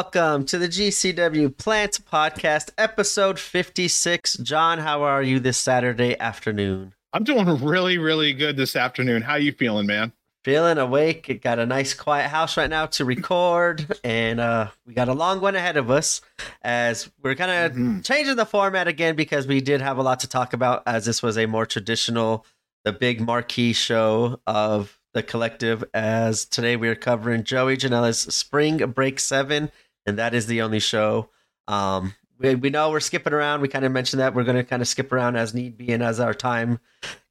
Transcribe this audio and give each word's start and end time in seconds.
welcome 0.00 0.44
to 0.44 0.58
the 0.58 0.68
GCW 0.68 1.56
Plant 1.56 2.00
Podcast, 2.04 2.68
episode 2.76 3.38
56. 3.38 4.34
John, 4.42 4.76
how 4.78 5.02
are 5.04 5.22
you 5.22 5.40
this 5.40 5.56
Saturday 5.56 6.20
afternoon? 6.20 6.92
I'm 7.14 7.24
doing 7.24 7.64
really, 7.64 7.96
really 7.96 8.34
good 8.34 8.58
this 8.58 8.76
afternoon. 8.76 9.22
How 9.22 9.32
are 9.32 9.38
you 9.38 9.52
feeling, 9.52 9.86
man? 9.86 10.12
Feeling 10.44 10.76
awake. 10.76 11.30
It 11.30 11.40
got 11.40 11.58
a 11.58 11.64
nice 11.64 11.94
quiet 11.94 12.28
house 12.28 12.58
right 12.58 12.68
now 12.68 12.84
to 12.84 13.06
record, 13.06 13.98
and 14.04 14.38
uh, 14.38 14.68
we 14.86 14.92
got 14.92 15.08
a 15.08 15.14
long 15.14 15.40
one 15.40 15.56
ahead 15.56 15.78
of 15.78 15.90
us 15.90 16.20
as 16.60 17.10
we're 17.22 17.34
kind 17.34 17.50
of 17.50 17.78
Mhm. 17.78 18.04
changing 18.04 18.36
the 18.36 18.44
format 18.44 18.86
again 18.88 19.16
because 19.16 19.46
we 19.46 19.62
did 19.62 19.80
have 19.80 19.96
a 19.96 20.02
lot 20.02 20.20
to 20.20 20.28
talk 20.28 20.52
about 20.52 20.82
as 20.86 21.06
this 21.06 21.22
was 21.22 21.38
a 21.38 21.46
more 21.46 21.64
traditional, 21.64 22.44
the 22.84 22.92
big 22.92 23.22
marquee 23.22 23.72
show 23.72 24.40
of 24.46 24.98
the 25.14 25.22
collective. 25.22 25.82
As 25.94 26.44
today 26.44 26.76
we 26.76 26.86
are 26.88 26.94
covering 26.94 27.44
Joey 27.44 27.78
Janela's 27.78 28.18
Spring 28.18 28.76
Break 28.90 29.18
7, 29.18 29.70
and 30.06 30.18
that 30.18 30.34
is 30.34 30.46
the 30.46 30.62
only 30.62 30.80
show. 30.80 31.28
Um, 31.68 32.14
we, 32.38 32.54
we 32.54 32.70
know 32.70 32.90
we're 32.90 33.00
skipping 33.00 33.32
around. 33.32 33.60
We 33.62 33.68
kind 33.68 33.84
of 33.84 33.92
mentioned 33.92 34.20
that 34.20 34.34
we're 34.34 34.44
going 34.44 34.56
to 34.56 34.64
kind 34.64 34.82
of 34.82 34.88
skip 34.88 35.10
around 35.12 35.36
as 35.36 35.54
need 35.54 35.76
be 35.78 35.92
and 35.92 36.02
as 36.02 36.20
our 36.20 36.34
time 36.34 36.78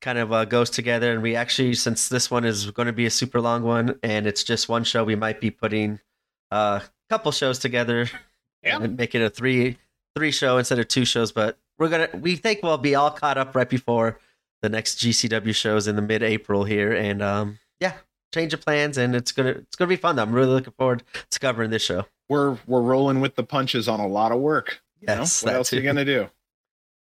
kind 0.01 0.17
of 0.17 0.33
uh, 0.33 0.45
goes 0.45 0.69
together. 0.69 1.13
And 1.13 1.21
we 1.21 1.35
actually, 1.35 1.75
since 1.75 2.09
this 2.09 2.31
one 2.31 2.43
is 2.43 2.71
going 2.71 2.87
to 2.87 2.93
be 2.93 3.05
a 3.05 3.11
super 3.11 3.39
long 3.39 3.63
one 3.63 3.99
and 4.01 4.25
it's 4.25 4.43
just 4.43 4.67
one 4.67 4.83
show, 4.83 5.03
we 5.03 5.15
might 5.15 5.39
be 5.39 5.51
putting 5.51 5.99
uh, 6.51 6.79
a 6.83 6.89
couple 7.09 7.31
shows 7.31 7.59
together 7.59 8.09
Yeah. 8.63 8.79
and 8.81 8.97
make 8.97 9.13
it 9.15 9.21
a 9.21 9.29
three 9.29 9.77
three 10.15 10.31
show 10.31 10.57
instead 10.57 10.79
of 10.79 10.87
two 10.87 11.05
shows. 11.05 11.31
But 11.31 11.59
we're 11.77 11.89
gonna 11.89 12.09
we 12.19 12.35
think 12.35 12.63
we'll 12.63 12.77
be 12.79 12.95
all 12.95 13.11
caught 13.11 13.37
up 13.37 13.55
right 13.55 13.69
before 13.69 14.19
the 14.63 14.69
next 14.69 14.97
GCW 14.97 15.53
shows 15.53 15.87
in 15.87 15.95
the 15.95 16.01
mid 16.01 16.23
April 16.23 16.63
here. 16.63 16.93
And 16.93 17.21
um, 17.21 17.59
yeah, 17.79 17.93
change 18.33 18.53
of 18.55 18.61
plans 18.61 18.97
and 18.97 19.15
it's 19.15 19.31
gonna 19.31 19.49
it's 19.51 19.75
gonna 19.75 19.89
be 19.89 19.97
fun. 19.97 20.17
I'm 20.17 20.31
really 20.33 20.47
looking 20.53 20.73
forward 20.73 21.03
to 21.29 21.39
covering 21.39 21.69
this 21.69 21.83
show. 21.83 22.05
We're 22.29 22.57
we're 22.65 22.81
rolling 22.81 23.21
with 23.21 23.35
the 23.35 23.43
punches 23.43 23.87
on 23.87 23.99
a 23.99 24.07
lot 24.07 24.31
of 24.31 24.39
work. 24.39 24.81
you 24.99 25.07
know? 25.07 25.13
Yes, 25.19 25.43
What 25.43 25.51
that 25.51 25.57
else 25.57 25.73
are 25.73 25.75
you 25.75 25.81
gonna 25.83 26.05
do? 26.05 26.29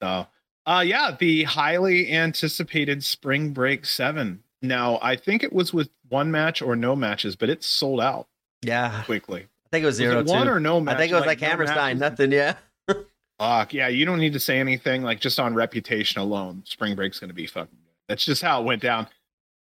So, 0.02 0.28
uh, 0.66 0.84
yeah, 0.86 1.16
the 1.18 1.44
highly 1.44 2.12
anticipated 2.12 3.04
Spring 3.04 3.52
Break 3.52 3.86
Seven. 3.86 4.44
Now, 4.62 5.00
I 5.02 5.16
think 5.16 5.44
it 5.44 5.54
was 5.54 5.74
with 5.74 5.90
one 6.10 6.32
match 6.32 6.62
or 6.62 6.76
no 6.76 6.96
matches, 6.96 7.36
but 7.36 7.50
it 7.50 7.64
sold 7.64 8.02
out 8.02 8.28
Yeah, 8.62 9.04
quickly. 9.04 9.42
I 9.42 9.70
think 9.72 9.84
it 9.84 9.86
was 9.86 10.00
Was 10.00 10.10
it 10.10 10.26
one 10.26 10.48
or 10.48 10.60
no 10.60 10.80
match? 10.80 10.96
I 10.96 10.98
think 10.98 11.12
it 11.12 11.16
was 11.16 11.26
like, 11.26 11.42
no 11.42 11.48
Hammerstein, 11.48 12.00
nothing. 12.00 12.32
Yeah. 12.32 12.56
Fuck 13.40 13.74
yeah, 13.74 13.88
you 13.90 14.06
don't 14.06 14.20
need 14.20 14.34
to 14.34 14.40
say 14.40 14.60
anything. 14.60 15.04
Like 15.04 15.20
just 15.20 15.40
on 15.40 15.54
reputation 15.54 16.22
alone, 16.22 16.64
Spring 16.66 16.96
Break's 16.96 17.20
gonna 17.20 17.34
be 17.34 17.48
fucking 17.48 17.70
good. 17.72 17.94
That's 18.08 18.26
just 18.26 18.42
how 18.42 18.62
it 18.62 18.66
went 18.66 18.82
down. 18.82 19.08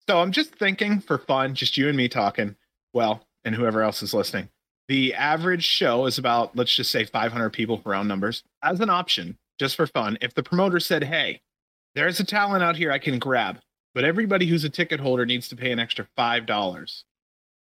So 0.08 0.20
I'm 0.22 0.31
just 0.31 0.56
thinking 0.56 1.00
for 1.02 1.18
fun, 1.18 1.53
just 1.53 1.75
you 1.78 1.88
and 1.90 1.98
me 1.98 2.08
talking. 2.08 2.56
Well, 2.94 3.25
and 3.44 3.53
whoever 3.53 3.81
else 3.81 4.02
is 4.02 4.14
listening. 4.14 4.50
The 4.88 5.14
average 5.14 5.66
show 5.66 6.06
is 6.06 6.18
about 6.18 6.56
let's 6.56 6.74
just 6.74 6.92
say 6.92 7.04
500 7.04 7.50
people 7.52 7.78
for 7.78 7.90
round 7.90 8.08
numbers. 8.08 8.44
As 8.64 8.80
an 8.80 8.90
option, 8.90 9.38
just 9.60 9.76
for 9.76 9.88
fun, 9.88 10.18
if 10.22 10.34
the 10.34 10.44
promoter 10.44 10.80
said, 10.80 11.04
"Hey, 11.04 11.42
there's 11.96 12.20
a 12.20 12.24
talent 12.26 12.64
out 12.64 12.78
here 12.78 12.92
I 12.92 13.00
can 13.00 13.20
grab, 13.20 13.60
but 13.94 14.06
everybody 14.06 14.46
who's 14.46 14.64
a 14.64 14.70
ticket 14.70 15.00
holder 15.00 15.26
needs 15.26 15.50
to 15.50 15.56
pay 15.56 15.72
an 15.72 15.80
extra 15.80 16.08
five 16.16 16.46
dollars, 16.46 17.03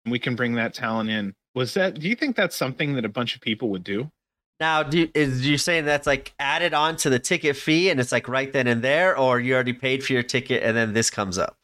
and 0.04 0.12
we 0.12 0.20
can 0.20 0.36
bring 0.36 0.54
that 0.56 0.74
talent 0.74 1.10
in." 1.10 1.34
Was 1.56 1.74
that? 1.74 2.00
Do 2.00 2.08
you 2.08 2.16
think 2.16 2.36
that's 2.36 2.56
something 2.56 2.94
that 2.96 3.06
a 3.06 3.10
bunch 3.10 3.36
of 3.36 3.42
people 3.42 3.70
would 3.70 3.84
do? 3.84 4.12
Now, 4.60 4.84
do 4.84 5.10
is 5.14 5.46
you 5.46 5.58
saying 5.58 5.86
that's 5.86 6.08
like 6.08 6.34
added 6.40 6.74
on 6.74 6.96
to 6.98 7.10
the 7.10 7.20
ticket 7.20 7.58
fee 7.58 7.90
and 7.90 8.00
it's 8.00 8.12
like 8.12 8.28
right 8.28 8.52
then 8.54 8.68
and 8.68 8.82
there, 8.82 9.18
or 9.18 9.40
you 9.40 9.54
already 9.54 9.74
paid 9.74 10.04
for 10.04 10.14
your 10.14 10.24
ticket 10.24 10.64
and 10.64 10.78
then 10.78 10.94
this 10.94 11.10
comes 11.10 11.38
up? 11.38 11.58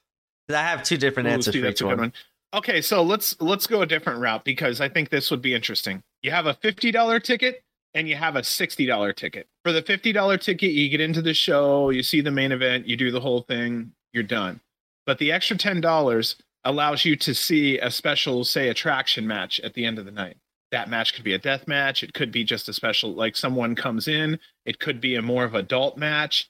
I 0.49 0.63
have 0.63 0.83
two 0.83 0.97
different 0.97 1.29
Ooh, 1.29 1.33
answers 1.33 1.53
see, 1.53 1.61
for 1.61 1.67
each 1.67 1.81
one. 1.81 1.97
one. 1.97 2.13
Okay, 2.53 2.81
so 2.81 3.01
let's 3.01 3.39
let's 3.39 3.65
go 3.65 3.81
a 3.81 3.85
different 3.85 4.19
route 4.19 4.43
because 4.43 4.81
I 4.81 4.89
think 4.89 5.09
this 5.09 5.31
would 5.31 5.41
be 5.41 5.53
interesting. 5.53 6.03
You 6.21 6.31
have 6.31 6.47
a 6.47 6.53
fifty 6.55 6.91
dollar 6.91 7.19
ticket 7.19 7.63
and 7.93 8.09
you 8.09 8.15
have 8.15 8.35
a 8.35 8.43
sixty 8.43 8.85
dollar 8.85 9.13
ticket. 9.13 9.47
For 9.63 9.71
the 9.71 9.81
fifty 9.81 10.11
dollar 10.11 10.37
ticket, 10.37 10.71
you 10.71 10.89
get 10.89 10.99
into 10.99 11.21
the 11.21 11.33
show, 11.33 11.91
you 11.91 12.03
see 12.03 12.19
the 12.19 12.31
main 12.31 12.51
event, 12.51 12.87
you 12.87 12.97
do 12.97 13.11
the 13.11 13.21
whole 13.21 13.43
thing, 13.43 13.93
you're 14.11 14.23
done. 14.23 14.59
But 15.05 15.17
the 15.17 15.31
extra 15.31 15.57
ten 15.57 15.79
dollars 15.79 16.35
allows 16.63 17.05
you 17.05 17.15
to 17.15 17.33
see 17.33 17.79
a 17.79 17.89
special, 17.89 18.43
say, 18.43 18.69
attraction 18.69 19.25
match 19.25 19.59
at 19.61 19.73
the 19.73 19.85
end 19.85 19.97
of 19.97 20.05
the 20.05 20.11
night. 20.11 20.37
That 20.71 20.89
match 20.89 21.13
could 21.13 21.23
be 21.23 21.33
a 21.33 21.39
death 21.39 21.67
match. 21.67 22.03
It 22.03 22.13
could 22.13 22.31
be 22.31 22.43
just 22.43 22.69
a 22.69 22.73
special, 22.73 23.13
like 23.13 23.35
someone 23.35 23.75
comes 23.75 24.07
in. 24.07 24.39
It 24.65 24.79
could 24.79 25.01
be 25.01 25.15
a 25.15 25.21
more 25.21 25.43
of 25.43 25.55
adult 25.55 25.97
match. 25.97 26.49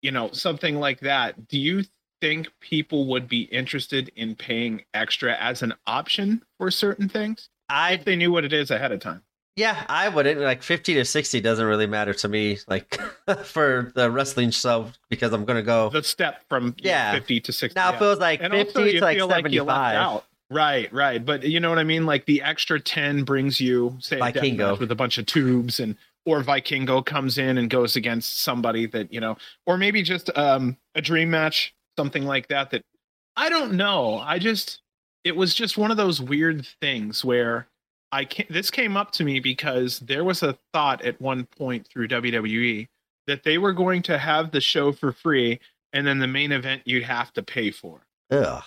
You 0.00 0.10
know, 0.10 0.30
something 0.32 0.76
like 0.76 1.00
that. 1.00 1.48
Do 1.48 1.58
you 1.58 1.84
think 2.22 2.48
people 2.60 3.06
would 3.08 3.26
be 3.28 3.42
interested 3.42 4.12
in 4.14 4.36
paying 4.36 4.82
extra 4.94 5.34
as 5.36 5.60
an 5.60 5.74
option 5.88 6.40
for 6.56 6.70
certain 6.70 7.08
things 7.08 7.48
I 7.68 7.94
if 7.94 8.04
they 8.04 8.14
knew 8.16 8.30
what 8.30 8.44
it 8.44 8.52
is 8.52 8.70
ahead 8.70 8.92
of 8.92 9.00
time? 9.00 9.22
yeah, 9.56 9.84
I 9.88 10.08
wouldn't 10.08 10.40
like 10.40 10.62
fifty 10.62 10.94
to 10.94 11.04
sixty 11.04 11.40
doesn't 11.40 11.66
really 11.66 11.86
matter 11.86 12.14
to 12.14 12.28
me. 12.28 12.58
Like 12.68 12.98
for 13.44 13.92
the 13.94 14.10
wrestling 14.10 14.50
show 14.50 14.86
because 15.10 15.32
I'm 15.32 15.44
gonna 15.44 15.62
go 15.62 15.90
The 15.90 16.02
step 16.02 16.44
from 16.48 16.74
Yeah. 16.78 17.12
50 17.12 17.40
to 17.40 17.52
60. 17.52 17.78
now. 17.78 17.92
It 17.92 17.98
feels 17.98 18.18
like 18.18 18.40
and 18.40 18.52
fifty 18.52 18.82
you 18.82 18.92
to 19.00 19.00
like 19.04 19.16
feel 19.18 19.26
like 19.28 19.50
you 19.50 19.64
left 19.64 19.94
out. 19.96 20.24
Right, 20.50 20.92
right. 20.92 21.22
But 21.24 21.42
you 21.44 21.60
know 21.60 21.70
what 21.70 21.78
I 21.78 21.84
mean? 21.84 22.06
Like 22.06 22.24
the 22.26 22.40
extra 22.42 22.78
10 22.78 23.24
brings 23.24 23.58
you, 23.60 23.96
say, 24.00 24.18
Vikingo. 24.20 24.78
with 24.78 24.90
a 24.92 24.94
bunch 24.94 25.16
of 25.18 25.24
tubes 25.26 25.80
and 25.80 25.96
or 26.26 26.42
Vikingo 26.42 27.04
comes 27.04 27.36
in 27.38 27.58
and 27.58 27.68
goes 27.68 27.96
against 27.96 28.42
somebody 28.42 28.86
that, 28.86 29.12
you 29.12 29.18
know, 29.20 29.36
or 29.66 29.76
maybe 29.76 30.02
just 30.02 30.30
um 30.36 30.76
a 30.94 31.00
dream 31.02 31.30
match, 31.30 31.74
something 31.98 32.24
like 32.24 32.48
that 32.48 32.70
that 32.70 32.82
I 33.36 33.48
don't 33.48 33.72
know. 33.74 34.18
I 34.18 34.38
just 34.38 34.80
it 35.24 35.36
was 35.36 35.54
just 35.54 35.78
one 35.78 35.90
of 35.90 35.96
those 35.96 36.20
weird 36.20 36.66
things 36.80 37.24
where 37.24 37.66
I 38.10 38.24
can 38.24 38.46
this 38.50 38.70
came 38.70 38.96
up 38.96 39.12
to 39.12 39.24
me 39.24 39.40
because 39.40 40.00
there 40.00 40.24
was 40.24 40.42
a 40.42 40.58
thought 40.72 41.02
at 41.04 41.20
one 41.20 41.46
point 41.46 41.86
through 41.86 42.08
WWE 42.08 42.88
that 43.26 43.44
they 43.44 43.56
were 43.58 43.72
going 43.72 44.02
to 44.02 44.18
have 44.18 44.50
the 44.50 44.60
show 44.60 44.92
for 44.92 45.12
free 45.12 45.60
and 45.92 46.06
then 46.06 46.18
the 46.18 46.26
main 46.26 46.52
event 46.52 46.82
you'd 46.84 47.04
have 47.04 47.32
to 47.34 47.42
pay 47.42 47.70
for 47.70 48.00
Ugh, 48.30 48.62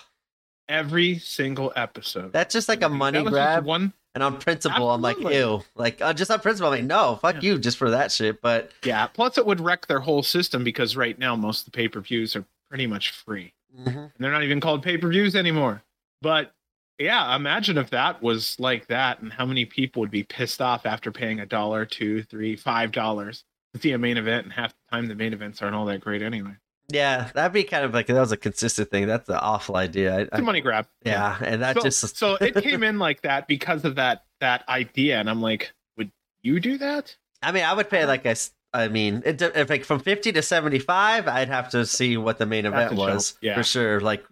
every 0.68 1.18
single 1.18 1.72
episode. 1.76 2.32
that's 2.32 2.52
just 2.52 2.68
like 2.68 2.82
a 2.82 2.88
money 2.88 3.18
That 3.18 3.24
was 3.24 3.32
just 3.32 3.34
grab. 3.34 3.64
One, 3.64 3.92
And 4.14 4.22
on 4.22 4.38
principle, 4.38 4.90
I'm 4.90 5.02
like, 5.02 5.18
ew. 5.20 5.62
Like 5.74 6.00
uh, 6.00 6.12
just 6.14 6.30
on 6.30 6.40
principle, 6.40 6.72
I'm 6.72 6.78
like, 6.78 6.84
no, 6.84 7.16
fuck 7.20 7.36
Yeah. 7.36 7.52
you, 7.52 7.58
just 7.58 7.76
for 7.76 7.90
that 7.90 8.10
shit. 8.10 8.40
But 8.40 8.70
yeah. 8.84 9.06
Plus, 9.08 9.36
it 9.38 9.46
would 9.46 9.60
wreck 9.60 9.86
their 9.86 10.00
whole 10.00 10.22
system 10.22 10.64
because 10.64 10.96
right 10.96 11.18
now 11.18 11.36
most 11.36 11.60
of 11.60 11.64
the 11.66 11.76
pay 11.76 11.88
per 11.88 12.00
views 12.00 12.34
are 12.34 12.44
pretty 12.68 12.86
much 12.86 13.10
free, 13.10 13.52
mhm. 13.78 13.86
and 13.86 14.10
they're 14.18 14.32
not 14.32 14.44
even 14.44 14.60
called 14.60 14.82
pay 14.82 14.96
per 14.98 15.08
views 15.08 15.34
anymore. 15.36 15.82
But 16.22 16.52
yeah, 16.98 17.34
imagine 17.36 17.76
if 17.78 17.90
that 17.90 18.22
was 18.22 18.58
like 18.58 18.86
that, 18.86 19.20
and 19.20 19.32
how 19.32 19.44
many 19.46 19.64
people 19.64 20.00
would 20.00 20.10
be 20.10 20.22
pissed 20.22 20.62
off 20.62 20.86
after 20.86 21.12
paying 21.12 21.40
a 21.40 21.46
dollar, 21.46 21.84
two, 21.84 22.22
three, 22.22 22.56
five 22.56 22.92
dollars 22.92 23.44
to 23.74 23.80
see 23.80 23.92
a 23.92 23.98
main 23.98 24.16
event, 24.16 24.44
and 24.44 24.52
half 24.52 24.72
the 24.72 24.96
time 24.96 25.06
the 25.06 25.14
main 25.14 25.32
events 25.32 25.60
aren't 25.60 25.74
all 25.76 25.84
that 25.86 26.00
great 26.00 26.22
anyway. 26.22 26.52
yeah, 26.88 27.28
that'd 27.34 27.52
be 27.52 27.64
kind 27.64 27.84
of 27.84 27.92
like 27.92 28.06
that 28.06 28.18
was 28.18 28.32
a 28.32 28.36
consistent 28.36 28.90
thing. 28.90 29.06
That's 29.06 29.28
an 29.28 29.36
awful 29.36 29.76
idea. 29.76 30.16
I, 30.16 30.20
It's 30.22 30.38
a 30.38 30.42
money 30.42 30.60
grab. 30.60 30.86
yeah, 31.04 31.36
and 31.42 31.62
that 31.62 31.76
so, 31.76 31.82
just 31.82 32.16
so 32.16 32.36
it 32.36 32.54
came 32.62 32.82
in 32.82 32.98
like 32.98 33.22
that 33.22 33.46
because 33.46 33.84
of 33.84 33.96
that 33.96 34.24
that 34.40 34.66
idea, 34.68 35.18
and 35.20 35.28
I'm 35.28 35.42
like, 35.42 35.72
would 35.98 36.10
you 36.42 36.60
do 36.60 36.78
that? 36.78 37.14
I 37.42 37.52
mean, 37.52 37.64
I 37.64 37.74
would 37.74 37.90
pay 37.90 38.06
like 38.06 38.24
a. 38.24 38.36
I 38.76 38.88
mean, 38.88 39.22
it, 39.24 39.40
if 39.40 39.70
like 39.70 39.84
from 39.84 40.00
fifty 40.00 40.32
to 40.32 40.42
seventy 40.42 40.78
five, 40.78 41.26
I'd 41.28 41.48
have 41.48 41.70
to 41.70 41.86
see 41.86 42.16
what 42.16 42.38
the 42.38 42.46
main 42.46 42.66
event 42.66 42.94
was 42.94 43.34
Yeah. 43.40 43.54
for 43.54 43.62
sure. 43.62 44.00
Like 44.00 44.24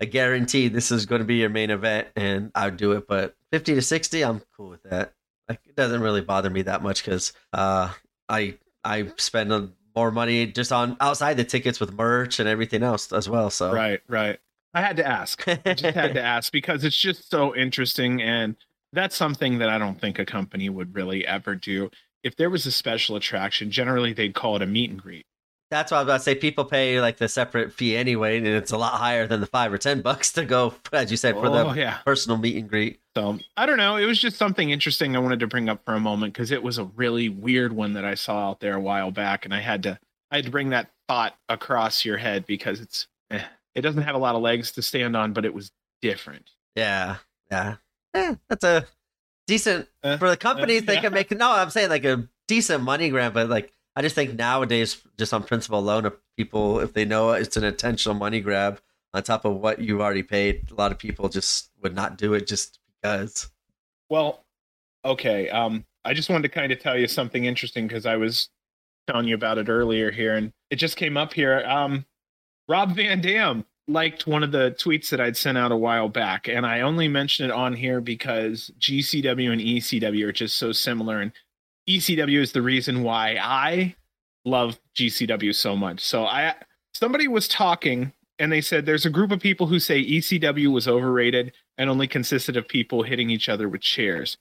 a 0.00 0.06
guarantee 0.06 0.68
this 0.68 0.90
is 0.92 1.06
going 1.06 1.20
to 1.20 1.24
be 1.26 1.36
your 1.36 1.48
main 1.48 1.70
event, 1.70 2.08
and 2.16 2.50
I'd 2.54 2.76
do 2.76 2.92
it. 2.92 3.08
But 3.08 3.34
fifty 3.52 3.74
to 3.74 3.82
sixty, 3.82 4.24
I'm 4.24 4.40
cool 4.56 4.70
with 4.70 4.82
that. 4.84 5.12
Like 5.48 5.60
it 5.66 5.74
doesn't 5.76 6.00
really 6.00 6.20
bother 6.20 6.50
me 6.50 6.62
that 6.62 6.82
much 6.82 7.04
because 7.04 7.32
uh, 7.52 7.92
I 8.28 8.58
I 8.84 9.10
spend 9.16 9.72
more 9.96 10.10
money 10.12 10.46
just 10.46 10.70
on 10.70 10.96
outside 11.00 11.36
the 11.36 11.44
tickets 11.44 11.80
with 11.80 11.92
merch 11.92 12.38
and 12.38 12.48
everything 12.48 12.82
else 12.84 13.12
as 13.12 13.28
well. 13.28 13.50
So 13.50 13.72
Right, 13.72 14.00
right. 14.06 14.38
I 14.74 14.82
had 14.82 14.96
to 14.98 15.06
ask. 15.06 15.48
I 15.48 15.56
just 15.74 15.96
had 15.96 16.14
to 16.14 16.22
ask 16.36 16.52
because 16.52 16.84
it's 16.84 16.96
just 16.96 17.28
so 17.30 17.56
interesting 17.56 18.22
and 18.22 18.54
that's 18.92 19.16
something 19.16 19.58
that 19.58 19.68
I 19.68 19.78
don't 19.78 20.00
think 20.00 20.18
a 20.18 20.24
company 20.24 20.68
would 20.68 20.94
really 20.94 21.26
ever 21.26 21.54
do. 21.54 21.90
If 22.22 22.36
there 22.36 22.50
was 22.50 22.66
a 22.66 22.72
special 22.72 23.16
attraction, 23.16 23.70
generally 23.70 24.12
they'd 24.12 24.34
call 24.34 24.56
it 24.56 24.62
a 24.62 24.66
meet 24.66 24.90
and 24.90 25.00
greet. 25.00 25.24
That's 25.70 25.92
why 25.92 25.98
I 25.98 26.00
was 26.00 26.06
about 26.06 26.16
to 26.18 26.22
say 26.22 26.34
people 26.34 26.64
pay 26.64 27.00
like 27.00 27.18
the 27.18 27.28
separate 27.28 27.72
fee 27.72 27.94
anyway, 27.94 28.38
and 28.38 28.46
it's 28.46 28.72
a 28.72 28.78
lot 28.78 28.94
higher 28.94 29.26
than 29.26 29.40
the 29.40 29.46
five 29.46 29.70
or 29.72 29.76
ten 29.76 30.00
bucks 30.00 30.32
to 30.32 30.46
go, 30.46 30.74
as 30.92 31.10
you 31.10 31.18
said, 31.18 31.34
for 31.34 31.46
oh, 31.46 31.72
the 31.72 31.78
yeah. 31.78 31.98
personal 32.06 32.38
meet 32.38 32.56
and 32.56 32.68
greet. 32.68 33.00
So 33.14 33.38
I 33.56 33.66
don't 33.66 33.76
know. 33.76 33.96
It 33.96 34.06
was 34.06 34.18
just 34.18 34.38
something 34.38 34.70
interesting 34.70 35.14
I 35.14 35.18
wanted 35.18 35.40
to 35.40 35.46
bring 35.46 35.68
up 35.68 35.84
for 35.84 35.92
a 35.92 36.00
moment 36.00 36.32
because 36.32 36.50
it 36.52 36.62
was 36.62 36.78
a 36.78 36.84
really 36.84 37.28
weird 37.28 37.74
one 37.74 37.92
that 37.94 38.04
I 38.04 38.14
saw 38.14 38.48
out 38.48 38.60
there 38.60 38.74
a 38.74 38.80
while 38.80 39.10
back, 39.10 39.44
and 39.44 39.52
I 39.52 39.60
had 39.60 39.82
to 39.82 39.98
I 40.30 40.36
had 40.36 40.46
to 40.46 40.50
bring 40.50 40.70
that 40.70 40.90
thought 41.06 41.34
across 41.50 42.04
your 42.04 42.16
head 42.16 42.46
because 42.46 42.80
it's 42.80 43.06
eh, 43.30 43.42
it 43.74 43.82
doesn't 43.82 44.02
have 44.02 44.14
a 44.14 44.18
lot 44.18 44.34
of 44.34 44.40
legs 44.40 44.72
to 44.72 44.82
stand 44.82 45.16
on, 45.16 45.34
but 45.34 45.44
it 45.44 45.52
was 45.52 45.70
different. 46.00 46.50
Yeah, 46.76 47.16
yeah, 47.50 47.76
yeah. 48.14 48.36
That's 48.48 48.64
a 48.64 48.86
decent 49.48 49.88
Uh, 50.04 50.16
for 50.18 50.28
the 50.30 50.36
companies. 50.36 50.84
they 50.84 50.94
yeah. 50.94 51.00
can 51.00 51.12
make 51.12 51.30
no. 51.32 51.50
I'm 51.50 51.70
saying 51.70 51.88
like 51.88 52.04
a 52.04 52.28
decent 52.46 52.84
money 52.84 53.08
grab, 53.08 53.34
but 53.34 53.48
like 53.48 53.72
I 53.96 54.02
just 54.02 54.14
think 54.14 54.34
nowadays, 54.38 55.02
just 55.18 55.34
on 55.34 55.42
principle 55.42 55.80
alone, 55.80 56.06
if 56.06 56.12
people 56.36 56.78
if 56.78 56.92
they 56.92 57.04
know 57.04 57.32
it's 57.32 57.56
an 57.56 57.64
intentional 57.64 58.16
money 58.16 58.40
grab 58.40 58.80
on 59.12 59.22
top 59.24 59.44
of 59.44 59.56
what 59.56 59.80
you've 59.80 60.00
already 60.00 60.22
paid, 60.22 60.70
a 60.70 60.74
lot 60.74 60.92
of 60.92 60.98
people 60.98 61.28
just 61.28 61.70
would 61.82 61.94
not 61.96 62.16
do 62.16 62.34
it 62.34 62.46
just 62.46 62.78
because. 63.02 63.50
Well, 64.08 64.44
Okay. 65.04 65.48
Um, 65.48 65.84
I 66.04 66.12
just 66.12 66.28
wanted 66.28 66.42
to 66.42 66.48
kind 66.54 66.72
of 66.72 66.80
tell 66.80 66.98
you 66.98 67.06
something 67.06 67.44
interesting 67.44 67.86
because 67.86 68.04
I 68.04 68.16
was 68.16 68.48
telling 69.06 69.28
you 69.28 69.34
about 69.34 69.56
it 69.58 69.68
earlier 69.68 70.10
here, 70.10 70.34
and 70.36 70.52
it 70.70 70.76
just 70.76 70.96
came 70.96 71.16
up 71.16 71.32
here. 71.32 71.64
Um, 71.66 72.04
Rob 72.68 72.94
Van 72.96 73.20
Dam 73.20 73.64
liked 73.88 74.26
one 74.26 74.42
of 74.42 74.52
the 74.52 74.76
tweets 74.78 75.08
that 75.10 75.20
I'd 75.20 75.36
sent 75.36 75.58
out 75.58 75.72
a 75.72 75.76
while 75.76 76.08
back, 76.08 76.48
and 76.48 76.66
I 76.66 76.82
only 76.82 77.08
mention 77.08 77.46
it 77.46 77.50
on 77.50 77.74
here 77.74 78.00
because 78.00 78.70
GCW 78.78 79.50
and 79.52 79.60
ECW 79.60 80.24
are 80.24 80.32
just 80.32 80.56
so 80.58 80.72
similar, 80.72 81.20
and 81.20 81.32
ECW 81.88 82.40
is 82.40 82.52
the 82.52 82.62
reason 82.62 83.02
why 83.02 83.38
I 83.40 83.96
love 84.44 84.78
GCW 84.94 85.54
so 85.54 85.76
much. 85.76 86.00
So 86.00 86.24
I 86.24 86.54
somebody 86.94 87.28
was 87.28 87.48
talking 87.48 88.12
and 88.38 88.52
they 88.52 88.60
said 88.60 88.86
there's 88.86 89.06
a 89.06 89.10
group 89.10 89.30
of 89.30 89.40
people 89.40 89.66
who 89.66 89.80
say 89.80 90.04
ECW 90.04 90.72
was 90.72 90.86
overrated 90.86 91.52
and 91.76 91.90
only 91.90 92.06
consisted 92.06 92.56
of 92.56 92.68
people 92.68 93.02
hitting 93.02 93.30
each 93.30 93.48
other 93.48 93.68
with 93.68 93.80
chairs. 93.80 94.36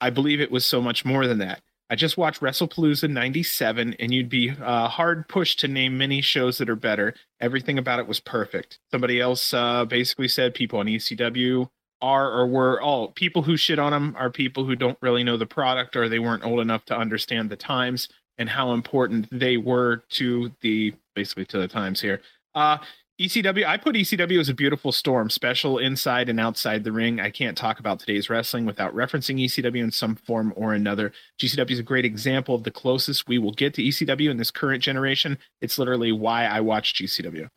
I 0.00 0.10
believe 0.10 0.40
it 0.40 0.50
was 0.50 0.64
so 0.64 0.80
much 0.80 1.04
more 1.04 1.26
than 1.26 1.38
that. 1.38 1.62
I 1.90 1.96
just 1.96 2.16
watched 2.16 2.40
WrestlePalooza 2.40 3.10
97, 3.10 3.96
and 3.98 4.14
you'd 4.14 4.28
be 4.28 4.50
uh, 4.50 4.86
hard 4.86 5.26
pushed 5.26 5.58
to 5.60 5.68
name 5.68 5.98
many 5.98 6.20
shows 6.20 6.58
that 6.58 6.70
are 6.70 6.76
better. 6.76 7.14
Everything 7.40 7.78
about 7.78 7.98
it 7.98 8.06
was 8.06 8.20
perfect. 8.20 8.78
Somebody 8.92 9.20
else 9.20 9.52
uh, 9.52 9.84
basically 9.86 10.28
said 10.28 10.54
people 10.54 10.78
on 10.78 10.86
ECW 10.86 11.68
are 12.00 12.30
or 12.32 12.46
were 12.46 12.80
all 12.80 13.08
people 13.08 13.42
who 13.42 13.56
shit 13.56 13.80
on 13.80 13.90
them 13.90 14.14
are 14.16 14.30
people 14.30 14.64
who 14.64 14.76
don't 14.76 14.96
really 15.02 15.24
know 15.24 15.36
the 15.36 15.46
product 15.46 15.96
or 15.96 16.08
they 16.08 16.20
weren't 16.20 16.44
old 16.44 16.60
enough 16.60 16.84
to 16.86 16.96
understand 16.96 17.50
the 17.50 17.56
times 17.56 18.08
and 18.38 18.48
how 18.48 18.72
important 18.72 19.28
they 19.32 19.56
were 19.56 20.04
to 20.10 20.50
the 20.60 20.94
basically 21.16 21.44
to 21.44 21.58
the 21.58 21.68
times 21.68 22.00
here. 22.00 22.22
Uh, 22.54 22.78
ECW, 23.20 23.66
I 23.66 23.76
put 23.76 23.96
ECW 23.96 24.40
as 24.40 24.48
a 24.48 24.54
beautiful 24.54 24.92
storm, 24.92 25.28
special 25.28 25.76
inside 25.76 26.30
and 26.30 26.40
outside 26.40 26.84
the 26.84 26.92
ring. 26.92 27.20
I 27.20 27.28
can't 27.28 27.56
talk 27.56 27.78
about 27.78 28.00
today's 28.00 28.30
wrestling 28.30 28.64
without 28.64 28.94
referencing 28.94 29.44
ECW 29.44 29.84
in 29.84 29.90
some 29.90 30.16
form 30.16 30.54
or 30.56 30.72
another. 30.72 31.12
GCW 31.38 31.70
is 31.70 31.78
a 31.78 31.82
great 31.82 32.06
example 32.06 32.54
of 32.54 32.64
the 32.64 32.70
closest 32.70 33.28
we 33.28 33.36
will 33.36 33.52
get 33.52 33.74
to 33.74 33.82
ECW 33.82 34.30
in 34.30 34.38
this 34.38 34.50
current 34.50 34.82
generation. 34.82 35.36
It's 35.60 35.78
literally 35.78 36.12
why 36.12 36.46
I 36.46 36.60
watch 36.60 36.94
GCW. 36.94 37.48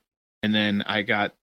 And 0.41 0.53
then 0.53 0.83
I 0.85 1.01
got 1.01 1.33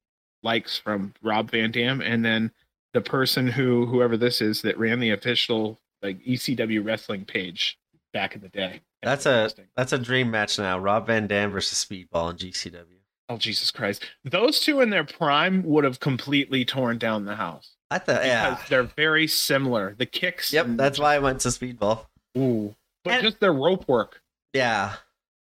likes 0.42 0.76
from 0.76 1.14
Rob 1.22 1.50
Van 1.50 1.70
Dam, 1.70 2.02
and 2.02 2.22
then 2.22 2.52
the 2.92 3.00
person 3.00 3.46
who, 3.46 3.86
whoever 3.86 4.18
this 4.18 4.42
is, 4.42 4.60
that 4.62 4.78
ran 4.78 5.00
the 5.00 5.10
official 5.10 5.78
like 6.02 6.22
ECW 6.26 6.84
wrestling 6.84 7.24
page 7.24 7.78
back 8.12 8.34
in 8.34 8.42
the 8.42 8.50
day. 8.50 8.82
That's 9.02 9.24
a 9.24 9.50
that's 9.74 9.94
a 9.94 9.98
dream 9.98 10.30
match 10.30 10.58
now. 10.58 10.78
Rob 10.78 11.06
Van 11.06 11.26
Dam 11.26 11.50
versus 11.50 11.82
Speedball 11.82 12.32
in 12.32 12.36
GCW. 12.36 12.99
Oh 13.30 13.36
Jesus 13.36 13.70
Christ! 13.70 14.04
Those 14.24 14.58
two 14.58 14.80
in 14.80 14.90
their 14.90 15.04
prime 15.04 15.62
would 15.62 15.84
have 15.84 16.00
completely 16.00 16.64
torn 16.64 16.98
down 16.98 17.26
the 17.26 17.36
house. 17.36 17.76
I 17.88 17.98
thought, 17.98 18.24
yeah, 18.24 18.58
they're 18.68 18.82
very 18.82 19.28
similar. 19.28 19.94
The 19.96 20.04
kicks. 20.04 20.52
Yep, 20.52 20.66
that's 20.70 20.98
why 20.98 21.14
I 21.14 21.20
went 21.20 21.40
to 21.42 21.48
Speedball. 21.48 22.06
Ooh, 22.36 22.74
but 23.04 23.14
and, 23.14 23.22
just 23.22 23.38
their 23.38 23.52
rope 23.52 23.86
work. 23.86 24.20
Yeah, 24.52 24.94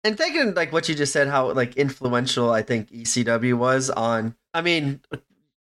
and 0.06 0.18
thinking 0.18 0.54
like 0.54 0.72
what 0.72 0.88
you 0.88 0.96
just 0.96 1.12
said, 1.12 1.28
how 1.28 1.52
like 1.52 1.76
influential 1.76 2.50
I 2.50 2.62
think 2.62 2.92
ECW 2.92 3.58
was 3.58 3.90
on. 3.90 4.36
I 4.54 4.62
mean, 4.62 5.02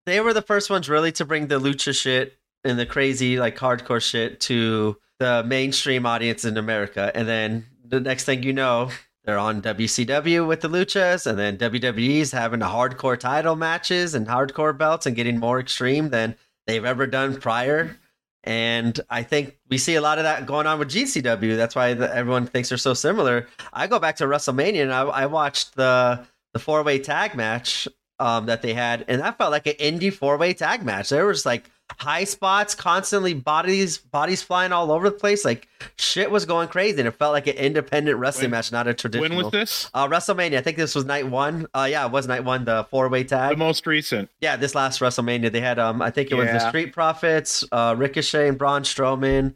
they 0.04 0.20
were 0.20 0.34
the 0.34 0.42
first 0.42 0.68
ones 0.68 0.88
really 0.88 1.12
to 1.12 1.24
bring 1.24 1.46
the 1.46 1.60
lucha 1.60 1.94
shit 1.94 2.36
and 2.64 2.76
the 2.76 2.86
crazy 2.86 3.38
like 3.38 3.56
hardcore 3.56 4.02
shit 4.02 4.40
to 4.40 4.96
the 5.20 5.44
mainstream 5.46 6.06
audience 6.06 6.44
in 6.44 6.56
America, 6.56 7.12
and 7.14 7.28
then 7.28 7.66
the 7.84 8.00
next 8.00 8.24
thing 8.24 8.42
you 8.42 8.52
know, 8.52 8.90
they're 9.24 9.38
on 9.38 9.60
WCW 9.60 10.46
with 10.46 10.62
the 10.62 10.68
Luchas, 10.68 11.26
and 11.26 11.38
then 11.38 11.58
WWE's 11.58 12.32
having 12.32 12.62
a 12.62 12.66
hardcore 12.66 13.18
title 13.18 13.56
matches 13.56 14.14
and 14.14 14.26
hardcore 14.26 14.76
belts 14.76 15.06
and 15.06 15.14
getting 15.14 15.38
more 15.38 15.60
extreme 15.60 16.08
than 16.08 16.36
they've 16.66 16.84
ever 16.84 17.06
done 17.06 17.38
prior. 17.40 17.96
And 18.44 18.98
I 19.10 19.22
think 19.22 19.58
we 19.68 19.76
see 19.76 19.96
a 19.96 20.00
lot 20.00 20.18
of 20.18 20.24
that 20.24 20.46
going 20.46 20.66
on 20.66 20.78
with 20.78 20.90
GCW. 20.90 21.56
That's 21.56 21.74
why 21.74 21.92
the, 21.92 22.14
everyone 22.14 22.46
thinks 22.46 22.70
they're 22.70 22.78
so 22.78 22.94
similar. 22.94 23.46
I 23.72 23.86
go 23.86 23.98
back 23.98 24.16
to 24.16 24.24
WrestleMania 24.24 24.82
and 24.82 24.92
I, 24.92 25.02
I 25.02 25.26
watched 25.26 25.76
the 25.76 26.26
the 26.52 26.58
four 26.58 26.82
way 26.82 26.98
tag 26.98 27.34
match 27.34 27.86
um, 28.18 28.46
that 28.46 28.62
they 28.62 28.74
had, 28.74 29.04
and 29.08 29.20
that 29.20 29.38
felt 29.38 29.52
like 29.52 29.66
an 29.66 29.74
indie 29.74 30.12
four 30.12 30.36
way 30.36 30.54
tag 30.54 30.82
match. 30.82 31.10
There 31.10 31.26
was 31.26 31.44
like 31.44 31.70
high 31.98 32.24
spots, 32.24 32.74
constantly 32.74 33.34
bodies 33.34 33.98
bodies 33.98 34.42
flying 34.42 34.72
all 34.72 34.90
over 34.90 35.10
the 35.10 35.16
place. 35.16 35.44
Like 35.44 35.68
shit 35.96 36.30
was 36.30 36.44
going 36.44 36.68
crazy, 36.68 36.98
and 36.98 37.08
it 37.08 37.12
felt 37.12 37.32
like 37.32 37.46
an 37.46 37.56
independent 37.56 38.18
wrestling 38.18 38.44
when, 38.44 38.50
match, 38.52 38.72
not 38.72 38.86
a 38.86 38.94
traditional. 38.94 39.36
When 39.36 39.44
was 39.44 39.52
this? 39.52 39.90
Uh, 39.94 40.08
WrestleMania. 40.08 40.58
I 40.58 40.62
think 40.62 40.76
this 40.76 40.94
was 40.94 41.04
night 41.04 41.28
one. 41.28 41.66
Uh, 41.74 41.88
yeah, 41.90 42.06
it 42.06 42.12
was 42.12 42.26
night 42.26 42.44
one. 42.44 42.64
The 42.64 42.86
four 42.90 43.08
way 43.08 43.24
tag. 43.24 43.52
The 43.52 43.56
most 43.56 43.86
recent. 43.86 44.30
Yeah, 44.40 44.56
this 44.56 44.74
last 44.74 45.00
WrestleMania, 45.00 45.52
they 45.52 45.60
had 45.60 45.78
um, 45.78 46.02
I 46.02 46.10
think 46.10 46.30
it 46.30 46.34
was 46.34 46.46
yeah. 46.46 46.58
the 46.58 46.68
Street 46.68 46.92
Profits, 46.92 47.64
uh, 47.72 47.94
Ricochet 47.96 48.48
and 48.48 48.58
Braun 48.58 48.82
Strowman. 48.82 49.54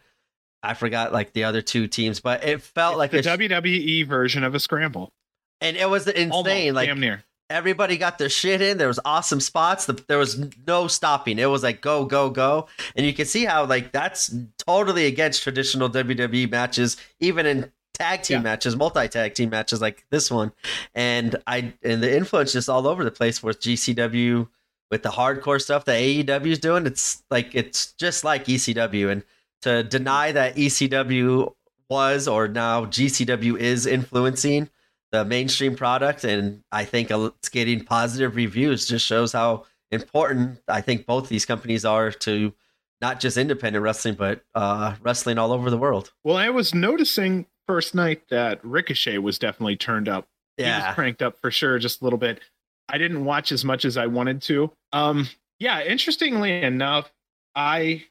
I 0.63 0.75
forgot 0.75 1.13
like 1.13 1.33
the 1.33 1.45
other 1.45 1.61
two 1.61 1.87
teams, 1.89 2.21
but 2.21 2.43
it 2.43 2.63
felt 2.63 2.93
it's 2.93 2.99
like 2.99 3.11
the 3.11 3.19
a 3.19 3.39
WWE 3.39 4.07
version 4.07 4.45
of 4.45 4.55
a 4.55 4.61
scramble. 4.61 5.13
And 5.61 5.77
it 5.77 5.89
was 5.89 6.07
insane. 6.07 6.31
Almost, 6.31 6.75
like 6.75 6.89
damn 6.89 7.01
near 7.01 7.23
everybody 7.50 7.96
got 7.96 8.19
their 8.19 8.29
shit 8.29 8.61
in. 8.61 8.79
There 8.79 8.88
was 8.88 9.00
awesome 9.05 9.41
spots. 9.41 9.87
There 9.87 10.19
was 10.19 10.44
no 10.67 10.87
stopping. 10.88 11.38
It 11.38 11.46
was 11.46 11.62
like 11.62 11.81
go, 11.81 12.05
go, 12.05 12.31
go. 12.31 12.69
And 12.96 13.06
you 13.06 13.12
can 13.12 13.26
see 13.26 13.44
how 13.44 13.67
like 13.67 13.93
that's 13.93 14.35
totally 14.58 15.06
against 15.06 15.43
traditional 15.43 15.88
WWE 15.91 16.50
matches, 16.50 16.96
even 17.20 17.46
in 17.46 17.73
tag 17.94 18.23
team 18.23 18.38
yeah. 18.38 18.43
matches, 18.43 18.76
multi 18.76 19.08
tag 19.08 19.35
team 19.35 19.50
matches 19.50 19.81
like 19.81 20.05
this 20.11 20.31
one. 20.31 20.52
And 20.94 21.37
I 21.46 21.73
and 21.82 22.02
the 22.02 22.14
influence 22.14 22.52
just 22.52 22.69
all 22.69 22.87
over 22.87 23.05
the 23.05 23.11
place 23.11 23.43
with 23.43 23.61
GCW 23.61 24.49
with 24.90 25.02
the 25.02 25.11
hardcore 25.11 25.61
stuff 25.61 25.85
that 25.87 26.00
AEW 26.00 26.47
is 26.47 26.58
doing. 26.58 26.87
It's 26.87 27.23
like 27.31 27.55
it's 27.55 27.93
just 27.93 28.25
like 28.25 28.44
ECW. 28.47 29.11
And 29.11 29.23
to 29.62 29.82
deny 29.82 30.32
that 30.32 30.56
ECW 30.56 31.55
was 31.88 32.29
or 32.29 32.49
now 32.49 32.85
GCW 32.85 33.58
is 33.58 33.87
influencing 33.87 34.69
the 35.14 35.25
mainstream 35.25 35.76
product, 35.76 36.25
and 36.25 36.62
I 36.73 36.85
think 36.85 37.09
it's 37.11 37.49
getting 37.49 37.85
positive 37.85 38.35
reviews. 38.35 38.87
Just 38.87 39.06
shows 39.06 39.33
how 39.33 39.64
important 39.92 40.61
I 40.66 40.80
think 40.80 41.06
both 41.06 41.28
these 41.28 41.47
companies 41.47 41.85
are 41.85 42.11
to 42.11 42.52
not 43.00 43.21
just 43.21 43.37
independent 43.37 43.83
wrestling, 43.83 44.14
but 44.16 44.42
uh, 44.56 44.97
wrestling 45.02 45.38
all 45.38 45.52
over 45.52 45.71
the 45.71 45.78
world. 45.78 46.12
Well, 46.25 46.37
I 46.37 46.50
was 46.50 46.75
noticing 46.75 47.47
first 47.68 47.94
night 47.94 48.23
that 48.30 48.64
Ricochet 48.64 49.18
was 49.18 49.38
definitely 49.38 49.76
turned 49.76 50.09
up. 50.09 50.26
Yeah, 50.59 50.80
he 50.80 50.87
was 50.88 50.94
cranked 50.97 51.23
up 51.23 51.38
for 51.38 51.52
sure, 51.52 51.78
just 51.78 52.00
a 52.00 52.04
little 52.04 52.18
bit. 52.18 52.40
I 52.88 52.99
didn't 52.99 53.25
watch 53.25 53.52
as 53.52 53.64
much 53.64 53.85
as 53.85 53.97
I 53.97 54.06
wanted 54.06 54.42
to. 54.42 54.73
Um, 54.92 55.28
yeah, 55.61 55.80
interestingly 55.83 56.61
enough, 56.61 57.12
I 57.54 58.04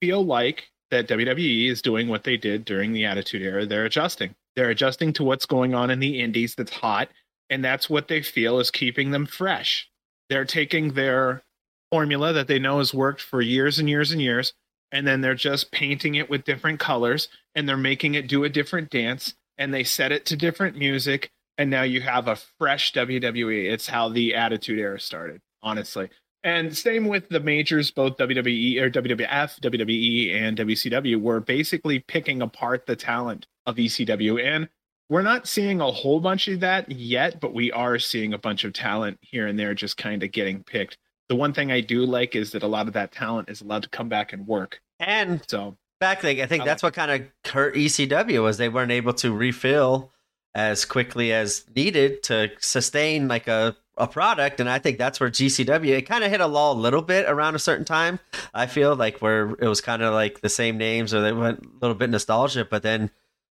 feel 0.00 0.24
like 0.24 0.70
that 0.90 1.06
WWE 1.06 1.70
is 1.70 1.82
doing 1.82 2.08
what 2.08 2.24
they 2.24 2.36
did 2.36 2.64
during 2.64 2.92
the 2.92 3.04
Attitude 3.04 3.42
Era. 3.42 3.64
They're 3.64 3.84
adjusting. 3.84 4.34
They're 4.58 4.70
adjusting 4.70 5.12
to 5.12 5.22
what's 5.22 5.46
going 5.46 5.72
on 5.76 5.88
in 5.88 6.00
the 6.00 6.18
indies 6.18 6.56
that's 6.56 6.72
hot, 6.72 7.10
and 7.48 7.64
that's 7.64 7.88
what 7.88 8.08
they 8.08 8.22
feel 8.22 8.58
is 8.58 8.72
keeping 8.72 9.12
them 9.12 9.24
fresh. 9.24 9.88
They're 10.28 10.44
taking 10.44 10.94
their 10.94 11.44
formula 11.92 12.32
that 12.32 12.48
they 12.48 12.58
know 12.58 12.78
has 12.78 12.92
worked 12.92 13.20
for 13.20 13.40
years 13.40 13.78
and 13.78 13.88
years 13.88 14.10
and 14.10 14.20
years, 14.20 14.52
and 14.90 15.06
then 15.06 15.20
they're 15.20 15.36
just 15.36 15.70
painting 15.70 16.16
it 16.16 16.28
with 16.28 16.42
different 16.42 16.80
colors 16.80 17.28
and 17.54 17.68
they're 17.68 17.76
making 17.76 18.14
it 18.14 18.26
do 18.26 18.42
a 18.42 18.48
different 18.48 18.90
dance 18.90 19.32
and 19.58 19.72
they 19.72 19.84
set 19.84 20.10
it 20.10 20.26
to 20.26 20.36
different 20.36 20.76
music 20.76 21.30
and 21.56 21.70
now 21.70 21.82
you 21.82 22.00
have 22.00 22.26
a 22.26 22.34
fresh 22.58 22.92
WWE. 22.92 23.70
It's 23.70 23.86
how 23.86 24.08
the 24.08 24.34
Attitude 24.34 24.80
Era 24.80 24.98
started, 24.98 25.40
honestly. 25.62 26.10
And 26.48 26.74
same 26.74 27.06
with 27.06 27.28
the 27.28 27.40
majors, 27.40 27.90
both 27.90 28.16
WWE 28.16 28.80
or 28.80 28.90
WWF, 28.90 29.60
WWE, 29.60 30.34
and 30.34 30.56
WCW 30.56 31.20
were 31.20 31.40
basically 31.40 31.98
picking 31.98 32.40
apart 32.40 32.86
the 32.86 32.96
talent 32.96 33.46
of 33.66 33.76
ECW. 33.76 34.42
And 34.42 34.66
we're 35.10 35.20
not 35.20 35.46
seeing 35.46 35.82
a 35.82 35.92
whole 35.92 36.20
bunch 36.20 36.48
of 36.48 36.60
that 36.60 36.90
yet, 36.90 37.38
but 37.38 37.52
we 37.52 37.70
are 37.72 37.98
seeing 37.98 38.32
a 38.32 38.38
bunch 38.38 38.64
of 38.64 38.72
talent 38.72 39.18
here 39.20 39.46
and 39.46 39.58
there 39.58 39.74
just 39.74 39.98
kind 39.98 40.22
of 40.22 40.32
getting 40.32 40.64
picked. 40.64 40.96
The 41.28 41.36
one 41.36 41.52
thing 41.52 41.70
I 41.70 41.82
do 41.82 42.06
like 42.06 42.34
is 42.34 42.52
that 42.52 42.62
a 42.62 42.66
lot 42.66 42.86
of 42.86 42.94
that 42.94 43.12
talent 43.12 43.50
is 43.50 43.60
allowed 43.60 43.82
to 43.82 43.90
come 43.90 44.08
back 44.08 44.32
and 44.32 44.46
work. 44.46 44.80
And 45.00 45.42
so 45.50 45.76
back, 46.00 46.24
like, 46.24 46.38
I 46.38 46.46
think 46.46 46.62
I 46.62 46.64
that's 46.64 46.82
like 46.82 46.96
what 46.96 47.08
kind 47.08 47.22
of 47.44 47.52
hurt 47.52 47.74
ECW 47.74 48.42
was 48.42 48.56
they 48.56 48.70
weren't 48.70 48.90
able 48.90 49.12
to 49.14 49.34
refill 49.34 50.12
as 50.54 50.86
quickly 50.86 51.30
as 51.30 51.66
needed 51.76 52.22
to 52.22 52.50
sustain 52.58 53.28
like 53.28 53.48
a 53.48 53.76
a 53.98 54.06
product 54.06 54.60
and 54.60 54.68
i 54.68 54.78
think 54.78 54.98
that's 54.98 55.20
where 55.20 55.30
gcw 55.30 55.88
it 55.88 56.02
kind 56.02 56.24
of 56.24 56.30
hit 56.30 56.40
a 56.40 56.46
lull 56.46 56.72
a 56.72 56.80
little 56.80 57.02
bit 57.02 57.28
around 57.28 57.54
a 57.54 57.58
certain 57.58 57.84
time. 57.84 58.18
I 58.54 58.66
feel 58.66 58.96
like 58.96 59.18
where 59.18 59.50
it 59.60 59.68
was 59.68 59.80
kind 59.80 60.02
of 60.02 60.14
like 60.14 60.40
the 60.40 60.48
same 60.48 60.78
names 60.78 61.12
or 61.12 61.20
they 61.20 61.32
went 61.32 61.64
a 61.64 61.68
little 61.80 61.94
bit 61.94 62.10
nostalgia 62.10 62.64
but 62.64 62.82
then 62.82 63.10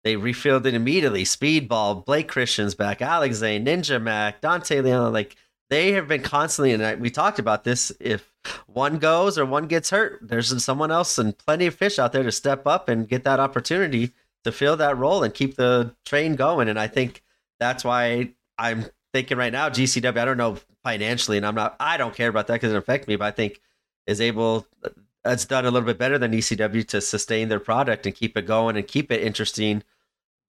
they 0.03 0.15
refilled 0.15 0.65
it 0.65 0.74
immediately. 0.74 1.24
Speedball 1.24 2.05
blake 2.05 2.27
christian's 2.27 2.75
back 2.75 3.01
alex 3.01 3.38
zayne 3.38 3.65
ninja 3.65 4.01
mack 4.01 4.41
dante 4.41 4.81
leon 4.81 5.13
like 5.13 5.36
they 5.69 5.91
have 5.91 6.08
been 6.08 6.22
constantly 6.22 6.74
and 6.74 7.01
we 7.01 7.10
talked 7.10 7.39
about 7.39 7.63
this 7.63 7.91
if 8.00 8.34
one 8.67 8.98
goes 8.98 9.38
or 9.38 9.46
one 9.46 9.67
gets 9.67 9.89
hurt 9.89 10.19
there's 10.22 10.63
someone 10.63 10.91
else 10.91 11.17
and 11.17 11.38
plenty 11.38 11.65
of 11.67 11.75
fish 11.75 12.00
out 12.00 12.12
there 12.12 12.24
to 12.24 12.31
step 12.31 12.65
up 12.65 12.89
and 12.89 13.08
get 13.08 13.24
that 13.24 13.39
opportunity 13.39 14.12
to 14.43 14.51
fill 14.51 14.77
that 14.77 14.98
role 14.98 15.24
and 15.24 15.34
keep 15.34 15.55
the 15.55 15.93
train 16.05 16.36
going 16.36 16.69
and 16.69 16.79
i 16.79 16.88
think 16.88 17.24
that's 17.60 17.84
why 17.84 18.29
i'm 18.58 18.86
thinking 19.13 19.38
right 19.38 19.51
now, 19.51 19.70
GCW, 19.70 20.18
I 20.18 20.25
don't 20.25 20.38
know 20.38 20.58
financially, 20.84 21.38
and 21.38 21.46
I'm 21.46 21.56
not, 21.56 21.75
I 21.80 21.98
don't 21.98 22.16
care 22.16 22.30
about 22.30 22.48
that 22.48 22.54
because 22.54 22.72
it 22.72 22.78
affects 22.78 23.08
me, 23.08 23.16
but 23.16 23.25
I 23.25 23.32
think 23.32 23.62
is 24.08 24.22
able, 24.22 24.66
has 25.25 25.46
done 25.46 25.66
a 25.66 25.72
little 25.72 25.86
bit 25.86 25.98
better 25.98 26.18
than 26.18 26.32
ECW 26.32 26.88
to 26.88 27.01
sustain 27.01 27.50
their 27.50 27.60
product 27.60 28.06
and 28.06 28.16
keep 28.16 28.38
it 28.38 28.46
going 28.46 28.78
and 28.78 28.88
keep 28.88 29.12
it 29.12 29.22
interesting, 29.22 29.84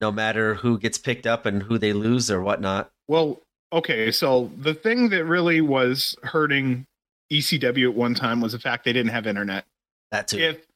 no 0.01 0.11
matter 0.11 0.55
who 0.55 0.79
gets 0.79 0.99
picked 0.99 1.27
up 1.27 1.47
and 1.47 1.63
who 1.63 1.79
they 1.79 1.93
lose 1.93 2.31
or 2.31 2.41
whatnot. 2.41 2.91
Well, 3.09 3.41
okay, 3.73 4.11
so 4.13 4.51
the 4.57 4.75
thing 4.75 5.11
that 5.11 5.25
really 5.25 5.61
was 5.61 6.17
hurting 6.23 6.87
ECW 7.33 7.91
at 7.91 7.95
one 7.95 8.15
time 8.15 8.41
was 8.41 8.53
the 8.53 8.59
fact 8.59 8.85
they 8.85 8.93
didn't 8.93 9.13
have 9.13 9.27
internet. 9.27 9.65
That 10.11 10.29
too. 10.29 10.39
If 10.39 10.67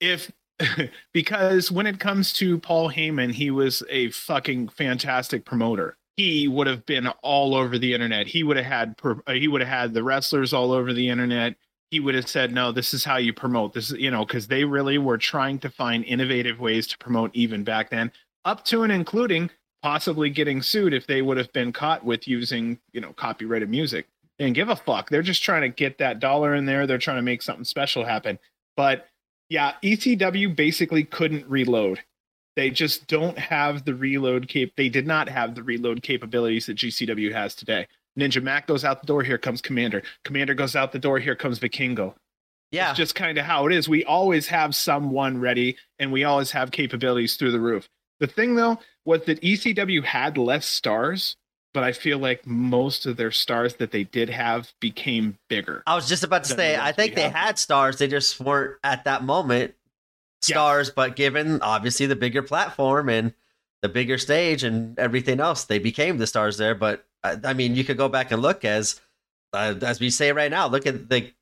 if 0.00 0.32
because 1.12 1.70
when 1.70 1.86
it 1.86 2.00
comes 2.00 2.32
to 2.34 2.58
Paul 2.58 2.90
Heyman, 2.90 3.32
he 3.32 3.50
was 3.50 3.82
a 3.88 4.10
fucking 4.10 4.68
fantastic 4.68 5.44
promoter. 5.44 5.97
He 6.18 6.48
would 6.48 6.66
have 6.66 6.84
been 6.84 7.06
all 7.22 7.54
over 7.54 7.78
the 7.78 7.94
internet. 7.94 8.26
He 8.26 8.42
would 8.42 8.56
have 8.56 8.66
had 8.66 8.96
uh, 9.04 9.32
he 9.32 9.46
would 9.46 9.60
have 9.60 9.70
had 9.70 9.94
the 9.94 10.02
wrestlers 10.02 10.52
all 10.52 10.72
over 10.72 10.92
the 10.92 11.08
internet. 11.08 11.54
He 11.92 12.00
would 12.00 12.16
have 12.16 12.28
said, 12.28 12.52
"No, 12.52 12.72
this 12.72 12.92
is 12.92 13.04
how 13.04 13.18
you 13.18 13.32
promote." 13.32 13.72
This 13.72 13.92
you 13.92 14.10
know 14.10 14.24
because 14.24 14.48
they 14.48 14.64
really 14.64 14.98
were 14.98 15.16
trying 15.16 15.60
to 15.60 15.70
find 15.70 16.04
innovative 16.04 16.58
ways 16.58 16.88
to 16.88 16.98
promote 16.98 17.30
even 17.34 17.62
back 17.62 17.90
then, 17.90 18.10
up 18.44 18.64
to 18.64 18.82
and 18.82 18.92
including 18.92 19.48
possibly 19.80 20.28
getting 20.28 20.60
sued 20.60 20.92
if 20.92 21.06
they 21.06 21.22
would 21.22 21.36
have 21.36 21.52
been 21.52 21.72
caught 21.72 22.04
with 22.04 22.26
using 22.26 22.80
you 22.92 23.00
know 23.00 23.12
copyrighted 23.12 23.70
music. 23.70 24.08
Didn't 24.40 24.54
give 24.54 24.70
a 24.70 24.76
fuck. 24.76 25.10
They're 25.10 25.22
just 25.22 25.44
trying 25.44 25.62
to 25.62 25.68
get 25.68 25.98
that 25.98 26.18
dollar 26.18 26.56
in 26.56 26.66
there. 26.66 26.88
They're 26.88 26.98
trying 26.98 27.18
to 27.18 27.22
make 27.22 27.42
something 27.42 27.64
special 27.64 28.04
happen. 28.04 28.40
But 28.76 29.06
yeah, 29.48 29.74
ECW 29.84 30.56
basically 30.56 31.04
couldn't 31.04 31.46
reload. 31.48 32.00
They 32.58 32.70
just 32.70 33.06
don't 33.06 33.38
have 33.38 33.84
the 33.84 33.94
reload 33.94 34.48
cap. 34.48 34.70
They 34.76 34.88
did 34.88 35.06
not 35.06 35.28
have 35.28 35.54
the 35.54 35.62
reload 35.62 36.02
capabilities 36.02 36.66
that 36.66 36.76
GCW 36.76 37.32
has 37.32 37.54
today. 37.54 37.86
Ninja 38.18 38.42
Mack 38.42 38.66
goes 38.66 38.84
out 38.84 39.00
the 39.00 39.06
door. 39.06 39.22
Here 39.22 39.38
comes 39.38 39.62
Komander. 39.62 40.02
Komander 40.24 40.56
goes 40.56 40.74
out 40.74 40.90
the 40.90 40.98
door. 40.98 41.20
Here 41.20 41.36
comes 41.36 41.60
Vikingo. 41.60 42.14
Yeah, 42.72 42.90
it's 42.90 42.96
just 42.96 43.14
kind 43.14 43.38
of 43.38 43.44
how 43.44 43.68
it 43.68 43.72
is. 43.72 43.88
We 43.88 44.02
always 44.02 44.48
have 44.48 44.74
someone 44.74 45.40
ready, 45.40 45.76
and 46.00 46.10
we 46.10 46.24
always 46.24 46.50
have 46.50 46.72
capabilities 46.72 47.36
through 47.36 47.52
the 47.52 47.60
roof. 47.60 47.88
The 48.18 48.26
thing 48.26 48.56
though 48.56 48.80
was 49.04 49.22
that 49.26 49.40
ECW 49.40 50.02
had 50.02 50.36
less 50.36 50.66
stars, 50.66 51.36
but 51.72 51.84
I 51.84 51.92
feel 51.92 52.18
like 52.18 52.44
most 52.44 53.06
of 53.06 53.16
their 53.16 53.30
stars 53.30 53.76
that 53.76 53.92
they 53.92 54.02
did 54.02 54.30
have 54.30 54.72
became 54.80 55.38
bigger. 55.48 55.84
I 55.86 55.94
was 55.94 56.08
just 56.08 56.24
about 56.24 56.42
to 56.42 56.54
say, 56.54 56.76
I 56.76 56.90
think 56.90 57.14
they 57.14 57.28
had 57.28 57.56
stars, 57.56 57.98
they 57.98 58.08
just 58.08 58.40
weren't 58.40 58.78
at 58.82 59.04
that 59.04 59.22
moment 59.22 59.76
stars, 60.42 60.90
but 60.90 61.16
given 61.16 61.60
obviously 61.62 62.06
the 62.06 62.16
bigger 62.16 62.42
platform 62.42 63.08
and 63.08 63.34
the 63.82 63.88
bigger 63.88 64.18
stage 64.18 64.64
and 64.64 64.98
everything 64.98 65.40
else, 65.40 65.64
they 65.64 65.78
became 65.78 66.18
the 66.18 66.26
stars 66.26 66.58
there. 66.58 66.74
But 66.74 67.06
I 67.22 67.52
mean, 67.52 67.74
you 67.74 67.84
could 67.84 67.96
go 67.96 68.08
back 68.08 68.30
and 68.30 68.42
look 68.42 68.64
as 68.64 69.00
uh, 69.52 69.74
as 69.82 70.00
we 70.00 70.10
say 70.10 70.32
right 70.32 70.50
now. 70.50 70.68
Look 70.68 70.86
at 70.86 71.08
the 71.08 71.32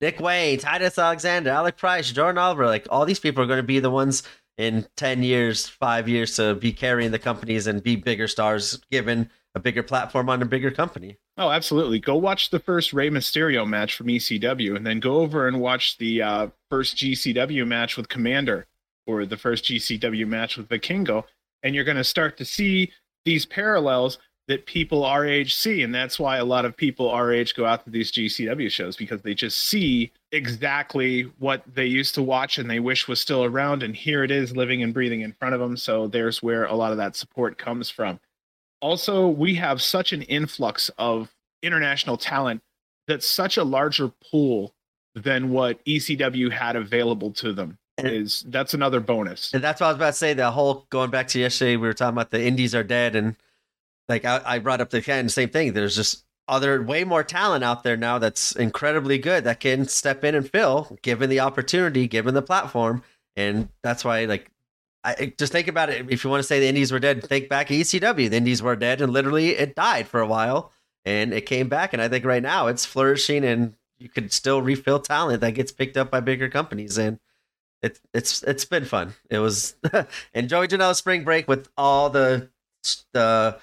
Nick 0.00 0.20
Wayne, 0.20 0.58
Titus 0.58 0.98
Alexander, 0.98 1.50
Alec 1.50 1.76
Price, 1.76 2.10
Jordan 2.12 2.38
Oliver. 2.38 2.66
Like 2.66 2.86
all 2.90 3.04
these 3.04 3.20
people 3.20 3.42
are 3.42 3.46
going 3.46 3.58
to 3.58 3.62
be 3.64 3.80
the 3.80 3.90
ones 3.90 4.22
in 4.56 4.86
ten 4.96 5.22
years, 5.22 5.68
five 5.68 6.08
years 6.08 6.36
to 6.36 6.54
be 6.54 6.72
carrying 6.72 7.10
the 7.10 7.18
companies 7.18 7.66
and 7.66 7.82
be 7.82 7.96
bigger 7.96 8.28
stars, 8.28 8.76
given 8.90 9.30
a 9.54 9.60
bigger 9.60 9.82
platform 9.82 10.28
on 10.28 10.42
a 10.42 10.46
bigger 10.46 10.70
company. 10.70 11.18
Oh, 11.36 11.50
absolutely. 11.50 11.98
Go 11.98 12.16
watch 12.16 12.50
the 12.50 12.60
first 12.60 12.92
Rey 12.92 13.10
Mysterio 13.10 13.66
match 13.66 13.94
from 13.94 14.06
ECW 14.06 14.76
and 14.76 14.86
then 14.86 15.00
go 15.00 15.16
over 15.16 15.48
and 15.48 15.60
watch 15.60 15.98
the 15.98 16.22
uh, 16.22 16.48
first 16.70 16.96
GCW 16.96 17.66
match 17.66 17.96
with 17.96 18.08
Komander 18.08 18.64
or 19.06 19.24
the 19.24 19.36
first 19.36 19.64
GCW 19.64 20.26
match 20.26 20.56
with 20.56 20.68
Vikingo. 20.68 21.24
And 21.62 21.74
you're 21.74 21.84
going 21.84 21.96
to 21.96 22.04
start 22.04 22.36
to 22.38 22.44
see 22.44 22.92
these 23.24 23.46
parallels 23.46 24.18
that 24.48 24.64
people 24.64 25.04
our 25.04 25.26
age 25.26 25.54
see. 25.54 25.82
And 25.82 25.94
that's 25.94 26.18
why 26.18 26.38
a 26.38 26.44
lot 26.44 26.64
of 26.64 26.76
people 26.76 27.10
our 27.10 27.32
age 27.32 27.54
go 27.54 27.66
out 27.66 27.84
to 27.84 27.90
these 27.90 28.10
GCW 28.10 28.70
shows 28.70 28.96
because 28.96 29.20
they 29.22 29.34
just 29.34 29.58
see 29.58 30.10
exactly 30.32 31.22
what 31.38 31.62
they 31.72 31.84
used 31.84 32.14
to 32.14 32.22
watch 32.22 32.58
and 32.58 32.70
they 32.70 32.80
wish 32.80 33.08
was 33.08 33.20
still 33.20 33.44
around. 33.44 33.82
And 33.82 33.94
here 33.94 34.24
it 34.24 34.30
is 34.30 34.56
living 34.56 34.82
and 34.82 34.94
breathing 34.94 35.20
in 35.20 35.32
front 35.32 35.54
of 35.54 35.60
them. 35.60 35.76
So 35.76 36.06
there's 36.06 36.42
where 36.42 36.64
a 36.64 36.74
lot 36.74 36.92
of 36.92 36.98
that 36.98 37.16
support 37.16 37.58
comes 37.58 37.90
from 37.90 38.20
also 38.80 39.28
we 39.28 39.54
have 39.56 39.82
such 39.82 40.12
an 40.12 40.22
influx 40.22 40.90
of 40.98 41.34
international 41.62 42.16
talent 42.16 42.62
that's 43.06 43.26
such 43.26 43.56
a 43.56 43.64
larger 43.64 44.12
pool 44.30 44.74
than 45.14 45.50
what 45.50 45.84
ECW 45.84 46.52
had 46.52 46.76
available 46.76 47.32
to 47.32 47.52
them. 47.52 47.78
Is 47.98 48.44
that's 48.46 48.74
another 48.74 49.00
bonus. 49.00 49.52
And 49.52 49.64
that's 49.64 49.80
what 49.80 49.88
I 49.88 49.90
was 49.90 49.96
about 49.96 50.06
to 50.06 50.12
say. 50.12 50.32
The 50.32 50.52
whole 50.52 50.86
going 50.88 51.10
back 51.10 51.26
to 51.28 51.40
yesterday, 51.40 51.74
we 51.74 51.88
were 51.88 51.94
talking 51.94 52.14
about 52.14 52.30
the 52.30 52.44
indies 52.44 52.72
are 52.72 52.84
dead, 52.84 53.16
and 53.16 53.34
like 54.08 54.24
I, 54.24 54.40
I 54.44 54.58
brought 54.60 54.80
up 54.80 54.90
the 54.90 55.02
kind 55.02 55.26
of 55.26 55.32
same 55.32 55.48
thing. 55.48 55.72
There's 55.72 55.96
just 55.96 56.24
other 56.46 56.80
way 56.80 57.02
more 57.02 57.24
talent 57.24 57.64
out 57.64 57.82
there 57.82 57.96
now 57.96 58.20
that's 58.20 58.54
incredibly 58.54 59.18
good 59.18 59.42
that 59.44 59.58
can 59.58 59.86
step 59.88 60.22
in 60.22 60.36
and 60.36 60.48
fill, 60.48 60.96
given 61.02 61.28
the 61.28 61.40
opportunity, 61.40 62.06
given 62.06 62.34
the 62.34 62.42
platform, 62.42 63.02
and 63.34 63.68
that's 63.82 64.04
why 64.04 64.26
like 64.26 64.48
I, 65.18 65.32
just 65.38 65.52
think 65.52 65.68
about 65.68 65.90
it. 65.90 66.06
If 66.10 66.24
you 66.24 66.30
want 66.30 66.40
to 66.40 66.46
say 66.46 66.60
the 66.60 66.68
Indies 66.68 66.92
were 66.92 66.98
dead, 66.98 67.22
think 67.24 67.48
back 67.48 67.68
ECW. 67.68 68.30
The 68.30 68.36
Indies 68.36 68.62
were 68.62 68.76
dead, 68.76 69.00
and 69.00 69.12
literally 69.12 69.50
it 69.50 69.74
died 69.74 70.08
for 70.08 70.20
a 70.20 70.26
while, 70.26 70.72
and 71.04 71.32
it 71.32 71.46
came 71.46 71.68
back. 71.68 71.92
And 71.92 72.02
I 72.02 72.08
think 72.08 72.24
right 72.24 72.42
now 72.42 72.66
it's 72.66 72.84
flourishing, 72.84 73.44
and 73.44 73.74
you 73.98 74.08
could 74.08 74.32
still 74.32 74.62
refill 74.62 75.00
talent 75.00 75.40
that 75.40 75.52
gets 75.52 75.72
picked 75.72 75.96
up 75.96 76.10
by 76.10 76.20
bigger 76.20 76.48
companies. 76.48 76.98
And 76.98 77.18
it's 77.82 78.00
it's 78.12 78.42
it's 78.42 78.64
been 78.64 78.84
fun. 78.84 79.14
It 79.30 79.38
was 79.38 79.76
and 80.34 80.48
Joey 80.48 80.68
Janela 80.68 80.94
spring 80.94 81.24
break 81.24 81.48
with 81.48 81.68
all 81.76 82.10
the 82.10 82.48
the 83.12 83.58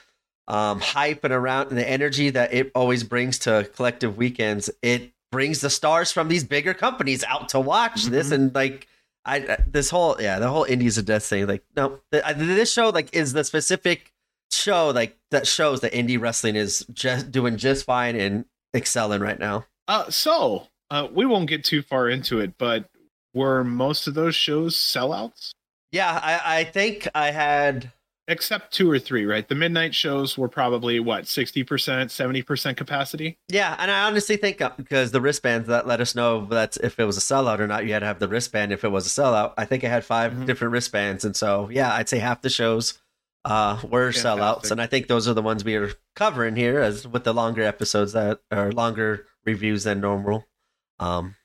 um, 0.48 0.80
hype 0.80 1.24
and 1.24 1.34
around 1.34 1.70
and 1.70 1.78
the 1.78 1.90
energy 1.90 2.30
that 2.30 2.54
it 2.54 2.72
always 2.76 3.04
brings 3.04 3.40
to 3.40 3.70
collective 3.76 4.18
weekends. 4.18 4.70
It 4.82 5.12
brings 5.32 5.62
the 5.62 5.70
stars 5.70 6.12
from 6.12 6.28
these 6.28 6.44
bigger 6.44 6.74
companies 6.74 7.24
out 7.24 7.50
to 7.50 7.60
watch 7.60 8.04
mm-hmm. 8.04 8.12
this 8.12 8.32
and 8.32 8.54
like 8.54 8.88
I 9.26 9.58
this 9.68 9.90
whole 9.90 10.18
yeah 10.20 10.40
the 10.40 10.50
whole 10.50 10.64
Indies 10.64 10.98
of 10.98 11.06
Death 11.06 11.26
thing 11.26 11.48
like 11.48 11.64
no 11.76 12.00
this 12.12 12.72
show 12.72 12.90
like 12.90 13.14
is 13.16 13.34
the 13.34 13.44
specific 13.44 14.14
show 14.52 14.90
like 14.90 15.18
that 15.32 15.48
shows 15.48 15.82
that 15.82 15.94
indie 15.94 16.20
wrestling 16.20 16.56
is 16.56 16.86
just 16.94 17.32
doing 17.32 17.58
just 17.58 17.86
fine 17.86 18.16
and 18.16 18.46
excelling 18.76 19.22
right 19.22 19.40
now. 19.40 19.66
Uh, 19.88 20.10
so 20.10 20.68
uh, 20.92 21.08
we 21.12 21.26
won't 21.26 21.50
get 21.50 21.64
too 21.64 21.82
far 21.82 22.10
into 22.10 22.40
it, 22.40 22.58
but 22.58 22.90
were 23.34 23.64
most 23.64 24.08
of 24.08 24.14
those 24.14 24.36
shows 24.36 24.76
sellouts? 24.76 25.52
Yeah, 25.92 26.20
I, 26.22 26.60
I 26.60 26.64
think 26.64 27.08
I 27.14 27.32
had 27.32 27.92
except 28.28 28.74
two 28.74 28.90
or 28.90 29.00
three, 29.00 29.26
right? 29.26 29.48
The 29.48 29.56
midnight 29.56 29.94
shows 29.94 30.38
were 30.38 30.48
probably 30.48 31.00
what 31.00 31.28
sixty 31.28 31.64
percent, 31.64 32.12
seventy 32.12 32.42
percent 32.42 32.78
capacity. 32.78 33.38
Yeah, 33.50 33.76
and 33.80 33.92
I 33.92 34.04
honestly 34.04 34.38
think 34.38 34.62
uh, 34.62 34.72
because 34.78 35.12
the 35.12 35.22
wristbands 35.22 35.68
that 35.68 35.88
let 35.88 36.02
us 36.02 36.16
know 36.16 36.46
that 36.48 36.78
if 36.78 37.00
it 37.00 37.06
was 37.06 37.18
a 37.18 37.22
sellout 37.22 37.60
or 37.60 37.68
not, 37.68 37.86
you 37.86 37.94
had 37.94 38.00
to 38.00 38.06
have 38.06 38.20
the 38.20 38.28
wristband 38.28 38.72
if 38.72 38.84
it 38.84 38.90
was 38.90 39.06
a 39.06 39.22
sellout. 39.22 39.54
I 39.58 39.66
think 39.66 39.84
I 39.84 39.90
had 39.90 40.06
5 40.06 40.32
mm-hmm. 40.32 40.46
different 40.46 40.72
wristbands, 40.74 41.26
and 41.26 41.36
so 41.36 41.70
yeah, 41.70 41.94
I'd 41.94 42.10
say 42.10 42.20
half 42.20 42.42
the 42.42 42.50
shows 42.50 43.00
uh, 43.46 43.80
were 43.84 44.12
Fantastic. 44.12 44.44
sellouts, 44.44 44.72
and 44.72 44.82
I 44.82 44.88
think 44.88 45.08
those 45.08 45.28
are 45.28 45.34
the 45.34 45.42
ones 45.42 45.64
we 45.64 45.76
are 45.76 45.92
covering 46.16 46.56
here, 46.56 46.80
as 46.80 47.08
with 47.08 47.24
the 47.24 47.34
longer 47.34 47.64
episodes 47.64 48.14
that 48.14 48.40
are 48.52 48.72
longer 48.72 49.26
reviews 49.46 49.84
than 49.84 50.02
normal. 50.02 50.46
Um, 51.00 51.36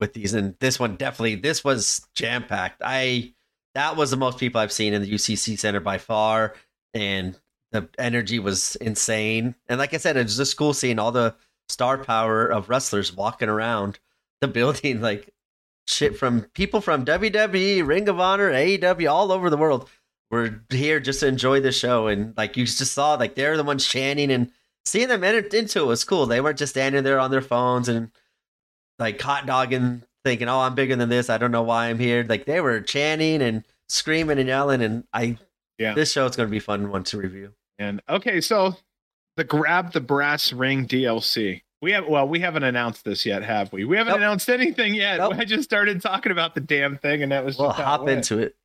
with 0.00 0.12
these, 0.12 0.34
and 0.34 0.56
this 0.60 0.78
one 0.78 0.96
definitely, 0.96 1.36
this 1.36 1.64
was 1.64 2.06
jam 2.14 2.44
packed. 2.44 2.82
I 2.84 3.34
that 3.76 3.94
was 3.94 4.10
the 4.10 4.16
most 4.16 4.38
people 4.38 4.58
I've 4.58 4.72
seen 4.72 4.94
in 4.94 5.02
the 5.02 5.12
UCC 5.12 5.58
Center 5.58 5.80
by 5.80 5.98
far, 5.98 6.54
and 6.94 7.38
the 7.72 7.86
energy 7.98 8.38
was 8.38 8.74
insane. 8.76 9.54
And 9.68 9.78
like 9.78 9.92
I 9.92 9.98
said, 9.98 10.16
it's 10.16 10.38
just 10.38 10.56
cool 10.56 10.72
seeing 10.72 10.98
all 10.98 11.12
the 11.12 11.34
star 11.68 11.98
power 11.98 12.46
of 12.46 12.70
wrestlers 12.70 13.14
walking 13.14 13.50
around 13.50 13.98
the 14.40 14.48
building, 14.58 15.02
like 15.02 15.28
shit 15.86 16.16
from 16.16 16.42
people 16.54 16.80
from 16.80 17.04
WWE, 17.04 17.86
Ring 17.86 18.08
of 18.08 18.18
Honor, 18.18 18.50
AEW, 18.50 19.12
all 19.12 19.30
over 19.30 19.50
the 19.50 19.58
world. 19.58 19.90
We're 20.30 20.62
here 20.70 20.98
just 20.98 21.20
to 21.20 21.26
enjoy 21.26 21.60
the 21.60 21.70
show, 21.70 22.06
and 22.06 22.34
like 22.34 22.56
you 22.56 22.64
just 22.64 22.94
saw, 22.94 23.14
like 23.16 23.34
they're 23.34 23.58
the 23.58 23.62
ones 23.62 23.86
chanting 23.86 24.32
and 24.32 24.50
seeing 24.86 25.08
them 25.08 25.22
enter 25.22 25.46
into 25.54 25.82
it 25.82 25.86
was 25.86 26.02
cool. 26.02 26.24
They 26.24 26.40
weren't 26.40 26.58
just 26.58 26.72
standing 26.72 27.04
there 27.04 27.20
on 27.20 27.30
their 27.30 27.42
phones 27.42 27.90
and 27.90 28.10
like 28.98 29.20
hot 29.20 29.44
dogging 29.44 30.02
thinking, 30.26 30.48
"Oh, 30.48 30.58
I'm 30.58 30.74
bigger 30.74 30.96
than 30.96 31.08
this. 31.08 31.30
I 31.30 31.38
don't 31.38 31.52
know 31.52 31.62
why 31.62 31.86
I'm 31.86 32.00
here." 32.00 32.26
Like 32.28 32.44
they 32.46 32.60
were 32.60 32.80
chanting 32.80 33.40
and 33.40 33.62
screaming 33.88 34.38
and 34.38 34.48
yelling, 34.48 34.82
and 34.82 35.04
I, 35.12 35.38
yeah, 35.78 35.94
this 35.94 36.10
show 36.10 36.26
is 36.26 36.34
going 36.34 36.48
to 36.48 36.50
be 36.50 36.58
fun 36.58 36.90
one 36.90 37.04
to 37.04 37.18
review. 37.18 37.52
And 37.78 38.02
okay, 38.08 38.40
so 38.40 38.76
the 39.36 39.44
grab 39.44 39.92
the 39.92 40.00
brass 40.00 40.52
ring 40.52 40.86
DLC. 40.86 41.62
We 41.80 41.92
have 41.92 42.08
well, 42.08 42.26
we 42.26 42.40
haven't 42.40 42.64
announced 42.64 43.04
this 43.04 43.24
yet, 43.24 43.44
have 43.44 43.72
we? 43.72 43.84
We 43.84 43.96
haven't 43.96 44.12
nope. 44.12 44.18
announced 44.18 44.50
anything 44.50 44.94
yet. 44.94 45.18
Nope. 45.18 45.34
I 45.38 45.44
just 45.44 45.62
started 45.62 46.02
talking 46.02 46.32
about 46.32 46.54
the 46.54 46.60
damn 46.60 46.98
thing, 46.98 47.22
and 47.22 47.30
that 47.30 47.44
was 47.44 47.56
we'll 47.56 47.70
hop 47.70 48.08
into 48.08 48.38
it. 48.38 48.56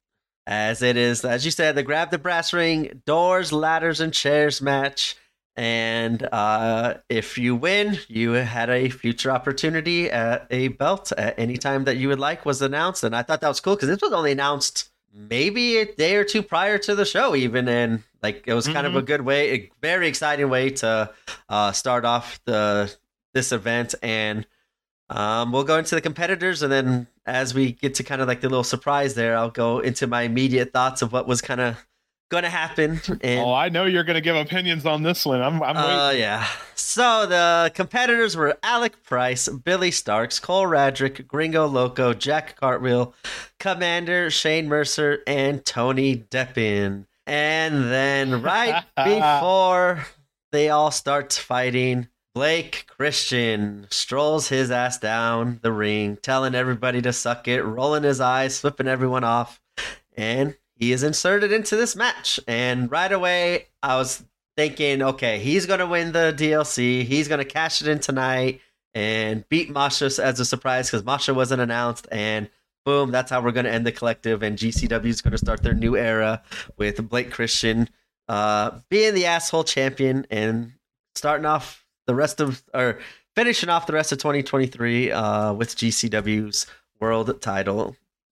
As 0.48 0.82
it 0.82 0.98
is, 0.98 1.24
as 1.24 1.46
you 1.46 1.52
said, 1.52 1.76
the 1.76 1.84
grab 1.84 2.10
the 2.10 2.18
brass 2.18 2.52
ring, 2.52 3.04
doors, 3.06 3.54
ladders, 3.54 4.02
and 4.02 4.12
chairs 4.12 4.62
match. 4.62 5.16
And 5.56 6.24
uh, 6.32 6.96
if 7.10 7.38
you 7.38 7.56
win, 7.56 8.00
you 8.08 8.32
had 8.32 8.70
a 8.70 8.90
future 8.90 9.32
opportunity 9.32 10.10
at 10.10 10.48
a 10.50 10.70
belt 10.70 11.12
at 11.18 11.38
any 11.38 11.58
time 11.58 11.84
that 11.86 11.98
you 11.98 12.08
would 12.08 12.20
like 12.20 12.46
was 12.46 12.62
announced. 12.62 13.04
And 13.04 13.16
I 13.16 13.24
thought 13.24 13.42
that 13.42 13.48
was 13.48 13.60
cool 13.60 13.76
because 13.76 13.90
this 13.90 14.02
was 14.02 14.14
only 14.14 14.32
announced 14.32 14.90
maybe 15.14 15.78
a 15.78 15.86
day 15.94 16.16
or 16.16 16.24
two 16.24 16.42
prior 16.44 16.78
to 16.80 16.96
the 16.96 17.06
show, 17.06 17.36
even. 17.36 17.68
And 17.68 18.04
like 18.24 18.44
it 18.48 18.54
was 18.54 18.66
kind 18.66 18.78
mm-hmm. 18.78 18.86
of 18.88 18.96
a 18.96 18.98
mm-hmm. 19.00 19.08
good 19.08 19.22
way, 19.22 19.52
a 19.52 19.72
very 19.82 20.08
exciting 20.08 20.50
way 20.50 20.70
to 20.70 21.12
uh, 21.50 21.72
start 21.72 22.06
off 22.06 22.40
the 22.46 22.96
this 23.34 23.52
event. 23.52 23.96
And 24.02 24.46
Um, 25.12 25.52
we'll 25.52 25.66
go 25.66 25.78
into 25.78 25.94
the 25.94 26.00
competitors, 26.00 26.64
and 26.64 26.72
then 26.72 27.06
as 27.26 27.54
we 27.54 27.74
get 27.74 27.96
to 27.96 28.04
kind 28.04 28.22
of 28.22 28.30
like 28.30 28.40
the 28.40 28.48
little 28.48 28.64
surprise 28.64 29.14
there, 29.14 29.36
I'll 29.36 29.52
go 29.52 29.80
into 29.84 30.08
my 30.08 30.22
immediate 30.22 30.72
thoughts 30.72 31.02
of 31.02 31.12
what 31.12 31.28
was 31.28 31.42
kind 31.42 31.60
of 31.60 31.76
going 32.32 32.44
to 32.44 32.50
happen. 32.50 33.00
And, 33.22 33.42
oh, 33.42 33.54
I 33.54 33.70
know 33.70 33.86
you're 33.86 34.06
going 34.06 34.16
to 34.16 34.22
give 34.22 34.36
opinions 34.36 34.86
on 34.86 35.04
this 35.04 35.26
one. 35.26 35.42
I'm, 35.42 35.62
I'm 35.62 35.78
uh, 35.78 36.12
yeah. 36.12 36.48
So 36.74 37.28
the 37.28 37.72
competitors 37.76 38.36
were 38.36 38.58
Alec 38.64 39.04
Price, 39.04 39.48
Billie 39.50 39.92
Starkz, 39.92 40.42
Cole 40.42 40.66
Radrick, 40.66 41.28
Gringo 41.28 41.68
Loco, 41.68 42.14
Jack 42.14 42.60
Cartwheel, 42.60 43.14
Komander 43.60 44.32
Shane 44.32 44.68
Mercer, 44.68 45.20
and 45.28 45.64
Tony 45.64 46.16
Deppen. 46.18 47.06
And 47.28 47.84
then 47.92 48.42
right 48.42 48.84
before 48.96 50.06
they 50.52 50.70
all 50.70 50.90
start 50.90 51.34
fighting, 51.34 52.08
Blake 52.34 52.86
Christian 52.88 53.88
strolls 53.90 54.48
his 54.48 54.72
ass 54.72 54.98
down 54.98 55.60
the 55.62 55.72
ring, 55.74 56.18
telling 56.22 56.56
everybody 56.56 57.02
to 57.02 57.12
suck 57.12 57.50
it, 57.50 57.62
rolling 57.62 58.04
his 58.04 58.22
eyes, 58.22 58.62
flipping 58.62 58.88
everyone 58.88 59.26
off, 59.26 59.62
and 60.16 60.56
he 60.82 60.92
is 60.92 61.04
inserted 61.04 61.52
into 61.52 61.76
this 61.76 61.96
match. 61.96 62.40
And 62.48 62.92
right 62.92 63.12
away, 63.12 63.68
I 63.84 63.98
was 63.98 64.26
thinking, 64.58 65.04
okay, 65.04 65.38
he's 65.38 65.68
going 65.68 65.80
to 65.80 65.86
win 65.86 66.12
the 66.12 66.34
DLC. 66.36 67.04
He's 67.04 67.28
going 67.28 67.38
to 67.38 67.46
cash 67.46 67.84
it 67.84 67.88
in 67.88 68.00
tonight 68.00 68.62
and 68.96 69.48
beat 69.48 69.70
Masha 69.70 70.06
as 70.06 70.40
a 70.40 70.44
surprise 70.44 70.90
because 70.90 71.06
Masha 71.06 71.36
wasn't 71.36 71.62
announced. 71.62 72.08
And 72.12 72.50
boom, 72.84 73.12
that's 73.12 73.30
how 73.30 73.42
we're 73.42 73.52
going 73.52 73.68
to 73.68 73.72
end 73.72 73.86
the 73.86 73.92
collective. 73.92 74.42
And 74.42 74.58
GCW 74.58 75.06
is 75.06 75.22
going 75.22 75.34
to 75.34 75.38
start 75.38 75.62
their 75.62 75.76
new 75.76 75.96
era 75.96 76.42
with 76.78 77.08
Blake 77.08 77.30
Christian 77.30 77.88
uh, 78.28 78.80
being 78.90 79.14
the 79.14 79.28
asshole 79.28 79.64
champion 79.64 80.26
and 80.32 80.74
starting 81.14 81.46
off 81.46 81.86
the 82.08 82.16
rest 82.16 82.42
of, 82.42 82.64
or 82.74 82.98
finishing 83.36 83.70
off 83.70 83.86
the 83.86 83.94
rest 83.94 84.12
of 84.12 84.18
2023 84.18 85.12
uh, 85.12 85.54
with 85.54 85.76
GCW's 85.76 86.66
world 87.00 87.40
title. 87.40 87.96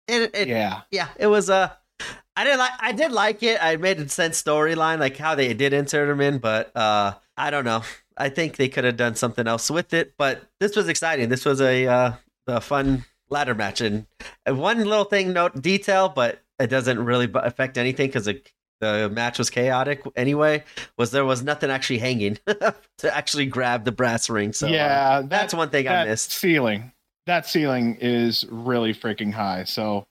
And 0.10 0.30
it, 0.34 0.50
yeah, 0.50 0.82
yeah, 0.92 1.08
it 1.18 1.28
was 1.28 1.48
a. 1.50 1.78
Uh, 2.10 2.14
I 2.36 2.44
didn't 2.44 2.60
like. 2.60 2.72
I 2.80 2.92
did 2.92 3.12
like 3.12 3.44
it. 3.44 3.64
I 3.64 3.76
made 3.76 4.00
a 4.00 4.10
sense 4.10 4.42
storyline, 4.42 5.00
like 5.00 5.18
how 5.18 5.36
they 5.36 5.54
did 5.54 5.74
insert 5.74 6.10
him 6.10 6.22
in, 6.22 6.40
but 6.40 6.76
uh, 6.76 7.14
I 7.38 7.52
don't 7.52 7.66
know. 7.66 7.84
I 8.18 8.30
think 8.30 8.58
they 8.58 8.70
could 8.70 8.84
have 8.84 8.98
done 8.98 9.16
something 9.16 9.48
else 9.48 9.70
with 9.70 9.94
it. 9.94 10.14
But 10.18 10.44
this 10.60 10.76
was 10.76 10.88
exciting. 10.88 11.30
This 11.30 11.46
was 11.46 11.62
a 11.62 11.88
uh, 11.88 12.14
a 12.48 12.62
fun 12.62 13.06
ladder 13.30 13.56
match, 13.56 13.82
and 13.82 14.08
one 14.48 14.80
little 14.80 15.06
thing, 15.06 15.34
note 15.34 15.62
detail, 15.62 16.10
but 16.10 16.42
it 16.60 16.68
doesn't 16.68 17.04
really 17.04 17.30
affect 17.34 17.78
anything 17.78 18.08
because 18.08 18.26
the 18.26 18.42
the 18.84 19.10
match 19.10 19.38
was 19.38 19.50
chaotic 19.50 20.04
anyway. 20.16 20.64
Was 20.98 21.12
there 21.12 21.26
was 21.26 21.44
nothing 21.44 21.70
actually 21.70 22.00
hanging 22.00 22.38
to 22.48 23.16
actually 23.16 23.46
grab 23.46 23.86
the 23.86 23.92
brass 23.92 24.30
ring. 24.30 24.54
So 24.54 24.68
yeah, 24.68 25.20
uh, 25.20 25.22
that's 25.22 25.54
one 25.54 25.70
thing 25.70 25.88
I 25.88 26.06
missed. 26.06 26.32
Ceiling. 26.32 26.92
That 27.26 27.48
ceiling 27.48 27.98
is 28.02 28.46
really 28.50 28.94
freaking 28.94 29.32
high. 29.32 29.64
So, 29.64 30.06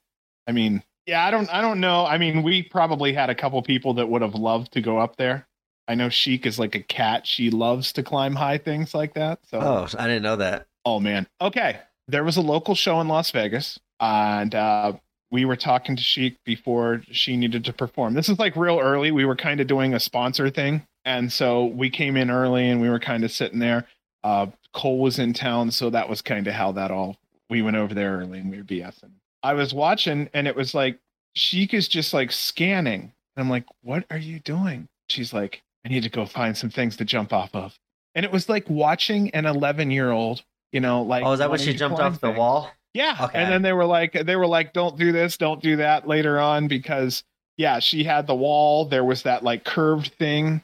I 0.47 0.53
mean, 0.53 0.83
yeah, 1.06 1.25
I 1.26 1.30
don't 1.30 1.52
I 1.52 1.61
don't 1.61 1.80
know. 1.80 2.06
I 2.06 2.18
mean, 2.18 2.42
we 2.42 2.62
probably 2.62 3.12
had 3.12 3.30
a 3.30 3.35
couple 3.35 3.61
people 3.62 3.94
that 3.94 4.09
would 4.09 4.23
have 4.23 4.35
loved 4.35 4.73
to 4.73 4.80
go 4.80 4.99
up 4.99 5.16
there. 5.16 5.47
I 5.88 5.94
know 5.94 6.09
Sheik 6.09 6.47
is 6.47 6.59
like 6.59 6.75
a 6.75 6.80
cat. 6.82 7.26
She 7.26 7.50
loves 7.50 7.93
to 7.95 8.02
climb 8.02 8.34
high 8.36 8.58
things 8.58 8.95
like 8.95 9.15
that. 9.15 9.41
So 9.49 9.58
Oh, 9.60 9.86
I 9.99 10.06
didn't 10.06 10.23
know 10.23 10.36
that. 10.36 10.67
Oh 10.84 11.00
man. 11.00 11.26
Okay. 11.41 11.80
There 12.08 12.25
was 12.25 12.36
a 12.36 12.41
local 12.41 12.75
show 12.75 13.00
in 13.00 13.08
Las 13.08 13.30
Vegas 13.30 13.78
and 14.00 14.54
uh 14.54 14.93
we 15.30 15.45
were 15.47 15.56
talking 15.56 15.97
to 15.97 16.02
Sheik 16.02 16.36
before 16.45 17.02
she 17.10 17.36
needed 17.38 17.65
to 17.65 17.73
perform. 17.73 18.12
This 18.12 18.28
is 18.28 18.38
like 18.38 18.54
real 18.54 18.78
early. 18.78 19.10
We 19.10 19.25
were 19.25 19.34
kind 19.34 19.60
of 19.60 19.67
doing 19.67 19.95
a 19.95 20.00
sponsor 20.00 20.50
thing. 20.50 20.86
And 21.06 21.32
so 21.32 21.65
we 21.65 21.88
came 21.88 22.19
in 22.19 22.30
early 22.30 22.69
and 22.69 22.82
we 22.82 22.91
were 22.91 23.00
kind 23.00 23.25
of 23.25 23.32
sitting 23.32 23.58
there. 23.58 23.86
Uh, 24.23 24.49
Cole 24.75 25.00
was 25.00 25.19
in 25.19 25.32
town. 25.32 25.71
So 25.71 25.88
that 25.88 26.08
was 26.08 26.21
kind 26.21 26.47
of 26.47 26.52
how 26.52 26.73
that 26.73 26.91
all, 26.91 27.17
we 27.49 27.62
went 27.62 27.76
over 27.76 27.95
there 27.95 28.19
early 28.19 28.41
and 28.41 28.50
we 28.50 28.58
were 28.58 28.62
BSing. 28.62 29.12
I 29.43 29.55
was 29.55 29.75
watching 29.75 30.28
and 30.35 30.47
it 30.47 30.57
was 30.57 30.75
like 30.75 30.99
Sheik 31.35 31.75
is 31.75 31.89
just 31.89 32.13
like 32.13 32.33
scanning. 32.33 33.13
And 33.37 33.45
I'm 33.45 33.50
like, 33.50 33.65
what 33.83 34.05
are 34.11 34.19
you 34.19 34.41
doing? 34.41 34.89
She's 35.09 35.33
like, 35.33 35.63
I 35.85 35.89
need 35.89 36.02
to 36.02 36.11
go 36.11 36.26
find 36.26 36.57
some 36.57 36.71
things 36.71 36.97
to 36.97 37.05
jump 37.05 37.33
off 37.33 37.55
of. 37.55 37.78
And 38.15 38.25
it 38.25 38.33
was 38.33 38.49
like 38.49 38.69
watching 38.69 39.31
an 39.31 39.47
11 39.47 39.91
year 39.91 40.11
old, 40.11 40.43
you 40.71 40.81
know, 40.81 41.02
like. 41.02 41.25
Oh, 41.25 41.33
is 41.33 41.39
that 41.39 41.50
when 41.50 41.59
she 41.59 41.75
jumped 41.75 41.99
off 41.99 42.21
things. 42.21 42.21
the 42.21 42.39
wall? 42.39 42.71
Yeah. 42.95 43.17
Okay. 43.21 43.39
And 43.39 43.50
then 43.50 43.63
they 43.63 43.73
were 43.73 43.87
like, 43.87 44.13
they 44.13 44.37
were 44.37 44.47
like, 44.47 44.75
don't 44.75 44.99
do 44.99 45.13
this, 45.13 45.39
don't 45.39 45.63
do 45.63 45.76
that 45.76 46.07
later 46.07 46.39
on 46.39 46.69
because, 46.69 47.25
yeah, 47.57 47.78
she 47.78 48.05
had 48.05 48.26
the 48.26 48.35
wall. 48.35 48.85
There 48.85 49.05
was 49.05 49.23
that 49.23 49.43
like 49.43 49.65
curved 49.65 50.13
thing 50.19 50.63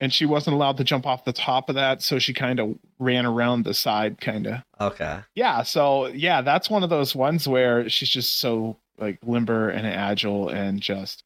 and 0.00 0.12
she 0.12 0.24
wasn't 0.24 0.54
allowed 0.54 0.78
to 0.78 0.84
jump 0.84 1.06
off 1.06 1.24
the 1.24 1.32
top 1.32 1.68
of 1.68 1.74
that. 1.74 2.02
So 2.02 2.18
she 2.18 2.32
kind 2.32 2.58
of 2.58 2.78
ran 2.98 3.26
around 3.26 3.64
the 3.64 3.74
side, 3.74 4.20
kind 4.20 4.46
of. 4.46 4.62
Okay. 4.80 5.20
Yeah. 5.34 5.62
So, 5.62 6.06
yeah, 6.06 6.40
that's 6.40 6.70
one 6.70 6.82
of 6.82 6.90
those 6.90 7.14
ones 7.14 7.46
where 7.46 7.88
she's 7.88 8.08
just 8.08 8.38
so 8.38 8.78
like 8.98 9.18
limber 9.24 9.68
and 9.68 9.86
agile 9.86 10.48
and 10.48 10.80
just, 10.80 11.22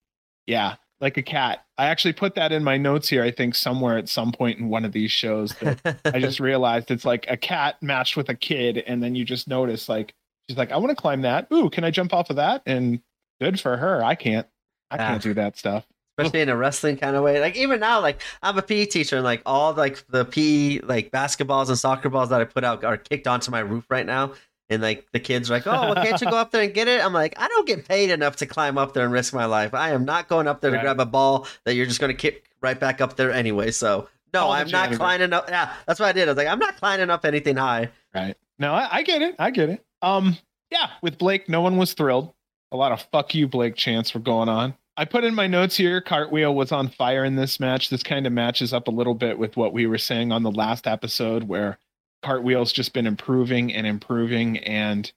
yeah, 0.47 0.75
like 1.01 1.17
a 1.17 1.23
cat. 1.23 1.65
I 1.79 1.87
actually 1.87 2.15
put 2.15 2.35
that 2.35 2.51
in 2.51 2.65
my 2.65 2.77
notes 2.77 3.09
here, 3.09 3.23
I 3.23 3.31
think, 3.31 3.55
somewhere 3.55 3.97
at 3.97 4.09
some 4.09 4.33
point 4.33 4.59
in 4.59 4.69
one 4.69 4.85
of 4.85 4.93
these 4.93 5.11
shows 5.13 5.55
that 5.61 6.01
I 6.05 6.19
just 6.19 6.41
realized 6.41 6.91
it's 6.91 7.05
like 7.05 7.27
a 7.29 7.37
cat 7.37 7.81
matched 7.81 8.17
with 8.17 8.29
a 8.29 8.35
kid. 8.35 8.79
And 8.79 9.03
then 9.03 9.15
you 9.15 9.25
just 9.25 9.47
notice, 9.47 9.89
like, 9.89 10.15
she's 10.49 10.59
like, 10.59 10.73
I 10.73 10.79
want 10.79 10.91
to 10.91 10.97
climb 10.97 11.23
that. 11.23 11.47
Ooh, 11.53 11.71
can 11.71 11.85
I 11.85 11.91
jump 11.91 12.13
off 12.13 12.31
of 12.31 12.37
that? 12.37 12.63
And 12.67 13.01
good 13.41 13.61
for 13.61 13.77
her. 13.77 14.03
I 14.03 14.17
can't. 14.17 14.49
I 14.91 14.97
can't 14.97 15.17
ah. 15.17 15.19
do 15.19 15.35
that 15.35 15.57
stuff. 15.57 15.87
Especially 16.17 16.41
in 16.41 16.49
a 16.49 16.57
wrestling 16.57 16.97
kind 16.97 17.17
of 17.17 17.25
way. 17.25 17.41
Like 17.41 17.57
even 17.57 17.81
now, 17.81 18.01
like 18.01 18.23
I'm 18.43 18.57
a 18.57 18.63
PE 18.63 18.87
teacher 18.87 19.17
and 19.17 19.25
like 19.25 19.43
all 19.45 19.75
like 19.75 20.07
the 20.09 20.25
PE 20.25 20.81
like 20.81 21.11
basketballs 21.11 21.69
and 21.69 21.79
soccer 21.79 22.09
balls 22.09 22.29
that 22.29 22.41
I 22.41 22.45
put 22.45 22.63
out 22.65 22.85
are 22.85 22.97
kicked 22.97 23.27
onto 23.27 23.51
my 23.51 23.61
roof 23.61 23.85
right 23.89 24.07
now. 24.07 24.33
And 24.71 24.81
like 24.81 25.07
the 25.13 25.21
kids 25.21 25.51
are 25.51 25.55
like, 25.55 25.67
oh, 25.67 25.93
well, 25.93 25.95
can't 25.95 26.21
you 26.21 26.31
go 26.31 26.37
up 26.37 26.51
there 26.51 26.63
and 26.63 26.73
get 26.73 26.89
it? 26.89 27.05
I'm 27.05 27.13
like, 27.13 27.35
I 27.37 27.49
don't 27.49 27.67
get 27.67 27.87
paid 27.87 28.11
enough 28.11 28.37
to 28.37 28.47
climb 28.47 28.79
up 28.79 28.95
there 28.95 29.05
and 29.05 29.13
risk 29.13 29.35
my 29.35 29.45
life. 29.45 29.75
I 29.75 29.91
am 29.91 30.05
not 30.05 30.29
going 30.29 30.49
up 30.49 30.61
there 30.61 30.71
right. 30.71 30.79
to 30.79 30.83
grab 30.83 31.01
a 31.01 31.07
ball 31.07 31.47
that 31.65 31.75
you're 31.75 31.87
just 31.87 32.01
going 32.01 32.13
to 32.13 32.17
kick 32.17 32.51
right 32.63 32.79
back 32.79 33.01
up 33.01 33.17
there 33.17 33.31
anyway. 33.31 33.73
So 33.73 34.09
no, 34.33 34.51
I'm 34.51 34.69
not 34.69 34.93
climbing 34.93 35.33
up. 35.33 35.49
Yeah, 35.49 35.73
that's 35.87 36.01
what 36.01 36.09
I 36.09 36.13
did. 36.13 36.29
I 36.29 36.33
was 36.33 36.37
like, 36.37 36.49
I'm 36.49 36.59
not 36.59 36.77
climbing 36.77 37.11
up 37.11 37.25
anything 37.25 37.57
high. 37.57 37.91
Right. 38.15 38.37
No, 38.59 38.73
I, 38.73 38.97
I 38.97 39.03
get 39.03 39.23
it. 39.23 39.37
I 39.39 39.51
get 39.51 39.69
it. 39.69 39.85
Um, 40.03 40.37
yeah, 40.71 40.91
with 41.03 41.19
Blake, 41.19 41.49
no 41.49 41.61
one 41.61 41.77
was 41.77 41.95
thrilled. 41.95 42.33
A 42.73 42.77
lot 42.77 42.93
of 42.93 43.03
fuck 43.13 43.35
you, 43.35 43.47
Blake 43.47 43.77
chants 43.77 44.15
were 44.15 44.21
going 44.21 44.49
on. 44.49 44.75
I 44.97 45.05
put 45.05 45.25
in 45.25 45.35
my 45.35 45.47
notes 45.47 45.77
here 45.77 46.01
Cartwheel 46.01 46.55
was 46.55 46.71
on 46.71 46.89
fire 46.89 47.25
in 47.25 47.37
this 47.37 47.59
match. 47.59 47.91
This 47.91 48.03
kind 48.03 48.27
of 48.27 48.33
matches 48.33 48.73
up 48.73 48.87
a 48.87 48.93
little 48.93 49.15
bit 49.15 49.39
with 49.39 49.57
what 49.57 49.73
we 49.73 49.87
were 49.87 49.99
saying 49.99 50.31
on 50.31 50.43
the 50.43 50.53
last 50.53 50.87
episode, 50.87 51.45
where 51.45 51.79
Cartwheel's 52.23 52.73
just 52.73 52.93
been 52.93 53.07
improving 53.07 53.73
and 53.75 53.87
improving. 53.87 54.59
And 54.59 55.11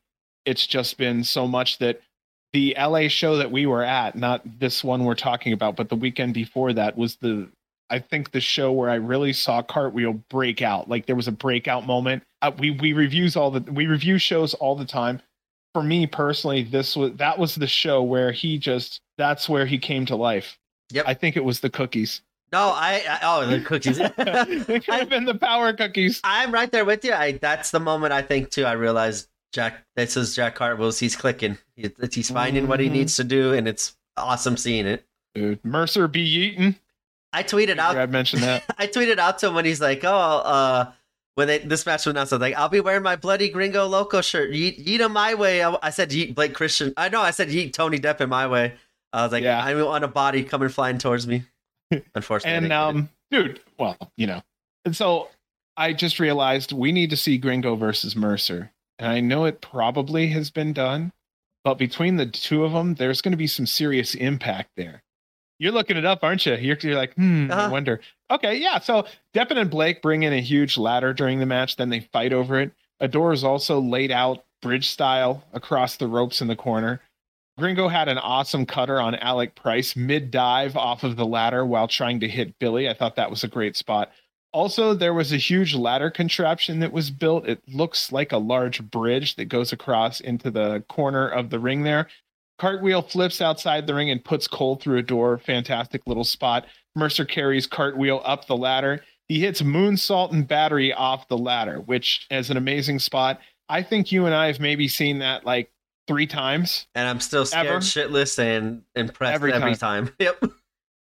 it's 0.45 0.65
just 0.65 0.97
been 0.97 1.23
so 1.23 1.47
much 1.47 1.77
that 1.77 2.01
the 2.53 2.75
LA 2.79 3.07
show 3.07 3.37
that 3.37 3.51
we 3.51 3.65
were 3.65 3.83
at, 3.83 4.15
not 4.15 4.41
this 4.59 4.83
one 4.83 5.03
we're 5.03 5.15
talking 5.15 5.53
about, 5.53 5.75
but 5.75 5.89
the 5.89 5.95
weekend 5.95 6.33
before 6.33 6.73
that 6.73 6.97
was 6.97 7.17
the 7.17 7.49
I 7.89 7.99
think 7.99 8.31
the 8.31 8.41
show 8.41 8.71
where 8.73 8.89
I 8.89 8.95
really 8.95 9.31
saw 9.31 9.61
Cartwheel 9.61 10.13
break 10.29 10.61
out. 10.61 10.89
Like 10.89 11.05
there 11.05 11.15
was 11.15 11.27
a 11.27 11.31
breakout 11.31 11.85
moment. 11.85 12.23
Uh, 12.41 12.51
we 12.57 12.71
we 12.71 12.93
reviews 12.93 13.35
all 13.35 13.51
the 13.51 13.71
we 13.71 13.85
review 13.85 14.17
shows 14.17 14.53
all 14.55 14.75
the 14.75 14.85
time. 14.85 15.21
For 15.77 15.83
me 15.83 16.07
personally, 16.07 16.63
this 16.63 16.95
was 16.95 17.13
that 17.17 17.37
was 17.37 17.53
the 17.53 17.67
show 17.67 18.01
where 18.01 18.31
he 18.31 18.57
just 18.57 18.99
that's 19.19 19.47
where 19.47 19.67
he 19.67 19.77
came 19.77 20.07
to 20.07 20.15
life. 20.15 20.57
Yep. 20.91 21.05
I 21.07 21.13
think 21.13 21.37
it 21.37 21.43
was 21.43 21.59
the 21.59 21.69
cookies. 21.69 22.23
No, 22.51 22.71
I, 22.73 23.03
I 23.07 23.19
oh 23.21 23.45
the 23.45 23.61
cookies. 23.61 23.99
it 24.01 24.15
could 24.15 24.83
have 24.85 25.07
been 25.07 25.25
the 25.25 25.35
power 25.35 25.73
cookies. 25.73 26.19
I'm 26.23 26.51
right 26.51 26.71
there 26.71 26.83
with 26.83 27.05
you. 27.05 27.13
I 27.13 27.33
that's 27.33 27.69
the 27.69 27.79
moment 27.79 28.11
I 28.11 28.23
think 28.23 28.49
too. 28.49 28.65
I 28.65 28.71
realized 28.71 29.27
Jack. 29.53 29.85
This 29.95 30.17
is 30.17 30.35
Jack 30.35 30.55
Cartwheels. 30.55 30.97
He's 30.97 31.15
clicking. 31.15 31.59
He, 31.75 31.91
he's 32.11 32.31
finding 32.31 32.63
mm-hmm. 32.63 32.69
what 32.71 32.79
he 32.79 32.87
mm-hmm. 32.87 32.95
needs 32.95 33.15
to 33.17 33.23
do, 33.23 33.53
and 33.53 33.67
it's 33.67 33.95
awesome 34.17 34.57
seeing 34.57 34.87
it. 34.87 35.05
Dude, 35.35 35.63
Mercer 35.63 36.07
be 36.07 36.21
eaten. 36.21 36.75
I 37.33 37.43
tweeted 37.43 37.77
out. 37.77 37.95
I 37.95 38.07
mentioned 38.07 38.41
that. 38.41 38.63
I 38.79 38.87
tweeted 38.87 39.19
out 39.19 39.37
to 39.39 39.49
him 39.49 39.53
when 39.53 39.65
he's 39.65 39.79
like, 39.79 40.03
"Oh, 40.03 40.09
uh, 40.09 40.91
when 41.37 41.47
they, 41.47 41.59
this 41.59 41.85
match 41.85 42.07
was 42.07 42.13
announced, 42.13 42.33
I 42.33 42.37
was 42.37 42.41
like, 42.41 42.55
I'll 42.55 42.67
be 42.67 42.79
wearing 42.79 43.03
my 43.03 43.15
bloody 43.15 43.49
Gringo 43.49 43.85
Loco 43.85 44.21
shirt. 44.21 44.49
Yeet, 44.49 44.83
yeet 44.83 45.01
him 45.01 45.13
my 45.13 45.35
way. 45.35 45.63
I, 45.63 45.77
I, 45.83 45.91
said 45.91 46.09
yeet 46.09 46.33
Blake 46.33 46.55
Christian. 46.55 46.95
I 46.97 47.09
know 47.09 47.21
I 47.21 47.29
said 47.29 47.49
yeet 47.49 47.73
Tony 47.73 47.99
Deppen 47.99 48.27
my 48.27 48.47
way. 48.47 48.73
I 49.13 49.21
was 49.21 49.31
like, 49.31 49.43
yeah. 49.43 49.63
I 49.63 49.79
want 49.83 50.03
a 50.03 50.07
body 50.07 50.43
coming 50.43 50.69
flying 50.69 50.97
towards 50.97 51.27
me. 51.27 51.43
Unfortunately, 52.15 52.65
and 52.65 52.73
um, 52.73 53.09
dude, 53.29 53.59
well, 53.77 53.97
you 54.17 54.25
know, 54.25 54.41
and 54.83 54.95
so 54.95 55.29
I 55.77 55.93
just 55.93 56.19
realized 56.19 56.71
we 56.71 56.91
need 56.91 57.11
to 57.11 57.17
see 57.17 57.37
Gringo 57.37 57.75
versus 57.75 58.15
Mercer, 58.15 58.71
and 58.97 59.11
I 59.11 59.19
know 59.19 59.45
it 59.45 59.61
probably 59.61 60.29
has 60.29 60.49
been 60.49 60.73
done, 60.73 61.13
but 61.63 61.75
between 61.75 62.15
the 62.15 62.25
two 62.25 62.65
of 62.65 62.71
them, 62.71 62.95
there's 62.95 63.21
going 63.21 63.31
to 63.31 63.37
be 63.37 63.45
some 63.45 63.67
serious 63.67 64.15
impact 64.15 64.71
there. 64.75 65.03
You're 65.59 65.71
looking 65.71 65.97
it 65.97 66.05
up, 66.05 66.23
aren't 66.23 66.47
you? 66.47 66.55
You're, 66.55 66.77
you're 66.81 66.95
like, 66.95 67.13
hmm, 67.13 67.51
uh-huh. 67.51 67.61
I 67.61 67.69
wonder. 67.69 68.01
Okay, 68.29 68.57
yeah. 68.57 68.79
So 68.79 69.05
Deppen 69.33 69.57
and 69.57 69.69
Blake 69.69 70.01
bring 70.01 70.23
in 70.23 70.33
a 70.33 70.41
huge 70.41 70.77
ladder 70.77 71.13
during 71.13 71.39
the 71.39 71.45
match. 71.45 71.75
Then 71.75 71.89
they 71.89 72.01
fight 72.01 72.33
over 72.33 72.59
it. 72.59 72.71
Adore 72.99 73.33
is 73.33 73.43
also 73.43 73.79
laid 73.79 74.11
out 74.11 74.43
bridge 74.61 74.89
style 74.89 75.43
across 75.53 75.97
the 75.97 76.07
ropes 76.07 76.41
in 76.41 76.47
the 76.47 76.55
corner. 76.55 77.01
Gringo 77.57 77.87
had 77.87 78.07
an 78.07 78.19
awesome 78.19 78.65
cutter 78.65 78.99
on 79.01 79.15
Alec 79.15 79.55
Price 79.55 79.95
mid 79.95 80.29
dive 80.29 80.75
off 80.75 81.03
of 81.03 81.15
the 81.15 81.25
ladder 81.25 81.65
while 81.65 81.87
trying 81.87 82.19
to 82.19 82.27
hit 82.27 82.59
Billie. 82.59 82.89
I 82.89 82.93
thought 82.93 83.15
that 83.15 83.29
was 83.29 83.43
a 83.43 83.47
great 83.47 83.75
spot. 83.75 84.11
Also, 84.53 84.93
there 84.93 85.13
was 85.13 85.33
a 85.33 85.37
huge 85.37 85.73
ladder 85.75 86.09
contraption 86.09 86.79
that 86.79 86.93
was 86.93 87.11
built. 87.11 87.47
It 87.47 87.61
looks 87.67 88.11
like 88.11 88.31
a 88.31 88.37
large 88.37 88.81
bridge 88.89 89.35
that 89.35 89.45
goes 89.45 89.71
across 89.73 90.19
into 90.19 90.51
the 90.51 90.83
corner 90.87 91.27
of 91.27 91.49
the 91.49 91.59
ring 91.59 91.83
there. 91.83 92.07
Cartwheel 92.59 93.01
flips 93.03 93.41
outside 93.41 93.85
the 93.87 93.93
ring 93.93 94.09
and 94.09 94.23
puts 94.23 94.47
Cole 94.47 94.75
through 94.77 94.97
a 94.97 95.03
door. 95.03 95.37
Fantastic 95.37 96.01
little 96.07 96.23
spot. 96.23 96.65
Mercer 96.95 97.25
carries 97.25 97.67
Cartwheel 97.67 98.21
up 98.25 98.47
the 98.47 98.57
ladder. 98.57 99.01
He 99.27 99.39
hits 99.41 99.61
Moonsault 99.61 100.31
and 100.31 100.47
Battery 100.47 100.93
off 100.93 101.27
the 101.27 101.37
ladder, 101.37 101.79
which 101.81 102.25
is 102.31 102.49
an 102.49 102.57
amazing 102.57 102.99
spot. 102.99 103.39
I 103.69 103.83
think 103.83 104.11
you 104.11 104.25
and 104.25 104.33
I 104.33 104.47
have 104.47 104.59
maybe 104.59 104.87
seen 104.87 105.19
that 105.19 105.45
like 105.45 105.69
three 106.07 106.25
times. 106.25 106.87
And 106.95 107.07
I'm 107.07 107.19
still 107.19 107.45
scared 107.45 107.67
Ever. 107.67 107.79
shitless 107.79 108.39
and 108.39 108.83
impressed 108.95 109.35
Every 109.35 109.53
every, 109.53 109.75
time. 109.75 110.09
Yep. 110.19 110.45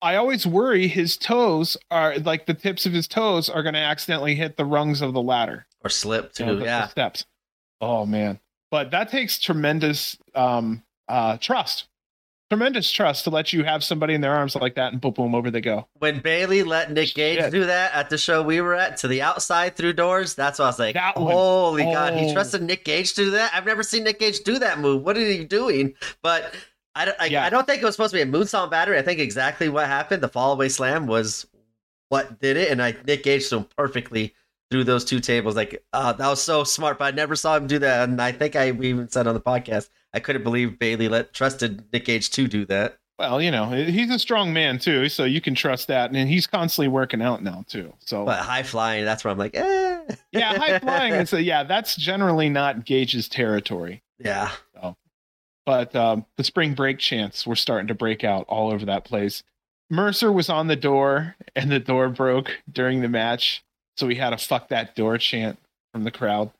I 0.03 0.16
always 0.16 0.46
worry 0.46 0.88
his 0.88 1.16
toes 1.16 1.76
are 1.90 2.18
like 2.18 2.46
the 2.46 2.55
tips 2.55 2.87
of 2.87 2.92
his 2.92 3.07
toes 3.07 3.48
are 3.48 3.62
going 3.62 3.74
to 3.74 3.81
accidentally 3.81 4.35
hit 4.35 4.57
the 4.57 4.64
rungs 4.64 5.03
of 5.03 5.12
the 5.12 5.22
ladder. 5.22 5.66
Or 5.85 5.90
slip 5.90 6.33
too. 6.33 6.44
you 6.44 6.46
know, 6.48 6.55
the- 6.55 6.61
the 6.61 6.66
yeah. 6.66 6.88
steps. 6.88 7.24
Oh 7.81 8.05
man. 8.07 8.40
But 8.70 8.90
that 8.90 9.11
takes 9.11 9.38
tremendous 9.38 10.18
um 10.35 10.83
uh 11.10 11.36
trust. 11.38 11.86
Tremendous 12.50 12.90
trust 12.90 13.22
to 13.24 13.30
let 13.30 13.52
you 13.52 13.62
have 13.62 13.84
somebody 13.84 14.12
in 14.12 14.20
their 14.22 14.34
arms 14.34 14.56
like 14.56 14.74
that 14.74 14.90
and 14.92 15.00
boom 15.00 15.12
boom 15.12 15.36
over 15.36 15.52
they 15.52 15.60
go. 15.60 15.86
When 16.00 16.18
Bailey 16.18 16.64
let 16.64 16.90
Nick 16.90 17.14
Gage 17.14 17.38
Shit. 17.38 17.52
do 17.52 17.64
that 17.66 17.94
at 17.94 18.10
the 18.10 18.18
show 18.18 18.42
we 18.42 18.60
were 18.60 18.74
at 18.74 18.96
to 18.98 19.08
the 19.08 19.22
outside 19.22 19.76
through 19.76 19.92
doors, 19.92 20.34
that's 20.34 20.58
what 20.58 20.64
I 20.64 20.68
was 20.68 20.78
like, 20.80 20.96
holy 20.96 21.84
God, 21.84 22.14
he 22.14 22.28
Oh. 22.28 22.32
trusted 22.32 22.62
Nick 22.62 22.84
Gage 22.84 23.14
to 23.14 23.24
do 23.26 23.30
that? 23.32 23.52
I've 23.54 23.66
never 23.66 23.84
seen 23.84 24.02
Nick 24.02 24.18
Gage 24.18 24.40
do 24.40 24.58
that 24.58 24.80
move. 24.80 25.04
What 25.04 25.16
are 25.16 25.20
you 25.20 25.44
doing? 25.46 25.94
But 26.22 26.52
I 26.96 27.04
don't, 27.04 27.16
I, 27.20 27.26
Yeah. 27.26 27.44
I 27.44 27.50
don't 27.50 27.68
think 27.68 27.82
it 27.82 27.84
was 27.84 27.94
supposed 27.94 28.12
to 28.14 28.16
be 28.16 28.22
a 28.22 28.26
moonsault 28.32 28.68
battery. 28.68 28.98
I 28.98 29.02
think 29.02 29.20
exactly 29.20 29.68
what 29.68 29.86
happened, 29.86 30.20
the 30.20 30.28
fall 30.28 30.52
away 30.52 30.70
slam 30.70 31.06
was 31.06 31.46
what 32.08 32.40
did 32.40 32.56
it. 32.56 32.72
And 32.72 32.82
I 32.82 32.96
Nick 33.06 33.22
Gage 33.22 33.48
him 33.48 33.64
perfectly 33.76 34.34
through 34.72 34.82
those 34.82 35.04
two 35.04 35.20
tables. 35.20 35.54
Like, 35.54 35.84
uh, 35.92 36.14
that 36.14 36.28
was 36.28 36.42
so 36.42 36.64
smart, 36.64 36.98
but 36.98 37.04
I 37.04 37.16
never 37.16 37.36
saw 37.36 37.56
him 37.56 37.68
do 37.68 37.78
that. 37.78 38.08
And 38.08 38.20
I 38.20 38.32
think 38.32 38.56
I 38.56 38.72
we 38.72 38.88
even 38.88 39.08
said 39.08 39.28
on 39.28 39.34
the 39.34 39.40
podcast, 39.40 39.88
I 40.12 40.20
couldn't 40.20 40.42
believe 40.42 40.78
Bailey 40.78 41.08
let 41.08 41.32
trusted 41.32 41.84
Nick 41.92 42.04
Gage 42.06 42.30
to 42.30 42.48
do 42.48 42.64
that. 42.66 42.98
Well, 43.18 43.42
you 43.42 43.50
know, 43.50 43.66
he's 43.66 44.10
a 44.10 44.18
strong 44.18 44.52
man 44.52 44.78
too, 44.78 45.10
so 45.10 45.24
you 45.24 45.42
can 45.42 45.54
trust 45.54 45.88
that. 45.88 46.10
And 46.14 46.28
he's 46.28 46.46
constantly 46.46 46.88
working 46.88 47.20
out 47.20 47.42
now 47.42 47.64
too. 47.68 47.92
So 48.00 48.24
But 48.24 48.38
high 48.38 48.62
flying, 48.62 49.04
that's 49.04 49.24
where 49.24 49.30
I'm 49.30 49.38
like, 49.38 49.54
eh. 49.54 50.00
yeah, 50.32 50.56
high 50.56 50.78
flying 50.78 51.12
is 51.14 51.32
a, 51.34 51.42
yeah, 51.42 51.62
that's 51.64 51.96
generally 51.96 52.48
not 52.48 52.86
Gage's 52.86 53.28
territory. 53.28 54.02
Yeah. 54.18 54.50
But 55.66 55.94
um, 55.94 56.24
the 56.36 56.42
spring 56.44 56.74
break 56.74 56.98
chants 56.98 57.46
were 57.46 57.54
starting 57.54 57.88
to 57.88 57.94
break 57.94 58.24
out 58.24 58.44
all 58.48 58.72
over 58.72 58.84
that 58.86 59.04
place. 59.04 59.42
Mercer 59.90 60.32
was 60.32 60.48
on 60.48 60.66
the 60.66 60.76
door, 60.76 61.36
and 61.54 61.70
the 61.70 61.78
door 61.78 62.08
broke 62.08 62.60
during 62.72 63.02
the 63.02 63.08
match, 63.08 63.62
so 63.96 64.06
we 64.06 64.14
had 64.16 64.32
a 64.32 64.38
"fuck 64.38 64.68
that 64.68 64.96
door" 64.96 65.18
chant 65.18 65.58
from 65.92 66.04
the 66.04 66.10
crowd. 66.10 66.50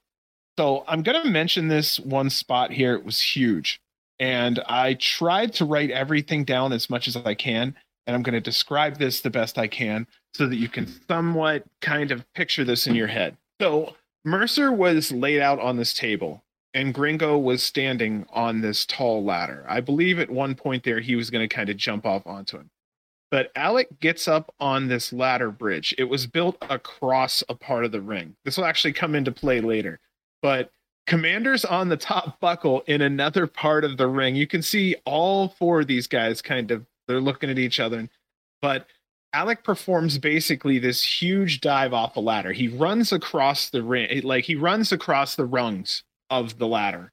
So 0.61 0.85
I'm 0.87 1.03
gonna 1.03 1.25
mention 1.25 1.68
this 1.68 1.99
one 1.99 2.29
spot 2.29 2.70
here. 2.70 2.92
It 2.92 3.03
was 3.03 3.18
huge, 3.18 3.81
and 4.18 4.61
I 4.68 4.92
tried 4.92 5.55
to 5.55 5.64
write 5.64 5.90
everything 5.90 6.44
down 6.44 6.75
as 6.75 6.90
much 6.90 7.09
as 7.09 7.16
I 7.16 7.33
can, 7.33 7.75
and 8.07 8.14
I'm 8.14 8.23
gonna 8.23 8.42
describe 8.42 8.99
this 8.99 9.23
the 9.23 9.31
best 9.31 9.57
I 9.57 9.68
can 9.68 10.07
so 10.35 10.46
that 10.46 10.57
you 10.57 10.68
can 10.68 10.87
somewhat 11.09 11.64
kind 11.81 12.11
of 12.11 12.31
picture 12.35 12.62
this 12.62 12.87
in 12.87 12.94
your 12.94 13.07
head. 13.07 13.38
So 13.59 13.96
Mercer 14.23 14.70
was 14.70 15.11
laid 15.11 15.40
out 15.40 15.61
on 15.61 15.79
this 15.79 15.94
table 15.94 16.44
and 16.75 16.92
Gringo 16.92 17.38
was 17.38 17.62
standing 17.62 18.27
on 18.29 18.61
this 18.61 18.85
tall 18.85 19.25
ladder. 19.25 19.64
I 19.66 19.81
believe 19.81 20.18
at 20.18 20.29
one 20.29 20.55
point 20.55 20.85
there 20.85 21.01
he 21.01 21.16
was 21.16 21.31
going 21.31 21.49
to 21.49 21.55
kind 21.55 21.70
of 21.70 21.79
jump 21.79 22.05
off 22.05 22.27
onto 22.27 22.59
him. 22.59 22.68
But 23.31 23.51
Alec 23.57 23.99
gets 23.99 24.29
up 24.29 24.55
on 24.61 24.88
this 24.88 25.11
ladder 25.11 25.51
bridge. 25.51 25.94
It 25.96 26.05
was 26.05 26.27
built 26.27 26.59
across 26.61 27.42
a 27.49 27.55
part 27.55 27.87
of 27.87 27.92
the 27.92 28.03
ring. 28.03 28.37
This 28.44 28.59
will 28.59 28.66
actually 28.66 28.92
come 28.92 29.14
into 29.14 29.33
play 29.33 29.62
later. 29.62 29.99
But 30.42 30.70
Komander's 31.07 31.64
on 31.64 31.88
the 31.88 31.96
top 31.96 32.40
buckle 32.40 32.83
in 32.87 33.03
another 33.03 33.46
part 33.46 33.85
of 33.85 33.96
the 33.96 34.07
ring. 34.09 34.37
You 34.37 34.46
can 34.46 34.62
see 34.62 34.96
all 35.05 35.48
four 35.48 35.81
of 35.81 35.87
these 35.87 36.07
guys 36.07 36.40
kind 36.42 36.70
of 36.70 36.87
they're 37.09 37.20
looking 37.20 37.50
at 37.50 37.59
each 37.59 37.81
other. 37.81 38.09
But 38.62 38.87
Alec 39.33 39.64
performs 39.64 40.18
basically 40.18 40.79
this 40.79 41.03
huge 41.22 41.61
dive 41.61 41.92
off 41.92 42.16
a 42.16 42.20
ladder. 42.20 42.53
He 42.53 42.68
runs 42.68 43.12
across 43.12 43.70
the 43.70 43.83
ring, 43.83 44.22
like 44.22 44.44
he 44.44 44.55
runs 44.57 44.92
across 44.92 45.35
the 45.37 45.46
rungs 45.46 46.03
of 46.31 46.59
the 46.59 46.66
ladder 46.66 47.12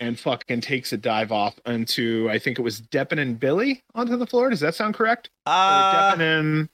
and 0.00 0.18
fucking 0.18 0.60
takes 0.60 0.92
a 0.92 0.96
dive 0.96 1.32
off 1.32 1.58
onto 1.66 2.28
I 2.30 2.38
think 2.38 2.58
it 2.58 2.62
was 2.62 2.80
Deppen 2.80 3.18
and 3.18 3.38
Billie 3.38 3.82
onto 3.94 4.16
the 4.16 4.26
floor. 4.26 4.50
Does 4.50 4.60
that 4.60 4.74
sound 4.74 4.94
correct? 4.94 5.30
Or 5.46 5.52
Uh, 5.52 6.14
Deppen 6.16 6.38
and 6.40 6.68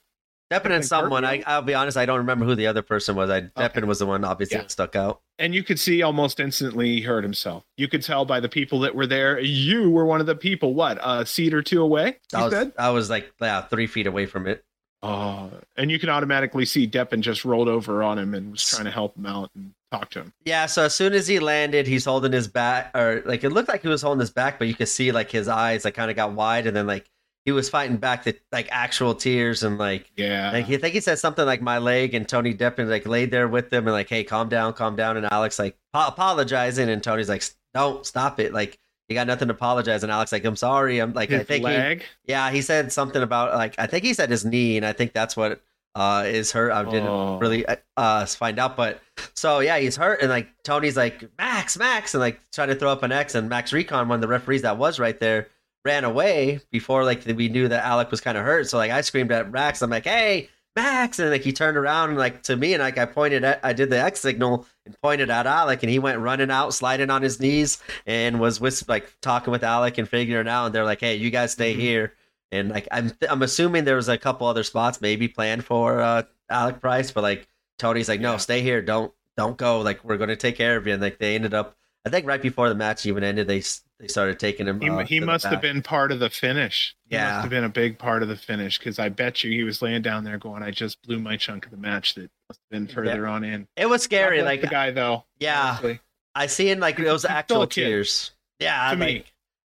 Deppen 0.51 0.71
and 0.71 0.85
someone. 0.85 1.25
I, 1.25 1.43
I'll 1.47 1.61
be 1.63 1.73
honest, 1.73 1.97
I 1.97 2.05
don't 2.05 2.19
remember 2.19 2.45
who 2.45 2.53
the 2.55 2.67
other 2.67 2.81
person 2.83 3.15
was. 3.15 3.29
I 3.29 3.41
Deppen 3.41 3.85
was 3.85 3.99
the 3.99 4.05
one 4.05 4.23
obviously 4.23 4.57
Yeah. 4.57 4.61
that 4.63 4.71
stuck 4.71 4.95
out. 4.95 5.21
and 5.39 5.55
you 5.55 5.63
could 5.63 5.79
see 5.79 6.01
almost 6.03 6.39
instantly 6.39 6.95
he 6.97 7.01
hurt 7.01 7.23
himself. 7.23 7.63
You 7.77 7.87
could 7.87 8.03
tell 8.03 8.25
by 8.25 8.39
the 8.39 8.49
people 8.49 8.79
that 8.81 8.93
were 8.95 9.07
there. 9.07 9.39
You 9.39 9.89
were 9.89 10.05
one 10.05 10.21
of 10.21 10.27
the 10.27 10.35
people. 10.35 10.73
What 10.75 10.99
a 11.01 11.25
seat 11.25 11.53
or 11.53 11.61
two 11.63 11.81
away? 11.81 12.17
I 12.33 12.43
was 12.43 12.53
said. 12.53 12.73
I 12.77 12.89
was 12.91 13.09
like 13.09 13.33
yeah, 13.41 13.61
three 13.63 13.87
feet 13.87 14.07
away 14.07 14.25
from 14.27 14.45
it. 14.47 14.63
Oh, 15.03 15.51
and 15.75 15.91
you 15.91 15.99
can 15.99 16.09
automatically 16.09 16.65
see 16.65 16.87
Deppen 16.87 17.19
just 17.21 17.45
rolled 17.45 17.67
over 17.67 18.01
on 18.01 18.17
him 18.17 18.33
and 18.33 18.51
was 18.53 18.67
trying 18.67 18.85
to 18.85 18.91
help 18.91 19.15
him 19.17 19.25
out 19.27 19.51
and 19.55 19.71
talk 19.91 20.09
to 20.11 20.19
him. 20.21 20.33
Yeah, 20.45 20.65
so 20.65 20.83
as 20.83 20.95
soon 20.95 21.13
as 21.13 21.27
he 21.27 21.37
landed, 21.39 21.85
he's 21.85 22.05
holding 22.05 22.31
his 22.31 22.47
back, 22.47 22.89
or 22.95 23.21
like 23.25 23.43
it 23.43 23.49
looked 23.51 23.69
like 23.69 23.83
he 23.83 23.87
was 23.87 24.01
holding 24.01 24.19
his 24.21 24.31
back, 24.31 24.57
but 24.57 24.67
you 24.67 24.73
could 24.73 24.87
see 24.87 25.11
like 25.11 25.29
his 25.29 25.47
eyes 25.47 25.85
like 25.85 25.93
kind 25.93 26.09
of 26.09 26.15
got 26.15 26.31
wide, 26.31 26.65
and 26.65 26.75
then 26.75 26.87
like 26.87 27.07
he 27.45 27.51
was 27.51 27.69
fighting 27.69 27.97
back 27.97 28.23
the 28.23 28.35
like 28.51 28.67
actual 28.71 29.15
tears, 29.15 29.63
and 29.63 29.77
like 29.77 30.11
Yeah. 30.17 30.51
like 30.51 30.65
I 30.69 30.77
think 30.77 30.93
he 30.95 30.99
said 30.99 31.19
something 31.19 31.45
like 31.45 31.61
my 31.61 31.77
leg, 31.77 32.13
and 32.13 32.27
Tony 32.27 32.53
Deppen 32.53 32.89
like 32.89 33.05
laid 33.07 33.31
there 33.31 33.47
with 33.47 33.69
them 33.69 33.85
and 33.87 33.93
like, 33.93 34.09
hey, 34.09 34.23
calm 34.23 34.49
down, 34.49 34.73
calm 34.73 34.95
down, 34.95 35.15
and 35.17 35.25
Alex 35.31 35.59
like 35.59 35.77
po- 35.93 36.07
apologizing, 36.07 36.89
and 36.89 37.01
Tony's 37.03 37.29
like, 37.29 37.43
don't 37.73 38.05
stop 38.05 38.39
it, 38.39 38.53
like 38.53 38.77
you 39.07 39.13
got 39.13 39.27
nothing 39.27 39.47
to 39.49 39.53
apologize, 39.53 40.01
and 40.01 40.11
Alex 40.11 40.31
like, 40.31 40.43
I'm 40.43 40.55
sorry, 40.55 40.97
I'm 40.99 41.13
like, 41.13 41.31
I 41.31 41.37
His 41.37 41.47
think 41.47 41.67
he, 41.67 42.01
yeah, 42.25 42.49
he 42.49 42.61
said 42.63 42.91
something 42.91 43.21
about 43.21 43.53
like 43.55 43.75
I 43.77 43.85
think 43.87 44.03
he 44.03 44.13
said 44.15 44.29
his 44.31 44.43
knee, 44.43 44.77
and 44.77 44.85
I 44.85 44.93
think 44.93 45.13
that's 45.13 45.37
what 45.37 45.61
uh 45.93 46.23
is 46.25 46.51
hurt. 46.51 46.71
I 46.71 46.83
didn't 46.83 47.07
Oh. 47.07 47.37
really 47.37 47.63
uh 47.95 48.25
find 48.25 48.57
out, 48.59 48.75
but 48.75 48.99
so 49.35 49.59
yeah, 49.59 49.77
he's 49.77 49.95
hurt, 49.95 50.21
and 50.21 50.29
like 50.29 50.47
Tony's 50.63 50.97
like 50.97 51.29
Max, 51.37 51.77
Max, 51.77 52.15
and 52.15 52.21
like 52.21 52.41
trying 52.51 52.69
to 52.69 52.75
throw 52.75 52.91
up 52.91 53.03
an 53.03 53.11
X, 53.11 53.35
and 53.35 53.47
Max 53.47 53.71
Recon, 53.71 54.07
one 54.09 54.15
of 54.17 54.21
the 54.21 54.27
referees 54.27 54.63
that 54.63 54.77
was 54.79 54.99
right 54.99 55.19
there, 55.19 55.47
ran 55.85 56.03
away 56.03 56.59
before 56.71 57.03
like 57.05 57.23
we 57.25 57.47
knew 57.47 57.67
that 57.67 57.85
Alec 57.85 58.11
was 58.11 58.19
kind 58.21 58.37
of 58.37 58.43
hurt. 58.43 58.67
So 58.69 58.77
like 58.77 58.91
I 58.91 59.01
screamed 59.01 59.31
at 59.31 59.51
Max, 59.51 59.81
I'm 59.81 59.89
like, 59.89 60.05
hey. 60.05 60.49
Max 60.77 61.19
and 61.19 61.29
like 61.29 61.41
he 61.43 61.53
turned 61.53 61.77
around 61.77 62.09
and 62.09 62.17
like 62.17 62.43
to 62.43 62.57
me 62.57 62.73
and 62.73 62.83
like 62.83 62.97
I 62.97 63.05
pointed 63.05 63.45
at 63.45 63.61
I 63.63 63.71
did 63.71 63.89
the 63.89 63.97
X 63.97 64.19
signal 64.19 64.67
and 64.85 64.93
pointed 65.01 65.29
at 65.29 65.47
Alec 65.47 65.81
and 65.83 65.89
he 65.89 65.99
went 65.99 66.19
running 66.19 66.51
out 66.51 66.73
sliding 66.73 67.09
on 67.09 67.21
his 67.21 67.39
knees 67.39 67.81
and 68.05 68.41
was 68.41 68.59
with 68.59 68.83
like 68.89 69.09
talking 69.21 69.51
with 69.51 69.63
Alec 69.63 69.97
and 69.97 70.09
figuring 70.09 70.47
it 70.47 70.49
out 70.49 70.65
and 70.65 70.75
they're 70.75 70.83
like 70.83 70.99
hey 70.99 71.15
you 71.15 71.29
guys 71.29 71.53
stay 71.53 71.73
Mhm. 71.73 71.79
here 71.79 72.13
and 72.51 72.69
like 72.71 72.89
I'm 72.91 73.13
I'm 73.29 73.41
assuming 73.41 73.85
there 73.85 73.95
was 73.95 74.09
a 74.09 74.17
couple 74.17 74.47
other 74.47 74.63
spots 74.63 74.99
maybe 74.99 75.29
planned 75.29 75.63
for 75.63 76.01
uh 76.01 76.23
Alec 76.49 76.81
Price, 76.81 77.09
but 77.09 77.21
like 77.21 77.47
Tony's 77.79 78.09
like, 78.09 78.19
no, 78.19 78.35
stay 78.35 78.61
here, 78.61 78.81
don't 78.81 79.13
don't 79.37 79.55
go. 79.55 79.79
Like 79.79 80.03
we're 80.03 80.17
gonna 80.17 80.35
take 80.35 80.57
care 80.57 80.75
of 80.75 80.85
you. 80.85 80.91
And 80.91 81.01
like 81.01 81.19
they 81.19 81.35
ended 81.35 81.53
up, 81.53 81.77
I 82.05 82.09
think 82.09 82.27
right 82.27 82.41
before 82.41 82.69
the 82.69 82.75
match 82.75 83.05
even 83.05 83.23
ended, 83.23 83.47
they 83.47 83.63
they 83.99 84.07
started 84.07 84.39
taking 84.39 84.67
him. 84.67 84.79
He, 84.81 84.89
uh, 84.89 84.99
he 84.99 85.19
must 85.19 85.45
have 85.45 85.61
been 85.61 85.81
part 85.81 86.11
of 86.11 86.19
the 86.19 86.29
finish. 86.29 86.95
He 87.09 87.15
Yeah. 87.15 87.31
must 87.31 87.41
have 87.43 87.49
been 87.49 87.63
a 87.63 87.69
big 87.69 87.97
part 87.97 88.21
of 88.21 88.29
the 88.29 88.35
finish 88.35 88.77
because 88.77 88.99
I 88.99 89.09
bet 89.09 89.43
you 89.43 89.51
he 89.51 89.63
was 89.63 89.81
laying 89.81 90.01
down 90.01 90.23
there 90.23 90.37
going, 90.37 90.61
"I 90.61 90.71
just 90.71 91.01
blew 91.01 91.19
my 91.19 91.37
chunk 91.37 91.65
of 91.65 91.71
the 91.71 91.77
match." 91.77 92.13
That 92.15 92.29
must 92.49 92.59
have 92.59 92.69
been 92.69 92.87
further 92.87 93.25
on 93.25 93.43
in. 93.43 93.67
It 93.75 93.87
was 93.87 94.03
scary. 94.03 94.41
Like 94.43 94.61
the 94.61 94.67
guy 94.67 94.91
though. 94.91 95.23
yeah, 95.39 95.69
honestly. 95.69 95.99
I 96.35 96.47
seen 96.47 96.79
like 96.79 96.99
it 96.99 97.11
was 97.11 97.25
actual 97.25 97.65
tears. 97.65 98.31
Yeah, 98.59 98.91
to 98.91 98.97
like, 98.97 98.99
me, 98.99 99.25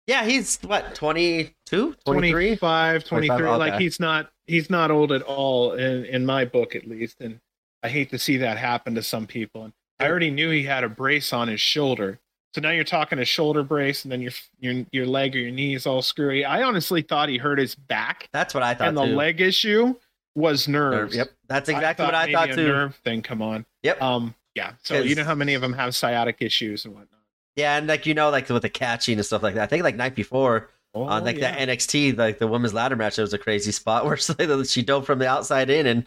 yeah, 0.07 0.25
he's 0.25 0.59
what 0.63 0.95
22, 0.95 1.95
23? 2.05 2.57
25, 2.57 3.05
23. 3.05 3.29
25, 3.39 3.59
Like 3.59 3.81
he's 3.81 4.01
not 4.01 4.31
he's 4.47 4.69
not 4.69 4.91
old 4.91 5.13
at 5.13 5.23
all 5.23 5.73
in 5.75 6.05
in 6.05 6.27
my 6.27 6.45
book 6.45 6.75
at 6.75 6.87
least. 6.87 7.21
And 7.21 7.41
I 7.83 7.89
hate 7.89 8.11
to 8.11 8.19
see 8.19 8.39
that 8.39 8.59
happen 8.59 8.95
to 8.97 9.03
some 9.03 9.27
people. 9.27 9.65
And 9.65 9.73
I 10.01 10.09
already 10.09 10.31
knew 10.31 10.51
he 10.51 10.63
had 10.65 10.85
a 10.85 10.89
brace 10.89 11.33
on 11.33 11.49
his 11.49 11.61
shoulder. 11.61 12.19
So 12.55 12.61
now 12.61 12.71
you're 12.71 12.85
talking 12.85 13.19
a 13.19 13.25
shoulder 13.25 13.63
brace, 13.63 14.05
and 14.05 14.13
then 14.13 14.21
your 14.23 14.33
your 14.59 14.87
your 14.91 15.07
leg 15.07 15.37
or 15.37 15.39
your 15.41 15.51
knee 15.51 15.75
is 15.75 15.87
all 15.87 16.03
screwy. 16.03 16.45
I 16.45 16.63
honestly 16.63 17.03
thought 17.03 17.29
he 17.29 17.37
hurt 17.37 17.59
his 17.59 17.75
back, 17.75 18.29
That's 18.33 18.55
what 18.55 18.63
I 18.63 18.75
thought 18.75 18.89
and 18.89 18.97
the 18.97 19.05
too. 19.05 19.15
leg 19.15 19.41
issue 19.41 19.95
was 20.35 20.67
nerves. 20.67 21.15
Yep, 21.17 21.31
that's 21.47 21.69
exactly 21.69 22.05
what 22.07 22.15
I 22.15 22.33
thought 22.33 22.51
too. 22.53 22.69
Nerve 22.69 22.95
thing, 23.05 23.23
come 23.23 23.43
on. 23.43 23.67
Yep. 23.83 24.01
Um, 24.01 24.35
yeah. 24.55 24.73
So 24.83 25.01
you 25.01 25.15
know 25.15 25.25
how 25.25 25.35
many 25.35 25.55
of 25.55 25.61
them 25.61 25.75
have 25.75 25.95
sciatic 25.95 26.39
issues 26.41 26.85
and 26.85 26.95
whatnot. 26.95 27.21
Yeah, 27.57 27.77
and 27.77 27.87
like 27.87 28.07
you 28.07 28.15
know, 28.15 28.31
like 28.31 28.49
with 28.49 28.63
the 28.63 28.71
catching 28.71 29.19
and 29.19 29.27
stuff 29.27 29.43
like 29.43 29.55
that. 29.55 29.65
I 29.65 29.67
think 29.67 29.85
like 29.85 29.97
night 29.97 30.15
before 30.15 30.71
Oh, 30.95 31.03
on 31.03 31.23
like 31.25 31.37
yeah. 31.37 31.55
that 31.55 31.69
NXT, 31.69 32.17
like 32.17 32.39
the 32.39 32.47
women's 32.47 32.73
ladder 32.73 32.97
match, 32.97 33.17
there 33.17 33.23
was 33.23 33.35
a 33.35 33.39
crazy 33.39 33.73
spot 33.73 34.05
where 34.07 34.17
she 34.17 34.83
dove 34.83 35.05
from 35.07 35.19
the 35.19 35.29
outside 35.29 35.69
in 35.71 35.87
and 35.87 36.07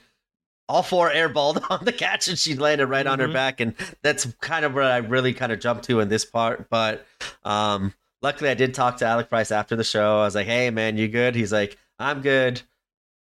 all 0.72 0.84
four 0.84 1.10
airballed 1.12 1.64
on 1.70 1.84
the 1.86 1.92
catch 1.92 2.28
and 2.28 2.38
she 2.40 2.56
landed 2.56 2.88
right 2.88 3.06
on 3.06 3.20
her 3.20 3.28
Mhm. 3.28 3.34
back. 3.34 3.60
And 3.60 3.76
that's 4.02 4.26
kind 4.42 4.64
of 4.66 4.74
where 4.74 4.84
I 4.84 4.98
really 4.98 5.34
kind 5.34 5.52
of 5.52 5.60
jumped 5.60 5.84
to 5.86 6.00
in 6.00 6.08
this 6.10 6.26
part. 6.26 6.70
But 6.70 7.06
um 7.44 7.94
luckily 8.22 8.50
I 8.50 8.54
did 8.54 8.74
talk 8.74 8.98
to 8.98 9.06
Alec 9.06 9.30
Price 9.30 9.52
after 9.52 9.76
the 9.76 9.84
show. 9.84 10.20
I 10.20 10.24
was 10.24 10.36
like, 10.36 10.48
hey 10.48 10.70
man, 10.70 10.98
you 10.98 11.08
good? 11.08 11.36
He's 11.36 11.52
like, 11.52 11.78
I'm 12.00 12.22
good. 12.22 12.62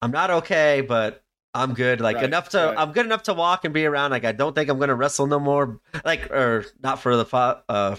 I'm 0.03 0.11
not 0.11 0.31
okay, 0.31 0.81
but 0.87 1.23
I'm 1.55 1.73
good. 1.73 2.01
Like 2.01 2.17
Right, 2.17 2.25
enough 2.25 2.49
to 2.51 2.59
right. 2.59 2.75
I'm 2.79 2.93
good 2.93 3.07
enough 3.07 3.23
to 3.25 3.35
walk 3.35 3.65
and 3.65 3.73
be 3.73 3.87
around. 3.87 4.11
Like 4.11 4.25
I 4.25 4.33
don't 4.33 4.55
think 4.55 4.69
I'm 4.69 4.79
gonna 4.79 4.95
wrestle 4.95 5.27
no 5.27 5.39
more. 5.39 5.81
Like 6.05 6.31
or 6.31 6.67
not 6.83 7.01
for 7.01 7.17
the 7.17 7.63
uh 7.69 7.97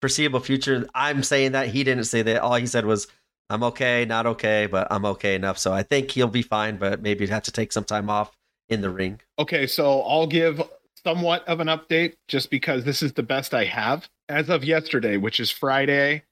foreseeable 0.00 0.40
future. 0.40 0.86
I'm 0.94 1.22
saying 1.22 1.52
that 1.52 1.68
he 1.68 1.82
didn't 1.84 2.04
say 2.04 2.22
that. 2.22 2.40
All 2.42 2.54
he 2.54 2.66
said 2.66 2.86
was 2.86 3.08
I'm 3.50 3.62
okay, 3.64 4.04
not 4.06 4.24
okay, 4.26 4.66
but 4.70 4.88
I'm 4.90 5.04
okay 5.04 5.34
enough. 5.34 5.58
So 5.58 5.72
I 5.72 5.82
think 5.82 6.10
he'll 6.10 6.28
be 6.28 6.42
fine, 6.42 6.76
but 6.78 7.02
maybe 7.02 7.26
have 7.26 7.42
to 7.44 7.52
take 7.52 7.72
some 7.72 7.84
time 7.84 8.08
off 8.08 8.34
in 8.68 8.80
the 8.80 8.90
ring. 8.90 9.20
Okay, 9.38 9.66
so 9.66 10.02
I'll 10.02 10.26
give 10.26 10.62
somewhat 11.04 11.46
of 11.46 11.60
an 11.60 11.68
update 11.68 12.14
just 12.28 12.50
because 12.50 12.84
this 12.84 13.02
is 13.02 13.12
the 13.12 13.22
best 13.22 13.54
I 13.54 13.64
have 13.64 14.08
as 14.28 14.48
of 14.48 14.64
yesterday, 14.64 15.16
which 15.16 15.38
is 15.38 15.50
Friday, 15.50 16.22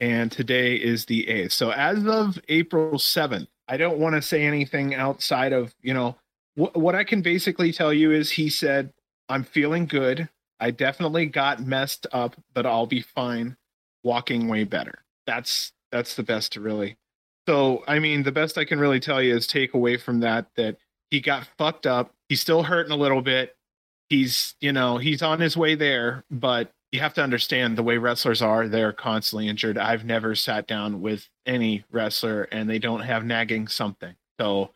and 0.00 0.30
today 0.30 0.74
is 0.74 1.04
the 1.04 1.26
8th. 1.26 1.52
So 1.52 1.70
as 1.70 2.06
of 2.06 2.38
April 2.48 2.98
7th, 2.98 3.46
I 3.68 3.76
don't 3.76 3.98
want 3.98 4.14
to 4.14 4.22
say 4.22 4.44
anything 4.44 4.94
outside 4.94 5.52
of, 5.52 5.74
you 5.82 5.94
know, 5.94 6.16
wh- 6.54 6.76
what 6.76 6.94
I 6.94 7.04
can 7.04 7.22
basically 7.22 7.72
tell 7.72 7.92
you 7.92 8.12
is 8.12 8.30
he 8.30 8.48
said, 8.48 8.92
I'm 9.28 9.44
feeling 9.44 9.86
good. 9.86 10.28
I 10.60 10.70
definitely 10.70 11.26
got 11.26 11.64
messed 11.64 12.06
up, 12.12 12.34
but 12.54 12.66
I'll 12.66 12.86
be 12.86 13.02
fine 13.02 13.56
walking 14.02 14.48
way 14.48 14.64
better. 14.64 15.04
That's 15.26 15.72
that's 15.92 16.16
the 16.16 16.22
best 16.22 16.52
to 16.52 16.60
really. 16.60 16.96
So, 17.46 17.84
I 17.86 17.98
mean, 17.98 18.24
the 18.24 18.32
best 18.32 18.58
I 18.58 18.64
can 18.64 18.78
really 18.78 19.00
tell 19.00 19.22
you 19.22 19.36
is 19.36 19.46
take 19.46 19.74
away 19.74 19.96
from 19.96 20.20
that 20.20 20.46
that 20.56 20.76
he 21.10 21.20
got 21.20 21.48
fucked 21.56 21.86
up. 21.86 22.14
He's 22.28 22.40
still 22.40 22.64
hurting 22.64 22.92
a 22.92 22.96
little 22.96 23.22
bit. 23.22 23.56
He's, 24.08 24.54
you 24.60 24.72
know, 24.72 24.98
he's 24.98 25.22
on 25.22 25.40
his 25.40 25.56
way 25.56 25.74
there, 25.74 26.24
but 26.30 26.72
you 26.92 27.00
have 27.00 27.14
to 27.14 27.22
understand 27.22 27.76
the 27.76 27.82
way 27.82 27.98
wrestlers 27.98 28.40
are, 28.40 28.68
they're 28.68 28.92
constantly 28.92 29.48
injured. 29.48 29.76
I've 29.76 30.04
never 30.04 30.34
sat 30.34 30.66
down 30.66 31.02
with 31.02 31.28
any 31.44 31.84
wrestler 31.90 32.44
and 32.44 32.68
they 32.68 32.78
don't 32.78 33.00
have 33.00 33.24
nagging 33.24 33.68
something. 33.68 34.14
So 34.40 34.70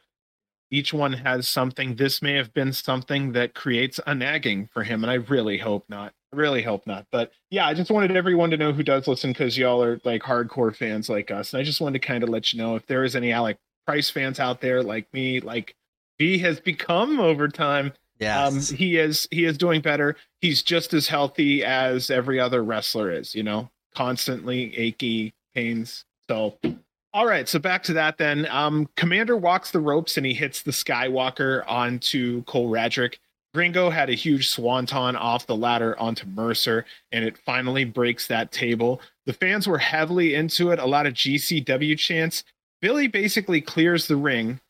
each 0.73 0.92
one 0.92 1.12
has 1.12 1.49
something. 1.49 1.97
This 1.97 2.23
may 2.23 2.33
have 2.35 2.53
been 2.55 2.73
something 2.73 3.33
that 3.33 3.55
creates 3.55 4.01
a 4.07 4.14
nagging 4.14 4.68
for 4.73 4.83
him, 4.83 5.05
and 5.05 5.11
I 5.11 5.16
really 5.16 5.59
hope 5.59 5.85
not. 5.88 6.14
I 6.33 6.37
really 6.37 6.62
hope 6.62 6.87
not. 6.87 7.07
But 7.12 7.31
yeah, 7.51 7.66
I 7.66 7.75
just 7.75 7.90
wanted 7.90 8.16
everyone 8.16 8.51
to 8.51 8.57
know 8.57 8.73
who 8.73 8.83
does 8.83 9.07
listen 9.07 9.31
because 9.31 9.59
y'all 9.59 9.83
are 9.85 10.01
like 10.05 10.23
hardcore 10.23 10.75
fans 10.75 11.11
like 11.11 11.31
us. 11.31 11.53
And 11.53 11.61
I 11.61 11.64
just 11.64 11.83
wanted 11.83 12.01
to 12.01 12.07
kind 12.07 12.23
of 12.25 12.31
let 12.31 12.53
you 12.53 12.59
know 12.59 12.75
if 12.75 12.87
there 12.87 13.05
is 13.05 13.14
any 13.14 13.33
Alec 13.33 13.59
Price 13.87 14.09
fans 14.09 14.40
out 14.40 14.62
there 14.62 14.83
like 14.83 15.12
me, 15.12 15.40
like 15.40 15.77
he 16.23 16.39
has 16.39 16.61
become 16.61 17.19
over 17.21 17.49
time. 17.49 17.93
Yeah. 18.19 18.45
Um, 18.45 18.61
he 18.61 18.99
is 18.99 19.27
he 19.31 19.45
is 19.45 19.59
doing 19.59 19.81
better. 19.81 20.17
He's 20.41 20.63
just 20.63 20.95
as 20.95 21.09
healthy 21.09 21.65
as 21.65 22.11
every 22.11 22.39
other 22.39 22.63
wrestler 22.63 23.11
is, 23.11 23.35
you 23.35 23.43
know, 23.43 23.71
constantly 23.95 24.77
achy 24.79 25.35
pains. 25.55 26.05
So 26.29 26.57
all 27.15 27.27
right, 27.27 27.47
so 27.47 27.59
back 27.59 27.83
to 27.85 27.93
that 27.95 28.17
then. 28.17 28.47
Um, 28.51 28.89
Komander 28.97 29.39
walks 29.39 29.71
the 29.71 29.81
ropes 29.81 30.17
and 30.17 30.25
he 30.25 30.33
hits 30.33 30.63
the 30.63 30.71
Skywalker 30.71 31.63
onto 31.69 32.43
Cole 32.45 32.71
Radrick. 32.71 33.17
Gringo 33.53 33.91
had 33.91 34.09
a 34.09 34.15
huge 34.15 34.49
swanton 34.49 35.15
off 35.15 35.47
the 35.47 35.55
ladder 35.55 35.99
onto 35.99 36.27
Mercer, 36.27 36.87
and 37.11 37.23
it 37.23 37.37
finally 37.37 37.85
breaks 37.85 38.27
that 38.29 38.51
table. 38.51 39.03
The 39.27 39.35
fans 39.35 39.67
were 39.67 39.77
heavily 39.77 40.35
into 40.35 40.71
it, 40.71 40.79
a 40.79 40.87
lot 40.87 41.05
of 41.05 41.13
GCW 41.13 41.99
chants. 41.99 42.45
Billie 42.81 43.09
basically 43.09 43.61
clears 43.61 44.09
the 44.09 44.17
ring. 44.17 44.61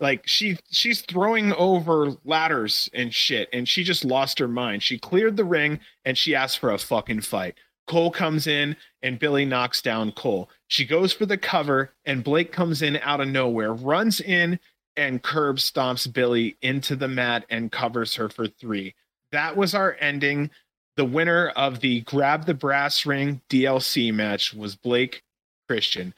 Like 0.00 0.26
she 0.26 0.56
she's 0.70 1.02
throwing 1.02 1.52
over 1.52 2.16
ladders 2.24 2.88
and 2.94 3.12
shit, 3.12 3.48
and 3.52 3.68
she 3.68 3.84
just 3.84 4.04
lost 4.04 4.38
her 4.38 4.48
mind. 4.48 4.82
She 4.82 4.98
cleared 4.98 5.36
the 5.36 5.44
ring 5.44 5.80
and 6.04 6.16
she 6.16 6.34
asked 6.34 6.58
for 6.58 6.72
a 6.72 6.78
fucking 6.78 7.20
fight. 7.20 7.54
Cole 7.86 8.10
comes 8.10 8.46
in 8.46 8.76
and 9.02 9.18
Billie 9.18 9.44
knocks 9.44 9.82
down 9.82 10.12
Cole. 10.12 10.48
She 10.68 10.86
goes 10.86 11.12
for 11.12 11.26
the 11.26 11.36
cover, 11.36 11.92
and 12.04 12.24
Blake 12.24 12.52
comes 12.52 12.82
in 12.82 12.96
out 12.98 13.20
of 13.20 13.28
nowhere, 13.28 13.74
runs 13.74 14.20
in 14.20 14.58
and 14.96 15.22
curb 15.22 15.56
stomps 15.56 16.10
Billie 16.10 16.56
into 16.62 16.96
the 16.96 17.08
mat 17.08 17.44
and 17.50 17.72
covers 17.72 18.14
her 18.14 18.28
for 18.28 18.46
three. 18.46 18.94
That 19.32 19.56
was 19.56 19.74
our 19.74 19.96
ending. 20.00 20.50
The 20.96 21.04
winner 21.04 21.48
of 21.50 21.80
the 21.80 22.02
Grab 22.02 22.46
the 22.46 22.54
Brass 22.54 23.06
Ring 23.06 23.40
DLC 23.48 24.12
match 24.12 24.54
was 24.54 24.76
Blake 24.76 25.22
Christian. 25.68 26.14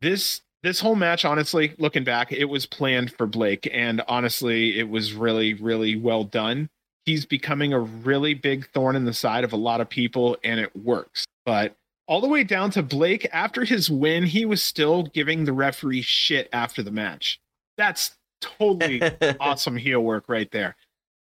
This 0.00 0.42
this 0.68 0.80
whole 0.80 0.94
match, 0.94 1.24
honestly, 1.24 1.72
looking 1.78 2.04
back, 2.04 2.30
it 2.30 2.44
was 2.44 2.66
planned 2.66 3.10
for 3.14 3.26
Blake, 3.26 3.66
and 3.72 4.02
honestly, 4.06 4.78
it 4.78 4.86
was 4.86 5.14
really, 5.14 5.54
really 5.54 5.96
well 5.96 6.24
done. 6.24 6.68
He's 7.06 7.24
becoming 7.24 7.72
a 7.72 7.80
really 7.80 8.34
big 8.34 8.68
thorn 8.72 8.94
in 8.94 9.06
the 9.06 9.14
side 9.14 9.44
of 9.44 9.54
a 9.54 9.56
lot 9.56 9.80
of 9.80 9.88
people, 9.88 10.36
and 10.44 10.60
it 10.60 10.76
works. 10.76 11.24
But 11.46 11.74
all 12.06 12.20
the 12.20 12.28
way 12.28 12.44
down 12.44 12.70
to 12.72 12.82
Blake, 12.82 13.26
after 13.32 13.64
his 13.64 13.88
win, 13.88 14.24
he 14.24 14.44
was 14.44 14.62
still 14.62 15.04
giving 15.04 15.46
the 15.46 15.54
referee 15.54 16.02
shit 16.02 16.50
after 16.52 16.82
the 16.82 16.90
match. 16.90 17.40
That's 17.78 18.18
totally 18.42 19.00
awesome 19.40 19.78
heel 19.78 20.00
work 20.00 20.24
right 20.28 20.50
there. 20.50 20.76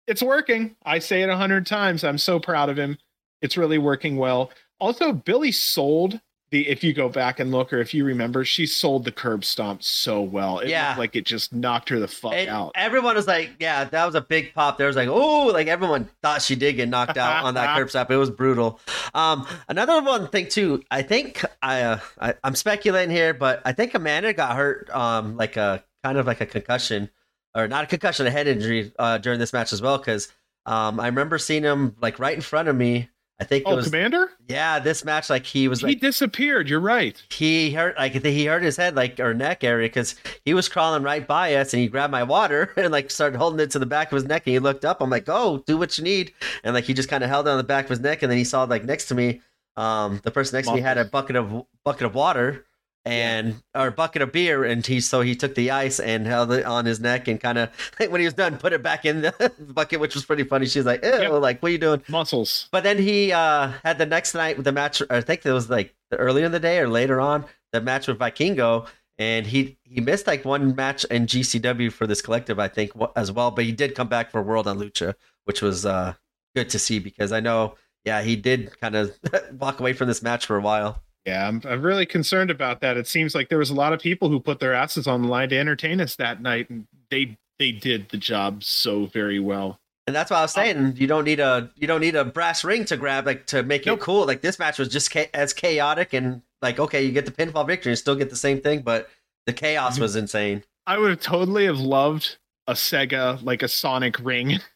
It's 0.07 0.22
working. 0.22 0.76
I 0.85 1.00
say 1.00 1.22
it 1.22 1.31
a 1.31 1.37
hundred 1.37 1.66
times. 1.66 2.05
I'm 2.05 2.18
so 2.18 2.38
proud 2.38 2.68
of 2.68 2.78
him. 2.78 2.96
It's 3.40 3.57
really 3.57 3.78
working 3.78 4.16
well. 4.18 4.52
Also, 4.78 5.12
Billie 5.12 5.50
sold 5.50 6.20
the. 6.52 6.68
If 6.68 6.84
you 6.84 6.92
go 6.92 7.08
back 7.08 7.40
and 7.40 7.50
look, 7.50 7.72
or 7.72 7.78
if 7.80 7.92
you 7.92 8.04
remember, 8.04 8.44
she 8.44 8.64
sold 8.66 9.04
the 9.04 9.10
curb 9.10 9.44
stomp 9.44 9.82
so 9.82 10.22
well. 10.22 10.60
It 10.60 10.68
Yeah. 10.68 10.88
looked 10.90 10.98
like 11.00 11.16
it 11.16 11.24
just 11.26 11.52
knocked 11.52 11.88
her 11.88 11.98
the 11.98 12.06
fuck 12.06 12.34
And 12.34 12.48
out. 12.48 12.70
everyone 12.76 13.16
was 13.16 13.26
like, 13.26 13.50
yeah, 13.58 13.82
that 13.84 14.06
was 14.06 14.14
a 14.14 14.20
big 14.20 14.54
pop. 14.54 14.78
There 14.78 14.86
was 14.86 14.94
like, 14.94 15.08
oh, 15.08 15.46
like 15.46 15.66
everyone 15.66 16.08
thought 16.22 16.42
she 16.42 16.54
did 16.54 16.74
get 16.74 16.88
knocked 16.88 17.16
out 17.18 17.42
on 17.44 17.54
that 17.54 17.76
curb 17.76 17.90
stop. 17.90 18.10
It 18.12 18.16
was 18.16 18.30
brutal. 18.30 18.78
Um, 19.14 19.44
another 19.68 20.00
one 20.02 20.28
thing 20.28 20.48
too, 20.48 20.82
I 20.90 21.02
think 21.02 21.44
I, 21.60 21.82
uh, 21.82 21.98
I 22.20 22.34
I'm 22.44 22.54
speculating 22.54 23.10
here, 23.14 23.34
but 23.34 23.60
I 23.64 23.72
think 23.72 23.92
Komander 23.92 24.36
got 24.36 24.54
hurt, 24.56 24.88
um, 24.90 25.36
like 25.36 25.56
a 25.56 25.82
kind 26.04 26.16
of 26.18 26.26
like 26.26 26.40
a 26.40 26.46
concussion, 26.46 27.10
or 27.54 27.66
not 27.68 27.84
a 27.84 27.86
concussion, 27.86 28.26
a 28.26 28.30
head 28.30 28.46
injury, 28.46 28.92
uh, 28.98 29.18
during 29.18 29.38
this 29.38 29.52
match 29.52 29.72
as 29.72 29.82
well. 29.82 29.98
Because 29.98 30.30
um, 30.66 31.00
I 31.00 31.06
remember 31.06 31.38
seeing 31.38 31.62
him 31.64 31.96
like 32.00 32.18
right 32.18 32.34
in 32.34 32.40
front 32.40 32.68
of 32.68 32.76
me. 32.76 33.08
I 33.42 33.44
think 33.44 33.64
Oh, 33.66 33.74
was 33.74 33.88
Komander, 33.88 34.28
yeah, 34.48 34.78
this 34.78 35.05
match 35.05 35.28
like 35.28 35.44
he 35.44 35.66
was 35.66 35.81
he 35.81 35.88
like 35.88 36.00
disappeared. 36.00 36.68
You're 36.68 36.78
right. 36.78 37.20
he 37.31 37.72
hurt 37.72 37.96
like 37.96 38.12
he 38.12 38.46
hurt 38.46 38.62
his 38.62 38.76
head 38.76 38.94
like 38.94 39.18
or 39.18 39.35
neck 39.35 39.64
area 39.64 39.88
because 39.88 40.14
he 40.44 40.55
was 40.55 40.68
crawling 40.68 41.02
right 41.02 41.26
by 41.26 41.57
us 41.57 41.74
and 41.74 41.83
he 41.83 41.88
grabbed 41.88 42.12
my 42.12 42.22
water 42.22 42.72
and 42.76 42.92
like 42.92 43.11
started 43.11 43.37
holding 43.38 43.59
it 43.59 43.72
to 43.72 43.81
the 43.81 43.87
back 43.87 44.12
of 44.12 44.16
his 44.16 44.24
neck 44.24 44.42
and 44.46 44.52
he 44.52 44.59
looked 44.61 44.85
up 44.85 45.00
i'm 45.00 45.11
like 45.11 45.24
oh 45.28 45.62
do 45.66 45.76
what 45.76 45.98
you 45.98 46.05
need 46.05 46.33
and 46.62 46.72
like 46.72 46.85
he 46.85 46.94
just 46.94 47.09
kind 47.09 47.24
of 47.24 47.31
held 47.31 47.46
it 47.48 47.50
on 47.50 47.57
the 47.57 47.64
back 47.64 47.87
of 47.87 47.90
his 47.90 48.00
neck 48.00 48.22
and 48.22 48.31
then 48.31 48.38
he 48.38 48.44
saw 48.44 48.62
like 48.64 48.85
next 48.85 49.07
to 49.07 49.14
me 49.16 49.40
um 49.76 50.20
the 50.22 50.31
person 50.31 50.57
next 50.57 50.68
to 50.68 50.74
me 50.74 50.81
had 50.81 50.98
a 50.98 51.05
bucket 51.05 51.35
of 51.35 51.64
bucket 51.85 52.07
of 52.07 52.14
water 52.14 52.64
and 53.04 53.56
or 53.74 53.90
bucket 53.90 54.22
of 54.22 54.30
beer 54.30 54.62
and 54.64 54.86
he 54.86 55.00
so 55.00 55.20
he 55.22 55.34
took 55.34 55.54
the 55.56 55.70
ice 55.72 55.98
and 55.98 56.24
held 56.26 56.52
it 56.52 56.64
on 56.64 56.84
his 56.84 57.00
neck 57.00 57.26
and 57.26 57.40
kind 57.40 57.58
of 57.58 57.68
when 58.08 58.20
he 58.20 58.24
was 58.24 58.34
done 58.34 58.56
put 58.58 58.72
it 58.72 58.80
back 58.82 59.04
in 59.04 59.22
the 59.22 59.52
bucket 59.74 59.98
which 59.98 60.14
was 60.14 60.24
pretty 60.24 60.44
funny 60.44 60.66
she's 60.66 60.86
like 60.86 61.02
Ew, 61.04 61.10
Yep. 61.10 61.32
like 61.42 61.60
what 61.60 61.70
are 61.70 61.72
you 61.72 61.78
doing 61.78 62.00
Muscles. 62.08 62.68
but 62.70 62.84
then 62.84 62.98
he 62.98 63.32
uh, 63.32 63.72
had 63.84 63.98
the 63.98 64.06
next 64.06 64.34
night 64.34 64.56
with 64.56 64.64
the 64.64 64.72
match. 64.72 65.02
I 65.10 65.20
think 65.20 65.44
it 65.44 65.52
was 65.52 65.68
like 65.68 65.94
earlier 66.12 66.46
in 66.46 66.52
the 66.52 66.60
day 66.60 66.78
or 66.78 66.88
later 66.88 67.20
on 67.20 67.44
the 67.72 67.80
match 67.80 68.06
with 68.06 68.18
Vikingo, 68.18 68.86
and 69.18 69.46
he 69.46 69.78
he 69.82 70.00
missed 70.00 70.26
like 70.26 70.44
one 70.44 70.76
match 70.76 71.04
in 71.04 71.26
GCW 71.26 71.90
for 71.90 72.06
this 72.06 72.20
collective, 72.22 72.58
I 72.58 72.68
think, 72.68 72.92
as 73.16 73.32
well. 73.32 73.50
But 73.50 73.64
he 73.64 73.72
did 73.72 73.94
come 73.94 74.08
back 74.08 74.30
for 74.30 74.42
World 74.42 74.68
on 74.68 74.78
Lucha, 74.78 75.14
which 75.46 75.60
was 75.62 75.84
uh, 75.86 76.14
good 76.54 76.68
to 76.70 76.78
see 76.78 76.98
because 76.98 77.32
I 77.32 77.40
know, 77.40 77.74
yeah, 78.04 78.22
he 78.22 78.36
did 78.36 78.78
kind 78.80 78.94
of 78.94 79.18
walk 79.58 79.80
away 79.80 79.92
from 79.94 80.06
this 80.08 80.22
match 80.22 80.44
for 80.46 80.56
a 80.56 80.60
while. 80.60 81.02
Yeah, 81.26 81.46
I'm, 81.46 81.62
I'm 81.64 81.82
really 81.82 82.06
concerned 82.06 82.50
about 82.50 82.80
that. 82.80 82.96
It 82.96 83.06
seems 83.06 83.35
like 83.35 83.48
there 83.48 83.58
was 83.58 83.70
a 83.70 83.74
lot 83.74 83.92
of 83.92 84.00
people 84.00 84.28
who 84.28 84.40
put 84.40 84.58
their 84.58 84.74
asses 84.74 85.06
on 85.06 85.22
the 85.22 85.28
line 85.28 85.48
to 85.50 85.56
entertain 85.58 86.00
us 86.00 86.16
that 86.16 86.40
night, 86.42 86.68
and 86.68 86.87
they 87.11 87.37
they 87.58 87.70
did 87.70 88.08
the 88.08 88.16
job 88.16 88.64
so 88.64 89.06
very 89.06 89.38
well. 89.38 89.78
And 90.08 90.16
that's 90.16 90.32
why 90.32 90.38
I 90.38 90.42
was 90.42 90.52
saying 90.52 90.94
you 90.96 91.06
don't 91.06 91.24
need 91.24 91.38
a 91.38 91.70
you 91.76 91.87
don't 91.87 92.00
need 92.00 92.16
a 92.16 92.24
brass 92.24 92.64
ring 92.64 92.85
to 92.87 92.96
grab 92.96 93.24
like 93.24 93.46
to 93.46 93.62
make 93.62 93.87
Nope. 93.87 94.00
it 94.00 94.02
cool. 94.02 94.26
Like 94.26 94.40
this 94.40 94.58
match 94.58 94.80
was 94.80 94.88
just 94.88 95.12
cha- 95.12 95.26
as 95.32 95.52
chaotic 95.52 96.12
and 96.12 96.42
like 96.61 96.80
okay, 96.80 97.04
you 97.04 97.12
get 97.12 97.24
the 97.24 97.30
pinfall 97.30 97.66
victory 97.66 97.92
and 97.92 97.98
still 97.98 98.16
get 98.16 98.28
the 98.28 98.35
same 98.37 98.61
thing, 98.61 98.80
but 98.82 99.08
the 99.46 99.52
chaos 99.52 99.98
Mhm. 99.98 100.00
was 100.00 100.16
insane. 100.16 100.64
I 100.88 100.98
would 100.98 101.11
have 101.11 101.20
totally 101.20 101.66
have 101.66 101.78
loved 101.78 102.37
a 102.66 102.72
Sega 102.72 103.40
like 103.44 103.62
a 103.62 103.68
Sonic 103.68 104.18
ring. 104.18 104.58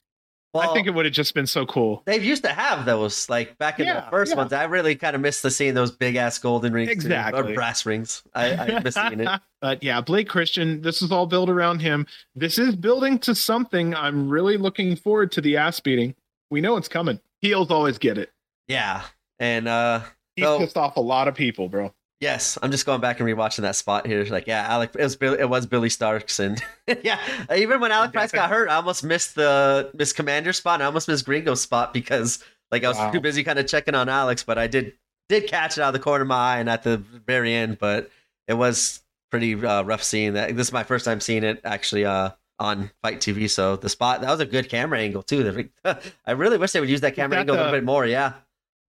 Well, 0.56 0.70
I 0.70 0.74
think 0.74 0.86
it 0.86 0.90
would 0.90 1.04
have 1.04 1.14
just 1.14 1.34
been 1.34 1.46
so 1.46 1.66
cool. 1.66 2.02
They've 2.06 2.22
used 2.24 2.42
to 2.44 2.50
have 2.50 2.84
those, 2.84 3.28
like 3.28 3.56
back 3.58 3.78
in 3.80 3.86
Yeah, 3.86 4.00
the 4.02 4.10
first 4.10 4.32
yeah. 4.32 4.36
ones. 4.38 4.52
I 4.52 4.64
really 4.64 4.94
kind 4.96 5.14
of 5.14 5.22
miss 5.22 5.42
the 5.42 5.50
seeing 5.50 5.74
those 5.74 5.90
big 5.90 6.16
ass 6.16 6.38
golden 6.38 6.72
rings, 6.72 7.04
too, 7.04 7.14
or 7.34 7.54
brass 7.54 7.86
rings. 7.86 8.22
I, 8.34 8.52
I 8.54 8.80
miss 8.80 8.94
seeing 8.94 9.20
it. 9.20 9.40
but 9.60 9.82
yeah, 9.82 10.00
Blake 10.00 10.28
Christian, 10.28 10.82
this 10.82 11.02
is 11.02 11.12
all 11.12 11.26
built 11.26 11.48
around 11.50 11.80
him. 11.80 12.06
This 12.34 12.58
is 12.58 12.74
building 12.76 13.18
to 13.20 13.34
something. 13.34 13.94
I'm 13.94 14.28
really 14.28 14.56
looking 14.56 14.96
forward 14.96 15.32
to 15.32 15.40
the 15.40 15.56
ass 15.56 15.80
beating. 15.80 16.14
We 16.50 16.60
know 16.60 16.76
it's 16.76 16.88
coming. 16.88 17.20
Heels 17.40 17.70
always 17.70 17.98
get 17.98 18.18
it. 18.18 18.30
Yeah, 18.68 19.02
and 19.38 19.68
uh, 19.68 20.00
He's 20.36 20.44
So- 20.44 20.58
pissed 20.58 20.76
off 20.76 20.96
a 20.96 21.00
lot 21.00 21.28
of 21.28 21.34
people, 21.34 21.68
bro. 21.68 21.92
Yes, 22.20 22.57
I'm 22.62 22.70
just 22.70 22.87
going 22.87 23.02
back 23.02 23.20
and 23.20 23.29
rewatching 23.29 23.61
that 23.61 23.76
spot 23.76 24.07
here. 24.07 24.24
Like, 24.24 24.46
yeah, 24.46 24.62
Alec, 24.68 24.92
it 24.98 25.02
was 25.02 25.16
Billie, 25.16 25.38
it 25.38 25.50
was 25.50 25.66
Billie 25.66 25.90
Starkz, 25.90 26.40
and 26.40 26.62
yeah, 27.05 27.18
even 27.55 27.79
when 27.79 27.92
Alec 27.92 28.12
Price 28.12 28.33
got 28.33 28.48
hurt, 28.48 28.70
I 28.70 28.76
almost 28.76 29.05
missed 29.05 29.35
the 29.35 29.90
Miss 29.94 30.14
Komander 30.14 30.55
spot. 30.55 30.74
And 30.74 30.85
I 30.85 30.87
almost 30.87 31.09
missed 31.09 31.26
Gringo's 31.26 31.61
spot 31.61 31.92
because 31.92 32.42
like 32.70 32.85
I 32.85 32.88
was 32.88 32.96
Wow. 32.96 33.11
too 33.11 33.20
busy 33.20 33.44
kind 33.44 33.59
of 33.59 33.66
checking 33.66 33.94
on 33.94 34.09
Alex, 34.09 34.42
but 34.42 34.57
I 34.57 34.66
did 34.66 34.94
did 35.29 35.46
catch 35.46 35.76
it 35.76 35.83
out 35.83 35.88
of 35.88 35.92
the 35.92 35.98
corner 35.98 36.22
of 36.22 36.29
my 36.29 36.55
eye 36.55 36.59
and 36.59 36.70
at 36.70 36.85
the 36.85 36.96
very 36.96 37.52
end. 37.52 37.79
But 37.79 38.11
it 38.48 38.55
was 38.55 39.02
pretty 39.31 39.55
uh, 39.55 39.83
rough 39.83 40.02
seeing 40.02 40.35
that. 40.35 40.57
This 40.57 40.68
is 40.68 40.72
my 40.72 40.85
first 40.85 41.05
time 41.05 41.20
seeing 41.20 41.44
it 41.44 41.61
actually 41.64 42.07
uh 42.07 42.31
on 42.59 42.90
FITE 43.02 43.20
TV. 43.20 43.50
So 43.50 43.76
the 43.76 43.90
spot 43.90 44.22
that 44.22 44.31
was 44.31 44.40
a 44.40 44.46
good 44.46 44.70
camera 44.70 45.00
angle 45.00 45.22
too. 45.22 45.68
I 45.85 46.31
really 46.33 46.57
wish 46.57 46.72
they 46.72 46.81
would 46.81 46.88
use 46.88 47.02
that 47.02 47.14
camera 47.14 47.37
that 47.37 47.40
angle 47.40 47.57
the, 47.57 47.61
a 47.61 47.64
little 47.64 47.79
bit 47.79 47.85
more. 47.85 48.07
Yeah. 48.07 48.33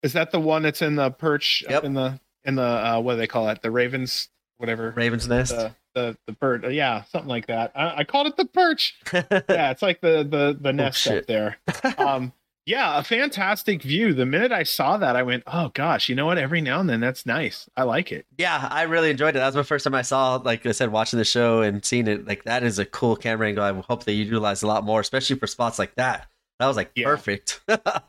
Is 0.02 0.14
that 0.14 0.32
the 0.32 0.40
one 0.40 0.64
that's 0.64 0.82
in 0.82 0.96
the 0.96 1.12
perch 1.12 1.64
yep. 1.70 1.84
in 1.84 1.94
the 1.94 2.20
in 2.46 2.56
the 2.56 2.64
uh, 2.64 3.00
what 3.00 3.14
do 3.14 3.18
they 3.18 3.28
call 3.28 3.50
it? 3.50 3.62
The 3.62 3.72
Ravens, 3.72 4.30
whatever. 4.58 4.92
Ravens 4.96 5.28
nest. 5.28 5.56
The, 5.56 5.76
the 5.94 6.18
the 6.28 6.34
bird, 6.34 6.66
yeah, 6.72 7.04
something 7.04 7.30
like 7.30 7.48
that. 7.48 7.72
I, 7.76 7.98
I 7.98 8.04
called 8.04 8.28
it 8.28 8.38
the 8.38 8.46
perch. 8.46 8.96
yeah, 9.14 9.72
it's 9.72 9.82
like 9.82 10.02
the 10.02 10.24
the 10.24 10.58
the 10.60 10.70
oh, 10.70 10.72
nest 10.72 11.08
oh, 11.08 11.18
up 11.18 11.28
there. 11.28 11.58
Um, 11.98 12.34
yeah, 12.66 13.00
a 13.00 13.04
fantastic 13.04 13.82
view. 13.82 14.14
The 14.14 14.26
minute 14.26 14.52
I 14.52 14.64
saw 14.64 14.98
that, 14.98 15.16
I 15.16 15.24
went, 15.24 15.44
"Oh 15.48 15.72
gosh, 15.74 16.10
you 16.10 16.16
know 16.16 16.28
what? 16.28 16.38
Every 16.38 16.62
now 16.62 16.80
and 16.80 16.90
then, 16.90 17.00
that's 17.00 17.26
nice. 17.26 17.68
I 17.76 17.84
like 17.84 18.12
it." 18.12 18.28
Yeah, 18.38 18.68
I 18.70 18.84
really 18.84 19.10
enjoyed 19.10 19.36
it. 19.36 19.40
That 19.40 19.48
was 19.48 19.56
my 19.56 19.64
first 19.64 19.84
time 19.84 19.96
I 19.96 20.04
saw, 20.04 20.36
like 20.36 20.66
I 20.66 20.72
said, 20.72 20.92
watching 20.92 21.18
the 21.18 21.26
show 21.26 21.62
and 21.62 21.84
seeing 21.84 22.08
it. 22.08 22.28
Like 22.28 22.44
that 22.44 22.64
is 22.64 22.78
a 22.78 22.86
cool 22.86 23.16
camera 23.16 23.48
angle. 23.48 23.64
I 23.64 23.74
hope 23.74 24.04
they 24.04 24.14
utilize 24.14 24.62
a 24.62 24.68
lot 24.68 24.86
more, 24.86 25.00
especially 25.00 25.38
for 25.38 25.48
spots 25.48 25.80
like 25.80 25.96
that. 25.96 26.28
That 26.60 26.68
was 26.68 26.78
like 26.78 26.92
yeah. 26.96 27.06
perfect. 27.06 27.62
that 27.68 28.04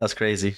was 0.00 0.14
crazy. 0.14 0.56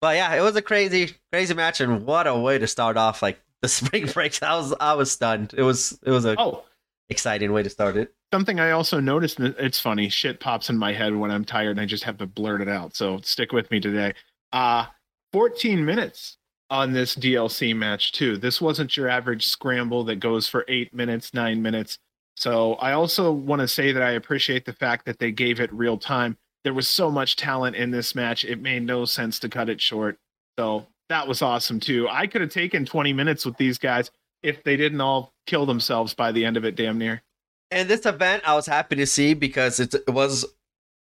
But 0.00 0.16
yeah, 0.16 0.34
it 0.34 0.42
was 0.42 0.56
a 0.56 0.62
crazy, 0.62 1.14
crazy 1.32 1.54
match, 1.54 1.80
and 1.80 2.06
what 2.06 2.26
a 2.26 2.36
way 2.36 2.58
to 2.58 2.66
start 2.66 2.96
off 2.96 3.22
like 3.22 3.40
the 3.62 3.68
spring 3.68 4.06
break. 4.06 4.42
I 4.42 4.56
was, 4.56 4.74
I 4.78 4.94
was 4.94 5.10
stunned. 5.10 5.54
It 5.56 5.62
was, 5.62 5.98
it 6.04 6.10
was 6.10 6.24
a 6.24 6.34
oh 6.38 6.64
exciting 7.08 7.52
way 7.52 7.62
to 7.62 7.70
start 7.70 7.96
it. 7.96 8.12
Something 8.32 8.60
I 8.60 8.72
also 8.72 9.00
noticed, 9.00 9.40
it's 9.40 9.80
funny, 9.80 10.08
shit 10.08 10.40
pops 10.40 10.68
in 10.68 10.76
my 10.76 10.92
head 10.92 11.16
when 11.16 11.30
I'm 11.30 11.44
tired 11.44 11.70
and 11.70 11.80
I 11.80 11.86
just 11.86 12.04
have 12.04 12.18
to 12.18 12.26
blurt 12.26 12.60
it 12.60 12.68
out. 12.68 12.94
So 12.94 13.18
stick 13.22 13.52
with 13.52 13.70
me 13.70 13.80
today. 13.80 14.14
Uh 14.52 14.86
14 15.32 15.84
minutes 15.84 16.38
on 16.70 16.92
this 16.92 17.14
DLC 17.14 17.74
match 17.74 18.12
too. 18.12 18.36
This 18.36 18.60
wasn't 18.60 18.96
your 18.96 19.08
average 19.08 19.46
scramble 19.46 20.04
that 20.04 20.16
goes 20.16 20.48
for 20.48 20.64
8 20.68 20.94
minutes, 20.94 21.34
9 21.34 21.60
minutes. 21.60 21.98
So 22.36 22.74
I 22.74 22.92
also 22.92 23.32
want 23.32 23.60
to 23.60 23.68
say 23.68 23.92
that 23.92 24.02
I 24.02 24.12
appreciate 24.12 24.64
the 24.64 24.72
fact 24.72 25.06
that 25.06 25.18
they 25.18 25.32
gave 25.32 25.60
it 25.60 25.72
real 25.72 25.98
time. 25.98 26.36
There 26.64 26.74
was 26.74 26.88
so 26.88 27.10
much 27.10 27.36
talent 27.36 27.76
in 27.76 27.90
this 27.90 28.14
match. 28.14 28.44
It 28.44 28.60
made 28.60 28.82
no 28.82 29.04
sense 29.04 29.38
to 29.40 29.48
cut 29.48 29.68
it 29.68 29.80
short. 29.80 30.18
So 30.58 30.86
that 31.08 31.28
was 31.28 31.42
awesome 31.42 31.80
too. 31.80 32.08
I 32.10 32.26
could 32.26 32.40
have 32.40 32.50
taken 32.50 32.84
20 32.84 33.12
minutes 33.12 33.46
with 33.46 33.56
these 33.56 33.78
guys 33.78 34.10
if 34.42 34.62
they 34.64 34.76
didn't 34.76 35.00
all 35.00 35.32
kill 35.46 35.66
themselves 35.66 36.14
by 36.14 36.32
the 36.32 36.44
end 36.44 36.56
of 36.56 36.64
it, 36.64 36.76
damn 36.76 36.98
near. 36.98 37.22
And 37.70 37.88
this 37.88 38.06
event, 38.06 38.42
I 38.46 38.54
was 38.54 38.66
happy 38.66 38.96
to 38.96 39.06
see 39.06 39.34
because 39.34 39.80
it 39.80 39.94
was 40.08 40.44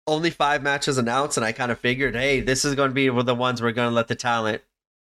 only 0.07 0.29
five 0.29 0.63
matches 0.63 0.97
announced, 0.97 1.37
and 1.37 1.45
I 1.45 1.51
kind 1.51 1.71
of 1.71 1.79
figured, 1.79 2.15
hey, 2.15 2.39
this 2.39 2.65
is 2.65 2.75
going 2.75 2.89
to 2.89 2.93
be 2.93 3.09
the 3.09 3.35
ones 3.35 3.61
we're 3.61 3.71
going 3.71 3.89
to 3.89 3.95
let 3.95 4.07
the 4.07 4.15
talent 4.15 4.61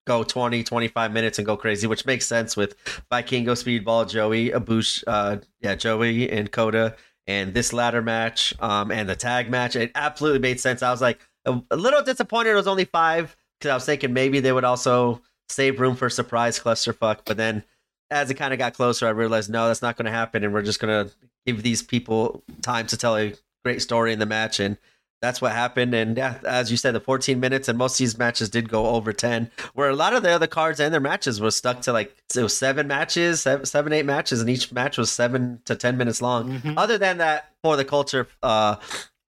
go 0.05 0.23
20, 0.23 0.63
25 0.63 1.11
minutes 1.11 1.37
and 1.37 1.45
go 1.45 1.55
crazy, 1.55 1.87
which 1.87 2.05
makes 2.05 2.25
sense 2.25 2.57
with 2.57 2.75
Vikingo, 3.11 3.49
Speedball, 3.49 4.09
Joey, 4.09 4.49
Ibushi, 4.49 5.03
uh, 5.07 5.37
yeah, 5.61 5.75
Joey 5.75 6.29
and 6.29 6.51
Kota, 6.51 6.95
and 7.29 7.53
this 7.53 7.73
ladder 7.73 8.01
match, 8.01 8.55
um, 8.59 8.91
and 8.91 9.07
the 9.07 9.15
tag 9.15 9.51
match. 9.51 9.75
It 9.75 9.91
absolutely 9.93 10.39
made 10.39 10.59
sense. 10.59 10.81
I 10.81 10.89
was 10.89 10.99
like 10.99 11.19
a, 11.45 11.61
a 11.69 11.77
little 11.77 12.01
disappointed 12.01 12.51
it 12.51 12.55
was 12.55 12.67
only 12.67 12.85
five 12.85 13.37
because 13.59 13.69
I 13.69 13.75
was 13.75 13.85
thinking 13.85 14.13
maybe 14.13 14.39
they 14.39 14.51
would 14.51 14.63
also 14.63 15.21
save 15.47 15.79
room 15.79 15.95
for 15.95 16.09
surprise 16.09 16.59
clusterfuck, 16.59 17.19
but 17.25 17.37
then 17.37 17.63
as 18.09 18.31
it 18.31 18.33
kind 18.33 18.51
of 18.51 18.57
got 18.57 18.73
closer, 18.73 19.05
I 19.05 19.11
realized 19.11 19.51
no, 19.51 19.67
that's 19.67 19.83
not 19.83 19.95
going 19.95 20.07
to 20.07 20.11
happen, 20.11 20.43
and 20.43 20.51
we're 20.51 20.63
just 20.63 20.79
going 20.79 21.07
to 21.07 21.13
give 21.45 21.61
these 21.61 21.83
people 21.83 22.43
time 22.63 22.87
to 22.87 22.97
tell 22.97 23.15
a 23.15 23.35
great 23.63 23.83
story 23.83 24.11
in 24.11 24.17
the 24.17 24.25
match, 24.25 24.59
and 24.59 24.77
that's 25.21 25.41
what 25.41 25.51
happened. 25.51 25.93
And 25.93 26.17
yeah, 26.17 26.39
as 26.45 26.71
you 26.71 26.77
said, 26.77 26.93
the 26.93 26.99
14 26.99 27.39
minutes, 27.39 27.67
and 27.67 27.77
most 27.77 27.95
of 27.95 27.97
these 27.99 28.17
matches 28.17 28.49
did 28.49 28.69
go 28.69 28.87
over 28.87 29.11
10. 29.11 29.51
Where 29.73 29.89
a 29.89 29.95
lot 29.95 30.13
of 30.13 30.23
the 30.23 30.29
other 30.29 30.47
cards 30.47 30.79
and 30.79 30.93
their 30.93 31.01
matches 31.01 31.41
were 31.41 31.51
stuck 31.51 31.81
to 31.81 31.93
like 31.93 32.15
it 32.35 32.41
was 32.41 32.57
seven 32.57 32.87
matches, 32.87 33.41
seven, 33.41 33.65
seven 33.65 33.93
eight 33.93 34.05
matches, 34.05 34.41
and 34.41 34.49
each 34.49 34.71
match 34.71 34.97
was 34.97 35.11
seven 35.11 35.61
to 35.65 35.75
10 35.75 35.97
minutes 35.97 36.21
long. 36.21 36.49
Mm-hmm. 36.49 36.77
Other 36.77 36.97
than 36.97 37.17
that, 37.17 37.51
for 37.63 37.75
the 37.75 37.85
culture, 37.85 38.27
uh, 38.43 38.77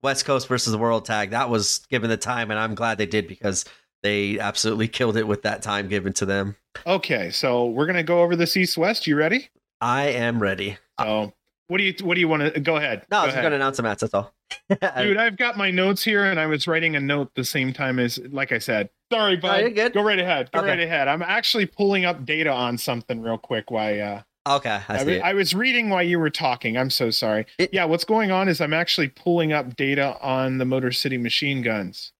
West 0.03 0.25
Coast 0.25 0.47
versus 0.47 0.71
the 0.71 0.79
World 0.79 1.05
Tag, 1.05 1.31
that 1.31 1.49
was 1.49 1.79
given 1.89 2.09
the 2.09 2.17
time, 2.17 2.51
and 2.51 2.59
I'm 2.59 2.75
glad 2.75 2.97
they 2.97 3.05
did 3.05 3.27
because 3.27 3.65
they 4.03 4.39
absolutely 4.39 4.87
killed 4.87 5.17
it 5.17 5.27
with 5.27 5.43
that 5.43 5.61
time 5.61 5.87
given 5.87 6.13
to 6.13 6.25
them. 6.25 6.55
Okay, 6.87 7.29
so 7.31 7.67
we're 7.67 7.85
gonna 7.85 8.03
go 8.03 8.21
over 8.21 8.35
this 8.35 8.55
East 8.55 8.77
West. 8.77 9.05
You 9.07 9.15
ready? 9.15 9.49
I 9.81 10.09
am 10.09 10.41
ready. 10.41 10.77
So, 10.99 11.33
what 11.67 11.77
do 11.77 11.83
you 11.83 11.93
what 12.03 12.15
do 12.15 12.21
you 12.21 12.27
want 12.27 12.53
to 12.53 12.59
go 12.59 12.77
ahead? 12.77 13.05
No, 13.11 13.17
go 13.17 13.23
I 13.23 13.25
was 13.27 13.35
gonna 13.35 13.55
announce 13.55 13.77
the 13.77 13.83
match. 13.83 13.99
That's 13.99 14.13
all. 14.13 14.33
Dude, 14.69 15.17
I've 15.17 15.37
got 15.37 15.57
my 15.57 15.71
notes 15.71 16.03
here, 16.03 16.25
and 16.25 16.39
I 16.39 16.45
was 16.45 16.67
writing 16.67 16.95
a 16.95 16.99
note 16.99 17.31
the 17.35 17.45
same 17.45 17.73
time 17.73 17.99
as, 17.99 18.19
like 18.31 18.51
I 18.51 18.57
said. 18.57 18.89
Sorry, 19.11 19.37
bud. 19.37 19.63
No, 19.63 19.69
good. 19.69 19.93
Go 19.93 20.03
right 20.03 20.19
ahead. 20.19 20.51
Go 20.51 20.59
okay. 20.59 20.69
right 20.69 20.79
ahead. 20.79 21.07
I'm 21.07 21.21
actually 21.21 21.65
pulling 21.65 22.05
up 22.05 22.25
data 22.25 22.51
on 22.51 22.77
something 22.77 23.21
real 23.21 23.37
quick. 23.37 23.71
Why? 23.71 23.99
Uh, 23.99 24.21
Okay, 24.47 24.81
I, 24.89 24.97
I, 24.97 25.17
I, 25.29 25.33
was 25.33 25.53
reading 25.53 25.91
while 25.91 26.01
you 26.01 26.17
were 26.17 26.31
talking. 26.31 26.75
I'm 26.75 26.89
so 26.89 27.11
sorry. 27.11 27.45
It, 27.59 27.71
yeah, 27.73 27.85
what's 27.85 28.03
going 28.03 28.31
on 28.31 28.49
is 28.49 28.59
I'm 28.59 28.73
actually 28.73 29.09
pulling 29.09 29.53
up 29.53 29.75
data 29.75 30.17
on 30.19 30.57
the 30.57 30.65
Motor 30.65 30.91
City 30.91 31.19
Machine 31.19 31.61
Guns. 31.61 32.11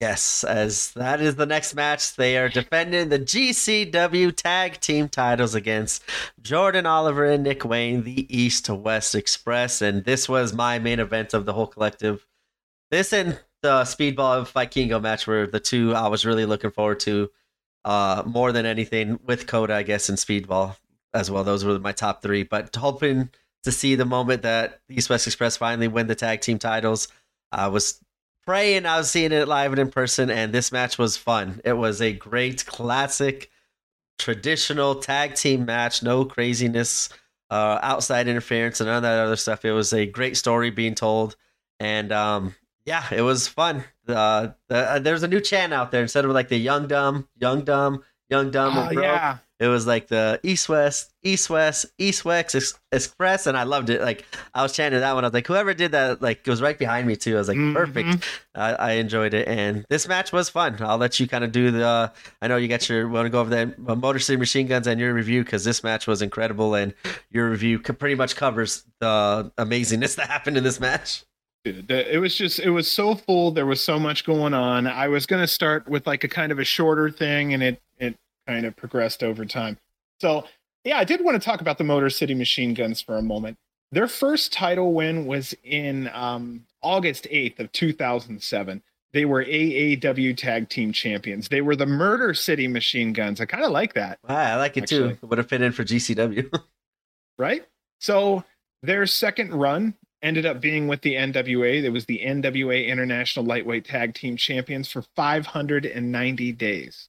Yes, 0.00 0.44
as 0.44 0.92
that 0.92 1.20
is 1.20 1.36
the 1.36 1.44
next 1.44 1.74
match. 1.74 2.16
They 2.16 2.38
are 2.38 2.48
defending 2.48 3.10
the 3.10 3.18
GCW 3.18 4.34
tag 4.34 4.80
team 4.80 5.10
titles 5.10 5.54
against 5.54 6.02
Jordan 6.40 6.86
Oliver 6.86 7.26
and 7.26 7.44
Nick 7.44 7.66
Wayne, 7.66 8.04
the 8.04 8.26
East 8.34 8.64
to 8.64 8.74
West 8.74 9.14
Express. 9.14 9.82
And 9.82 10.02
this 10.04 10.26
was 10.26 10.54
my 10.54 10.78
main 10.78 11.00
event 11.00 11.34
of 11.34 11.44
the 11.44 11.52
whole 11.52 11.66
collective. 11.66 12.26
This 12.90 13.12
and 13.12 13.38
the 13.62 13.82
Speedball 13.82 14.50
Vikingo 14.50 15.02
match 15.02 15.26
were 15.26 15.46
the 15.46 15.60
two 15.60 15.94
I 15.94 16.08
was 16.08 16.24
really 16.24 16.46
looking 16.46 16.70
forward 16.70 17.00
to 17.00 17.30
uh, 17.84 18.22
more 18.24 18.52
than 18.52 18.64
anything 18.64 19.20
with 19.22 19.46
Kota, 19.46 19.74
I 19.74 19.82
guess, 19.82 20.08
and 20.08 20.16
Speedball 20.16 20.76
as 21.12 21.30
well. 21.30 21.44
Those 21.44 21.62
were 21.62 21.78
my 21.78 21.92
top 21.92 22.22
three. 22.22 22.42
But 22.42 22.74
hoping 22.74 23.28
to 23.64 23.70
see 23.70 23.96
the 23.96 24.06
moment 24.06 24.42
that 24.42 24.80
East 24.88 25.10
West 25.10 25.26
Express 25.26 25.58
finally 25.58 25.88
win 25.88 26.06
the 26.06 26.14
tag 26.14 26.40
team 26.40 26.58
titles. 26.58 27.08
I 27.52 27.68
was 27.68 28.00
praying 28.46 28.86
I 28.86 28.98
was 28.98 29.10
seeing 29.10 29.32
it 29.32 29.48
live 29.48 29.72
and 29.72 29.80
in 29.80 29.90
person, 29.90 30.30
and 30.30 30.52
this 30.52 30.72
match 30.72 30.98
was 30.98 31.16
fun. 31.16 31.60
It 31.64 31.74
was 31.74 32.00
a 32.00 32.12
great 32.12 32.66
classic 32.66 33.50
traditional 34.18 34.96
tag 34.96 35.34
team 35.34 35.64
match, 35.64 36.02
no 36.02 36.24
craziness, 36.24 37.08
uh, 37.50 37.78
outside 37.82 38.28
interference, 38.28 38.80
and 38.80 38.88
none 38.88 38.98
of 38.98 39.02
that 39.02 39.24
other 39.24 39.36
stuff. 39.36 39.64
It 39.64 39.72
was 39.72 39.92
a 39.92 40.06
great 40.06 40.36
story 40.36 40.70
being 40.70 40.94
told, 40.94 41.36
and 41.78 42.12
um, 42.12 42.54
yeah, 42.84 43.04
it 43.12 43.22
was 43.22 43.48
fun. 43.48 43.84
Uh, 44.08 44.48
the, 44.68 44.76
uh, 44.76 44.98
there's 44.98 45.22
a 45.22 45.28
new 45.28 45.40
chant 45.40 45.72
out 45.72 45.90
there 45.90 46.02
instead 46.02 46.24
of 46.24 46.30
like 46.32 46.48
the 46.48 46.58
young 46.58 46.86
dumb, 46.86 47.28
young 47.36 47.64
dumb, 47.64 48.04
young 48.28 48.50
dumb. 48.50 48.76
Oh, 48.76 48.90
yeah 48.90 49.38
it 49.60 49.68
was 49.68 49.86
like 49.86 50.08
the 50.08 50.40
East 50.42 50.70
West, 50.70 51.12
East 51.22 51.50
West, 51.50 51.84
East 51.98 52.24
West 52.24 52.56
Express, 52.90 53.46
and 53.46 53.58
I 53.58 53.64
loved 53.64 53.90
it. 53.90 54.00
Like 54.00 54.24
I 54.54 54.62
was 54.62 54.72
chanting 54.72 55.00
that 55.00 55.14
one. 55.14 55.22
I 55.22 55.26
was 55.26 55.34
like, 55.34 55.46
whoever 55.46 55.74
did 55.74 55.92
that, 55.92 56.22
like, 56.22 56.40
it 56.46 56.50
was 56.50 56.62
right 56.62 56.78
behind 56.78 57.06
me 57.06 57.14
too. 57.14 57.34
I 57.34 57.38
was 57.38 57.48
like, 57.48 57.58
mm-hmm. 57.58 57.76
perfect. 57.76 58.24
I, 58.54 58.72
I, 58.72 58.92
enjoyed 58.92 59.34
it, 59.34 59.46
and 59.46 59.84
this 59.90 60.08
match 60.08 60.32
was 60.32 60.48
fun. 60.48 60.78
I'll 60.80 60.96
let 60.96 61.20
you 61.20 61.28
kind 61.28 61.44
of 61.44 61.52
do 61.52 61.70
the. 61.70 61.86
Uh, 61.86 62.08
I 62.40 62.48
know 62.48 62.56
you 62.56 62.68
got 62.68 62.88
your 62.88 63.06
want 63.06 63.26
to 63.26 63.30
go 63.30 63.40
over 63.40 63.50
the 63.50 63.74
uh, 63.86 63.94
Motor 63.94 64.18
City 64.18 64.38
Machine 64.38 64.66
Guns 64.66 64.86
and 64.86 64.98
your 64.98 65.12
review 65.12 65.44
because 65.44 65.62
this 65.62 65.84
match 65.84 66.06
was 66.06 66.22
incredible, 66.22 66.74
and 66.74 66.94
your 67.30 67.50
review 67.50 67.80
pretty 67.80 68.14
much 68.14 68.36
covers 68.36 68.84
the 68.98 69.52
amazingness 69.58 70.16
that 70.16 70.28
happened 70.28 70.56
in 70.56 70.64
this 70.64 70.80
match. 70.80 71.24
It 71.66 72.18
was 72.18 72.34
just, 72.34 72.58
it 72.58 72.70
was 72.70 72.90
so 72.90 73.14
full. 73.14 73.50
There 73.50 73.66
was 73.66 73.82
so 73.82 73.98
much 73.98 74.24
going 74.24 74.54
on. 74.54 74.86
I 74.86 75.08
was 75.08 75.26
going 75.26 75.42
to 75.42 75.46
start 75.46 75.86
with 75.86 76.06
like 76.06 76.24
a 76.24 76.28
kind 76.28 76.50
of 76.50 76.58
a 76.58 76.64
shorter 76.64 77.10
thing, 77.10 77.52
and 77.52 77.62
it 77.62 77.82
kind 78.50 78.66
of 78.66 78.74
progressed 78.74 79.22
over 79.22 79.44
time. 79.44 79.78
So, 80.20 80.44
yeah, 80.84 80.98
I 80.98 81.04
did 81.04 81.24
want 81.24 81.40
to 81.40 81.44
talk 81.44 81.60
about 81.60 81.78
the 81.78 81.84
Motor 81.84 82.10
City 82.10 82.34
Machine 82.34 82.74
Guns 82.74 83.00
for 83.00 83.16
a 83.16 83.22
moment. 83.22 83.58
Their 83.92 84.08
first 84.08 84.52
title 84.52 84.92
win 84.92 85.26
was 85.26 85.54
in 85.62 86.10
um, 86.12 86.64
August 86.82 87.28
8th 87.30 87.60
of 87.60 87.72
2007. 87.72 88.82
They 89.12 89.24
were 89.24 89.44
AAW 89.44 90.36
Tag 90.36 90.68
Team 90.68 90.92
Champions. 90.92 91.48
They 91.48 91.60
were 91.60 91.76
the 91.76 91.86
Murder 91.86 92.34
City 92.34 92.66
Machine 92.66 93.12
Guns. 93.12 93.40
I 93.40 93.44
kind 93.44 93.64
of 93.64 93.70
like 93.70 93.94
that. 93.94 94.18
I 94.24 94.56
like 94.56 94.76
it 94.76 94.84
actually. 94.84 95.14
too. 95.14 95.18
It 95.22 95.26
would 95.26 95.38
have 95.38 95.48
fit 95.48 95.62
in 95.62 95.72
for 95.72 95.84
GCW. 95.84 96.52
right? 97.38 97.64
So 98.00 98.44
their 98.82 99.06
second 99.06 99.52
run 99.52 99.94
ended 100.22 100.46
up 100.46 100.60
being 100.60 100.88
with 100.88 101.02
the 101.02 101.14
NWA. 101.14 101.82
It 101.82 101.90
was 101.90 102.06
the 102.06 102.20
NWA 102.24 102.86
International 102.86 103.44
Lightweight 103.44 103.84
Tag 103.84 104.14
Team 104.14 104.36
Champions 104.36 104.90
for 104.90 105.02
590 105.16 106.52
days. 106.52 107.08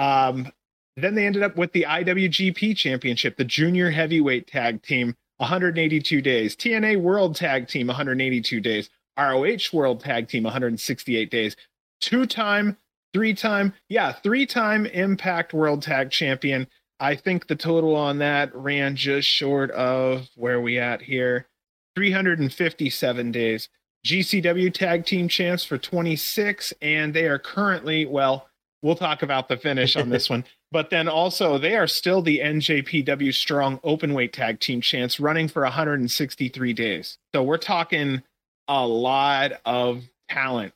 Um, 0.00 0.50
then 0.96 1.14
they 1.14 1.26
ended 1.26 1.42
up 1.42 1.56
with 1.56 1.72
the 1.72 1.86
IWGP 1.88 2.76
Championship, 2.76 3.36
the 3.36 3.44
Junior 3.44 3.90
Heavyweight 3.90 4.48
Tag 4.48 4.82
Team, 4.82 5.14
182 5.36 6.20
days. 6.20 6.56
TNA 6.56 7.00
World 7.00 7.36
Tag 7.36 7.68
Team, 7.68 7.86
182 7.86 8.60
days. 8.60 8.90
ROH 9.18 9.72
World 9.72 10.00
Tag 10.00 10.28
Team, 10.28 10.44
168 10.44 11.30
days. 11.30 11.54
Two 12.00 12.26
time, 12.26 12.76
three 13.12 13.34
time, 13.34 13.74
yeah, 13.88 14.12
three 14.12 14.46
time 14.46 14.86
Impact 14.86 15.52
World 15.52 15.82
Tag 15.82 16.10
Champion. 16.10 16.66
I 16.98 17.14
think 17.14 17.46
the 17.46 17.56
total 17.56 17.94
on 17.94 18.18
that 18.18 18.54
ran 18.54 18.96
just 18.96 19.28
short 19.28 19.70
of 19.70 20.28
where 20.34 20.60
we 20.60 20.78
at 20.78 21.02
here 21.02 21.46
357 21.94 23.32
days. 23.32 23.68
GCW 24.06 24.72
Tag 24.72 25.04
Team 25.04 25.28
Champs 25.28 25.64
for 25.64 25.76
26, 25.76 26.72
and 26.80 27.12
they 27.12 27.26
are 27.26 27.38
currently, 27.38 28.06
well, 28.06 28.49
we'll 28.82 28.96
talk 28.96 29.22
about 29.22 29.48
the 29.48 29.56
finish 29.56 29.96
on 29.96 30.08
this 30.08 30.30
one. 30.30 30.44
But 30.72 30.90
then 30.90 31.08
also, 31.08 31.58
they 31.58 31.76
are 31.76 31.86
still 31.86 32.22
the 32.22 32.38
NJPW 32.38 33.34
Strong 33.34 33.78
Openweight 33.78 34.32
Tag 34.32 34.60
Team 34.60 34.80
Champs, 34.80 35.18
running 35.18 35.48
for 35.48 35.62
163 35.62 36.72
days. 36.72 37.18
So 37.34 37.42
we're 37.42 37.58
talking 37.58 38.22
a 38.68 38.86
lot 38.86 39.52
of 39.64 40.04
talent 40.28 40.72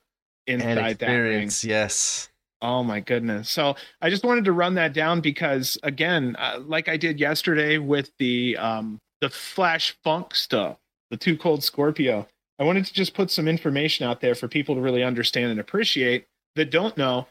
inside 0.46 0.68
and 0.68 0.78
experience, 0.90 1.60
that 1.62 1.68
ring. 1.68 1.70
Yes. 1.70 2.28
Oh 2.60 2.82
my 2.82 3.00
goodness. 3.00 3.50
So 3.50 3.76
I 4.00 4.10
just 4.10 4.24
wanted 4.24 4.46
to 4.46 4.52
run 4.52 4.74
that 4.74 4.94
down 4.94 5.20
because 5.20 5.76
again, 5.82 6.34
uh, 6.38 6.60
like 6.64 6.88
I 6.88 6.96
did 6.96 7.20
yesterday 7.20 7.78
with 7.78 8.10
the 8.18 8.56
um 8.56 8.98
the 9.20 9.28
Flash 9.28 9.96
Funk 10.02 10.34
stuff, 10.34 10.78
the 11.10 11.16
2 11.16 11.36
Cold 11.36 11.62
Scorpio, 11.62 12.26
I 12.58 12.64
wanted 12.64 12.84
to 12.86 12.94
just 12.94 13.14
put 13.14 13.30
some 13.30 13.48
information 13.48 14.06
out 14.06 14.20
there 14.20 14.34
for 14.34 14.48
people 14.48 14.74
to 14.74 14.80
really 14.80 15.02
understand 15.02 15.50
and 15.50 15.60
appreciate 15.60 16.26
that 16.56 16.70
don't 16.70 16.96
know 16.96 17.26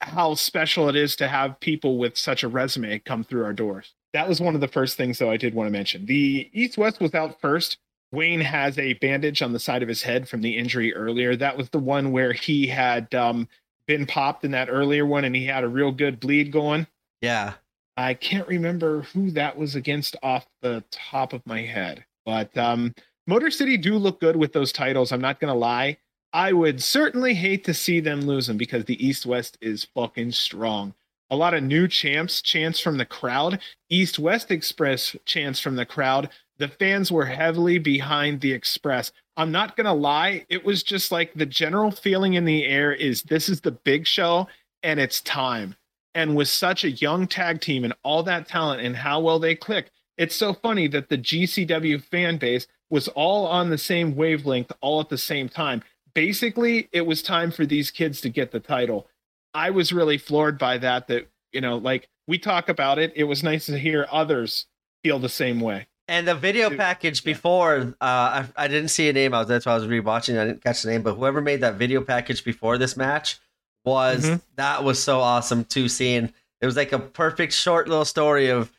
how 0.00 0.34
special 0.34 0.88
it 0.88 0.96
is 0.96 1.16
to 1.16 1.28
have 1.28 1.60
people 1.60 1.98
with 1.98 2.16
such 2.16 2.42
a 2.42 2.48
resume 2.48 2.98
come 3.00 3.24
through 3.24 3.44
our 3.44 3.52
doors. 3.52 3.94
That 4.12 4.28
was 4.28 4.40
one 4.40 4.54
of 4.54 4.60
the 4.60 4.68
first 4.68 4.96
things 4.96 5.18
though 5.18 5.30
I 5.30 5.36
did 5.36 5.54
want 5.54 5.66
to 5.66 5.72
mention. 5.72 6.06
The 6.06 6.50
East 6.52 6.78
West 6.78 7.00
was 7.00 7.14
out 7.14 7.40
first. 7.40 7.78
Wayne 8.10 8.40
has 8.40 8.78
a 8.78 8.94
bandage 8.94 9.42
on 9.42 9.52
the 9.52 9.58
side 9.58 9.82
of 9.82 9.88
his 9.88 10.02
head 10.02 10.28
from 10.28 10.40
the 10.40 10.56
injury 10.56 10.94
earlier. 10.94 11.36
That 11.36 11.58
was 11.58 11.68
the 11.70 11.78
one 11.78 12.10
where 12.10 12.32
he 12.32 12.66
had 12.66 13.14
um, 13.14 13.48
been 13.86 14.06
popped 14.06 14.44
in 14.44 14.52
that 14.52 14.70
earlier 14.70 15.04
one 15.04 15.24
and 15.24 15.36
he 15.36 15.44
had 15.44 15.64
a 15.64 15.68
real 15.68 15.92
good 15.92 16.20
bleed 16.20 16.52
going. 16.52 16.86
Yeah. 17.20 17.54
I 17.96 18.14
can't 18.14 18.48
remember 18.48 19.02
who 19.02 19.32
that 19.32 19.58
was 19.58 19.74
against 19.74 20.16
off 20.22 20.46
the 20.62 20.84
top 20.90 21.32
of 21.32 21.44
my 21.44 21.62
head, 21.62 22.04
but 22.24 22.56
um, 22.56 22.94
Motor 23.26 23.50
City 23.50 23.76
do 23.76 23.96
look 23.96 24.20
good 24.20 24.36
with 24.36 24.52
those 24.52 24.72
titles. 24.72 25.10
I'm 25.10 25.20
not 25.20 25.40
going 25.40 25.52
to 25.52 25.58
lie. 25.58 25.98
I 26.32 26.52
would 26.52 26.82
certainly 26.82 27.34
hate 27.34 27.64
to 27.64 27.74
see 27.74 28.00
them 28.00 28.22
lose 28.22 28.46
them 28.46 28.56
because 28.56 28.84
the 28.84 29.04
East 29.04 29.26
West 29.26 29.56
is 29.60 29.88
fucking 29.94 30.32
strong. 30.32 30.94
A 31.30 31.36
lot 31.36 31.54
of 31.54 31.62
new 31.62 31.88
champs 31.88 32.40
chants 32.40 32.80
from 32.80 32.98
the 32.98 33.04
crowd. 33.04 33.60
East 33.90 34.18
West 34.18 34.50
Express 34.50 35.16
chants 35.24 35.60
from 35.60 35.76
the 35.76 35.86
crowd 35.86 36.30
the 36.58 36.68
fans 36.68 37.10
were 37.10 37.24
heavily 37.24 37.78
behind 37.78 38.40
the 38.40 38.52
Express. 38.52 39.12
I'm 39.36 39.52
not 39.52 39.76
going 39.76 39.86
to 39.86 39.92
lie, 39.92 40.44
it 40.48 40.64
was 40.64 40.82
just 40.82 41.12
like 41.12 41.32
the 41.34 41.46
general 41.46 41.90
feeling 41.90 42.34
in 42.34 42.44
the 42.44 42.64
air 42.66 42.92
is 42.92 43.22
this 43.22 43.48
is 43.48 43.60
the 43.60 43.70
big 43.70 44.06
show 44.06 44.48
and 44.82 44.98
it's 44.98 45.20
time. 45.20 45.76
And 46.14 46.34
with 46.34 46.48
such 46.48 46.82
a 46.82 46.90
young 46.90 47.28
tag 47.28 47.60
team 47.60 47.84
and 47.84 47.94
all 48.02 48.24
that 48.24 48.48
talent 48.48 48.82
and 48.82 48.96
how 48.96 49.20
well 49.20 49.38
they 49.38 49.54
click, 49.54 49.90
it's 50.16 50.34
so 50.34 50.52
funny 50.52 50.88
that 50.88 51.08
the 51.08 51.18
GCW 51.18 52.02
fan 52.02 52.38
base 52.38 52.66
was 52.90 53.06
all 53.08 53.46
on 53.46 53.70
the 53.70 53.78
same 53.78 54.16
wavelength 54.16 54.72
all 54.80 55.00
at 55.00 55.08
the 55.08 55.18
same 55.18 55.48
time. 55.48 55.82
Basically, 56.14 56.88
it 56.92 57.02
was 57.02 57.22
time 57.22 57.50
for 57.50 57.66
these 57.66 57.90
kids 57.90 58.20
to 58.22 58.28
get 58.28 58.50
the 58.50 58.60
title. 58.60 59.08
I 59.54 59.70
was 59.70 59.92
really 59.92 60.18
floored 60.18 60.58
by 60.58 60.78
that 60.78 61.08
that, 61.08 61.28
you 61.52 61.60
know, 61.60 61.76
like 61.76 62.08
we 62.26 62.38
talk 62.38 62.68
about 62.68 62.98
it, 62.98 63.12
it 63.16 63.24
was 63.24 63.42
nice 63.42 63.66
to 63.66 63.78
hear 63.78 64.06
others 64.10 64.66
feel 65.02 65.18
the 65.18 65.28
same 65.28 65.60
way. 65.60 65.86
And 66.08 66.26
the 66.26 66.34
video 66.34 66.70
package 66.74 67.22
before, 67.22 67.94
uh, 68.00 68.04
I, 68.04 68.46
I 68.56 68.68
didn't 68.68 68.88
see 68.88 69.10
a 69.10 69.12
name. 69.12 69.34
I 69.34 69.40
was 69.40 69.48
that's 69.48 69.66
why 69.66 69.72
I 69.72 69.76
was 69.76 69.86
rewatching. 69.86 70.40
I 70.40 70.46
didn't 70.46 70.64
catch 70.64 70.82
the 70.82 70.90
name, 70.90 71.02
but 71.02 71.14
whoever 71.14 71.42
made 71.42 71.60
that 71.60 71.74
video 71.74 72.00
package 72.02 72.44
before 72.44 72.78
this 72.78 72.96
match 72.96 73.38
was 73.84 74.24
mm-hmm. 74.24 74.36
that 74.56 74.84
was 74.84 75.02
so 75.02 75.20
awesome 75.20 75.64
too. 75.64 75.86
Seeing 75.88 76.32
it 76.60 76.66
was 76.66 76.76
like 76.76 76.92
a 76.92 76.98
perfect 76.98 77.52
short 77.52 77.88
little 77.88 78.06
story 78.06 78.48
of 78.48 78.72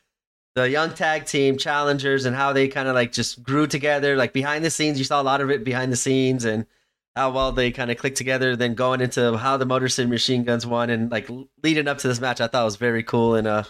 the 0.55 0.69
young 0.69 0.91
tag 0.93 1.25
team 1.25 1.57
challengers 1.57 2.25
and 2.25 2.35
how 2.35 2.51
they 2.51 2.67
kind 2.67 2.87
of 2.87 2.95
like 2.95 3.11
just 3.11 3.43
grew 3.43 3.67
together. 3.67 4.15
Like 4.15 4.33
behind 4.33 4.65
the 4.65 4.71
scenes, 4.71 4.97
you 4.97 5.05
saw 5.05 5.21
a 5.21 5.23
lot 5.23 5.39
of 5.39 5.51
it 5.51 5.63
behind 5.63 5.91
the 5.91 5.97
scenes 5.97 6.45
and 6.45 6.65
how 7.15 7.31
well 7.31 7.51
they 7.51 7.71
kind 7.71 7.91
of 7.91 7.97
clicked 7.97 8.17
together. 8.17 8.55
Then 8.55 8.75
going 8.75 9.01
into 9.01 9.37
how 9.37 9.57
the 9.57 9.65
Motor 9.65 9.89
City 9.89 10.09
Machine 10.09 10.43
Guns 10.43 10.65
won 10.65 10.89
and 10.89 11.11
like 11.11 11.29
leading 11.63 11.87
up 11.87 11.97
to 11.99 12.07
this 12.07 12.19
match, 12.19 12.41
I 12.41 12.47
thought 12.47 12.65
was 12.65 12.75
very 12.75 13.03
cool 13.03 13.35
and 13.35 13.47
uh 13.47 13.63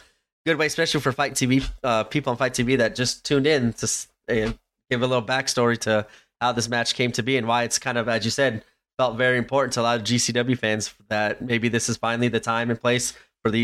good 0.46 0.58
way, 0.58 0.66
especially 0.66 1.00
for 1.02 1.12
FITE 1.12 1.34
TV 1.34 1.70
uh, 1.84 2.04
people 2.06 2.32
on 2.32 2.38
FITE 2.38 2.54
TV 2.54 2.78
that 2.78 2.96
just 2.96 3.26
tuned 3.26 3.46
in 3.48 3.74
to 3.74 3.86
uh, 4.30 4.52
give 4.90 5.02
a 5.02 5.08
little 5.08 5.24
backstory 5.24 5.78
to 5.80 6.08
how 6.42 6.52
this 6.52 6.70
match 6.70 6.96
came 6.96 7.12
to 7.12 7.24
be 7.24 7.38
and 7.38 7.48
why 7.48 7.64
it's 7.64 7.78
kind 7.78 7.98
of, 7.98 8.08
as 8.08 8.26
you 8.26 8.32
said, 8.32 8.64
felt 8.98 9.18
very 9.18 9.38
important 9.38 9.74
to 9.74 9.82
a 9.82 9.84
lot 9.84 9.98
of 9.98 10.06
GCW 10.06 10.58
fans 10.58 10.94
that 11.10 11.42
maybe 11.42 11.70
this 11.70 11.90
is 11.90 11.98
finally 11.98 12.28
the 12.28 12.40
time 12.40 12.70
and 12.70 12.80
place 12.80 13.14
for 13.44 13.52
the 13.52 13.60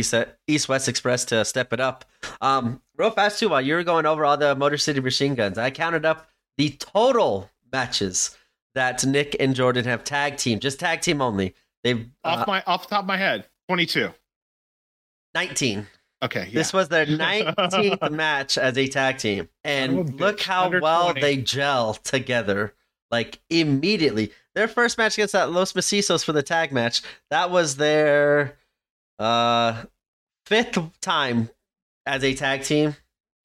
East 0.48 0.70
West 0.70 0.88
Express 0.88 1.26
to 1.26 1.44
step 1.44 1.74
it 1.74 1.80
up. 1.80 2.06
Um, 2.40 2.82
real 2.98 3.12
fast 3.12 3.40
too, 3.40 3.50
while 3.50 3.62
you 3.62 3.76
were 3.76 3.84
going 3.84 4.06
over 4.06 4.24
all 4.24 4.38
the 4.38 4.56
Motor 4.56 4.78
City 4.78 5.02
Machine 5.02 5.36
Guns, 5.36 5.58
I 5.58 5.72
counted 5.72 6.06
up 6.06 6.30
the 6.58 6.70
total 6.70 7.50
matches 7.72 8.38
that 8.76 9.04
Nick 9.06 9.36
and 9.40 9.56
Jordan 9.56 9.86
have 9.86 10.04
tag 10.04 10.38
team, 10.38 10.60
just 10.60 10.80
tag 10.80 11.02
team 11.02 11.22
only. 11.22 11.56
They've 11.84 12.08
off 12.24 12.42
uh, 12.42 12.46
my 12.48 12.64
off 12.68 12.84
the 12.84 12.96
top 12.96 13.04
of 13.04 13.08
my 13.08 13.18
head, 13.18 13.48
twenty 13.68 13.86
two. 13.86 14.12
19. 15.36 15.86
Okay. 16.24 16.48
Yeah. 16.48 16.54
This 16.54 16.74
was 16.74 16.88
their 16.88 17.06
19th 17.06 18.10
match 18.12 18.58
as 18.58 18.78
a 18.78 18.88
tag 18.88 19.18
team. 19.18 19.50
And 19.64 20.20
look 20.20 20.42
how 20.42 20.72
well 20.80 21.14
they 21.14 21.38
gel 21.38 21.94
together. 21.94 22.74
Like 23.12 23.40
immediately. 23.50 24.32
Their 24.56 24.68
first 24.68 24.98
match 24.98 25.16
against 25.16 25.34
that 25.34 25.52
Los 25.52 25.74
Macizos 25.74 26.24
for 26.24 26.32
the 26.32 26.42
tag 26.42 26.72
match, 26.72 27.02
that 27.30 27.52
was 27.52 27.76
their 27.76 28.58
uh 29.20 29.84
fifth 30.46 30.78
time 31.02 31.50
as 32.06 32.24
a 32.24 32.34
tag 32.34 32.64
team. 32.64 32.96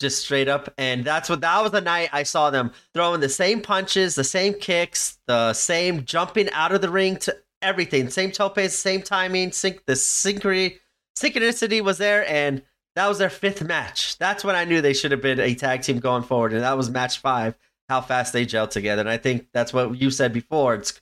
Just 0.00 0.22
straight 0.22 0.48
up. 0.48 0.72
And 0.78 1.04
that's 1.04 1.28
what 1.28 1.42
that 1.42 1.62
was 1.62 1.72
the 1.72 1.80
night 1.80 2.08
I 2.12 2.22
saw 2.22 2.50
them 2.50 2.72
throwing 2.94 3.20
the 3.20 3.28
same 3.28 3.60
punches, 3.60 4.14
the 4.14 4.24
same 4.24 4.54
kicks, 4.54 5.18
the 5.26 5.52
same 5.52 6.04
jumping 6.04 6.50
out 6.52 6.72
of 6.72 6.80
the 6.80 6.90
ring 6.90 7.16
to 7.18 7.36
everything. 7.62 8.08
Same 8.08 8.30
pace, 8.30 8.78
same 8.78 9.02
timing, 9.02 9.52
sync 9.52 9.84
the 9.86 9.92
synchrony 9.92 10.78
synchronicity 11.18 11.82
was 11.82 11.98
there, 11.98 12.28
and 12.28 12.62
that 12.96 13.06
was 13.08 13.18
their 13.18 13.30
fifth 13.30 13.62
match. 13.62 14.18
That's 14.18 14.44
when 14.44 14.56
I 14.56 14.64
knew 14.64 14.80
they 14.80 14.94
should 14.94 15.12
have 15.12 15.22
been 15.22 15.40
a 15.40 15.54
tag 15.54 15.82
team 15.82 16.00
going 16.00 16.22
forward, 16.22 16.52
and 16.52 16.62
that 16.62 16.76
was 16.76 16.90
match 16.90 17.18
five. 17.18 17.54
How 17.88 18.00
fast 18.00 18.32
they 18.32 18.46
gelled 18.46 18.70
together, 18.70 19.00
and 19.00 19.10
I 19.10 19.16
think 19.16 19.48
that's 19.52 19.72
what 19.72 20.00
you 20.00 20.10
said 20.10 20.32
before. 20.32 20.74
It's 20.74 21.00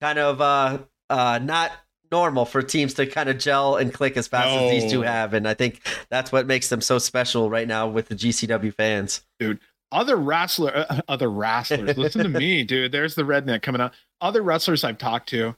kind 0.00 0.18
of 0.18 0.40
uh, 0.40 0.78
uh, 1.10 1.38
not 1.42 1.70
normal 2.10 2.44
for 2.44 2.62
teams 2.62 2.94
to 2.94 3.06
kind 3.06 3.28
of 3.28 3.38
gel 3.38 3.76
and 3.76 3.92
click 3.92 4.16
as 4.16 4.26
fast 4.26 4.48
no. 4.48 4.64
as 4.64 4.70
these 4.70 4.90
two 4.90 5.02
have, 5.02 5.34
and 5.34 5.46
I 5.46 5.54
think 5.54 5.80
that's 6.08 6.32
what 6.32 6.46
makes 6.46 6.68
them 6.68 6.80
so 6.80 6.98
special 6.98 7.50
right 7.50 7.68
now 7.68 7.88
with 7.88 8.08
the 8.08 8.14
GCW 8.14 8.74
fans. 8.74 9.22
Dude, 9.38 9.60
other 9.92 10.16
wrestler, 10.16 10.86
uh, 10.88 11.00
other 11.08 11.30
wrestlers, 11.30 11.96
listen 11.96 12.22
to 12.22 12.28
me, 12.28 12.64
dude. 12.64 12.92
There's 12.92 13.14
the 13.14 13.22
redneck 13.22 13.62
coming 13.62 13.80
out. 13.80 13.94
Other 14.20 14.42
wrestlers 14.42 14.84
I've 14.84 14.98
talked 14.98 15.28
to, 15.30 15.56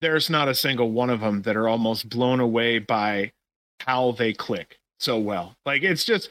there's 0.00 0.28
not 0.28 0.48
a 0.48 0.54
single 0.54 0.90
one 0.90 1.10
of 1.10 1.20
them 1.20 1.42
that 1.42 1.56
are 1.56 1.68
almost 1.68 2.08
blown 2.08 2.40
away 2.40 2.78
by 2.78 3.32
how 3.80 4.12
they 4.12 4.32
click 4.32 4.78
so 4.98 5.18
well. 5.18 5.56
Like 5.66 5.82
it's 5.82 6.04
just 6.04 6.28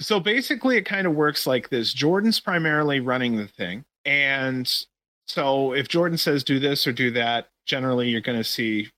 so 0.00 0.20
basically 0.20 0.76
it 0.76 0.84
kind 0.84 1.06
of 1.06 1.14
works 1.14 1.46
like 1.46 1.70
this. 1.70 1.92
Jordan's 1.92 2.40
primarily 2.40 3.00
running 3.00 3.36
the 3.36 3.46
thing. 3.46 3.84
And 4.04 4.70
so 5.26 5.72
if 5.72 5.88
Jordan 5.88 6.18
says 6.18 6.44
do 6.44 6.58
this 6.58 6.86
or 6.86 6.92
do 6.92 7.10
that, 7.12 7.48
generally 7.66 8.08
you're 8.08 8.20
going 8.20 8.38
to 8.38 8.44
see 8.44 8.90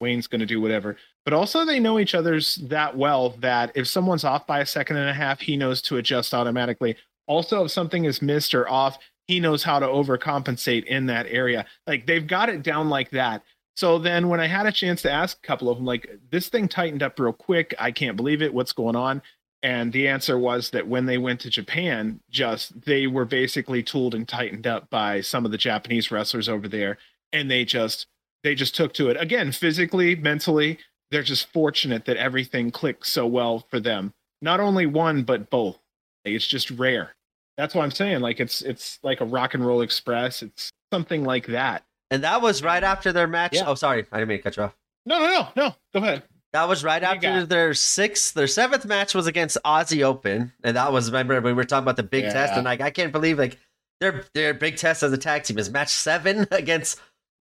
Wayne's 0.00 0.26
going 0.26 0.40
to 0.40 0.46
do 0.46 0.60
whatever. 0.60 0.96
But 1.24 1.34
also 1.34 1.64
they 1.64 1.80
know 1.80 1.98
each 1.98 2.14
other's 2.14 2.56
that 2.56 2.96
well 2.96 3.30
that 3.40 3.72
if 3.74 3.86
someone's 3.86 4.24
off 4.24 4.46
by 4.46 4.60
a 4.60 4.66
second 4.66 4.96
and 4.96 5.10
a 5.10 5.14
half, 5.14 5.40
he 5.40 5.56
knows 5.56 5.82
to 5.82 5.96
adjust 5.96 6.34
automatically. 6.34 6.96
Also, 7.26 7.64
if 7.64 7.70
something 7.70 8.04
is 8.04 8.22
missed 8.22 8.54
or 8.54 8.68
off, 8.68 8.98
he 9.26 9.40
knows 9.40 9.62
how 9.62 9.78
to 9.78 9.86
overcompensate 9.86 10.84
in 10.84 11.06
that 11.06 11.26
area. 11.28 11.66
Like 11.86 12.06
they've 12.06 12.26
got 12.26 12.48
it 12.48 12.62
down 12.62 12.88
like 12.88 13.10
that. 13.10 13.42
So 13.76 13.98
then 13.98 14.28
when 14.28 14.40
I 14.40 14.46
had 14.46 14.66
a 14.66 14.72
chance 14.72 15.02
to 15.02 15.10
ask 15.12 15.38
a 15.38 15.46
couple 15.46 15.68
of 15.70 15.76
them, 15.76 15.86
like, 15.86 16.10
this 16.32 16.48
thing 16.48 16.66
tightened 16.66 17.02
up 17.02 17.20
real 17.20 17.32
quick. 17.32 17.76
I 17.78 17.92
can't 17.92 18.16
believe 18.16 18.42
it. 18.42 18.52
What's 18.52 18.72
going 18.72 18.96
on? 18.96 19.22
And 19.62 19.92
the 19.92 20.08
answer 20.08 20.36
was 20.36 20.70
that 20.70 20.88
when 20.88 21.06
they 21.06 21.18
went 21.18 21.38
to 21.42 21.50
Japan, 21.50 22.20
just 22.28 22.80
they 22.82 23.06
were 23.06 23.24
basically 23.24 23.84
tooled 23.84 24.16
and 24.16 24.26
tightened 24.26 24.66
up 24.66 24.90
by 24.90 25.20
some 25.20 25.44
of 25.44 25.52
the 25.52 25.58
Japanese 25.58 26.10
wrestlers 26.10 26.48
over 26.48 26.66
there. 26.66 26.98
And 27.32 27.48
they 27.48 27.64
just 27.64 28.06
they 28.44 28.54
just 28.54 28.74
took 28.74 28.92
to 28.94 29.08
it. 29.08 29.16
Again, 29.20 29.52
physically, 29.52 30.14
mentally, 30.14 30.78
they're 31.10 31.22
just 31.22 31.52
fortunate 31.52 32.04
that 32.04 32.16
everything 32.16 32.70
clicked 32.70 33.06
so 33.06 33.26
well 33.26 33.66
for 33.70 33.80
them. 33.80 34.12
Not 34.40 34.60
only 34.60 34.86
one, 34.86 35.22
but 35.22 35.50
both. 35.50 35.78
It's 36.24 36.46
just 36.46 36.70
rare. 36.70 37.14
That's 37.56 37.74
what 37.74 37.82
I'm 37.82 37.90
saying. 37.90 38.20
Like 38.20 38.38
it's 38.38 38.62
it's 38.62 38.98
like 39.02 39.20
a 39.20 39.24
rock 39.24 39.54
and 39.54 39.66
roll 39.66 39.80
express. 39.80 40.42
It's 40.42 40.70
something 40.92 41.24
like 41.24 41.46
that 41.46 41.84
and 42.10 42.24
that 42.24 42.42
was 42.42 42.62
right 42.62 42.82
after 42.82 43.12
their 43.12 43.26
match. 43.26 43.54
Yeah. 43.54 43.64
Oh, 43.66 43.74
sorry, 43.74 44.06
I 44.12 44.18
didn't 44.18 44.28
mean 44.28 44.38
to 44.38 44.42
cut 44.42 44.56
you 44.56 44.62
off. 44.64 44.76
No, 45.06 45.18
no, 45.18 45.26
no, 45.26 45.48
no. 45.56 45.74
Go 45.94 46.00
ahead. 46.00 46.22
That 46.52 46.66
was 46.68 46.82
right 46.82 47.02
after 47.02 47.44
their 47.44 47.74
sixth, 47.74 48.32
their 48.32 48.46
seventh 48.46 48.86
match 48.86 49.14
was 49.14 49.26
against 49.26 49.58
Aussie 49.66 50.02
Open, 50.02 50.52
and 50.64 50.76
that 50.76 50.92
was 50.92 51.10
remember 51.10 51.40
we 51.40 51.52
were 51.52 51.64
talking 51.64 51.84
about 51.84 51.96
the 51.96 52.02
big 52.02 52.24
yeah. 52.24 52.32
test, 52.32 52.54
and 52.54 52.64
like 52.64 52.80
I 52.80 52.90
can't 52.90 53.12
believe 53.12 53.38
like 53.38 53.58
their 54.00 54.24
their 54.34 54.54
big 54.54 54.76
test 54.76 55.02
as 55.02 55.12
a 55.12 55.18
tag 55.18 55.44
team 55.44 55.58
is 55.58 55.70
match 55.70 55.90
seven 55.90 56.46
against 56.50 57.00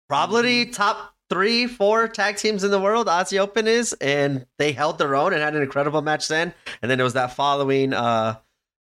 probably 0.09 0.65
mm-hmm. 0.65 0.73
top 0.73 1.15
three, 1.29 1.67
four 1.67 2.09
tag 2.09 2.37
teams 2.37 2.65
in 2.65 2.71
the 2.71 2.81
world. 2.81 3.07
Aussie 3.09 3.39
Open 3.39 3.67
is, 3.67 3.93
and 3.95 4.47
they 4.59 4.73
held 4.73 4.99
their 4.99 5.15
own 5.17 5.33
and 5.33 5.43
had 5.43 5.55
an 5.57 5.63
incredible 5.63 6.03
match 6.03 6.29
then. 6.29 6.55
And 6.83 6.91
then 6.91 7.01
it 7.01 7.03
was 7.03 7.15
that 7.15 7.35
following 7.35 7.93
uh 7.93 8.37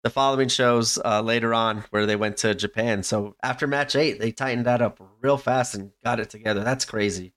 the 0.04 0.10
following 0.10 0.48
shows 0.48 0.98
uh, 1.02 1.22
later 1.22 1.54
on 1.54 1.82
where 1.88 2.04
they 2.04 2.14
went 2.14 2.36
to 2.36 2.54
Japan. 2.54 3.02
So 3.02 3.36
after 3.42 3.66
match 3.66 3.96
eight, 3.96 4.20
they 4.20 4.32
tightened 4.32 4.66
that 4.66 4.82
up 4.82 5.00
real 5.22 5.38
fast 5.38 5.74
and 5.74 5.92
got 6.04 6.20
it 6.20 6.28
together. 6.28 6.62
That's 6.62 6.84
crazy. 6.84 7.32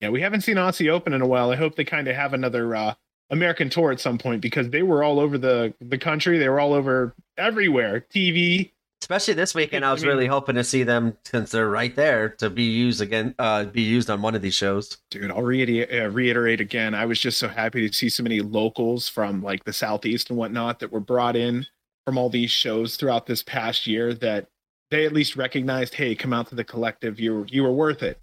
Yeah, 0.00 0.10
we 0.10 0.20
haven't 0.20 0.40
seen 0.42 0.56
Aussie 0.56 0.88
Open 0.88 1.12
in 1.12 1.22
a 1.22 1.26
while. 1.26 1.50
I 1.50 1.56
hope 1.56 1.74
they 1.74 1.84
kind 1.84 2.08
of 2.08 2.14
have 2.16 2.34
another 2.34 2.74
uh, 2.74 2.94
American 3.30 3.68
tour 3.70 3.92
at 3.92 4.00
some 4.00 4.18
point 4.18 4.42
because 4.42 4.70
they 4.70 4.82
were 4.82 5.02
all 5.02 5.18
over 5.18 5.38
the 5.38 5.74
the 5.80 5.98
country. 5.98 6.38
They 6.38 6.48
were 6.48 6.60
all 6.60 6.72
over 6.72 7.14
everywhere. 7.36 8.04
TV. 8.12 8.71
Especially 9.02 9.34
this 9.34 9.52
weekend, 9.52 9.84
I 9.84 9.92
was 9.92 10.04
really 10.04 10.28
hoping 10.28 10.54
to 10.54 10.62
see 10.62 10.84
them 10.84 11.16
since 11.24 11.50
they're 11.50 11.68
right 11.68 11.92
there 11.96 12.28
to 12.38 12.48
be 12.48 12.62
used 12.62 13.00
again, 13.00 13.34
uh, 13.36 13.64
be 13.64 13.82
used 13.82 14.08
on 14.08 14.22
one 14.22 14.36
of 14.36 14.42
these 14.42 14.54
shows. 14.54 14.96
Dude, 15.10 15.28
I'll 15.28 15.42
reiterate, 15.42 15.90
uh, 15.92 16.08
reiterate 16.08 16.60
again. 16.60 16.94
I 16.94 17.04
was 17.04 17.18
just 17.18 17.38
so 17.38 17.48
happy 17.48 17.88
to 17.88 17.92
see 17.92 18.08
so 18.08 18.22
many 18.22 18.38
locals 18.38 19.08
from 19.08 19.42
like 19.42 19.64
the 19.64 19.72
southeast 19.72 20.30
and 20.30 20.38
whatnot 20.38 20.78
that 20.78 20.92
were 20.92 21.00
brought 21.00 21.34
in 21.34 21.66
from 22.06 22.16
all 22.16 22.30
these 22.30 22.52
shows 22.52 22.94
throughout 22.94 23.26
this 23.26 23.42
past 23.42 23.88
year. 23.88 24.14
That 24.14 24.46
they 24.92 25.04
at 25.04 25.12
least 25.12 25.34
recognized, 25.34 25.94
hey, 25.94 26.14
come 26.14 26.32
out 26.32 26.46
to 26.50 26.54
the 26.54 26.62
collective. 26.62 27.18
You 27.18 27.44
you 27.48 27.64
were 27.64 27.72
worth 27.72 28.04
it. 28.04 28.20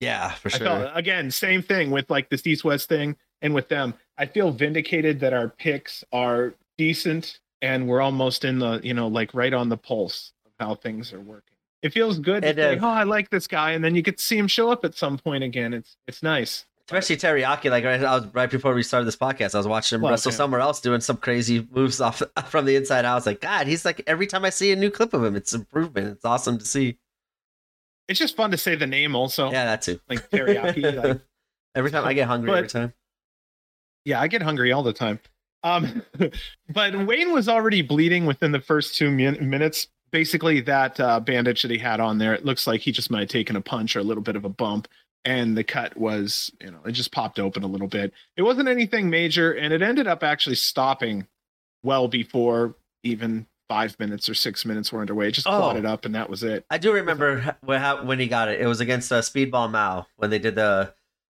Yeah, 0.00 0.30
for 0.30 0.48
sure. 0.48 0.66
Felt, 0.66 0.90
again, 0.94 1.30
same 1.30 1.60
thing 1.60 1.90
with 1.90 2.08
like 2.08 2.30
this 2.30 2.46
East 2.46 2.64
West 2.64 2.88
thing 2.88 3.14
and 3.42 3.54
with 3.54 3.68
them. 3.68 3.92
I 4.16 4.24
feel 4.24 4.52
vindicated 4.52 5.20
that 5.20 5.34
our 5.34 5.50
picks 5.50 6.02
are 6.14 6.54
decent 6.78 7.40
and 7.64 7.88
we're 7.88 8.02
almost 8.02 8.44
in 8.44 8.58
the, 8.58 8.78
you 8.84 8.92
know, 8.92 9.08
like 9.08 9.32
right 9.32 9.54
on 9.54 9.70
the 9.70 9.76
pulse 9.78 10.32
of 10.44 10.52
how 10.60 10.74
things 10.74 11.14
are 11.14 11.20
working. 11.20 11.56
It 11.82 11.94
feels 11.94 12.18
good 12.18 12.42
to 12.42 12.52
think, 12.52 12.82
oh, 12.82 12.88
I 12.88 13.04
like 13.04 13.30
this 13.30 13.46
guy, 13.46 13.72
and 13.72 13.82
then 13.82 13.94
you 13.94 14.02
get 14.02 14.18
to 14.18 14.22
see 14.22 14.36
him 14.38 14.48
show 14.48 14.70
up 14.70 14.84
at 14.84 14.94
some 14.94 15.18
point 15.18 15.44
again. 15.44 15.72
It's 15.72 15.96
it's 16.06 16.22
nice. 16.22 16.66
Especially 16.86 17.16
Teriyaki, 17.16 17.70
like 17.70 17.84
right, 17.84 18.02
I 18.02 18.14
was 18.18 18.26
right 18.34 18.50
before 18.50 18.74
we 18.74 18.82
started 18.82 19.06
this 19.06 19.16
podcast, 19.16 19.54
I 19.54 19.58
was 19.58 19.66
watching 19.66 19.96
him 19.96 20.02
well, 20.02 20.10
wrestle 20.10 20.32
yeah. 20.32 20.36
somewhere 20.36 20.60
else 20.60 20.80
doing 20.80 21.00
some 21.00 21.16
crazy 21.16 21.66
moves 21.70 22.00
off 22.02 22.22
from 22.46 22.66
the 22.66 22.76
inside. 22.76 23.06
I 23.06 23.14
was 23.14 23.24
like, 23.26 23.40
God, 23.40 23.66
he's 23.66 23.84
like 23.84 24.02
every 24.06 24.26
time 24.26 24.44
I 24.44 24.50
see 24.50 24.72
a 24.72 24.76
new 24.76 24.90
clip 24.90 25.14
of 25.14 25.24
him, 25.24 25.34
it's 25.34 25.54
improvement. 25.54 26.08
It's 26.08 26.24
awesome 26.24 26.58
to 26.58 26.64
see. 26.64 26.98
It's 28.08 28.18
just 28.18 28.36
fun 28.36 28.50
to 28.50 28.58
say 28.58 28.74
the 28.76 28.86
name 28.86 29.16
also. 29.16 29.50
Yeah, 29.50 29.64
that 29.64 29.82
too. 29.82 30.00
Like 30.08 30.30
teriyaki. 30.30 31.02
like, 31.02 31.20
every 31.74 31.90
time 31.90 32.04
I 32.04 32.12
get 32.12 32.28
hungry 32.28 32.50
but, 32.50 32.56
every 32.58 32.68
time. 32.68 32.92
Yeah, 34.04 34.20
I 34.20 34.28
get 34.28 34.42
hungry 34.42 34.72
all 34.72 34.82
the 34.82 34.92
time. 34.92 35.20
Um, 35.64 36.02
but 36.72 37.06
Wayne 37.06 37.32
was 37.32 37.48
already 37.48 37.82
bleeding 37.82 38.26
within 38.26 38.52
the 38.52 38.60
first 38.60 38.94
two 38.94 39.10
min- 39.10 39.50
minutes. 39.50 39.88
Basically, 40.12 40.60
that 40.60 41.00
uh, 41.00 41.18
bandage 41.18 41.62
that 41.62 41.72
he 41.72 41.78
had 41.78 41.98
on 41.98 42.18
there, 42.18 42.34
it 42.34 42.44
looks 42.44 42.68
like 42.68 42.80
he 42.80 42.92
just 42.92 43.10
might 43.10 43.20
have 43.20 43.28
taken 43.28 43.56
a 43.56 43.60
punch 43.60 43.96
or 43.96 43.98
a 43.98 44.04
little 44.04 44.22
bit 44.22 44.36
of 44.36 44.44
a 44.44 44.48
bump. 44.48 44.86
And 45.24 45.56
the 45.56 45.64
cut 45.64 45.96
was, 45.96 46.52
you 46.60 46.70
know, 46.70 46.78
it 46.84 46.92
just 46.92 47.10
popped 47.10 47.40
open 47.40 47.64
a 47.64 47.66
little 47.66 47.88
bit. 47.88 48.12
It 48.36 48.42
wasn't 48.42 48.68
anything 48.68 49.08
major, 49.10 49.52
and 49.52 49.72
it 49.72 49.82
ended 49.82 50.06
up 50.06 50.22
actually 50.22 50.56
stopping 50.56 51.26
well 51.82 52.06
before 52.08 52.76
even 53.02 53.46
five 53.68 53.98
minutes 53.98 54.28
or 54.28 54.34
six 54.34 54.66
minutes 54.66 54.92
were 54.92 55.00
underway. 55.00 55.28
It 55.28 55.32
just 55.32 55.46
oh, 55.46 55.50
clotted 55.50 55.86
up, 55.86 56.04
and 56.04 56.14
that 56.14 56.28
was 56.28 56.42
it. 56.42 56.66
I 56.70 56.76
do 56.76 56.92
remember 56.92 57.56
when 57.64 58.18
he 58.18 58.26
got 58.26 58.48
it. 58.48 58.60
It 58.60 58.66
was 58.66 58.80
against 58.80 59.10
uh, 59.10 59.20
Speedball 59.20 59.70
Mao 59.70 60.06
when 60.16 60.28
they 60.28 60.38
did 60.38 60.54
the 60.54 60.92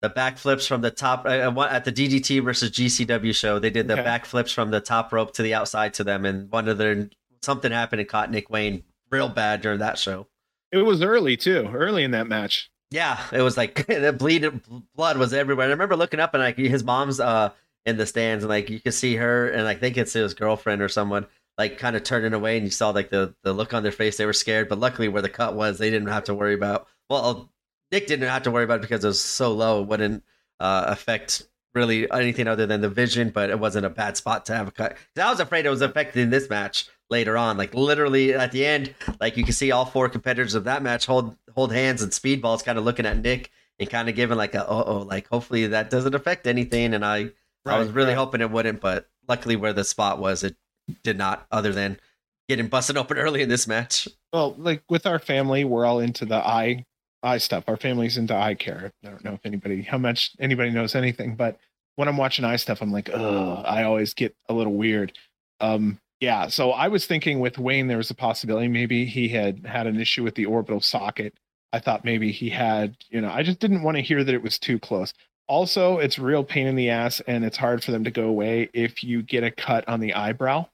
the 0.07 0.13
backflips 0.13 0.67
from 0.67 0.81
the 0.81 0.91
top 0.91 1.25
uh, 1.25 1.67
at 1.69 1.85
the 1.85 1.91
DDT 1.91 2.43
versus 2.43 2.69
GCW 2.71 3.33
show. 3.33 3.57
They 3.57 3.69
did 3.69 3.87
the 3.87 3.99
okay. 3.99 4.03
backflips 4.03 4.53
from 4.53 4.69
the 4.71 4.79
top 4.79 5.11
rope 5.11 5.33
to 5.33 5.41
the 5.41 5.53
outside 5.53 5.93
to 5.95 6.03
them, 6.03 6.25
and 6.25 6.51
one 6.51 6.67
of 6.67 6.77
their 6.77 7.09
something 7.41 7.71
happened 7.71 8.01
and 8.01 8.09
caught 8.09 8.31
Nick 8.31 8.49
Wayne 8.49 8.83
real 9.11 9.29
bad 9.29 9.61
during 9.61 9.79
that 9.79 9.97
show. 9.97 10.27
It 10.71 10.83
was 10.83 11.01
early 11.01 11.37
too, 11.37 11.69
early 11.73 12.03
in 12.03 12.11
that 12.11 12.27
match. 12.27 12.69
Yeah, 12.91 13.19
it 13.31 13.41
was 13.41 13.57
like 13.57 13.85
the 13.87 14.13
bleed 14.13 14.47
blood 14.95 15.17
was 15.17 15.33
everywhere. 15.33 15.67
I 15.67 15.71
remember 15.71 15.95
looking 15.95 16.19
up 16.19 16.33
and 16.33 16.43
like 16.43 16.57
his 16.57 16.83
mom's 16.83 17.19
uh 17.19 17.51
in 17.85 17.97
the 17.97 18.05
stands 18.05 18.43
and 18.43 18.49
like 18.49 18.69
you 18.69 18.79
could 18.79 18.93
see 18.93 19.15
her 19.15 19.49
and 19.49 19.67
I 19.67 19.75
think 19.75 19.97
it's 19.97 20.13
his 20.13 20.33
girlfriend 20.33 20.81
or 20.81 20.89
someone 20.89 21.27
like 21.57 21.77
kind 21.77 21.95
of 21.95 22.03
turning 22.03 22.33
away 22.33 22.57
and 22.57 22.65
you 22.65 22.71
saw 22.71 22.89
like 22.89 23.09
the 23.09 23.35
the 23.43 23.53
look 23.53 23.73
on 23.73 23.83
their 23.83 23.91
face 23.91 24.17
they 24.17 24.25
were 24.25 24.33
scared 24.33 24.67
but 24.67 24.79
luckily 24.79 25.07
where 25.07 25.21
the 25.21 25.29
cut 25.29 25.53
was 25.55 25.77
they 25.77 25.91
didn't 25.91 26.07
have 26.07 26.23
to 26.23 26.33
worry 26.33 26.55
about 26.55 26.87
well 27.11 27.51
nick 27.91 28.07
didn't 28.07 28.27
have 28.27 28.43
to 28.43 28.51
worry 28.51 28.63
about 28.63 28.79
it 28.79 28.81
because 28.81 29.03
it 29.03 29.07
was 29.07 29.21
so 29.21 29.53
low 29.53 29.81
it 29.81 29.87
wouldn't 29.87 30.23
uh, 30.59 30.85
affect 30.87 31.47
really 31.73 32.09
anything 32.11 32.47
other 32.47 32.65
than 32.65 32.81
the 32.81 32.89
vision 32.89 33.29
but 33.29 33.49
it 33.49 33.59
wasn't 33.59 33.85
a 33.85 33.89
bad 33.89 34.15
spot 34.15 34.45
to 34.45 34.55
have 34.55 34.67
a 34.67 34.71
cut 34.71 34.95
i 35.17 35.29
was 35.29 35.39
afraid 35.39 35.65
it 35.65 35.69
was 35.69 35.81
affecting 35.81 36.29
this 36.29 36.49
match 36.49 36.87
later 37.09 37.37
on 37.37 37.57
like 37.57 37.73
literally 37.73 38.33
at 38.33 38.51
the 38.51 38.65
end 38.65 38.93
like 39.19 39.37
you 39.37 39.43
can 39.43 39.53
see 39.53 39.71
all 39.71 39.85
four 39.85 40.07
competitors 40.07 40.55
of 40.55 40.63
that 40.63 40.81
match 40.81 41.05
hold 41.05 41.35
hold 41.53 41.73
hands 41.73 42.01
and 42.01 42.11
speedballs 42.11 42.63
kind 42.63 42.77
of 42.77 42.85
looking 42.85 43.05
at 43.05 43.17
nick 43.17 43.51
and 43.79 43.89
kind 43.89 44.07
of 44.07 44.15
giving 44.15 44.37
like 44.37 44.55
a 44.55 44.67
oh 44.67 44.83
oh 44.85 44.97
like 44.99 45.27
hopefully 45.27 45.67
that 45.67 45.89
doesn't 45.89 46.15
affect 46.15 46.47
anything 46.47 46.93
and 46.93 47.05
i 47.05 47.23
right, 47.65 47.75
i 47.75 47.77
was 47.77 47.89
really 47.91 48.09
right. 48.09 48.17
hoping 48.17 48.41
it 48.41 48.49
wouldn't 48.49 48.79
but 48.79 49.09
luckily 49.27 49.57
where 49.57 49.73
the 49.73 49.83
spot 49.83 50.17
was 50.19 50.43
it 50.43 50.55
did 51.03 51.17
not, 51.17 51.45
other 51.51 51.71
than 51.71 51.99
getting 52.47 52.67
busted 52.67 52.97
open 52.97 53.17
early 53.17 53.41
in 53.41 53.49
this 53.49 53.67
match. 53.67 54.07
Well, 54.33 54.55
like 54.57 54.83
with 54.89 55.05
our 55.05 55.19
family, 55.19 55.63
we're 55.63 55.85
all 55.85 55.99
into 55.99 56.25
the 56.25 56.35
eye 56.35 56.85
eye 57.25 57.37
stuff. 57.39 57.65
Our 57.67 57.77
family's 57.77 58.17
into 58.17 58.35
eye 58.35 58.55
care. 58.55 58.91
I 59.03 59.09
don't 59.09 59.23
know 59.23 59.33
if 59.33 59.45
anybody 59.45 59.81
how 59.81 59.97
much 59.97 60.31
anybody 60.39 60.69
knows 60.69 60.95
anything, 60.95 61.35
but 61.35 61.57
when 61.95 62.07
I'm 62.07 62.17
watching 62.17 62.45
eye 62.45 62.57
stuff, 62.57 62.81
I'm 62.81 62.91
like, 62.91 63.09
oh, 63.13 63.63
I 63.65 63.83
always 63.83 64.13
get 64.13 64.35
a 64.49 64.53
little 64.53 64.73
weird. 64.73 65.13
Um, 65.59 65.99
yeah. 66.19 66.47
So 66.47 66.71
I 66.71 66.87
was 66.87 67.05
thinking 67.05 67.39
with 67.39 67.57
Wayne, 67.57 67.87
there 67.87 67.97
was 67.97 68.11
a 68.11 68.15
possibility 68.15 68.67
maybe 68.67 69.05
he 69.05 69.27
had 69.29 69.65
had 69.65 69.87
an 69.87 69.99
issue 69.99 70.23
with 70.23 70.35
the 70.35 70.45
orbital 70.45 70.81
socket. 70.81 71.33
I 71.73 71.79
thought 71.79 72.05
maybe 72.05 72.31
he 72.31 72.49
had, 72.49 72.95
you 73.09 73.21
know, 73.21 73.29
I 73.29 73.43
just 73.43 73.59
didn't 73.59 73.83
want 73.83 73.97
to 73.97 74.03
hear 74.03 74.23
that 74.23 74.33
it 74.33 74.43
was 74.43 74.59
too 74.59 74.79
close. 74.79 75.13
Also, 75.47 75.99
it's 75.99 76.17
real 76.17 76.43
pain 76.43 76.67
in 76.67 76.75
the 76.75 76.89
ass 76.89 77.21
and 77.27 77.43
it's 77.43 77.57
hard 77.57 77.83
for 77.83 77.91
them 77.91 78.03
to 78.03 78.11
go 78.11 78.25
away 78.25 78.69
if 78.73 79.03
you 79.03 79.21
get 79.21 79.43
a 79.43 79.51
cut 79.51 79.87
on 79.87 79.99
the 79.99 80.13
eyebrow 80.13 80.65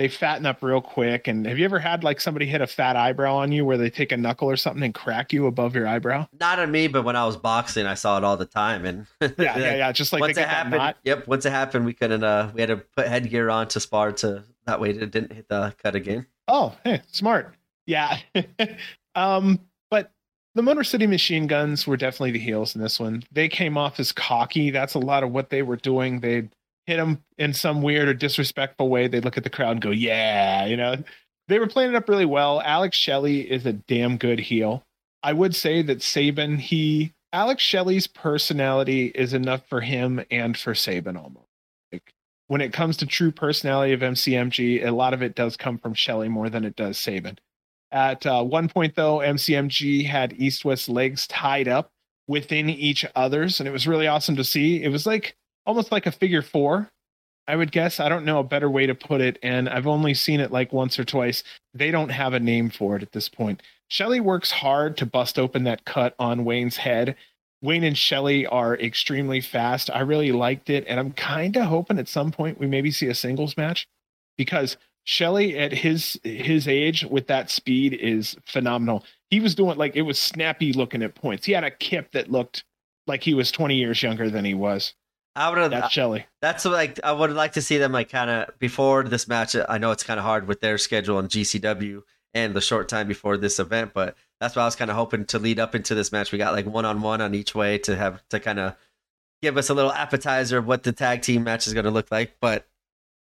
they 0.00 0.08
fatten 0.08 0.46
up 0.46 0.62
real 0.62 0.80
quick. 0.80 1.28
And 1.28 1.46
have 1.46 1.58
you 1.58 1.64
ever 1.66 1.78
had 1.78 2.02
like 2.02 2.22
somebody 2.22 2.46
hit 2.46 2.62
a 2.62 2.66
fat 2.66 2.96
eyebrow 2.96 3.34
on 3.34 3.52
you 3.52 3.66
where 3.66 3.76
they 3.76 3.90
take 3.90 4.12
a 4.12 4.16
knuckle 4.16 4.48
or 4.48 4.56
something 4.56 4.82
and 4.82 4.94
crack 4.94 5.30
you 5.30 5.46
above 5.46 5.74
your 5.74 5.86
eyebrow? 5.86 6.26
Not 6.40 6.58
on 6.58 6.70
me, 6.70 6.88
but 6.88 7.04
when 7.04 7.16
I 7.16 7.26
was 7.26 7.36
boxing, 7.36 7.84
I 7.84 7.92
saw 7.92 8.16
it 8.16 8.24
all 8.24 8.38
the 8.38 8.46
time. 8.46 8.86
And 8.86 9.06
yeah, 9.20 9.58
yeah, 9.58 9.74
yeah. 9.76 9.92
Just 9.92 10.14
like 10.14 10.22
once 10.22 10.38
it 10.38 10.48
happened, 10.48 10.94
yep. 11.04 11.28
Once 11.28 11.44
it 11.44 11.50
happened, 11.50 11.84
we 11.84 11.92
couldn't. 11.92 12.24
Uh, 12.24 12.50
we 12.54 12.62
had 12.62 12.68
to 12.68 12.78
put 12.78 13.08
headgear 13.08 13.50
on 13.50 13.68
to 13.68 13.78
spar 13.78 14.12
to 14.12 14.42
that 14.64 14.80
way 14.80 14.88
it 14.88 15.10
didn't 15.10 15.34
hit 15.34 15.48
the 15.48 15.74
cut 15.82 15.94
again. 15.94 16.24
Oh, 16.48 16.74
hey, 16.82 17.02
smart. 17.12 17.54
Yeah. 17.84 18.20
um, 19.14 19.60
but 19.90 20.12
the 20.54 20.62
Motor 20.62 20.82
City 20.82 21.06
Machine 21.06 21.46
Guns 21.46 21.86
were 21.86 21.98
definitely 21.98 22.30
the 22.30 22.38
heels 22.38 22.74
in 22.74 22.80
this 22.80 22.98
one. 22.98 23.22
They 23.32 23.50
came 23.50 23.76
off 23.76 24.00
as 24.00 24.12
cocky. 24.12 24.70
That's 24.70 24.94
a 24.94 24.98
lot 24.98 25.24
of 25.24 25.30
what 25.30 25.50
they 25.50 25.60
were 25.60 25.76
doing. 25.76 26.20
They 26.20 26.48
hit 26.90 26.96
them 26.96 27.22
in 27.38 27.52
some 27.52 27.82
weird 27.82 28.08
or 28.08 28.14
disrespectful 28.14 28.88
way, 28.88 29.06
they'd 29.06 29.24
look 29.24 29.36
at 29.36 29.44
the 29.44 29.50
crowd 29.50 29.72
and 29.72 29.80
go, 29.80 29.90
"Yeah," 29.90 30.66
you 30.66 30.76
know. 30.76 30.96
They 31.48 31.58
were 31.58 31.66
playing 31.66 31.90
it 31.90 31.96
up 31.96 32.08
really 32.08 32.26
well. 32.26 32.60
Alex 32.60 32.96
Shelley 32.96 33.40
is 33.40 33.66
a 33.66 33.72
damn 33.72 34.16
good 34.18 34.40
heel. 34.40 34.84
I 35.22 35.32
would 35.32 35.54
say 35.54 35.82
that 35.82 36.02
Sabin, 36.02 36.58
he 36.58 37.12
Alex 37.32 37.62
Shelley's 37.62 38.06
personality 38.06 39.06
is 39.14 39.32
enough 39.32 39.66
for 39.68 39.80
him 39.80 40.24
and 40.30 40.56
for 40.56 40.74
Sabin 40.74 41.16
almost. 41.16 41.46
Like 41.92 42.12
when 42.48 42.60
it 42.60 42.72
comes 42.72 42.96
to 42.98 43.06
true 43.06 43.30
personality 43.30 43.92
of 43.92 44.00
MCMG, 44.00 44.84
a 44.84 44.90
lot 44.90 45.14
of 45.14 45.22
it 45.22 45.34
does 45.36 45.56
come 45.56 45.78
from 45.78 45.94
Shelley 45.94 46.28
more 46.28 46.50
than 46.50 46.64
it 46.64 46.74
does 46.74 46.98
Sabin. 46.98 47.38
At 47.92 48.26
uh, 48.26 48.42
one 48.42 48.68
point, 48.68 48.94
though, 48.94 49.18
MCMG 49.18 50.06
had 50.06 50.34
East 50.34 50.64
West 50.64 50.88
legs 50.88 51.26
tied 51.26 51.68
up 51.68 51.90
within 52.28 52.70
each 52.70 53.04
other's, 53.16 53.60
and 53.60 53.68
it 53.68 53.72
was 53.72 53.88
really 53.88 54.06
awesome 54.06 54.36
to 54.36 54.44
see. 54.44 54.82
It 54.82 54.88
was 54.88 55.06
like 55.06 55.36
almost 55.70 55.92
like 55.92 56.06
a 56.06 56.10
figure 56.10 56.42
four, 56.42 56.90
I 57.46 57.54
would 57.54 57.70
guess. 57.70 58.00
I 58.00 58.08
don't 58.08 58.24
know 58.24 58.40
a 58.40 58.44
better 58.44 58.68
way 58.68 58.86
to 58.86 58.94
put 58.96 59.20
it, 59.20 59.38
and 59.40 59.68
I've 59.68 59.86
only 59.86 60.14
seen 60.14 60.40
it 60.40 60.50
like 60.50 60.72
once 60.72 60.98
or 60.98 61.04
twice. 61.04 61.44
They 61.74 61.92
don't 61.92 62.08
have 62.08 62.34
a 62.34 62.40
name 62.40 62.70
for 62.70 62.96
it 62.96 63.02
at 63.02 63.12
this 63.12 63.28
point. 63.28 63.62
Shelley 63.86 64.18
works 64.18 64.50
hard 64.50 64.96
to 64.96 65.06
bust 65.06 65.38
open 65.38 65.62
that 65.64 65.84
cut 65.84 66.16
on 66.18 66.44
Wayne's 66.44 66.76
head. 66.76 67.14
Wayne 67.62 67.84
and 67.84 67.96
Shelley 67.96 68.48
are 68.48 68.76
extremely 68.76 69.40
fast. 69.40 69.90
I 69.90 70.00
really 70.00 70.32
liked 70.32 70.70
it, 70.70 70.84
and 70.88 70.98
I'm 70.98 71.12
kind 71.12 71.56
of 71.56 71.66
hoping 71.66 72.00
at 72.00 72.08
some 72.08 72.32
point 72.32 72.58
we 72.58 72.66
maybe 72.66 72.90
see 72.90 73.06
a 73.06 73.14
singles 73.14 73.56
match 73.56 73.86
because 74.36 74.76
Shelley 75.04 75.56
at 75.56 75.70
his 75.70 76.18
his 76.24 76.66
age 76.66 77.04
with 77.04 77.28
that 77.28 77.48
speed 77.48 77.94
is 77.94 78.36
phenomenal. 78.44 79.04
He 79.28 79.38
was 79.38 79.54
doing 79.54 79.78
like 79.78 79.94
it 79.94 80.02
was 80.02 80.18
snappy 80.18 80.72
looking 80.72 81.04
at 81.04 81.14
points. 81.14 81.46
He 81.46 81.52
had 81.52 81.62
a 81.62 81.70
kip 81.70 82.10
that 82.10 82.32
looked 82.32 82.64
like 83.06 83.22
he 83.22 83.34
was 83.34 83.52
20 83.52 83.76
years 83.76 84.02
younger 84.02 84.30
than 84.30 84.44
he 84.44 84.54
was. 84.54 84.94
I 85.40 85.48
would 85.48 85.58
have. 85.58 85.70
That's 85.70 85.90
Shelley. 85.90 86.26
That's 86.42 86.66
like 86.66 87.00
I 87.02 87.12
would 87.12 87.32
like 87.32 87.52
to 87.52 87.62
see 87.62 87.78
them 87.78 87.92
like 87.92 88.10
kind 88.10 88.28
of 88.28 88.58
before 88.58 89.04
this 89.04 89.26
match. 89.26 89.56
I 89.68 89.78
know 89.78 89.90
it's 89.90 90.02
kind 90.02 90.20
of 90.20 90.24
hard 90.24 90.46
with 90.46 90.60
their 90.60 90.76
schedule 90.76 91.18
and 91.18 91.30
GCW 91.30 92.02
and 92.34 92.54
the 92.54 92.60
short 92.60 92.90
time 92.90 93.08
before 93.08 93.38
this 93.38 93.58
event, 93.58 93.92
but 93.94 94.16
that's 94.38 94.54
what 94.54 94.62
I 94.62 94.64
was 94.66 94.76
kind 94.76 94.90
of 94.90 94.98
hoping 94.98 95.24
to 95.26 95.38
lead 95.38 95.58
up 95.58 95.74
into 95.74 95.94
this 95.94 96.12
match. 96.12 96.30
We 96.30 96.36
got 96.36 96.52
like 96.52 96.66
one 96.66 96.84
on 96.84 97.00
one 97.00 97.22
on 97.22 97.34
each 97.34 97.54
way 97.54 97.78
to 97.78 97.96
have 97.96 98.22
to 98.28 98.38
kind 98.38 98.58
of 98.58 98.76
give 99.40 99.56
us 99.56 99.70
a 99.70 99.74
little 99.74 99.92
appetizer 99.92 100.58
of 100.58 100.66
what 100.66 100.82
the 100.82 100.92
tag 100.92 101.22
team 101.22 101.42
match 101.42 101.66
is 101.66 101.72
going 101.72 101.86
to 101.86 101.90
look 101.90 102.10
like. 102.10 102.36
But 102.38 102.66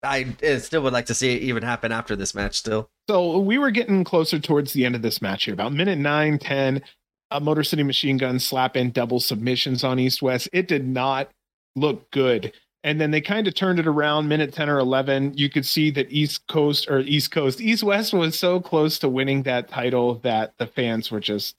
I 0.04 0.36
still 0.60 0.84
would 0.84 0.94
like 0.94 1.08
to 1.08 1.16
see 1.16 1.36
it 1.36 1.42
even 1.42 1.64
happen 1.64 1.92
after 1.92 2.16
this 2.16 2.36
match. 2.36 2.56
Still, 2.56 2.88
so 3.10 3.40
we 3.40 3.58
were 3.58 3.72
getting 3.72 4.04
closer 4.04 4.38
towards 4.38 4.74
the 4.74 4.86
end 4.86 4.94
of 4.94 5.02
this 5.02 5.24
match 5.24 5.46
here, 5.46 5.56
about 5.56 5.74
minute 5.74 5.98
nine, 5.98 6.38
ten. 6.38 6.84
A 7.32 7.40
Motor 7.40 7.64
City 7.64 7.82
Machine 7.82 8.18
Gun 8.18 8.38
slap 8.38 8.78
in 8.78 8.92
double 8.92 9.20
submissions 9.20 9.84
on 9.84 9.98
East 9.98 10.22
West. 10.22 10.48
It 10.54 10.68
did 10.68 10.88
not 10.88 11.32
looked 11.76 12.12
good. 12.12 12.54
And 12.84 13.02
then 13.02 13.10
they 13.10 13.22
kind 13.22 13.48
of 13.48 13.56
turned 13.56 13.80
it 13.80 13.88
around 13.88 14.28
minute 14.28 14.54
10 14.54 14.70
or 14.70 14.78
11. 14.78 15.34
You 15.36 15.50
could 15.50 15.66
see 15.66 15.90
that 15.92 16.12
East 16.12 16.46
Coast 16.48 16.88
or 16.90 17.00
East 17.00 17.32
Coast, 17.32 17.60
East 17.60 17.84
West 17.84 18.14
was 18.14 18.38
so 18.38 18.60
close 18.60 19.00
to 19.00 19.10
winning 19.10 19.44
that 19.44 19.70
title 19.70 20.16
that 20.20 20.54
the 20.60 20.68
fans 20.68 21.10
were 21.10 21.20
just, 21.20 21.56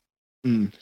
mm. 0.46 0.72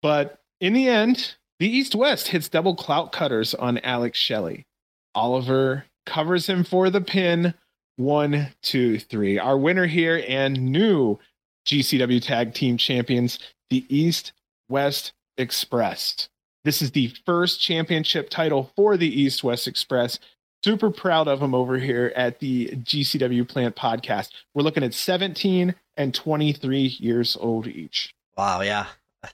but 0.00 0.40
in 0.60 0.74
the 0.74 0.86
end, 0.88 1.34
The 1.58 1.68
East 1.68 1.94
West 1.94 2.28
hits 2.28 2.48
double 2.48 2.76
clout 2.76 3.12
cutters 3.12 3.54
on 3.54 3.78
Alex 3.78 4.18
Shelley. 4.18 4.66
Oliver 5.14 5.84
covers 6.06 6.46
him 6.46 6.64
for 6.64 6.90
the 6.90 7.00
pin. 7.00 7.54
One, 7.96 8.48
two, 8.62 8.98
three. 8.98 9.38
Our 9.38 9.58
winner 9.58 9.86
here 9.86 10.24
and 10.26 10.72
new 10.72 11.18
GCW 11.66 12.22
Tag 12.22 12.54
Team 12.54 12.76
Champions, 12.76 13.38
the 13.68 13.84
East 13.88 14.32
West 14.68 15.12
Express. 15.36 16.28
This 16.64 16.82
is 16.82 16.90
the 16.90 17.12
first 17.24 17.60
championship 17.60 18.28
title 18.28 18.70
for 18.76 18.98
the 18.98 19.08
East 19.08 19.42
West 19.42 19.66
Express. 19.66 20.18
Super 20.62 20.90
proud 20.90 21.26
of 21.26 21.40
them 21.40 21.54
over 21.54 21.78
here 21.78 22.12
at 22.14 22.38
the 22.40 22.66
GCW 22.68 23.48
Plant 23.48 23.76
podcast. 23.76 24.28
We're 24.52 24.62
looking 24.62 24.82
at 24.82 24.92
17 24.92 25.74
and 25.96 26.14
23 26.14 26.78
years 26.98 27.36
old 27.40 27.66
each. 27.66 28.14
Wow, 28.36 28.60
yeah. 28.60 28.86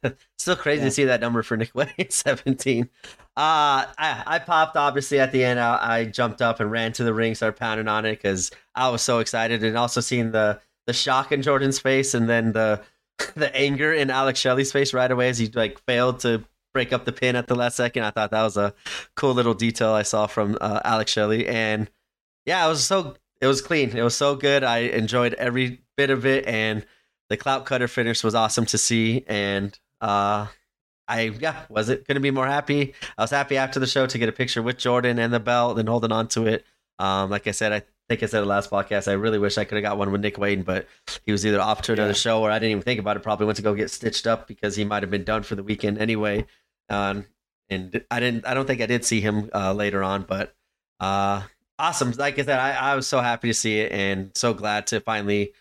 Still 0.38 0.54
crazy 0.54 0.82
yeah. 0.82 0.84
to 0.84 0.90
see 0.92 1.04
that 1.04 1.20
number 1.20 1.42
for 1.42 1.56
Nick 1.56 1.74
Wayne, 1.74 1.88
17. 2.08 2.88
Uh, 3.36 3.90
I, 3.98 4.22
I 4.24 4.38
popped 4.38 4.76
obviously 4.76 5.18
at 5.18 5.32
the 5.32 5.44
end. 5.44 5.58
I, 5.58 5.78
I, 5.98 6.04
jumped 6.04 6.40
up 6.40 6.60
and 6.60 6.70
ran 6.70 6.92
to 6.92 7.04
the 7.04 7.12
ring, 7.12 7.34
started 7.34 7.58
pounding 7.58 7.88
on 7.88 8.06
it 8.06 8.12
because 8.12 8.50
I 8.74 8.88
was 8.88 9.02
so 9.02 9.18
excited, 9.18 9.62
and 9.62 9.76
also 9.76 10.00
seeing 10.00 10.30
the 10.30 10.60
the 10.86 10.94
shock 10.94 11.32
in 11.32 11.42
Jordan's 11.42 11.78
face, 11.78 12.14
and 12.14 12.30
then 12.30 12.52
the 12.52 12.80
the 13.34 13.54
anger 13.54 13.92
in 13.92 14.10
Alex 14.10 14.40
Shelley's 14.40 14.72
face 14.72 14.94
right 14.94 15.10
away 15.10 15.28
as 15.28 15.38
he 15.38 15.48
like 15.48 15.78
failed 15.84 16.20
to 16.20 16.44
break 16.76 16.92
up 16.92 17.06
the 17.06 17.12
pin 17.12 17.36
at 17.36 17.46
the 17.46 17.54
last 17.54 17.74
second. 17.74 18.02
I 18.02 18.10
thought 18.10 18.32
that 18.32 18.42
was 18.42 18.58
a 18.58 18.74
cool 19.14 19.32
little 19.32 19.54
detail 19.54 19.92
I 19.92 20.02
saw 20.02 20.26
from 20.26 20.58
uh, 20.60 20.80
Alex 20.84 21.10
Shelley, 21.10 21.48
and 21.48 21.90
yeah, 22.44 22.66
it 22.66 22.68
was 22.68 22.84
so 22.84 23.16
it 23.40 23.46
was 23.46 23.62
clean. 23.62 23.96
It 23.96 24.02
was 24.02 24.14
so 24.14 24.36
good. 24.36 24.62
I 24.62 24.80
enjoyed 24.80 25.32
every 25.34 25.80
bit 25.96 26.10
of 26.10 26.26
it, 26.26 26.46
and 26.46 26.84
the 27.30 27.38
clout 27.38 27.64
cutter 27.64 27.88
finish 27.88 28.22
was 28.22 28.34
awesome 28.34 28.66
to 28.66 28.76
see, 28.76 29.24
and 29.26 29.78
uh, 30.02 30.48
I 31.08 31.20
yeah, 31.40 31.62
was 31.70 31.88
it 31.88 32.06
gonna 32.06 32.20
be 32.20 32.30
more 32.30 32.46
happy? 32.46 32.92
I 33.16 33.22
was 33.22 33.30
happy 33.30 33.56
after 33.56 33.80
the 33.80 33.86
show 33.86 34.06
to 34.06 34.18
get 34.18 34.28
a 34.28 34.32
picture 34.32 34.60
with 34.60 34.76
Jordan 34.76 35.18
and 35.18 35.32
the 35.32 35.40
belt 35.40 35.78
and 35.78 35.88
holding 35.88 36.12
on 36.12 36.28
to 36.28 36.46
it. 36.46 36.66
Um, 36.98 37.30
like 37.30 37.46
I 37.46 37.52
said, 37.52 37.72
I 37.72 37.84
think 38.10 38.22
I 38.22 38.26
said 38.26 38.40
the 38.42 38.46
last 38.46 38.70
podcast. 38.70 39.08
I 39.08 39.12
really 39.14 39.38
wish 39.38 39.56
I 39.56 39.64
could 39.64 39.76
have 39.76 39.82
got 39.82 39.96
one 39.96 40.12
with 40.12 40.20
Nick 40.20 40.36
Wayne, 40.36 40.62
but 40.62 40.86
he 41.24 41.32
was 41.32 41.46
either 41.46 41.60
off 41.60 41.80
to 41.82 41.94
another 41.94 42.08
yeah. 42.08 42.14
show 42.14 42.42
or 42.42 42.50
I 42.50 42.58
didn't 42.58 42.72
even 42.72 42.82
think 42.82 43.00
about 43.00 43.16
it. 43.16 43.22
Probably 43.22 43.46
went 43.46 43.56
to 43.56 43.62
go 43.62 43.74
get 43.74 43.90
stitched 43.90 44.26
up 44.26 44.46
because 44.46 44.76
he 44.76 44.84
might 44.84 45.02
have 45.02 45.10
been 45.10 45.24
done 45.24 45.42
for 45.42 45.54
the 45.54 45.62
weekend 45.62 45.96
anyway. 45.98 46.44
Um, 46.88 47.26
and 47.68 48.04
I 48.10 48.20
didn't. 48.20 48.46
I 48.46 48.54
don't 48.54 48.66
think 48.66 48.80
I 48.80 48.86
did 48.86 49.04
see 49.04 49.20
him 49.20 49.50
uh, 49.54 49.72
later 49.72 50.02
on, 50.02 50.22
but 50.22 50.54
uh, 51.00 51.42
awesome. 51.78 52.12
Like 52.12 52.38
I 52.38 52.44
said, 52.44 52.58
I, 52.58 52.92
I 52.92 52.94
was 52.94 53.06
so 53.06 53.20
happy 53.20 53.48
to 53.48 53.54
see 53.54 53.80
it 53.80 53.92
and 53.92 54.30
so 54.34 54.54
glad 54.54 54.86
to 54.88 55.00
finally 55.00 55.52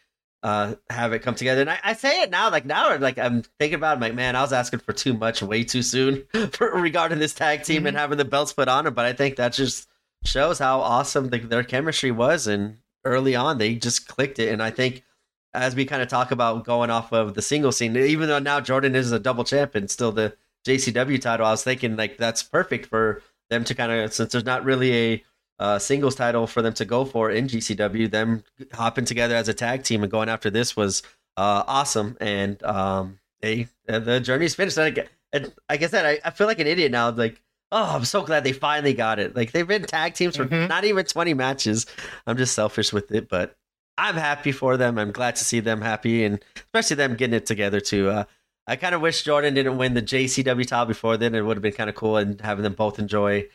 uh, 0.44 0.76
have 0.90 1.14
it 1.14 1.20
come 1.20 1.36
together. 1.36 1.62
And 1.62 1.70
I, 1.70 1.80
I, 1.84 1.94
say 1.94 2.22
it 2.22 2.30
now, 2.30 2.52
like 2.52 2.66
now, 2.66 2.96
like 3.00 3.18
I'm 3.18 3.42
thinking 3.60 3.76
about, 3.76 3.94
it, 3.94 3.96
I'm 3.96 4.02
like, 4.02 4.14
man, 4.14 4.36
I 4.36 4.42
was 4.42 4.54
asking 4.54 4.80
for 4.80 4.94
too 4.94 5.16
much 5.16 5.42
way 5.42 5.64
too 5.64 5.82
soon 5.82 6.24
for 6.52 6.70
regarding 6.70 7.18
this 7.18 7.34
tag 7.34 7.64
team 7.64 7.78
mm-hmm. 7.78 7.88
and 7.88 7.98
having 7.98 8.20
the 8.20 8.26
belts 8.26 8.54
put 8.54 8.68
on 8.68 8.86
them. 8.86 8.94
But 8.94 9.06
I 9.06 9.14
think 9.14 9.38
that 9.38 9.54
just 9.54 9.90
shows 10.24 10.60
how 10.60 10.82
awesome 10.82 11.30
the, 11.30 11.40
their 11.40 11.64
chemistry 11.64 12.12
was, 12.12 12.46
and 12.46 12.78
early 13.04 13.36
on 13.36 13.58
they 13.58 13.74
just 13.74 14.08
clicked 14.08 14.38
it. 14.38 14.50
And 14.50 14.62
I 14.62 14.70
think 14.70 15.04
as 15.56 15.76
we 15.76 15.86
kind 15.86 16.04
of 16.04 16.10
talk 16.10 16.30
about 16.30 16.64
going 16.64 16.92
off 16.92 17.12
of 17.12 17.34
the 17.34 17.42
single 17.42 17.72
scene, 17.72 17.98
even 17.98 18.28
though 18.28 18.40
now 18.40 18.62
Jordan 18.62 18.96
is 18.96 19.12
a 19.12 19.20
double 19.20 19.46
champion, 19.46 19.88
still 19.88 20.12
the 20.12 20.36
JCW 20.66 21.22
title, 21.22 21.46
I 21.46 21.52
was 21.52 21.64
thinking 21.64 21.96
like 21.96 22.18
that's 22.18 22.44
perfect 22.44 22.88
for 22.88 23.22
them 23.50 23.64
to 23.66 23.76
kind 23.76 23.92
of 23.92 24.14
since 24.14 24.32
there's 24.32 24.46
not 24.46 24.64
really 24.66 24.94
a 24.94 25.24
uh, 25.58 25.80
singles 25.80 26.16
title 26.16 26.48
for 26.48 26.62
them 26.62 26.74
to 26.74 26.86
go 26.86 27.06
for 27.06 27.30
in 27.32 27.48
GCW. 27.48 28.10
Them 28.10 28.44
hopping 28.74 29.06
together 29.06 29.36
as 29.36 29.48
a 29.48 29.54
tag 29.54 29.84
team 29.84 30.04
and 30.04 30.12
going 30.12 30.30
after 30.30 30.50
this 30.50 30.76
was 30.76 31.04
uh, 31.38 31.64
awesome. 31.68 32.18
And 32.20 32.62
um, 32.64 33.20
they 33.42 33.68
uh, 33.88 34.00
the 34.00 34.20
journey's 34.20 34.56
finished. 34.56 34.78
And, 34.78 34.98
I, 34.98 35.06
and 35.34 35.54
like 35.70 35.84
I 35.84 35.88
said, 35.88 36.06
I, 36.06 36.28
I 36.28 36.32
feel 36.32 36.48
like 36.48 36.60
an 36.60 36.68
idiot 36.68 36.92
now. 36.92 37.10
Like, 37.12 37.42
oh, 37.72 37.96
I'm 37.96 38.06
so 38.06 38.24
glad 38.24 38.44
they 38.44 38.54
finally 38.54 38.94
got 38.94 39.20
it. 39.20 39.36
Like 39.36 39.52
they've 39.52 39.68
been 39.68 39.84
tag 39.84 40.14
teams 40.14 40.36
for 40.36 40.46
mm-hmm. 40.46 40.68
not 40.68 40.84
even 40.84 41.06
20 41.06 41.34
matches. 41.34 41.86
I'm 42.26 42.38
just 42.38 42.54
selfish 42.54 42.92
with 42.92 43.12
it, 43.12 43.30
but 43.30 43.56
I'm 43.98 44.16
happy 44.16 44.52
for 44.52 44.78
them. 44.78 44.98
I'm 44.98 45.12
glad 45.12 45.36
to 45.38 45.46
see 45.46 45.60
them 45.62 45.82
happy, 45.82 46.26
and 46.26 46.44
especially 46.58 46.98
them 46.98 47.16
getting 47.16 47.36
it 47.36 47.46
together 47.46 47.80
too. 47.80 48.10
Uh, 48.10 48.24
I 48.68 48.76
kind 48.76 48.96
of 48.96 49.02
wish 49.02 49.24
Jordan 49.24 49.54
didn't 49.54 49.78
win 49.78 49.94
the 49.94 50.02
JCW 50.02 50.66
title 50.66 50.86
before 50.86 51.18
then. 51.18 51.36
It 51.36 51.42
would 51.42 51.58
have 51.58 51.62
been 51.62 51.74
kind 51.74 51.90
of 51.90 51.96
cool 51.96 52.18
and 52.18 52.40
having 52.42 52.64
them 52.64 52.74
both 52.74 52.98
enjoy 52.98 53.48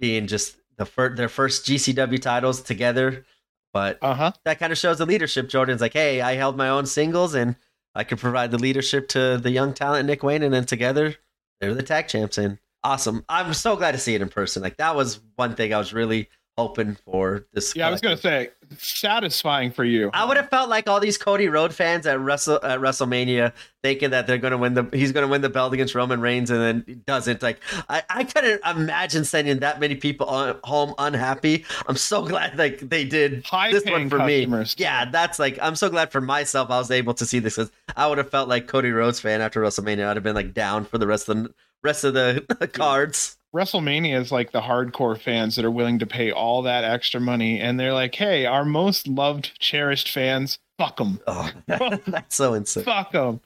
being 0.00 0.26
just 0.26 0.56
the 0.76 0.84
fir- 0.84 1.14
their 1.14 1.28
first 1.28 1.64
GCW 1.66 2.20
titles 2.20 2.62
together. 2.62 3.24
But 3.72 3.98
uh-huh. 4.02 4.32
that 4.44 4.58
kind 4.58 4.72
of 4.72 4.78
shows 4.78 4.98
the 4.98 5.06
leadership. 5.06 5.48
Jordan's 5.48 5.80
like, 5.80 5.92
hey, 5.92 6.20
I 6.20 6.34
held 6.34 6.56
my 6.56 6.68
own 6.68 6.86
singles 6.86 7.34
and 7.34 7.56
I 7.94 8.04
could 8.04 8.18
provide 8.18 8.50
the 8.50 8.58
leadership 8.58 9.08
to 9.10 9.38
the 9.38 9.50
young 9.50 9.72
talent 9.72 10.06
Nick 10.06 10.22
Wayne, 10.22 10.42
and 10.42 10.52
then 10.52 10.64
together 10.64 11.14
they're 11.60 11.74
the 11.74 11.82
tag 11.82 12.08
champs. 12.08 12.38
And 12.38 12.58
awesome. 12.82 13.24
I'm 13.28 13.54
so 13.54 13.76
glad 13.76 13.92
to 13.92 13.98
see 13.98 14.14
it 14.14 14.22
in 14.22 14.28
person. 14.28 14.62
Like 14.62 14.78
that 14.78 14.96
was 14.96 15.20
one 15.36 15.54
thing 15.54 15.72
I 15.72 15.78
was 15.78 15.92
really 15.92 16.28
hoping 16.56 16.96
for 17.04 17.46
this. 17.52 17.74
Yeah, 17.74 17.88
collective. 17.88 18.08
I 18.08 18.12
was 18.12 18.20
gonna 18.22 18.46
say 18.46 18.50
satisfying 18.78 19.70
for 19.70 19.84
you. 19.84 20.10
I 20.12 20.24
would 20.24 20.36
have 20.36 20.48
felt 20.48 20.68
like 20.68 20.88
all 20.88 21.00
these 21.00 21.18
Cody 21.18 21.48
Rhodes 21.48 21.74
fans 21.74 22.06
at 22.06 22.20
Wrestle 22.20 22.60
at 22.62 22.80
WrestleMania 22.80 23.52
thinking 23.82 24.10
that 24.10 24.26
they're 24.26 24.38
gonna 24.38 24.58
win 24.58 24.74
the 24.74 24.88
he's 24.92 25.12
gonna 25.12 25.28
win 25.28 25.42
the 25.42 25.48
belt 25.48 25.72
against 25.72 25.94
Roman 25.94 26.20
Reigns 26.20 26.50
and 26.50 26.60
then 26.60 26.84
he 26.86 26.94
doesn't. 26.94 27.42
Like 27.42 27.60
I, 27.88 28.02
I 28.08 28.24
couldn't 28.24 28.60
imagine 28.64 29.24
sending 29.24 29.58
that 29.60 29.80
many 29.80 29.96
people 29.96 30.26
on, 30.26 30.58
home 30.64 30.94
unhappy. 30.98 31.64
I'm 31.86 31.96
so 31.96 32.24
glad 32.24 32.56
like 32.56 32.80
they 32.80 33.04
did 33.04 33.44
High 33.44 33.72
this 33.72 33.84
one 33.84 34.08
for 34.08 34.18
me. 34.18 34.46
Yeah, 34.76 35.10
that's 35.10 35.38
like 35.38 35.58
I'm 35.60 35.76
so 35.76 35.88
glad 35.88 36.12
for 36.12 36.20
myself 36.20 36.70
I 36.70 36.78
was 36.78 36.90
able 36.90 37.14
to 37.14 37.26
see 37.26 37.38
this 37.38 37.56
because 37.56 37.72
I 37.96 38.06
would 38.06 38.18
have 38.18 38.30
felt 38.30 38.48
like 38.48 38.66
Cody 38.66 38.90
Rhodes 38.90 39.20
fan 39.20 39.40
after 39.40 39.60
WrestleMania. 39.60 40.06
I'd 40.06 40.16
have 40.16 40.24
been 40.24 40.34
like 40.34 40.54
down 40.54 40.84
for 40.84 40.98
the 40.98 41.06
rest 41.06 41.28
of 41.28 41.42
the 41.42 41.54
rest 41.82 42.04
of 42.04 42.14
the 42.14 42.68
cards. 42.72 43.36
WrestleMania 43.54 44.20
is 44.20 44.32
like 44.32 44.50
the 44.50 44.62
hardcore 44.62 45.18
fans 45.18 45.54
that 45.54 45.64
are 45.64 45.70
willing 45.70 46.00
to 46.00 46.06
pay 46.06 46.32
all 46.32 46.62
that 46.62 46.82
extra 46.82 47.20
money, 47.20 47.60
and 47.60 47.78
they're 47.78 47.92
like, 47.92 48.14
"Hey, 48.16 48.46
our 48.46 48.64
most 48.64 49.06
loved, 49.06 49.58
cherished 49.60 50.10
fans, 50.10 50.58
fuck 50.76 50.96
them. 50.96 51.20
Oh, 51.26 51.50
that's 52.06 52.34
so 52.34 52.54
insane. 52.54 52.82
Fuck 52.82 53.12
them, 53.12 53.40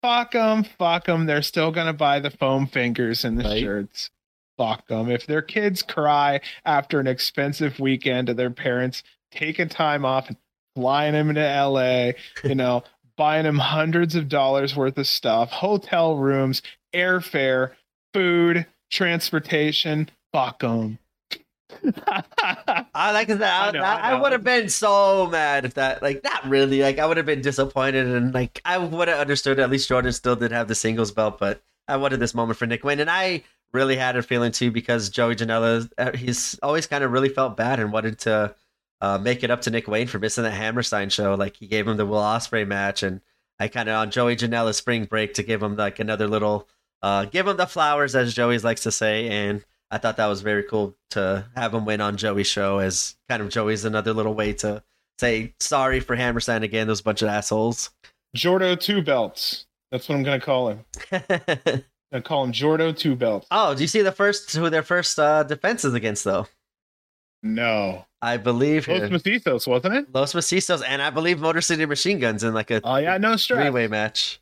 fuck 0.00 0.32
them, 0.32 0.64
fuck 0.64 1.04
them. 1.04 1.26
They're 1.26 1.42
still 1.42 1.72
gonna 1.72 1.92
buy 1.92 2.20
the 2.20 2.30
foam 2.30 2.66
fingers 2.66 3.22
and 3.22 3.38
the 3.38 3.44
right? 3.44 3.60
shirts. 3.60 4.10
Fuck 4.56 4.88
them. 4.88 5.10
If 5.10 5.26
their 5.26 5.42
kids 5.42 5.82
cry 5.82 6.40
after 6.64 6.98
an 6.98 7.06
expensive 7.06 7.78
weekend 7.78 8.30
of 8.30 8.38
their 8.38 8.50
parents 8.50 9.02
taking 9.30 9.68
time 9.68 10.06
off 10.06 10.28
and 10.28 10.38
flying 10.74 11.12
them 11.12 11.28
into 11.28 11.42
LA, 11.42 12.12
you 12.48 12.54
know, 12.54 12.82
buying 13.16 13.44
them 13.44 13.58
hundreds 13.58 14.14
of 14.14 14.30
dollars 14.30 14.74
worth 14.74 14.96
of 14.96 15.06
stuff, 15.06 15.50
hotel 15.50 16.16
rooms, 16.16 16.62
airfare, 16.94 17.72
food." 18.14 18.64
Transportation. 18.90 20.10
Fuck 20.32 20.60
them. 20.60 20.98
I 22.94 23.12
like 23.12 23.28
that. 23.28 23.76
I, 23.76 23.78
I, 23.78 23.82
I, 23.82 24.10
I 24.10 24.20
would 24.20 24.32
have 24.32 24.44
been 24.44 24.68
so 24.68 25.26
mad 25.26 25.64
if 25.64 25.74
that, 25.74 26.02
like, 26.02 26.22
not 26.24 26.48
really. 26.48 26.82
Like, 26.82 26.98
I 26.98 27.06
would 27.06 27.16
have 27.16 27.26
been 27.26 27.42
disappointed, 27.42 28.06
and 28.06 28.34
like, 28.34 28.60
I 28.64 28.78
would 28.78 29.08
have 29.08 29.18
understood. 29.18 29.58
At 29.58 29.70
least 29.70 29.88
Jordan 29.88 30.12
still 30.12 30.36
did 30.36 30.52
have 30.52 30.68
the 30.68 30.74
singles 30.74 31.12
belt, 31.12 31.38
but 31.38 31.62
I 31.88 31.96
wanted 31.96 32.20
this 32.20 32.34
moment 32.34 32.58
for 32.58 32.66
Nick 32.66 32.84
Wayne, 32.84 33.00
and 33.00 33.10
I 33.10 33.44
really 33.72 33.96
had 33.96 34.16
a 34.16 34.22
feeling 34.22 34.52
too 34.52 34.70
because 34.70 35.08
Joey 35.08 35.36
Janela, 35.36 35.88
uh, 35.96 36.16
he's 36.16 36.58
always 36.62 36.86
kind 36.86 37.04
of 37.04 37.12
really 37.12 37.28
felt 37.28 37.56
bad 37.56 37.78
and 37.78 37.92
wanted 37.92 38.18
to 38.20 38.54
uh, 39.00 39.18
make 39.18 39.44
it 39.44 39.50
up 39.50 39.62
to 39.62 39.70
Nick 39.70 39.86
Wayne 39.86 40.08
for 40.08 40.18
missing 40.18 40.44
the 40.44 40.50
Hammerstein 40.50 41.08
show. 41.08 41.34
Like, 41.34 41.56
he 41.56 41.66
gave 41.66 41.86
him 41.86 41.96
the 41.96 42.06
Will 42.06 42.18
Ospreay 42.18 42.66
match, 42.66 43.02
and 43.02 43.20
I 43.58 43.68
kind 43.68 43.88
of 43.88 43.96
on 43.96 44.10
Joey 44.10 44.36
Janela's 44.36 44.76
spring 44.76 45.04
break 45.04 45.34
to 45.34 45.42
give 45.42 45.62
him 45.62 45.76
like 45.76 45.98
another 45.98 46.26
little 46.26 46.68
uh, 47.02 47.24
give 47.26 47.46
him 47.46 47.56
the 47.56 47.66
flowers, 47.66 48.14
as 48.14 48.34
Joey 48.34 48.58
likes 48.58 48.82
to 48.82 48.92
say. 48.92 49.28
And 49.28 49.64
I 49.90 49.98
thought 49.98 50.16
that 50.18 50.26
was 50.26 50.42
very 50.42 50.62
cool 50.62 50.96
to 51.10 51.46
have 51.56 51.74
him 51.74 51.84
win 51.84 52.00
on 52.00 52.16
Joey's 52.16 52.46
show, 52.46 52.78
as 52.78 53.16
kind 53.28 53.42
of 53.42 53.48
Joey's 53.48 53.84
another 53.84 54.12
little 54.12 54.34
way 54.34 54.52
to 54.54 54.82
say 55.18 55.54
sorry 55.60 56.00
for 56.00 56.16
Hammerstein 56.16 56.62
again. 56.62 56.86
Those 56.86 57.02
bunch 57.02 57.22
of 57.22 57.28
assholes. 57.28 57.90
Jordo 58.36 58.78
two 58.78 59.02
belts. 59.02 59.66
That's 59.90 60.08
what 60.08 60.16
I'm 60.16 60.22
gonna 60.22 60.40
call 60.40 60.68
him. 60.68 60.84
I 62.12 62.20
call 62.20 62.44
him 62.44 62.52
Jordo 62.52 62.96
two 62.96 63.16
belts. 63.16 63.46
Oh, 63.50 63.74
do 63.74 63.82
you 63.82 63.88
see 63.88 64.02
the 64.02 64.12
first 64.12 64.54
who 64.54 64.70
their 64.70 64.82
first 64.82 65.18
uh, 65.18 65.42
defenses 65.42 65.94
against 65.94 66.24
though? 66.24 66.46
No. 67.42 68.06
I 68.22 68.36
believe 68.36 68.86
Los 68.86 69.00
Macizos, 69.00 69.66
wasn't 69.66 69.94
it? 69.94 70.14
Los 70.14 70.34
Macizos, 70.34 70.82
and 70.86 71.00
I 71.00 71.08
believe 71.08 71.40
Motor 71.40 71.62
City 71.62 71.86
Machine 71.86 72.18
Guns 72.18 72.44
in 72.44 72.52
like 72.52 72.70
a 72.70 72.80
oh 72.84 72.96
yeah, 72.96 73.16
no 73.18 73.36
stress 73.36 73.60
three 73.62 73.70
way 73.70 73.88
match. 73.88 74.40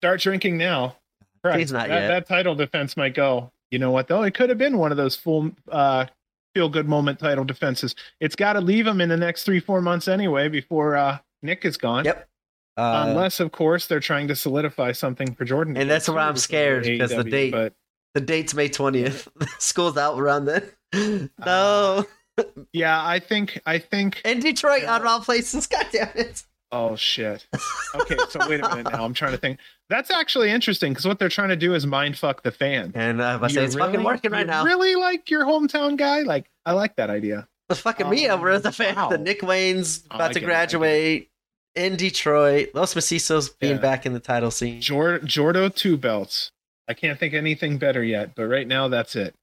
Start 0.00 0.20
drinking 0.20 0.58
now. 0.58 0.96
Correct. 1.44 1.58
He's 1.58 1.72
not 1.72 1.88
that, 1.88 2.00
yet. 2.00 2.08
That 2.08 2.26
title 2.26 2.54
defense 2.54 2.96
might 2.96 3.14
go. 3.14 3.52
You 3.70 3.78
know 3.78 3.90
what 3.90 4.08
though? 4.08 4.22
It 4.22 4.34
could 4.34 4.48
have 4.48 4.58
been 4.58 4.78
one 4.78 4.90
of 4.92 4.96
those 4.96 5.14
full 5.14 5.50
uh, 5.70 6.06
feel 6.54 6.70
good 6.70 6.88
moment 6.88 7.18
title 7.18 7.44
defenses. 7.44 7.94
It's 8.18 8.34
got 8.34 8.54
to 8.54 8.60
leave 8.60 8.86
him 8.86 9.00
in 9.00 9.10
the 9.10 9.16
next 9.16 9.42
three 9.44 9.60
four 9.60 9.82
months 9.82 10.08
anyway 10.08 10.48
before 10.48 10.96
uh, 10.96 11.18
Nick 11.42 11.66
is 11.66 11.76
gone. 11.76 12.06
Yep. 12.06 12.28
Uh, 12.76 13.04
Unless, 13.08 13.40
of 13.40 13.52
course, 13.52 13.86
they're 13.86 14.00
trying 14.00 14.26
to 14.28 14.34
solidify 14.34 14.92
something 14.92 15.34
for 15.34 15.44
Jordan. 15.44 15.76
And 15.76 15.88
that's 15.88 16.08
where 16.08 16.18
I'm 16.18 16.36
scared 16.36 16.84
because 16.84 17.10
the 17.10 17.22
date, 17.22 17.52
but... 17.52 17.72
the 18.14 18.20
date's 18.20 18.52
May 18.54 18.68
20th. 18.68 19.28
School's 19.60 19.96
out 19.96 20.18
around 20.18 20.46
then. 20.46 21.30
no. 21.38 22.06
Uh, 22.36 22.42
yeah, 22.72 23.06
I 23.06 23.20
think, 23.20 23.60
I 23.64 23.78
think. 23.78 24.22
In 24.24 24.40
Detroit, 24.40 24.82
yeah. 24.82 24.94
on 24.96 25.06
all 25.06 25.20
places. 25.20 25.66
God 25.68 25.86
damn 25.92 26.08
it. 26.16 26.42
Oh 26.72 26.96
shit. 26.96 27.46
Okay, 27.94 28.16
so 28.28 28.40
wait 28.48 28.60
a 28.64 28.68
minute 28.68 28.92
now. 28.92 29.04
I'm 29.04 29.14
trying 29.14 29.30
to 29.32 29.38
think. 29.38 29.60
That's 29.88 30.10
actually 30.10 30.50
interesting 30.50 30.92
because 30.92 31.06
what 31.06 31.18
they're 31.20 31.28
trying 31.28 31.50
to 31.50 31.56
do 31.56 31.74
is 31.74 31.86
mind 31.86 32.18
fuck 32.18 32.42
the 32.42 32.50
fan. 32.50 32.90
And 32.96 33.20
uh, 33.20 33.38
I 33.40 33.48
say 33.48 33.60
You 33.60 33.66
it's 33.66 33.76
fucking 33.76 34.02
working 34.02 34.32
right 34.32 34.40
you 34.40 34.46
now. 34.46 34.64
Really 34.64 34.96
like 34.96 35.30
your 35.30 35.44
hometown 35.44 35.96
guy? 35.96 36.22
Like 36.22 36.50
I 36.66 36.72
like 36.72 36.96
that 36.96 37.10
idea. 37.10 37.46
It's 37.70 37.80
fucking 37.80 38.10
me 38.10 38.28
over 38.28 38.50
as 38.50 38.64
a 38.64 38.72
fan. 38.72 38.96
wow. 38.96 39.08
The 39.10 39.18
Nick 39.18 39.42
Wayne's 39.42 40.02
Oh, 40.10 40.16
about 40.16 40.30
I 40.30 40.32
to 40.34 40.40
get 40.40 40.48
it, 40.48 40.52
I 40.52 40.56
get 40.66 40.72
it. 40.72 40.78
graduate 40.78 41.28
in 41.76 41.96
Detroit. 41.96 42.70
Los 42.74 42.94
Macizos 42.94 43.56
being 43.58 43.76
Yeah. 43.76 43.80
back 43.80 44.04
in 44.06 44.12
the 44.12 44.20
title 44.20 44.50
scene. 44.50 44.80
Jor- 44.80 45.20
Jordo 45.20 45.72
two 45.74 45.96
belts. 45.96 46.50
I 46.88 46.94
can't 46.94 47.18
think 47.18 47.32
anything 47.34 47.78
better 47.78 48.02
yet, 48.02 48.34
but 48.34 48.46
right 48.46 48.66
now 48.66 48.88
that's 48.88 49.14
it. 49.16 49.34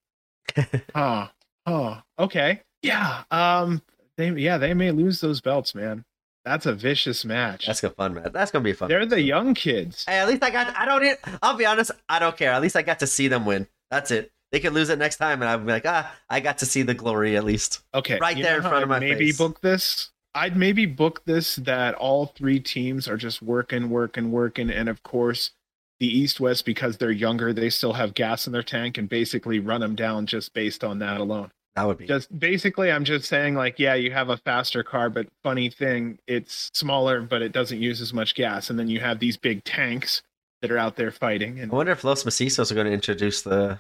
huh. 0.96 1.28
Huh. 1.68 2.02
Okay. 2.20 2.62
Yeah. 2.82 3.24
Um. 3.32 3.82
They 4.18 4.30
yeah 4.32 4.58
they 4.58 4.74
may 4.74 4.92
lose 4.92 5.22
those 5.22 5.40
belts, 5.40 5.74
man. 5.74 6.04
That's 6.44 6.66
a 6.66 6.74
vicious 6.74 7.24
match. 7.24 7.68
That's 7.68 7.82
gonna 7.82 7.94
fun, 7.94 8.14
man. 8.14 8.32
That's 8.34 8.52
gonna 8.52 8.64
be 8.64 8.72
a 8.72 8.76
fun. 8.76 8.90
They're 8.90 9.06
the 9.06 9.22
young 9.22 9.54
kids. 9.54 10.06
Hey, 10.06 10.20
at 10.20 10.28
least 10.28 10.44
I 10.44 10.50
got. 10.50 10.76
I 10.76 10.86
don't. 10.86 11.20
I'll 11.42 11.56
be 11.56 11.66
honest. 11.66 11.92
I 12.10 12.20
don't 12.20 12.36
care. 12.36 12.52
At 12.52 12.62
least 12.62 12.76
I 12.76 12.82
got 12.82 13.00
to 13.00 13.08
see 13.08 13.28
them 13.28 13.46
win. 13.46 13.68
That's 13.92 14.10
it. 14.12 14.32
They 14.52 14.60
could 14.60 14.74
lose 14.74 14.90
it 14.90 15.00
next 15.00 15.18
time, 15.18 15.42
and 15.42 15.50
I'd 15.50 15.66
be 15.66 15.72
like, 15.72 15.86
ah, 15.86 16.14
I 16.30 16.40
got 16.40 16.58
to 16.60 16.66
see 16.66 16.82
the 16.82 16.94
glory 16.94 17.38
at 17.38 17.44
least. 17.44 17.84
Okay. 17.94 18.18
Right 18.20 18.36
you 18.36 18.44
there 18.44 18.58
in 18.58 18.62
front 18.64 18.84
of 18.84 18.84
I'd 18.84 18.90
my 18.90 19.00
maybe 19.00 19.28
face. 19.28 19.38
book 19.38 19.62
this. 19.62 20.10
I'd 20.34 20.58
maybe 20.58 20.86
book 20.86 21.24
this 21.26 21.58
that 21.58 21.94
all 21.96 22.28
three 22.28 22.60
teams 22.60 23.08
are 23.08 23.18
just 23.18 23.42
working, 23.42 23.90
working, 23.90 24.32
working, 24.32 24.70
and 24.70 24.90
of 24.90 25.04
course, 25.04 25.52
the 26.00 26.08
East 26.08 26.40
West 26.40 26.66
because 26.66 26.98
they're 26.98 27.12
younger, 27.12 27.54
they 27.54 27.70
still 27.70 27.94
have 27.94 28.14
gas 28.14 28.48
in 28.48 28.54
their 28.54 28.64
tank 28.64 28.98
and 28.98 29.08
basically 29.08 29.60
run 29.60 29.82
them 29.82 29.96
down 29.96 30.26
just 30.26 30.54
based 30.54 30.84
on 30.84 31.00
that 31.00 31.20
alone. 31.20 31.52
That 31.76 31.88
would 31.88 31.98
be. 31.98 32.06
Just 32.06 32.38
basically, 32.38 32.92
I'm 32.92 33.06
just 33.06 33.28
saying 33.30 33.56
like, 33.56 33.80
yeah, 33.80 33.96
you 33.96 34.12
have 34.12 34.30
a 34.30 34.38
faster 34.38 34.84
car, 34.84 35.10
but 35.10 35.28
funny 35.42 35.70
thing, 35.70 36.20
it's 36.28 36.70
smaller, 36.74 37.22
but 37.22 37.42
it 37.42 37.54
doesn't 37.54 37.82
use 37.82 38.02
as 38.02 38.14
much 38.14 38.36
gas, 38.36 38.70
and 38.70 38.78
then 38.78 38.90
you 38.90 39.00
have 39.00 39.20
these 39.20 39.38
big 39.38 39.64
tanks 39.64 40.22
that 40.62 40.72
are 40.72 40.78
out 40.78 40.96
there 40.96 41.12
fighting, 41.12 41.60
and 41.60 41.72
I 41.72 41.76
wonder 41.76 41.92
if 41.92 42.04
Los 42.04 42.24
Macizos 42.24 42.72
are 42.72 42.76
going 42.76 42.88
to 42.88 42.94
introduce 42.94 43.42
the 43.42 43.80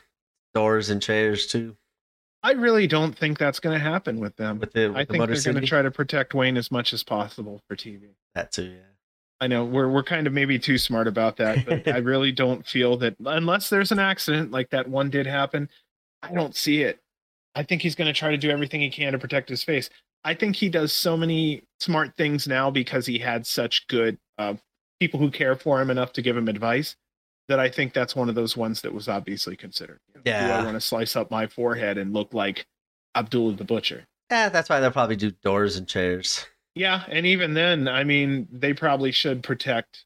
doors 0.53 0.89
and 0.89 1.01
chairs 1.01 1.47
too 1.47 1.75
I 2.43 2.53
really 2.53 2.87
don't 2.87 3.17
think 3.17 3.37
that's 3.37 3.59
going 3.59 3.77
to 3.77 3.83
happen 3.83 4.19
with 4.19 4.35
them. 4.35 4.59
with 4.59 4.73
the, 4.73 4.87
with 4.87 4.97
I 4.97 5.03
the 5.03 5.13
think 5.13 5.19
Motor 5.19 5.35
they're 5.35 5.53
going 5.53 5.61
to 5.63 5.67
try 5.67 5.81
to 5.81 5.91
protect 5.91 6.33
Wayne 6.33 6.57
as 6.57 6.71
much 6.71 6.93
as 6.93 7.03
possible 7.03 7.61
for 7.67 7.75
TV. 7.75 8.09
that 8.33 8.51
too. 8.51 8.63
Yeah. 8.63 8.79
I 9.39 9.47
know 9.47 9.65
we're 9.65 9.89
we're 9.89 10.03
kind 10.03 10.27
of 10.27 10.33
maybe 10.33 10.59
too 10.59 10.77
smart 10.77 11.07
about 11.07 11.37
that, 11.37 11.65
but 11.65 11.87
I 11.93 11.97
really 11.97 12.31
don't 12.31 12.65
feel 12.65 12.97
that 12.97 13.15
unless 13.25 13.69
there's 13.69 13.91
an 13.91 13.99
accident 13.99 14.51
like 14.51 14.69
that 14.69 14.87
one 14.87 15.09
did 15.09 15.25
happen, 15.25 15.69
I 16.21 16.31
don't 16.31 16.55
see 16.55 16.83
it. 16.83 16.99
I 17.55 17.63
think 17.63 17.81
he's 17.81 17.95
going 17.95 18.07
to 18.07 18.17
try 18.17 18.31
to 18.31 18.37
do 18.37 18.49
everything 18.49 18.81
he 18.81 18.89
can 18.89 19.13
to 19.13 19.19
protect 19.19 19.49
his 19.49 19.63
face. 19.63 19.89
I 20.23 20.33
think 20.33 20.55
he 20.55 20.69
does 20.69 20.93
so 20.93 21.17
many 21.17 21.63
smart 21.79 22.15
things 22.15 22.47
now 22.47 22.69
because 22.69 23.05
he 23.05 23.17
had 23.17 23.45
such 23.45 23.87
good 23.87 24.17
uh, 24.37 24.53
people 24.99 25.19
who 25.19 25.31
care 25.31 25.55
for 25.55 25.81
him 25.81 25.89
enough 25.89 26.13
to 26.13 26.21
give 26.21 26.37
him 26.37 26.47
advice 26.47 26.95
that 27.47 27.59
I 27.59 27.69
think 27.69 27.93
that's 27.93 28.15
one 28.15 28.29
of 28.29 28.35
those 28.35 28.55
ones 28.55 28.81
that 28.81 28.93
was 28.93 29.09
obviously 29.09 29.55
considered. 29.57 29.99
You 30.07 30.13
know, 30.15 30.21
Do 30.23 30.31
Yeah. 30.31 30.59
I 30.59 30.63
want 30.63 30.75
to 30.75 30.81
slice 30.81 31.15
up 31.15 31.31
my 31.31 31.47
forehead 31.47 31.97
and 31.97 32.13
look 32.13 32.33
like 32.33 32.65
Abdullah 33.15 33.55
the 33.55 33.63
Butcher? 33.63 34.05
Yeah, 34.29 34.47
that's 34.49 34.69
why 34.69 34.79
they'll 34.79 34.91
probably 34.91 35.17
do 35.17 35.31
doors 35.31 35.75
and 35.77 35.87
chairs. 35.87 36.45
Yeah, 36.73 37.03
and 37.09 37.25
even 37.25 37.53
then, 37.53 37.89
I 37.89 38.05
mean, 38.05 38.47
they 38.49 38.73
probably 38.73 39.11
should 39.11 39.43
protect 39.43 40.05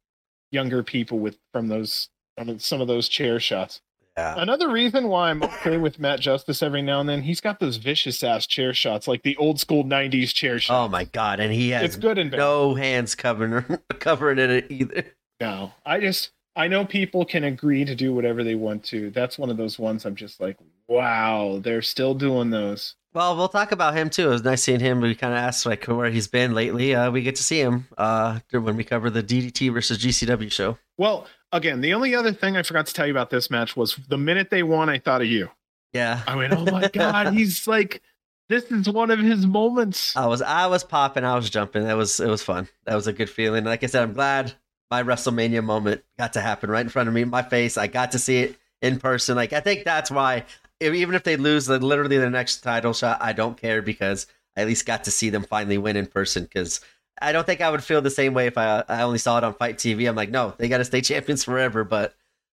younger 0.49 0.81
people 0.81 1.19
with 1.19 1.37
from 1.53 1.67
those 1.67 2.09
from 2.35 2.57
some 2.57 2.81
of 2.81 2.87
those 2.87 3.07
chair 3.07 3.39
shots. 3.39 3.81
Another 4.17 4.69
reason 4.69 5.07
why 5.07 5.29
I'm 5.29 5.43
okay 5.43 5.77
with 5.77 5.99
Matt 5.99 6.19
Justice 6.19 6.63
every 6.63 6.81
now 6.81 6.99
and 6.99 7.09
then, 7.09 7.21
he's 7.21 7.41
got 7.41 7.59
those 7.59 7.77
vicious 7.77 8.23
ass 8.23 8.47
chair 8.47 8.73
shots, 8.73 9.07
like 9.07 9.23
the 9.23 9.35
old 9.37 9.59
school 9.59 9.83
'90s 9.83 10.33
chair 10.33 10.59
shots. 10.59 10.75
Oh 10.75 10.89
my 10.89 11.03
god, 11.05 11.39
and 11.39 11.53
he 11.53 11.69
has 11.71 11.83
it's 11.83 11.95
good 11.95 12.17
and 12.17 12.31
bad. 12.31 12.37
no 12.37 12.75
hands 12.75 13.15
covering 13.15 13.65
covering 13.99 14.39
it 14.39 14.71
either. 14.71 15.05
No, 15.41 15.73
I 15.85 15.99
just 15.99 16.31
I 16.55 16.67
know 16.67 16.85
people 16.85 17.25
can 17.25 17.43
agree 17.43 17.83
to 17.83 17.95
do 17.95 18.13
whatever 18.13 18.43
they 18.43 18.55
want 18.55 18.83
to. 18.85 19.11
That's 19.11 19.37
one 19.37 19.49
of 19.49 19.57
those 19.57 19.77
ones 19.77 20.05
I'm 20.05 20.15
just 20.15 20.39
like, 20.39 20.57
wow, 20.87 21.59
they're 21.61 21.81
still 21.81 22.13
doing 22.13 22.49
those. 22.49 22.95
Well, 23.13 23.37
we'll 23.37 23.47
talk 23.47 23.71
about 23.71 23.95
him 23.95 24.09
too. 24.09 24.27
It 24.27 24.31
was 24.31 24.43
nice 24.43 24.63
seeing 24.63 24.81
him. 24.81 24.99
We 24.99 25.15
kind 25.15 25.33
of 25.33 25.39
asked 25.39 25.65
like 25.65 25.85
where 25.85 26.09
he's 26.09 26.27
been 26.27 26.53
lately. 26.53 26.93
Uh, 26.93 27.11
we 27.11 27.21
get 27.21 27.35
to 27.37 27.43
see 27.43 27.59
him 27.59 27.87
uh, 27.97 28.39
when 28.51 28.75
we 28.75 28.83
cover 28.83 29.09
the 29.09 29.23
DDT 29.23 29.73
versus 29.73 29.97
GCW 29.97 30.51
show. 30.51 30.77
Well, 30.97 31.25
again, 31.55 31.81
the 31.81 31.93
only 31.93 32.15
other 32.15 32.31
thing 32.31 32.57
I 32.57 32.63
forgot 32.63 32.87
to 32.87 32.93
tell 32.93 33.05
you 33.05 33.13
about 33.13 33.29
this 33.29 33.49
match 33.49 33.75
was 33.75 33.95
the 34.07 34.17
minute 34.17 34.49
they 34.49 34.63
won, 34.63 34.89
I 34.89 34.99
thought 34.99 35.21
of 35.21 35.27
you. 35.27 35.49
Yeah, 35.93 36.21
I 36.27 36.35
went, 36.35 36.53
oh 36.53 36.65
my 36.65 36.87
god, 36.93 37.33
he's 37.33 37.67
like, 37.67 38.01
this 38.49 38.65
is 38.65 38.89
one 38.89 39.11
of 39.11 39.19
his 39.19 39.45
moments. 39.47 40.15
I 40.15 40.27
was 40.27 40.41
I 40.41 40.67
was 40.67 40.83
popping, 40.83 41.23
I 41.23 41.35
was 41.35 41.49
jumping. 41.49 41.83
That 41.85 41.97
was 41.97 42.19
it 42.19 42.27
was 42.27 42.43
fun. 42.43 42.67
That 42.85 42.95
was 42.95 43.07
a 43.07 43.13
good 43.13 43.29
feeling. 43.29 43.63
Like 43.63 43.83
I 43.83 43.87
said, 43.87 44.03
I'm 44.03 44.13
glad 44.13 44.53
my 44.91 45.01
WrestleMania 45.01 45.63
moment 45.63 46.03
got 46.19 46.33
to 46.33 46.41
happen 46.41 46.69
right 46.69 46.81
in 46.81 46.89
front 46.89 47.07
of 47.07 47.15
me, 47.15 47.23
my 47.23 47.41
face. 47.41 47.77
I 47.77 47.87
got 47.87 48.11
to 48.11 48.19
see 48.19 48.39
it 48.39 48.57
in 48.81 48.99
person. 48.99 49.35
Like 49.35 49.53
I 49.53 49.61
think 49.61 49.83
that's 49.83 50.11
why 50.11 50.45
even 50.81 51.15
if 51.15 51.23
they 51.23 51.37
lose 51.37 51.65
the, 51.65 51.79
literally 51.79 52.17
the 52.17 52.29
next 52.29 52.61
title 52.61 52.93
shot, 52.93 53.21
I 53.21 53.33
don't 53.33 53.57
care 53.57 53.81
because 53.81 54.27
I 54.55 54.61
at 54.61 54.67
least 54.67 54.85
got 54.85 55.05
to 55.05 55.11
see 55.11 55.29
them 55.29 55.43
finally 55.43 55.77
win 55.77 55.95
in 55.95 56.05
person. 56.05 56.43
Because 56.43 56.81
I 57.21 57.31
don't 57.31 57.45
think 57.45 57.61
I 57.61 57.69
would 57.69 57.83
feel 57.83 58.01
the 58.01 58.09
same 58.09 58.33
way 58.33 58.47
if 58.47 58.57
I 58.57 58.83
I 58.87 59.03
only 59.03 59.17
saw 59.17 59.37
it 59.37 59.43
on 59.43 59.53
FITE 59.53 59.77
TV. 59.77 60.07
I'm 60.07 60.15
like, 60.15 60.29
no, 60.29 60.53
they 60.57 60.67
got 60.67 60.79
to 60.79 60.85
stay 60.85 61.01
champions 61.01 61.43
forever. 61.43 61.83
But 61.83 62.15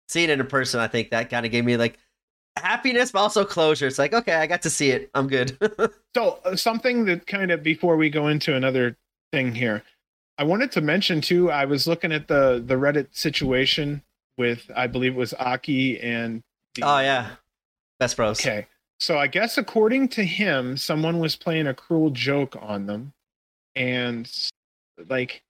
seeing 0.07 0.29
it 0.29 0.39
in 0.39 0.47
person, 0.47 0.79
I 0.79 0.87
think 0.87 1.11
that 1.11 1.29
kind 1.29 1.45
of 1.45 1.51
gave 1.51 1.65
me 1.65 1.77
like 1.77 1.97
happiness, 2.57 3.11
but 3.11 3.19
also 3.19 3.45
closure. 3.45 3.87
It's 3.87 3.99
like, 3.99 4.13
okay, 4.13 4.35
I 4.35 4.47
got 4.47 4.63
to 4.63 4.69
see 4.69 4.91
it. 4.91 5.09
I'm 5.13 5.27
good. 5.27 5.57
So, 6.15 6.39
uh, 6.45 6.55
something 6.55 7.05
that 7.05 7.27
kind 7.27 7.51
of 7.51 7.61
before 7.61 7.95
we 7.95 8.09
go 8.09 8.27
into 8.27 8.55
another 8.55 8.97
thing 9.31 9.53
here, 9.53 9.83
I 10.39 10.45
wanted 10.45 10.71
to 10.71 10.81
mention 10.81 11.21
too. 11.21 11.51
I 11.51 11.65
was 11.65 11.85
looking 11.85 12.11
at 12.11 12.27
the 12.27 12.63
the 12.65 12.73
Reddit 12.73 13.09
situation 13.11 14.01
with, 14.35 14.71
I 14.75 14.87
believe 14.87 15.13
it 15.13 15.17
was 15.17 15.35
Aki 15.35 15.99
and. 15.99 16.41
The, 16.73 16.81
oh 16.81 16.99
yeah, 16.99 17.35
best 17.99 18.17
bros. 18.17 18.39
Okay. 18.39 18.65
So 18.99 19.19
I 19.19 19.27
guess 19.27 19.59
according 19.59 20.07
to 20.09 20.23
him, 20.23 20.75
someone 20.75 21.19
was 21.19 21.35
playing 21.35 21.67
a 21.67 21.75
cruel 21.75 22.09
joke 22.09 22.57
on 22.59 22.87
them, 22.87 23.13
and 23.77 24.31
like, 25.09 25.41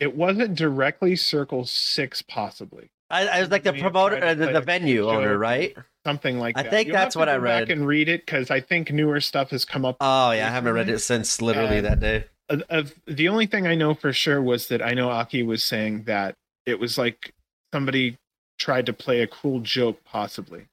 it 0.00 0.14
wasn't 0.16 0.54
directly 0.56 1.16
Circle 1.16 1.64
Six, 1.66 2.22
possibly 2.22 2.88
I, 3.10 3.26
I 3.28 3.40
was 3.40 3.50
like 3.50 3.62
the 3.62 3.72
promoter, 3.72 4.22
uh, 4.22 4.34
the, 4.34 4.48
the 4.52 4.60
venue 4.60 5.08
owner, 5.08 5.38
right? 5.38 5.76
something 6.04 6.38
like 6.38 6.56
I 6.58 6.62
that. 6.62 6.68
I 6.68 6.70
think 6.70 6.86
You'll 6.88 6.96
that's 6.96 7.16
what 7.16 7.28
I 7.28 7.36
go 7.36 7.44
Back 7.44 7.60
read. 7.68 7.70
and 7.70 7.86
read 7.86 8.08
it 8.08 8.24
because 8.26 8.50
I 8.50 8.60
think 8.60 8.90
newer 8.92 9.20
stuff 9.20 9.50
has 9.50 9.64
come 9.64 9.84
up 9.84 9.96
Oh 10.00 10.30
yeah, 10.32 10.46
I 10.46 10.50
haven't 10.50 10.72
read 10.74 10.88
it 10.88 11.00
since 11.00 11.40
literally 11.42 11.78
And- 11.78 11.86
that 11.86 12.00
day. 12.00 12.24
of, 12.48 12.62
of 12.68 12.94
the 13.06 13.28
only 13.28 13.46
thing 13.46 13.66
I 13.66 13.74
know 13.74 13.94
for 13.94 14.12
sure 14.12 14.40
was 14.42 14.68
that 14.68 14.80
I 14.82 14.92
know 14.92 15.08
Aki 15.10 15.42
was 15.44 15.64
saying 15.64 16.04
that 16.04 16.34
it 16.64 16.78
was 16.80 16.96
like 16.98 17.32
somebody 17.74 18.16
tried 18.58 18.86
to 18.86 18.92
play 18.92 19.20
a 19.20 19.26
cruel 19.26 19.60
joke, 19.60 20.02
possibly. 20.04 20.66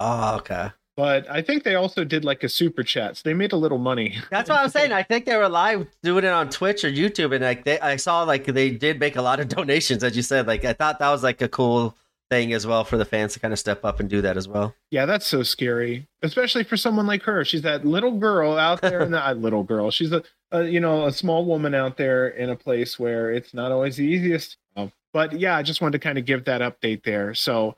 Oh 0.00 0.36
okay, 0.38 0.70
But 0.96 1.28
I 1.30 1.40
think 1.40 1.64
they 1.64 1.74
also 1.74 2.04
did 2.04 2.24
like 2.24 2.44
a 2.44 2.48
super 2.48 2.82
chat, 2.82 3.16
so 3.16 3.22
they 3.24 3.32
made 3.32 3.52
a 3.52 3.56
little 3.56 3.78
money. 3.78 4.18
that's 4.30 4.50
what 4.50 4.60
I'm 4.60 4.68
saying. 4.68 4.92
I 4.92 5.02
think 5.02 5.24
they 5.24 5.36
were 5.36 5.48
live 5.48 5.86
doing 6.02 6.24
it 6.24 6.28
on 6.30 6.50
Twitch 6.50 6.84
or 6.84 6.90
YouTube, 6.90 7.34
and 7.34 7.42
like 7.42 7.64
they, 7.64 7.80
I 7.80 7.96
saw 7.96 8.22
like 8.24 8.44
they 8.44 8.70
did 8.70 9.00
make 9.00 9.16
a 9.16 9.22
lot 9.22 9.40
of 9.40 9.48
donations, 9.56 10.04
as 10.04 10.16
you 10.16 10.22
said. 10.22 10.46
Like 10.46 10.64
I 10.64 10.74
thought 10.74 10.98
that 10.98 11.10
was 11.10 11.22
like 11.22 11.40
a 11.40 11.48
cool 11.48 11.96
thing 12.30 12.52
as 12.52 12.66
well 12.66 12.84
for 12.84 12.96
the 12.96 13.04
fans 13.04 13.34
to 13.34 13.40
kind 13.40 13.52
of 13.52 13.58
step 13.58 13.84
up 13.84 14.00
and 14.00 14.08
do 14.08 14.22
that 14.22 14.36
as 14.36 14.48
well. 14.48 14.74
Yeah, 14.90 15.06
that's 15.06 15.26
so 15.26 15.42
scary, 15.42 16.08
especially 16.22 16.64
for 16.64 16.76
someone 16.76 17.06
like 17.06 17.22
her. 17.22 17.44
She's 17.44 17.62
that 17.62 17.84
little 17.86 18.18
girl 18.18 18.58
out 18.58 18.82
there, 18.82 19.00
and 19.02 19.14
that 19.14 19.38
little 19.38 19.62
girl. 19.62 19.90
She's 19.90 20.12
a, 20.12 20.22
a 20.50 20.64
you 20.64 20.80
know 20.80 21.06
a 21.06 21.12
small 21.12 21.46
woman 21.46 21.74
out 21.74 21.96
there 21.96 22.28
in 22.28 22.50
a 22.50 22.56
place 22.56 22.98
where 22.98 23.32
it's 23.32 23.54
not 23.54 23.72
always 23.72 23.96
the 23.96 24.04
easiest. 24.04 24.58
Um, 24.76 24.92
But 25.14 25.40
yeah, 25.40 25.56
I 25.56 25.62
just 25.62 25.80
wanted 25.80 26.00
to 26.00 26.04
kind 26.06 26.18
of 26.18 26.26
give 26.26 26.44
that 26.44 26.60
update 26.60 27.04
there. 27.04 27.34
So 27.34 27.76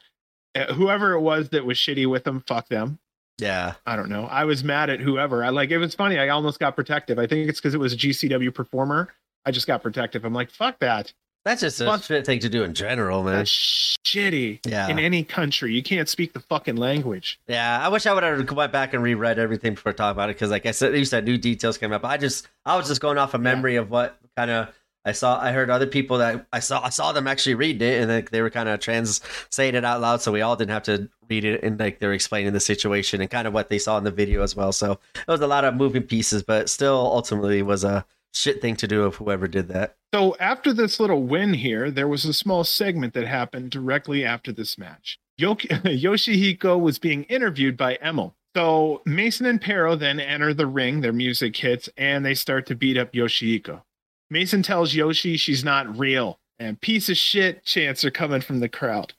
uh, 0.56 0.72
whoever 0.74 1.12
it 1.12 1.20
was 1.20 1.50
that 1.50 1.64
was 1.64 1.78
shitty 1.78 2.08
with 2.10 2.24
them, 2.24 2.42
fuck 2.46 2.68
them. 2.68 2.98
Yeah, 3.38 3.74
I 3.86 3.96
don't 3.96 4.08
know. 4.08 4.26
I 4.26 4.44
was 4.44 4.62
mad 4.62 4.90
at 4.90 5.00
whoever. 5.00 5.42
I 5.44 5.48
like 5.48 5.70
it 5.70 5.78
was 5.78 5.94
funny. 5.94 6.18
I 6.18 6.28
almost 6.28 6.60
got 6.60 6.76
protective. 6.76 7.18
I 7.18 7.26
think 7.26 7.48
it's 7.48 7.60
because 7.60 7.74
it 7.74 7.80
was 7.80 7.92
a 7.92 7.96
GCW 7.96 8.54
performer. 8.54 9.12
I 9.44 9.50
just 9.50 9.66
got 9.66 9.82
protective. 9.82 10.24
I'm 10.24 10.32
like, 10.32 10.50
fuck 10.50 10.78
that. 10.78 11.12
that's 11.44 11.60
just 11.60 11.80
a 11.80 11.84
Fuck. 11.84 12.02
thing 12.24 12.38
to 12.38 12.48
do 12.48 12.62
in 12.64 12.72
general, 12.74 13.22
man. 13.24 13.34
That's 13.38 13.98
shitty. 14.06 14.60
Yeah. 14.66 14.88
In 14.88 14.98
any 14.98 15.24
country, 15.24 15.74
you 15.74 15.82
can't 15.82 16.08
speak 16.08 16.32
the 16.32 16.40
fucking 16.40 16.76
language. 16.76 17.38
Yeah, 17.48 17.78
I 17.84 17.88
wish 17.88 18.06
I 18.06 18.14
would 18.14 18.22
have 18.22 18.50
went 18.52 18.72
back 18.72 18.94
and 18.94 19.02
reread 19.02 19.38
everything 19.38 19.74
before 19.74 19.90
I 19.90 19.94
talking 19.94 20.12
about 20.12 20.30
it 20.30 20.36
because, 20.36 20.50
like 20.50 20.64
I 20.64 20.70
said, 20.70 20.96
you 20.96 21.04
said 21.04 21.24
new 21.24 21.36
details 21.36 21.76
came 21.76 21.92
up. 21.92 22.04
I 22.04 22.16
just, 22.16 22.48
I 22.64 22.76
was 22.76 22.88
just 22.88 23.00
going 23.00 23.18
off 23.18 23.34
a 23.34 23.38
memory 23.38 23.76
of 23.76 23.90
what 23.90 24.16
kind 24.36 24.50
of 24.50 24.68
I 25.04 25.12
saw. 25.12 25.38
I 25.38 25.52
heard 25.52 25.70
other 25.70 25.86
people 25.86 26.18
that 26.18 26.46
I 26.52 26.60
saw, 26.60 26.82
I 26.82 26.88
saw 26.88 27.12
them 27.12 27.26
actually 27.26 27.54
reading 27.54 27.86
it, 27.86 28.00
and 28.00 28.10
like 28.10 28.30
they 28.30 28.42
were 28.42 28.50
kind 28.50 28.68
of 28.68 28.80
trans 28.80 29.20
saying 29.50 29.74
it 29.74 29.84
out 29.84 30.00
loud, 30.00 30.22
so 30.22 30.32
we 30.32 30.40
all 30.40 30.56
didn't 30.56 30.70
have 30.70 30.84
to 30.84 31.08
read 31.28 31.44
it, 31.44 31.62
and 31.62 31.78
like 31.78 31.98
they're 31.98 32.14
explaining 32.14 32.52
the 32.52 32.60
situation 32.60 33.20
and 33.20 33.30
kind 33.30 33.46
of 33.46 33.52
what 33.52 33.68
they 33.68 33.78
saw 33.78 33.98
in 33.98 34.04
the 34.04 34.10
video 34.10 34.42
as 34.42 34.56
well. 34.56 34.72
So 34.72 34.92
it 35.16 35.28
was 35.28 35.40
a 35.40 35.46
lot 35.46 35.64
of 35.64 35.74
moving 35.74 36.04
pieces, 36.04 36.42
but 36.42 36.70
still, 36.70 36.96
ultimately, 36.96 37.62
was 37.62 37.84
a 37.84 38.06
shit 38.32 38.60
thing 38.60 38.76
to 38.76 38.88
do 38.88 39.04
of 39.04 39.16
whoever 39.16 39.46
did 39.46 39.68
that. 39.68 39.96
So 40.12 40.36
after 40.40 40.72
this 40.72 40.98
little 41.00 41.22
win 41.22 41.54
here, 41.54 41.90
there 41.90 42.08
was 42.08 42.24
a 42.24 42.32
small 42.32 42.64
segment 42.64 43.14
that 43.14 43.26
happened 43.26 43.70
directly 43.70 44.24
after 44.24 44.52
this 44.52 44.78
match. 44.78 45.18
Yoshihiko 45.40 46.80
was 46.80 46.98
being 46.98 47.24
interviewed 47.24 47.76
by 47.76 47.98
Emil. 48.02 48.34
So 48.56 49.02
Mason 49.04 49.46
and 49.46 49.60
Pero 49.60 49.96
then 49.96 50.20
enter 50.20 50.54
the 50.54 50.68
ring, 50.68 51.00
their 51.00 51.12
music 51.12 51.56
hits, 51.56 51.88
and 51.96 52.24
they 52.24 52.34
start 52.34 52.66
to 52.66 52.76
beat 52.76 52.96
up 52.96 53.12
Yoshihiko. 53.12 53.82
Mason 54.30 54.62
tells 54.62 54.94
Yoshi 54.94 55.36
she's 55.36 55.64
not 55.64 55.98
real, 55.98 56.38
and 56.58 56.80
piece 56.80 57.08
of 57.08 57.16
shit 57.16 57.64
chants 57.64 58.04
are 58.04 58.10
coming 58.10 58.40
from 58.40 58.60
the 58.60 58.68
crowd. 58.68 59.12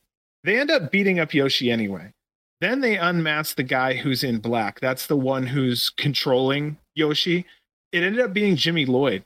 They 0.44 0.60
end 0.60 0.72
up 0.72 0.92
beating 0.92 1.20
up 1.20 1.34
Yoshi 1.34 1.72
anyway. 1.72 2.14
Then 2.62 2.82
they 2.82 2.98
unmask 2.98 3.56
the 3.56 3.64
guy 3.64 3.96
who's 3.96 4.24
in 4.24 4.40
black. 4.40 4.80
That's 4.80 5.08
the 5.08 5.18
one 5.18 5.48
who's 5.48 5.90
controlling 5.90 6.78
Yoshi. 6.96 7.46
It 7.92 8.04
ended 8.04 8.22
up 8.22 8.34
being 8.34 8.56
Jimmy 8.56 8.86
Lloyd. 8.86 9.24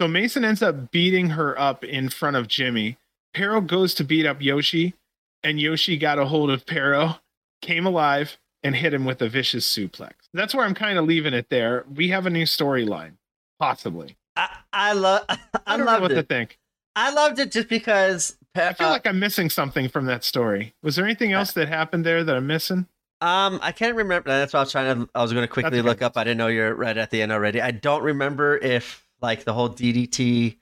So 0.00 0.08
Mason 0.08 0.44
ends 0.44 0.62
up 0.62 0.90
beating 0.90 1.30
her 1.30 1.58
up 1.58 1.84
in 1.84 2.08
front 2.08 2.36
of 2.36 2.48
Jimmy. 2.48 2.98
Pero 3.34 3.60
goes 3.60 3.94
to 3.94 4.04
beat 4.04 4.26
up 4.26 4.42
Yoshi, 4.42 4.94
and 5.42 5.60
Yoshi 5.60 5.96
got 5.96 6.18
a 6.18 6.26
hold 6.26 6.50
of 6.50 6.66
Pero, 6.66 7.16
came 7.62 7.86
alive, 7.86 8.36
and 8.62 8.76
hit 8.76 8.94
him 8.94 9.04
with 9.04 9.22
a 9.22 9.28
vicious 9.28 9.66
suplex. 9.66 10.12
That's 10.34 10.54
where 10.54 10.64
I'm 10.64 10.74
kind 10.74 10.98
of 10.98 11.04
leaving 11.04 11.34
it 11.34 11.48
there. 11.50 11.84
We 11.92 12.08
have 12.08 12.26
a 12.26 12.30
new 12.30 12.44
storyline, 12.44 13.12
possibly. 13.58 14.16
I, 14.36 14.56
I 14.72 14.92
love. 14.92 15.24
I, 15.28 15.38
I 15.66 15.76
don't 15.76 15.86
know 15.86 16.00
what 16.00 16.08
to 16.08 16.22
think. 16.22 16.58
I 16.94 17.12
loved 17.12 17.38
it 17.38 17.52
just 17.52 17.68
because. 17.68 18.36
I 18.54 18.72
feel 18.74 18.88
uh, 18.88 18.90
like 18.90 19.06
I'm 19.06 19.18
missing 19.18 19.48
something 19.48 19.88
from 19.88 20.06
that 20.06 20.24
story. 20.24 20.74
Was 20.82 20.96
there 20.96 21.04
anything 21.04 21.32
else 21.32 21.52
that 21.52 21.68
happened 21.68 22.04
there 22.04 22.22
that 22.22 22.36
I'm 22.36 22.46
missing? 22.46 22.86
Um, 23.22 23.60
I 23.62 23.72
can't 23.72 23.96
remember. 23.96 24.28
That's 24.28 24.52
what 24.52 24.58
I 24.58 24.62
was 24.62 24.72
trying 24.72 25.06
to. 25.06 25.08
I 25.14 25.22
was 25.22 25.32
going 25.32 25.44
to 25.44 25.48
quickly 25.48 25.78
That's 25.78 25.86
look 25.86 26.02
up. 26.02 26.16
I 26.16 26.24
didn't 26.24 26.38
know 26.38 26.48
you're 26.48 26.74
right 26.74 26.96
at 26.96 27.10
the 27.10 27.22
end 27.22 27.32
already. 27.32 27.60
I 27.60 27.70
don't 27.70 28.02
remember 28.02 28.58
if 28.58 29.06
like 29.22 29.44
the 29.44 29.52
whole 29.52 29.70
DDT, 29.70 30.56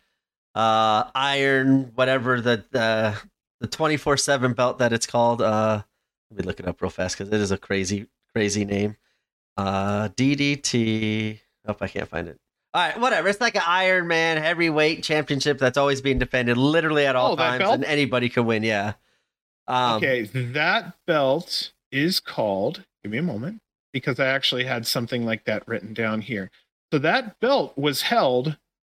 uh, 0.54 1.04
iron, 1.14 1.90
whatever 1.94 2.40
the 2.40 2.62
the 2.70 3.16
the 3.60 3.66
twenty 3.66 3.96
four 3.96 4.16
seven 4.16 4.52
belt 4.52 4.78
that 4.78 4.92
it's 4.92 5.06
called. 5.06 5.40
Uh, 5.40 5.82
let 6.30 6.40
me 6.40 6.46
look 6.46 6.60
it 6.60 6.68
up 6.68 6.80
real 6.82 6.90
fast 6.90 7.16
because 7.16 7.32
it 7.32 7.40
is 7.40 7.50
a 7.50 7.58
crazy 7.58 8.06
crazy 8.34 8.64
name. 8.66 8.96
Uh, 9.56 10.08
DDT. 10.10 11.40
Oh, 11.66 11.76
I 11.80 11.88
can't 11.88 12.08
find 12.08 12.28
it. 12.28 12.38
All 12.72 12.82
right, 12.86 13.00
whatever. 13.00 13.28
It's 13.28 13.40
like 13.40 13.56
an 13.56 13.62
Iron 13.66 14.06
Man 14.06 14.36
heavyweight 14.36 15.02
championship 15.02 15.58
that's 15.58 15.76
always 15.76 16.00
being 16.00 16.18
defended 16.18 16.56
literally 16.56 17.04
at 17.06 17.16
all 17.16 17.32
Oh, 17.32 17.36
times, 17.36 17.68
and 17.68 17.84
anybody 17.84 18.28
can 18.28 18.46
win. 18.46 18.62
Yeah. 18.62 18.92
Um, 19.66 19.96
okay, 19.96 20.22
that 20.22 20.94
belt 21.06 21.72
is 21.90 22.20
called. 22.20 22.84
Give 23.02 23.10
me 23.12 23.18
a 23.18 23.22
moment 23.22 23.60
because 23.92 24.20
I 24.20 24.26
actually 24.26 24.64
had 24.64 24.86
something 24.86 25.24
like 25.24 25.44
that 25.46 25.66
written 25.66 25.94
down 25.94 26.20
here. 26.20 26.50
So 26.92 26.98
that 27.00 27.40
belt 27.40 27.76
was 27.76 28.02
held 28.02 28.56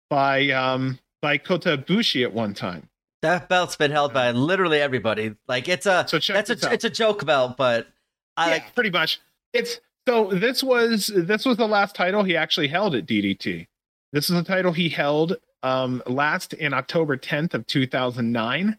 by 0.09 0.49
um 0.49 0.99
by 1.21 1.37
Kota 1.37 1.77
Ibushi 1.77 2.23
at 2.23 2.33
one 2.33 2.53
time. 2.53 2.89
That 3.21 3.47
belt's 3.47 3.75
been 3.75 3.91
held 3.91 4.13
by 4.13 4.31
literally 4.31 4.81
everybody. 4.81 5.35
Like 5.47 5.69
it's 5.69 5.85
a 5.85 6.05
So 6.07 6.19
check 6.19 6.45
that's 6.45 6.63
a 6.63 6.67
out. 6.67 6.73
it's 6.73 6.83
a 6.83 6.89
joke 6.89 7.25
belt, 7.25 7.55
but 7.55 7.87
I 8.35 8.47
yeah, 8.47 8.51
like 8.53 8.75
pretty 8.75 8.89
much. 8.89 9.21
It's 9.53 9.79
so 10.07 10.31
this 10.31 10.63
was 10.63 11.11
this 11.15 11.45
was 11.45 11.57
the 11.57 11.67
last 11.67 11.95
title 11.95 12.23
he 12.23 12.35
actually 12.35 12.67
held 12.67 12.95
at 12.95 13.05
DDT. 13.05 13.67
This 14.13 14.29
is 14.29 14.37
a 14.37 14.43
title 14.43 14.71
he 14.73 14.89
held 14.89 15.37
um 15.63 16.01
last 16.07 16.53
in 16.53 16.73
October 16.73 17.17
10th 17.17 17.53
of 17.53 17.67
2009. 17.67 18.77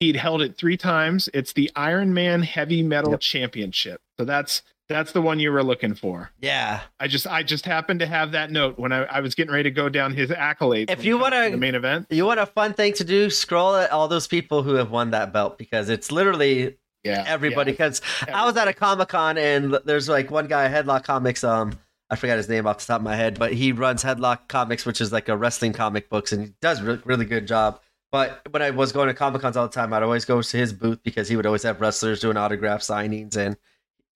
He'd 0.00 0.16
held 0.16 0.42
it 0.42 0.56
3 0.56 0.76
times. 0.76 1.28
It's 1.32 1.52
the 1.52 1.70
Iron 1.76 2.12
Man 2.12 2.42
Heavy 2.42 2.82
Metal 2.82 3.12
Yep. 3.12 3.20
Championship. 3.20 4.00
So 4.18 4.24
that's 4.24 4.62
that's 4.88 5.12
the 5.12 5.22
one 5.22 5.38
you 5.38 5.52
were 5.52 5.62
looking 5.62 5.94
for. 5.94 6.32
yeah. 6.40 6.80
I 7.00 7.06
just 7.06 7.26
I 7.26 7.42
just 7.44 7.64
happened 7.64 8.00
to 8.00 8.06
have 8.06 8.32
that 8.32 8.50
note 8.50 8.78
when 8.78 8.92
I, 8.92 9.04
I 9.04 9.20
was 9.20 9.34
getting 9.34 9.52
ready 9.52 9.64
to 9.64 9.70
go 9.70 9.88
down 9.88 10.12
his 10.12 10.30
accolades. 10.30 10.90
If 10.90 11.04
you 11.04 11.18
wanna- 11.18 11.46
to 11.46 11.50
the 11.52 11.56
main 11.56 11.74
event. 11.74 12.06
You 12.10 12.26
want 12.26 12.40
a 12.40 12.46
fun 12.46 12.74
thing 12.74 12.92
to 12.94 13.04
do? 13.04 13.30
Scroll 13.30 13.76
at 13.76 13.90
all 13.90 14.08
those 14.08 14.26
people 14.26 14.62
who 14.62 14.74
have 14.74 14.90
won 14.90 15.10
that 15.12 15.32
belt 15.32 15.56
because 15.56 15.88
it's 15.88 16.10
literally 16.12 16.76
Yeah. 17.04 17.24
everybody. 17.26 17.72
yeah. 17.72 17.72
Because 17.72 18.00
I 18.32 18.44
was 18.46 18.56
at 18.56 18.68
a 18.68 18.72
Comic 18.72 19.08
Con 19.08 19.38
and 19.38 19.78
there's 19.84 20.08
like 20.08 20.30
one 20.30 20.46
guy, 20.46 20.68
Headlock 20.68 21.04
Comics. 21.04 21.42
Um, 21.44 21.78
I 22.10 22.16
forgot 22.16 22.36
his 22.36 22.48
name 22.48 22.66
off 22.66 22.78
the 22.78 22.86
top 22.86 23.00
of 23.00 23.04
my 23.04 23.16
head, 23.16 23.38
but 23.38 23.54
he 23.54 23.72
runs 23.72 24.04
Headlock 24.04 24.46
Comics, 24.48 24.84
which 24.84 25.00
is 25.00 25.12
like 25.12 25.28
a 25.30 25.36
wrestling 25.36 25.72
comic 25.72 26.10
books, 26.10 26.32
and 26.32 26.42
he 26.44 26.52
does 26.60 26.82
re- 26.82 27.00
really 27.04 27.24
good 27.24 27.46
job. 27.48 27.80
But 28.10 28.42
when 28.50 28.60
I 28.60 28.68
was 28.68 28.92
going 28.92 29.08
to 29.08 29.14
Comic 29.14 29.40
Cons 29.40 29.56
all 29.56 29.66
the 29.66 29.72
time, 29.72 29.94
I'd 29.94 30.02
always 30.02 30.26
go 30.26 30.42
to 30.42 30.56
his 30.56 30.74
booth 30.74 31.02
because 31.02 31.28
he 31.28 31.36
would 31.36 31.46
always 31.46 31.62
have 31.62 31.80
wrestlers 31.80 32.20
doing 32.20 32.36
autograph 32.36 32.82
signings, 32.82 33.36
and 33.38 33.56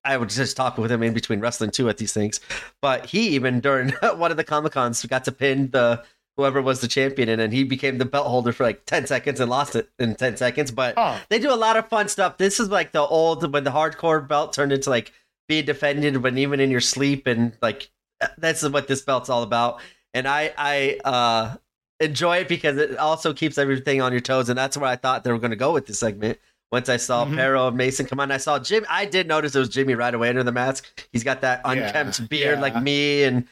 I 0.04 0.18
would 0.18 0.28
just 0.28 0.56
talk 0.56 0.76
with 0.76 0.92
him 0.92 1.02
in 1.02 1.14
between 1.14 1.40
wrestling 1.40 1.70
too 1.70 1.88
at 1.88 1.96
these 1.96 2.12
things. 2.12 2.38
But 2.82 3.06
he 3.06 3.28
even 3.30 3.60
during 3.60 3.88
one 4.16 4.30
of 4.30 4.36
the 4.36 4.44
Comic 4.44 4.72
Cons 4.72 5.04
got 5.06 5.24
to 5.24 5.32
pin 5.32 5.70
the 5.70 6.04
whoever 6.36 6.60
was 6.60 6.80
the 6.80 6.88
champion, 6.88 7.28
and 7.28 7.40
then 7.40 7.50
he 7.52 7.64
became 7.64 7.98
the 7.98 8.04
belt 8.04 8.26
holder 8.26 8.52
for 8.52 8.64
like 8.64 8.84
ten 8.86 9.06
seconds 9.06 9.40
and 9.40 9.50
lost 9.50 9.74
it 9.76 9.88
in 9.98 10.14
ten 10.14 10.36
seconds. 10.36 10.70
But 10.70 10.94
Oh, 10.96 11.20
they 11.28 11.38
do 11.38 11.52
a 11.52 11.56
lot 11.56 11.76
of 11.76 11.88
fun 11.88 12.08
stuff. 12.08 12.36
This 12.38 12.60
is 12.60 12.68
like 12.70 12.92
the 12.92 13.02
old 13.02 13.52
when 13.52 13.64
the 13.64 13.70
hardcore 13.70 14.26
belt 14.26 14.52
turned 14.52 14.72
into 14.72 14.90
like 14.90 15.12
being 15.48 15.64
defended 15.64 16.16
when 16.18 16.36
even 16.38 16.60
in 16.60 16.70
your 16.70 16.80
sleep 16.80 17.26
and 17.26 17.52
like 17.62 17.88
that's 18.38 18.62
what 18.68 18.88
this 18.88 19.02
belt's 19.02 19.28
all 19.28 19.42
about. 19.42 19.80
And 20.14 20.26
I 20.26 20.52
I 20.56 20.98
uh 21.04 21.56
enjoy 22.00 22.38
it 22.38 22.48
because 22.48 22.76
it 22.76 22.96
also 22.98 23.32
keeps 23.32 23.56
everything 23.58 24.02
on 24.02 24.12
your 24.12 24.20
toes, 24.20 24.48
and 24.48 24.58
that's 24.58 24.76
where 24.76 24.90
I 24.90 24.96
thought 24.96 25.24
they 25.24 25.32
were 25.32 25.38
going 25.38 25.50
to 25.50 25.56
go 25.56 25.72
with 25.72 25.86
this 25.86 25.98
segment. 25.98 26.38
Once 26.72 26.88
I 26.88 26.96
saw 26.96 27.24
Mhm. 27.24 27.36
Pero 27.36 27.68
and 27.68 27.76
Mason 27.76 28.06
come 28.06 28.18
on, 28.18 28.32
I 28.32 28.38
saw 28.38 28.58
Jim. 28.58 28.84
I 28.90 29.04
did 29.04 29.28
notice 29.28 29.54
it 29.54 29.58
was 29.60 29.68
Jimmy 29.68 29.94
right 29.94 30.12
away 30.12 30.28
under 30.28 30.42
the 30.42 30.50
mask. 30.52 31.06
He's 31.12 31.22
got 31.22 31.40
that 31.42 31.60
Yeah, 31.64 31.70
unkempt 31.72 32.28
beard 32.28 32.56
yeah. 32.56 32.60
like 32.62 32.82
me, 32.82 33.22
and 33.22 33.46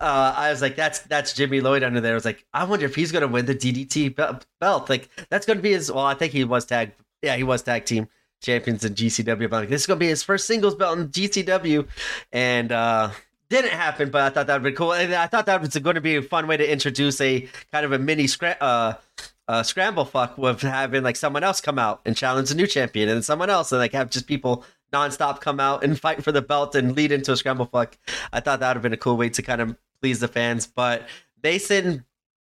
uh, 0.00 0.34
I 0.36 0.50
was 0.50 0.62
like, 0.62 0.76
"That's 0.76 1.00
that's 1.00 1.32
Jimmy 1.32 1.60
Lloyd 1.60 1.82
under 1.82 2.00
there." 2.00 2.12
I 2.12 2.14
was 2.14 2.24
like, 2.24 2.44
"I 2.52 2.64
wonder 2.64 2.86
if 2.86 2.94
he's 2.94 3.12
going 3.12 3.22
to 3.22 3.28
win 3.28 3.46
the 3.46 3.54
DDT 3.54 4.14
belt. 4.60 4.90
Like 4.90 5.08
that's 5.28 5.46
going 5.46 5.58
to 5.58 5.62
be 5.62 5.72
his." 5.72 5.90
Well, 5.90 6.04
I 6.04 6.14
think 6.14 6.32
he 6.32 6.44
was 6.44 6.64
tag. 6.64 6.92
Yeah, 7.22 7.36
he 7.36 7.42
was 7.42 7.62
tag 7.62 7.84
team 7.84 8.08
champions 8.40 8.84
in 8.84 8.94
GCW. 8.94 9.50
But 9.50 9.56
like, 9.56 9.68
this 9.68 9.82
is 9.82 9.86
going 9.86 9.98
to 9.98 10.04
be 10.04 10.08
his 10.08 10.22
first 10.22 10.46
singles 10.46 10.74
belt 10.74 10.98
in 10.98 11.08
GCW, 11.08 11.88
and 12.32 12.72
uh, 12.72 13.10
didn't 13.48 13.72
happen. 13.72 14.10
But 14.10 14.22
I 14.22 14.30
thought 14.30 14.46
that 14.46 14.62
would 14.62 14.70
be 14.70 14.76
cool, 14.76 14.92
and 14.92 15.14
I 15.14 15.26
thought 15.26 15.46
that 15.46 15.60
was 15.60 15.76
going 15.76 15.94
to 15.94 16.00
be 16.00 16.16
a 16.16 16.22
fun 16.22 16.46
way 16.46 16.56
to 16.56 16.70
introduce 16.70 17.20
a 17.20 17.48
kind 17.72 17.84
of 17.84 17.92
a 17.92 17.98
mini 17.98 18.24
scra- 18.24 18.56
uh, 18.60 18.94
uh, 19.48 19.62
scramble 19.62 20.04
fuck 20.04 20.36
with 20.36 20.60
having 20.62 21.02
like 21.02 21.16
someone 21.16 21.44
else 21.44 21.60
come 21.60 21.78
out 21.78 22.00
and 22.04 22.16
challenge 22.16 22.50
a 22.50 22.54
new 22.54 22.66
champion, 22.66 23.08
and 23.08 23.24
someone 23.24 23.50
else, 23.50 23.72
and 23.72 23.78
like 23.78 23.92
have 23.92 24.10
just 24.10 24.26
people 24.26 24.64
nonstop 24.92 25.40
come 25.40 25.60
out 25.60 25.82
and 25.82 25.98
fight 25.98 26.22
for 26.22 26.32
the 26.32 26.42
belt 26.42 26.74
and 26.74 26.96
lead 26.96 27.12
into 27.12 27.32
a 27.32 27.36
scramble 27.36 27.66
fuck. 27.66 27.98
I 28.32 28.40
thought 28.40 28.60
that 28.60 28.68
would 28.68 28.76
have 28.76 28.82
been 28.82 28.92
a 28.92 28.98
cool 28.98 29.16
way 29.16 29.28
to 29.30 29.42
kind 29.42 29.60
of 29.60 29.76
please 30.06 30.20
the 30.20 30.28
fans. 30.28 30.68
But 30.68 31.08
Mason 31.42 32.04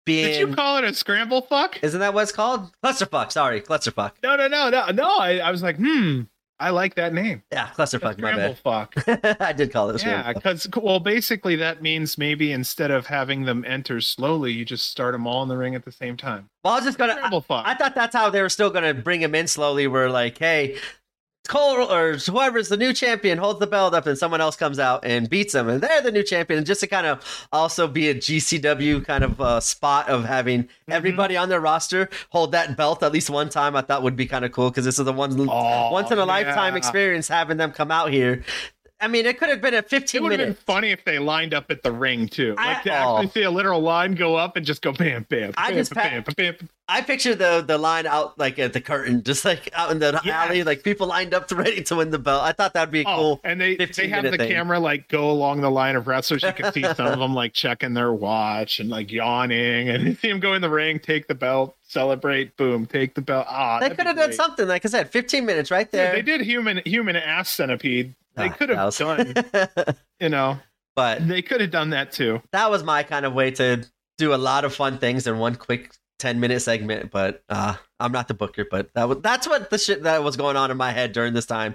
being 0.05 0.27
did 0.27 0.41
you 0.41 0.55
call 0.55 0.77
it 0.77 0.85
a 0.85 0.93
scramble 0.93 1.41
fuck? 1.41 1.79
isn't 1.83 2.01
that 2.01 2.13
what 2.13 2.25
it's 2.25 2.33
called? 2.33 2.71
Clusterfuck. 2.85 3.33
Sorry, 3.33 3.63
clusterfuck. 3.63 4.13
No, 4.23 4.37
no, 4.37 4.47
no, 4.47 4.69
no, 4.69 4.91
no. 4.91 5.09
I, 5.19 5.39
I 5.39 5.51
was 5.51 5.63
like, 5.63 5.77
hmm, 5.77 6.23
I 6.61 6.69
like 6.69 6.97
that 6.97 7.15
name. 7.15 7.43
Yeah, 7.51 7.69
clusterfuck. 7.69 8.19
My 8.19 8.31
scramble 8.31 8.55
fuck. 8.57 8.95
I 9.41 9.55
did 9.55 9.73
call 9.73 9.89
it 9.89 10.03
a 10.03 10.07
Yeah, 10.07 10.35
because 10.35 10.69
well, 10.77 11.01
basically 11.01 11.57
that 11.57 11.81
means 11.81 12.19
maybe 12.19 12.53
instead 12.53 12.91
of 12.91 13.07
having 13.07 13.47
them 13.47 13.65
enter 13.67 14.03
slowly, 14.03 14.53
you 14.53 14.67
just 14.67 14.91
start 14.91 15.13
them 15.13 15.27
all 15.27 15.43
in 15.43 15.49
the 15.49 15.57
ring 15.57 15.75
at 15.75 15.87
the 15.87 15.93
same 15.93 16.19
time. 16.19 16.51
Well, 16.63 16.75
I 16.75 16.77
was 16.77 16.85
just 16.85 16.99
gonna. 16.99 17.15
I, 17.15 17.17
Scramble 17.17 17.41
fuck. 17.41 17.67
I 17.67 17.73
thought 17.73 17.95
that's 17.95 18.15
how 18.15 18.29
they 18.29 18.43
were 18.43 18.51
still 18.51 18.69
gonna 18.69 18.93
bring 18.93 19.23
him 19.23 19.35
in 19.35 19.47
slowly. 19.47 19.87
We're 19.87 20.11
like, 20.11 20.37
hey. 20.37 20.77
Cole 21.47 21.91
or 21.93 22.15
whoever's 22.17 22.69
the 22.69 22.77
new 22.77 22.93
champion 22.93 23.39
holds 23.39 23.61
the 23.61 23.67
belt 23.67 23.95
up 23.95 24.07
and 24.07 24.17
someone 24.19 24.41
else 24.41 24.57
comes 24.57 24.79
out 24.79 25.05
and 25.05 25.29
beats 25.31 25.53
them 25.53 25.69
and 25.69 25.81
they're 25.81 26.01
the 26.03 26.11
new 26.13 26.23
champion 26.23 26.59
and 26.59 26.67
just 26.67 26.81
to 26.81 26.87
kind 26.87 27.07
of 27.07 27.47
also 27.53 27.87
be 27.87 28.09
a 28.09 28.15
GCW 28.15 29.05
kind 29.05 29.25
of 29.25 29.41
uh, 29.41 29.61
spot 29.61 30.09
of 30.09 30.25
having 30.25 30.65
Mm-hmm. 30.87 30.93
everybody 30.93 31.37
on 31.37 31.49
their 31.49 31.61
roster 31.61 32.09
hold 32.31 32.53
that 32.53 32.77
belt 32.77 33.03
at 33.03 33.11
least 33.13 33.29
one 33.29 33.49
time 33.49 33.75
I 33.75 33.81
thought 33.83 34.05
would 34.05 34.15
be 34.15 34.27
kind 34.27 34.45
of 34.45 34.53
cool 34.53 34.71
because 34.71 34.85
this 34.85 34.99
is 35.01 35.05
the 35.05 35.13
one 35.13 35.35
Oh, 35.51 35.91
once 35.91 36.11
in 36.13 36.19
a 36.19 36.25
lifetime 36.25 36.75
yeah. 36.75 36.79
experience 36.79 37.27
having 37.27 37.57
them 37.57 37.73
come 37.73 37.91
out 37.91 38.13
here. 38.13 38.45
I 38.99 39.09
mean, 39.09 39.27
it 39.27 39.39
could 39.39 39.51
have 39.51 39.61
been 39.61 39.75
a 39.75 39.83
15 39.83 39.97
It 39.97 40.01
15 40.01 40.23
would 40.23 40.33
have 40.33 40.41
been 40.49 40.55
funny 40.55 40.91
if 40.91 41.05
they 41.05 41.19
lined 41.19 41.53
up 41.53 41.71
at 41.71 41.83
the 41.83 41.93
ring 41.93 42.29
too, 42.29 42.55
I- 42.57 42.73
like 42.75 42.83
to 42.85 42.91
oh. 42.91 43.19
actually 43.19 43.31
see 43.33 43.43
a 43.43 43.51
literal 43.51 43.81
line 43.83 44.15
go 44.15 44.37
up 44.37 44.57
and 44.57 44.65
just 44.65 44.81
go 44.81 44.93
bam, 44.93 45.27
bam. 45.29 45.53
I 45.59 45.69
bam, 45.69 45.77
just 45.79 45.93
bam, 45.95 46.25
pa- 46.25 46.33
bam, 46.35 46.55
bam. 46.59 46.69
I 46.89 47.03
picture 47.03 47.35
the 47.35 47.63
the 47.67 47.77
line 47.79 48.07
out 48.07 48.39
like 48.39 48.59
at 48.59 48.73
the 48.73 48.81
curtain, 48.81 49.23
just 49.25 49.45
like 49.45 49.69
out 49.75 49.91
in 49.91 49.99
the 49.99 50.19
Yes. 50.25 50.35
alley, 50.49 50.63
like 50.63 50.83
people 50.83 51.09
lined 51.09 51.35
up 51.35 51.49
to 51.49 51.57
ready 51.57 51.83
to 51.83 51.97
win 51.97 52.11
the 52.11 52.19
belt. 52.19 52.43
I 52.45 52.53
thought 52.53 52.73
that'd 52.75 52.91
be 52.93 53.05
Oh, 53.05 53.17
cool. 53.17 53.41
and 53.45 53.61
they 53.61 53.77
15 53.77 54.05
they 54.05 54.09
have 54.09 54.23
minute 54.23 54.39
the 54.39 54.45
thing. 54.45 54.53
camera 54.55 54.79
like 54.81 55.09
go 55.09 55.31
along 55.31 55.61
the 55.61 55.71
line 55.71 55.97
of 55.97 56.07
wrestlers. 56.07 56.43
You 56.43 56.53
can 56.53 56.73
see 56.73 56.83
some 56.95 57.07
of 57.07 57.19
them 57.19 57.35
like 57.35 57.53
checking 57.53 57.93
their 57.93 58.13
watch 58.15 58.81
and 58.81 58.89
like 58.89 59.11
yawning, 59.13 59.91
and 59.91 60.05
you 60.07 60.15
see 60.15 60.29
them 60.29 60.41
go 60.41 60.55
in 60.55 60.63
the 60.63 60.71
ring, 60.71 61.01
take 61.01 61.27
the 61.29 61.35
belt, 61.35 61.77
celebrate, 61.83 62.57
boom, 62.57 62.87
take 62.87 63.15
the 63.15 63.21
belt. 63.21 63.47
Ah, 63.51 63.79
they 63.81 63.91
could 63.91 64.07
have 64.07 64.17
done 64.17 64.33
something, 64.33 64.67
like 64.67 64.87
I 64.87 64.89
said, 64.89 65.11
15 65.11 65.45
minutes 65.45 65.71
right 65.71 65.87
Yeah, 65.93 66.05
there. 66.05 66.13
they 66.15 66.23
did 66.23 66.41
human 66.41 66.81
human 66.87 67.17
ass 67.17 67.51
centipede. 67.51 68.15
They 68.37 68.49
Ah, 68.49 68.53
could 68.53 68.69
have 68.69 68.85
was- 68.87 68.99
done, 68.99 69.35
you 70.21 70.29
know, 70.29 70.59
but 70.95 71.27
they 71.27 71.43
could 71.43 71.61
have 71.61 71.71
done 71.71 71.91
that 71.91 72.13
too. 72.13 72.43
that 72.53 72.71
was 72.71 72.83
my 72.85 73.03
kind 73.03 73.25
of 73.27 73.33
way 73.33 73.51
to 73.53 73.85
do 74.19 74.33
a 74.35 74.37
lot 74.37 74.65
of 74.65 74.75
fun 74.75 74.99
things 74.99 75.27
in 75.27 75.39
one 75.39 75.55
quick 75.57 75.95
10 76.19 76.41
minute 76.41 76.61
segment. 76.61 77.11
But 77.11 77.43
uh, 77.49 77.75
I'm 78.01 78.13
not 78.13 78.29
the 78.29 78.35
booker, 78.35 78.67
but 78.71 78.91
that 78.95 79.09
was 79.09 79.19
that's 79.21 79.47
what 79.47 79.71
the 79.71 79.79
shit 79.79 80.03
that 80.05 80.23
was 80.23 80.37
going 80.37 80.57
on 80.57 80.71
in 80.71 80.77
my 80.77 80.93
head 80.93 81.13
during 81.13 81.35
this 81.35 81.47
time. 81.47 81.75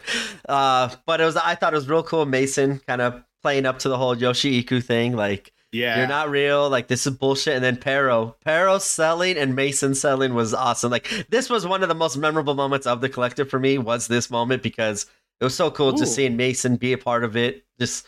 Uh, 0.50 0.90
but 1.06 1.22
it 1.22 1.26
was 1.26 1.36
I 1.38 1.56
thought 1.56 1.74
it 1.74 1.78
was 1.78 1.88
real 1.90 2.04
cool. 2.04 2.26
Mason 2.26 2.80
kind 2.88 3.02
of 3.02 3.24
playing 3.44 3.66
up 3.66 3.80
to 3.80 3.90
the 3.90 3.98
whole 3.98 4.16
Yoshihiko 4.16 4.84
thing, 4.84 5.16
like. 5.16 5.52
Yeah, 5.74 6.00
You're 6.00 6.08
not 6.10 6.30
real. 6.30 6.70
Like 6.70 6.90
this 6.90 7.08
is 7.08 7.14
bullshit. 7.16 7.54
And 7.56 7.64
then 7.64 7.78
Pero, 7.78 8.36
Pero 8.44 8.78
selling 8.78 9.38
and 9.38 9.56
Mason 9.56 9.96
selling 9.96 10.34
was 10.34 10.54
awesome. 10.54 10.92
Like 10.92 11.08
this 11.30 11.50
was 11.50 11.66
one 11.66 11.82
of 11.82 11.88
the 11.88 11.96
most 11.96 12.18
memorable 12.18 12.56
moments 12.56 12.86
of 12.86 13.00
the 13.00 13.08
collective 13.08 13.50
for 13.50 13.58
me. 13.58 13.78
Was 13.78 14.10
this 14.10 14.30
moment 14.30 14.64
because 14.64 15.06
it 15.42 15.44
was 15.44 15.56
so 15.56 15.72
cool 15.72 15.90
Ooh. 15.90 15.98
just 15.98 16.16
seeing 16.16 16.38
Mason 16.38 16.78
be 16.78 16.94
a 16.94 16.98
part 16.98 17.24
of 17.24 17.36
it, 17.36 17.66
just 17.80 18.08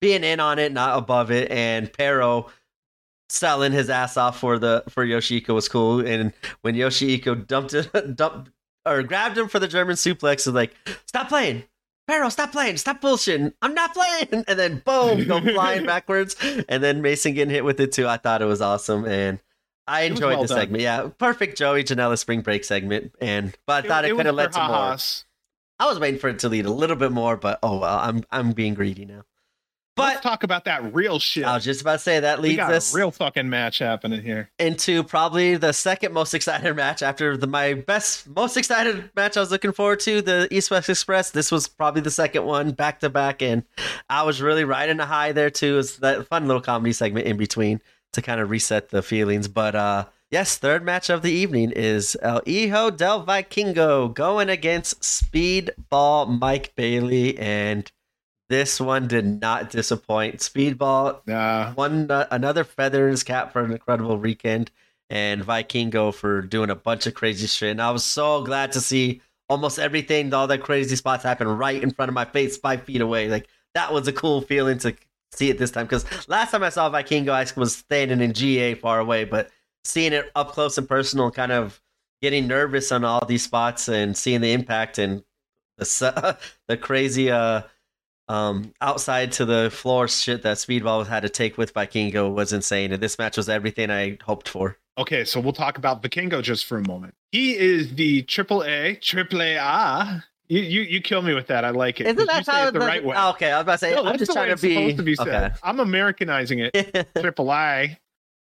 being 0.00 0.22
in 0.22 0.40
on 0.40 0.58
it, 0.58 0.72
not 0.72 0.98
above 0.98 1.30
it, 1.30 1.50
and 1.50 1.90
Pero 1.90 2.50
selling 3.28 3.72
his 3.72 3.90
ass 3.90 4.16
off 4.16 4.38
for 4.38 4.58
the 4.58 4.84
for 4.90 5.04
Yoshihiko 5.04 5.54
was 5.54 5.68
cool. 5.68 6.06
And 6.06 6.32
when 6.60 6.74
Yoshihiko 6.74 7.46
dumped 7.46 7.74
it, 7.74 7.90
dumped 8.16 8.50
or 8.84 9.02
grabbed 9.02 9.38
him 9.38 9.48
for 9.48 9.58
the 9.58 9.68
German 9.68 9.96
suplex, 9.96 10.46
was 10.46 10.54
like, 10.54 10.74
"Stop 11.06 11.28
playing, 11.28 11.64
Perro, 12.06 12.28
stop 12.28 12.52
playing, 12.52 12.76
stop 12.76 13.00
bullshitting. 13.00 13.54
I'm 13.62 13.74
not 13.74 13.94
playing." 13.94 14.44
And 14.46 14.58
then 14.58 14.82
boom, 14.84 15.26
go 15.26 15.40
flying 15.40 15.86
backwards, 15.86 16.36
and 16.68 16.84
then 16.84 17.00
Mason 17.00 17.32
getting 17.32 17.52
hit 17.52 17.64
with 17.64 17.80
it 17.80 17.92
too. 17.92 18.06
I 18.06 18.18
thought 18.18 18.42
it 18.42 18.46
was 18.46 18.60
awesome, 18.60 19.06
and 19.06 19.40
I 19.86 20.02
enjoyed 20.02 20.34
well 20.34 20.42
the 20.42 20.48
segment. 20.48 20.82
Yeah, 20.82 21.08
perfect 21.16 21.56
Joey 21.56 21.84
Janela 21.84 22.18
spring 22.18 22.42
break 22.42 22.64
segment, 22.64 23.14
and 23.18 23.56
but 23.66 23.86
I 23.86 23.88
thought 23.88 24.04
it, 24.04 24.12
was 24.12 24.18
could 24.18 24.26
have 24.26 24.34
led 24.34 24.52
to 24.52 24.68
more. 24.68 24.96
I 25.78 25.86
was 25.86 25.98
waiting 25.98 26.18
for 26.18 26.28
it 26.28 26.38
to 26.40 26.48
lead 26.48 26.66
a 26.66 26.70
little 26.70 26.96
bit 26.96 27.12
more, 27.12 27.36
but 27.36 27.58
oh 27.62 27.78
well, 27.78 27.98
I'm 27.98 28.24
I'm 28.30 28.52
being 28.52 28.74
greedy 28.74 29.04
now. 29.04 29.24
But 29.96 30.08
Let's 30.08 30.20
talk 30.20 30.42
about 30.42 30.66
that 30.66 30.94
real 30.94 31.18
shit. 31.18 31.44
I 31.44 31.54
was 31.54 31.64
just 31.64 31.80
about 31.80 31.94
to 31.94 31.98
say 32.00 32.20
that 32.20 32.42
we 32.42 32.50
leads 32.50 32.58
got 32.58 32.72
us 32.72 32.92
a 32.92 32.98
real 32.98 33.10
fucking 33.10 33.48
match 33.48 33.78
happening 33.78 34.22
here. 34.22 34.50
into 34.58 35.02
probably 35.02 35.56
the 35.56 35.72
second 35.72 36.12
most 36.12 36.34
excited 36.34 36.74
match 36.76 37.02
after 37.02 37.34
the 37.38 37.46
my 37.46 37.72
best 37.72 38.28
most 38.28 38.58
excited 38.58 39.10
match 39.16 39.38
I 39.38 39.40
was 39.40 39.50
looking 39.50 39.72
forward 39.72 40.00
to 40.00 40.20
the 40.20 40.48
East 40.50 40.70
West 40.70 40.90
Express. 40.90 41.30
This 41.30 41.50
was 41.50 41.66
probably 41.66 42.02
the 42.02 42.10
second 42.10 42.44
one 42.44 42.72
back 42.72 43.00
to 43.00 43.08
back, 43.08 43.40
and 43.40 43.64
I 44.10 44.24
was 44.24 44.42
really 44.42 44.64
riding 44.64 45.00
a 45.00 45.06
high 45.06 45.32
there 45.32 45.48
too. 45.48 45.78
It's 45.78 45.96
that 45.98 46.28
fun 46.28 46.46
little 46.46 46.62
comedy 46.62 46.92
segment 46.92 47.26
in 47.26 47.38
between 47.38 47.80
to 48.12 48.20
kind 48.20 48.38
of 48.38 48.50
reset 48.50 48.90
the 48.90 49.02
feelings. 49.02 49.48
But 49.48 49.74
uh 49.74 50.04
yes, 50.30 50.56
third 50.56 50.84
match 50.84 51.10
of 51.10 51.22
the 51.22 51.32
evening 51.32 51.72
is 51.72 52.16
El 52.22 52.42
Hijo 52.46 52.90
del 52.90 53.24
Vikingo 53.24 54.12
going 54.12 54.48
against 54.48 55.00
Speedball 55.00 56.38
Mike 56.40 56.74
Bailey 56.76 57.38
and. 57.38 57.90
This 58.48 58.80
one 58.80 59.08
did 59.08 59.40
not 59.40 59.70
disappoint. 59.70 60.36
Speedball 60.36 61.28
Uh, 61.28 61.72
one 61.72 62.08
uh, 62.08 62.28
another 62.30 62.62
feather 62.62 63.06
in 63.06 63.10
his 63.10 63.24
cap 63.24 63.52
for 63.52 63.64
an 63.64 63.72
incredible 63.72 64.16
weekend, 64.16 64.70
and 65.10 65.42
Vikingo 65.42 66.14
for 66.14 66.42
doing 66.42 66.70
a 66.70 66.76
bunch 66.76 67.08
of 67.08 67.14
crazy 67.14 67.48
shit. 67.48 67.72
And 67.72 67.82
I 67.82 67.90
was 67.90 68.04
so 68.04 68.44
glad 68.44 68.70
to 68.72 68.80
see 68.80 69.20
almost 69.48 69.78
everything, 69.78 70.32
all 70.32 70.46
the 70.46 70.58
crazy 70.58 70.96
spots 70.96 71.24
happen 71.24 71.48
right 71.48 71.82
in 71.82 71.90
front 71.90 72.08
of 72.08 72.14
my 72.14 72.24
face, 72.24 72.56
five 72.56 72.82
feet 72.82 73.00
away. 73.00 73.28
Like 73.28 73.48
that 73.74 73.92
was 73.92 74.08
a 74.08 74.12
cool 74.12 74.42
feeling 74.42 74.78
to 74.78 74.94
see 75.32 75.50
it 75.50 75.58
this 75.58 75.70
time. 75.70 75.86
Because 75.86 76.04
last 76.28 76.50
time 76.50 76.62
I 76.62 76.70
saw 76.70 76.90
Vikingo, 76.90 77.30
I 77.30 77.46
was 77.58 77.76
standing 77.76 78.20
in 78.20 78.32
GA 78.32 78.74
far 78.74 78.98
away, 78.98 79.24
but 79.24 79.50
seeing 79.86 80.12
it 80.12 80.30
up 80.34 80.52
close 80.52 80.76
and 80.78 80.88
personal, 80.88 81.30
kind 81.30 81.52
of 81.52 81.80
getting 82.22 82.46
nervous 82.46 82.92
on 82.92 83.04
all 83.04 83.24
these 83.26 83.42
spots 83.42 83.88
and 83.88 84.16
seeing 84.16 84.40
the 84.40 84.52
impact 84.52 84.98
and 84.98 85.22
the 85.78 86.38
the 86.68 86.76
crazy 86.76 87.30
uh 87.30 87.62
um 88.28 88.72
outside 88.80 89.30
to 89.32 89.44
the 89.44 89.70
floor 89.70 90.08
shit 90.08 90.42
that 90.42 90.56
Speedball 90.56 91.06
had 91.06 91.20
to 91.20 91.28
take 91.28 91.56
with 91.56 91.72
Vikingo 91.74 92.32
was 92.32 92.52
insane, 92.52 92.92
and 92.92 93.02
this 93.02 93.18
match 93.18 93.36
was 93.36 93.48
everything 93.48 93.90
I 93.90 94.18
hoped 94.24 94.48
for. 94.48 94.78
okay, 94.98 95.24
so 95.24 95.38
we'll 95.40 95.52
talk 95.52 95.78
about 95.78 96.02
Vikingo 96.02 96.42
just 96.42 96.64
for 96.66 96.78
a 96.78 96.86
moment. 96.88 97.14
He 97.30 97.56
is 97.56 97.94
the 97.94 98.22
triple 98.22 98.64
A, 98.64 98.94
triple 98.96 99.42
A. 99.42 100.24
You, 100.48 100.60
you 100.60 100.80
you 100.82 101.00
kill 101.00 101.22
me 101.22 101.34
with 101.34 101.48
that. 101.48 101.64
I 101.64 101.70
like 101.70 102.00
it. 102.00 102.06
Isn't 102.06 102.18
You 102.20 102.26
that 102.26 102.46
say 102.46 102.52
how 102.52 102.68
it 102.68 102.72
the 102.72 102.78
right 102.80 103.04
way? 103.04 103.14
oh, 103.18 103.30
okay, 103.30 103.50
I 103.52 103.56
was 103.58 103.62
about 103.62 103.72
to 103.72 103.78
say 103.78 103.90
no, 103.94 103.98
I'm 104.00 104.04
that's 104.06 104.18
just 104.20 104.32
trying 104.32 104.56
to 104.56 104.62
be, 104.62 104.74
supposed 104.74 104.96
to 104.96 105.02
be 105.02 105.14
said. 105.16 105.28
okay. 105.28 105.54
I'm 105.62 105.80
Americanizing 105.80 106.60
it. 106.60 107.08
triple 107.20 107.52
A. 107.52 107.98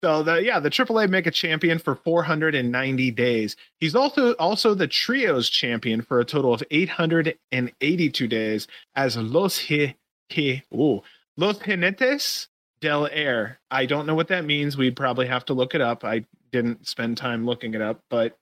So 0.03 0.23
the 0.23 0.43
yeah, 0.43 0.59
the 0.59 0.69
AAA 0.69 1.09
Mega 1.09 1.31
Champion 1.31 1.79
for 1.79 1.95
490 1.95 3.11
days. 3.11 3.55
He's 3.79 3.95
also 3.95 4.33
also 4.33 4.73
the 4.73 4.87
Trios 4.87 5.49
Champion 5.49 6.01
for 6.01 6.19
a 6.19 6.25
total 6.25 6.53
of 6.53 6.63
882 6.69 8.27
days 8.27 8.67
as 8.95 9.17
Los 9.17 9.57
He 9.57 9.95
He 10.29 10.63
ooh, 10.73 11.01
Los 11.37 11.59
Jinetes 11.59 12.47
del 12.81 13.07
Air. 13.11 13.59
I 13.71 13.85
don't 13.85 14.05
know 14.05 14.15
what 14.15 14.27
that 14.27 14.45
means. 14.45 14.77
We'd 14.77 14.95
probably 14.95 15.27
have 15.27 15.45
to 15.45 15.53
look 15.53 15.73
it 15.73 15.81
up. 15.81 16.03
I 16.03 16.25
didn't 16.51 16.87
spend 16.87 17.17
time 17.17 17.45
looking 17.45 17.73
it 17.73 17.81
up, 17.81 18.01
but 18.09 18.37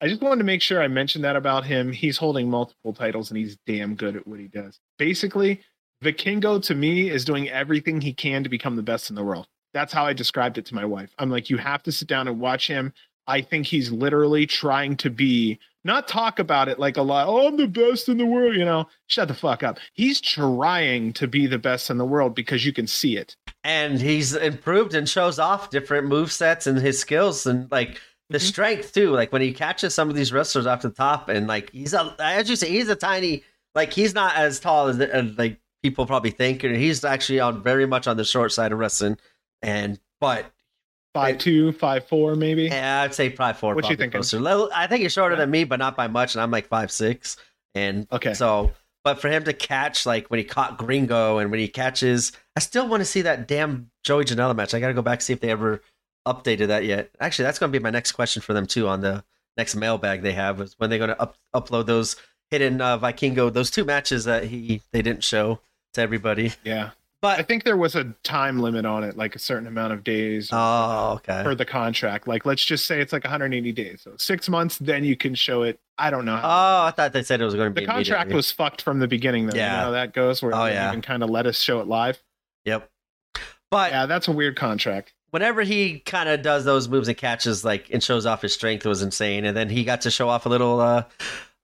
I 0.00 0.08
just 0.08 0.20
wanted 0.20 0.38
to 0.38 0.44
make 0.44 0.62
sure 0.62 0.82
I 0.82 0.88
mentioned 0.88 1.24
that 1.24 1.36
about 1.36 1.64
him. 1.64 1.92
He's 1.92 2.18
holding 2.18 2.50
multiple 2.50 2.92
titles 2.92 3.30
and 3.30 3.38
he's 3.38 3.56
damn 3.66 3.94
good 3.94 4.16
at 4.16 4.26
what 4.26 4.40
he 4.40 4.48
does. 4.48 4.80
Basically, 4.98 5.62
Vikingo 6.02 6.62
to 6.64 6.74
me 6.74 7.08
is 7.08 7.24
doing 7.24 7.48
everything 7.48 8.00
he 8.00 8.12
can 8.12 8.42
to 8.42 8.50
become 8.50 8.76
the 8.76 8.82
best 8.82 9.08
in 9.08 9.16
the 9.16 9.24
world. 9.24 9.46
That's 9.74 9.92
how 9.92 10.06
I 10.06 10.12
described 10.14 10.56
it 10.56 10.64
to 10.66 10.74
my 10.74 10.84
wife. 10.84 11.12
I'm 11.18 11.30
like, 11.30 11.50
you 11.50 11.58
have 11.58 11.82
to 11.82 11.92
sit 11.92 12.08
down 12.08 12.28
and 12.28 12.40
watch 12.40 12.66
him. 12.68 12.92
I 13.26 13.40
think 13.42 13.66
he's 13.66 13.90
literally 13.90 14.46
trying 14.46 14.96
to 14.98 15.10
be, 15.10 15.58
not 15.82 16.06
talk 16.08 16.38
about 16.38 16.68
it 16.68 16.78
like 16.78 16.96
a 16.96 17.02
lot. 17.02 17.26
Oh, 17.26 17.46
I'm 17.48 17.56
the 17.56 17.66
best 17.66 18.08
in 18.08 18.18
the 18.18 18.26
world. 18.26 18.54
You 18.54 18.64
know, 18.64 18.86
shut 19.08 19.28
the 19.28 19.34
fuck 19.34 19.62
up. 19.62 19.78
He's 19.94 20.20
trying 20.20 21.12
to 21.14 21.26
be 21.26 21.46
the 21.46 21.58
best 21.58 21.90
in 21.90 21.98
the 21.98 22.04
world 22.04 22.34
because 22.34 22.64
you 22.64 22.72
can 22.72 22.86
see 22.86 23.16
it. 23.16 23.36
and 23.66 23.98
he's 23.98 24.34
improved 24.36 24.92
and 24.94 25.08
shows 25.08 25.38
off 25.38 25.70
different 25.70 26.06
move 26.06 26.30
sets 26.30 26.66
and 26.66 26.76
his 26.78 26.98
skills 27.00 27.46
and 27.46 27.70
like 27.72 27.98
the 28.28 28.36
Mhm. 28.36 28.42
strength 28.42 28.92
too. 28.92 29.10
Like 29.10 29.32
when 29.32 29.40
he 29.40 29.54
catches 29.54 29.94
some 29.94 30.10
of 30.10 30.14
these 30.16 30.34
wrestlers 30.34 30.66
off 30.66 30.82
the 30.82 30.90
top, 30.90 31.30
and 31.30 31.46
like 31.46 31.70
he's 31.70 31.94
a 31.94 32.14
as 32.18 32.50
you 32.50 32.56
say, 32.56 32.68
he's 32.68 32.90
a 32.90 32.94
tiny 32.94 33.42
like 33.74 33.90
he's 33.94 34.12
not 34.14 34.36
as 34.36 34.60
tall 34.60 34.88
as, 34.88 35.00
as 35.00 35.38
like 35.38 35.58
people 35.82 36.04
probably 36.04 36.30
think, 36.30 36.62
and 36.62 36.76
he's 36.76 37.04
actually 37.06 37.40
on 37.40 37.62
very 37.62 37.86
much 37.86 38.06
on 38.06 38.18
the 38.18 38.24
short 38.24 38.52
side 38.52 38.70
of 38.70 38.78
wrestling. 38.78 39.16
And 39.64 39.98
but 40.20 40.46
Five 41.14 41.38
two, 41.38 41.70
five 41.72 42.06
four, 42.08 42.34
maybe. 42.34 42.64
yeah, 42.64 43.02
I'd 43.02 43.14
say 43.14 43.30
five 43.30 43.56
four. 43.58 43.74
What 43.74 43.84
you 43.88 43.96
thinking? 43.96 44.20
closer. 44.20 44.68
I 44.74 44.86
think 44.88 45.02
he's 45.02 45.12
shorter 45.12 45.34
Yeah. 45.36 45.42
than 45.42 45.50
me, 45.50 45.62
but 45.64 45.78
not 45.78 45.96
by 45.96 46.08
much, 46.08 46.34
and 46.34 46.42
I'm 46.42 46.50
like 46.50 46.66
five 46.66 46.90
six. 46.90 47.36
And 47.76 48.08
Okay. 48.10 48.34
so, 48.34 48.72
but 49.04 49.20
for 49.20 49.28
him 49.28 49.44
to 49.44 49.52
catch 49.52 50.06
like 50.06 50.26
when 50.28 50.38
he 50.38 50.44
caught 50.44 50.76
Gringo 50.76 51.38
and 51.38 51.50
when 51.52 51.60
he 51.60 51.68
catches, 51.68 52.32
I 52.56 52.60
still 52.60 52.88
want 52.88 53.00
to 53.00 53.04
see 53.04 53.22
that 53.22 53.46
damn 53.46 53.90
Joey 54.02 54.24
Janela 54.24 54.56
match. 54.56 54.74
I 54.74 54.80
got 54.80 54.88
to 54.88 54.94
go 54.94 55.02
back 55.02 55.20
see 55.20 55.32
if 55.32 55.38
they 55.40 55.50
ever 55.50 55.82
updated 56.26 56.66
that 56.68 56.84
yet. 56.84 57.10
Actually, 57.20 57.44
that's 57.44 57.58
going 57.60 57.70
to 57.72 57.78
be 57.78 57.82
my 57.82 57.90
next 57.90 58.12
question 58.12 58.42
for 58.42 58.52
them 58.52 58.66
too 58.66 58.88
on 58.88 59.00
the 59.00 59.22
next 59.56 59.76
mailbag 59.76 60.22
they 60.22 60.32
have 60.32 60.60
is 60.60 60.74
when 60.78 60.90
they're 60.90 60.98
going 60.98 61.10
to 61.10 61.20
up, 61.22 61.36
upload 61.54 61.86
those 61.86 62.16
hidden 62.50 62.80
uh, 62.80 62.98
Vikingo 62.98 63.52
those 63.52 63.70
two 63.70 63.84
matches 63.84 64.24
that 64.24 64.44
he 64.44 64.82
they 64.92 65.00
didn't 65.02 65.22
show 65.22 65.60
to 65.92 66.00
everybody. 66.00 66.52
Yeah. 66.64 66.90
I 67.26 67.42
think 67.42 67.64
there 67.64 67.76
was 67.76 67.94
a 67.94 68.04
time 68.22 68.60
limit 68.60 68.84
on 68.84 69.04
it, 69.04 69.16
like 69.16 69.34
a 69.34 69.38
certain 69.38 69.66
amount 69.66 69.92
of 69.92 70.04
days 70.04 70.48
oh, 70.52 71.12
okay. 71.14 71.42
for 71.42 71.54
the 71.54 71.64
contract. 71.64 72.26
Like, 72.28 72.44
let's 72.46 72.64
just 72.64 72.86
say 72.86 73.00
it's 73.00 73.12
like 73.12 73.24
180 73.24 73.72
days. 73.72 74.02
So 74.02 74.12
six 74.18 74.48
months, 74.48 74.78
then 74.78 75.04
you 75.04 75.16
can 75.16 75.34
show 75.34 75.62
it. 75.62 75.78
I 75.98 76.10
don't 76.10 76.24
know. 76.24 76.36
Oh, 76.42 76.84
I 76.84 76.92
thought 76.94 77.12
they 77.12 77.22
said 77.22 77.40
it 77.40 77.44
was 77.44 77.54
going 77.54 77.72
to 77.72 77.80
be 77.80 77.86
the 77.86 77.92
contract 77.92 78.32
was 78.32 78.50
fucked 78.50 78.82
from 78.82 78.98
the 78.98 79.08
beginning, 79.08 79.46
though. 79.46 79.54
You 79.54 79.60
Yeah. 79.62 79.76
know 79.76 79.82
how 79.84 79.90
that 79.92 80.12
goes, 80.12 80.42
where 80.42 80.54
Oh, 80.54 80.64
they 80.64 80.72
yeah. 80.72 80.88
even 80.88 81.02
kind 81.02 81.22
of 81.22 81.30
let 81.30 81.46
us 81.46 81.58
show 81.60 81.80
it 81.80 81.86
live. 81.86 82.22
Yep. 82.64 82.90
But 83.70 83.92
Yeah, 83.92 84.06
that's 84.06 84.28
a 84.28 84.32
weird 84.32 84.56
contract. 84.56 85.12
whenever 85.30 85.62
he 85.62 85.98
kind 86.00 86.28
of 86.28 86.42
does 86.42 86.64
those 86.64 86.88
moves 86.88 87.08
and 87.08 87.16
catches 87.16 87.64
like 87.64 87.90
and 87.92 88.02
shows 88.02 88.24
off 88.26 88.40
his 88.42 88.54
strength 88.54 88.86
was 88.86 89.02
insane 89.02 89.44
and 89.44 89.56
then 89.56 89.68
he 89.68 89.82
got 89.82 90.00
to 90.02 90.10
show 90.12 90.28
off 90.28 90.46
a 90.46 90.48
little 90.48 90.78
uh 90.80 91.02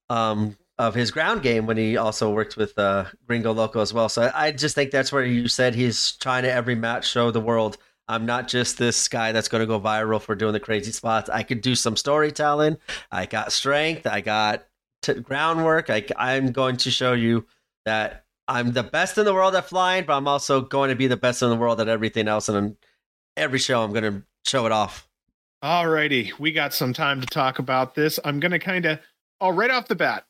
um 0.09 0.57
of 0.81 0.95
his 0.95 1.11
ground 1.11 1.43
game 1.43 1.66
when 1.66 1.76
he 1.76 1.97
also 1.99 2.31
worked 2.31 2.57
with 2.57 2.76
uh 2.78 3.05
gringo 3.26 3.53
loco 3.53 3.81
as 3.81 3.93
well. 3.93 4.09
So 4.09 4.31
i, 4.35 4.51
just 4.51 4.74
think 4.74 4.91
that's 4.91 5.12
where 5.12 5.24
you 5.24 5.47
said 5.47 5.74
he's 5.74 6.12
trying 6.12 6.43
to 6.45 6.53
every 6.53 6.74
match 6.74 7.09
show 7.09 7.31
the 7.31 7.41
world. 7.41 7.76
I'm 8.09 8.26
not 8.26 8.49
just 8.49 8.78
this 8.78 9.07
guy 9.07 9.31
that's 9.31 9.49
going 9.49 9.61
to 9.61 9.66
go 9.66 9.78
viral 9.78 10.20
for 10.20 10.35
doing 10.35 10.53
the 10.53 10.59
crazy 10.59 10.91
spots. 10.91 11.28
I 11.31 11.45
could 11.45 11.61
do 11.61 11.76
some 11.76 11.97
storytelling. 11.97 12.76
I 13.12 13.26
got 13.26 13.53
strength. 13.53 14.07
I 14.07 14.20
got 14.20 14.66
t- 15.03 15.20
groundwork. 15.20 15.91
I, 15.91 16.05
i'm 16.16 16.51
going 16.51 16.76
to 16.78 16.91
show 16.91 17.12
you 17.12 17.47
that 17.85 18.24
i'm 18.49 18.72
the 18.72 18.83
best 18.83 19.18
in 19.18 19.24
the 19.24 19.35
world 19.35 19.55
at 19.55 19.68
flying 19.68 20.05
but 20.05 20.16
i'm 20.16 20.26
also 20.26 20.61
going 20.61 20.91
to 20.91 20.97
be 20.97 21.07
the 21.07 21.16
best 21.16 21.43
in 21.43 21.51
the 21.51 21.57
world 21.57 21.81
at 21.81 21.89
everything 21.89 22.26
else. 22.26 22.49
And 22.49 22.76
every 23.37 23.59
show 23.59 23.83
I'm 23.83 23.93
gonna 23.93 24.22
show 24.47 24.66
it 24.66 24.72
off. 24.72 25.09
Alrighty, 25.62 26.39
we 26.39 26.53
got 26.53 26.72
some 26.72 26.93
time 26.93 27.20
to 27.20 27.26
talk 27.26 27.59
about 27.59 27.95
this. 27.95 28.18
I'm 28.24 28.41
gonna 28.41 28.59
kind 28.59 28.87
of, 28.87 28.99
oh, 29.41 29.51
right 29.51 29.70
off 29.70 29.89
the 29.89 29.95
bat, 29.95 30.24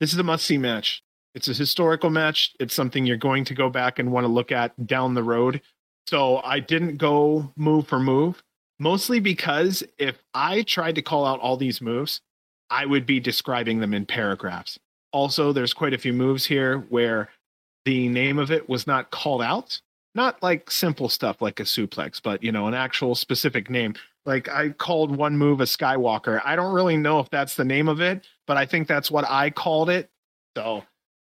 this 0.00 0.12
is 0.12 0.18
a 0.18 0.24
must-see 0.24 0.58
match. 0.58 1.02
It's 1.34 1.48
a 1.48 1.54
historical 1.54 2.10
match. 2.10 2.54
It's 2.58 2.74
something 2.74 3.06
you're 3.06 3.16
going 3.16 3.44
to 3.44 3.54
go 3.54 3.70
back 3.70 3.98
and 3.98 4.10
want 4.10 4.24
to 4.24 4.32
look 4.32 4.50
at 4.50 4.86
down 4.86 5.14
the 5.14 5.22
road. 5.22 5.60
So 6.08 6.38
I 6.38 6.58
didn't 6.58 6.96
go 6.96 7.52
move 7.56 7.86
for 7.86 8.00
move, 8.00 8.42
mostly 8.78 9.20
because 9.20 9.84
if 9.98 10.18
I 10.34 10.62
tried 10.62 10.96
to 10.96 11.02
call 11.02 11.24
out 11.24 11.38
all 11.38 11.56
these 11.56 11.80
moves, 11.80 12.20
I 12.70 12.86
would 12.86 13.06
be 13.06 13.20
describing 13.20 13.78
them 13.78 13.94
in 13.94 14.06
paragraphs. 14.06 14.78
Also, 15.12 15.52
there's 15.52 15.74
quite 15.74 15.94
a 15.94 15.98
few 15.98 16.12
moves 16.12 16.44
here 16.44 16.78
where 16.88 17.28
the 17.84 18.08
name 18.08 18.38
of 18.38 18.50
it 18.50 18.68
was 18.68 18.86
not 18.86 19.10
called 19.10 19.42
out. 19.42 19.80
Not 20.16 20.42
like 20.42 20.72
simple 20.72 21.08
stuff 21.08 21.40
like 21.40 21.60
a 21.60 21.64
suplex, 21.64 22.20
but 22.20 22.42
you 22.42 22.50
know, 22.50 22.66
an 22.66 22.74
actual 22.74 23.14
specific 23.14 23.70
name 23.70 23.94
like 24.26 24.48
I 24.48 24.70
called 24.70 25.16
one 25.16 25.36
move 25.36 25.60
a 25.60 25.64
Skywalker. 25.64 26.40
I 26.44 26.56
don't 26.56 26.72
really 26.72 26.96
know 26.96 27.20
if 27.20 27.30
that's 27.30 27.56
the 27.56 27.64
name 27.64 27.88
of 27.88 28.00
it, 28.00 28.26
but 28.50 28.56
I 28.56 28.66
think 28.66 28.88
that's 28.88 29.12
what 29.12 29.24
I 29.30 29.50
called 29.50 29.90
it. 29.90 30.10
So 30.56 30.82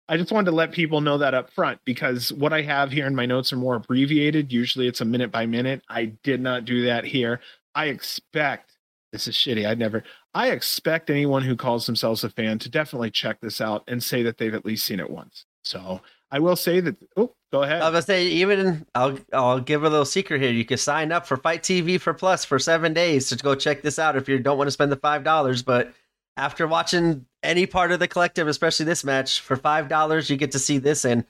I 0.06 0.18
just 0.18 0.30
wanted 0.30 0.50
to 0.50 0.54
let 0.54 0.70
people 0.70 1.00
know 1.00 1.16
that 1.16 1.32
up 1.32 1.50
front 1.50 1.80
because 1.86 2.30
what 2.30 2.52
I 2.52 2.60
have 2.60 2.92
here 2.92 3.06
in 3.06 3.14
my 3.14 3.24
notes 3.24 3.54
are 3.54 3.56
more 3.56 3.76
abbreviated. 3.76 4.52
Usually 4.52 4.86
it's 4.86 5.00
a 5.00 5.06
minute 5.06 5.32
by 5.32 5.46
minute. 5.46 5.80
I 5.88 6.12
did 6.22 6.42
not 6.42 6.66
do 6.66 6.84
that 6.84 7.06
here. 7.06 7.40
I 7.74 7.86
expect 7.86 8.72
this 9.12 9.26
is 9.26 9.34
shitty. 9.34 9.66
I'd 9.66 9.78
never 9.78 10.04
I 10.34 10.50
expect 10.50 11.08
anyone 11.08 11.40
who 11.40 11.56
calls 11.56 11.86
themselves 11.86 12.22
a 12.22 12.28
fan 12.28 12.58
to 12.58 12.68
definitely 12.68 13.10
check 13.10 13.40
this 13.40 13.62
out 13.62 13.84
and 13.88 14.02
say 14.02 14.22
that 14.24 14.36
they've 14.36 14.52
at 14.52 14.66
least 14.66 14.84
seen 14.84 15.00
it 15.00 15.08
once. 15.08 15.46
So 15.64 16.02
I 16.30 16.38
will 16.38 16.56
say 16.56 16.80
that 16.80 16.96
oh, 17.16 17.32
go 17.50 17.62
ahead. 17.62 17.80
I 17.80 17.88
was 17.88 18.04
say 18.04 18.26
even 18.26 18.84
I'll 18.94 19.18
I'll 19.32 19.60
give 19.60 19.84
a 19.84 19.88
little 19.88 20.04
secret 20.04 20.42
here. 20.42 20.52
You 20.52 20.66
can 20.66 20.76
sign 20.76 21.12
up 21.12 21.26
for 21.26 21.38
FITE 21.38 21.62
TV 21.62 21.98
for 21.98 22.12
Plus 22.12 22.44
for 22.44 22.58
seven 22.58 22.92
days 22.92 23.30
to 23.30 23.36
go 23.36 23.54
check 23.54 23.80
this 23.80 23.98
out 23.98 24.16
if 24.16 24.28
you 24.28 24.38
don't 24.38 24.58
want 24.58 24.68
to 24.68 24.72
spend 24.72 24.92
the 24.92 24.96
five 24.96 25.24
dollars. 25.24 25.62
But 25.62 25.94
after 26.36 26.66
watching 26.66 27.26
any 27.42 27.66
part 27.66 27.92
of 27.92 27.98
the 27.98 28.08
collective, 28.08 28.48
especially 28.48 28.86
this 28.86 29.04
match, 29.04 29.40
for 29.40 29.56
five 29.56 29.88
dollars 29.88 30.28
you 30.30 30.36
get 30.36 30.52
to 30.52 30.58
see 30.58 30.78
this 30.78 31.04
and 31.04 31.24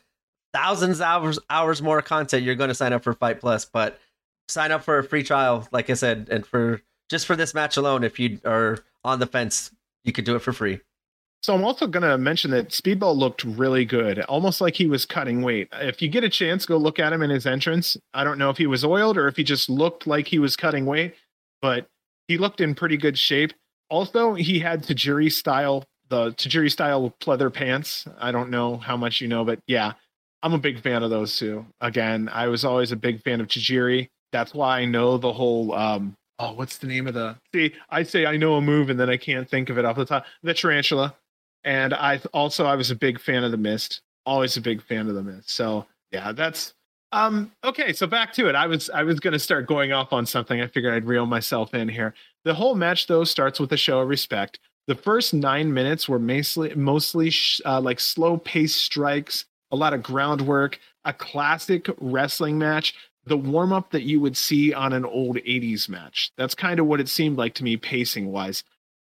thousands 0.53 1.01
of 1.01 1.07
hours 1.07 1.39
hours 1.51 1.83
more 1.83 2.03
content. 2.03 2.43
You're 2.43 2.55
going 2.55 2.69
to 2.69 2.75
sign 2.75 2.93
up 2.93 3.05
for 3.05 3.13
FITE 3.13 3.41
Plus, 3.41 3.65
but 3.65 4.01
sign 4.49 4.73
up 4.73 4.83
for 4.85 4.99
a 4.99 5.05
free 5.05 5.23
trial, 5.23 5.67
like 5.73 5.91
I 5.91 5.95
said, 5.95 6.29
and 6.31 6.47
for 6.47 6.83
just 7.09 7.27
for 7.27 7.37
this 7.37 7.55
match 7.55 7.77
alone, 7.77 8.05
if 8.05 8.19
you 8.19 8.41
are 8.45 8.79
on 9.05 9.21
the 9.21 9.27
fence, 9.27 9.71
you 10.05 10.13
could 10.13 10.25
do 10.25 10.35
it 10.35 10.41
for 10.41 10.53
free. 10.53 10.81
So 11.43 11.55
I'm 11.55 11.65
also 11.65 11.87
going 11.87 12.03
to 12.03 12.19
mention 12.19 12.51
that 12.53 12.71
Speedball 12.71 13.17
looked 13.17 13.45
really 13.45 13.85
good, 13.85 14.21
almost 14.23 14.61
like 14.61 14.75
he 14.75 14.87
was 14.87 15.05
cutting 15.05 15.43
weight. 15.43 15.69
If 15.75 16.03
you 16.03 16.09
get 16.09 16.25
a 16.25 16.29
chance, 16.29 16.67
go 16.67 16.77
look 16.77 16.99
at 16.99 17.13
him 17.13 17.23
in 17.23 17.31
his 17.31 17.47
entrance. 17.47 17.97
I 18.15 18.25
don't 18.25 18.39
know 18.39 18.51
if 18.51 18.57
he 18.57 18.67
was 18.67 18.85
oiled 18.85 19.17
or 19.17 19.29
if 19.29 19.37
he 19.37 19.45
just 19.45 19.69
looked 19.69 20.07
like 20.09 20.27
he 20.27 20.41
was 20.41 20.57
cutting 20.57 20.87
weight, 20.87 21.15
but 21.63 21.89
he 22.27 22.39
looked 22.39 22.61
in 22.61 22.75
pretty 22.75 22.97
good 22.97 23.17
shape. 23.17 23.53
Also, 23.89 24.34
he 24.34 24.59
had 24.59 24.82
Tajiri 24.82 25.30
style, 25.30 25.84
the 26.09 26.32
Tajiri 26.32 26.70
style 26.70 27.14
pleather 27.20 27.53
pants. 27.53 28.07
I 28.18 28.32
don't 28.32 28.51
know 28.51 28.76
how 28.76 28.97
much 28.97 29.20
you 29.20 29.28
know, 29.28 29.45
but 29.45 29.61
yeah, 29.66 29.93
I'm 30.43 30.55
a 30.55 30.59
big 30.59 30.80
fan 30.80 31.03
of 31.03 31.11
those 31.11 31.37
two. 31.37 31.66
Again, 31.80 32.28
I 32.28 32.49
was 32.49 32.64
always 32.64 32.93
a 32.93 32.97
big 32.97 33.22
fan 33.22 33.41
of 33.41 33.49
Tajiri. 33.49 34.09
That's 34.32 34.55
why 34.55 34.80
I 34.80 34.84
know 34.84 35.18
the 35.18 35.32
whole 35.32 35.72
um 35.74 36.14
oh, 36.39 36.53
what's 36.53 36.78
the 36.78 36.87
name 36.87 37.07
of 37.07 37.14
the 37.14 37.37
see, 37.55 37.74
I 37.91 38.03
say 38.03 38.26
I 38.26 38.37
know 38.37 38.55
a 38.55 38.61
move 38.61 38.91
and 38.91 38.99
then 38.99 39.11
I 39.11 39.16
can't 39.16 39.49
think 39.49 39.70
of 39.70 39.78
it 39.78 39.84
off 39.84 39.97
the 39.97 40.05
top. 40.05 40.26
The 40.43 40.55
tarantula 40.55 41.14
and 41.64 41.95
I 41.95 42.20
also 42.32 42.66
I 42.66 42.76
was 42.76 42.91
a 42.91 42.97
big 42.97 43.20
fan 43.20 43.45
of 43.45 43.51
the 43.51 43.57
Mist. 43.57 44.03
Always 44.24 44.57
a 44.57 44.61
big 44.61 44.82
fan 44.82 45.09
of 45.09 45.14
the 45.14 45.22
Mist. 45.22 45.51
So 45.51 45.87
yeah, 46.12 46.32
that's 46.32 46.74
um 47.13 47.53
okay. 47.65 47.93
So 47.93 48.07
back 48.07 48.33
to 48.35 48.49
it. 48.49 48.55
I 48.55 48.67
was 48.67 48.91
I 48.91 49.03
was 49.03 49.21
gonna 49.21 49.39
start 49.39 49.67
going 49.67 49.93
off 49.93 50.13
on 50.13 50.27
something. 50.27 50.61
I 50.61 50.67
figured 50.67 50.95
I'd 50.95 51.07
reel 51.07 51.27
myself 51.27 51.75
in 51.75 51.89
here. 51.89 52.15
The 52.45 52.55
whole 52.55 52.75
match 52.75 53.07
though 53.07 53.25
starts 53.25 53.61
with 53.61 53.73
a 53.73 53.77
show 53.77 54.01
of 54.01 54.09
respect. 54.09 54.59
The 54.87 54.95
first 54.95 55.35
nine 55.35 55.73
minutes 55.73 56.09
were 56.09 56.19
mostly 56.19 56.75
mostly 56.75 57.33
uh, 57.65 57.81
like 57.81 58.01
slow 58.01 58.37
pace 58.39 58.75
strikes, 58.75 59.47
a 59.71 59.77
lot 59.77 59.95
of 59.95 60.03
groundwork, 60.03 60.79
a 61.05 61.13
classic 61.13 61.89
wrestling 62.01 62.59
match. 62.59 62.95
The 63.25 63.37
warm 63.37 63.73
up 63.73 63.91
that 63.91 64.03
you 64.03 64.21
would 64.21 64.37
see 64.37 64.73
on 64.73 64.93
an 64.93 65.05
old 65.05 65.39
80s 65.39 65.89
match. 65.89 66.31
That's 66.39 66.55
kind 66.55 66.79
of 66.79 66.87
what 66.87 67.01
it 67.01 67.09
seemed 67.09 67.37
like 67.37 67.55
to 67.55 67.65
me, 67.65 67.77
pacing 67.77 68.31
wise. 68.31 68.63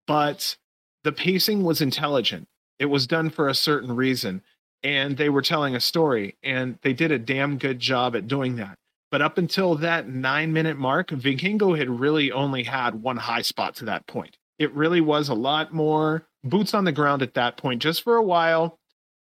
But 0.08 0.56
the 1.04 1.12
pacing 1.12 1.62
was 1.62 1.80
intelligent. 1.80 2.48
It 2.80 2.86
was 2.86 3.06
done 3.06 3.30
for 3.30 3.48
a 3.48 3.54
certain 3.54 3.94
reason. 3.94 4.42
And 4.82 5.16
they 5.16 5.28
were 5.28 5.42
telling 5.42 5.74
a 5.74 5.80
story, 5.80 6.36
and 6.42 6.78
they 6.82 6.92
did 6.92 7.10
a 7.10 7.18
damn 7.18 7.58
good 7.58 7.80
job 7.80 8.14
at 8.14 8.28
doing 8.28 8.56
that. 8.56 8.78
But 9.10 9.22
up 9.22 9.38
until 9.38 9.74
that 9.76 10.08
nine 10.08 10.52
minute 10.52 10.76
mark, 10.76 11.08
Vikingo 11.08 11.76
had 11.76 11.88
really 11.88 12.30
only 12.30 12.62
had 12.62 13.02
one 13.02 13.16
high 13.16 13.42
spot 13.42 13.74
to 13.76 13.86
that 13.86 14.06
point. 14.06 14.36
It 14.58 14.72
really 14.74 15.00
was 15.00 15.28
a 15.28 15.34
lot 15.34 15.72
more 15.72 16.26
boots 16.44 16.74
on 16.74 16.84
the 16.84 16.92
ground 16.92 17.22
at 17.22 17.34
that 17.34 17.56
point, 17.56 17.82
just 17.82 18.02
for 18.02 18.16
a 18.16 18.22
while. 18.22 18.78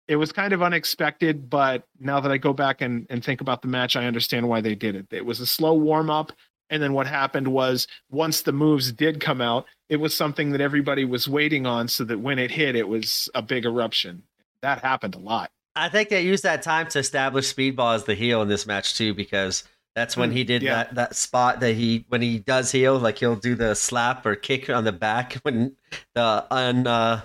It 0.09 0.17
was 0.17 0.33
kind 0.33 0.53
of 0.53 0.63
unexpected, 0.63 1.49
but 1.49 1.85
now 1.99 2.21
that 2.21 2.33
I 2.33 2.37
go 2.37 2.53
back 2.53 2.81
and, 2.81 3.07
and 3.09 3.25
think 3.25 3.41
about 3.41 3.63
the 3.63 3.69
match, 3.69 3.97
I 3.97 4.07
understand 4.07 4.49
why 4.49 4.61
they 4.61 4.75
did 4.75 4.95
it. 4.95 5.07
It 5.11 5.25
was 5.25 5.41
a 5.41 5.47
slow 5.47 5.75
warm 5.75 6.11
up. 6.11 6.33
And 6.71 6.83
then 6.83 6.93
what 6.93 7.07
happened 7.07 7.49
was 7.49 7.87
once 8.11 8.43
the 8.43 8.53
moves 8.53 8.93
did 8.93 9.21
come 9.21 9.41
out, 9.41 9.67
it 9.89 9.97
was 9.97 10.15
something 10.15 10.53
that 10.53 10.61
everybody 10.61 11.05
was 11.05 11.29
waiting 11.29 11.67
on 11.67 11.87
so 11.89 12.05
that 12.05 12.21
when 12.21 12.39
it 12.39 12.51
hit, 12.51 12.77
it 12.77 12.89
was 12.89 13.29
a 13.35 13.43
big 13.43 13.65
eruption. 13.65 14.23
That 14.63 14.81
happened 14.81 15.15
a 15.15 15.19
lot. 15.19 15.51
I 15.75 15.89
think 15.89 16.09
they 16.09 16.23
used 16.23 16.45
that 16.45 16.63
time 16.63 16.89
to 16.89 16.99
establish 16.99 17.53
Speedball 17.55 17.95
as 17.95 18.05
the 18.05 18.15
heel 18.15 18.43
in 18.43 18.49
this 18.49 18.67
match 18.67 18.97
too, 18.97 19.15
because 19.15 19.65
that's 19.95 20.17
when 20.17 20.31
mm, 20.31 20.35
he 20.35 20.45
did 20.45 20.63
yeah. 20.63 20.75
that 20.75 20.95
that 20.95 21.17
spot 21.17 21.61
that 21.61 21.75
he 21.75 22.05
when 22.09 22.23
he 22.23 22.39
does 22.39 22.71
heel, 22.73 22.99
like 22.99 23.19
he'll 23.19 23.37
do 23.37 23.55
the 23.55 23.75
slap 23.75 24.25
or 24.25 24.37
kick 24.37 24.71
on 24.71 24.85
the 24.85 24.93
back 24.93 25.35
when 25.43 25.77
the 26.15 26.47
un 26.51 26.87
uh, 26.87 27.23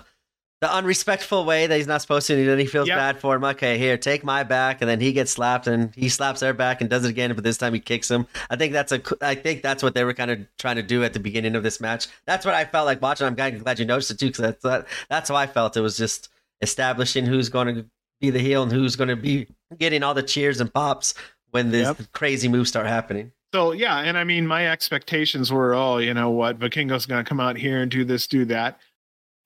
the 0.60 0.72
unrespectful 0.72 1.44
way 1.44 1.66
that 1.66 1.76
he's 1.76 1.86
not 1.86 2.02
supposed 2.02 2.26
to. 2.26 2.34
And 2.34 2.48
then 2.48 2.58
he 2.58 2.66
feels 2.66 2.88
yep. 2.88 2.98
bad 2.98 3.20
for 3.20 3.36
him. 3.36 3.44
Okay, 3.44 3.78
here, 3.78 3.96
take 3.96 4.24
my 4.24 4.42
back, 4.42 4.80
and 4.80 4.90
then 4.90 5.00
he 5.00 5.12
gets 5.12 5.30
slapped, 5.30 5.66
and 5.66 5.94
he 5.94 6.08
slaps 6.08 6.40
their 6.40 6.52
back 6.52 6.80
and 6.80 6.90
does 6.90 7.04
it 7.04 7.10
again. 7.10 7.32
But 7.34 7.44
this 7.44 7.58
time 7.58 7.74
he 7.74 7.80
kicks 7.80 8.10
him. 8.10 8.26
I 8.50 8.56
think 8.56 8.72
that's 8.72 8.92
a. 8.92 9.00
I 9.20 9.34
think 9.34 9.62
that's 9.62 9.82
what 9.82 9.94
they 9.94 10.04
were 10.04 10.14
kind 10.14 10.30
of 10.30 10.40
trying 10.58 10.76
to 10.76 10.82
do 10.82 11.04
at 11.04 11.12
the 11.12 11.20
beginning 11.20 11.54
of 11.54 11.62
this 11.62 11.80
match. 11.80 12.08
That's 12.26 12.44
what 12.44 12.54
I 12.54 12.64
felt 12.64 12.86
like 12.86 13.00
watching. 13.00 13.26
I'm 13.26 13.34
glad, 13.34 13.62
glad 13.62 13.78
you 13.78 13.84
noticed 13.84 14.10
it 14.10 14.18
too, 14.18 14.26
because 14.26 14.42
that's 14.42 14.62
that, 14.62 14.86
that's 15.08 15.28
how 15.28 15.36
I 15.36 15.46
felt. 15.46 15.76
It 15.76 15.80
was 15.80 15.96
just 15.96 16.28
establishing 16.60 17.24
who's 17.24 17.48
going 17.48 17.74
to 17.74 17.86
be 18.20 18.30
the 18.30 18.38
heel 18.38 18.62
and 18.62 18.72
who's 18.72 18.96
going 18.96 19.08
to 19.08 19.16
be 19.16 19.46
getting 19.78 20.02
all 20.02 20.14
the 20.14 20.22
cheers 20.22 20.60
and 20.60 20.72
pops 20.72 21.14
when 21.50 21.70
this 21.70 21.86
yep. 21.86 22.12
crazy 22.12 22.48
moves 22.48 22.68
start 22.68 22.86
happening. 22.86 23.32
So 23.54 23.72
yeah, 23.72 23.98
and 24.00 24.18
I 24.18 24.24
mean, 24.24 24.46
my 24.46 24.68
expectations 24.68 25.50
were, 25.50 25.74
oh, 25.74 25.98
you 25.98 26.12
know 26.12 26.30
what, 26.30 26.58
Vikingo's 26.58 27.06
going 27.06 27.24
to 27.24 27.28
come 27.28 27.40
out 27.40 27.56
here 27.56 27.80
and 27.80 27.90
do 27.90 28.04
this, 28.04 28.26
do 28.26 28.44
that 28.46 28.78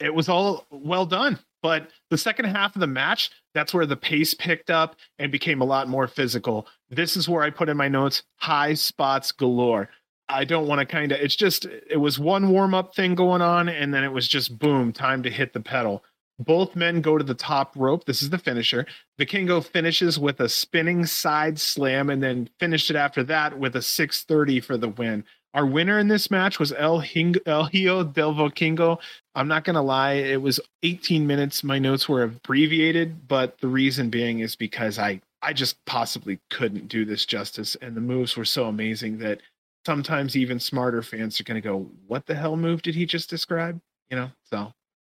it 0.02 0.14
was 0.14 0.28
all 0.28 0.66
well 0.70 1.06
done. 1.06 1.38
But 1.62 1.90
the 2.10 2.18
second 2.18 2.46
half 2.46 2.74
of 2.74 2.80
the 2.80 2.88
match, 2.88 3.30
that's 3.54 3.72
where 3.72 3.86
the 3.86 3.96
pace 3.96 4.34
picked 4.34 4.68
up 4.68 4.96
and 5.18 5.30
became 5.30 5.60
a 5.60 5.64
lot 5.64 5.88
more 5.88 6.08
physical. 6.08 6.66
This 6.90 7.16
is 7.16 7.28
where 7.28 7.44
I 7.44 7.50
put 7.50 7.68
in 7.68 7.76
my 7.76 7.88
notes 7.88 8.24
high 8.36 8.74
spots 8.74 9.30
galore. 9.30 9.88
I 10.28 10.44
don't 10.44 10.66
want 10.66 10.80
to 10.80 10.86
kind 10.86 11.12
of, 11.12 11.20
it's 11.20 11.36
just, 11.36 11.66
it 11.66 12.00
was 12.00 12.18
one 12.18 12.48
warm 12.50 12.74
up 12.74 12.94
thing 12.94 13.14
going 13.14 13.42
on, 13.42 13.68
and 13.68 13.92
then 13.94 14.02
it 14.02 14.12
was 14.12 14.26
just 14.26 14.58
boom, 14.58 14.92
time 14.92 15.22
to 15.22 15.30
hit 15.30 15.52
the 15.52 15.60
pedal. 15.60 16.02
Both 16.38 16.74
men 16.74 17.00
go 17.00 17.18
to 17.18 17.24
the 17.24 17.34
top 17.34 17.74
rope. 17.76 18.04
This 18.04 18.22
is 18.22 18.30
the 18.30 18.38
finisher. 18.38 18.86
Vikingo 19.18 19.64
finishes 19.64 20.18
with 20.18 20.40
a 20.40 20.48
spinning 20.48 21.06
side 21.06 21.60
slam 21.60 22.10
and 22.10 22.22
then 22.22 22.48
finished 22.58 22.90
it 22.90 22.96
after 22.96 23.22
that 23.24 23.58
with 23.58 23.76
a 23.76 23.82
630 23.82 24.60
for 24.60 24.76
the 24.76 24.88
win. 24.88 25.24
Our 25.54 25.66
winner 25.66 25.98
in 25.98 26.08
this 26.08 26.30
match 26.30 26.58
was 26.58 26.72
El, 26.72 27.00
Hing- 27.00 27.36
El 27.44 27.64
Hijo 27.64 28.04
del 28.04 28.32
Vikingo. 28.34 28.98
I'm 29.34 29.48
not 29.48 29.64
going 29.64 29.74
to 29.74 29.82
lie, 29.82 30.14
it 30.14 30.40
was 30.40 30.58
18 30.82 31.26
minutes. 31.26 31.62
My 31.62 31.78
notes 31.78 32.08
were 32.08 32.22
abbreviated, 32.22 33.28
but 33.28 33.58
the 33.60 33.68
reason 33.68 34.08
being 34.08 34.40
is 34.40 34.56
because 34.56 34.98
I, 34.98 35.20
I 35.42 35.52
just 35.52 35.84
possibly 35.84 36.40
couldn't 36.50 36.88
do 36.88 37.04
this 37.04 37.26
justice. 37.26 37.76
And 37.82 37.94
the 37.94 38.00
moves 38.00 38.36
were 38.36 38.46
so 38.46 38.64
amazing 38.64 39.18
that 39.18 39.40
sometimes 39.84 40.36
even 40.36 40.58
smarter 40.58 41.02
fans 41.02 41.38
are 41.38 41.44
going 41.44 41.60
to 41.60 41.68
go, 41.68 41.86
What 42.06 42.26
the 42.26 42.34
hell 42.34 42.56
move 42.56 42.80
did 42.80 42.94
he 42.94 43.04
just 43.04 43.28
describe? 43.28 43.78
You 44.10 44.16
know, 44.16 44.30
so 44.44 44.72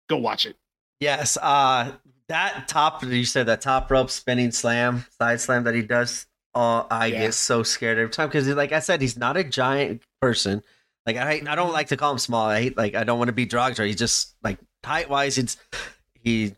go 0.08 0.16
watch 0.16 0.46
it. 0.46 0.56
Yes. 1.00 1.36
Uh, 1.36 1.92
that 2.28 2.68
top, 2.68 3.02
you 3.04 3.24
said 3.24 3.46
that 3.46 3.60
top 3.60 3.90
rope 3.90 4.10
spinning 4.10 4.50
slam, 4.50 5.04
side 5.18 5.40
slam 5.40 5.64
that 5.64 5.74
he 5.74 5.82
does. 5.82 6.26
Oh, 6.54 6.86
I 6.90 7.06
yeah. 7.06 7.18
get 7.22 7.34
so 7.34 7.62
scared 7.62 7.98
every 7.98 8.10
time 8.10 8.28
because, 8.28 8.46
like 8.48 8.72
I 8.72 8.78
said, 8.78 9.00
he's 9.00 9.16
not 9.16 9.36
a 9.36 9.44
giant 9.44 10.02
person. 10.20 10.62
Like 11.06 11.16
I, 11.16 11.42
I 11.46 11.54
don't 11.54 11.72
like 11.72 11.88
to 11.88 11.96
call 11.96 12.12
him 12.12 12.18
small. 12.18 12.46
I 12.46 12.62
hate 12.62 12.76
like 12.76 12.94
I 12.94 13.04
don't 13.04 13.18
want 13.18 13.28
to 13.28 13.34
be 13.34 13.44
derogatory. 13.44 13.88
He's 13.88 13.98
just 13.98 14.34
like 14.42 14.58
height 14.84 15.10
wise, 15.10 15.36
it's 15.36 15.56
he. 16.14 16.54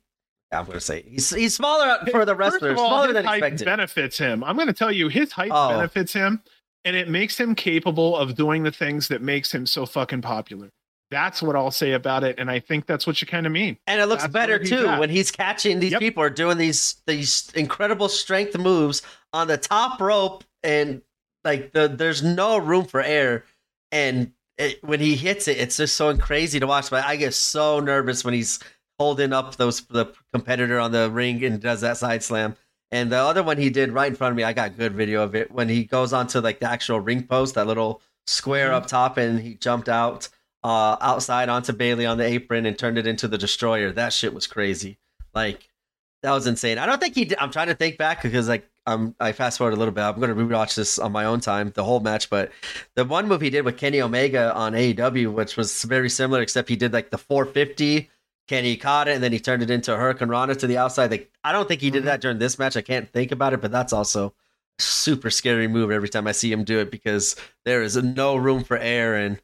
I'm 0.53 0.65
gonna 0.65 0.81
say 0.81 1.03
he's 1.03 1.31
he's 1.31 1.57
smaller 1.57 1.99
for 2.11 2.25
the 2.25 2.37
wrestlers, 2.37 2.79
all, 2.79 2.89
smaller 2.89 3.13
than 3.13 3.25
height 3.25 3.43
expected. 3.43 3.65
Benefits 3.65 4.19
him. 4.19 4.45
I'm 4.45 4.57
gonna 4.57 4.73
tell 4.73 4.93
you, 4.93 5.09
his 5.09 5.33
height 5.33 5.51
oh. 5.53 5.71
benefits 5.71 6.13
him, 6.13 6.43
and 6.85 6.95
it 6.95 7.09
makes 7.09 7.39
him 7.39 7.57
capable 7.57 8.17
of 8.17 8.37
doing 8.37 8.63
the 8.63 8.71
things 8.71 9.09
that 9.09 9.21
makes 9.21 9.53
him 9.53 9.67
so 9.67 9.85
fucking 9.85 10.23
popular. 10.23 10.71
That's 11.11 11.41
what 11.41 11.55
I'll 11.55 11.71
say 11.71 11.93
about 11.93 12.25
it, 12.25 12.37
and 12.39 12.51
I 12.51 12.59
think 12.59 12.87
that's 12.87 13.07
what 13.07 13.21
you 13.21 13.29
kind 13.29 13.47
of 13.47 13.53
mean. 13.53 13.77
And 13.87 14.01
it 14.01 14.07
looks 14.07 14.25
that's 14.25 14.33
better 14.33 14.59
too 14.59 14.89
at. 14.89 14.99
when 14.99 15.09
he's 15.09 15.31
catching 15.31 15.79
these 15.79 15.93
yep. 15.93 16.01
people 16.01 16.23
are 16.23 16.31
doing 16.31 16.59
these 16.59 16.97
these 17.07 17.51
incredible 17.55 18.09
strength 18.09 18.59
moves 18.59 19.03
on 19.33 19.47
the 19.47 19.57
top 19.57 20.01
rope, 20.01 20.43
and 20.65 21.03
like 21.45 21.73
the 21.73 21.87
there's 21.87 22.25
no 22.25 22.59
room 22.59 22.85
for 22.85 23.01
air, 23.01 23.45
and 23.93 24.33
it, 24.59 24.83
when 24.83 24.99
he 24.99 25.15
hits 25.15 25.47
it, 25.47 25.59
it's 25.59 25.77
just 25.77 25.97
so 25.97 26.17
crazy 26.17 26.59
to 26.59 26.67
watch. 26.67 26.91
But 26.91 27.05
I 27.05 27.15
get 27.17 27.35
so 27.35 27.79
nervous 27.79 28.25
when 28.25 28.35
he's 28.35 28.59
holding 28.99 29.33
up 29.33 29.57
those 29.57 29.83
the 29.83 30.07
competitor 30.33 30.81
on 30.81 30.91
the 30.91 31.11
ring 31.11 31.45
and 31.45 31.61
does 31.61 31.83
that 31.83 31.99
side 31.99 32.23
slam. 32.23 32.57
And 32.91 33.11
the 33.11 33.17
other 33.17 33.43
one 33.43 33.59
he 33.59 33.71
did 33.71 33.93
right 33.93 34.09
in 34.09 34.15
front 34.17 34.33
of 34.33 34.37
me, 34.37 34.45
I 34.45 34.53
got 34.53 34.77
good 34.77 34.95
video 34.95 35.23
of 35.23 35.35
it 35.35 35.51
when 35.51 35.69
he 35.69 35.85
goes 35.85 36.13
onto 36.13 36.41
like 36.41 36.61
the 36.61 36.71
actual 36.71 37.01
ring 37.01 37.25
post, 37.25 37.55
that 37.55 37.67
little 37.67 38.01
square 38.27 38.69
mm-hmm. 38.69 38.77
up 38.77 38.87
top, 38.87 39.19
and 39.19 39.41
he 39.41 39.55
jumped 39.55 39.89
out 39.89 40.29
uh, 40.67 40.97
outside 41.01 41.49
onto 41.49 41.73
Bailey 41.73 42.07
on 42.07 42.19
the 42.19 42.25
apron 42.25 42.67
and 42.67 42.77
turned 42.77 42.99
it 42.99 43.07
into 43.07 43.29
the 43.29 43.39
destroyer. 43.39 43.93
That 43.93 44.13
shit 44.13 44.35
was 44.35 44.49
crazy. 44.49 44.99
Like 45.33 45.69
that 46.25 46.33
was 46.33 46.49
insane. 46.49 46.77
I 46.79 46.87
don't 46.87 47.01
think 47.01 47.15
he. 47.15 47.25
Did, 47.25 47.39
I'm 47.39 47.53
trying 47.53 47.69
to 47.69 47.75
think 47.75 47.99
back 47.99 48.21
because 48.21 48.49
like 48.49 48.69
I'm 48.85 49.15
I 49.21 49.31
fast 49.31 49.59
forward 49.59 49.75
a 49.75 49.77
little 49.77 49.95
bit. 49.95 50.03
I'm 50.03 50.19
going 50.19 50.29
to 50.29 50.35
rewatch 50.35 50.75
this 50.75 50.99
on 50.99 51.13
my 51.13 51.25
own 51.25 51.39
time, 51.39 51.71
the 51.77 51.85
whole 51.85 52.01
match. 52.01 52.29
But 52.29 52.51
the 52.97 53.05
one 53.05 53.29
move 53.29 53.43
he 53.43 53.51
did 53.51 53.65
with 53.65 53.77
Kenny 53.77 54.01
Omega 54.01 54.53
on 54.55 54.73
AEW, 54.73 55.33
which 55.33 55.57
was 55.57 55.85
very 55.85 56.11
similar, 56.11 56.43
except 56.43 56.69
he 56.69 56.75
did 56.75 56.93
like 56.93 57.11
the 57.11 57.19
450. 57.19 58.11
Kenny 58.49 58.77
caught 58.77 59.07
it 59.07 59.15
and 59.15 59.23
then 59.23 59.33
he 59.33 59.39
turned 59.39 59.63
it 59.63 59.71
into 59.71 59.95
a 59.95 59.97
hurricanrana 59.97 60.57
to 60.57 60.67
the 60.67 60.79
outside. 60.79 61.13
Like 61.13 61.31
I 61.45 61.53
don't 61.53 61.69
think 61.69 61.81
he 61.81 61.91
did 61.91 62.01
mm-hmm. 62.01 62.07
that 62.07 62.21
during 62.21 62.39
this 62.39 62.59
match. 62.59 62.77
I 62.77 62.83
can't 62.83 63.09
think 63.13 63.31
about 63.31 63.53
it, 63.53 63.61
but 63.61 63.71
that's 63.71 63.93
also 63.93 64.35
super 64.81 65.31
scary 65.31 65.69
move 65.69 65.93
every 65.93 66.09
time 66.09 66.27
I 66.27 66.33
see 66.33 66.51
him 66.51 66.65
do 66.65 66.81
it 66.81 66.91
because 66.91 67.37
there 67.65 67.83
is 67.83 67.97
no 67.97 68.35
room 68.35 68.65
for 68.65 68.77
air 68.77 69.15
and 69.15 69.41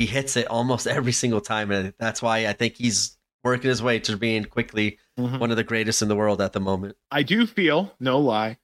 he 0.00 0.06
hits 0.06 0.36
it 0.36 0.46
almost 0.48 0.86
every 0.86 1.12
single 1.12 1.40
time, 1.40 1.70
and 1.70 1.92
that's 1.98 2.22
why 2.22 2.46
I 2.46 2.54
think 2.54 2.76
he's 2.76 3.16
working 3.44 3.68
his 3.68 3.82
way 3.82 3.98
to 4.00 4.16
being 4.16 4.44
quickly 4.44 4.98
mm-hmm. 5.18 5.38
one 5.38 5.50
of 5.50 5.56
the 5.56 5.64
greatest 5.64 6.02
in 6.02 6.08
the 6.08 6.16
world 6.16 6.40
at 6.40 6.52
the 6.52 6.60
moment. 6.60 6.96
I 7.10 7.22
do 7.22 7.46
feel, 7.46 7.94
no 8.00 8.18
lie, 8.18 8.58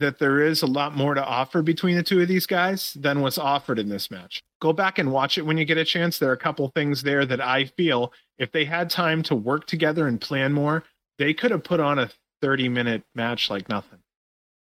that 0.00 0.18
there 0.18 0.40
is 0.40 0.62
a 0.62 0.66
lot 0.66 0.96
more 0.96 1.14
to 1.14 1.24
offer 1.24 1.62
between 1.62 1.96
the 1.96 2.02
two 2.02 2.20
of 2.20 2.28
these 2.28 2.46
guys 2.46 2.94
than 2.94 3.20
was 3.20 3.38
offered 3.38 3.78
in 3.78 3.88
this 3.88 4.10
match. 4.10 4.42
Go 4.60 4.72
back 4.72 4.98
and 4.98 5.12
watch 5.12 5.38
it 5.38 5.46
when 5.46 5.56
you 5.56 5.64
get 5.64 5.78
a 5.78 5.84
chance. 5.84 6.18
There 6.18 6.30
are 6.30 6.34
a 6.34 6.36
couple 6.36 6.68
things 6.74 7.02
there 7.02 7.24
that 7.26 7.40
I 7.40 7.66
feel 7.66 8.12
if 8.38 8.50
they 8.50 8.64
had 8.64 8.90
time 8.90 9.22
to 9.24 9.36
work 9.36 9.66
together 9.66 10.08
and 10.08 10.20
plan 10.20 10.52
more, 10.52 10.82
they 11.18 11.32
could 11.32 11.52
have 11.52 11.62
put 11.62 11.78
on 11.78 12.00
a 12.00 12.10
30 12.42 12.68
minute 12.68 13.04
match 13.14 13.48
like 13.50 13.68
nothing. 13.68 14.00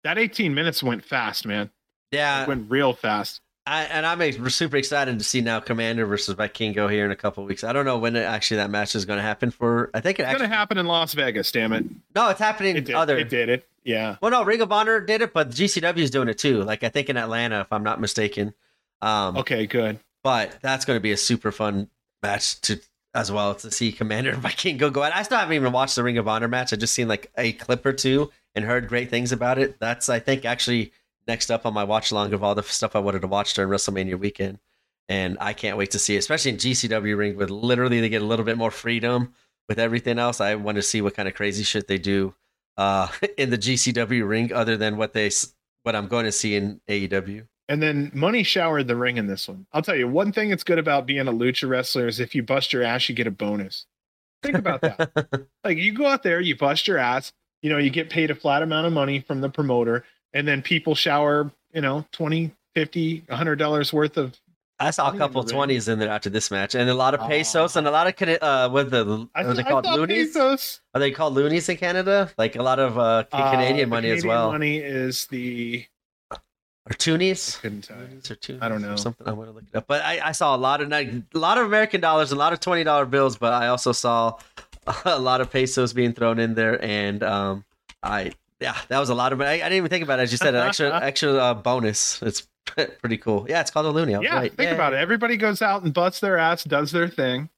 That 0.03 0.19
18 0.19 0.53
minutes 0.53 0.83
went 0.83 1.03
fast, 1.03 1.47
man. 1.47 1.71
Yeah, 2.11 2.43
it 2.43 2.47
went 2.47 2.69
real 2.69 2.93
fast. 2.93 3.41
I, 3.65 3.83
and 3.83 4.05
I'm 4.05 4.49
super 4.49 4.77
excited 4.77 5.19
to 5.19 5.23
see 5.23 5.41
now 5.41 5.59
Komander 5.59 6.07
versus 6.07 6.35
Vikingo 6.35 6.91
here 6.91 7.05
in 7.05 7.11
a 7.11 7.15
couple 7.15 7.45
weeks. 7.45 7.63
I 7.63 7.73
don't 7.73 7.85
know 7.85 7.99
when 7.99 8.15
it, 8.15 8.23
actually 8.23 8.57
that 8.57 8.71
match 8.71 8.95
is 8.95 9.05
going 9.05 9.17
to 9.17 9.23
happen. 9.23 9.51
For 9.51 9.91
I 9.93 10.01
think 10.01 10.19
it 10.19 10.23
it's 10.23 10.37
going 10.37 10.49
to 10.49 10.55
happen 10.55 10.79
in 10.79 10.87
Las 10.87 11.13
Vegas. 11.13 11.51
Damn 11.51 11.73
it! 11.73 11.85
No, 12.15 12.29
it's 12.29 12.39
happening. 12.39 12.75
It 12.75 12.85
did. 12.85 12.95
Other 12.95 13.17
it 13.17 13.29
did 13.29 13.49
it. 13.49 13.67
Yeah. 13.83 14.17
Well, 14.21 14.31
no, 14.31 14.43
Ring 14.43 14.61
of 14.61 14.71
Honor 14.71 14.99
did 14.99 15.21
it, 15.21 15.33
but 15.33 15.49
GCW 15.51 15.97
is 15.97 16.11
doing 16.11 16.27
it 16.27 16.39
too. 16.39 16.63
Like 16.63 16.83
I 16.83 16.89
think 16.89 17.09
in 17.09 17.17
Atlanta, 17.17 17.61
if 17.61 17.71
I'm 17.71 17.83
not 17.83 18.01
mistaken. 18.01 18.53
Um, 19.01 19.37
okay, 19.37 19.67
good. 19.67 19.99
But 20.23 20.57
that's 20.61 20.85
going 20.85 20.97
to 20.97 21.01
be 21.01 21.11
a 21.11 21.17
super 21.17 21.51
fun 21.51 21.89
match 22.21 22.61
to 22.61 22.79
as 23.13 23.31
well 23.31 23.53
to 23.55 23.69
see 23.71 23.91
Komander 23.91 24.33
and 24.33 24.43
Vikingo 24.43 24.91
go 24.91 25.03
out. 25.03 25.15
I 25.15 25.23
still 25.23 25.37
haven't 25.37 25.55
even 25.55 25.71
watched 25.71 25.95
the 25.95 26.03
Ring 26.03 26.17
of 26.17 26.27
Honor 26.27 26.47
match. 26.47 26.73
I 26.73 26.77
just 26.77 26.93
seen 26.93 27.07
like 27.07 27.31
a 27.37 27.53
clip 27.53 27.85
or 27.85 27.93
two 27.93 28.31
and 28.55 28.65
heard 28.65 28.87
great 28.87 29.09
things 29.09 29.31
about 29.31 29.59
it. 29.59 29.79
That's 29.79 30.09
I 30.09 30.19
think 30.19 30.45
actually 30.45 30.93
next 31.27 31.51
up 31.51 31.65
on 31.65 31.73
my 31.73 31.83
watch 31.83 32.11
along 32.11 32.33
of 32.33 32.43
all 32.43 32.55
the 32.55 32.63
stuff 32.63 32.95
I 32.95 32.99
wanted 32.99 33.21
to 33.21 33.27
watch 33.27 33.53
during 33.53 33.71
WrestleMania 33.71 34.19
weekend. 34.19 34.59
And 35.09 35.37
I 35.39 35.53
can't 35.53 35.77
wait 35.77 35.91
to 35.91 35.99
see 35.99 36.15
it, 36.15 36.19
especially 36.19 36.51
in 36.51 36.57
GCW 36.57 37.17
ring 37.17 37.35
with 37.35 37.49
literally 37.49 37.99
they 37.99 38.09
get 38.09 38.21
a 38.21 38.25
little 38.25 38.45
bit 38.45 38.57
more 38.57 38.71
freedom 38.71 39.33
with 39.67 39.79
everything 39.79 40.19
else. 40.19 40.39
I 40.39 40.55
want 40.55 40.77
to 40.77 40.81
see 40.81 41.01
what 41.01 41.15
kind 41.15 41.27
of 41.27 41.33
crazy 41.33 41.63
shit 41.63 41.87
they 41.87 41.97
do 41.97 42.33
uh, 42.77 43.07
in 43.37 43.49
the 43.49 43.57
GCW 43.57 44.27
ring, 44.27 44.53
other 44.53 44.77
than 44.77 44.97
what 44.97 45.13
they 45.13 45.31
what 45.83 45.95
I'm 45.95 46.07
going 46.07 46.25
to 46.25 46.31
see 46.31 46.55
in 46.55 46.79
AEW. 46.87 47.47
And 47.67 47.81
then 47.81 48.11
money 48.13 48.43
showered 48.43 48.87
the 48.87 48.95
ring 48.95 49.17
in 49.17 49.27
this 49.27 49.47
one. 49.47 49.65
I'll 49.71 49.81
tell 49.81 49.95
you 49.95 50.07
one 50.07 50.31
thing 50.31 50.49
that's 50.49 50.63
good 50.63 50.77
about 50.77 51.05
being 51.05 51.27
a 51.27 51.31
lucha 51.31 51.69
wrestler 51.69 52.07
is 52.07 52.19
if 52.19 52.35
you 52.35 52.43
bust 52.43 52.73
your 52.73 52.83
ass, 52.83 53.07
you 53.07 53.15
get 53.15 53.27
a 53.27 53.31
bonus. 53.31 53.85
Think 54.43 54.57
about 54.57 54.81
that. 54.81 55.47
like 55.63 55.77
you 55.77 55.93
go 55.93 56.05
out 56.05 56.23
there, 56.23 56.41
you 56.41 56.57
bust 56.57 56.87
your 56.87 56.97
ass, 56.97 57.31
you 57.61 57.69
know, 57.69 57.77
you 57.77 57.89
get 57.89 58.09
paid 58.09 58.29
a 58.29 58.35
flat 58.35 58.61
amount 58.61 58.87
of 58.87 58.93
money 58.93 59.21
from 59.21 59.41
the 59.41 59.49
promoter 59.49 60.03
and 60.33 60.47
then 60.47 60.61
people 60.61 60.95
shower, 60.95 61.51
you 61.73 61.81
know, 61.81 62.05
20, 62.11 62.51
50, 62.75 63.23
100 63.27 63.55
dollars 63.57 63.91
worth 63.93 64.17
of 64.17 64.39
I 64.81 64.89
saw 64.89 65.11
a 65.11 65.17
couple 65.17 65.43
twenties 65.43 65.87
in 65.87 65.99
there 65.99 66.09
after 66.09 66.29
this 66.29 66.49
match, 66.49 66.73
and 66.73 66.89
a 66.89 66.93
lot 66.95 67.13
of 67.13 67.21
pesos, 67.29 67.75
and 67.75 67.87
a 67.87 67.91
lot 67.91 68.07
of 68.07 68.29
uh, 68.41 68.67
what 68.69 68.89
the 68.89 69.27
I 69.35 69.43
are 69.43 69.53
they 69.53 69.63
called 69.63 69.85
loonies? 69.85 70.33
Pesos. 70.33 70.81
Are 70.95 70.99
they 70.99 71.11
called 71.11 71.35
loonies 71.35 71.69
in 71.69 71.77
Canada? 71.77 72.31
Like 72.35 72.55
a 72.55 72.63
lot 72.63 72.79
of 72.79 72.97
uh, 72.97 73.23
Canadian 73.31 73.89
uh, 73.89 73.95
money 73.95 74.07
Canadian 74.07 74.17
as 74.17 74.25
well. 74.25 74.51
Money 74.51 74.77
is 74.77 75.27
the 75.27 75.85
or 76.31 76.93
toonies. 76.93 77.61
Couldn't 77.61 77.83
tell 77.83 77.97
or 77.97 78.07
toonies 78.07 78.63
I 78.63 78.69
don't 78.69 78.81
know. 78.81 78.95
something. 78.95 79.27
I 79.27 79.33
want 79.33 79.49
to 79.49 79.53
look 79.53 79.65
it 79.71 79.77
up, 79.77 79.85
but 79.85 80.01
I, 80.03 80.29
I 80.29 80.31
saw 80.31 80.55
a 80.55 80.57
lot 80.57 80.81
of 80.81 80.91
a 80.91 81.23
lot 81.35 81.59
of 81.59 81.67
American 81.67 82.01
dollars, 82.01 82.31
a 82.31 82.35
lot 82.35 82.51
of 82.51 82.59
twenty 82.59 82.83
dollar 82.83 83.05
bills, 83.05 83.37
but 83.37 83.53
I 83.53 83.67
also 83.67 83.91
saw 83.91 84.37
a 85.05 85.19
lot 85.19 85.41
of 85.41 85.51
pesos 85.51 85.93
being 85.93 86.13
thrown 86.13 86.39
in 86.39 86.55
there, 86.55 86.83
and 86.83 87.21
um, 87.21 87.65
I 88.01 88.31
yeah, 88.61 88.77
that 88.89 88.99
was 88.99 89.09
a 89.09 89.15
lot 89.15 89.33
of. 89.33 89.41
I, 89.41 89.53
I 89.53 89.57
didn't 89.57 89.73
even 89.73 89.89
think 89.89 90.03
about 90.03 90.19
it. 90.19 90.23
As 90.23 90.31
you 90.31 90.37
said, 90.37 90.55
an 90.55 90.65
extra 90.67 90.95
extra 91.03 91.33
uh, 91.33 91.53
bonus. 91.55 92.21
It's 92.21 92.47
pretty 92.65 93.17
cool. 93.17 93.45
Yeah, 93.49 93.59
it's 93.61 93.71
called 93.71 93.87
a 93.87 93.89
loony. 93.89 94.13
Yeah, 94.13 94.35
right. 94.35 94.53
think 94.55 94.69
Yay. 94.69 94.75
about 94.75 94.93
it. 94.93 94.97
Everybody 94.97 95.35
goes 95.35 95.61
out 95.61 95.83
and 95.83 95.93
butts 95.93 96.19
their 96.19 96.37
ass, 96.37 96.63
does 96.63 96.91
their 96.91 97.07
thing, 97.09 97.49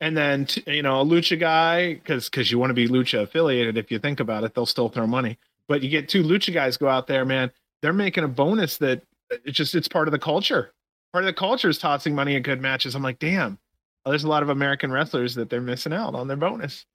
and 0.00 0.16
then 0.16 0.46
t- 0.46 0.64
you 0.66 0.82
know 0.82 1.00
a 1.02 1.04
lucha 1.04 1.38
guy 1.38 1.94
because 1.94 2.28
because 2.30 2.50
you 2.50 2.58
want 2.58 2.70
to 2.70 2.74
be 2.74 2.88
lucha 2.88 3.22
affiliated. 3.22 3.76
If 3.76 3.90
you 3.92 3.98
think 3.98 4.18
about 4.18 4.44
it, 4.44 4.54
they'll 4.54 4.66
still 4.66 4.88
throw 4.88 5.06
money. 5.06 5.38
But 5.68 5.82
you 5.82 5.88
get 5.90 6.08
two 6.08 6.22
lucha 6.22 6.52
guys 6.54 6.76
go 6.76 6.88
out 6.88 7.06
there, 7.06 7.24
man. 7.24 7.50
They're 7.82 7.92
making 7.92 8.24
a 8.24 8.28
bonus 8.28 8.78
that 8.78 9.02
it's 9.30 9.56
just 9.56 9.74
it's 9.74 9.88
part 9.88 10.08
of 10.08 10.12
the 10.12 10.18
culture. 10.18 10.72
Part 11.12 11.24
of 11.24 11.26
the 11.26 11.32
culture 11.38 11.68
is 11.68 11.78
tossing 11.78 12.14
money 12.14 12.36
at 12.36 12.42
good 12.42 12.60
matches. 12.60 12.94
I'm 12.94 13.02
like, 13.02 13.18
damn. 13.18 13.58
Well, 14.04 14.10
there's 14.12 14.24
a 14.24 14.28
lot 14.28 14.42
of 14.42 14.48
American 14.50 14.92
wrestlers 14.92 15.34
that 15.34 15.50
they're 15.50 15.60
missing 15.60 15.92
out 15.92 16.14
on 16.14 16.28
their 16.28 16.36
bonus. 16.36 16.86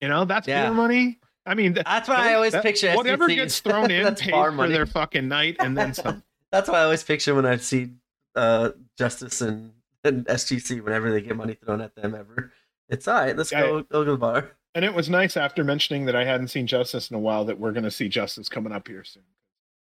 You 0.00 0.08
know, 0.08 0.24
that's 0.24 0.46
Yeah. 0.46 0.64
beer 0.66 0.74
money. 0.74 1.18
I 1.44 1.54
mean, 1.54 1.74
th- 1.74 1.84
That's 1.84 2.08
what 2.08 2.18
I 2.18 2.34
always 2.34 2.52
that- 2.52 2.62
picture. 2.62 2.92
Whatever 2.94 3.26
gets 3.28 3.58
thrown 3.60 3.90
in 3.90 4.14
pays 4.14 4.30
for 4.30 4.52
money. 4.52 4.72
their 4.72 4.86
fucking 4.86 5.28
night 5.28 5.56
and 5.60 5.76
then 5.76 5.94
some. 5.94 6.22
That's 6.52 6.68
why 6.68 6.80
I 6.80 6.84
always 6.84 7.02
picture 7.02 7.34
when 7.34 7.46
I 7.46 7.56
see 7.56 7.90
uh, 8.36 8.70
Justice 8.98 9.40
and, 9.40 9.72
and 10.04 10.26
SGC 10.26 10.82
whenever 10.82 11.10
they 11.10 11.22
get 11.22 11.36
money 11.36 11.54
thrown 11.54 11.80
at 11.80 11.94
them 11.96 12.14
ever. 12.14 12.52
It's 12.88 13.08
all 13.08 13.14
right. 13.14 13.36
Let's 13.36 13.50
go, 13.50 13.82
go 13.82 14.04
to 14.04 14.10
the 14.12 14.16
bar. 14.18 14.50
And 14.74 14.84
it 14.84 14.94
was 14.94 15.08
nice 15.08 15.36
after 15.36 15.64
mentioning 15.64 16.04
that 16.06 16.16
I 16.16 16.24
hadn't 16.24 16.48
seen 16.48 16.66
Justice 16.66 17.10
in 17.10 17.16
a 17.16 17.18
while 17.18 17.44
that 17.46 17.58
we're 17.58 17.72
going 17.72 17.84
to 17.84 17.90
see 17.90 18.08
Justice 18.08 18.48
coming 18.48 18.72
up 18.72 18.86
here 18.88 19.02
soon. 19.04 19.22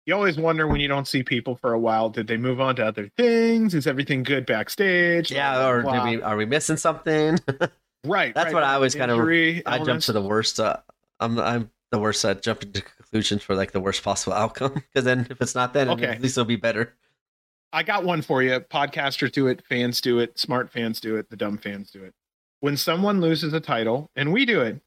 You 0.06 0.14
always 0.16 0.38
wonder 0.38 0.68
when 0.68 0.80
you 0.82 0.88
don't 0.88 1.08
see 1.08 1.24
people 1.24 1.56
for 1.56 1.74
a 1.74 1.80
while, 1.80 2.10
did 2.10 2.28
they 2.28 2.38
move 2.38 2.60
on 2.60 2.76
to 2.76 2.86
other 2.86 3.10
things? 3.18 3.74
Is 3.74 3.88
everything 3.88 4.22
good 4.24 4.46
backstage? 4.46 5.32
Yeah, 5.32 5.66
or 5.68 5.82
do 5.82 6.04
we, 6.04 6.22
are 6.22 6.36
we 6.36 6.46
missing 6.46 6.76
something? 6.78 7.40
right. 8.04 8.34
That's 8.36 8.48
right, 8.48 8.54
what 8.54 8.64
I 8.64 8.74
always 8.74 8.96
kind 8.96 9.10
of- 9.12 9.20
I 9.20 9.54
jump 9.62 9.64
elements. 9.66 10.06
to 10.08 10.12
the 10.12 10.22
worst. 10.22 10.60
Uh, 10.60 10.78
I'm 11.20 11.40
I'm 11.40 11.72
the 11.92 12.00
worst 12.00 12.26
at 12.26 12.42
jumping 12.42 12.72
to 12.74 12.82
conclusions 12.82 13.44
for 13.44 13.56
like 13.56 13.72
the 13.72 13.80
worst 13.80 14.04
possible 14.04 14.34
outcome. 14.34 14.74
Because 14.94 15.06
then 15.06 15.28
if 15.30 15.40
it's 15.42 15.56
not 15.56 15.74
then, 15.74 15.90
Okay. 15.90 16.08
at 16.08 16.22
least 16.22 16.38
it'll 16.38 16.46
be 16.46 16.56
better. 16.56 16.96
I 17.72 17.84
got 17.84 18.04
one 18.04 18.22
for 18.22 18.44
you. 18.44 18.60
Podcasters 18.60 19.32
do 19.32 19.48
it, 19.48 19.64
fans 19.68 20.00
do 20.02 20.20
it, 20.20 20.38
smart 20.38 20.72
fans 20.72 21.00
do 21.00 21.16
it, 21.16 21.30
the 21.30 21.36
dumb 21.36 21.58
fans 21.58 21.90
do 21.92 22.04
it. 22.04 22.14
When 22.60 22.78
someone 22.78 23.20
loses 23.20 23.54
a 23.54 23.60
title, 23.60 24.10
and 24.16 24.32
we 24.32 24.46
do 24.46 24.62
it, 24.62 24.80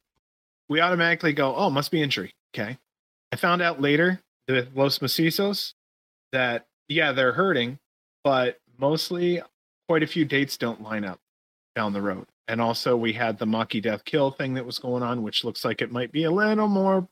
we 0.69 0.81
automatically 0.81 1.32
go, 1.32 1.55
oh, 1.55 1.69
must 1.70 1.90
be 1.90 2.01
injury. 2.03 2.35
Okay. 2.55 2.78
I 3.32 3.36
found 3.36 3.61
out 3.61 3.81
later 3.81 4.20
with 4.48 4.69
Los 4.74 5.01
Macizos 5.01 5.74
that, 6.32 6.66
yeah, 6.89 7.12
they're 7.12 7.32
hurting, 7.32 7.78
but 8.24 8.59
mostly 8.78 9.43
quite 9.89 10.03
a 10.05 10.07
few 10.07 10.24
dates 10.24 10.57
don't 10.57 10.81
line 10.82 11.05
up 11.05 11.20
down 11.74 11.93
the 11.93 12.03
road. 12.03 12.27
And 12.48 12.60
also, 12.60 12.97
we 12.97 13.12
had 13.12 13.39
the 13.39 13.47
Maki 13.47 13.82
Death 13.82 14.05
Kill 14.05 14.31
thing 14.31 14.55
that 14.55 14.64
was 14.64 14.78
going 14.78 15.02
on, 15.02 15.23
which 15.23 15.43
looks 15.44 15.64
like 15.64 15.82
it 15.82 15.90
might 15.90 16.12
be 16.12 16.24
a 16.24 16.31
little 16.31 16.68
more 16.68 17.09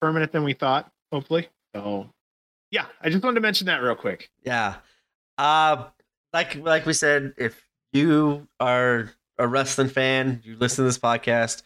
permanent 0.00 0.32
than 0.32 0.44
we 0.44 0.52
thought, 0.52 0.90
hopefully. 1.10 1.48
So, 1.74 2.08
yeah, 2.70 2.86
I 3.00 3.10
just 3.10 3.22
wanted 3.24 3.36
to 3.36 3.40
mention 3.40 3.66
that 3.66 3.82
real 3.82 3.96
quick. 3.96 4.30
Yeah. 4.44 4.76
Uh 5.38 5.86
like 6.32 6.54
like 6.56 6.86
we 6.86 6.92
said, 6.92 7.34
if 7.36 7.66
you 7.92 8.46
are 8.60 9.10
a 9.38 9.46
wrestling 9.46 9.88
fan, 9.88 10.40
you 10.44 10.56
listen 10.56 10.84
to 10.84 10.88
this 10.88 10.98
podcast, 10.98 11.62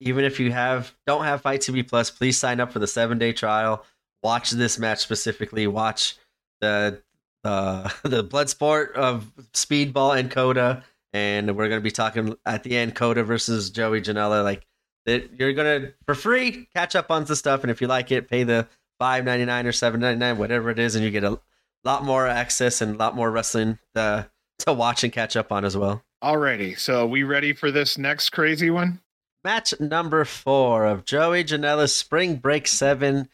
even 0.00 0.24
if 0.24 0.40
you 0.40 0.52
have 0.52 0.94
don't 1.06 1.24
have 1.24 1.42
FITE 1.42 1.60
TV 1.60 1.88
Plus, 1.88 2.10
please 2.10 2.38
sign 2.38 2.60
up 2.60 2.72
for 2.72 2.78
the 2.78 2.86
seven 2.86 3.18
day 3.18 3.32
trial. 3.32 3.84
Watch 4.22 4.50
this 4.50 4.78
match 4.78 5.00
specifically. 5.00 5.66
Watch 5.66 6.16
the 6.60 7.02
uh, 7.44 7.90
the 8.04 8.22
blood 8.22 8.48
sport 8.48 8.94
of 8.96 9.30
Speedball 9.52 10.18
and 10.18 10.30
Coda, 10.30 10.84
and 11.14 11.56
we're 11.56 11.68
gonna 11.68 11.80
be 11.80 11.92
talking 11.92 12.36
at 12.44 12.64
the 12.64 12.76
end 12.76 12.94
Coda 12.94 13.24
versus 13.24 13.70
Joey 13.70 14.02
Janela. 14.02 14.44
Like 14.44 14.66
that, 15.06 15.30
you're 15.38 15.54
gonna 15.54 15.92
for 16.04 16.14
free 16.14 16.68
catch 16.74 16.94
up 16.94 17.10
on 17.10 17.24
the 17.24 17.36
stuff, 17.36 17.62
and 17.62 17.70
if 17.70 17.80
you 17.80 17.86
like 17.86 18.12
it, 18.12 18.28
pay 18.28 18.42
the 18.42 18.68
five 18.98 19.24
ninety 19.24 19.46
nine 19.46 19.66
or 19.66 19.72
seven 19.72 20.00
ninety 20.00 20.18
nine, 20.18 20.36
whatever 20.36 20.68
it 20.70 20.78
is, 20.78 20.96
and 20.96 21.04
you 21.04 21.10
get 21.10 21.24
a 21.24 21.40
lot 21.84 22.04
more 22.04 22.26
access 22.26 22.82
and 22.82 22.96
a 22.96 22.98
lot 22.98 23.14
more 23.14 23.30
wrestling 23.30 23.78
to 23.94 24.28
to 24.66 24.72
watch 24.72 25.04
and 25.04 25.12
catch 25.12 25.36
up 25.36 25.52
on 25.52 25.64
as 25.64 25.76
well. 25.76 26.02
Alrighty, 26.22 26.78
so 26.78 27.06
we 27.06 27.22
ready 27.22 27.52
for 27.52 27.70
this 27.70 27.96
next 27.96 28.30
crazy 28.30 28.70
one? 28.70 29.00
Match 29.44 29.78
number 29.78 30.24
four 30.24 30.86
of 30.86 31.04
Joey 31.04 31.44
Janela's 31.44 31.94
Spring 31.94 32.36
Break 32.36 32.66
7 32.66 33.28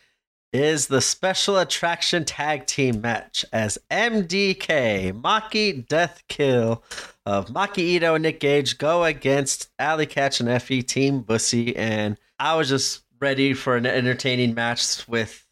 is 0.53 0.89
the 0.89 1.01
special 1.01 1.57
attraction 1.59 2.25
tag 2.25 2.67
team 2.67 3.01
match 3.01 3.45
as 3.53 3.79
MDK, 3.93 5.13
Maki 5.13 5.87
Death 5.87 6.25
Kill 6.29 6.83
of 7.31 7.47
Maki 7.47 7.99
Itoh 8.01 8.17
and 8.17 8.23
Nick 8.23 8.41
Gage 8.41 8.77
go 8.77 9.05
against 9.05 9.69
Allie 9.79 10.07
Katch 10.07 10.41
and 10.41 10.49
Effie 10.49 10.83
Team 10.83 11.21
Bussy. 11.21 11.77
And 11.77 12.19
I 12.41 12.57
was 12.57 12.69
just 12.69 13.03
ready 13.21 13.55
for 13.55 13.77
an 13.77 13.87
entertaining 13.87 14.53
match 14.55 15.07
with 15.07 15.47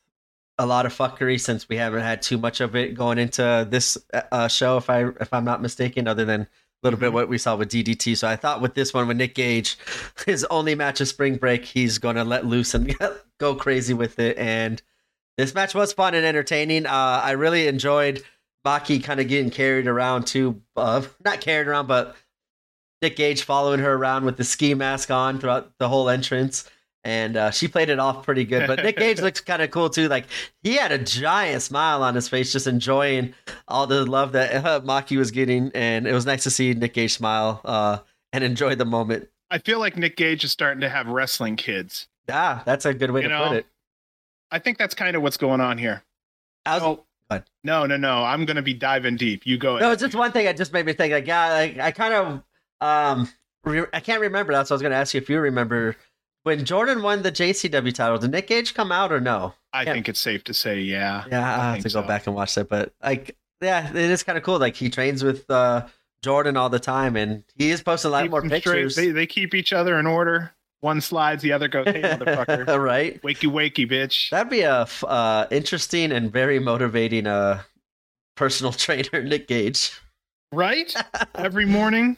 a 0.59 0.67
lot 0.67 0.87
of 0.87 0.93
fuckery 0.97 1.39
since 1.39 1.69
we 1.69 1.77
haven't 1.77 2.01
had 2.03 2.21
too 2.21 2.37
much 2.37 2.61
of 2.61 2.75
it 2.75 2.95
going 2.95 3.19
into 3.19 3.65
this 3.71 3.97
uh, 4.33 4.49
show, 4.49 4.77
if 4.77 4.91
I 4.91 5.05
if 5.21 5.33
I'm 5.33 5.45
not 5.45 5.63
mistaken, 5.63 6.09
other 6.09 6.25
than 6.25 6.41
a 6.43 6.49
little 6.83 6.99
bit 6.99 7.11
Mhm. 7.11 7.15
what 7.15 7.29
we 7.29 7.39
saw 7.39 7.55
with 7.55 7.69
DDT. 7.69 8.17
So 8.17 8.27
I 8.27 8.35
thought 8.35 8.61
with 8.61 8.75
this 8.75 8.93
one, 8.93 9.07
with 9.07 9.17
Nick 9.17 9.37
Gage, 9.37 9.79
his 10.27 10.45
only 10.51 10.75
match 10.75 11.01
of 11.01 11.07
spring 11.07 11.37
break, 11.37 11.65
he's 11.65 11.99
going 11.99 12.17
to 12.17 12.25
let 12.25 12.45
loose 12.45 12.75
and 12.75 12.93
go 13.39 13.55
crazy 13.55 13.95
with 13.95 14.19
it. 14.19 14.37
And 14.37 14.83
this 15.37 15.55
match 15.55 15.77
was 15.77 15.93
fun 15.93 16.15
and 16.15 16.27
entertaining. 16.27 16.87
Uh, 16.87 17.21
I 17.23 17.33
really 17.33 17.69
enjoyed 17.69 18.25
Maki 18.69 19.03
kind 19.03 19.19
of 19.21 19.29
getting 19.29 19.51
carried 19.51 19.87
around 19.87 20.27
too. 20.27 20.61
Uh, 20.77 21.03
not 21.25 21.41
carried 21.41 21.69
around, 21.69 21.87
but 21.87 22.17
Nick 23.01 23.17
Gage 23.17 23.43
following 23.43 23.81
her 23.81 23.95
around 23.95 24.25
with 24.25 24.37
the 24.37 24.45
ski 24.45 24.75
mask 24.75 25.11
on 25.11 25.39
throughout 25.39 25.73
the 25.79 25.89
whole 25.89 26.09
entrance. 26.11 26.69
And 27.05 27.37
uh, 27.37 27.51
she 27.53 27.69
played 27.69 27.89
it 27.89 27.99
off 27.99 28.25
pretty 28.25 28.45
good. 28.45 28.67
But 28.67 28.83
Nick 28.83 28.97
Gage 28.99 29.21
looks 29.21 29.41
kind 29.41 29.63
of 29.63 29.71
cool 29.71 29.89
too. 29.89 30.09
Like 30.09 30.27
he 30.63 30.75
had 30.77 30.93
a 30.93 30.99
giant 30.99 31.63
smile 31.63 32.03
on 32.03 32.15
his 32.15 32.29
face, 32.29 32.53
just 32.53 32.67
enjoying 32.67 33.35
all 33.69 33.87
the 33.87 34.05
love 34.05 34.33
that 34.33 34.65
uh, 34.65 34.81
Maki 34.81 35.17
was 35.17 35.31
getting. 35.31 35.71
And 35.75 36.07
it 36.07 36.13
was 36.13 36.27
nice 36.27 36.43
to 36.43 36.51
see 36.51 36.75
Nick 36.75 36.95
Gage 36.95 37.15
smile 37.15 37.61
uh, 37.65 37.99
and 38.33 38.45
enjoy 38.45 38.75
the 38.75 38.85
moment. 38.85 39.29
I 39.51 39.59
feel 39.59 39.79
like 39.79 39.97
Nick 39.97 40.17
Gage 40.17 40.45
is 40.45 40.53
starting 40.53 40.83
to 40.83 40.91
have 40.91 41.07
wrestling 41.07 41.57
kids. 41.57 42.09
Yeah, 42.29 42.61
that's 42.67 42.85
a 42.85 42.93
good 42.93 43.11
way 43.13 43.23
You 43.23 43.29
to 43.29 43.35
know, 43.39 43.49
put 43.49 43.57
it. 43.59 43.67
I 44.51 44.59
think 44.59 44.77
that's 44.77 44.95
kind 44.95 45.17
of 45.17 45.23
what's 45.23 45.39
going 45.39 45.63
on 45.63 45.79
here. 45.79 46.03
I 46.67 46.75
was, 46.75 46.83
Oh, 46.83 47.05
ahead. 47.31 47.45
no, 47.65 47.87
no, 47.87 47.97
no. 47.97 48.25
I'm 48.25 48.45
going 48.45 48.57
to 48.57 48.63
be 48.63 48.75
diving 48.75 49.17
deep. 49.17 49.47
You 49.47 49.59
go 49.59 49.73
no, 49.73 49.87
ahead. 49.87 49.93
it's 49.93 50.03
just 50.03 50.15
one 50.15 50.33
thing 50.33 50.45
that 50.47 50.57
just 50.57 50.73
made 50.73 50.87
me 50.87 50.93
think. 50.93 51.13
Like, 51.13 51.27
yeah, 51.27 51.53
like, 51.53 51.79
I 51.79 51.91
kind 51.91 52.15
of, 52.15 52.43
um, 52.81 53.29
re- 53.65 53.87
I 53.93 54.01
can't 54.01 54.21
remember. 54.21 54.53
That's 54.53 54.71
what 54.71 54.75
I 54.75 54.77
was 54.77 54.83
going 54.83 54.93
to 54.93 54.99
ask 54.99 55.15
you 55.15 55.21
if 55.21 55.29
you 55.29 55.39
remember 55.39 55.97
when 56.45 56.65
Jordan 56.65 57.03
won 57.03 57.23
the 57.23 57.33
JCW 57.33 57.95
title. 57.95 58.19
Did 58.19 58.31
Nick 58.31 58.47
Gage 58.47 58.75
come 58.75 58.91
out 58.91 59.13
or 59.13 59.21
no? 59.21 59.55
I 59.73 59.83
yeah. 59.83 59.93
think 59.93 60.09
it's 60.09 60.21
safe 60.21 60.45
to 60.45 60.55
say, 60.55 60.81
yeah. 60.81 61.25
Yeah, 61.31 61.41
I, 61.41 61.43
I 61.43 61.65
have 61.65 61.73
think 61.75 61.85
to 61.85 61.89
go 61.95 62.03
so. 62.03 62.07
back 62.07 62.27
and 62.27 62.35
watch 62.35 62.55
that. 62.55 62.69
But 62.69 62.93
like, 63.03 63.37
yeah, 63.61 63.89
it 63.91 63.97
is 63.97 64.23
kind 64.23 64.39
of 64.39 64.45
cool. 64.45 64.59
Like 64.59 64.77
he 64.77 64.89
trains 64.89 65.23
with 65.23 65.49
uh, 65.51 65.87
Jordan 66.23 66.57
all 66.57 66.69
the 66.69 66.81
time, 66.81 67.17
and 67.17 67.45
he 67.57 67.71
is 67.71 67.83
posting 67.83 68.11
a 68.11 68.13
lot 68.13 68.23
Keep 68.23 68.31
more 68.31 68.43
pictures. 68.43 68.97
They, 68.97 69.11
they 69.11 69.27
keep 69.27 69.55
each 69.55 69.73
other 69.73 69.99
in 69.99 70.07
order. 70.07 70.53
One 70.81 71.01
slides, 71.01 71.43
the 71.43 71.53
other 71.53 71.67
goes, 71.67 71.87
hey, 71.87 72.03
motherfucker. 72.03 72.79
right? 72.85 73.21
wakey, 73.23 73.51
wakey, 73.51 73.91
bitch. 73.91 74.31
That'd 74.31 74.51
be 74.51 74.61
a 74.61 74.87
uh, 75.07 75.47
interesting 75.51 76.13
and 76.13 76.33
very 76.33 76.59
motivating 76.61 77.27
uh, 77.27 77.63
personal 78.37 78.73
trainer, 78.85 79.23
Nick 79.23 79.49
Gage. 79.49 79.93
right? 80.53 80.95
Every 81.35 81.67
morning, 81.67 82.17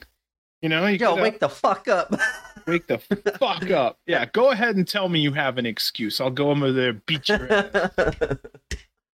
you 0.60 0.68
know, 0.68 0.86
you 0.86 0.98
Yo, 0.98 1.14
wake 1.16 1.34
up, 1.34 1.40
the 1.40 1.48
fuck 1.48 1.88
up. 1.88 2.14
wake 2.66 2.86
the 2.86 2.98
fuck 3.38 3.70
up. 3.70 3.98
Yeah, 4.06 4.26
go 4.26 4.50
ahead 4.50 4.76
and 4.76 4.86
tell 4.86 5.08
me 5.08 5.20
you 5.20 5.32
have 5.32 5.56
an 5.56 5.64
excuse. 5.64 6.20
I'll 6.20 6.30
go 6.30 6.50
over 6.50 6.70
there, 6.70 6.92
beat 6.92 7.30
your 7.30 7.50
ass. 7.50 7.90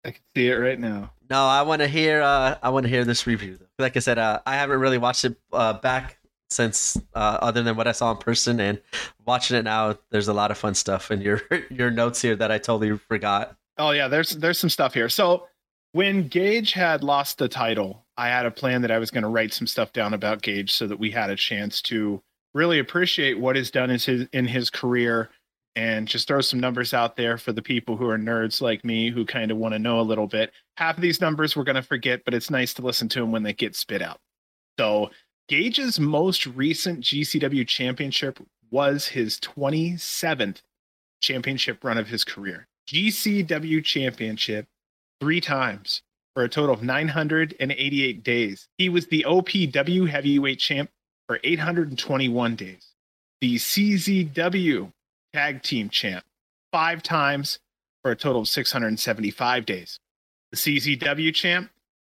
I 0.05 0.11
can 0.11 0.21
see 0.35 0.47
it 0.49 0.55
right 0.55 0.79
now. 0.79 1.11
no, 1.29 1.45
I 1.45 1.61
want 1.63 1.81
to 1.81 1.87
hear. 1.87 2.21
Uh, 2.21 2.57
I 2.61 2.69
want 2.69 2.83
to 2.85 2.89
hear 2.89 3.03
this 3.05 3.25
review. 3.27 3.59
Like 3.79 3.95
I 3.95 3.99
said, 3.99 4.17
uh, 4.17 4.39
I 4.45 4.55
haven't 4.55 4.79
really 4.79 4.97
watched 4.97 5.23
it 5.25 5.35
uh, 5.53 5.73
back 5.73 6.16
since, 6.49 6.97
uh, 7.13 7.37
other 7.41 7.63
than 7.63 7.75
what 7.75 7.87
I 7.87 7.91
saw 7.91 8.11
in 8.11 8.17
person, 8.17 8.59
and 8.59 8.81
watching 9.25 9.57
it 9.57 9.63
now. 9.63 9.97
There's 10.11 10.27
a 10.27 10.33
lot 10.33 10.51
of 10.51 10.57
fun 10.57 10.75
stuff 10.75 11.11
in 11.11 11.21
your 11.21 11.41
your 11.69 11.91
notes 11.91 12.21
here 12.21 12.35
that 12.35 12.51
I 12.51 12.57
totally 12.57 12.97
forgot. 12.97 13.55
Oh 13.77 13.91
yeah, 13.91 14.07
there's 14.07 14.31
there's 14.31 14.59
some 14.59 14.69
stuff 14.69 14.93
here. 14.93 15.09
So 15.09 15.47
when 15.91 16.27
Gage 16.27 16.73
had 16.73 17.03
lost 17.03 17.37
the 17.37 17.47
title, 17.47 18.05
I 18.17 18.27
had 18.27 18.45
a 18.45 18.51
plan 18.51 18.81
that 18.81 18.91
I 18.91 18.99
was 18.99 19.11
going 19.11 19.23
to 19.23 19.29
write 19.29 19.53
some 19.53 19.67
stuff 19.67 19.93
down 19.93 20.13
about 20.13 20.41
Gage 20.41 20.73
so 20.73 20.87
that 20.87 20.99
we 20.99 21.11
had 21.11 21.29
a 21.29 21.35
chance 21.35 21.81
to 21.83 22.21
really 22.53 22.79
appreciate 22.79 23.39
what 23.39 23.55
he's 23.55 23.71
done 23.71 23.89
in 23.89 23.99
his 23.99 24.27
in 24.33 24.47
his 24.47 24.69
career 24.69 25.29
and 25.75 26.07
just 26.07 26.27
throw 26.27 26.41
some 26.41 26.59
numbers 26.59 26.91
out 26.91 27.15
there 27.15 27.37
for 27.37 27.53
the 27.53 27.61
people 27.61 27.95
who 27.95 28.09
are 28.09 28.17
nerds 28.17 28.61
like 28.61 28.83
me 28.83 29.11
who 29.11 29.23
kind 29.23 29.51
of 29.51 29.57
want 29.57 29.73
to 29.73 29.79
know 29.79 29.99
a 29.99 30.01
little 30.01 30.25
bit. 30.25 30.51
Half 30.75 30.97
of 30.97 31.03
these 31.03 31.21
numbers 31.21 31.55
we're 31.55 31.63
going 31.63 31.75
to 31.75 31.83
forget, 31.83 32.25
but 32.25 32.33
it's 32.33 32.49
nice 32.49 32.73
to 32.75 32.81
listen 32.81 33.07
to 33.09 33.19
them 33.19 33.31
when 33.31 33.43
they 33.43 33.53
get 33.53 33.75
spit 33.75 34.01
out. 34.01 34.19
So 34.79 35.11
Gage's 35.47 35.97
most 35.97 36.45
recent 36.45 37.01
GCW 37.01 37.65
championship 37.65 38.39
was 38.69 39.07
his 39.07 39.39
27th 39.39 40.61
championship 41.21 41.83
run 41.83 41.97
of 41.97 42.09
his 42.09 42.25
career. 42.25 42.67
GCW 42.89 43.83
championship 43.83 44.67
three 45.21 45.39
times 45.39 46.01
for 46.35 46.43
a 46.43 46.49
total 46.49 46.73
of 46.73 46.83
988 46.83 48.23
days. 48.23 48.67
He 48.77 48.89
was 48.89 49.07
the 49.07 49.25
OPW 49.27 50.09
heavyweight 50.09 50.59
champ 50.59 50.89
for 51.27 51.39
821 51.43 52.55
days. 52.55 52.93
The 53.39 53.55
CZW 53.55 54.91
tag 55.33 55.63
team 55.63 55.89
champ 55.89 56.25
five 56.73 57.01
times 57.01 57.59
for 58.03 58.11
a 58.11 58.15
total 58.15 58.41
of 58.41 58.47
675 58.49 59.65
days. 59.65 59.99
The 60.51 60.57
CZW 60.57 61.33
champ, 61.33 61.69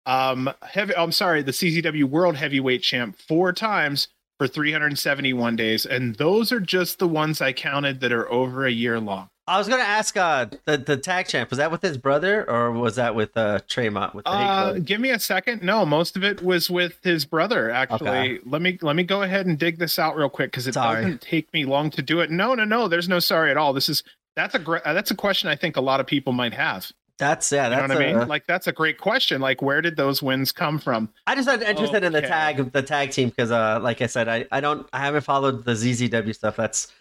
um, 0.06 0.50
heavy, 0.64 0.96
I'm 0.96 1.12
sorry, 1.12 1.42
the 1.42 1.52
CZW 1.52 2.06
world 2.06 2.36
heavyweight 2.36 2.82
champ 2.82 3.18
four 3.18 3.54
times 3.54 4.08
for 4.38 4.48
371 4.48 5.56
days. 5.56 5.86
And 5.86 6.16
those 6.16 6.52
are 6.52 6.60
just 6.60 7.00
the 7.00 7.08
ones 7.08 7.42
I 7.42 7.54
counted 7.54 8.00
that 8.02 8.12
are 8.12 8.30
over 8.32 8.66
a 8.66 8.72
year 8.72 9.00
long. 9.00 9.30
I 9.48 9.58
was 9.58 9.68
gonna 9.68 9.82
ask 9.82 10.16
uh, 10.16 10.46
the 10.66 10.78
the 10.78 10.96
tag 10.96 11.26
champ. 11.28 11.50
Was 11.50 11.58
that 11.58 11.72
with 11.72 11.82
his 11.82 11.98
brother 11.98 12.48
or 12.48 12.72
was 12.72 12.98
that 12.98 13.16
with 13.16 13.36
uh, 13.36 13.58
Tremont 13.68 14.14
with 14.14 14.26
the 14.26 14.30
Uh, 14.32 14.74
give 14.74 15.02
me 15.02 15.10
a 15.10 15.18
second. 15.18 15.64
No, 15.64 15.88
most 15.88 16.16
of 16.16 16.24
it 16.24 16.44
was 16.44 16.70
with 16.70 17.00
his 17.04 17.26
brother. 17.26 17.72
Actually, 17.72 18.10
Okay. 18.10 18.40
let 18.46 18.62
me 18.62 18.78
let 18.84 18.96
me 18.96 19.02
go 19.02 19.24
ahead 19.24 19.48
and 19.48 19.58
dig 19.58 19.80
this 19.80 19.98
out 19.98 20.16
real 20.16 20.30
quick 20.30 20.52
because 20.52 20.68
it 20.68 20.76
Sorry. 20.76 21.02
doesn't 21.02 21.22
take 21.22 21.52
me 21.52 21.66
long 21.66 21.90
to 21.90 22.04
do 22.04 22.20
it. 22.20 22.30
No, 22.30 22.54
no, 22.54 22.64
no. 22.64 22.88
There's 22.88 23.10
no 23.10 23.18
sorry 23.18 23.50
at 23.50 23.58
all. 23.58 23.74
This 23.74 23.90
is 23.90 24.04
that's 24.36 24.54
a 24.54 24.60
great 24.60 24.84
that's 24.84 25.10
a 25.10 25.16
question 25.16 25.50
I 25.50 25.56
think 25.56 25.76
a 25.78 25.82
lot 25.82 26.00
of 26.00 26.06
people 26.06 26.32
might 26.32 26.54
have. 26.54 26.92
That's 27.20 27.52
yeah. 27.52 27.66
You 27.70 27.76
know 27.76 27.82
what 27.82 27.92
I 28.04 28.14
mean? 28.14 28.28
Like 28.28 28.48
that's 28.48 28.66
a 28.68 28.72
great 28.72 28.98
question. 28.98 29.42
Like 29.42 29.62
where 29.62 29.82
did 29.82 29.98
those 29.98 30.24
wins 30.24 30.52
come 30.52 30.80
from? 30.80 31.10
I 31.28 31.36
just 31.36 31.48
am 31.50 31.62
interested 31.62 32.04
in 32.04 32.14
the 32.14 32.22
tag 32.22 32.72
the 32.72 32.82
tag 32.82 33.12
team 33.12 33.30
because 33.30 33.52
uh 33.52 33.80
like 33.82 34.02
I 34.02 34.08
said 34.08 34.28
I, 34.28 34.46
I 34.52 34.62
don't 34.62 34.88
I 34.94 35.00
haven't 35.00 35.22
followed 35.22 35.66
the 35.66 35.74
CZW 35.74 36.34
stuff. 36.34 36.56
That's 36.56 36.92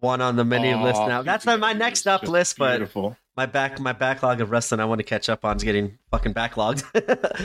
one 0.00 0.20
on 0.20 0.36
the 0.36 0.44
mini 0.44 0.72
list 0.74 1.00
Oh, 1.00 1.08
now. 1.08 1.22
That's 1.22 1.46
on 1.46 1.58
my 1.58 1.72
next 1.72 2.06
up 2.06 2.22
list, 2.28 2.58
but 2.58 2.76
beautiful. 2.76 3.16
my 3.36 3.46
back 3.46 3.80
my 3.80 3.92
backlog 3.92 4.40
of 4.40 4.50
wrestling 4.50 4.78
I 4.80 4.84
want 4.84 5.00
to 5.00 5.04
catch 5.04 5.28
up 5.28 5.44
on 5.44 5.56
is 5.56 5.64
getting 5.64 5.98
fucking 6.12 6.32
backlogged. 6.34 6.84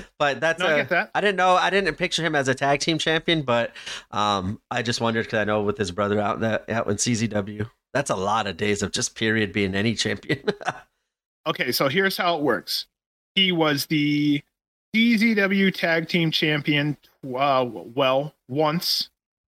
but 0.19 0.39
that's 0.39 0.59
No, 0.59 0.67
I 0.67 0.71
a- 0.73 0.77
get 0.77 0.89
that. 0.89 1.11
I 1.15 1.21
didn't 1.21 1.37
know 1.37 1.55
I 1.55 1.69
didn't 1.71 1.95
picture 1.95 2.23
him 2.23 2.35
as 2.35 2.47
a 2.47 2.53
tag 2.53 2.81
team 2.81 2.97
champion, 2.99 3.41
but 3.41 3.71
um 4.11 4.61
I 4.69 4.83
just 4.83 5.01
wondered 5.01 5.25
because 5.25 5.39
I 5.39 5.43
know 5.45 5.63
with 5.63 5.77
his 5.77 5.89
brother 5.91 6.19
out 6.19 6.41
that 6.41 6.69
out 6.69 6.87
in 6.87 6.97
CZW. 6.97 7.67
That's 7.93 8.09
a 8.09 8.15
lot 8.15 8.45
of 8.47 8.57
days 8.57 8.83
of 8.83 8.91
just 8.91 9.15
period 9.15 9.51
being 9.51 9.73
any 9.75 9.95
champion. 9.95 10.43
Okay, 11.47 11.71
so 11.71 11.87
here's 11.87 12.17
how 12.17 12.37
it 12.37 12.43
works. 12.43 12.85
He 13.35 13.51
was 13.51 13.85
the 13.87 14.41
CZW 14.95 15.73
Tag 15.73 16.07
Team 16.07 16.31
Champion, 16.31 16.97
uh, 17.23 17.65
well, 17.67 18.35
once 18.47 19.09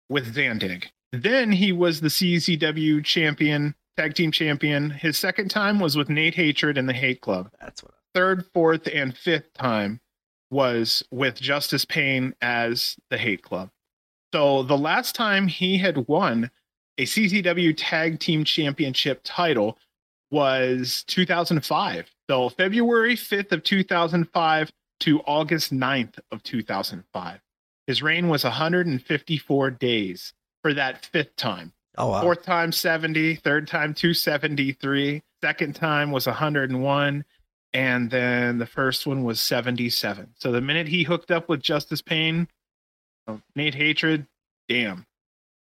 with 0.10 0.36
Zandig. 0.36 0.86
Then 1.12 1.52
he 1.52 1.72
was 1.72 2.02
the 2.02 2.10
CZW 2.10 3.04
Champion, 3.04 3.74
Tag 3.98 4.14
Team 4.14 4.32
Champion. 4.32 4.90
His 4.90 5.18
second 5.18 5.50
time 5.50 5.80
was 5.80 5.96
with 5.96 6.10
Nate 6.10 6.36
Hatred 6.36 6.78
and 6.78 6.88
the 6.88 6.94
Hate 6.94 7.22
Club. 7.22 7.50
that's 7.60 7.82
what 7.84 7.94
Third, 8.14 8.46
fourth, 8.54 8.88
and 8.92 9.16
fifth 9.16 9.54
time 9.54 10.02
was 10.52 11.04
with 11.12 11.40
Justice 11.40 11.86
Pain 11.86 12.34
as 12.42 12.98
the 13.10 13.18
Hate 13.18 13.44
Club. 13.44 13.70
So 14.34 14.64
the 14.64 14.78
last 14.78 15.16
time 15.16 15.48
he 15.48 15.78
had 15.78 16.08
won 16.08 16.52
a 16.98 17.04
CZW 17.04 17.76
Tag 17.78 18.20
Team 18.20 18.44
Championship 18.44 19.22
title 19.24 19.78
was 20.32 21.04
2005. 21.08 22.10
So 22.30 22.50
February 22.50 23.16
5th 23.16 23.52
of 23.52 23.64
2005 23.64 24.72
to 25.02 25.20
August 25.22 25.74
9th 25.74 26.20
of 26.32 26.44
2005. 26.44 27.40
His 27.88 28.04
reign 28.04 28.28
was 28.30 28.44
154 28.44 29.72
days 29.72 30.34
for 30.62 30.74
that 30.74 31.06
fifth 31.06 31.36
time. 31.36 31.74
Oh 31.98 32.10
wow. 32.10 32.22
Fourth 32.22 32.44
time 32.44 32.72
70, 32.72 33.36
third 33.36 33.68
time 33.68 33.94
273, 33.94 35.24
second 35.42 35.76
time 35.76 36.12
was 36.12 36.28
101, 36.28 37.26
and 37.74 38.12
then 38.12 38.58
the 38.58 38.66
first 38.66 39.08
one 39.08 39.24
was 39.24 39.42
77. 39.42 40.30
So 40.38 40.52
the 40.52 40.62
minute 40.62 40.88
he 40.88 41.04
hooked 41.04 41.32
up 41.32 41.50
with 41.50 41.62
Justice 41.62 42.02
Pain, 42.02 42.48
um, 43.28 43.42
Nate 43.56 43.76
Hatred, 43.76 44.28
damn. 44.68 45.06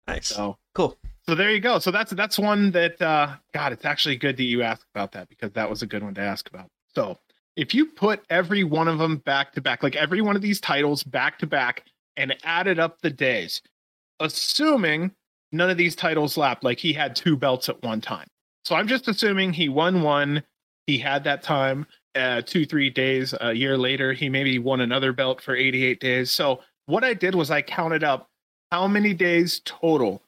Nice. 0.07 0.27
So 0.27 0.57
Cool. 0.73 0.97
So 1.27 1.35
there 1.35 1.51
you 1.51 1.59
go. 1.59 1.79
So 1.79 1.91
that's 1.91 2.11
that's 2.11 2.39
one 2.39 2.71
that 2.71 3.01
uh 3.01 3.35
God, 3.53 3.73
it's 3.73 3.85
actually 3.85 4.17
good 4.17 4.37
that 4.37 4.43
you 4.43 4.63
asked 4.63 4.85
about 4.93 5.11
that 5.13 5.29
because 5.29 5.51
that 5.51 5.69
was 5.69 5.81
a 5.81 5.87
good 5.87 6.03
one 6.03 6.13
to 6.15 6.21
ask 6.21 6.49
about. 6.49 6.67
So 6.93 7.17
if 7.55 7.73
you 7.73 7.85
put 7.85 8.23
every 8.29 8.63
one 8.63 8.87
of 8.87 8.97
them 8.97 9.17
back 9.17 9.53
to 9.53 9.61
back, 9.61 9.83
like 9.83 9.95
every 9.95 10.21
one 10.21 10.35
of 10.35 10.41
these 10.41 10.59
titles 10.59 11.03
back 11.03 11.37
to 11.39 11.47
back 11.47 11.83
and 12.17 12.35
added 12.43 12.79
up 12.79 13.01
the 13.01 13.09
days, 13.09 13.61
assuming 14.19 15.11
none 15.51 15.69
of 15.69 15.77
these 15.77 15.95
titles 15.95 16.37
lapped, 16.37 16.63
like 16.63 16.79
he 16.79 16.93
had 16.93 17.15
two 17.15 17.35
belts 17.35 17.69
at 17.69 17.81
one 17.83 18.01
time. 18.01 18.27
So 18.63 18.75
I'm 18.75 18.87
just 18.87 19.07
assuming 19.07 19.53
he 19.53 19.69
won 19.69 20.01
one, 20.01 20.43
he 20.87 20.97
had 20.97 21.23
that 21.25 21.43
time, 21.43 21.85
uh, 22.15 22.41
two, 22.41 22.65
three 22.65 22.89
days, 22.89 23.33
a 23.41 23.53
year 23.53 23.77
later, 23.77 24.13
he 24.13 24.29
maybe 24.29 24.59
won 24.59 24.81
another 24.81 25.13
belt 25.13 25.41
for 25.41 25.55
88 25.55 25.99
days. 25.99 26.31
So 26.31 26.61
what 26.85 27.03
I 27.03 27.13
did 27.13 27.35
was 27.35 27.51
I 27.51 27.61
counted 27.61 28.03
up 28.03 28.29
how 28.71 28.87
many 28.87 29.13
days 29.13 29.61
total 29.65 30.21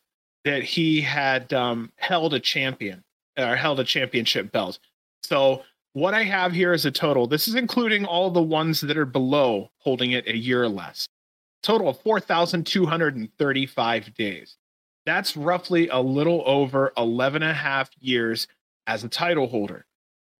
that 0.46 0.64
he 0.64 1.02
had 1.02 1.52
um, 1.54 1.92
held 1.98 2.34
a 2.34 2.40
champion 2.40 3.04
or 3.38 3.56
held 3.56 3.80
a 3.80 3.84
championship 3.84 4.52
belt. 4.52 4.80
So 5.24 5.64
what 5.94 6.14
I 6.14 6.24
have 6.24 6.54
here 6.54 6.74
is 6.74 6.86
a 6.86 6.92
total. 6.92 7.26
This 7.28 7.48
is 7.48 7.56
including 7.56 8.06
all 8.06 8.30
the 8.30 8.42
ones 8.42 8.82
that 8.82 8.98
are 8.98 9.06
below 9.06 9.72
holding 9.78 10.12
it 10.12 10.28
a 10.28 10.36
year 10.36 10.64
or 10.64 10.70
less. 10.70 11.08
Total 11.62 11.88
of 11.90 12.02
4,235 12.02 14.14
days. 14.16 14.58
That's 15.06 15.38
roughly 15.38 15.90
a 15.90 16.00
little 16.00 16.42
over 16.46 16.94
11 16.98 17.44
and 17.44 17.52
a 17.52 17.56
half 17.56 17.92
years 18.00 18.48
as 18.88 19.04
a 19.04 19.10
title 19.10 19.48
holder. 19.48 19.86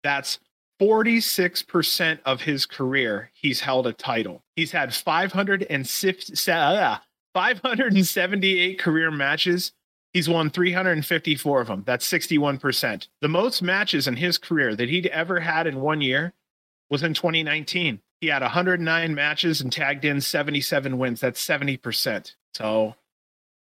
That's 0.04 0.40
46% 0.82 2.20
of 2.26 2.42
his 2.42 2.66
career, 2.66 3.30
he's 3.34 3.60
held 3.62 3.86
a 3.88 3.94
title. 3.94 4.44
He's 4.56 4.72
had 4.72 4.94
560, 4.94 6.52
uh, 6.52 6.98
578 7.34 8.80
career 8.80 9.12
matches. 9.12 9.72
He's 10.14 10.30
won 10.30 10.52
354 10.52 11.62
of 11.62 11.68
them. 11.68 11.84
That's 11.86 12.08
61%. 12.08 13.08
The 13.22 13.28
most 13.28 13.64
matches 13.64 14.08
in 14.08 14.16
his 14.16 14.38
career 14.38 14.76
that 14.76 14.90
he'd 14.90 15.08
ever 15.08 15.40
had 15.40 15.66
in 15.66 15.82
one 15.82 16.02
year 16.02 16.34
was 16.90 17.02
in 17.02 17.16
2019. 17.16 18.00
He 18.22 18.28
had 18.28 18.44
109 18.44 19.16
matches 19.16 19.60
and 19.60 19.72
tagged 19.72 20.06
in 20.06 20.22
77 20.22 20.98
wins. 20.98 21.20
That's 21.20 21.46
70%. 21.46 22.36
So 22.54 22.96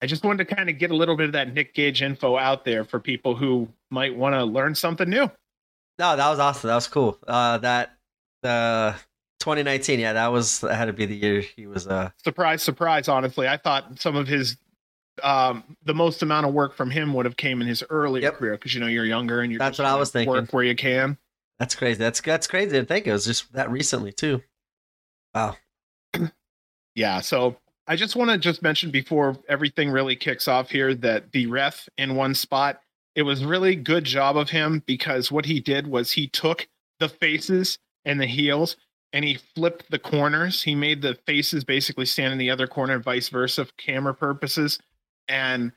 I 0.02 0.06
just 0.06 0.24
wanted 0.24 0.48
to 0.48 0.54
kind 0.54 0.68
of 0.68 0.78
get 0.78 0.90
a 0.90 0.96
little 0.96 1.16
bit 1.16 1.26
of 1.26 1.32
that 1.32 1.54
Nick 1.54 1.72
Gage 1.72 2.02
info 2.02 2.36
out 2.36 2.64
there 2.64 2.84
for 2.84 2.98
people 2.98 3.36
who 3.36 3.68
might 3.90 4.16
want 4.16 4.34
to 4.34 4.44
learn 4.44 4.74
something 4.74 5.08
new. 5.08 5.30
No, 5.98 6.16
that 6.16 6.28
was 6.28 6.38
awesome. 6.38 6.68
That 6.68 6.74
was 6.74 6.88
cool. 6.88 7.18
Uh, 7.28 7.58
that 7.58 7.92
the 8.42 8.96
2019, 9.40 10.00
yeah, 10.00 10.14
that 10.14 10.28
was 10.28 10.60
that 10.60 10.74
had 10.74 10.86
to 10.86 10.92
be 10.92 11.06
the 11.06 11.16
year 11.16 11.40
he 11.40 11.66
was. 11.66 11.86
Uh, 11.86 12.10
surprise, 12.16 12.62
surprise. 12.62 13.08
Honestly, 13.08 13.46
I 13.46 13.56
thought 13.56 14.00
some 14.00 14.16
of 14.16 14.26
his 14.26 14.56
um 15.24 15.64
the 15.84 15.94
most 15.94 16.22
amount 16.22 16.46
of 16.46 16.52
work 16.54 16.74
from 16.76 16.90
him 16.90 17.12
would 17.14 17.26
have 17.26 17.36
came 17.36 17.60
in 17.60 17.66
his 17.66 17.82
earlier 17.90 18.22
Yep. 18.24 18.34
career 18.36 18.52
because 18.52 18.74
you 18.74 18.80
know 18.80 18.86
you're 18.86 19.04
younger 19.04 19.40
and 19.40 19.50
you're 19.52 19.58
That's 19.58 19.78
what 19.78 19.86
I 19.86 19.94
was 19.96 20.10
thinking. 20.10 20.32
work 20.32 20.52
where 20.52 20.64
you 20.64 20.74
can. 20.76 21.18
that's 21.58 21.74
crazy. 21.74 21.98
That's 21.98 22.20
that's 22.20 22.46
crazy 22.46 22.72
to 22.78 22.84
think 22.84 23.06
it 23.06 23.12
was 23.12 23.24
just 23.26 23.52
that 23.52 23.70
recently 23.70 24.12
too. 24.12 24.42
Wow. 25.34 25.56
Yeah, 26.94 27.20
so 27.20 27.56
I 27.86 27.96
just 27.96 28.16
want 28.16 28.30
to 28.30 28.38
just 28.38 28.62
mention 28.62 28.90
before 28.90 29.36
everything 29.48 29.90
really 29.90 30.16
kicks 30.16 30.48
off 30.48 30.70
here 30.70 30.94
that 30.96 31.32
the 31.32 31.46
ref 31.46 31.88
in 31.96 32.16
one 32.16 32.34
spot, 32.34 32.80
it 33.14 33.22
was 33.22 33.44
really 33.44 33.76
good 33.76 34.04
job 34.04 34.36
of 34.36 34.50
him 34.50 34.82
because 34.86 35.30
what 35.30 35.44
he 35.46 35.60
did 35.60 35.86
was 35.86 36.12
he 36.12 36.26
took 36.28 36.68
the 36.98 37.08
faces 37.08 37.78
and 38.04 38.20
the 38.20 38.26
heels 38.26 38.76
and 39.12 39.24
he 39.24 39.34
flipped 39.54 39.90
the 39.90 39.98
corners. 39.98 40.62
He 40.64 40.74
made 40.74 41.00
the 41.02 41.14
faces 41.26 41.64
basically 41.64 42.06
stand 42.06 42.32
in 42.32 42.38
the 42.38 42.50
other 42.50 42.66
corner, 42.66 42.98
vice 42.98 43.28
versa, 43.28 43.64
for 43.64 43.72
camera 43.78 44.14
purposes. 44.14 44.78
And 45.30 45.72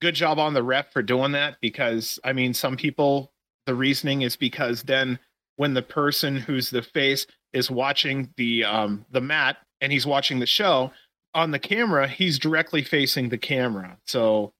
good 0.00 0.14
job 0.14 0.38
on 0.38 0.54
the 0.54 0.62
rep 0.62 0.92
for 0.92 1.02
doing 1.02 1.32
that 1.32 1.56
because 1.60 2.20
I 2.22 2.32
mean, 2.32 2.54
some 2.54 2.76
people 2.76 3.32
the 3.66 3.74
reasoning 3.74 4.22
is 4.22 4.36
because 4.36 4.82
then 4.84 5.18
when 5.56 5.74
the 5.74 5.82
person 5.82 6.36
who's 6.36 6.70
the 6.70 6.82
face 6.82 7.26
is 7.52 7.70
watching 7.70 8.32
the 8.36 8.64
um 8.64 9.04
the 9.10 9.20
mat 9.20 9.56
and 9.80 9.90
he's 9.90 10.06
watching 10.06 10.38
the 10.38 10.46
show 10.46 10.92
on 11.34 11.50
the 11.50 11.58
camera, 11.58 12.06
he's 12.08 12.38
directly 12.38 12.82
facing 12.82 13.28
the 13.28 13.38
camera. 13.38 13.98
So, 14.06 14.52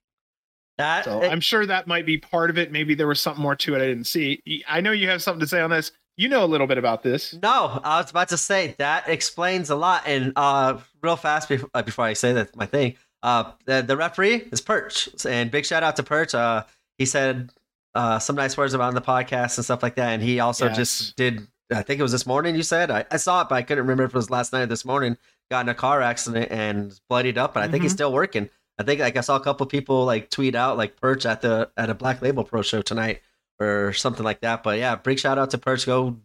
That 0.77 1.05
so 1.05 1.23
it- 1.23 1.31
I'm 1.31 1.41
sure 1.41 1.67
that 1.67 1.87
might 1.87 2.07
be 2.07 2.19
part 2.19 2.51
of 2.51 2.59
it. 2.59 2.71
Maybe 2.73 2.95
there 2.95 3.07
was 3.07 3.21
something 3.21 3.43
more 3.43 3.57
to 3.57 3.75
it 3.75 3.83
I 3.83 3.87
didn't 3.87 4.05
see. 4.05 4.43
I 4.69 4.81
know 4.81 4.93
you 4.93 5.09
have 5.09 5.23
something 5.23 5.41
to 5.41 5.47
say 5.47 5.61
on 5.61 5.71
this. 5.71 5.93
You 6.17 6.29
know 6.29 6.45
a 6.45 6.47
little 6.47 6.67
bit 6.67 6.79
about 6.79 7.03
this. 7.05 7.39
No, 7.43 7.81
I 7.85 8.01
was 8.01 8.11
about 8.11 8.29
to 8.31 8.37
say 8.37 8.75
that 8.79 9.09
explains 9.09 9.71
a 9.71 9.77
lot. 9.77 10.03
And 10.05 10.33
uh, 10.35 10.79
real 11.01 11.15
fast 11.17 11.49
before, 11.49 11.71
uh, 11.75 11.83
before 11.83 12.05
I 12.05 12.13
say 12.15 12.33
that 12.33 12.55
my 12.57 12.67
thing, 12.67 12.97
uh, 13.23 13.53
the, 13.67 13.83
the 13.83 13.97
referee 13.97 14.49
is 14.53 14.61
Perch, 14.61 15.09
and 15.27 15.51
big 15.51 15.65
shout 15.67 15.83
out 15.83 15.97
to 15.97 16.03
Perch. 16.03 16.35
Uh, 16.35 16.65
he 16.99 17.07
said 17.07 17.51
uh, 17.95 18.19
some 18.19 18.37
nice 18.37 18.57
words 18.57 18.75
about 18.75 18.95
the 18.95 19.01
podcast 19.01 19.59
and 19.59 19.65
stuff 19.65 19.83
like 19.83 19.97
that. 19.97 20.11
And 20.11 20.23
he 20.23 20.41
also 20.41 20.67
Yes. 20.67 20.77
just 20.77 21.17
did. 21.17 21.47
I 21.73 21.83
think 21.83 21.99
it 21.99 22.03
was 22.03 22.13
this 22.13 22.27
morning. 22.27 22.55
You 22.57 22.63
said 22.63 22.91
I, 22.91 23.05
I 23.11 23.17
saw 23.17 23.43
it, 23.43 23.49
but 23.49 23.57
I 23.57 23.63
couldn't 23.63 23.85
remember 23.85 24.05
if 24.05 24.11
it 24.11 24.15
was 24.17 24.31
last 24.31 24.53
night 24.53 24.63
or 24.63 24.67
this 24.67 24.85
morning. 24.85 25.17
Got 25.51 25.61
in 25.67 25.69
a 25.71 25.75
car 25.75 26.03
accident 26.03 26.51
and 26.51 26.99
bloodied 27.09 27.39
up, 27.39 27.55
but 27.55 27.63
I 27.63 27.69
think 27.69 27.83
he's 27.83 27.93
Mhm. 27.93 27.97
still 27.97 28.13
working. 28.13 28.51
I 28.79 28.83
think 28.85 29.01
like 29.01 29.17
I 29.17 29.21
saw 29.23 29.37
a 29.37 29.41
couple 29.41 29.67
people 29.67 30.05
like 30.05 30.31
tweet 30.31 30.55
out 30.55 30.77
like 30.77 30.97
Perch 31.01 31.27
at 31.27 31.41
the 31.41 31.71
at 31.77 31.91
a 31.91 31.95
Black 31.95 32.21
Label 32.23 32.45
Pro 32.45 32.63
show 32.63 32.83
tonight 32.83 33.23
or 33.59 33.93
something 33.95 34.25
like 34.25 34.41
that. 34.43 34.63
But 34.63 34.79
yeah, 34.79 34.95
big 34.97 35.19
shout 35.19 35.39
out 35.39 35.51
to 35.51 35.59
Perch. 35.59 35.85
Go 35.87 36.19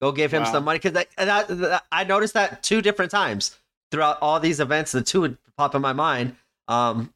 go 0.00 0.12
give 0.12 0.32
him 0.32 0.44
Wow. 0.44 0.52
some 0.52 0.64
money 0.64 0.78
because 0.78 1.04
I 1.18 2.04
noticed 2.04 2.34
that 2.34 2.62
two 2.62 2.80
different 2.82 3.10
times 3.10 3.58
throughout 3.90 4.18
all 4.20 4.40
these 4.40 4.60
events. 4.60 4.92
The 4.92 5.02
two 5.02 5.20
would 5.22 5.38
pop 5.56 5.74
in 5.74 5.82
my 5.82 5.92
mind, 5.92 6.36
um, 6.68 7.12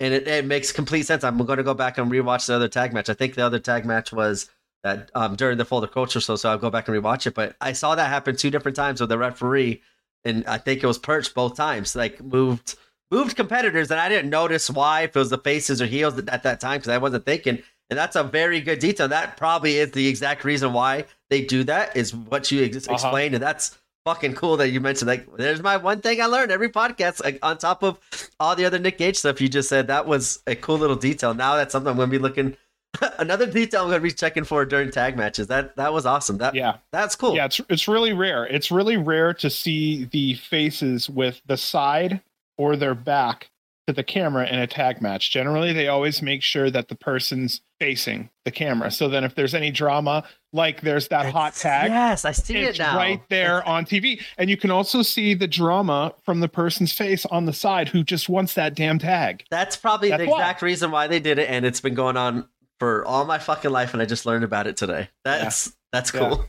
and 0.00 0.12
it, 0.14 0.26
it 0.26 0.44
makes 0.44 0.72
complete 0.72 1.04
sense. 1.06 1.24
I'm 1.24 1.38
going 1.38 1.56
to 1.58 1.62
go 1.62 1.74
back 1.74 1.98
and 1.98 2.10
rewatch 2.10 2.46
the 2.46 2.54
other 2.54 2.68
tag 2.68 2.92
match. 2.92 3.08
I 3.08 3.14
think 3.14 3.34
the 3.34 3.44
other 3.46 3.58
tag 3.58 3.84
match 3.84 4.12
was 4.12 4.50
that 4.82 5.10
um, 5.14 5.36
during 5.36 5.56
the 5.58 5.64
Folder 5.64 5.86
Culture 5.86 6.20
show, 6.20 6.36
so 6.36 6.50
I'll 6.50 6.58
go 6.58 6.70
back 6.70 6.88
and 6.88 6.96
rewatch 7.02 7.26
it. 7.26 7.34
But 7.34 7.56
I 7.60 7.72
saw 7.72 7.94
that 7.94 8.08
happen 8.08 8.36
two 8.36 8.50
different 8.50 8.76
times 8.76 9.00
with 9.00 9.08
the 9.08 9.18
referee, 9.18 9.82
and 10.24 10.46
I 10.46 10.58
think 10.58 10.82
it 10.82 10.86
was 10.86 10.98
Perch 10.98 11.32
both 11.34 11.56
times. 11.56 11.94
Like 11.96 12.22
moved 12.22 12.76
moved 13.10 13.36
competitors, 13.36 13.90
and 13.90 14.00
I 14.00 14.08
didn't 14.08 14.30
notice 14.30 14.68
why 14.68 15.02
if 15.02 15.14
it 15.14 15.18
was 15.18 15.30
the 15.30 15.38
faces 15.38 15.80
or 15.80 15.86
heels 15.86 16.18
at 16.18 16.42
that 16.42 16.60
time 16.60 16.78
because 16.78 16.88
I 16.88 16.98
wasn't 16.98 17.24
thinking. 17.24 17.62
And 17.90 17.98
that's 17.98 18.16
a 18.16 18.24
very 18.24 18.60
good 18.62 18.78
detail. 18.78 19.08
That 19.08 19.36
probably 19.36 19.76
is 19.76 19.90
the 19.92 20.08
exact 20.08 20.42
reason 20.42 20.72
why 20.72 21.04
they 21.28 21.42
do 21.44 21.64
that. 21.64 21.96
Is 21.96 22.14
what 22.14 22.50
you 22.50 22.64
ex- 22.64 22.88
Uh-huh. 22.88 22.94
explained, 22.94 23.34
and 23.34 23.42
that's 23.42 23.78
fucking 24.04 24.34
cool 24.34 24.56
that 24.58 24.68
you 24.70 24.80
mentioned. 24.80 25.08
Like, 25.08 25.26
there's 25.36 25.62
my 25.62 25.76
one 25.76 26.00
thing 26.00 26.20
I 26.20 26.26
learned 26.26 26.52
every 26.52 26.68
podcast. 26.68 27.22
Like 27.24 27.38
on 27.42 27.58
top 27.58 27.82
of 27.82 27.98
all 28.38 28.54
the 28.54 28.64
other 28.64 28.78
Nick 28.78 28.98
Gage 28.98 29.16
stuff 29.16 29.40
you 29.40 29.48
just 29.48 29.68
said, 29.68 29.86
that 29.88 30.06
was 30.06 30.42
a 30.46 30.54
cool 30.54 30.78
little 30.78 30.96
detail. 30.96 31.34
Now 31.34 31.56
that's 31.56 31.72
something 31.72 31.90
I'm 31.90 31.96
going 31.96 32.10
to 32.10 32.18
be 32.18 32.22
looking. 32.22 32.56
Another 33.18 33.46
detail 33.46 33.82
I'm 33.82 33.88
going 33.88 34.00
to 34.00 34.02
be 34.02 34.12
checking 34.12 34.44
for 34.44 34.64
during 34.64 34.90
tag 34.90 35.16
matches. 35.16 35.48
That 35.48 35.74
that 35.76 35.92
was 35.92 36.06
awesome. 36.06 36.38
That 36.38 36.54
Yeah. 36.54 36.76
that's 36.92 37.16
cool. 37.16 37.34
Yeah, 37.34 37.46
it's 37.46 37.60
it's 37.68 37.88
really 37.88 38.12
rare. 38.12 38.46
It's 38.46 38.70
really 38.70 38.96
rare 38.96 39.34
to 39.34 39.50
see 39.50 40.04
the 40.04 40.34
faces 40.34 41.10
with 41.10 41.40
the 41.46 41.56
side 41.56 42.20
or 42.56 42.76
their 42.76 42.94
back 42.94 43.50
to 43.86 43.92
the 43.92 44.02
camera 44.02 44.46
in 44.48 44.58
a 44.58 44.66
tag 44.66 45.02
match. 45.02 45.30
Generally, 45.30 45.72
they 45.74 45.88
always 45.88 46.22
make 46.22 46.42
sure 46.42 46.70
that 46.70 46.88
the 46.88 46.94
person's 46.94 47.60
facing 47.78 48.30
the 48.44 48.50
camera. 48.50 48.90
So 48.90 49.08
then 49.08 49.24
if 49.24 49.34
there's 49.34 49.54
any 49.54 49.70
drama, 49.70 50.24
like 50.52 50.80
there's 50.80 51.08
that 51.08 51.30
hot 51.32 51.54
tag, 51.54 51.90
Yes, 51.90 52.24
I 52.24 52.32
see 52.32 52.56
it's 52.56 52.78
it 52.78 52.82
now. 52.82 52.96
right 52.96 53.20
there 53.28 53.62
on 53.68 53.84
TV. 53.84 54.22
And 54.38 54.48
you 54.48 54.56
can 54.56 54.70
also 54.70 55.02
see 55.02 55.34
the 55.34 55.46
drama 55.48 56.14
from 56.24 56.40
the 56.40 56.48
person's 56.48 56.92
face 56.92 57.26
on 57.26 57.44
the 57.44 57.52
side 57.52 57.88
who 57.88 58.02
just 58.02 58.28
wants 58.28 58.54
that 58.54 58.74
damn 58.74 58.98
tag. 58.98 59.44
That's 59.50 59.76
probably 59.76 60.08
That's 60.10 60.22
the 60.22 60.28
why. 60.30 60.38
exact 60.38 60.62
reason 60.62 60.90
why 60.90 61.06
they 61.06 61.20
did 61.20 61.38
it, 61.38 61.50
and 61.50 61.66
it's 61.66 61.80
been 61.80 61.94
going 61.94 62.16
on 62.16 62.48
for 62.80 63.04
all 63.04 63.24
my 63.26 63.38
fucking 63.38 63.70
life, 63.70 63.92
and 63.92 64.00
I 64.02 64.06
just 64.06 64.24
learned 64.26 64.44
about 64.44 64.66
it 64.66 64.76
today. 64.78 65.08
That's 65.24 65.76
that's 65.92 66.12
Yeah. 66.14 66.20
cool. 66.30 66.44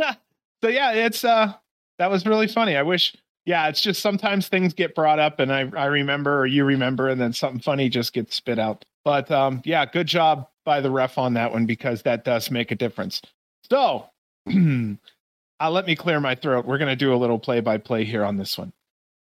so 0.62 0.68
yeah, 0.68 0.92
it's 0.92 1.24
uh 1.24 1.52
that 1.98 2.10
was 2.10 2.24
really 2.26 2.46
funny. 2.48 2.76
I 2.76 2.82
wish 2.82 3.14
yeah, 3.46 3.68
it's 3.68 3.80
just 3.80 4.02
sometimes 4.02 4.48
things 4.48 4.74
get 4.74 4.94
brought 4.94 5.20
up 5.20 5.38
and 5.38 5.52
I 5.52 5.70
I 5.76 5.86
remember 5.86 6.40
or 6.40 6.46
you 6.46 6.64
remember 6.64 7.08
and 7.08 7.20
then 7.20 7.32
something 7.32 7.60
funny 7.60 7.88
just 7.88 8.12
gets 8.12 8.34
spit 8.34 8.58
out. 8.58 8.84
But 9.04 9.30
um 9.30 9.62
yeah, 9.64 9.86
good 9.86 10.08
job 10.08 10.48
by 10.64 10.80
the 10.80 10.90
ref 10.90 11.16
on 11.16 11.34
that 11.34 11.52
one 11.52 11.64
because 11.64 12.02
that 12.02 12.24
does 12.24 12.50
make 12.50 12.72
a 12.72 12.74
difference. 12.74 13.22
So 13.70 14.06
uh, 14.48 15.70
let 15.70 15.86
me 15.86 15.96
clear 15.96 16.20
my 16.20 16.34
throat. 16.34 16.66
We're 16.66 16.78
gonna 16.78 16.96
do 16.96 17.14
a 17.14 17.16
little 17.16 17.38
play 17.38 17.60
by 17.60 17.78
play 17.78 18.04
here 18.04 18.24
on 18.24 18.36
this 18.36 18.58
one. 18.58 18.72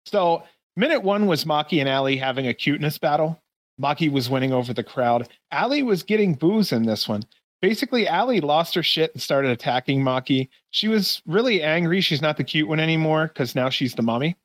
So 0.07 0.43
minute 0.75 1.03
one 1.03 1.27
was 1.27 1.45
Maki 1.45 1.79
and 1.79 1.87
Allie 1.87 2.17
having 2.17 2.47
a 2.47 2.53
cuteness 2.53 2.97
battle. 2.97 3.41
Maki 3.79 4.11
was 4.11 4.29
winning 4.29 4.53
over 4.53 4.73
the 4.73 4.83
crowd. 4.83 5.29
Allie 5.51 5.83
was 5.83 6.01
getting 6.01 6.33
booze 6.33 6.71
in 6.71 6.83
this 6.83 7.07
one. 7.07 7.23
Basically, 7.61 8.07
Allie 8.07 8.41
lost 8.41 8.75
her 8.75 8.83
shit 8.83 9.13
and 9.13 9.21
started 9.21 9.51
attacking 9.51 10.01
Maki. 10.01 10.49
She 10.71 10.87
was 10.87 11.21
really 11.25 11.63
angry. 11.63 12.01
She's 12.01 12.21
not 12.21 12.37
the 12.37 12.43
cute 12.43 12.67
one 12.67 12.79
anymore 12.79 13.27
because 13.27 13.55
now 13.55 13.69
she's 13.69 13.95
the 13.95 14.01
mommy. 14.01 14.35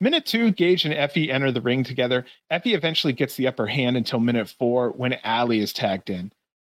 Minute 0.00 0.26
two, 0.26 0.50
Gage 0.50 0.84
and 0.84 0.92
Effie 0.92 1.30
enter 1.30 1.50
the 1.50 1.62
ring 1.62 1.82
together. 1.82 2.26
Effie 2.50 2.74
eventually 2.74 3.14
gets 3.14 3.36
the 3.36 3.46
upper 3.46 3.66
hand 3.66 3.96
until 3.96 4.20
minute 4.20 4.48
four 4.48 4.90
when 4.90 5.14
Allie 5.24 5.60
is 5.60 5.72
tagged 5.72 6.10
in. 6.10 6.32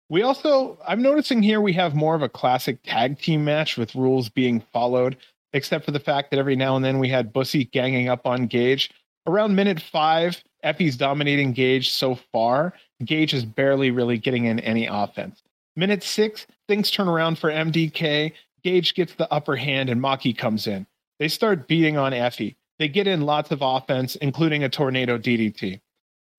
We 0.10 0.24
also, 0.24 0.78
I'm 0.86 1.02
noticing 1.02 1.41
here 1.41 1.61
we 1.61 1.74
have 1.74 1.95
more 1.95 2.15
of 2.15 2.22
a 2.22 2.28
classic 2.28 2.80
tag 2.84 3.20
team 3.20 3.45
match 3.45 3.78
with 3.78 3.95
rules 3.95 4.28
being 4.28 4.61
followed, 4.74 5.15
except 5.53 5.86
for 5.86 5.91
the 5.91 5.99
fact 5.99 6.32
that 6.32 6.40
every 6.40 6.57
now 6.57 6.76
and 6.76 6.84
then 6.84 6.99
we 6.99 7.07
had 7.07 7.32
Bussy 7.32 7.64
ganging 7.65 8.10
up 8.10 8.28
on 8.28 8.48
Gage. 8.48 8.91
Around 9.26 9.56
minute 9.56 9.80
five, 9.82 10.44
Effie's 10.61 10.98
dominating 10.98 11.53
Gage 11.53 11.91
so 11.91 12.15
far. 12.34 12.74
Gage 13.06 13.34
is 13.34 13.45
barely 13.45 13.90
really 13.90 14.18
getting 14.18 14.45
in 14.45 14.60
any 14.60 14.86
offense. 14.86 15.41
Minute 15.76 16.04
six, 16.04 16.45
things 16.68 16.91
turn 16.91 17.08
around 17.08 17.40
for 17.40 17.50
MDK. 17.50 18.34
Gage 18.64 18.94
gets 18.94 19.16
the 19.16 19.32
upper 19.32 19.56
hand 19.56 19.90
and 19.90 20.02
Maki 20.02 20.38
comes 20.38 20.68
in. 20.68 20.86
They 21.20 21.28
start 21.28 21.68
beating 21.68 21.98
on 21.98 22.14
Effie. 22.14 22.56
They 22.80 22.88
get 22.88 23.08
in 23.08 23.22
lots 23.22 23.52
of 23.52 23.62
offense, 23.62 24.16
including 24.16 24.64
a 24.64 24.70
tornado 24.70 25.18
DDT. 25.18 25.80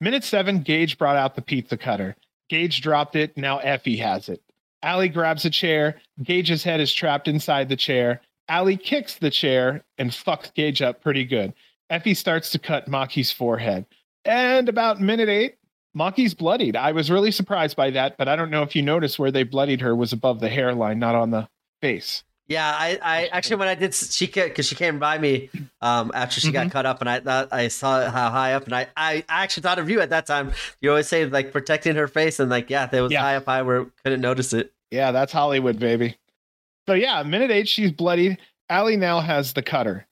Minute 0.00 0.24
seven, 0.24 0.60
Gage 0.62 0.98
brought 0.98 1.16
out 1.16 1.34
the 1.34 1.42
pizza 1.42 1.76
cutter. 1.76 2.16
Gage 2.48 2.80
dropped 2.80 3.16
it. 3.16 3.36
Now 3.36 3.58
Effie 3.58 3.96
has 3.96 4.28
it. 4.28 4.42
Allie 4.82 5.08
grabs 5.08 5.44
a 5.44 5.50
chair. 5.50 6.00
Gage's 6.22 6.62
head 6.62 6.80
is 6.80 6.92
trapped 6.92 7.26
inside 7.26 7.68
the 7.68 7.76
chair. 7.76 8.20
Allie 8.48 8.76
kicks 8.76 9.14
the 9.14 9.30
chair 9.30 9.82
and 9.96 10.10
fucks 10.10 10.52
Gage 10.54 10.82
up 10.82 11.02
pretty 11.02 11.24
good. 11.24 11.54
Effie 11.88 12.14
starts 12.14 12.50
to 12.50 12.58
cut 12.58 12.88
Maki's 12.88 13.32
forehead. 13.32 13.86
And 14.24 14.68
about 14.68 15.00
minute 15.00 15.28
eight, 15.28 15.56
Maki's 15.94 16.34
bloodied. 16.34 16.76
I 16.76 16.92
was 16.92 17.10
really 17.10 17.30
surprised 17.30 17.76
by 17.76 17.90
that, 17.90 18.16
but 18.18 18.28
I 18.28 18.36
don't 18.36 18.50
know 18.50 18.62
if 18.62 18.74
you 18.74 18.82
noticed 18.82 19.18
where 19.18 19.30
they 19.30 19.44
bloodied 19.44 19.80
her 19.80 19.94
was 19.94 20.12
above 20.12 20.40
the 20.40 20.48
hairline, 20.48 20.98
not 20.98 21.14
on 21.14 21.30
the 21.30 21.48
face. 21.80 22.24
Yeah, 22.46 22.68
I, 22.76 22.98
I 23.02 23.26
actually 23.28 23.56
when 23.56 23.68
I 23.68 23.74
did 23.74 23.94
she 23.94 24.26
because 24.26 24.66
she 24.66 24.74
came 24.74 24.98
by 24.98 25.16
me 25.16 25.48
um 25.80 26.10
after 26.14 26.40
she 26.42 26.52
got 26.52 26.66
Mhm. 26.66 26.72
cut 26.72 26.84
up 26.84 27.00
and 27.00 27.08
I 27.08 27.20
thought 27.20 27.48
I 27.52 27.68
saw 27.68 28.10
how 28.10 28.28
high 28.30 28.52
up 28.52 28.64
and 28.64 28.74
I, 28.74 28.86
I 28.96 29.24
actually 29.30 29.62
thought 29.62 29.78
of 29.78 29.88
you 29.88 30.02
at 30.02 30.10
that 30.10 30.26
time. 30.26 30.52
You 30.82 30.90
always 30.90 31.08
say 31.08 31.24
like 31.24 31.52
protecting 31.52 31.96
her 31.96 32.06
face 32.06 32.40
and 32.40 32.50
like 32.50 32.68
yeah, 32.68 32.84
there 32.84 33.02
was 33.02 33.12
Yeah. 33.12 33.22
high 33.22 33.36
up 33.36 33.46
high 33.46 33.62
where 33.62 33.86
couldn't 34.02 34.20
notice 34.20 34.52
it. 34.52 34.74
Yeah, 34.90 35.10
that's 35.10 35.32
Hollywood, 35.32 35.78
baby. 35.78 36.18
So 36.86 36.92
yeah, 36.92 37.22
minute 37.22 37.50
eight, 37.50 37.66
she's 37.66 37.92
bloodied. 37.92 38.36
Allie 38.68 38.96
now 38.98 39.20
has 39.20 39.54
the 39.54 39.62
cutter. 39.62 40.06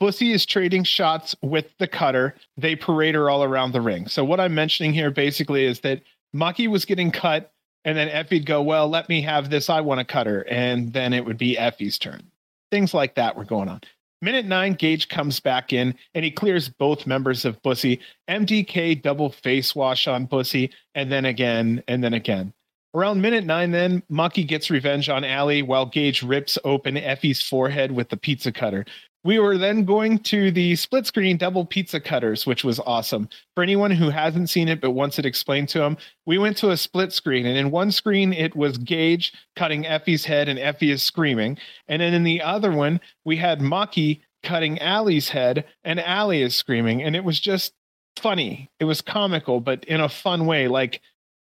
Bussy 0.00 0.32
is 0.32 0.46
trading 0.46 0.84
shots 0.84 1.34
with 1.42 1.66
the 1.78 1.88
cutter. 1.88 2.34
They 2.56 2.76
parade 2.76 3.14
her 3.14 3.28
all 3.28 3.42
around 3.42 3.72
the 3.72 3.80
ring. 3.80 4.06
So 4.06 4.24
what 4.24 4.40
I'm 4.40 4.54
mentioning 4.54 4.92
here 4.92 5.10
basically 5.10 5.64
is 5.64 5.80
that 5.80 6.02
Maki 6.34 6.68
was 6.68 6.84
getting 6.84 7.10
cut, 7.10 7.52
and 7.84 7.96
then 7.96 8.08
Effie'd 8.08 8.46
go, 8.46 8.62
Well, 8.62 8.88
let 8.88 9.08
me 9.08 9.22
have 9.22 9.50
this. 9.50 9.70
I 9.70 9.80
want 9.80 9.98
to 9.98 10.04
cut 10.04 10.26
her. 10.26 10.46
And 10.48 10.92
then 10.92 11.12
it 11.12 11.24
would 11.24 11.38
be 11.38 11.56
Effie's 11.56 11.98
turn. 11.98 12.22
Things 12.70 12.94
like 12.94 13.14
that 13.14 13.36
were 13.36 13.44
going 13.44 13.68
on. 13.68 13.80
Minute 14.20 14.46
nine, 14.46 14.74
Gage 14.74 15.08
comes 15.08 15.38
back 15.38 15.72
in 15.72 15.94
and 16.12 16.24
he 16.24 16.30
clears 16.30 16.68
both 16.68 17.06
members 17.06 17.44
of 17.44 17.62
Bussy. 17.62 18.00
MDK 18.28 19.00
double 19.00 19.30
face 19.30 19.74
wash 19.76 20.08
on 20.08 20.26
Bussy, 20.26 20.70
and 20.94 21.10
then 21.10 21.24
again, 21.24 21.82
and 21.88 22.02
then 22.02 22.14
again. 22.14 22.52
Around 22.94 23.22
minute 23.22 23.44
nine, 23.44 23.70
then 23.70 24.02
Maki 24.10 24.46
gets 24.46 24.70
revenge 24.70 25.08
on 25.08 25.22
Allie 25.22 25.62
while 25.62 25.86
Gage 25.86 26.22
rips 26.22 26.58
open 26.64 26.96
Effie's 26.96 27.40
forehead 27.40 27.92
with 27.92 28.08
the 28.08 28.16
pizza 28.16 28.50
cutter. 28.50 28.84
We 29.28 29.38
were 29.38 29.58
then 29.58 29.84
going 29.84 30.20
to 30.20 30.50
the 30.50 30.74
split 30.76 31.04
screen 31.04 31.36
double 31.36 31.66
pizza 31.66 32.00
cutters, 32.00 32.46
which 32.46 32.64
was 32.64 32.80
awesome. 32.80 33.28
For 33.54 33.62
anyone 33.62 33.90
who 33.90 34.08
hasn't 34.08 34.48
seen 34.48 34.70
it 34.70 34.80
but 34.80 34.92
wants 34.92 35.18
it 35.18 35.26
explained 35.26 35.68
to 35.68 35.80
them, 35.80 35.98
we 36.24 36.38
went 36.38 36.56
to 36.56 36.70
a 36.70 36.78
split 36.78 37.12
screen, 37.12 37.44
and 37.44 37.58
in 37.58 37.70
one 37.70 37.92
screen 37.92 38.32
it 38.32 38.56
was 38.56 38.78
Gage 38.78 39.34
cutting 39.54 39.84
Effie's 39.84 40.24
head, 40.24 40.48
and 40.48 40.58
Effie 40.58 40.90
is 40.90 41.02
screaming, 41.02 41.58
and 41.88 42.00
then 42.00 42.14
in 42.14 42.22
the 42.24 42.40
other 42.40 42.72
one 42.72 43.02
we 43.26 43.36
had 43.36 43.60
Maki 43.60 44.22
cutting 44.42 44.78
Allie's 44.78 45.28
head, 45.28 45.66
and 45.84 46.00
Allie 46.00 46.40
is 46.40 46.56
screaming, 46.56 47.02
and 47.02 47.14
it 47.14 47.22
was 47.22 47.38
just 47.38 47.74
funny. 48.16 48.70
It 48.80 48.86
was 48.86 49.02
comical, 49.02 49.60
but 49.60 49.84
in 49.84 50.00
a 50.00 50.08
fun 50.08 50.46
way. 50.46 50.68
Like 50.68 51.02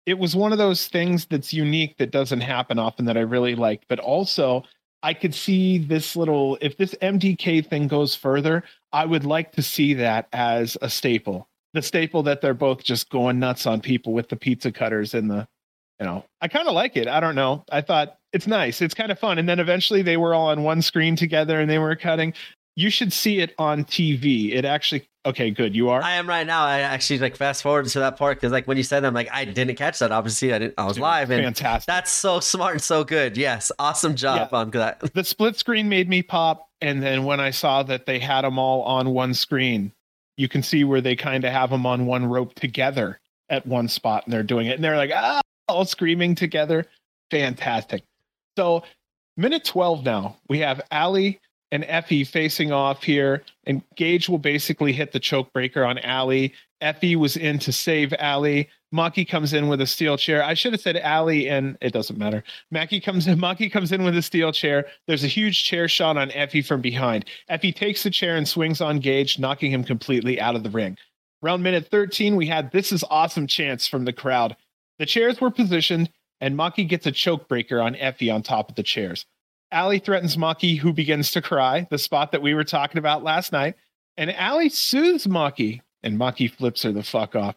it 0.05 0.17
was 0.17 0.33
one 0.33 0.53
of 0.53 0.57
those 0.57 0.87
things 0.87 1.25
that's 1.25 1.51
unique 1.51 1.97
that 1.97 2.11
doesn't 2.11 2.39
happen 2.39 2.79
often 2.79 3.03
that 3.03 3.17
I 3.17 3.21
really 3.21 3.55
liked. 3.55 3.83
But 3.89 3.99
also, 3.99 4.63
I 5.05 5.13
could 5.13 5.35
see 5.35 5.77
this 5.77 6.15
little, 6.15 6.57
if 6.61 6.77
this 6.77 6.95
MDK 6.99 7.63
thing 7.63 7.87
goes 7.87 8.15
further, 8.15 8.63
I 8.91 9.05
would 9.05 9.23
like 9.23 9.51
to 9.51 9.61
see 9.61 9.93
that 9.93 10.27
as 10.33 10.79
a 10.81 10.89
staple. 10.89 11.47
The 11.75 11.83
staple 11.83 12.23
that 12.23 12.41
they're 12.41 12.55
both 12.55 12.83
just 12.83 13.11
going 13.11 13.37
nuts 13.37 13.67
on 13.67 13.81
people 13.81 14.13
with 14.13 14.29
the 14.29 14.35
pizza 14.35 14.71
cutters 14.71 15.13
and 15.13 15.29
the, 15.29 15.47
you 15.99 16.07
know, 16.07 16.25
I 16.41 16.47
kind 16.47 16.67
of 16.67 16.73
like 16.73 16.97
it. 16.97 17.07
I 17.07 17.19
don't 17.19 17.35
know. 17.35 17.63
I 17.71 17.81
thought 17.81 18.17
it's 18.33 18.47
nice. 18.47 18.81
It's 18.81 18.95
kind 18.95 19.11
of 19.11 19.19
fun. 19.19 19.37
And 19.37 19.47
then 19.47 19.59
eventually 19.59 20.01
they 20.01 20.17
were 20.17 20.33
all 20.33 20.47
on 20.47 20.63
one 20.63 20.81
screen 20.81 21.15
together 21.15 21.59
and 21.59 21.69
they 21.69 21.77
were 21.77 21.95
cutting. 21.95 22.33
You 22.75 22.89
should 22.89 23.13
see 23.13 23.39
it 23.39 23.55
on 23.57 23.85
TV. 23.85 24.53
It 24.53 24.65
actually 24.65 25.07
Okay, 25.25 25.49
good. 25.49 25.75
You 25.75 25.89
are. 25.89 26.03
I 26.03 26.13
am 26.13 26.29
right 26.29 26.45
now. 26.45 26.63
I 26.63 26.81
actually 26.81 27.17
like 27.17 27.35
fast 27.35 27.63
forward 27.63 27.87
to 27.87 27.99
that 27.99 28.15
part 28.15 28.37
because 28.37 28.51
like 28.51 28.67
when 28.67 28.77
you 28.77 28.83
said 28.83 28.99
that, 28.99 29.07
I'm 29.07 29.13
like 29.15 29.29
I 29.31 29.43
didn't 29.43 29.75
catch 29.75 29.97
that. 29.99 30.11
Obviously, 30.11 30.53
I 30.53 30.59
didn't. 30.59 30.75
I 30.77 30.85
was 30.85 30.95
Dude, 30.95 31.01
live 31.01 31.31
and 31.31 31.43
fantastic. 31.43 31.87
That's 31.87 32.11
so 32.11 32.39
smart 32.39 32.73
and 32.73 32.81
so 32.81 33.03
good. 33.03 33.35
Yes, 33.35 33.71
awesome 33.79 34.15
job 34.15 34.49
yeah. 34.51 34.57
on 34.59 34.69
that. 34.71 34.99
The 35.13 35.23
split 35.23 35.57
screen 35.57 35.89
made 35.89 36.07
me 36.07 36.21
pop, 36.21 36.69
and 36.79 37.01
then 37.01 37.23
when 37.23 37.39
I 37.39 37.49
saw 37.49 37.81
that 37.83 38.05
they 38.05 38.19
had 38.19 38.43
them 38.43 38.59
all 38.59 38.83
on 38.83 39.09
one 39.09 39.33
screen, 39.33 39.91
you 40.37 40.47
can 40.47 40.61
see 40.61 40.83
where 40.83 41.01
they 41.01 41.15
kind 41.15 41.43
of 41.43 41.51
have 41.51 41.71
them 41.71 41.87
on 41.87 42.05
one 42.05 42.27
rope 42.27 42.53
together 42.53 43.19
at 43.49 43.65
one 43.65 43.87
spot, 43.87 44.25
and 44.25 44.33
they're 44.33 44.43
doing 44.43 44.67
it, 44.67 44.75
and 44.75 44.83
they're 44.83 44.97
like 44.97 45.11
ah, 45.11 45.41
all 45.67 45.85
screaming 45.85 46.35
together. 46.35 46.85
Fantastic. 47.31 48.03
So 48.57 48.83
minute 49.37 49.65
12 49.65 50.05
now. 50.05 50.37
We 50.49 50.59
have 50.59 50.81
Allie 50.91 51.39
and 51.71 51.83
Effie 51.87 52.23
facing 52.23 52.71
off 52.71 53.03
here, 53.03 53.43
and 53.65 53.81
Gage 53.95 54.29
will 54.29 54.37
basically 54.37 54.93
hit 54.93 55.11
the 55.11 55.19
choke 55.19 55.51
breaker 55.51 55.83
on 55.83 55.97
Allie. 55.99 56.53
Effie 56.81 57.15
was 57.15 57.37
in 57.37 57.59
to 57.59 57.71
save 57.71 58.13
Allie. 58.19 58.69
Maki 58.93 59.27
comes 59.27 59.53
in 59.53 59.67
with 59.67 59.81
a 59.81 59.87
steel 59.87 60.17
chair. 60.17 60.43
I 60.43 60.53
should 60.53 60.73
have 60.73 60.81
said 60.81 60.97
Allie, 60.97 61.49
and 61.49 61.77
it 61.81 61.91
doesn't 61.91 62.19
matter. 62.19 62.43
Maki 62.73 63.03
comes 63.03 63.27
in. 63.27 63.39
Maki 63.39 63.71
comes 63.71 63.91
in 63.91 64.03
with 64.03 64.15
a 64.15 64.21
steel 64.21 64.51
chair. 64.51 64.85
There's 65.07 65.23
a 65.23 65.27
huge 65.27 65.63
chair 65.63 65.87
shot 65.87 66.17
on 66.17 66.31
Effie 66.31 66.61
from 66.61 66.81
behind. 66.81 67.25
Effie 67.49 67.73
takes 67.73 68.03
the 68.03 68.11
chair 68.11 68.37
and 68.37 68.47
swings 68.47 68.81
on 68.81 68.99
Gage, 68.99 69.39
knocking 69.39 69.71
him 69.71 69.83
completely 69.83 70.39
out 70.39 70.55
of 70.55 70.63
the 70.63 70.69
ring. 70.69 70.97
Round 71.41 71.61
minute 71.63 71.89
13, 71.89 72.35
we 72.35 72.47
had 72.47 72.71
this 72.71 72.91
is 72.91 73.03
awesome 73.09 73.47
chance 73.47 73.87
from 73.87 74.05
the 74.05 74.13
crowd. 74.13 74.55
The 74.97 75.05
chairs 75.05 75.41
were 75.41 75.51
positioned, 75.51 76.09
and 76.39 76.57
Maki 76.57 76.87
gets 76.87 77.05
a 77.05 77.11
choke 77.11 77.47
breaker 77.47 77.81
on 77.81 77.95
Effie 77.95 78.31
on 78.31 78.43
top 78.43 78.69
of 78.69 78.75
the 78.75 78.83
chairs. 78.83 79.25
Allie 79.71 79.99
threatens 79.99 80.37
Maki, 80.37 80.77
who 80.77 80.93
begins 80.93 81.31
to 81.31 81.41
cry, 81.41 81.87
the 81.89 81.97
spot 81.97 82.31
that 82.31 82.41
we 82.41 82.53
were 82.53 82.63
talking 82.63 82.97
about 82.97 83.23
last 83.23 83.51
night. 83.51 83.75
And 84.17 84.33
Allie 84.35 84.69
soothes 84.69 85.27
Maki, 85.27 85.81
and 86.03 86.17
Maki 86.17 86.49
flips 86.49 86.83
her 86.83 86.91
the 86.91 87.03
fuck 87.03 87.35
off. 87.35 87.55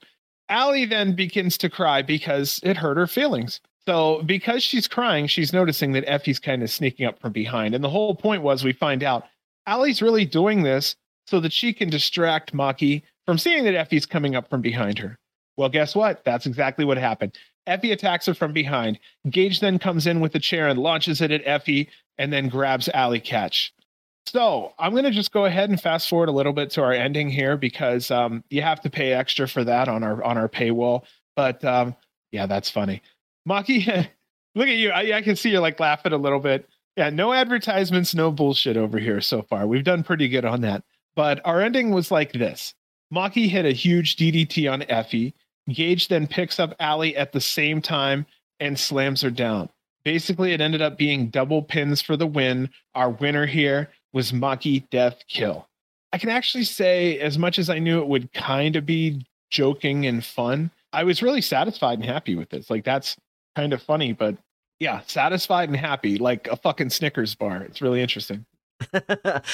Allie 0.48 0.86
then 0.86 1.14
begins 1.14 1.58
to 1.58 1.68
cry 1.68 2.02
because 2.02 2.60
it 2.62 2.76
hurt 2.76 2.96
her 2.96 3.06
feelings. 3.06 3.60
So, 3.86 4.22
because 4.22 4.62
she's 4.62 4.88
crying, 4.88 5.26
she's 5.26 5.52
noticing 5.52 5.92
that 5.92 6.04
Effie's 6.06 6.38
kind 6.38 6.62
of 6.62 6.70
sneaking 6.70 7.06
up 7.06 7.18
from 7.20 7.32
behind. 7.32 7.74
And 7.74 7.82
the 7.82 7.88
whole 7.88 8.14
point 8.14 8.42
was 8.42 8.64
we 8.64 8.72
find 8.72 9.02
out 9.02 9.24
Allie's 9.66 10.02
really 10.02 10.24
doing 10.24 10.62
this 10.62 10.96
so 11.26 11.40
that 11.40 11.52
she 11.52 11.72
can 11.72 11.90
distract 11.90 12.54
Maki 12.54 13.02
from 13.26 13.38
seeing 13.38 13.64
that 13.64 13.74
Effie's 13.74 14.06
coming 14.06 14.34
up 14.34 14.48
from 14.48 14.60
behind 14.60 14.98
her. 14.98 15.18
Well, 15.56 15.68
guess 15.68 15.94
what? 15.94 16.24
That's 16.24 16.46
exactly 16.46 16.84
what 16.84 16.98
happened. 16.98 17.36
Effie 17.68 17.92
attacks 17.92 18.26
her 18.26 18.34
from 18.34 18.52
behind. 18.52 18.98
Gage 19.28 19.60
then 19.60 19.78
comes 19.78 20.06
in 20.06 20.20
with 20.20 20.34
a 20.34 20.40
chair 20.40 20.68
and 20.68 20.78
launches 20.78 21.20
it 21.20 21.30
at 21.30 21.42
Effie 21.44 21.88
and 22.18 22.32
then 22.32 22.48
grabs 22.48 22.88
Allie 22.88 23.20
Katch. 23.20 23.70
So 24.26 24.74
I'm 24.78 24.92
going 24.92 25.04
to 25.04 25.10
just 25.10 25.32
go 25.32 25.46
ahead 25.46 25.70
and 25.70 25.80
fast 25.80 26.08
forward 26.08 26.28
a 26.28 26.32
little 26.32 26.52
bit 26.52 26.70
to 26.72 26.82
our 26.82 26.92
ending 26.92 27.30
here 27.30 27.56
because 27.56 28.10
um, 28.10 28.44
you 28.50 28.60
have 28.60 28.80
to 28.82 28.90
pay 28.90 29.12
extra 29.12 29.48
for 29.48 29.64
that 29.64 29.88
on 29.88 30.04
our 30.04 30.22
on 30.22 30.36
our 30.36 30.48
paywall. 30.48 31.04
But 31.34 31.64
um, 31.64 31.96
yeah, 32.30 32.46
that's 32.46 32.70
funny. 32.70 33.00
Maki, 33.48 33.86
look 34.54 34.68
at 34.68 34.76
you. 34.76 34.90
I, 34.90 35.16
I 35.16 35.22
can 35.22 35.36
see 35.36 35.50
you're 35.50 35.62
like 35.62 35.80
laughing 35.80 36.12
a 36.12 36.18
little 36.18 36.40
bit. 36.40 36.68
Yeah, 36.96 37.10
no 37.10 37.32
advertisements, 37.32 38.14
no 38.14 38.30
bullshit 38.30 38.76
over 38.76 38.98
here 38.98 39.20
so 39.20 39.42
far. 39.42 39.66
We've 39.66 39.84
done 39.84 40.02
pretty 40.02 40.28
good 40.28 40.44
on 40.44 40.60
that. 40.62 40.82
But 41.16 41.40
our 41.44 41.62
ending 41.62 41.90
was 41.90 42.10
like 42.10 42.32
this. 42.32 42.74
Maki 43.14 43.48
hit 43.48 43.64
a 43.64 43.72
huge 43.72 44.16
DDT 44.16 44.70
on 44.70 44.82
Effie. 44.82 45.34
Gage 45.72 46.08
then 46.08 46.26
picks 46.26 46.58
up 46.58 46.74
Allie 46.80 47.16
at 47.16 47.32
the 47.32 47.40
same 47.40 47.80
time 47.82 48.26
and 48.60 48.78
slams 48.78 49.22
her 49.22 49.30
down. 49.30 49.68
Basically, 50.04 50.52
it 50.52 50.60
ended 50.60 50.82
up 50.82 50.96
being 50.96 51.28
double 51.28 51.62
pins 51.62 52.00
for 52.00 52.16
the 52.16 52.26
win. 52.26 52.70
Our 52.94 53.10
winner 53.10 53.46
here 53.46 53.90
was 54.12 54.32
Maki 54.32 54.88
Death 54.90 55.22
Kill. 55.28 55.68
I 56.12 56.18
can 56.18 56.30
actually 56.30 56.64
say, 56.64 57.18
as 57.18 57.36
much 57.36 57.58
as 57.58 57.68
I 57.68 57.78
knew 57.78 58.00
it 58.00 58.08
would 58.08 58.32
kind 58.32 58.76
of 58.76 58.86
be 58.86 59.26
joking 59.50 60.06
and 60.06 60.24
fun, 60.24 60.70
I 60.92 61.04
was 61.04 61.22
really 61.22 61.42
satisfied 61.42 61.98
and 61.98 62.06
happy 62.06 62.34
with 62.34 62.48
this. 62.48 62.70
Like, 62.70 62.84
that's 62.84 63.16
kind 63.54 63.72
of 63.72 63.82
funny, 63.82 64.12
but 64.12 64.36
yeah, 64.80 65.00
satisfied 65.06 65.68
and 65.68 65.76
happy, 65.76 66.16
like 66.16 66.46
a 66.46 66.56
fucking 66.56 66.90
Snickers 66.90 67.34
bar. 67.34 67.62
It's 67.62 67.82
really 67.82 68.00
interesting. 68.00 68.46
that, 68.92 69.44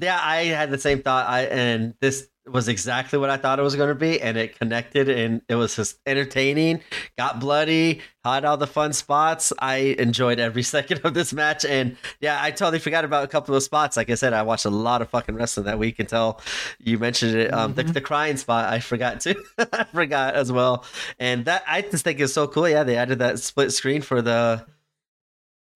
yeah, 0.00 0.20
I 0.22 0.44
had 0.44 0.70
the 0.70 0.78
same 0.78 1.02
thought. 1.02 1.28
I 1.28 1.42
and 1.46 1.94
this 2.00 2.28
was 2.46 2.68
exactly 2.68 3.18
what 3.18 3.30
I 3.30 3.38
thought 3.38 3.58
it 3.58 3.62
was 3.62 3.74
going 3.74 3.88
to 3.88 3.94
be, 3.94 4.20
and 4.20 4.36
it 4.36 4.58
connected, 4.58 5.08
and 5.08 5.40
it 5.48 5.54
was 5.54 5.76
just 5.76 5.98
entertaining. 6.04 6.80
Got 7.16 7.40
bloody, 7.40 8.02
had 8.22 8.44
all 8.44 8.58
the 8.58 8.66
fun 8.66 8.92
spots. 8.92 9.52
I 9.58 9.76
enjoyed 9.98 10.38
every 10.38 10.62
second 10.74 11.00
of 11.04 11.14
this 11.14 11.32
match, 11.32 11.64
and 11.64 11.96
yeah, 12.20 12.38
I 12.40 12.50
totally 12.50 12.80
forgot 12.80 13.04
about 13.04 13.24
a 13.24 13.28
couple 13.28 13.54
of 13.54 13.62
spots. 13.62 13.96
Like 13.96 14.10
I 14.10 14.14
said, 14.14 14.34
I 14.34 14.42
watched 14.42 14.66
a 14.66 14.70
lot 14.70 15.00
of 15.00 15.08
fucking 15.08 15.34
wrestling 15.34 15.66
that 15.66 15.78
week 15.78 15.98
until 15.98 16.40
you 16.78 16.98
mentioned 16.98 17.34
it. 17.34 17.52
Um, 17.52 17.72
mm-hmm. 17.72 17.86
the, 17.86 17.92
the, 17.94 18.00
crying 18.00 18.36
spot, 18.36 18.72
I 18.72 18.80
forgot 18.80 19.20
too. 19.20 19.42
I 19.58 19.84
forgot 19.84 20.34
as 20.34 20.52
well, 20.52 20.84
and 21.18 21.46
that 21.46 21.64
I 21.66 21.80
just 21.80 22.04
think 22.04 22.20
is 22.20 22.34
so 22.34 22.46
cool. 22.46 22.68
Yeah, 22.68 22.84
they 22.84 22.96
added 22.96 23.20
that 23.20 23.38
split 23.38 23.72
screen 23.72 24.02
for 24.02 24.20
the 24.20 24.66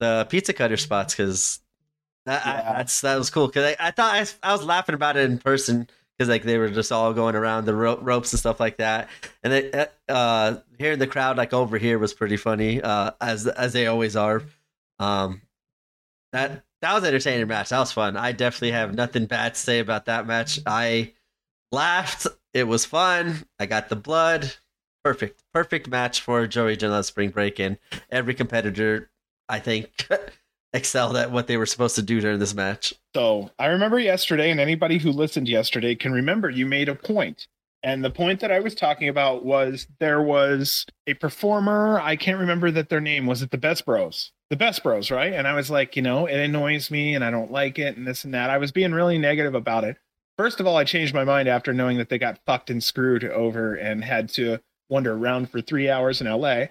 the 0.00 0.26
pizza 0.28 0.52
cutter 0.52 0.76
spots 0.76 1.14
because 1.14 1.60
that 2.26 2.42
yeah. 2.44 2.70
I, 2.72 2.76
that's 2.78 3.00
that 3.00 3.16
was 3.16 3.30
cool 3.30 3.46
because 3.46 3.74
I, 3.78 3.88
I 3.88 3.90
thought 3.90 4.14
I, 4.14 4.48
I 4.48 4.52
was 4.52 4.64
laughing 4.64 4.94
about 4.94 5.16
it 5.16 5.30
in 5.30 5.38
person 5.38 5.88
because 6.18 6.28
like 6.28 6.42
they 6.42 6.58
were 6.58 6.68
just 6.68 6.90
all 6.90 7.12
going 7.12 7.36
around 7.36 7.64
the 7.64 7.74
ro- 7.74 8.00
ropes 8.00 8.32
and 8.32 8.40
stuff 8.40 8.58
like 8.58 8.78
that. 8.78 9.08
And 9.42 9.52
then 9.52 9.88
uh, 10.08 10.12
uh, 10.12 10.60
hearing 10.78 10.98
the 10.98 11.06
crowd 11.06 11.36
like 11.36 11.52
over 11.52 11.78
here 11.78 11.98
was 11.98 12.12
pretty 12.12 12.36
funny, 12.36 12.82
uh, 12.82 13.12
as 13.20 13.46
as 13.46 13.72
they 13.72 13.86
always 13.86 14.16
are. 14.16 14.42
Um, 14.98 15.42
that 16.32 16.64
that 16.82 16.94
was 16.94 17.04
entertaining 17.04 17.46
match. 17.46 17.68
That 17.68 17.78
was 17.78 17.92
fun. 17.92 18.16
I 18.16 18.32
definitely 18.32 18.72
have 18.72 18.94
nothing 18.94 19.26
bad 19.26 19.54
to 19.54 19.60
say 19.60 19.78
about 19.78 20.06
that 20.06 20.26
match. 20.26 20.58
I 20.66 21.12
laughed. 21.70 22.26
It 22.52 22.64
was 22.64 22.84
fun. 22.84 23.44
I 23.58 23.66
got 23.66 23.88
the 23.88 23.96
blood. 23.96 24.52
Perfect, 25.04 25.42
perfect 25.54 25.88
match 25.88 26.20
for 26.20 26.46
Joey 26.46 26.76
Janela 26.76 27.04
Spring 27.04 27.30
Break, 27.30 27.60
and 27.60 27.78
every 28.10 28.34
competitor, 28.34 29.10
I 29.48 29.60
think. 29.60 30.08
excelled 30.72 31.16
at 31.16 31.30
what 31.30 31.46
they 31.46 31.56
were 31.56 31.66
supposed 31.66 31.96
to 31.96 32.02
do 32.02 32.20
during 32.20 32.38
this 32.38 32.54
match. 32.54 32.94
So 33.14 33.50
I 33.58 33.66
remember 33.66 33.98
yesterday, 33.98 34.50
and 34.50 34.60
anybody 34.60 34.98
who 34.98 35.10
listened 35.10 35.48
yesterday 35.48 35.94
can 35.94 36.12
remember 36.12 36.50
you 36.50 36.66
made 36.66 36.88
a 36.88 36.94
point. 36.94 37.46
And 37.82 38.04
the 38.04 38.10
point 38.10 38.40
that 38.40 38.50
I 38.50 38.60
was 38.60 38.74
talking 38.74 39.08
about 39.08 39.44
was 39.44 39.86
there 40.00 40.20
was 40.20 40.84
a 41.06 41.14
performer. 41.14 42.00
I 42.00 42.16
can't 42.16 42.40
remember 42.40 42.70
that 42.72 42.88
their 42.88 43.00
name 43.00 43.26
was 43.26 43.40
it 43.40 43.50
the 43.50 43.58
Best 43.58 43.86
Bros, 43.86 44.32
the 44.50 44.56
Best 44.56 44.82
Bros, 44.82 45.10
right? 45.10 45.32
And 45.32 45.46
I 45.46 45.54
was 45.54 45.70
like, 45.70 45.94
you 45.94 46.02
know, 46.02 46.26
it 46.26 46.38
annoys 46.38 46.90
me, 46.90 47.14
and 47.14 47.24
I 47.24 47.30
don't 47.30 47.52
like 47.52 47.78
it, 47.78 47.96
and 47.96 48.06
this 48.06 48.24
and 48.24 48.34
that. 48.34 48.50
I 48.50 48.58
was 48.58 48.72
being 48.72 48.92
really 48.92 49.16
negative 49.16 49.54
about 49.54 49.84
it. 49.84 49.96
First 50.36 50.60
of 50.60 50.66
all, 50.66 50.76
I 50.76 50.84
changed 50.84 51.14
my 51.14 51.24
mind 51.24 51.48
after 51.48 51.72
knowing 51.72 51.98
that 51.98 52.08
they 52.08 52.18
got 52.18 52.40
fucked 52.46 52.70
and 52.70 52.82
screwed 52.82 53.24
over 53.24 53.74
and 53.74 54.04
had 54.04 54.28
to 54.30 54.58
wander 54.88 55.14
around 55.14 55.50
for 55.50 55.60
three 55.60 55.88
hours 55.88 56.20
in 56.20 56.28
LA. 56.28 56.66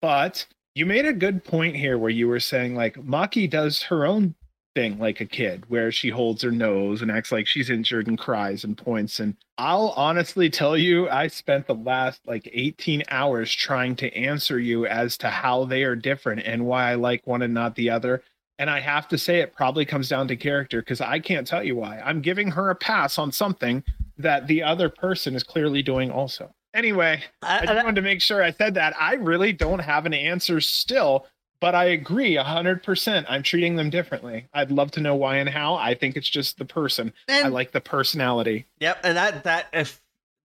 But 0.00 0.46
you 0.74 0.86
made 0.86 1.04
a 1.04 1.12
good 1.12 1.44
point 1.44 1.76
here 1.76 1.98
where 1.98 2.10
you 2.10 2.28
were 2.28 2.40
saying 2.40 2.74
like 2.74 2.94
Maki 2.96 3.48
does 3.48 3.82
her 3.82 4.06
own 4.06 4.34
thing 4.74 4.98
like 4.98 5.20
a 5.20 5.26
kid 5.26 5.64
where 5.68 5.92
she 5.92 6.08
holds 6.08 6.42
her 6.42 6.50
nose 6.50 7.02
and 7.02 7.10
acts 7.10 7.30
like 7.30 7.46
she's 7.46 7.68
injured 7.68 8.06
and 8.06 8.18
cries 8.18 8.64
and 8.64 8.78
points 8.78 9.20
and 9.20 9.36
I'll 9.58 9.90
honestly 9.96 10.48
tell 10.48 10.78
you 10.78 11.10
I 11.10 11.26
spent 11.26 11.66
the 11.66 11.74
last 11.74 12.22
like 12.26 12.48
18 12.50 13.02
hours 13.10 13.52
trying 13.52 13.96
to 13.96 14.14
answer 14.16 14.58
you 14.58 14.86
as 14.86 15.18
to 15.18 15.28
how 15.28 15.64
they 15.64 15.82
are 15.82 15.94
different 15.94 16.42
and 16.46 16.64
why 16.64 16.90
I 16.90 16.94
like 16.94 17.26
one 17.26 17.42
and 17.42 17.52
not 17.52 17.74
the 17.74 17.90
other 17.90 18.22
and 18.58 18.70
I 18.70 18.80
have 18.80 19.08
to 19.08 19.18
say 19.18 19.40
it 19.40 19.54
probably 19.54 19.84
comes 19.84 20.08
down 20.08 20.28
to 20.28 20.36
character 20.36 20.80
because 20.80 21.00
I 21.00 21.18
can't 21.18 21.46
tell 21.46 21.64
you 21.64 21.76
why. 21.76 21.98
I'm 21.98 22.22
giving 22.22 22.50
her 22.52 22.70
a 22.70 22.76
pass 22.76 23.18
on 23.18 23.32
something 23.32 23.82
that 24.18 24.46
the 24.46 24.62
other 24.62 24.88
person 24.88 25.34
is 25.34 25.42
clearly 25.42 25.82
doing 25.82 26.10
also. 26.10 26.54
Anyway, 26.74 27.22
I, 27.42 27.60
I 27.60 27.66
just 27.66 27.84
wanted 27.84 27.96
to 27.96 28.02
make 28.02 28.20
sure 28.22 28.42
I 28.42 28.50
said 28.50 28.74
that. 28.74 28.94
I 28.98 29.14
really 29.14 29.52
don't 29.52 29.80
have 29.80 30.06
an 30.06 30.14
answer 30.14 30.60
still, 30.60 31.26
but 31.60 31.74
I 31.74 31.84
agree 31.84 32.34
100%. 32.34 33.26
I'm 33.28 33.42
treating 33.42 33.76
them 33.76 33.90
differently. 33.90 34.48
I'd 34.54 34.70
love 34.70 34.90
to 34.92 35.00
know 35.00 35.14
why 35.14 35.36
and 35.36 35.48
how. 35.48 35.74
I 35.74 35.94
think 35.94 36.16
it's 36.16 36.28
just 36.28 36.58
the 36.58 36.64
person. 36.64 37.12
And, 37.28 37.46
I 37.46 37.48
like 37.48 37.72
the 37.72 37.80
personality. 37.80 38.66
Yep, 38.80 39.00
and 39.04 39.16
that 39.16 39.44
that 39.44 39.66
if 39.72 40.00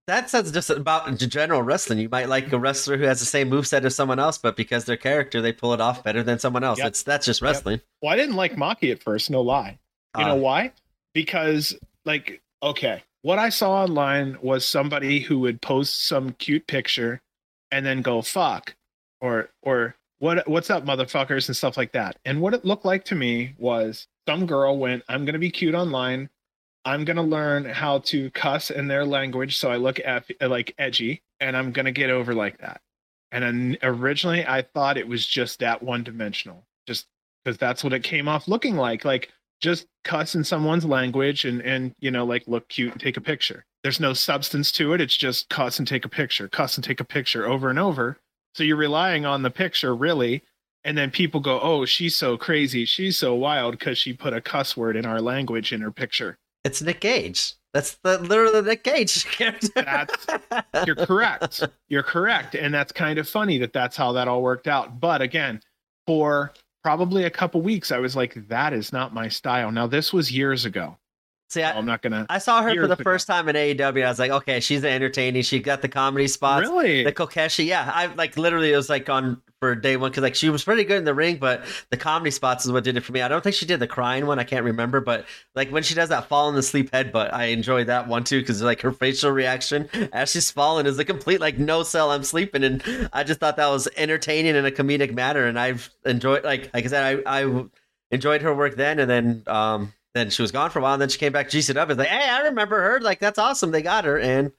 that 0.07 0.29
says 0.29 0.51
just 0.51 0.69
about 0.69 1.17
general 1.17 1.61
wrestling. 1.61 1.99
You 1.99 2.09
might 2.09 2.29
like 2.29 2.51
a 2.51 2.57
wrestler 2.57 2.97
who 2.97 3.03
has 3.03 3.19
the 3.19 3.25
same 3.25 3.49
moveset 3.49 3.83
as 3.83 3.95
someone 3.95 4.19
else, 4.19 4.37
but 4.37 4.55
because 4.55 4.85
their 4.85 4.97
character, 4.97 5.41
they 5.41 5.51
pull 5.51 5.73
it 5.73 5.81
off 5.81 6.03
better 6.03 6.23
than 6.23 6.39
someone 6.39 6.63
else. 6.63 6.79
Yep. 6.79 6.87
It's 6.87 7.03
that's 7.03 7.25
just 7.25 7.41
wrestling. 7.41 7.73
Yep. 7.73 7.85
Well, 8.01 8.13
I 8.13 8.15
didn't 8.15 8.35
like 8.35 8.55
Maki 8.55 8.91
at 8.91 9.03
first, 9.03 9.29
no 9.29 9.41
lie. 9.41 9.77
You 10.17 10.23
uh, 10.23 10.27
know 10.29 10.35
why? 10.35 10.71
Because 11.13 11.75
like, 12.05 12.41
okay, 12.63 13.03
what 13.27 13.39
I 13.39 13.49
saw 13.49 13.83
online 13.83 14.37
was 14.41 14.65
somebody 14.65 15.19
who 15.19 15.39
would 15.39 15.61
post 15.61 16.07
some 16.07 16.31
cute 16.31 16.65
picture 16.65 17.19
and 17.71 17.85
then 17.85 18.01
go 18.01 18.21
fuck 18.21 18.73
or 19.19 19.49
or 19.61 19.97
what 20.19 20.47
what's 20.47 20.69
up 20.69 20.85
motherfuckers 20.85 21.49
and 21.49 21.57
stuff 21.57 21.75
like 21.75 21.91
that. 21.91 22.15
And 22.23 22.39
what 22.39 22.53
it 22.53 22.63
looked 22.63 22.85
like 22.85 23.03
to 23.05 23.15
me 23.15 23.53
was 23.57 24.07
some 24.25 24.45
girl 24.45 24.77
went, 24.77 25.03
I'm 25.09 25.25
gonna 25.25 25.39
be 25.39 25.51
cute 25.51 25.75
online 25.75 26.29
I'm 26.85 27.03
gonna 27.03 27.21
learn 27.21 27.65
how 27.65 27.99
to 27.99 28.31
cuss 28.31 28.71
in 28.71 28.87
their 28.87 29.03
language 29.03 29.57
so 29.57 29.69
I 29.69 29.75
look 29.75 29.99
at 29.99 30.23
like 30.39 30.73
edgy, 30.77 31.21
and 31.41 31.57
I'm 31.57 31.73
gonna 31.73 31.91
get 31.91 32.09
over 32.09 32.33
like 32.33 32.59
that. 32.59 32.79
And 33.33 33.77
originally 33.83 34.45
I 34.47 34.61
thought 34.61 34.97
it 34.97 35.05
was 35.07 35.27
just 35.27 35.59
that 35.59 35.83
one 35.83 36.01
dimensional, 36.01 36.63
just 36.87 37.07
because 37.43 37.57
that's 37.57 37.83
what 37.83 37.91
it 37.91 38.03
came 38.03 38.29
off 38.29 38.47
looking 38.47 38.77
like, 38.77 39.03
like 39.03 39.33
just 39.59 39.87
cuss 40.03 40.35
in 40.35 40.43
someone's 40.43 40.85
language 40.85 41.45
and 41.45 41.61
and 41.61 41.93
you 41.99 42.11
know 42.11 42.25
like 42.25 42.43
look 42.47 42.67
cute 42.69 42.91
and 42.91 43.01
take 43.01 43.17
a 43.17 43.21
picture. 43.21 43.65
There's 43.83 43.99
no 43.99 44.13
substance 44.13 44.71
to 44.73 44.93
it. 44.93 45.01
It's 45.01 45.15
just 45.15 45.49
cuss 45.49 45.79
and 45.79 45.87
take 45.87 46.05
a 46.05 46.09
picture, 46.09 46.47
cuss 46.47 46.75
and 46.77 46.83
take 46.83 46.99
a 46.99 47.05
picture 47.05 47.47
over 47.47 47.69
and 47.69 47.79
over. 47.79 48.17
So 48.55 48.63
you're 48.63 48.75
relying 48.75 49.25
on 49.25 49.43
the 49.43 49.51
picture 49.51 49.95
really 49.95 50.43
and 50.83 50.97
then 50.97 51.11
people 51.11 51.41
go, 51.41 51.59
"Oh, 51.59 51.85
she's 51.85 52.15
so 52.15 52.37
crazy. 52.37 52.85
She's 52.85 53.17
so 53.17 53.35
wild 53.35 53.77
because 53.77 53.97
she 53.97 54.13
put 54.13 54.33
a 54.33 54.41
cuss 54.41 54.77
word 54.77 54.95
in 54.95 55.05
our 55.05 55.21
language 55.21 55.73
in 55.73 55.81
her 55.81 55.91
picture." 55.91 56.37
It's 56.63 56.81
Nick 56.81 57.01
Gage. 57.01 57.53
That's 57.73 57.97
the 58.03 58.17
literally 58.19 58.61
Nick 58.61 58.83
Gage 58.83 59.25
character. 59.25 59.69
that's, 59.75 60.25
you're 60.85 60.95
correct. 60.95 61.63
You're 61.89 62.03
correct, 62.03 62.55
and 62.55 62.73
that's 62.73 62.91
kind 62.91 63.19
of 63.19 63.27
funny 63.27 63.57
that 63.59 63.73
that's 63.73 63.97
how 63.97 64.13
that 64.13 64.27
all 64.27 64.41
worked 64.41 64.67
out. 64.67 64.99
But 64.99 65.21
again, 65.21 65.61
for 66.05 66.53
probably 66.87 67.25
a 67.25 67.29
couple 67.29 67.61
weeks, 67.61 67.91
I 67.91 67.97
was 67.97 68.15
like, 68.15 68.47
"That 68.47 68.71
is 68.71 68.93
not 68.93 69.13
my 69.13 69.27
style." 69.27 69.73
Now, 69.73 69.87
this 69.87 70.13
was 70.13 70.31
years 70.31 70.63
ago. 70.63 70.97
See, 71.49 71.63
I, 71.63 71.77
am 71.77 71.85
not 71.85 72.01
gonna. 72.01 72.25
I 72.29 72.39
saw 72.39 72.61
her 72.61 72.75
for 72.75 72.87
the 72.87 72.97
first 72.97 73.25
time 73.25 73.47
in 73.47 73.55
AEW. 73.55 74.05
I 74.05 74.09
was 74.09 74.19
like, 74.19 74.31
okay, 74.31 74.59
she's 74.59 74.83
entertaining. 74.83 75.43
She 75.43 75.59
got 75.59 75.81
the 75.81 75.87
comedy 75.87 76.27
spots. 76.27 76.67
Really? 76.67 77.05
The 77.05 77.13
Kokeshi. 77.13 77.65
Yeah, 77.65 77.89
I 77.93 78.07
like 78.07 78.35
literally. 78.35 78.73
It 78.73 78.75
was 78.75 78.89
like 78.89 79.09
on 79.09 79.41
for 79.61 79.73
day 79.73 79.95
one 79.95 80.11
because 80.11 80.23
like 80.23 80.35
she 80.35 80.49
was 80.49 80.63
pretty 80.63 80.83
good 80.83 80.97
in 80.97 81.05
the 81.05 81.13
ring, 81.13 81.37
but 81.37 81.63
the 81.89 81.95
comedy 81.95 82.31
spots 82.31 82.65
is 82.65 82.71
what 82.73 82.83
did 82.83 82.97
it 82.97 83.01
for 83.01 83.13
me. 83.13 83.21
I 83.21 83.29
don't 83.29 83.41
think 83.41 83.55
she 83.55 83.65
did 83.65 83.79
the 83.79 83.87
crying 83.87 84.25
one. 84.25 84.39
I 84.39 84.43
can't 84.43 84.65
remember, 84.65 84.99
but 84.99 85.25
like 85.55 85.69
when 85.69 85.83
she 85.83 85.95
does 85.95 86.09
that 86.09 86.27
fall 86.27 86.49
in 86.49 86.55
the 86.55 86.61
sleep 86.61 86.91
headbutt, 86.91 87.33
I 87.33 87.45
enjoy 87.45 87.85
that 87.85 88.09
one 88.09 88.25
too 88.25 88.41
because 88.41 88.61
like 88.61 88.81
her 88.81 88.91
facial 88.91 89.31
reaction 89.31 89.89
as 90.11 90.31
she's 90.31 90.51
falling 90.51 90.85
is 90.85 90.99
a 90.99 91.05
complete 91.05 91.39
like 91.39 91.57
no 91.57 91.83
sell. 91.83 92.11
I'm 92.11 92.23
sleeping, 92.23 92.65
and 92.65 93.09
I 93.13 93.23
just 93.23 93.39
thought 93.39 93.55
that 93.55 93.69
was 93.69 93.87
entertaining 93.95 94.55
in 94.55 94.65
a 94.65 94.71
comedic 94.71 95.13
manner, 95.13 95.45
and 95.45 95.57
I've 95.57 95.89
enjoyed 96.05 96.43
like 96.43 96.71
like 96.73 96.83
I 96.83 96.87
said, 96.87 97.23
I 97.25 97.39
I 97.41 97.65
enjoyed 98.11 98.41
her 98.41 98.53
work 98.53 98.75
then, 98.75 98.99
and 98.99 99.09
then 99.09 99.43
um 99.47 99.93
then 100.17 100.29
she 100.29 100.41
was 100.41 100.51
gone 100.51 100.69
for 100.69 100.79
a 100.79 100.81
while, 100.81 100.93
and 100.93 101.01
then 101.01 101.09
she 101.09 101.17
came 101.17 101.31
back 101.31 101.49
GCW. 101.49 101.97
Like, 101.97 102.07
hey, 102.07 102.29
I 102.29 102.41
remember 102.41 102.81
her. 102.81 102.99
Like, 102.99 103.19
that's 103.19 103.39
awesome. 103.39 103.71
They 103.71 103.81
got 103.81 104.05
her, 104.05 104.19
and 104.19 104.51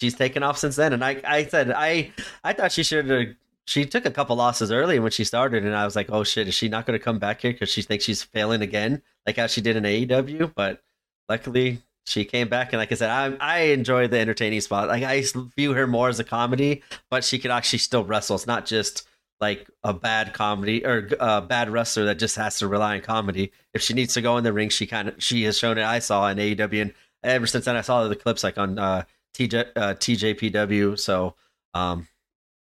she's 0.00 0.14
taken 0.14 0.42
off 0.42 0.58
since 0.58 0.76
then. 0.76 0.92
And 0.92 1.04
I, 1.04 1.20
I 1.24 1.44
said, 1.44 1.70
I, 1.70 2.12
I 2.44 2.52
thought 2.52 2.72
she 2.72 2.82
should 2.82 3.08
have. 3.08 3.26
She 3.66 3.84
took 3.84 4.06
a 4.06 4.10
couple 4.10 4.34
losses 4.36 4.72
early 4.72 4.98
when 4.98 5.10
she 5.10 5.24
started, 5.24 5.64
and 5.64 5.76
I 5.76 5.84
was 5.84 5.94
like, 5.94 6.10
oh 6.10 6.24
shit, 6.24 6.48
is 6.48 6.54
she 6.54 6.68
not 6.68 6.86
going 6.86 6.98
to 6.98 7.04
come 7.04 7.18
back 7.18 7.42
here 7.42 7.52
because 7.52 7.68
she 7.68 7.82
thinks 7.82 8.04
she's 8.04 8.22
failing 8.22 8.62
again, 8.62 9.02
like 9.26 9.36
how 9.36 9.46
she 9.46 9.60
did 9.60 9.76
in 9.76 9.84
AEW? 9.84 10.54
But 10.54 10.82
luckily, 11.28 11.82
she 12.06 12.24
came 12.24 12.48
back, 12.48 12.72
and 12.72 12.80
like 12.80 12.90
I 12.90 12.94
said, 12.94 13.10
I, 13.10 13.36
I 13.40 13.58
enjoy 13.64 14.08
the 14.08 14.18
entertaining 14.18 14.62
spot. 14.62 14.88
Like 14.88 15.02
I 15.02 15.22
view 15.54 15.74
her 15.74 15.86
more 15.86 16.08
as 16.08 16.18
a 16.18 16.24
comedy, 16.24 16.82
but 17.10 17.24
she 17.24 17.38
could 17.38 17.50
actually 17.50 17.80
still 17.80 18.04
wrestle. 18.04 18.36
It's 18.36 18.46
not 18.46 18.64
just 18.64 19.06
like 19.40 19.68
a 19.84 19.94
bad 19.94 20.34
comedy 20.34 20.84
or 20.84 21.08
a 21.20 21.40
bad 21.40 21.70
wrestler 21.70 22.04
that 22.06 22.18
just 22.18 22.36
has 22.36 22.58
to 22.58 22.68
rely 22.68 22.96
on 22.96 23.02
comedy. 23.02 23.52
If 23.74 23.82
she 23.82 23.94
needs 23.94 24.14
to 24.14 24.22
go 24.22 24.36
in 24.36 24.44
the 24.44 24.52
ring, 24.52 24.68
she 24.68 24.86
kind 24.86 25.08
of 25.08 25.22
she 25.22 25.44
has 25.44 25.58
shown 25.58 25.78
it. 25.78 25.84
I 25.84 26.00
saw 26.00 26.28
in 26.28 26.38
AEW, 26.38 26.82
and 26.82 26.94
ever 27.22 27.46
since 27.46 27.64
then, 27.64 27.76
I 27.76 27.82
saw 27.82 28.06
the 28.08 28.16
clips 28.16 28.42
like 28.42 28.58
on 28.58 28.78
uh, 28.78 29.04
TJ 29.34 29.66
uh, 29.76 29.94
TJPW. 29.94 30.98
So, 30.98 31.34
um, 31.74 32.08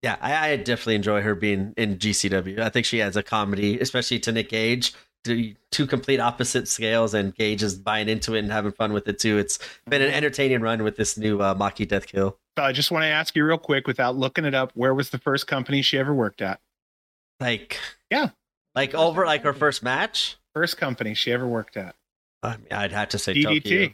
yeah, 0.02 0.16
I, 0.20 0.50
I, 0.50 0.56
definitely 0.56 0.96
enjoy 0.96 1.22
her 1.22 1.34
being 1.34 1.72
in 1.76 1.96
GCW. 1.96 2.60
I 2.60 2.68
think 2.68 2.86
she 2.86 2.98
has 2.98 3.16
a 3.16 3.22
comedy, 3.22 3.80
especially 3.80 4.18
to 4.20 4.32
Nick 4.32 4.50
Gage. 4.50 4.92
Two 5.24 5.88
complete 5.88 6.20
opposite 6.20 6.68
scales, 6.68 7.12
and 7.12 7.34
Gage 7.34 7.60
is 7.64 7.74
buying 7.74 8.08
into 8.08 8.34
it 8.36 8.40
and 8.40 8.52
having 8.52 8.70
fun 8.70 8.92
with 8.92 9.08
it 9.08 9.18
too. 9.18 9.38
It's 9.38 9.58
been 9.88 10.00
an 10.00 10.12
entertaining 10.12 10.60
run 10.60 10.84
with 10.84 10.94
this 10.96 11.18
new 11.18 11.40
uh, 11.40 11.52
Maki 11.52 11.88
Death 11.88 12.06
Kill. 12.06 12.38
I 12.56 12.70
just 12.70 12.92
want 12.92 13.02
to 13.02 13.08
ask 13.08 13.34
you 13.34 13.44
real 13.44 13.58
quick, 13.58 13.88
without 13.88 14.16
looking 14.16 14.44
it 14.44 14.54
up, 14.54 14.70
where 14.74 14.94
was 14.94 15.10
the 15.10 15.18
first 15.18 15.48
company 15.48 15.82
she 15.82 15.98
ever 15.98 16.14
worked 16.14 16.40
at? 16.40 16.60
Like 17.40 17.78
yeah, 18.10 18.30
like 18.74 18.94
over 18.94 19.26
like 19.26 19.42
her 19.42 19.52
first 19.52 19.82
match, 19.82 20.36
first 20.54 20.76
company 20.76 21.14
she 21.14 21.32
ever 21.32 21.46
worked 21.46 21.76
at. 21.76 21.94
I 22.42 22.56
mean, 22.56 22.66
I'd 22.70 22.92
have 22.92 23.10
to 23.10 23.18
say 23.18 23.34
DDT. 23.34 23.62
Tokyo. 23.62 23.88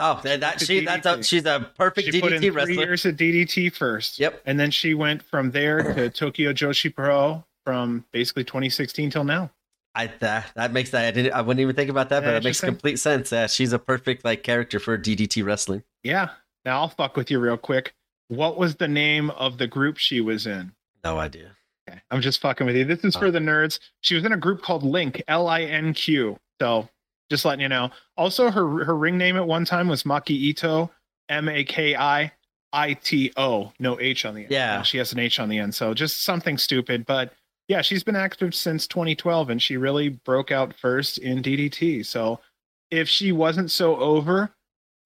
Oh, 0.00 0.20
that, 0.22 0.40
that 0.40 0.60
she 0.60 0.82
DDT. 0.82 0.84
that's 0.84 1.06
a 1.06 1.22
she's 1.22 1.44
a 1.44 1.70
perfect 1.76 2.12
she 2.12 2.20
DDT 2.20 2.20
put 2.20 2.32
in 2.32 2.54
wrestler. 2.54 2.74
Three 2.74 2.76
years 2.76 3.06
at 3.06 3.16
DDT 3.16 3.72
first. 3.74 4.18
Yep, 4.18 4.42
and 4.46 4.60
then 4.60 4.70
she 4.70 4.94
went 4.94 5.22
from 5.22 5.50
there 5.50 5.94
to 5.94 6.10
Tokyo 6.10 6.52
Joshi 6.52 6.94
Pro 6.94 7.44
from 7.64 8.04
basically 8.12 8.44
2016 8.44 9.10
till 9.10 9.24
now. 9.24 9.50
I 9.94 10.06
that 10.20 10.52
that 10.54 10.72
makes 10.72 10.90
that 10.90 11.06
I 11.06 11.10
didn't 11.10 11.32
I 11.32 11.40
wouldn't 11.40 11.60
even 11.60 11.74
think 11.74 11.90
about 11.90 12.10
that, 12.10 12.22
yeah, 12.22 12.28
but 12.28 12.36
it 12.36 12.44
makes 12.44 12.60
complete 12.60 12.98
sense. 12.98 13.32
Uh, 13.32 13.48
she's 13.48 13.72
a 13.72 13.78
perfect 13.78 14.24
like 14.24 14.44
character 14.44 14.78
for 14.78 14.96
DDT 14.96 15.44
wrestling. 15.44 15.82
Yeah. 16.04 16.30
Now 16.64 16.80
I'll 16.80 16.88
fuck 16.88 17.16
with 17.16 17.30
you 17.30 17.40
real 17.40 17.56
quick. 17.56 17.94
What 18.28 18.58
was 18.58 18.76
the 18.76 18.88
name 18.88 19.30
of 19.30 19.58
the 19.58 19.66
group 19.66 19.96
she 19.96 20.20
was 20.20 20.46
in? 20.46 20.72
No 21.02 21.18
idea. 21.18 21.56
Okay. 21.88 22.00
I'm 22.10 22.20
just 22.20 22.40
fucking 22.40 22.66
with 22.66 22.76
you. 22.76 22.84
This 22.84 23.04
is 23.04 23.16
oh. 23.16 23.20
for 23.20 23.30
the 23.30 23.38
nerds. 23.38 23.78
She 24.00 24.14
was 24.14 24.24
in 24.24 24.32
a 24.32 24.36
group 24.36 24.62
called 24.62 24.82
Link, 24.82 25.22
L 25.28 25.48
I 25.48 25.62
N 25.62 25.92
Q. 25.92 26.36
So 26.60 26.88
just 27.30 27.44
letting 27.44 27.60
you 27.62 27.68
know. 27.68 27.90
Also, 28.16 28.50
her 28.50 28.84
her 28.84 28.96
ring 28.96 29.18
name 29.18 29.36
at 29.36 29.46
one 29.46 29.64
time 29.64 29.88
was 29.88 30.02
Maki 30.02 30.30
Ito, 30.30 30.90
M 31.28 31.48
A 31.48 31.64
K 31.64 31.96
I 31.96 32.32
I 32.72 32.94
T 32.94 33.32
O, 33.36 33.72
no 33.78 33.98
H 34.00 34.24
on 34.24 34.34
the 34.34 34.42
end. 34.42 34.50
Yeah. 34.50 34.82
she 34.82 34.98
has 34.98 35.12
an 35.12 35.18
H 35.18 35.40
on 35.40 35.48
the 35.48 35.58
end. 35.58 35.74
So 35.74 35.94
just 35.94 36.22
something 36.22 36.58
stupid. 36.58 37.06
But 37.06 37.32
yeah, 37.68 37.82
she's 37.82 38.02
been 38.02 38.16
active 38.16 38.54
since 38.54 38.86
2012 38.86 39.50
and 39.50 39.62
she 39.62 39.76
really 39.76 40.08
broke 40.08 40.50
out 40.50 40.74
first 40.74 41.18
in 41.18 41.42
DDT. 41.42 42.04
So 42.04 42.40
if 42.90 43.08
she 43.08 43.32
wasn't 43.32 43.70
so 43.70 43.96
over, 43.96 44.50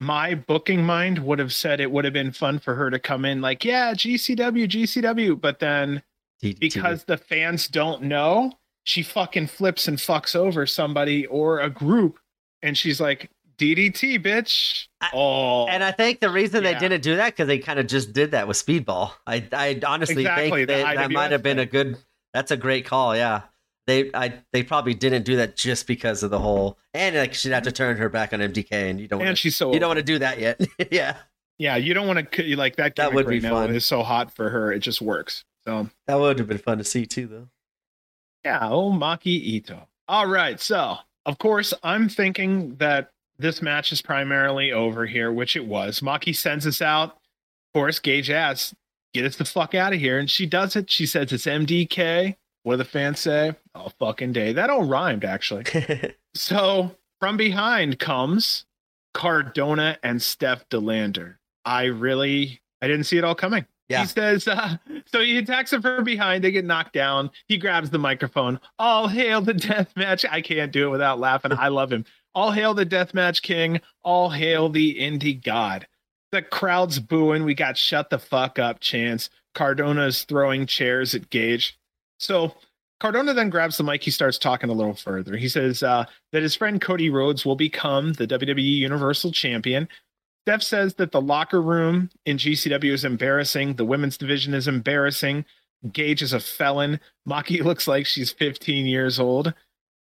my 0.01 0.35
booking 0.35 0.85
mind 0.85 1.19
would 1.21 1.39
have 1.39 1.53
said 1.53 1.81
it 1.81 1.91
would 1.91 2.05
have 2.05 2.15
been 2.15 2.33
fun 2.33 2.59
for 2.59 2.75
her 2.75 2.91
to 2.91 2.99
come 2.99 3.25
in 3.25 3.41
like, 3.41 3.65
yeah, 3.65 3.95
GCW, 3.95 4.69
GCW. 4.69 5.41
But 5.41 5.59
then 5.59 6.03
because 6.43 7.05
the 7.05 7.17
fans 7.17 7.69
don't 7.69 8.03
know, 8.03 8.53
she 8.85 9.03
fucking 9.03 9.47
flips 9.47 9.89
and 9.89 9.99
fucks 9.99 10.35
over 10.35 10.67
somebody 10.67 11.27
or 11.27 11.61
a 11.61 11.71
group, 11.71 12.19
and 12.63 12.77
she's 12.77 13.01
like, 13.01 13.31
DDT, 13.59 14.23
bitch. 14.25 14.87
Oh, 15.13 15.67
and 15.69 15.85
I 15.85 15.93
think 15.93 16.21
the 16.21 16.31
reason 16.31 16.65
yeah. 16.65 16.73
they 16.73 16.79
didn't 16.79 17.03
do 17.03 17.17
that 17.17 17.27
because 17.27 17.47
they 17.47 17.59
kind 17.59 17.79
of 17.79 17.87
just 17.87 18.13
did 18.13 18.33
that 18.33 18.49
with 18.49 18.57
Speedball. 18.57 19.13
I, 19.27 19.45
I 19.53 19.81
honestly 19.87 20.23
exactly, 20.23 20.67
think 20.67 20.69
they, 20.69 20.83
that 20.83 21.11
might 21.11 21.33
have 21.33 21.43
been 21.43 21.59
a 21.59 21.67
good. 21.67 21.97
That's 22.35 22.51
a 22.51 22.57
great 22.57 22.87
call. 22.87 23.15
Yeah, 23.15 23.43
they, 23.87 24.11
I, 24.15 24.35
they 24.53 24.63
probably 24.63 24.95
didn't 24.95 25.25
do 25.25 25.37
that 25.37 25.57
just 25.57 25.87
because 25.87 26.23
of 26.23 26.31
the 26.31 26.39
whole. 26.39 26.79
And 26.95 27.15
like 27.15 27.35
she'd 27.35 27.53
have 27.53 27.65
to 27.65 27.73
turn 27.73 27.97
her 27.99 28.09
back 28.09 28.33
on 28.33 28.41
MDK, 28.41 28.73
and 28.73 29.01
you 29.01 29.07
don't. 29.07 29.21
And 29.21 29.29
wanna, 29.29 29.37
she's 29.37 29.57
so. 29.57 29.73
You 29.73 29.81
don't 29.81 29.91
want 29.91 29.99
to 29.99 30.05
do 30.05 30.19
that 30.19 30.41
yet. 30.41 30.61
yeah. 30.91 31.17
Yeah, 31.59 31.77
you 31.77 31.95
don't 31.95 32.09
want 32.09 32.33
to 32.33 32.57
like 32.57 32.77
that. 32.77 32.97
That 32.97 33.13
would 33.13 33.27
right 33.27 33.41
be 33.41 33.49
fun. 33.49 33.75
It's 33.75 33.87
so 33.87 34.03
hot 34.03 34.35
for 34.35 34.49
her; 34.51 34.73
it 34.73 34.81
just 34.81 35.01
works. 35.01 35.45
So 35.67 35.89
that 36.07 36.19
would 36.19 36.39
have 36.39 36.49
been 36.49 36.59
fun 36.59 36.79
to 36.79 36.85
see 36.85 37.07
too, 37.07 37.27
though. 37.27 37.49
Yeah, 38.45 38.61
oh 38.63 38.91
Maki 38.91 39.27
Ito. 39.27 39.87
All 40.09 40.27
right, 40.27 40.61
so 40.61 40.97
of 41.25 41.39
course 41.39 41.73
I'm 41.83 42.09
thinking 42.09 42.77
that 42.77 43.13
this 43.39 43.63
match 43.63 43.93
is 43.93 44.03
primarily 44.03 44.73
over 44.73 45.07
here, 45.07 45.33
which 45.33 45.57
it 45.57 45.67
was. 45.67 46.01
Maki 46.01 46.35
sends 46.35 46.67
us 46.67 46.83
out. 46.83 47.11
Of 47.11 47.75
course, 47.75 47.99
Gage 47.99 48.31
asks, 48.31 48.75
"Get 49.15 49.25
us 49.25 49.37
the 49.37 49.45
fuck 49.45 49.75
out 49.75 49.93
of 49.93 50.01
here," 50.01 50.19
and 50.19 50.31
she 50.31 50.47
does 50.47 50.77
it. 50.77 50.91
She 50.91 51.07
says 51.07 51.33
it's 51.33 51.47
MDK. 51.47 52.37
What 52.65 52.75
do 52.75 52.79
the 52.79 52.85
fans 52.85 53.21
say? 53.21 53.55
All 53.75 53.93
fucking 53.99 54.33
day. 54.33 54.53
That 54.53 54.71
all 54.71 54.85
rhymed 54.85 55.25
actually. 55.25 55.65
so 56.35 56.97
from 57.21 57.37
behind 57.37 57.99
comes 57.99 58.67
Cardona 59.15 59.99
and 60.03 60.21
Steph 60.23 60.69
Delander. 60.69 61.37
I 61.65 61.85
really, 61.85 62.61
I 62.81 62.89
didn't 62.89 63.05
see 63.05 63.19
it 63.19 63.25
all 63.25 63.35
coming. 63.35 63.67
Yeah. 63.93 64.01
He 64.01 64.07
says, 64.07 64.49
uh, 64.49 64.77
so 65.07 65.21
he 65.21 65.39
attacks 65.39 65.71
her 65.71 65.81
from 65.81 66.03
behind. 66.05 66.43
They 66.43 66.51
get 66.51 66.65
knocked 66.65 66.93
down. 66.95 67.31
He 67.47 67.57
grabs 67.59 67.91
the 67.91 67.99
microphone. 67.99 68.59
All 68.79 69.07
hail 69.09 69.41
the 69.41 69.55
death 69.55 69.93
match. 69.97 70.25
I 70.29 70.41
can't 70.41 70.73
do 70.73 70.89
it 70.89 70.91
without 70.91 71.21
laughing. 71.21 71.53
I 71.53 71.69
love 71.69 71.93
him. 71.93 72.05
All 72.35 72.51
hail 72.51 72.75
the 72.75 72.85
death 72.85 73.15
match 73.15 73.43
king. 73.43 73.81
All 74.03 74.31
hail 74.31 74.69
the 74.69 74.97
indie 74.99 75.43
god. 75.43 75.87
the 76.33 76.43
crowd's 76.43 76.99
booing. 76.99 77.45
We 77.45 77.55
got 77.55 77.77
shut 77.77 78.11
the 78.11 78.19
fuck 78.19 78.59
up 78.59 78.81
chance. 78.81 79.29
Cardona's 79.55 80.25
throwing 80.25 80.67
chairs 80.67 81.15
at 81.15 81.29
Gage. 81.29 81.79
So 82.19 82.55
Cardona 83.01 83.35
then 83.35 83.51
grabs 83.51 83.77
the 83.77 83.85
mic. 83.85 84.03
He 84.03 84.11
starts 84.11 84.39
talking 84.39 84.71
a 84.71 84.73
little 84.73 84.95
further. 84.95 85.37
He 85.37 85.49
says 85.49 85.83
uh, 85.83 86.07
that 86.33 86.43
his 86.43 86.55
friend 86.55 86.81
Cody 86.81 87.11
Rhodes 87.11 87.45
will 87.45 87.57
become 87.57 88.15
the 88.15 88.27
WWE 88.27 88.63
Universal 88.77 89.33
Champion. 89.33 89.89
Steph 90.45 90.63
says 90.63 90.95
that 90.95 91.13
the 91.13 91.21
locker 91.21 91.63
room 91.63 92.11
in 92.27 92.37
GCW 92.37 92.93
is 92.93 93.05
embarrassing. 93.05 93.75
The 93.75 93.85
women's 93.85 94.17
division 94.19 94.55
is 94.55 94.67
embarrassing. 94.67 95.45
Gage 95.93 96.21
is 96.21 96.33
a 96.33 96.41
felon. 96.41 96.99
Maki 97.29 97.61
looks 97.65 97.87
like 97.87 98.07
she's 98.07 98.33
15 98.33 98.87
years 98.87 99.21
old. 99.21 99.55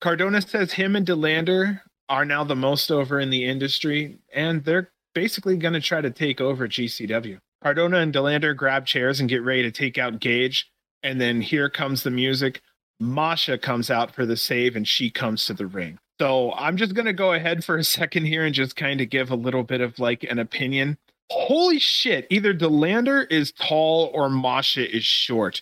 Cardona 0.02 0.42
says 0.42 0.74
him 0.74 0.96
and 0.96 1.08
Delander 1.08 1.82
are 2.10 2.26
now 2.26 2.44
the 2.44 2.56
most 2.56 2.92
over 2.92 3.20
in 3.20 3.30
the 3.30 3.46
industry, 3.46 4.20
and 4.34 4.64
they're 4.64 4.92
basically 5.14 5.56
going 5.56 5.74
to 5.74 5.82
try 5.82 6.02
to 6.02 6.12
take 6.12 6.42
over 6.42 6.68
GCW. 6.68 7.40
Cardona 7.64 8.00
and 8.00 8.14
Delander 8.14 8.56
grab 8.56 8.86
chairs 8.86 9.20
and 9.20 9.30
get 9.30 9.42
ready 9.42 9.64
to 9.64 9.72
take 9.72 9.98
out 9.98 10.20
Gage, 10.20 10.70
and 11.02 11.20
then 11.20 11.42
here 11.42 11.70
comes 11.70 12.04
the 12.04 12.12
music. 12.12 12.62
Masha 13.00 13.58
comes 13.58 13.90
out 13.90 14.14
for 14.14 14.26
the 14.26 14.38
save 14.38 14.76
and 14.76 14.88
she 14.88 15.10
comes 15.10 15.46
to 15.46 15.54
the 15.54 15.66
ring. 15.66 15.98
So 16.20 16.54
I'm 16.54 16.78
just 16.78 16.94
going 16.94 17.06
to 17.06 17.14
go 17.14 17.34
ahead 17.34 17.64
for 17.64 17.78
a 17.78 17.84
second 17.84 18.26
here 18.26 18.46
and 18.46 18.54
just 18.54 18.76
kind 18.76 19.02
of 19.02 19.10
give 19.10 19.32
a 19.32 19.36
little 19.36 19.64
bit 19.64 19.82
of 19.82 20.00
like 20.00 20.24
an 20.24 20.40
opinion. 20.40 20.98
Holy 21.30 21.80
shit, 21.80 22.28
either 22.30 22.54
Delander 22.54 23.30
is 23.32 23.52
tall 23.52 24.12
or 24.14 24.30
Masha 24.30 24.96
is 24.96 25.04
short. 25.04 25.62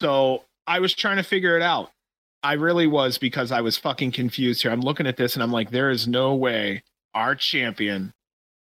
So 0.00 0.44
I 0.66 0.80
was 0.80 0.94
trying 0.94 1.18
to 1.18 1.22
figure 1.22 1.56
it 1.56 1.62
out. 1.62 1.90
I 2.42 2.54
really 2.54 2.88
was 2.88 3.18
because 3.18 3.52
I 3.52 3.60
was 3.60 3.76
fucking 3.76 4.12
confused 4.12 4.62
here. 4.62 4.72
I'm 4.72 4.80
looking 4.80 5.06
at 5.06 5.16
this 5.16 5.34
and 5.34 5.42
I'm 5.42 5.52
like, 5.52 5.70
there 5.70 5.90
is 5.90 6.08
no 6.08 6.34
way 6.34 6.82
our 7.14 7.34
champion 7.34 8.12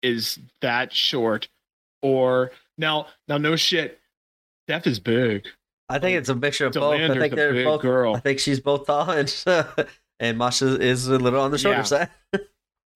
is 0.02 0.38
that 0.60 0.92
short. 0.92 1.48
Or 2.02 2.50
now, 2.76 3.06
now, 3.28 3.38
no 3.38 3.56
shit. 3.56 4.00
Steph 4.66 4.86
is 4.86 4.98
big. 4.98 5.46
I 5.88 5.98
think 5.98 6.18
it's 6.18 6.28
a 6.28 6.34
mixture 6.34 6.66
of 6.66 6.72
both. 6.72 7.00
I 7.00 7.18
think 7.18 7.34
they're 7.34 7.64
both. 7.64 7.82
Girl. 7.82 8.14
I 8.14 8.20
think 8.20 8.38
she's 8.38 8.60
both 8.60 8.86
tall 8.86 9.10
and 9.10 9.28
and 10.20 10.38
Masha 10.38 10.80
is 10.80 11.06
a 11.06 11.18
little 11.18 11.40
on 11.40 11.50
the 11.50 11.58
shorter 11.58 11.78
yeah. 11.78 11.82
side. 11.84 12.08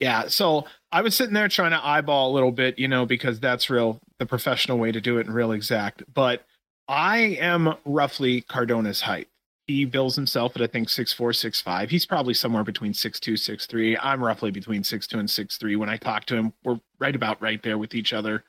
yeah. 0.01 0.29
So 0.29 0.67
I 0.91 1.03
was 1.03 1.15
sitting 1.17 1.35
there 1.35 1.49
trying 1.49 1.73
to 1.73 1.85
eyeball 1.85 2.31
a 2.31 2.35
little 2.35 2.53
bit, 2.53 2.79
you 2.79 2.89
know, 2.89 3.07
because 3.07 3.41
that's 3.41 3.71
real 3.71 4.01
the 4.19 4.27
professional 4.27 4.79
way 4.79 4.93
to 4.93 5.01
do 5.01 5.19
it 5.19 5.27
and 5.27 5.35
real 5.35 5.53
exact. 5.53 6.03
But 6.13 6.45
I 6.89 7.19
am 7.41 7.75
roughly 7.85 8.43
Cardona's 8.43 9.03
height. 9.03 9.29
He 9.67 9.85
bills 9.85 10.17
himself 10.17 10.57
at 10.57 10.63
I 10.63 10.67
think 10.67 10.89
six 10.89 11.13
four, 11.13 11.33
six 11.33 11.61
five. 11.61 11.91
He's 11.91 12.05
probably 12.05 12.35
somewhere 12.35 12.65
between 12.65 12.95
six 12.95 13.21
two, 13.21 13.37
six 13.37 13.67
three. 13.67 13.97
I'm 13.97 14.23
roughly 14.23 14.51
between 14.51 14.83
six 14.85 15.07
two 15.07 15.19
and 15.19 15.31
six 15.31 15.57
three. 15.57 15.77
When 15.77 15.89
I 15.89 15.97
talk 15.97 16.25
to 16.27 16.37
him, 16.37 16.53
we're 16.65 16.81
right 16.99 17.15
about 17.15 17.41
right 17.41 17.63
there 17.63 17.79
with 17.79 17.95
each 17.95 18.13
other 18.13 18.45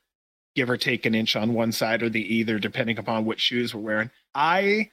give 0.56 0.70
or 0.70 0.78
take 0.78 1.06
an 1.06 1.16
inch 1.16 1.36
on 1.36 1.54
one 1.54 1.72
side 1.72 2.04
or 2.04 2.10
the 2.10 2.36
either, 2.36 2.60
depending 2.60 2.98
upon 2.98 3.26
what 3.26 3.40
shoes 3.40 3.74
we're 3.74 3.82
wearing. 3.82 4.12
I 4.36 4.91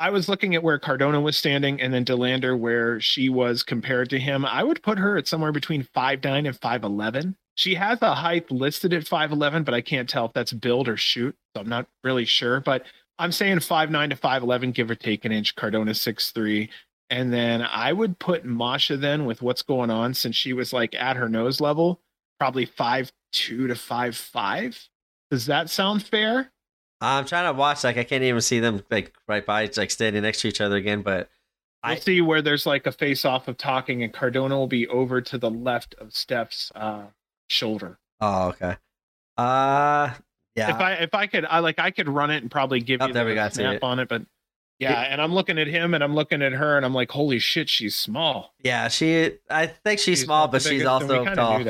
I 0.00 0.08
was 0.08 0.30
looking 0.30 0.54
at 0.54 0.62
where 0.62 0.78
Cardona 0.78 1.20
was 1.20 1.36
standing 1.36 1.78
and 1.78 1.92
then 1.92 2.06
Delander 2.06 2.58
where 2.58 2.98
she 3.00 3.28
was 3.28 3.62
compared 3.62 4.08
to 4.10 4.18
him. 4.18 4.46
I 4.46 4.64
would 4.64 4.82
put 4.82 4.98
her 4.98 5.18
at 5.18 5.28
somewhere 5.28 5.52
between 5.52 5.82
five 5.82 6.24
nine 6.24 6.46
and 6.46 6.58
5'11. 6.58 7.34
She 7.54 7.74
has 7.74 8.00
a 8.00 8.14
height 8.14 8.50
listed 8.50 8.94
at 8.94 9.04
5'11, 9.04 9.66
but 9.66 9.74
I 9.74 9.82
can't 9.82 10.08
tell 10.08 10.24
if 10.24 10.32
that's 10.32 10.54
build 10.54 10.88
or 10.88 10.96
shoot. 10.96 11.36
So 11.54 11.60
I'm 11.60 11.68
not 11.68 11.86
really 12.02 12.24
sure. 12.24 12.60
But 12.60 12.86
I'm 13.18 13.30
saying 13.30 13.58
5'9 13.58 14.08
to 14.08 14.16
5'11, 14.16 14.72
give 14.72 14.90
or 14.90 14.94
take 14.94 15.26
an 15.26 15.32
inch. 15.32 15.54
Cardona 15.54 15.92
6'3. 15.92 16.70
And 17.10 17.30
then 17.30 17.60
I 17.60 17.92
would 17.92 18.18
put 18.18 18.46
Masha 18.46 18.96
then 18.96 19.26
with 19.26 19.42
what's 19.42 19.62
going 19.62 19.90
on 19.90 20.14
since 20.14 20.34
she 20.34 20.54
was 20.54 20.72
like 20.72 20.94
at 20.94 21.16
her 21.16 21.28
nose 21.28 21.60
level, 21.60 22.00
probably 22.38 22.64
five 22.64 23.12
two 23.32 23.66
to 23.66 23.74
five 23.74 24.16
five. 24.16 24.88
Does 25.30 25.44
that 25.46 25.68
sound 25.68 26.06
fair? 26.06 26.50
I'm 27.00 27.24
trying 27.24 27.52
to 27.52 27.58
watch. 27.58 27.84
Like 27.84 27.96
I 27.96 28.04
can't 28.04 28.22
even 28.22 28.40
see 28.40 28.60
them 28.60 28.82
like 28.90 29.14
right 29.26 29.44
by, 29.44 29.70
like 29.76 29.90
standing 29.90 30.22
next 30.22 30.42
to 30.42 30.48
each 30.48 30.60
other 30.60 30.76
again. 30.76 31.02
But 31.02 31.28
we'll 31.84 31.94
I 31.94 31.96
see 31.96 32.20
where 32.20 32.42
there's 32.42 32.66
like 32.66 32.86
a 32.86 32.92
face 32.92 33.24
off 33.24 33.48
of 33.48 33.56
talking, 33.56 34.02
and 34.02 34.12
Cardona 34.12 34.58
will 34.58 34.66
be 34.66 34.86
over 34.88 35.20
to 35.20 35.38
the 35.38 35.50
left 35.50 35.94
of 35.94 36.12
Steph's 36.12 36.70
uh, 36.74 37.04
shoulder. 37.48 37.98
Oh, 38.20 38.48
okay. 38.48 38.76
Uh, 39.36 40.10
yeah. 40.54 40.74
If 40.74 40.80
I 40.80 40.92
if 40.94 41.14
I 41.14 41.26
could, 41.26 41.46
I 41.46 41.60
like 41.60 41.78
I 41.78 41.90
could 41.90 42.08
run 42.08 42.30
it 42.30 42.42
and 42.42 42.50
probably 42.50 42.80
give 42.80 43.00
oh, 43.00 43.06
you 43.06 43.12
there 43.12 43.24
the 43.24 43.30
we 43.30 43.34
got 43.34 43.54
snap 43.54 43.76
it. 43.76 43.82
on 43.82 43.98
it, 43.98 44.08
but 44.08 44.22
yeah, 44.80 45.02
and 45.02 45.20
I'm 45.20 45.32
looking 45.34 45.58
at 45.58 45.66
him 45.66 45.94
and 45.94 46.02
I'm 46.02 46.14
looking 46.14 46.42
at 46.42 46.52
her 46.52 46.76
and 46.76 46.84
I'm 46.86 46.94
like, 46.94 47.10
holy 47.10 47.38
shit, 47.38 47.68
she's 47.68 47.94
small. 47.94 48.54
Yeah, 48.62 48.88
she. 48.88 49.32
I 49.50 49.66
think 49.66 50.00
she's, 50.00 50.18
She's 50.18 50.24
small, 50.24 50.48
but 50.48 50.62
she's 50.62 50.82
biggest, 50.82 50.86
also 50.88 51.24
tall. 51.34 51.62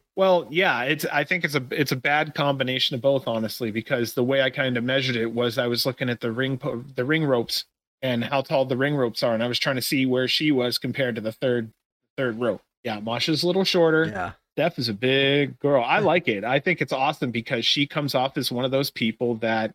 Well, 0.16 0.46
yeah, 0.48 0.82
it's 0.84 1.04
I 1.06 1.24
think 1.24 1.44
it's 1.44 1.56
a 1.56 1.62
it's 1.72 1.90
a 1.90 1.96
bad 1.96 2.34
combination 2.36 2.94
of 2.94 3.02
both, 3.02 3.26
honestly, 3.26 3.72
because 3.72 4.14
the 4.14 4.22
way 4.22 4.42
I 4.42 4.50
kind 4.50 4.76
of 4.76 4.84
measured 4.84 5.16
it 5.16 5.32
was 5.32 5.58
I 5.58 5.66
was 5.66 5.84
looking 5.84 6.08
at 6.08 6.20
the 6.20 6.30
ring 6.30 6.56
po- 6.56 6.84
the 6.94 7.04
ring 7.04 7.24
ropes 7.24 7.64
and 8.00 8.22
how 8.22 8.42
tall 8.42 8.64
the 8.64 8.76
ring 8.76 8.94
ropes 8.94 9.24
are, 9.24 9.34
and 9.34 9.42
I 9.42 9.48
was 9.48 9.58
trying 9.58 9.74
to 9.76 9.82
see 9.82 10.06
where 10.06 10.28
she 10.28 10.52
was 10.52 10.78
compared 10.78 11.16
to 11.16 11.20
the 11.20 11.32
third 11.32 11.72
third 12.16 12.38
rope. 12.38 12.62
Yeah, 12.84 13.00
Masha's 13.00 13.42
a 13.42 13.46
little 13.48 13.64
shorter. 13.64 14.04
yeah. 14.04 14.32
Steph 14.52 14.78
is 14.78 14.88
a 14.88 14.94
big 14.94 15.58
girl. 15.58 15.82
I 15.84 15.98
like 15.98 16.28
it. 16.28 16.44
I 16.44 16.60
think 16.60 16.80
it's 16.80 16.92
awesome 16.92 17.32
because 17.32 17.66
she 17.66 17.88
comes 17.88 18.14
off 18.14 18.38
as 18.38 18.52
one 18.52 18.64
of 18.64 18.70
those 18.70 18.88
people 18.88 19.34
that 19.36 19.74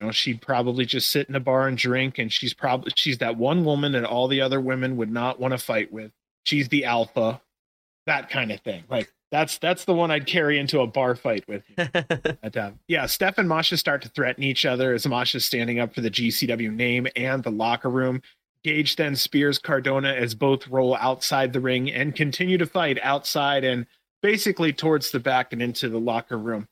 know 0.00 0.10
she'd 0.10 0.40
probably 0.40 0.84
just 0.84 1.10
sit 1.10 1.28
in 1.28 1.34
a 1.34 1.40
bar 1.40 1.68
and 1.68 1.76
drink 1.76 2.18
and 2.18 2.32
she's 2.32 2.54
probably 2.54 2.92
she's 2.96 3.18
that 3.18 3.36
one 3.36 3.64
woman 3.64 3.92
that 3.92 4.04
all 4.04 4.28
the 4.28 4.40
other 4.40 4.60
women 4.60 4.96
would 4.96 5.10
not 5.10 5.40
want 5.40 5.52
to 5.52 5.58
fight 5.58 5.92
with. 5.92 6.12
She's 6.44 6.68
the 6.68 6.84
alpha. 6.84 7.40
That 8.06 8.30
kind 8.30 8.50
of 8.50 8.60
thing. 8.60 8.84
Like 8.88 9.12
that's 9.30 9.58
that's 9.58 9.84
the 9.84 9.94
one 9.94 10.10
I'd 10.10 10.26
carry 10.26 10.58
into 10.58 10.80
a 10.80 10.86
bar 10.86 11.14
fight 11.14 11.46
with. 11.46 11.62
But, 12.42 12.56
uh, 12.56 12.70
yeah, 12.88 13.06
Steph 13.06 13.38
and 13.38 13.48
Masha 13.48 13.76
start 13.76 14.02
to 14.02 14.08
threaten 14.08 14.42
each 14.42 14.64
other 14.64 14.94
as 14.94 15.06
Masha's 15.06 15.44
standing 15.44 15.78
up 15.78 15.94
for 15.94 16.00
the 16.00 16.10
GCW 16.10 16.72
name 16.72 17.06
and 17.14 17.42
the 17.42 17.50
locker 17.50 17.90
room. 17.90 18.22
Gage 18.64 18.96
then 18.96 19.14
spears 19.14 19.58
Cardona 19.58 20.12
as 20.12 20.34
both 20.34 20.66
roll 20.68 20.96
outside 20.96 21.52
the 21.52 21.60
ring 21.60 21.90
and 21.92 22.14
continue 22.14 22.58
to 22.58 22.66
fight 22.66 22.98
outside 23.02 23.62
and 23.62 23.86
basically 24.22 24.72
towards 24.72 25.10
the 25.10 25.20
back 25.20 25.52
and 25.52 25.62
into 25.62 25.88
the 25.88 26.00
locker 26.00 26.38
room. 26.38 26.66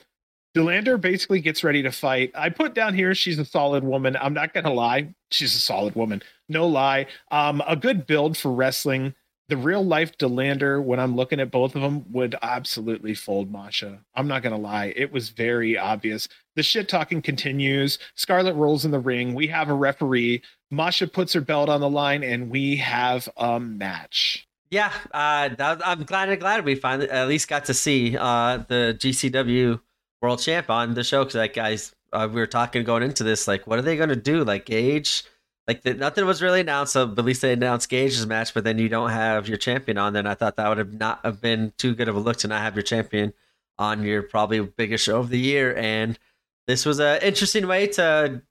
Delander 0.55 1.01
basically 1.01 1.41
gets 1.41 1.63
ready 1.63 1.83
to 1.83 1.93
fight. 1.93 2.33
I 2.35 2.49
put 2.49 2.75
down 2.75 2.95
here 2.95 3.15
she's 3.15 3.39
a 3.39 3.45
solid 3.45 3.85
woman. 3.85 4.17
I'm 4.21 4.35
not 4.35 4.55
gonna 4.55 4.73
lie, 4.73 5.15
she's 5.31 5.55
a 5.55 5.61
solid 5.61 5.95
woman. 5.95 6.23
No 6.49 6.67
lie. 6.67 7.07
Um, 7.31 7.63
a 7.67 7.77
good 7.77 8.07
build 8.07 8.37
for 8.37 8.53
wrestling. 8.53 9.15
The 9.49 9.57
real 9.57 9.85
life 9.85 10.17
Delander, 10.19 10.83
when 10.83 11.01
I'm 11.01 11.17
looking 11.17 11.41
at 11.41 11.51
both 11.51 11.75
of 11.75 11.81
them, 11.81 12.05
would 12.13 12.37
absolutely 12.43 13.15
fold 13.15 13.51
Masha. 13.51 14.01
I'm 14.15 14.29
not 14.29 14.43
gonna 14.43 14.59
lie, 14.59 14.93
it 14.97 15.13
was 15.13 15.31
very 15.31 15.77
obvious. 15.79 16.29
The 16.57 16.63
shit 16.63 16.89
talking 16.89 17.23
continues. 17.23 17.99
Scarlett 18.15 18.57
rolls 18.57 18.85
in 18.85 18.91
the 18.91 18.99
ring. 18.99 19.35
We 19.35 19.47
have 19.49 19.69
a 19.69 19.75
referee. 19.75 20.43
Masha 20.71 21.07
puts 21.07 21.33
her 21.35 21.41
belt 21.41 21.69
on 21.69 21.81
the 21.81 21.89
line, 21.89 22.25
and 22.25 22.51
we 22.51 22.77
have 22.77 23.29
a 23.37 23.61
match. 23.61 24.47
Yeah, 24.71 24.93
uh, 25.15 25.51
I'm 25.59 26.05
glad. 26.05 26.29
I'm 26.29 26.39
Glad 26.39 26.65
we 26.65 26.75
finally 26.75 27.09
at 27.11 27.29
least 27.29 27.49
got 27.49 27.67
to 27.67 27.75
see 27.75 28.17
uh, 28.19 28.59
the 28.69 28.97
GCW 28.99 29.81
World 30.21 30.41
Champ 30.41 30.71
on 30.71 30.95
the 30.95 31.05
show 31.05 31.25
because, 31.25 31.37
like, 31.37 31.55
guys, 31.55 31.95
uh, 32.13 32.29
we 32.31 32.41
were 32.41 32.47
talking 32.47 32.85
going 32.85 33.03
into 33.03 33.25
this, 33.25 33.47
like, 33.47 33.67
what 33.67 33.79
are 33.79 33.83
they 33.83 33.97
going 33.97 34.09
to 34.09 34.17
do? 34.17 34.45
Like, 34.45 34.65
Gage, 34.67 35.25
like, 35.67 35.83
the, 35.83 35.95
nothing 35.95 36.27
was 36.27 36.43
really 36.43 36.61
announced. 36.61 36.95
So, 36.95 37.05
at 37.05 37.25
least 37.25 37.43
they 37.43 37.53
announced 37.53 37.89
Gage's 37.89 38.27
match, 38.27 38.55
but 38.55 38.65
then 38.65 38.79
you 38.79 38.89
don't 38.89 39.11
have 39.11 39.49
your 39.49 39.59
champion 39.59 39.99
on. 39.99 40.13
Then 40.13 40.27
I 40.27 40.35
thought 40.35 40.57
that 40.57 40.69
would 40.69 40.79
have 40.79 40.93
not 40.93 41.21
have 41.25 41.41
been 41.41 41.73
too 41.79 41.95
good 41.95 42.09
of 42.09 42.17
a 42.17 42.21
look 42.21 42.39
to 42.39 42.49
not 42.49 42.63
have 42.63 42.75
your 42.75 42.83
champion 42.83 43.33
on 43.79 44.03
your 44.03 44.23
probably 44.23 44.61
biggest 44.61 45.05
show 45.05 45.21
of 45.21 45.29
the 45.29 45.39
year. 45.39 45.77
And 45.77 46.19
this 46.67 46.85
was 46.85 46.99
an 47.01 47.21
interesting 47.23 47.67
way 47.67 47.87
to 47.89 48.43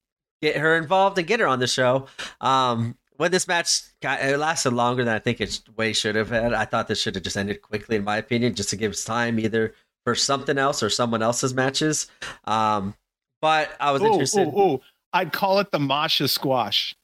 get 0.42 0.58
her 0.58 0.78
involved 0.78 1.18
and 1.18 1.28
get 1.28 1.40
her 1.40 1.48
on 1.48 1.60
the 1.60 1.68
show. 1.68 2.08
Um, 2.40 2.98
when 3.18 3.32
this 3.32 3.48
match 3.48 3.82
got, 4.00 4.22
it 4.22 4.38
lasted 4.38 4.72
longer 4.72 5.04
than 5.04 5.16
I 5.16 5.20
think 5.20 5.42
it 5.42 5.60
way 5.76 5.92
should 5.92 6.16
have 6.16 6.30
had. 6.30 6.54
I 6.54 6.66
thought 6.66 6.88
this 6.88 7.02
should 7.02 7.16
have 7.16 7.24
just 7.24 7.36
ended 7.36 7.62
quickly, 7.62 7.96
in 7.96 8.04
my 8.04 8.18
opinion, 8.18 8.56
just 8.56 8.70
to 8.70 8.76
give 8.76 8.92
us 8.92 9.04
time 9.04 9.40
either 9.40 9.74
for 10.08 10.16
something 10.16 10.58
else 10.58 10.82
or 10.82 10.90
someone 10.90 11.22
else's 11.22 11.54
matches. 11.54 12.08
Um, 12.46 12.96
but 13.42 13.70
I 13.78 13.92
was 13.92 14.02
Ooh, 14.02 14.06
interested. 14.06 14.48
ooh, 14.48 14.58
ooh. 14.58 14.82
I'd 15.12 15.34
call 15.34 15.60
it 15.60 15.70
the 15.70 15.80
Masha 15.80 16.30
squash. 16.30 16.96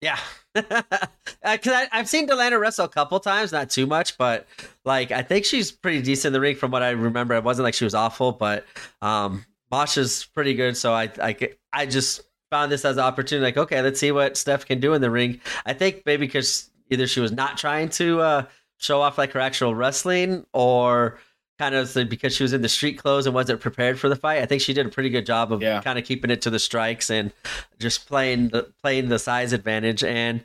Yeah, 0.00 0.18
because 0.52 1.86
I've 1.92 2.08
seen 2.08 2.26
Delana 2.26 2.58
wrestle 2.58 2.86
a 2.86 2.88
couple 2.88 3.20
times, 3.20 3.52
not 3.52 3.70
too 3.70 3.86
much, 3.86 4.18
but 4.18 4.48
like 4.84 5.12
I 5.12 5.22
think 5.22 5.44
she's 5.44 5.70
pretty 5.70 6.02
decent 6.02 6.30
in 6.30 6.32
the 6.32 6.40
ring 6.40 6.56
from 6.56 6.72
what 6.72 6.82
I 6.82 6.90
remember. 6.90 7.36
It 7.36 7.44
wasn't 7.44 7.62
like 7.62 7.74
she 7.74 7.84
was 7.84 7.94
awful, 7.94 8.32
but 8.32 8.66
um, 9.00 9.46
Masha's 9.70 10.24
pretty 10.24 10.54
good. 10.54 10.76
So 10.76 10.92
I, 10.92 11.12
I, 11.22 11.36
I 11.72 11.86
just 11.86 12.22
found 12.50 12.72
this 12.72 12.84
as 12.84 12.96
an 12.96 13.04
opportunity. 13.04 13.44
Like, 13.44 13.58
okay, 13.58 13.80
let's 13.80 14.00
see 14.00 14.10
what 14.10 14.36
Steph 14.36 14.66
can 14.66 14.80
do 14.80 14.92
in 14.94 15.00
the 15.00 15.10
ring. 15.10 15.40
I 15.66 15.72
think 15.72 16.02
maybe 16.04 16.26
because 16.26 16.68
either 16.90 17.06
she 17.06 17.20
was 17.20 17.30
not 17.30 17.58
trying 17.58 17.90
to 17.90 18.20
uh, 18.20 18.44
show 18.78 19.00
off 19.02 19.18
like 19.18 19.30
her 19.32 19.40
actual 19.40 19.72
wrestling, 19.72 20.44
or 20.52 21.20
kind 21.58 21.74
of 21.74 21.92
because 22.08 22.34
she 22.34 22.42
was 22.42 22.52
in 22.52 22.62
the 22.62 22.68
street 22.68 22.98
clothes 22.98 23.26
and 23.26 23.34
wasn't 23.34 23.60
prepared 23.60 23.98
for 23.98 24.08
the 24.08 24.16
fight. 24.16 24.42
I 24.42 24.46
think 24.46 24.60
she 24.60 24.72
did 24.74 24.86
a 24.86 24.88
pretty 24.88 25.10
good 25.10 25.24
job 25.26 25.52
of 25.52 25.62
Yeah. 25.62 25.80
kind 25.82 25.98
of 25.98 26.04
keeping 26.04 26.30
it 26.30 26.42
to 26.42 26.50
the 26.50 26.58
strikes 26.58 27.10
and 27.10 27.32
just 27.78 28.06
playing 28.08 28.48
the 28.48 28.72
playing 28.82 29.08
the 29.08 29.18
size 29.18 29.52
advantage. 29.52 30.02
And 30.02 30.44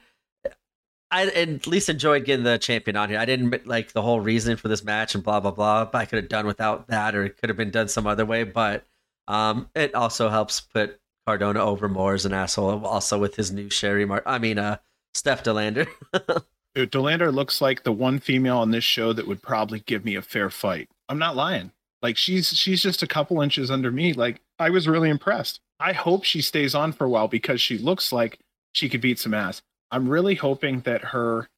I 1.12 1.26
at 1.26 1.66
least 1.66 1.90
enjoyed 1.90 2.26
getting 2.26 2.44
the 2.44 2.60
champion 2.60 2.96
on 2.96 3.10
here. 3.10 3.18
I 3.18 3.26
didn't 3.26 3.66
like 3.66 3.94
the 3.94 4.02
whole 4.04 4.20
reason 4.20 4.58
for 4.58 4.68
this 4.68 4.84
match 4.84 5.16
and 5.16 5.24
blah 5.24 5.40
blah 5.40 5.52
blah. 5.52 5.86
But 5.86 5.98
I 5.98 6.06
could 6.06 6.18
have 6.18 6.30
done 6.30 6.46
without 6.46 6.88
that, 6.88 7.16
or 7.16 7.24
it 7.26 7.38
could 7.38 7.50
have 7.50 7.58
been 7.58 7.72
done 7.72 7.88
some 7.88 8.06
other 8.06 8.26
way. 8.26 8.44
But 8.44 8.86
um, 9.28 9.70
it 9.76 9.96
also 9.96 10.30
helps 10.30 10.62
put 10.62 11.00
Cardona 11.26 11.60
over 11.64 11.90
more 11.90 12.14
as 12.14 12.26
an 12.28 12.34
asshole. 12.34 12.86
Also 12.86 13.18
with 13.18 13.36
his 13.36 13.52
new 13.52 13.70
Sherry 13.72 14.06
Mar, 14.06 14.22
I 14.28 14.38
mean, 14.38 14.60
uh, 14.60 14.78
Steph 15.16 15.44
Delander. 15.44 15.88
Dude, 16.76 16.92
Delander 16.92 17.34
looks 17.34 17.62
like 17.62 17.82
the 17.84 17.92
one 17.92 18.20
female 18.20 18.58
on 18.60 18.70
this 18.70 18.84
show 18.84 19.12
that 19.14 19.28
would 19.28 19.42
probably 19.42 19.80
give 19.80 20.06
me 20.06 20.14
a 20.14 20.22
fair 20.22 20.52
fight. 20.52 20.88
I'm 21.10 21.20
not 21.20 21.36
lying. 21.36 21.72
Like 22.02 22.16
she's 22.16 22.50
she's 22.50 22.82
just 22.82 23.04
a 23.04 23.08
couple 23.08 23.42
inches 23.42 23.70
under 23.70 23.92
me. 23.92 24.14
Like 24.14 24.42
I 24.58 24.70
was 24.70 24.88
really 24.88 25.10
impressed. 25.10 25.60
I 25.80 25.94
hope 25.94 26.24
she 26.24 26.42
stays 26.42 26.76
on 26.76 26.94
for 26.94 27.06
a 27.06 27.10
while 27.10 27.28
because 27.28 27.60
she 27.60 27.78
looks 27.78 28.12
like 28.12 28.40
she 28.74 28.88
could 28.88 29.02
beat 29.02 29.20
some 29.20 29.34
ass. 29.34 29.62
I'm 29.92 30.08
really 30.08 30.36
hoping 30.36 30.82
that 30.82 31.02
her 31.02 31.50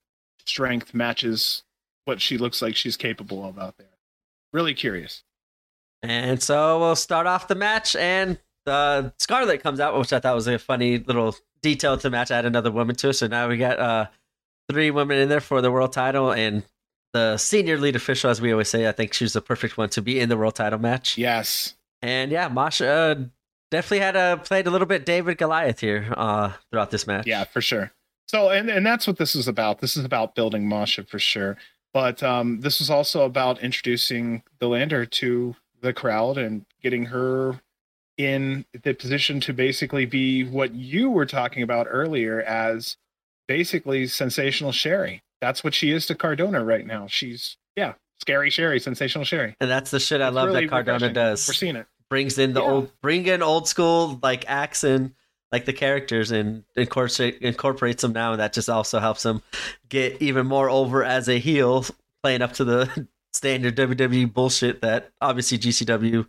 strength 0.45 0.93
matches 0.93 1.63
what 2.05 2.21
she 2.21 2.37
looks 2.37 2.61
like 2.61 2.75
she's 2.75 2.97
capable 2.97 3.45
of 3.47 3.59
out 3.59 3.77
there. 3.77 3.87
Really 4.53 4.73
curious. 4.73 5.23
And 6.01 6.41
so 6.41 6.79
we'll 6.79 6.95
start 6.95 7.27
off 7.27 7.47
the 7.47 7.55
match, 7.55 7.95
and 7.95 8.39
uh, 8.65 9.09
Scarlett 9.19 9.61
comes 9.61 9.79
out, 9.79 9.97
which 9.97 10.11
I 10.11 10.19
thought 10.19 10.33
was 10.33 10.47
a 10.47 10.57
funny 10.57 10.97
little 10.97 11.35
detail 11.61 11.97
to 11.97 12.09
match. 12.09 12.31
Add 12.31 12.45
another 12.45 12.71
woman 12.71 12.95
to 12.97 13.09
it, 13.09 13.13
so 13.13 13.27
now 13.27 13.47
we 13.47 13.57
got 13.57 13.79
uh, 13.79 14.07
three 14.69 14.89
women 14.89 15.19
in 15.19 15.29
there 15.29 15.41
for 15.41 15.61
the 15.61 15.71
world 15.71 15.93
title, 15.93 16.31
and 16.31 16.63
the 17.13 17.37
senior 17.37 17.77
lead 17.77 17.95
official, 17.95 18.29
as 18.29 18.41
we 18.41 18.51
always 18.51 18.69
say. 18.69 18.87
I 18.87 18.91
think 18.91 19.13
she's 19.13 19.33
the 19.33 19.41
perfect 19.41 19.77
one 19.77 19.89
to 19.89 20.01
be 20.01 20.19
in 20.19 20.29
the 20.29 20.37
world 20.37 20.55
title 20.55 20.79
match. 20.79 21.17
Yes. 21.17 21.75
And 22.01 22.31
yeah, 22.31 22.47
Masha 22.47 22.87
uh, 22.87 23.15
definitely 23.69 23.99
had 23.99 24.15
uh, 24.15 24.37
played 24.37 24.67
a 24.67 24.71
little 24.71 24.87
bit 24.87 25.05
David 25.05 25.37
Goliath 25.37 25.79
here 25.79 26.13
uh, 26.17 26.53
throughout 26.69 26.91
this 26.91 27.05
match. 27.05 27.27
Yeah, 27.27 27.43
for 27.43 27.61
sure. 27.61 27.91
So, 28.27 28.49
and 28.49 28.69
and 28.69 28.85
that's 28.85 29.07
what 29.07 29.17
this 29.17 29.35
is 29.35 29.47
about. 29.47 29.79
This 29.79 29.97
is 29.97 30.05
about 30.05 30.35
building 30.35 30.67
Masha 30.67 31.03
for 31.03 31.19
sure. 31.19 31.57
But 31.93 32.23
um, 32.23 32.61
this 32.61 32.79
is 32.79 32.89
also 32.89 33.25
about 33.25 33.61
introducing 33.61 34.43
Delander 34.61 35.09
to 35.11 35.55
the 35.81 35.93
crowd 35.93 36.37
and 36.37 36.65
getting 36.81 37.05
her 37.07 37.59
in 38.17 38.65
the 38.83 38.93
position 38.93 39.39
to 39.41 39.53
basically 39.53 40.05
be 40.05 40.43
what 40.43 40.73
you 40.73 41.09
were 41.09 41.25
talking 41.25 41.63
about 41.63 41.87
earlier 41.89 42.41
as 42.41 42.97
basically 43.47 44.07
sensational 44.07 44.71
Sherri. 44.71 45.23
That's 45.41 45.63
what 45.63 45.73
she 45.73 45.91
is 45.91 46.05
to 46.07 46.15
Cardona 46.15 46.63
right 46.63 46.85
now. 46.85 47.07
She's 47.07 47.57
yeah, 47.75 47.93
scary 48.21 48.49
Sherry, 48.49 48.79
sensational 48.79 49.25
Sherri. 49.25 49.55
And 49.59 49.69
that's 49.69 49.91
the 49.91 49.99
shit 49.99 50.21
I 50.21 50.29
love 50.29 50.49
really 50.49 50.65
that 50.65 50.69
Cardona 50.69 50.95
refreshing. 50.95 51.13
does. 51.13 51.47
We're 51.47 51.53
seeing 51.53 51.75
it. 51.75 51.87
Brings 52.09 52.37
in 52.37 52.53
the 52.53 52.61
Yeah. 52.61 52.69
old, 52.69 52.91
bring 53.01 53.25
in 53.25 53.41
old 53.41 53.67
school 53.67 54.19
like 54.21 54.45
acts 54.47 54.83
and 54.83 55.13
like 55.51 55.65
the 55.65 55.73
characters 55.73 56.31
and 56.31 56.63
incorporate 56.75 57.39
incorporates 57.41 58.01
them 58.03 58.13
now, 58.13 58.31
and 58.33 58.39
that 58.39 58.53
just 58.53 58.69
also 58.69 58.99
helps 58.99 59.25
him 59.25 59.41
get 59.89 60.21
even 60.21 60.45
more 60.47 60.69
over 60.69 61.03
as 61.03 61.27
a 61.27 61.39
heel, 61.39 61.85
playing 62.23 62.41
up 62.41 62.53
to 62.53 62.63
the 62.63 63.07
standard 63.33 63.75
WWE 63.75 64.31
bullshit 64.33 64.81
that 64.81 65.09
obviously 65.21 65.57
GCW 65.57 66.25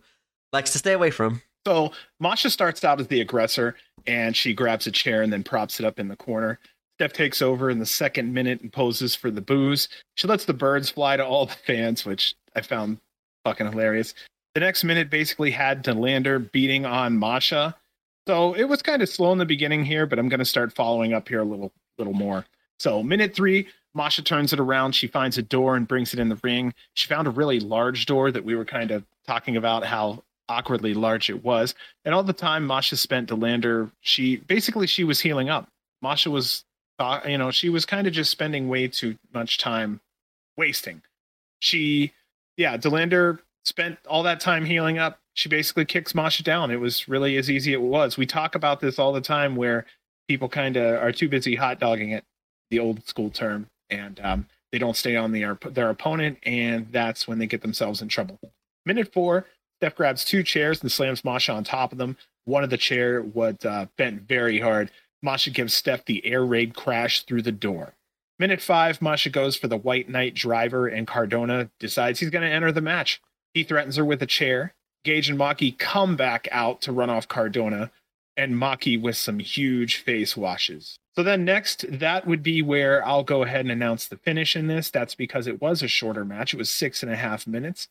likes 0.51 0.71
to 0.71 0.77
stay 0.77 0.93
away 0.93 1.11
from. 1.11 1.41
So 1.65 1.91
Masha 2.19 2.49
starts 2.49 2.83
out 2.83 2.99
as 2.99 3.07
the 3.07 3.21
aggressor 3.21 3.75
and 4.05 4.35
she 4.35 4.53
grabs 4.53 4.87
a 4.87 4.91
chair 4.91 5.21
and 5.21 5.31
then 5.31 5.43
props 5.43 5.79
it 5.79 5.85
up 5.85 5.99
in 5.99 6.09
the 6.09 6.15
corner. 6.17 6.59
Steph 6.97 7.13
takes 7.13 7.41
over 7.41 7.69
in 7.69 7.79
the 7.79 7.85
second 7.85 8.33
minute 8.33 8.61
and 8.61 8.71
poses 8.71 9.15
for 9.15 9.31
the 9.31 9.41
boos. 9.41 9.89
She 10.15 10.27
lets 10.27 10.45
the 10.45 10.53
birds 10.53 10.89
fly 10.89 11.17
to 11.17 11.25
all 11.25 11.47
the 11.47 11.53
fans, 11.53 12.05
which 12.05 12.35
I 12.55 12.61
found 12.61 12.99
fucking 13.43 13.69
hilarious. 13.69 14.13
The 14.53 14.59
next 14.59 14.83
minute 14.83 15.09
basically 15.09 15.51
had 15.51 15.83
to 15.85 15.93
Delander 15.93 16.51
beating 16.51 16.85
on 16.85 17.17
Masha. 17.17 17.75
So 18.27 18.53
it 18.53 18.65
was 18.65 18.81
kind 18.81 19.01
of 19.01 19.09
slow 19.09 19.31
in 19.31 19.37
the 19.37 19.45
beginning 19.45 19.83
here, 19.83 20.05
but 20.05 20.19
I'm 20.19 20.29
going 20.29 20.39
to 20.39 20.45
start 20.45 20.73
following 20.73 21.13
up 21.13 21.27
here 21.27 21.41
a 21.41 21.45
little 21.45 21.71
little 21.97 22.13
more. 22.13 22.45
So 22.79 23.03
minute 23.03 23.35
three, 23.35 23.67
Masha 23.93 24.21
turns 24.23 24.53
it 24.53 24.59
around. 24.59 24.93
She 24.93 25.07
finds 25.07 25.37
a 25.37 25.41
door 25.41 25.75
and 25.75 25.87
brings 25.87 26.13
it 26.13 26.19
in 26.19 26.29
the 26.29 26.39
ring. 26.43 26.73
She 26.93 27.07
found 27.07 27.27
a 27.27 27.31
really 27.31 27.59
large 27.59 28.05
door 28.05 28.31
that 28.31 28.45
we 28.45 28.55
were 28.55 28.65
kind 28.65 28.91
of 28.91 29.03
talking 29.27 29.57
about 29.57 29.85
how 29.85 30.23
awkwardly 30.49 30.93
large 30.93 31.29
it 31.29 31.43
was. 31.43 31.75
And 32.05 32.13
all 32.13 32.23
the 32.23 32.33
time 32.33 32.65
Masha 32.65 32.97
spent 32.97 33.29
Delander, 33.29 33.91
she 34.01 34.37
basically 34.37 34.87
she 34.87 35.03
was 35.03 35.19
healing 35.19 35.49
up. 35.49 35.67
Masha 36.01 36.29
was, 36.29 36.65
you 37.27 37.37
know, 37.37 37.51
she 37.51 37.69
was 37.69 37.85
kind 37.85 38.07
of 38.07 38.13
just 38.13 38.31
spending 38.31 38.69
way 38.69 38.87
too 38.87 39.17
much 39.33 39.57
time 39.57 40.01
wasting. 40.57 41.01
She, 41.59 42.13
yeah, 42.57 42.77
Delander 42.77 43.39
spent 43.63 43.97
all 44.07 44.23
that 44.23 44.39
time 44.39 44.65
healing 44.65 44.97
up. 44.97 45.19
She 45.33 45.49
basically 45.49 45.85
kicks 45.85 46.13
Masha 46.13 46.43
down. 46.43 46.71
It 46.71 46.79
was 46.79 47.07
really 47.07 47.37
as 47.37 47.49
easy 47.49 47.71
as 47.71 47.75
it 47.75 47.81
was. 47.81 48.17
We 48.17 48.25
talk 48.25 48.55
about 48.55 48.79
this 48.79 48.99
all 48.99 49.13
the 49.13 49.21
time 49.21 49.55
where 49.55 49.85
people 50.27 50.49
kind 50.49 50.77
of 50.77 51.01
are 51.01 51.11
too 51.11 51.27
busy 51.27 51.55
hot 51.55 51.79
dogging 51.79 52.11
it, 52.11 52.23
the 52.69 52.79
old 52.79 53.07
school 53.07 53.29
term, 53.29 53.67
and 53.89 54.19
um, 54.23 54.47
they 54.71 54.77
don't 54.77 54.95
stay 54.95 55.15
on 55.15 55.31
their 55.31 55.57
their 55.71 55.89
opponent, 55.89 56.37
and 56.43 56.87
that's 56.91 57.27
when 57.27 57.39
they 57.39 57.47
get 57.47 57.61
themselves 57.61 58.01
in 58.01 58.09
trouble. 58.09 58.39
Minute 58.85 59.11
four, 59.13 59.47
Steph 59.79 59.95
grabs 59.95 60.23
two 60.23 60.43
chairs 60.43 60.81
and 60.81 60.91
slams 60.91 61.25
Masha 61.25 61.53
on 61.53 61.63
top 61.63 61.91
of 61.91 61.97
them. 61.97 62.15
One 62.45 62.63
of 62.63 62.69
the 62.69 62.77
chair 62.77 63.21
was 63.21 63.55
uh, 63.65 63.87
bent 63.97 64.21
very 64.23 64.59
hard. 64.59 64.91
Masha 65.23 65.49
gives 65.49 65.73
Steph 65.73 66.05
the 66.05 66.25
air 66.25 66.45
raid 66.45 66.75
crash 66.75 67.23
through 67.23 67.41
the 67.41 67.51
door. 67.51 67.93
Minute 68.37 68.61
five, 68.61 69.01
Masha 69.01 69.29
goes 69.29 69.55
for 69.55 69.67
the 69.67 69.77
White 69.77 70.09
Knight 70.09 70.35
driver, 70.35 70.87
and 70.87 71.07
Cardona 71.07 71.69
decides 71.79 72.19
he's 72.19 72.29
going 72.29 72.47
to 72.47 72.53
enter 72.53 72.71
the 72.71 72.81
match. 72.81 73.21
He 73.53 73.63
threatens 73.63 73.95
her 73.95 74.05
with 74.05 74.21
a 74.21 74.27
chair. 74.27 74.73
Gage 75.03 75.29
and 75.29 75.39
Maki 75.39 75.77
come 75.77 76.15
back 76.15 76.47
out 76.51 76.81
to 76.81 76.91
run 76.91 77.09
off 77.09 77.27
Cardona, 77.27 77.91
and 78.35 78.55
Maki 78.55 78.99
with 78.99 79.17
some 79.17 79.39
huge 79.39 79.97
face 79.97 80.35
washes. 80.35 80.97
So 81.15 81.21
then 81.23 81.45
next, 81.45 81.85
that 81.89 82.25
would 82.25 82.41
be 82.41 82.61
where 82.61 83.05
I'll 83.05 83.23
go 83.23 83.43
ahead 83.43 83.61
and 83.61 83.71
announce 83.71 84.07
the 84.07 84.17
finish 84.17 84.55
in 84.55 84.67
this. 84.67 84.89
That's 84.89 85.13
because 85.13 85.45
it 85.45 85.61
was 85.61 85.83
a 85.83 85.87
shorter 85.87 86.25
match. 86.25 86.53
It 86.53 86.57
was 86.57 86.71
six 86.71 87.03
and 87.03 87.11
a 87.11 87.15
half 87.15 87.45
minutes. 87.45 87.87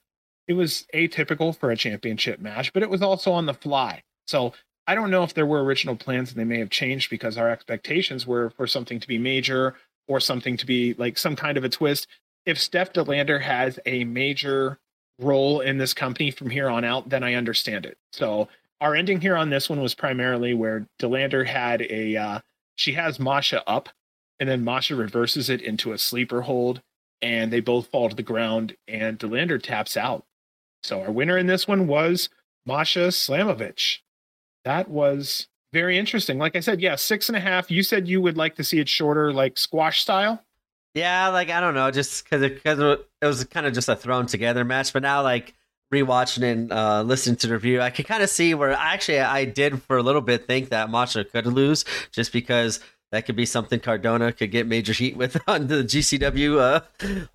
It 0.48 0.54
was 0.54 0.86
atypical 0.92 1.56
for 1.56 1.70
a 1.70 1.76
championship 1.76 2.40
match, 2.40 2.72
but 2.72 2.82
it 2.82 2.90
was 2.90 3.00
also 3.00 3.30
on 3.30 3.46
the 3.46 3.54
fly. 3.54 4.02
So 4.26 4.54
I 4.86 4.94
don't 4.94 5.10
know 5.10 5.22
if 5.22 5.34
there 5.34 5.46
were 5.46 5.62
original 5.62 5.96
plans 5.96 6.30
and 6.30 6.40
they 6.40 6.44
may 6.44 6.58
have 6.58 6.70
changed 6.70 7.10
because 7.10 7.36
our 7.36 7.48
expectations 7.48 8.26
were 8.26 8.50
for 8.50 8.66
something 8.66 8.98
to 9.00 9.08
be 9.08 9.18
major 9.18 9.76
or 10.08 10.20
something 10.20 10.56
to 10.56 10.66
be 10.66 10.94
like 10.94 11.18
some 11.18 11.36
kind 11.36 11.56
of 11.56 11.64
a 11.64 11.68
twist. 11.68 12.08
If 12.44 12.58
Steph 12.58 12.92
DeLander 12.92 13.40
has 13.40 13.78
a 13.86 14.04
major 14.04 14.78
role 15.20 15.60
in 15.60 15.78
this 15.78 15.94
company 15.94 16.30
from 16.30 16.50
here 16.50 16.68
on 16.68 16.84
out, 16.84 17.08
then 17.08 17.22
I 17.22 17.34
understand 17.34 17.86
it. 17.86 17.96
So 18.12 18.48
our 18.80 18.96
ending 18.96 19.20
here 19.20 19.36
on 19.36 19.50
this 19.50 19.70
one 19.70 19.80
was 19.80 19.94
primarily 19.94 20.54
where 20.54 20.86
DeLander 21.00 21.46
had 21.46 21.82
a 21.82 22.16
uh, 22.16 22.40
she 22.74 22.94
has 22.94 23.20
Masha 23.20 23.62
up, 23.68 23.90
and 24.40 24.48
then 24.48 24.64
Masha 24.64 24.96
reverses 24.96 25.48
it 25.48 25.62
into 25.62 25.92
a 25.92 25.98
sleeper 25.98 26.42
hold, 26.42 26.82
and 27.20 27.52
they 27.52 27.60
both 27.60 27.86
fall 27.86 28.08
to 28.08 28.16
the 28.16 28.22
ground, 28.24 28.76
and 28.88 29.18
DeLander 29.18 29.62
taps 29.62 29.96
out. 29.96 30.24
So 30.82 31.00
our 31.00 31.12
winner 31.12 31.38
in 31.38 31.46
this 31.46 31.68
one 31.68 31.86
was 31.86 32.28
Masha 32.66 33.08
Slamovich. 33.08 33.98
That 34.64 34.88
was 34.88 35.48
very 35.72 35.98
interesting. 35.98 36.38
Like 36.38 36.56
I 36.56 36.60
said, 36.60 36.80
yeah, 36.80 36.96
six 36.96 37.28
and 37.28 37.36
a 37.36 37.40
half. 37.40 37.70
You 37.70 37.82
said 37.82 38.06
you 38.08 38.20
would 38.20 38.36
like 38.36 38.56
to 38.56 38.64
see 38.64 38.78
it 38.78 38.88
shorter, 38.88 39.32
like 39.32 39.58
squash 39.58 40.02
style. 40.02 40.44
Yeah, 40.94 41.28
like 41.28 41.48
I 41.48 41.60
don't 41.60 41.74
know, 41.74 41.90
just 41.90 42.24
because 42.24 42.42
it, 42.42 42.62
cause 42.62 42.78
it 42.78 43.26
was 43.26 43.44
kind 43.44 43.66
of 43.66 43.72
just 43.72 43.88
a 43.88 43.96
thrown 43.96 44.26
together 44.26 44.64
match. 44.64 44.92
But 44.92 45.02
now, 45.02 45.22
like 45.22 45.54
rewatching 45.92 46.42
and 46.42 46.72
uh, 46.72 47.02
listening 47.02 47.36
to 47.36 47.46
the 47.46 47.54
review, 47.54 47.80
I 47.80 47.90
could 47.90 48.06
kind 48.06 48.22
of 48.22 48.28
see 48.28 48.52
where 48.52 48.72
actually 48.72 49.20
I 49.20 49.46
did 49.46 49.82
for 49.82 49.96
a 49.96 50.02
little 50.02 50.20
bit 50.20 50.46
think 50.46 50.68
that 50.68 50.90
Masha 50.90 51.24
could 51.24 51.46
lose, 51.46 51.86
just 52.10 52.32
because 52.32 52.80
that 53.12 53.26
could 53.26 53.36
be 53.36 53.46
something 53.46 53.78
Cardona 53.78 54.32
could 54.32 54.50
get 54.50 54.66
major 54.66 54.92
heat 54.92 55.16
with 55.16 55.36
on 55.46 55.68
the 55.68 55.84
GCW 55.84 56.58
uh, 56.58 56.80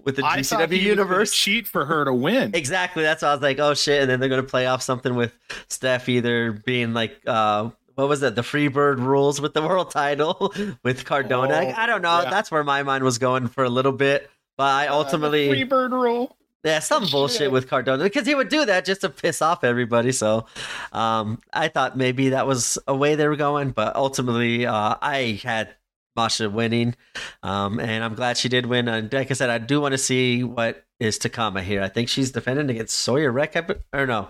with 0.04 0.18
the 0.18 0.26
I 0.26 0.40
GCW 0.40 0.82
universe. 0.82 1.32
cheat 1.34 1.68
for 1.68 1.86
her 1.86 2.04
to 2.04 2.14
win. 2.14 2.52
Exactly. 2.58 3.04
That's 3.04 3.22
why 3.22 3.30
I 3.30 3.34
was 3.34 3.42
like, 3.42 3.60
oh 3.60 3.76
shit. 3.76 4.02
And 4.02 4.10
then 4.10 4.20
they're 4.20 4.30
gonna 4.30 4.44
play 4.44 4.66
off 4.66 4.82
something 4.82 5.16
with 5.16 5.34
Steph 5.70 6.10
either 6.10 6.52
being 6.52 6.94
like 6.94 7.18
uh 7.28 7.70
what 7.96 8.10
was 8.10 8.22
it, 8.24 8.36
the 8.36 8.42
Freebird 8.42 8.98
rules 8.98 9.40
with 9.40 9.54
the 9.54 9.62
world 9.68 9.92
title 9.92 10.54
with 10.84 11.06
Cardona. 11.06 11.54
Oh, 11.54 11.74
I 11.82 11.86
don't 11.86 12.02
know. 12.02 12.22
yeah. 12.24 12.30
That's 12.30 12.52
where 12.52 12.64
my 12.64 12.84
mind 12.84 13.04
was 13.04 13.18
going 13.20 13.48
for 13.48 13.64
a 13.64 13.70
little 13.70 13.92
bit. 13.92 14.30
But 14.58 14.72
I 14.74 14.88
ultimately 14.88 15.50
uh, 15.50 15.54
Freebird 15.54 15.92
rule. 15.92 16.36
Yeah, 16.68 16.80
some 16.80 17.04
Shit. 17.04 17.12
bullshit 17.12 17.52
with 17.52 17.68
Cardona 17.70 18.04
because 18.04 18.28
he 18.28 18.36
would 18.36 18.50
do 18.50 18.66
that 18.66 18.86
just 18.86 19.02
to 19.02 19.10
piss 19.10 19.42
off 19.42 19.64
everybody. 19.64 20.12
So 20.12 20.46
um 20.92 21.40
I 21.54 21.68
thought 21.70 21.98
maybe 21.98 22.30
that 22.30 22.46
was 22.48 22.78
a 22.88 22.96
way 22.96 23.16
they 23.16 23.28
were 23.28 23.36
going, 23.36 23.72
but 23.72 23.96
ultimately 23.96 24.66
uh 24.66 24.96
I 25.02 25.40
had 25.44 25.76
Masha 26.16 26.50
winning. 26.50 26.96
Um, 27.44 27.80
and 27.80 28.04
I'm 28.04 28.16
glad 28.16 28.38
she 28.38 28.50
did 28.50 28.66
win. 28.66 28.88
And 28.88 29.14
like 29.14 29.30
I 29.30 29.36
said, 29.36 29.50
I 29.52 29.60
do 29.60 29.80
want 29.80 29.92
to 29.94 29.98
see 30.00 30.44
what 30.44 30.84
is 31.00 31.20
to 31.20 31.30
come 31.30 31.56
here. 31.58 31.82
I 31.84 31.90
think 31.90 32.10
she's 32.10 32.32
defending 32.32 32.70
against 32.72 32.98
Sawyer 32.98 33.32
Wreck, 33.32 33.56
I 33.56 33.66
or 33.94 34.08
no. 34.08 34.30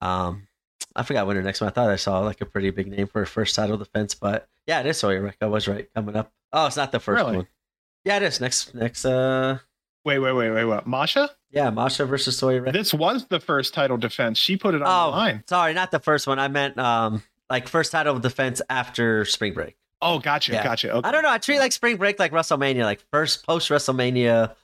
Um, 0.00 0.48
I 0.96 1.04
forgot 1.04 1.28
when 1.28 1.36
her 1.36 1.42
next 1.42 1.60
one. 1.60 1.68
I 1.68 1.72
thought 1.72 1.90
I 1.90 1.96
saw 1.96 2.18
like 2.20 2.40
a 2.40 2.46
pretty 2.46 2.70
big 2.70 2.88
name 2.88 3.06
for 3.06 3.20
her 3.20 3.26
first 3.26 3.54
title 3.54 3.76
defense, 3.78 4.14
but 4.16 4.48
yeah, 4.66 4.80
it 4.80 4.86
is 4.86 4.96
Sawyer 4.98 5.22
Wreck. 5.22 5.36
I 5.40 5.46
was 5.46 5.68
right 5.68 5.88
coming 5.94 6.16
up. 6.16 6.32
Oh, 6.52 6.66
it's 6.66 6.76
not 6.76 6.90
the 6.90 6.98
first 6.98 7.22
Really? 7.22 7.36
one. 7.36 7.46
Yeah, 8.04 8.16
it 8.16 8.24
is 8.24 8.40
next. 8.40 8.74
Next. 8.74 9.04
Uh, 9.04 9.58
Wait, 10.04 10.18
wait, 10.18 10.32
wait, 10.32 10.50
wait, 10.50 10.64
what? 10.64 10.86
Masha? 10.86 11.30
yeah, 11.50 11.70
Masha 11.70 12.06
versus 12.06 12.36
Sawyer. 12.38 12.70
This 12.72 12.94
was 12.94 13.26
the 13.26 13.40
first 13.40 13.74
title 13.74 13.96
defense. 13.96 14.38
She 14.38 14.56
put 14.56 14.74
it 14.74 14.82
on 14.82 14.88
Oh, 14.88 15.10
the 15.10 15.16
line. 15.16 15.44
sorry, 15.48 15.74
not 15.74 15.90
the 15.90 15.98
first 15.98 16.26
one. 16.26 16.38
I 16.38 16.48
meant 16.48 16.78
um, 16.78 17.22
like 17.50 17.68
first 17.68 17.92
title 17.92 18.18
defense 18.18 18.62
after 18.70 19.24
spring 19.24 19.52
break. 19.54 19.76
Oh, 20.00 20.18
gotcha, 20.18 20.52
Yeah. 20.52 20.62
gotcha. 20.62 20.90
Okay. 20.92 21.08
I 21.08 21.10
don't 21.12 21.22
know. 21.22 21.30
I 21.30 21.38
treat 21.38 21.58
like 21.58 21.72
spring 21.72 21.96
break 21.96 22.18
like 22.18 22.32
WrestleMania, 22.32 22.84
like 22.84 23.00
first 23.12 23.44
post 23.46 23.68
WrestleMania, 23.70 24.54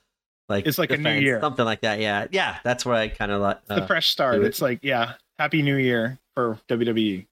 like 0.48 0.66
It's 0.66 0.78
like 0.78 0.90
a 0.90 0.96
new 0.96 1.02
defense, 1.02 1.22
year. 1.24 1.40
something 1.40 1.64
like 1.64 1.80
that. 1.80 1.98
Yeah, 2.00 2.26
yeah. 2.30 2.58
That's 2.64 2.86
where 2.86 2.94
I 2.94 3.08
kind 3.08 3.32
of 3.32 3.40
like. 3.40 3.64
the 3.66 3.82
Uh, 3.82 3.86
fresh 3.86 4.08
start. 4.08 4.36
it. 4.36 4.44
It's 4.44 4.60
like, 4.62 4.78
yeah, 4.82 5.14
happy 5.38 5.62
new 5.62 5.76
year 5.76 6.20
for 6.34 6.58
WWE. 6.68 7.26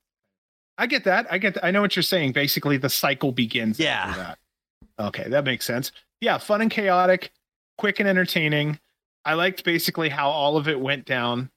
I 0.79 0.87
get 0.87 1.05
that. 1.05 1.27
I 1.31 1.39
get. 1.39 1.55
That. 1.55 1.65
I 1.65 1.71
know 1.71 1.81
what 1.83 1.95
you're 1.95 2.03
saying. 2.03 2.33
Basically, 2.33 2.77
the 2.79 2.89
cycle 2.89 3.31
begins. 3.33 3.79
after 3.79 3.85
Yeah. 3.85 4.15
that. 4.17 4.39
Okay, 4.99 5.29
that 5.29 5.45
makes 5.45 5.65
sense. 5.65 5.93
Yeah, 6.21 6.39
fun 6.39 6.61
and 6.63 6.71
chaotic, 6.71 7.33
quick 7.79 8.01
and 8.01 8.09
entertaining. 8.09 8.79
I 9.25 9.35
liked 9.35 9.65
basically 9.65 10.09
how 10.09 10.31
all 10.31 10.57
of 10.57 10.69
it 10.69 10.81
went 10.81 11.05
down. 11.05 11.51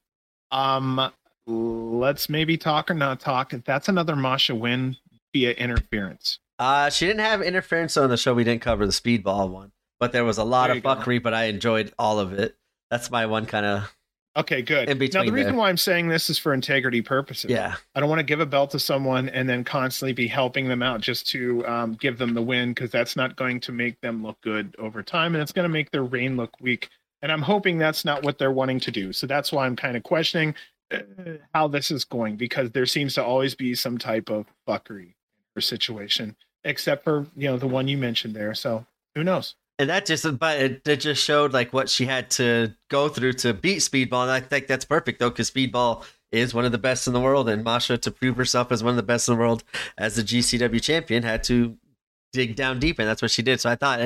Um, 0.51 1.11
let's 1.47 2.29
maybe 2.29 2.57
talk 2.57 2.91
or 2.91 2.93
not 2.93 3.19
talk. 3.19 3.51
That's 3.65 3.89
another 3.89 4.15
Masha 4.15 4.55
win 4.55 4.95
via 5.33 5.51
interference. 5.51 6.39
uh, 6.59 6.89
she 6.89 7.05
didn't 7.05 7.21
have 7.21 7.41
interference 7.41 7.97
on 7.97 8.09
the 8.09 8.17
show. 8.17 8.33
We 8.33 8.43
didn't 8.43 8.61
cover 8.61 8.85
the 8.85 8.91
speedball 8.91 9.49
one, 9.49 9.71
but 9.99 10.11
there 10.11 10.23
was 10.23 10.37
a 10.37 10.43
lot 10.43 10.69
of 10.69 10.77
you 10.77 10.81
go. 10.81 11.19
But 11.19 11.33
I 11.33 11.45
enjoyed 11.45 11.91
all 11.99 12.19
of 12.19 12.33
it. 12.33 12.55
That's 12.91 13.09
my 13.11 13.25
one 13.25 13.45
kind 13.45 13.65
of 13.65 13.93
Okay, 14.37 14.61
good. 14.61 14.89
In 14.89 14.97
now, 14.97 14.99
the 14.99 15.07
between 15.07 15.33
reason 15.33 15.51
there. 15.53 15.59
why 15.59 15.69
I'm 15.69 15.77
saying 15.77 16.09
this 16.09 16.29
is 16.29 16.37
for 16.37 16.53
integrity 16.53 17.01
purposes. 17.01 17.49
yeah. 17.49 17.75
I 17.93 17.99
don't 18.01 18.09
want 18.09 18.19
to 18.19 18.23
give 18.25 18.41
a 18.41 18.45
belt 18.45 18.71
to 18.71 18.79
someone 18.79 19.29
and 19.29 19.47
then 19.47 19.63
constantly 19.63 20.11
be 20.11 20.27
helping 20.27 20.67
them 20.67 20.83
out 20.83 20.99
just 20.99 21.27
to 21.29 21.65
um, 21.65 21.93
give 21.93 22.17
them 22.17 22.33
the 22.33 22.41
win 22.41 22.69
because 22.73 22.91
that's 22.91 23.15
not 23.15 23.37
going 23.37 23.61
to 23.61 23.71
make 23.71 24.01
them 24.01 24.21
look 24.23 24.39
good 24.41 24.75
over 24.77 25.01
time 25.01 25.35
and 25.35 25.41
it's 25.41 25.53
going 25.53 25.63
to 25.63 25.69
make 25.69 25.91
their 25.91 26.03
reign 26.03 26.35
look 26.35 26.51
weak. 26.59 26.89
And 27.21 27.31
I'm 27.31 27.41
hoping 27.41 27.77
that's 27.77 28.03
not 28.03 28.23
what 28.23 28.37
they're 28.37 28.51
wanting 28.51 28.81
to 28.81 28.91
do. 28.91 29.13
So 29.13 29.25
that's 29.25 29.53
why 29.53 29.65
I'm 29.65 29.75
kind 29.77 29.95
of 29.95 30.03
questioning 30.03 30.53
uh, 30.91 30.99
how 31.53 31.67
this 31.69 31.89
is 31.89 32.03
going 32.03 32.35
because 32.35 32.71
there 32.71 32.85
seems 32.85 33.13
to 33.15 33.23
always 33.23 33.55
be 33.55 33.73
some 33.73 33.97
type 33.97 34.29
of 34.29 34.45
fuckery 34.67 35.13
or 35.55 35.61
situation, 35.61 36.35
except 36.63 37.03
for 37.03 37.25
you 37.35 37.47
know 37.47 37.57
the 37.57 37.67
one 37.67 37.87
you 37.87 37.97
mentioned 37.97 38.35
there. 38.35 38.53
So 38.53 38.85
who 39.15 39.23
knows? 39.23 39.55
And 39.77 39.89
that 39.89 40.05
just, 40.05 40.39
but 40.39 40.61
it, 40.61 40.87
it 40.87 40.97
just 40.97 41.23
showed 41.23 41.51
like 41.51 41.73
what 41.73 41.89
she 41.89 42.05
had 42.05 42.29
to 42.31 42.73
go 42.89 43.09
through 43.09 43.33
to 43.33 43.53
beat 43.53 43.79
Speedball. 43.79 44.23
And 44.23 44.31
I 44.31 44.39
think 44.39 44.67
that's 44.67 44.85
perfect 44.85 45.19
though, 45.19 45.29
because 45.29 45.51
Speedball 45.51 46.05
is 46.31 46.53
one 46.53 46.65
of 46.65 46.71
the 46.71 46.77
best 46.77 47.07
in 47.07 47.13
the 47.13 47.19
world, 47.21 47.49
and 47.49 47.63
Masha 47.63 47.97
to 47.97 48.11
prove 48.11 48.37
herself 48.37 48.71
as 48.71 48.83
one 48.83 48.91
of 48.91 48.97
the 48.97 49.03
best 49.03 49.27
in 49.27 49.35
the 49.35 49.39
world 49.39 49.63
as 49.97 50.15
the 50.15 50.21
GCW 50.21 50.81
champion 50.81 51.23
had 51.23 51.43
to 51.45 51.77
dig 52.33 52.55
down 52.55 52.79
deep, 52.79 52.99
and 52.99 53.07
that's 53.07 53.21
what 53.21 53.31
she 53.31 53.41
did. 53.41 53.59
So 53.61 53.69
I 53.69 53.75
thought, 53.75 53.99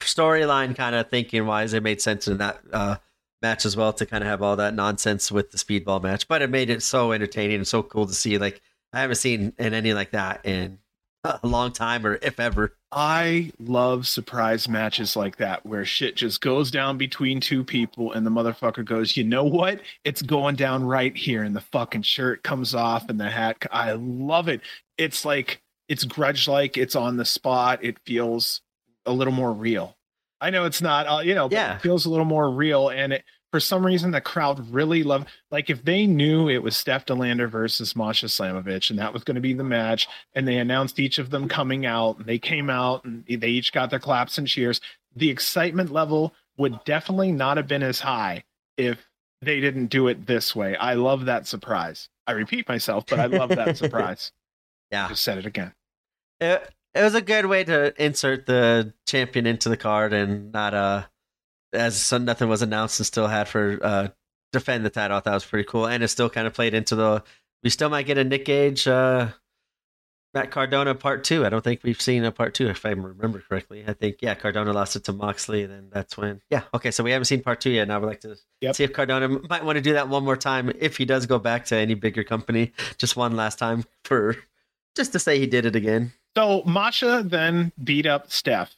storyline 0.00 0.76
kind 0.76 0.94
of 0.94 1.08
thinking 1.10 1.46
wise, 1.46 1.72
it 1.72 1.82
made 1.82 2.00
sense 2.00 2.28
in 2.28 2.38
that 2.38 2.60
uh, 2.72 2.96
match 3.42 3.64
as 3.66 3.76
well 3.76 3.92
to 3.94 4.06
kind 4.06 4.22
of 4.22 4.28
have 4.28 4.42
all 4.42 4.56
that 4.56 4.74
nonsense 4.74 5.30
with 5.30 5.50
the 5.50 5.58
Speedball 5.58 6.02
match. 6.02 6.28
But 6.28 6.42
it 6.42 6.50
made 6.50 6.70
it 6.70 6.82
so 6.82 7.12
entertaining 7.12 7.56
and 7.56 7.68
so 7.68 7.82
cool 7.82 8.06
to 8.06 8.14
see. 8.14 8.38
Like 8.38 8.60
I 8.92 9.00
haven't 9.00 9.16
seen 9.16 9.52
in 9.58 9.74
any 9.74 9.92
like 9.92 10.12
that 10.12 10.44
in 10.44 10.78
a 11.42 11.46
long 11.46 11.72
time, 11.72 12.06
or 12.06 12.18
if 12.22 12.38
ever. 12.40 12.74
I 12.92 13.50
love 13.58 14.06
surprise 14.06 14.68
matches 14.68 15.16
like 15.16 15.36
that 15.36 15.66
where 15.66 15.84
shit 15.84 16.16
just 16.16 16.40
goes 16.40 16.70
down 16.70 16.96
between 16.96 17.40
two 17.40 17.62
people 17.64 18.12
and 18.12 18.24
the 18.24 18.30
motherfucker 18.30 18.84
goes, 18.84 19.16
you 19.16 19.24
know 19.24 19.44
what? 19.44 19.80
It's 20.04 20.22
going 20.22 20.56
down 20.56 20.84
right 20.84 21.14
here. 21.14 21.42
And 21.42 21.54
the 21.54 21.60
fucking 21.60 22.02
shirt 22.02 22.42
comes 22.42 22.74
off 22.74 23.08
and 23.10 23.20
the 23.20 23.28
hat. 23.28 23.58
I 23.70 23.92
love 23.92 24.48
it. 24.48 24.60
It's 24.96 25.24
like, 25.24 25.60
it's 25.88 26.04
grudge 26.04 26.48
like, 26.48 26.76
it's 26.78 26.96
on 26.96 27.16
the 27.16 27.24
spot. 27.24 27.84
It 27.84 27.98
feels 28.06 28.62
a 29.04 29.12
little 29.12 29.32
more 29.34 29.52
real. 29.52 29.96
I 30.40 30.50
know 30.50 30.64
it's 30.64 30.80
not, 30.82 31.06
uh, 31.06 31.20
you 31.20 31.34
know, 31.34 31.48
but 31.48 31.54
Yeah. 31.56 31.76
it 31.76 31.82
feels 31.82 32.06
a 32.06 32.10
little 32.10 32.24
more 32.24 32.50
real. 32.50 32.88
And 32.88 33.12
it, 33.14 33.24
for 33.52 33.60
some 33.60 33.86
reason, 33.86 34.10
the 34.10 34.20
crowd 34.20 34.68
really 34.70 35.02
loved, 35.02 35.28
like, 35.50 35.70
if 35.70 35.84
they 35.84 36.06
knew 36.06 36.48
it 36.48 36.62
was 36.62 36.76
Steph 36.76 37.06
Delander 37.06 37.48
versus 37.48 37.94
Masha 37.94 38.26
Slamovich 38.26 38.90
and 38.90 38.98
that 38.98 39.12
was 39.12 39.24
going 39.24 39.36
to 39.36 39.40
be 39.40 39.54
the 39.54 39.64
match, 39.64 40.08
and 40.34 40.46
they 40.46 40.58
announced 40.58 40.98
each 40.98 41.18
of 41.18 41.30
them 41.30 41.48
coming 41.48 41.86
out 41.86 42.18
and 42.18 42.26
they 42.26 42.38
came 42.38 42.68
out 42.68 43.04
and 43.04 43.24
they 43.26 43.48
each 43.48 43.72
got 43.72 43.90
their 43.90 43.98
claps 44.00 44.38
and 44.38 44.48
cheers 44.48 44.80
the 45.16 45.30
excitement 45.30 45.90
level 45.90 46.34
would 46.58 46.84
definitely 46.84 47.32
not 47.32 47.56
have 47.56 47.66
been 47.66 47.82
as 47.82 47.98
high 47.98 48.44
if 48.76 49.08
they 49.42 49.60
didn't 49.60 49.86
do 49.86 50.08
it 50.08 50.26
this 50.26 50.54
way. 50.54 50.76
I 50.76 50.94
love 50.94 51.24
that 51.24 51.46
surprise. 51.46 52.08
I 52.26 52.32
repeat 52.32 52.68
myself 52.68 53.04
but 53.06 53.18
i 53.18 53.26
love 53.26 53.48
that 53.50 53.76
surprise. 53.78 54.30
Yeah. 54.92 55.08
just 55.08 55.24
said 55.24 55.38
it 55.38 55.46
again. 55.46 55.72
It, 56.40 56.70
it 56.94 57.02
was 57.02 57.14
a 57.14 57.22
good 57.22 57.46
way 57.46 57.64
to 57.64 57.92
insert 58.02 58.46
the 58.46 58.92
champion 59.06 59.46
into 59.46 59.68
the 59.68 59.76
card 59.76 60.12
and 60.12 60.52
not 60.52 60.74
uh 60.74 61.04
as 61.76 61.96
so 62.02 62.18
nothing 62.18 62.48
was 62.48 62.62
announced 62.62 62.98
and 63.00 63.06
still 63.06 63.26
had 63.28 63.48
for 63.48 63.78
uh 63.82 64.08
defend 64.52 64.84
the 64.84 64.90
title. 64.90 65.16
I 65.16 65.20
thought 65.20 65.34
was 65.34 65.44
pretty 65.44 65.68
cool, 65.68 65.86
and 65.86 66.02
it 66.02 66.08
still 66.08 66.30
kind 66.30 66.46
of 66.46 66.54
played 66.54 66.74
into 66.74 66.96
the. 66.96 67.22
We 67.62 67.70
still 67.70 67.88
might 67.90 68.06
get 68.06 68.16
a 68.18 68.24
Nick 68.24 68.44
Gage, 68.44 68.86
uh, 68.86 69.28
Matt 70.34 70.50
Cardona 70.50 70.94
part 70.94 71.24
two. 71.24 71.44
I 71.44 71.48
don't 71.48 71.64
think 71.64 71.80
we've 71.82 72.00
seen 72.00 72.24
a 72.24 72.30
part 72.30 72.54
two, 72.54 72.68
if 72.68 72.84
I 72.84 72.90
remember 72.90 73.42
correctly. 73.48 73.84
I 73.86 73.92
think 73.94 74.18
yeah, 74.20 74.34
Cardona 74.34 74.72
lost 74.72 74.94
it 74.94 75.04
to 75.04 75.12
Moxley, 75.12 75.64
then 75.66 75.88
that's 75.90 76.16
when 76.16 76.42
yeah. 76.50 76.62
Okay, 76.74 76.90
so 76.90 77.02
we 77.02 77.10
haven't 77.10 77.24
seen 77.24 77.42
part 77.42 77.60
two 77.60 77.70
yet. 77.70 77.88
Now 77.88 77.98
we'd 77.98 78.06
like 78.06 78.20
to 78.20 78.36
Yep. 78.60 78.76
see 78.76 78.84
if 78.84 78.92
Cardona 78.92 79.28
might 79.48 79.64
want 79.64 79.76
to 79.76 79.82
do 79.82 79.94
that 79.94 80.08
one 80.08 80.24
more 80.24 80.36
time 80.36 80.70
if 80.78 80.96
he 80.96 81.04
does 81.04 81.26
go 81.26 81.38
back 81.38 81.64
to 81.66 81.76
any 81.76 81.94
bigger 81.94 82.22
company, 82.24 82.72
just 82.98 83.16
one 83.16 83.34
last 83.36 83.58
time 83.58 83.84
for 84.04 84.36
just 84.94 85.12
to 85.12 85.18
say 85.18 85.38
he 85.38 85.46
did 85.46 85.66
it 85.66 85.74
again. 85.76 86.12
so 86.36 86.62
masha 86.64 87.22
then 87.24 87.72
beat 87.82 88.06
up 88.06 88.30
steph 88.30 88.76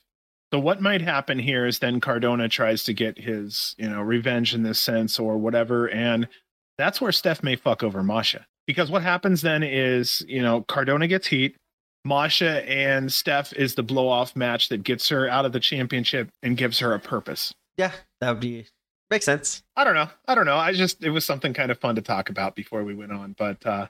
so 0.53 0.59
what 0.59 0.81
might 0.81 1.03
happen 1.03 1.39
here 1.39 1.66
is 1.66 1.79
then 1.79 2.01
cardona 2.01 2.49
tries 2.49 2.85
to 2.85 2.93
get 2.93 3.19
his 3.19 3.75
you 3.79 3.89
know 3.89 4.01
revenge 4.01 4.55
in 4.55 4.62
this 4.62 4.79
sense 4.79 5.19
or 5.19 5.37
whatever 5.39 5.89
and 5.91 6.29
that's 6.77 7.01
where 7.01 7.12
steph 7.12 7.43
may 7.43 7.57
fuck 7.57 7.83
over 7.83 8.03
masha 8.03 8.47
because 8.66 8.91
what 8.91 9.03
happens 9.03 9.43
then 9.43 9.62
is 9.62 10.25
you 10.29 10.43
know 10.43 10.62
cardona 10.62 11.07
gets 11.07 11.27
heat 11.27 11.57
masha 12.05 12.69
and 12.70 13.12
steph 13.12 13.53
is 13.55 13.75
the 13.75 13.83
blow 13.83 14.09
off 14.09 14.35
match 14.37 14.69
that 14.69 14.83
gets 14.83 15.09
her 15.09 15.29
out 15.29 15.45
of 15.45 15.53
the 15.53 15.61
championship 15.61 16.29
and 16.43 16.57
gives 16.57 16.79
her 16.79 16.95
a 16.95 16.99
purpose 16.99 17.53
Yeah, 17.77 17.93
that 18.20 18.31
would 18.31 18.41
be 18.41 18.66
makes 19.11 19.25
sense. 19.25 19.62
I 19.75 19.85
don't 19.85 19.95
know. 19.95 20.09
I 20.27 20.35
don't 20.35 20.45
know. 20.45 20.57
I 20.57 20.73
just 20.73 21.03
it 21.03 21.11
was 21.11 21.25
something 21.25 21.55
kind 21.55 21.70
of 21.70 21.79
fun 21.79 21.95
to 21.95 22.03
talk 22.03 22.29
about 22.29 22.55
before 22.55 22.85
we 22.85 22.95
went 22.95 23.12
on. 23.12 23.35
But 23.39 23.65
uh 23.65 23.87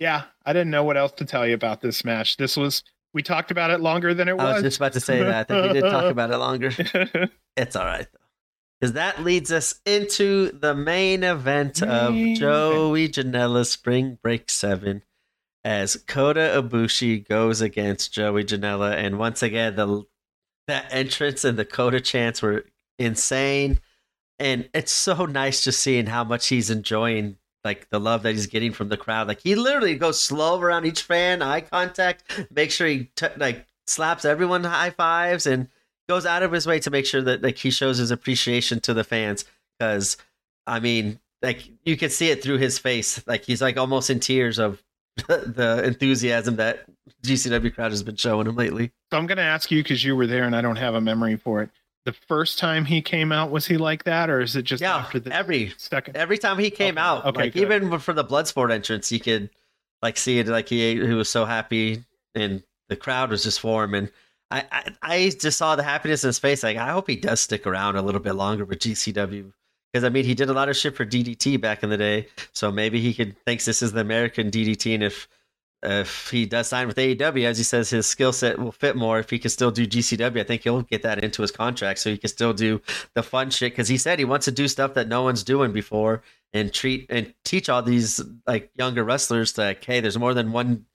yeah, 0.00 0.24
I 0.44 0.52
didn't 0.52 0.70
know 0.70 0.84
what 0.84 0.96
else 0.96 1.12
to 1.12 1.24
tell 1.24 1.46
you 1.46 1.54
about 1.54 1.80
this 1.80 2.04
match. 2.04 2.36
This 2.36 2.56
was 2.56 2.82
we 3.14 3.22
talked 3.22 3.50
about 3.50 3.70
it 3.70 3.80
longer 3.80 4.12
than 4.12 4.28
it 4.28 4.36
was. 4.36 4.44
I 4.44 4.52
was 4.54 4.62
just 4.62 4.76
about 4.76 4.92
to 4.94 5.00
say 5.00 5.22
that. 5.22 5.34
I 5.34 5.44
think 5.44 5.72
we 5.72 5.80
did 5.80 5.88
talk 5.88 6.10
about 6.10 6.30
it 6.30 6.36
longer. 6.36 6.70
It's 7.56 7.76
all 7.76 7.84
right 7.84 8.06
though, 8.12 8.18
because 8.80 8.94
that 8.94 9.22
leads 9.22 9.52
us 9.52 9.80
into 9.86 10.50
the 10.50 10.74
main 10.74 11.22
event 11.22 11.80
of 11.82 12.12
Joey 12.12 13.08
Janela 13.08 13.64
Spring 13.64 14.18
Break 14.20 14.50
Seven, 14.50 15.04
as 15.64 15.94
Kota 16.08 16.60
Ibushi 16.60 17.26
goes 17.28 17.60
against 17.60 18.12
Joey 18.12 18.42
Janela, 18.42 18.92
and 18.92 19.20
once 19.20 19.40
again 19.40 19.76
the 19.76 20.02
that 20.66 20.86
entrance 20.90 21.44
and 21.44 21.56
the 21.56 21.64
Kota 21.64 22.00
chants 22.00 22.42
were 22.42 22.64
insane, 22.98 23.78
and 24.40 24.68
it's 24.74 24.92
so 24.92 25.26
nice 25.26 25.62
just 25.62 25.78
seeing 25.78 26.06
how 26.06 26.24
much 26.24 26.48
he's 26.48 26.70
enjoying 26.70 27.36
like 27.64 27.88
the 27.90 27.98
love 27.98 28.22
that 28.22 28.32
he's 28.32 28.46
getting 28.46 28.72
from 28.72 28.88
the 28.88 28.96
crowd. 28.96 29.26
Like 29.28 29.40
he 29.40 29.54
literally 29.54 29.94
goes 29.96 30.20
slow 30.20 30.60
around 30.60 30.84
each 30.86 31.02
fan, 31.02 31.42
eye 31.42 31.62
contact, 31.62 32.24
make 32.50 32.70
sure 32.70 32.86
he 32.86 33.10
t- 33.16 33.26
like 33.36 33.66
slaps 33.86 34.24
everyone 34.24 34.64
high 34.64 34.90
fives, 34.90 35.46
and 35.46 35.68
goes 36.08 36.26
out 36.26 36.42
of 36.42 36.52
his 36.52 36.66
way 36.66 36.78
to 36.80 36.90
make 36.90 37.06
sure 37.06 37.22
that 37.22 37.42
like 37.42 37.56
he 37.58 37.70
shows 37.70 37.98
his 37.98 38.10
appreciation 38.10 38.80
to 38.80 38.94
the 38.94 39.04
fans. 39.04 39.44
Because 39.78 40.16
I 40.66 40.80
mean, 40.80 41.18
like 41.42 41.68
you 41.84 41.96
can 41.96 42.10
see 42.10 42.30
it 42.30 42.42
through 42.42 42.58
his 42.58 42.78
face, 42.78 43.26
like 43.26 43.44
he's 43.44 43.62
like 43.62 43.76
almost 43.76 44.10
in 44.10 44.20
tears 44.20 44.58
of 44.58 44.82
the 45.28 45.82
enthusiasm 45.84 46.56
that 46.56 46.84
GCW 47.22 47.74
crowd 47.74 47.92
has 47.92 48.02
been 48.02 48.16
showing 48.16 48.46
him 48.46 48.56
lately. 48.56 48.92
so 49.12 49.18
I'm 49.18 49.26
gonna 49.26 49.42
ask 49.42 49.70
you 49.70 49.82
because 49.82 50.04
you 50.04 50.16
were 50.16 50.26
there 50.26 50.44
and 50.44 50.54
I 50.56 50.60
don't 50.60 50.76
have 50.76 50.94
a 50.94 51.00
memory 51.00 51.36
for 51.36 51.62
it. 51.62 51.70
The 52.04 52.12
first 52.12 52.58
time 52.58 52.84
he 52.84 53.00
came 53.02 53.32
out, 53.32 53.50
was 53.50 53.66
he 53.66 53.76
like 53.78 54.04
that, 54.04 54.28
or 54.30 54.40
is 54.40 54.56
it 54.56 54.62
just 54.62 54.82
yeah, 54.82 54.96
after 54.96 55.18
the 55.20 55.32
every 55.32 55.74
second? 55.78 56.16
every 56.16 56.38
time 56.38 56.58
he 56.58 56.70
came 56.70 56.98
Okay, 56.98 56.98
out, 56.98 57.24
okay, 57.24 57.44
like 57.44 57.56
even 57.56 57.98
for 57.98 58.12
the 58.12 58.24
Bloodsport 58.24 58.72
entrance, 58.72 59.10
you 59.12 59.20
could 59.20 59.50
like 60.02 60.16
see 60.16 60.38
it. 60.38 60.48
Like 60.48 60.68
he 60.68 60.94
he 60.96 61.14
was 61.14 61.28
so 61.28 61.44
happy, 61.44 62.04
and 62.34 62.62
the 62.88 62.96
crowd 62.96 63.30
was 63.30 63.42
just 63.44 63.60
for 63.60 63.84
him. 63.84 63.94
And 63.94 64.12
I 64.50 64.64
I, 64.70 64.92
I 65.02 65.30
just 65.40 65.58
saw 65.58 65.76
the 65.76 65.82
happiness 65.82 66.24
in 66.24 66.28
his 66.28 66.38
face. 66.38 66.62
Like 66.62 66.76
I 66.76 66.90
hope 66.90 67.08
he 67.08 67.16
does 67.16 67.40
stick 67.40 67.66
around 67.66 67.96
a 67.96 68.02
little 68.02 68.20
bit 68.20 68.34
longer 68.34 68.64
with 68.64 68.80
GCW. 68.80 69.52
Because 69.92 70.04
I 70.04 70.08
mean, 70.08 70.24
he 70.24 70.34
did 70.34 70.50
a 70.50 70.52
lot 70.52 70.68
of 70.68 70.76
shit 70.76 70.96
for 70.96 71.06
DDT 71.06 71.60
back 71.60 71.82
in 71.82 71.90
the 71.90 71.96
day, 71.96 72.28
so 72.52 72.70
maybe 72.72 73.00
he 73.00 73.14
could 73.14 73.36
thinks 73.46 73.64
this 73.64 73.82
is 73.82 73.92
the 73.92 74.00
American 74.00 74.50
DDT, 74.50 74.94
and 74.94 75.02
if 75.04 75.28
if 75.84 76.30
he 76.30 76.46
does 76.46 76.68
sign 76.68 76.86
with 76.86 76.96
AEW, 76.96 77.44
as 77.44 77.58
he 77.58 77.64
says, 77.64 77.90
his 77.90 78.06
skill 78.06 78.32
set 78.32 78.58
will 78.58 78.72
fit 78.72 78.96
more. 78.96 79.18
If 79.18 79.30
he 79.30 79.38
can 79.38 79.50
still 79.50 79.70
do 79.70 79.86
GCW, 79.86 80.40
I 80.40 80.44
think 80.44 80.62
he'll 80.62 80.82
get 80.82 81.02
that 81.02 81.22
into 81.22 81.42
his 81.42 81.50
contract, 81.50 81.98
so 82.00 82.10
he 82.10 82.18
can 82.18 82.28
still 82.28 82.52
do 82.52 82.80
the 83.14 83.22
fun 83.22 83.50
shit. 83.50 83.72
Because 83.72 83.88
he 83.88 83.96
said 83.98 84.18
he 84.18 84.24
wants 84.24 84.44
to 84.46 84.52
do 84.52 84.66
stuff 84.68 84.94
that 84.94 85.08
no 85.08 85.22
one's 85.22 85.42
doing 85.44 85.72
before, 85.72 86.22
and 86.52 86.72
treat 86.72 87.06
and 87.10 87.32
teach 87.44 87.68
all 87.68 87.82
these 87.82 88.20
like 88.46 88.70
younger 88.74 89.04
wrestlers 89.04 89.52
that 89.54 89.66
like, 89.66 89.84
hey, 89.84 90.00
there's 90.00 90.18
more 90.18 90.34
than 90.34 90.52
one 90.52 90.86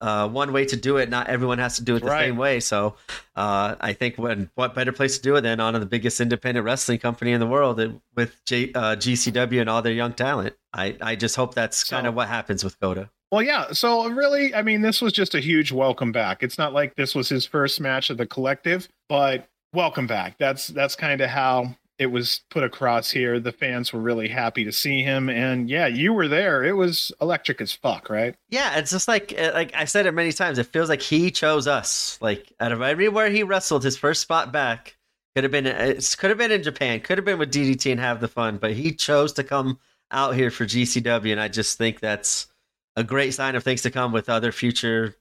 uh, 0.00 0.28
one 0.28 0.52
way 0.52 0.66
to 0.66 0.76
do 0.76 0.98
it. 0.98 1.08
Not 1.08 1.28
everyone 1.28 1.56
has 1.58 1.76
to 1.76 1.84
do 1.84 1.96
it 1.96 2.00
the 2.00 2.06
Right. 2.10 2.26
same 2.26 2.36
way. 2.36 2.60
So 2.60 2.96
uh, 3.36 3.76
I 3.80 3.94
think 3.94 4.16
when 4.18 4.50
what 4.54 4.74
better 4.74 4.92
place 4.92 5.16
to 5.16 5.22
do 5.22 5.36
it 5.36 5.42
than 5.42 5.60
on 5.60 5.72
the 5.74 5.86
biggest 5.86 6.20
independent 6.20 6.66
wrestling 6.66 6.98
company 6.98 7.32
in 7.32 7.40
the 7.40 7.46
world 7.46 7.80
with 8.14 8.36
J, 8.44 8.70
uh, 8.74 8.96
GCW 8.96 9.60
and 9.60 9.70
all 9.70 9.80
their 9.80 9.94
young 9.94 10.12
talent. 10.12 10.56
I, 10.74 10.96
I 11.00 11.14
just 11.16 11.36
hope 11.36 11.54
that's 11.54 11.86
So- 11.86 11.96
kind 11.96 12.06
of 12.06 12.14
what 12.14 12.28
happens 12.28 12.62
with 12.64 12.78
Kota. 12.80 13.08
Well, 13.34 13.42
yeah. 13.42 13.72
So 13.72 14.06
really, 14.06 14.54
I 14.54 14.62
mean, 14.62 14.80
this 14.80 15.02
was 15.02 15.12
just 15.12 15.34
a 15.34 15.40
huge 15.40 15.72
welcome 15.72 16.12
back. 16.12 16.44
It's 16.44 16.56
not 16.56 16.72
like 16.72 16.94
this 16.94 17.16
was 17.16 17.28
his 17.28 17.44
first 17.44 17.80
match 17.80 18.08
of 18.08 18.16
the 18.16 18.26
collective, 18.26 18.88
but 19.08 19.48
welcome 19.72 20.06
back. 20.06 20.36
That's 20.38 20.68
that's 20.68 20.94
kind 20.94 21.20
of 21.20 21.28
how 21.28 21.74
it 21.98 22.06
was 22.06 22.42
put 22.50 22.62
across 22.62 23.10
here. 23.10 23.40
The 23.40 23.50
fans 23.50 23.92
were 23.92 23.98
really 23.98 24.28
happy 24.28 24.62
to 24.62 24.70
see 24.70 25.02
him, 25.02 25.28
and 25.28 25.68
yeah, 25.68 25.88
you 25.88 26.12
were 26.12 26.28
there. 26.28 26.62
It 26.62 26.74
was 26.74 27.10
electric 27.20 27.60
as 27.60 27.72
fuck, 27.72 28.08
right? 28.08 28.36
Yeah, 28.50 28.78
it's 28.78 28.92
just 28.92 29.08
like 29.08 29.34
uh, 29.36 29.50
like 29.52 29.74
I 29.74 29.86
said 29.86 30.06
it 30.06 30.12
many 30.12 30.30
times. 30.30 30.60
It 30.60 30.68
feels 30.68 30.88
like 30.88 31.02
he 31.02 31.32
chose 31.32 31.66
us. 31.66 32.16
Like 32.20 32.52
out 32.60 32.70
of 32.70 32.82
everywhere 32.82 33.30
he 33.30 33.42
wrestled, 33.42 33.82
his 33.82 33.96
first 33.96 34.22
spot 34.22 34.52
back 34.52 34.96
could 35.34 35.42
have 35.42 35.50
been 35.50 35.66
it 35.66 36.16
could 36.20 36.30
have 36.30 36.38
been 36.38 36.52
in 36.52 36.62
Japan, 36.62 37.00
could 37.00 37.18
have 37.18 37.24
been 37.24 37.40
with 37.40 37.52
DDT 37.52 37.90
and 37.90 37.98
have 37.98 38.20
the 38.20 38.28
fun, 38.28 38.58
but 38.58 38.74
he 38.74 38.92
chose 38.92 39.32
to 39.32 39.42
come 39.42 39.80
out 40.12 40.36
here 40.36 40.52
for 40.52 40.66
GCW, 40.66 41.32
and 41.32 41.40
I 41.40 41.48
just 41.48 41.76
think 41.78 41.98
that's 41.98 42.46
a 42.96 43.04
great 43.04 43.32
sign 43.34 43.56
of 43.56 43.62
things 43.62 43.82
to 43.82 43.90
come 43.90 44.12
with 44.12 44.28
other 44.28 44.52
future 44.52 45.14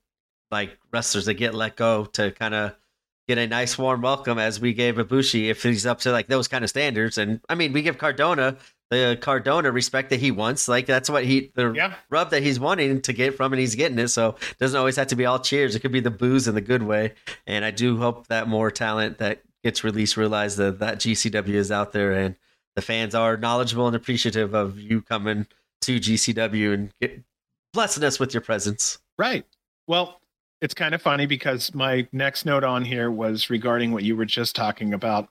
like 0.52 0.78
wrestlers 0.92 1.26
that 1.26 1.34
get 1.36 1.54
let 1.56 1.76
go 1.76 2.06
to 2.06 2.32
kind 2.32 2.54
of 2.54 2.76
get 3.28 3.38
a 3.38 3.48
nice 3.48 3.78
warm 3.78 4.02
welcome 4.02 4.38
as 4.38 4.60
we 4.60 4.74
gave 4.74 4.96
Ibushi 4.96 5.50
if 5.50 5.64
he's 5.64 5.86
up 5.86 6.00
to 6.02 6.12
like 6.12 6.28
those 6.28 6.48
kind 6.48 6.64
of 6.64 6.70
standards. 6.70 7.18
And 7.18 7.40
I 7.50 7.56
mean, 7.56 7.74
we 7.74 7.82
give 7.82 7.98
Cardona 7.98 8.58
the 8.90 9.18
Cardona 9.20 9.72
respect 9.72 10.12
that 10.12 10.20
he 10.20 10.30
wants. 10.30 10.68
Like 10.68 10.86
that's 10.86 11.10
what 11.10 11.24
he 11.24 11.52
the 11.56 11.72
Yeah. 11.74 11.96
rub 12.10 12.30
that 12.30 12.44
he's 12.44 12.60
wanting 12.60 13.02
to 13.02 13.14
get 13.14 13.36
from, 13.36 13.52
and 13.54 13.60
he's 13.60 13.76
getting 13.76 13.98
it. 13.98 14.10
So 14.10 14.36
it 14.52 14.58
doesn't 14.60 14.78
always 14.78 14.98
have 14.98 15.08
to 15.08 15.16
be 15.16 15.26
all 15.26 15.40
cheers. 15.40 15.74
It 15.76 15.80
could 15.80 15.92
be 15.92 16.00
the 16.00 16.12
boos 16.12 16.48
in 16.48 16.54
the 16.54 16.62
good 16.62 16.84
way. 16.84 17.14
And 17.48 17.66
I 17.66 17.72
do 17.72 17.98
hope 17.98 18.28
that 18.28 18.48
more 18.48 18.70
talent 18.70 19.18
that 19.18 19.42
gets 19.64 19.84
released 19.84 20.18
realize 20.18 20.58
that 20.58 20.80
that 20.80 21.00
GCW 21.00 21.56
is 21.56 21.72
out 21.72 21.94
there 21.94 22.12
and 22.12 22.36
the 22.76 22.82
fans 22.82 23.16
are 23.16 23.38
knowledgeable 23.38 23.88
and 23.88 23.96
appreciative 23.96 24.54
of 24.54 24.78
you 24.78 25.02
coming 25.02 25.48
to 25.82 26.00
GCW 26.00 26.74
and 26.74 26.92
get, 27.02 27.24
blessing 27.74 28.04
us 28.04 28.20
with 28.20 28.34
your 28.34 28.42
presence. 28.42 29.00
Right. 29.18 29.46
Well, 29.88 30.22
it's 30.62 30.74
kind 30.74 30.96
of 30.96 31.02
funny 31.02 31.26
because 31.26 31.74
my 31.74 32.08
next 32.14 32.46
note 32.46 32.64
on 32.64 32.86
here 32.86 33.12
was 33.12 33.50
regarding 33.50 33.92
what 33.92 34.04
you 34.04 34.16
were 34.16 34.26
just 34.26 34.56
talking 34.56 34.94
about. 34.94 35.28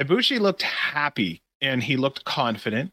Ibushi 0.00 0.40
looked 0.40 0.62
happy 0.62 1.42
and 1.60 1.82
he 1.82 1.96
looked 1.96 2.24
confident. 2.24 2.90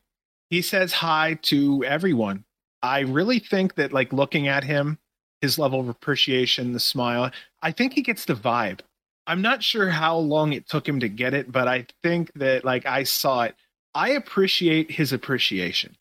He 0.49 0.61
says 0.61 0.91
hi 0.91 1.39
to 1.43 1.83
everyone. 1.85 2.43
I 2.81 3.01
really 3.01 3.39
think 3.39 3.75
that, 3.75 3.93
like, 3.93 4.11
looking 4.11 4.47
at 4.47 4.63
him, 4.63 4.97
his 5.41 5.57
level 5.57 5.79
of 5.79 5.89
appreciation, 5.89 6.73
the 6.73 6.79
smile, 6.79 7.31
I 7.61 7.71
think 7.71 7.93
he 7.93 8.01
gets 8.01 8.25
the 8.25 8.35
vibe. 8.35 8.81
I'm 9.27 9.41
not 9.41 9.63
sure 9.63 9.89
how 9.89 10.17
long 10.17 10.53
it 10.53 10.67
took 10.67 10.87
him 10.87 10.99
to 11.01 11.07
get 11.07 11.33
it, 11.33 11.51
but 11.51 11.67
I 11.67 11.85
think 12.03 12.31
that, 12.33 12.65
like, 12.65 12.85
I 12.85 13.03
saw 13.03 13.43
it. 13.43 13.55
I 13.93 14.11
appreciate 14.11 14.91
his 14.91 15.13
appreciation. 15.13 15.95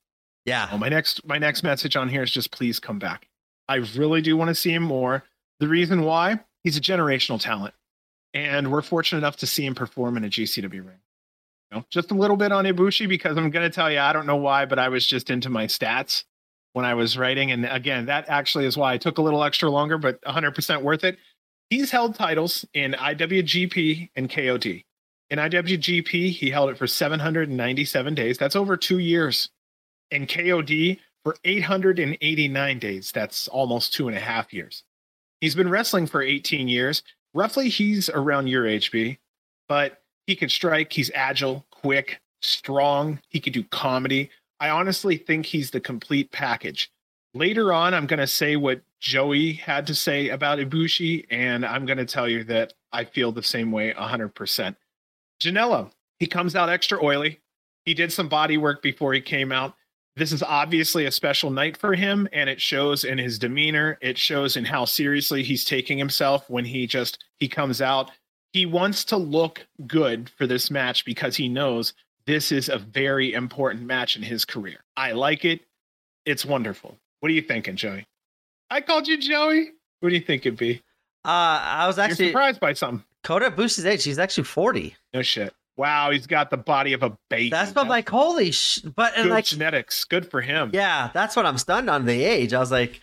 Yeah. 0.49 0.67
Oh, 0.73 0.79
my 0.79 0.89
next 0.89 1.27
my 1.27 1.37
next 1.37 1.63
message 1.63 1.95
on 1.95 2.09
here 2.09 2.23
is 2.23 2.31
just 2.31 2.51
please 2.51 2.81
come 2.81 2.99
back. 2.99 3.29
I 3.69 3.77
really 3.77 4.23
do 4.23 4.35
want 4.35 4.49
to 4.49 4.55
see 4.55 4.73
him 4.73 4.83
more. 4.83 5.25
The 5.61 5.69
reason 5.69 6.03
why 6.03 6.41
he's 6.65 6.79
a 6.79 6.81
generational 6.81 7.39
talent, 7.39 7.75
and 8.33 8.73
we're 8.73 8.81
fortunate 8.81 9.19
enough 9.19 9.37
to 9.39 9.47
see 9.47 9.67
him 9.67 9.75
perform 9.75 10.17
in 10.17 10.25
a 10.25 10.29
GCW 10.29 10.73
ring. 10.73 11.01
You 11.71 11.79
know, 11.79 11.85
just 11.91 12.11
a 12.13 12.15
little 12.15 12.39
bit 12.39 12.51
on 12.51 12.65
Ibushi 12.65 13.07
because 13.09 13.37
I'm 13.37 13.51
going 13.51 13.71
to 13.71 13.75
tell 13.75 13.91
you 13.91 13.99
I 13.99 14.15
don't 14.15 14.27
know 14.27 14.37
why, 14.37 14.65
but 14.65 14.79
I 14.79 14.89
was 14.89 15.07
just 15.07 15.29
into 15.29 15.51
my 15.51 15.67
stats 15.67 16.25
when 16.73 16.87
I 16.87 16.95
was 16.95 17.19
writing, 17.19 17.51
and 17.51 17.67
again, 17.67 18.07
that 18.07 18.27
actually 18.29 18.65
is 18.65 18.77
why 18.77 18.95
I 18.95 18.99
took 18.99 19.19
a 19.19 19.23
little 19.23 19.45
extra 19.45 19.69
longer, 19.69 19.99
but 19.99 20.19
100% 20.23 20.83
worth 20.83 21.05
it. 21.05 21.19
He's 21.69 21.91
held 21.91 22.15
titles 22.15 22.65
in 22.73 22.93
IWGP 22.93 24.11
and 24.17 24.31
KOD. 24.31 24.85
In 25.29 25.39
IWGP, 25.39 26.31
he 26.31 26.51
held 26.51 26.71
it 26.71 26.79
for 26.79 26.87
797 26.87 28.15
days. 28.15 28.39
That's 28.39 28.57
over 28.57 28.79
two 28.79 28.99
years 28.99 29.51
and 30.11 30.29
KOD 30.29 30.99
for 31.25 31.37
889 31.45 32.79
days. 32.79 33.13
That's 33.13 33.49
almost 33.49 33.93
two 33.93 34.09
and 34.09 34.17
a 34.17 34.21
half 34.21 34.53
years. 34.53 34.85
He's 35.41 35.55
been 35.55 35.69
wrestling 35.69 36.07
for 36.07 36.23
18 36.23 36.69
years. 36.69 37.03
Roughly, 37.35 37.69
he's 37.69 38.09
around 38.09 38.49
your 38.49 38.65
HB, 38.65 39.19
but 39.69 40.03
he 40.27 40.35
can 40.35 40.49
strike. 40.49 40.93
He's 40.93 41.11
agile, 41.15 41.67
quick, 41.71 42.21
strong. 42.41 43.21
He 43.29 43.41
can 43.41 43.53
do 43.53 43.63
comedy. 43.65 44.31
I 44.61 44.71
honestly 44.71 45.17
think 45.17 45.47
he's 45.47 45.71
the 45.71 45.81
complete 45.81 46.33
package. 46.33 46.91
Later 47.35 47.73
on, 47.73 47.95
I'm 47.95 48.07
going 48.07 48.19
to 48.19 48.27
say 48.27 48.57
what 48.57 48.81
Joey 49.01 49.53
had 49.53 49.87
to 49.87 49.95
say 49.95 50.31
about 50.31 50.59
Ibushi, 50.59 51.27
and 51.31 51.65
I'm 51.65 51.87
going 51.87 51.99
to 51.99 52.07
tell 52.07 52.29
you 52.29 52.43
that 52.45 52.73
I 52.93 53.05
feel 53.05 53.31
the 53.31 53.43
same 53.43 53.71
way 53.71 53.93
100%. 53.93 54.75
Janela, 55.41 55.91
he 56.19 56.27
comes 56.27 56.57
out 56.57 56.69
extra 56.69 57.03
oily. 57.03 57.41
He 57.85 57.95
did 57.95 58.13
some 58.13 58.29
body 58.29 58.57
work 58.57 58.83
before 58.83 59.13
he 59.13 59.21
came 59.21 59.53
out 59.53 59.75
this 60.19 60.33
is 60.33 60.43
obviously 60.43 61.07
a 61.07 61.13
special 61.13 61.51
night 61.51 61.77
for 61.77 61.95
him 61.95 62.29
and 62.33 62.51
it 62.51 62.61
shows 62.61 63.05
in 63.05 63.19
his 63.19 63.39
demeanor. 63.39 63.99
It 64.01 64.19
shows 64.19 64.57
in 64.57 64.65
how 64.65 64.85
seriously 64.85 65.43
he's 65.43 65.65
taking 65.65 65.97
himself 65.97 66.51
when 66.51 66.65
he 66.65 66.87
just 66.87 67.25
he 67.39 67.49
comes 67.49 67.81
out. 67.81 68.11
He 68.53 68.67
wants 68.67 69.05
to 69.07 69.17
look 69.17 69.67
good 69.87 70.31
for 70.31 70.47
this 70.47 70.71
match 70.71 71.05
because 71.05 71.37
he 71.37 71.49
knows 71.49 71.93
this 72.27 72.51
is 72.51 72.69
a 72.69 72.79
very 72.79 73.33
important 73.33 73.85
match 73.85 74.17
in 74.17 74.23
his 74.23 74.45
career. 74.45 74.79
I 74.97 75.13
like 75.13 75.45
it. 75.45 75.61
It's 76.27 76.45
wonderful. 76.45 76.99
What 77.21 77.31
are 77.31 77.35
you 77.35 77.43
thinking 77.43 77.77
joey? 77.77 78.07
I 78.71 78.81
called 78.81 79.07
you 79.07 79.19
joey. 79.19 79.71
What 80.01 80.11
do 80.11 80.15
you 80.15 80.21
think 80.21 80.45
it'd 80.45 80.59
be? 80.59 80.83
Uh, 81.25 81.61
I 81.63 81.87
was 81.87 81.97
you're 81.97 82.07
actually 82.07 82.29
surprised 82.29 82.61
by 82.61 82.73
something. 82.73 83.05
Kota 83.25 83.51
Ibushi's 83.51 83.85
age. 83.87 84.05
He's 84.05 84.19
actually 84.19 84.45
40. 84.45 84.97
no 85.15 85.23
shit 85.23 85.55
wow 85.79 86.11
he's 86.11 86.27
got 86.27 86.51
the 86.51 86.57
body 86.59 86.93
of 86.93 87.03
a 87.03 87.17
baby 87.31 87.49
That's 87.51 87.75
what 87.75 87.83
I'm 87.83 87.89
like, 87.89 88.09
holy 88.09 88.51
sh! 88.53 88.81
But 88.81 89.15
and 89.17 89.25
good 89.25 89.31
like, 89.31 89.45
genetics 89.47 90.05
good 90.05 90.31
for 90.31 90.41
him 90.43 90.71
yeah, 90.75 91.11
that's 91.15 91.35
what 91.37 91.47
I'm 91.47 91.57
stunned 91.57 91.89
on 91.89 92.05
the 92.05 92.23
age. 92.25 92.53
I 92.53 92.59
was 92.59 92.71
like, 92.71 93.01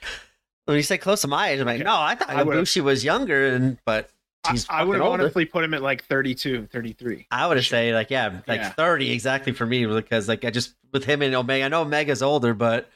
when 0.65 0.77
you 0.77 0.83
say 0.83 0.97
close 0.99 1.21
to 1.21 1.27
my 1.27 1.49
age, 1.49 1.59
I'm 1.59 1.65
like, 1.65 1.81
no, 1.83 1.95
I 1.99 2.13
thought 2.15 2.29
Ibushi 2.29 2.81
was 2.83 3.03
younger, 3.03 3.47
and 3.47 3.77
but 3.85 4.09
I- 4.45 4.57
I, 4.69 4.83
would 4.83 5.01
older. 5.01 5.23
honestly 5.23 5.45
put 5.45 5.63
him 5.63 5.73
at 5.73 5.81
like 5.81 6.03
32 6.03 6.67
33 6.71 7.25
I 7.31 7.47
would 7.47 7.57
have 7.57 7.65
say 7.65 7.95
like 7.95 8.11
yeah, 8.11 8.41
like 8.47 8.59
Yeah. 8.59 8.69
30 8.69 9.09
exactly 9.11 9.53
for 9.53 9.65
me 9.65 9.87
because 9.87 10.27
like 10.27 10.45
I 10.45 10.51
just 10.51 10.75
with 10.93 11.03
him 11.05 11.23
and 11.23 11.33
Omega, 11.33 11.65
I 11.65 11.67
know 11.69 11.81
Omega's 11.81 12.21
older, 12.21 12.53
but 12.53 12.87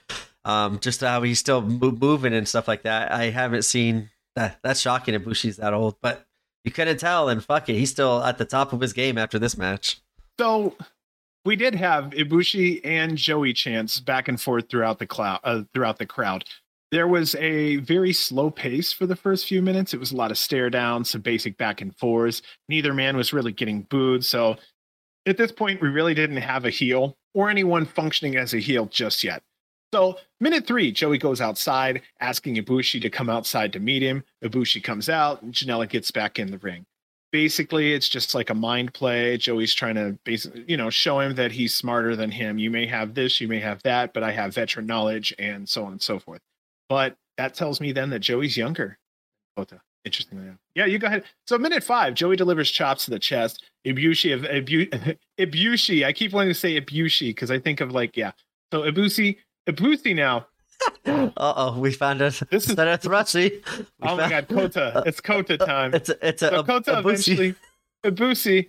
um, 0.46 0.80
just 0.80 1.02
how 1.02 1.24
he's 1.24 1.40
still 1.40 1.62
mo- 1.62 1.92
moving 2.00 2.34
and 2.36 2.48
stuff 2.48 2.68
like 2.68 2.84
that. 2.84 3.12
I 3.12 3.32
haven't 3.32 3.64
seen 3.64 4.10
that. 4.36 4.60
That's 4.62 4.80
shocking. 4.80 5.16
Ibushi's 5.16 5.58
that 5.58 5.74
old, 5.74 5.96
but 6.02 6.26
you 6.64 6.72
couldn't 6.72 6.98
tell, 6.98 7.30
and 7.30 7.44
fuck 7.44 7.70
it, 7.70 7.76
he's 7.76 7.92
still 7.92 8.24
at 8.24 8.38
the 8.38 8.46
top 8.46 8.74
of 8.74 8.82
his 8.82 8.94
game 8.94 9.18
after 9.18 9.40
this 9.40 9.58
match. 9.58 10.00
So 10.40 10.76
we 11.46 11.56
did 11.56 11.76
have 11.76 12.12
Ibushi 12.12 12.82
and 12.84 13.18
Joey 13.18 13.54
Chance 13.54 14.02
back 14.02 14.28
and 14.28 14.40
forth 14.40 14.70
throughout 14.70 15.00
the 15.00 15.08
cloud, 15.08 15.40
uh, 15.44 15.64
throughout 15.74 15.98
the 15.98 16.06
crowd. 16.06 16.46
There 16.92 17.08
was 17.08 17.36
a 17.36 17.78
very 17.78 18.14
slow 18.14 18.50
pace 18.50 18.92
for 18.92 19.06
the 19.06 19.16
first 19.16 19.48
few 19.48 19.62
minutes. 19.62 19.94
It 19.94 20.00
was 20.00 20.12
a 20.12 20.16
lot 20.16 20.32
of 20.32 20.38
stare 20.38 20.70
downs, 20.70 21.12
some 21.12 21.22
basic 21.22 21.58
back 21.58 21.82
and 21.82 21.96
forths. 21.98 22.42
Neither 22.68 22.94
man 22.94 23.16
was 23.16 23.32
really 23.32 23.52
getting 23.52 23.84
booed. 23.84 24.26
So 24.26 24.58
at 25.26 25.38
this 25.38 25.52
point, 25.52 25.82
we 25.82 25.90
really 25.90 26.16
didn't 26.16 26.38
have 26.38 26.66
a 26.66 26.72
heel 26.72 27.16
or 27.36 27.50
anyone 27.50 27.86
functioning 27.86 28.38
as 28.38 28.54
a 28.54 28.60
heel 28.60 28.88
just 28.88 29.24
yet. 29.24 29.44
So 29.94 30.18
minute 30.40 30.68
three, 30.68 30.92
Joey 30.92 31.18
goes 31.18 31.42
outside, 31.42 32.02
asking 32.20 32.56
Ibushi 32.56 33.02
to 33.02 33.10
come 33.10 33.30
outside 33.30 33.74
to 33.74 33.80
meet 33.80 34.02
him. 34.04 34.24
Ibushi 34.44 34.84
comes 34.84 35.10
out, 35.10 35.42
and 35.42 35.54
Janela 35.54 35.90
gets 35.90 36.12
back 36.12 36.38
in 36.38 36.52
the 36.52 36.60
ring. 36.60 36.86
Basically 37.32 37.94
it's 37.94 38.10
just 38.10 38.34
like 38.34 38.50
a 38.50 38.56
mind 38.56 38.94
play. 38.94 39.38
Joey's 39.38 39.74
trying 39.74 39.96
to 39.96 40.18
basically 40.24 40.66
you 40.68 40.78
know 40.78 40.90
show 40.90 41.20
him 41.20 41.36
that 41.36 41.52
he's 41.52 41.76
smarter 41.76 42.16
than 42.16 42.32
him. 42.32 42.58
You 42.58 42.72
may 42.72 42.86
have 42.88 43.14
this 43.14 43.40
you 43.40 43.48
may 43.48 43.60
have 43.60 43.84
that 43.84 44.14
but 44.14 44.24
i 44.24 44.32
have 44.32 44.56
veteran 44.56 44.88
knowledge 44.88 45.34
and 45.38 45.70
so 45.70 45.86
on 45.86 45.92
and 45.94 46.02
so 46.02 46.18
forth. 46.18 46.42
But 46.88 47.16
that 47.38 47.54
tells 47.54 47.80
me 47.80 47.92
then 47.92 48.10
that 48.10 48.20
joey's 48.20 48.58
younger. 48.58 48.98
Kota. 49.56 49.76
Uh, 49.76 49.80
interestingly 50.06 50.46
enough. 50.46 50.58
yeah 50.74 50.86
you 50.86 50.98
go 50.98 51.06
ahead. 51.06 51.24
So 51.46 51.60
minute 51.60 51.84
five 51.84 52.16
joey 52.16 52.36
delivers 52.36 52.72
chops 52.72 53.06
to 53.06 53.12
the 53.12 53.20
chest. 53.20 53.64
Ibushi 53.86 54.34
of 54.34 54.42
Ibu, 54.42 55.18
ibushi 55.40 56.06
i 56.06 56.12
keep 56.12 56.34
wanting 56.34 56.50
to 56.50 56.60
say 56.60 56.82
ibushi 56.82 57.30
because 57.30 57.52
i 57.52 57.60
think 57.60 57.80
of 57.80 57.92
like 57.92 58.18
yeah. 58.18 58.32
So 58.74 58.82
ibushi 58.82 59.38
ibushi 59.72 60.16
now 60.16 60.46
Uh 61.06 61.30
oh, 61.38 61.80
we 61.80 61.92
found 61.92 62.22
it. 62.22 62.40
This 62.52 62.70
is- 62.70 62.76
Thrushi. 62.76 63.50
we 63.78 63.86
oh 64.04 64.16
my 64.16 64.30
god 64.30 64.48
kota 64.48 65.04
it's 65.06 65.20
kota 65.22 65.58
time 65.58 65.94
It's 65.94 66.10
a, 66.10 66.28
it's 66.28 66.42
a, 66.42 66.50
so 66.50 66.60
a, 66.60 66.64
Kota 66.64 66.96
a 66.96 67.00
eventually 67.00 67.56
Ibushi. 68.06 68.68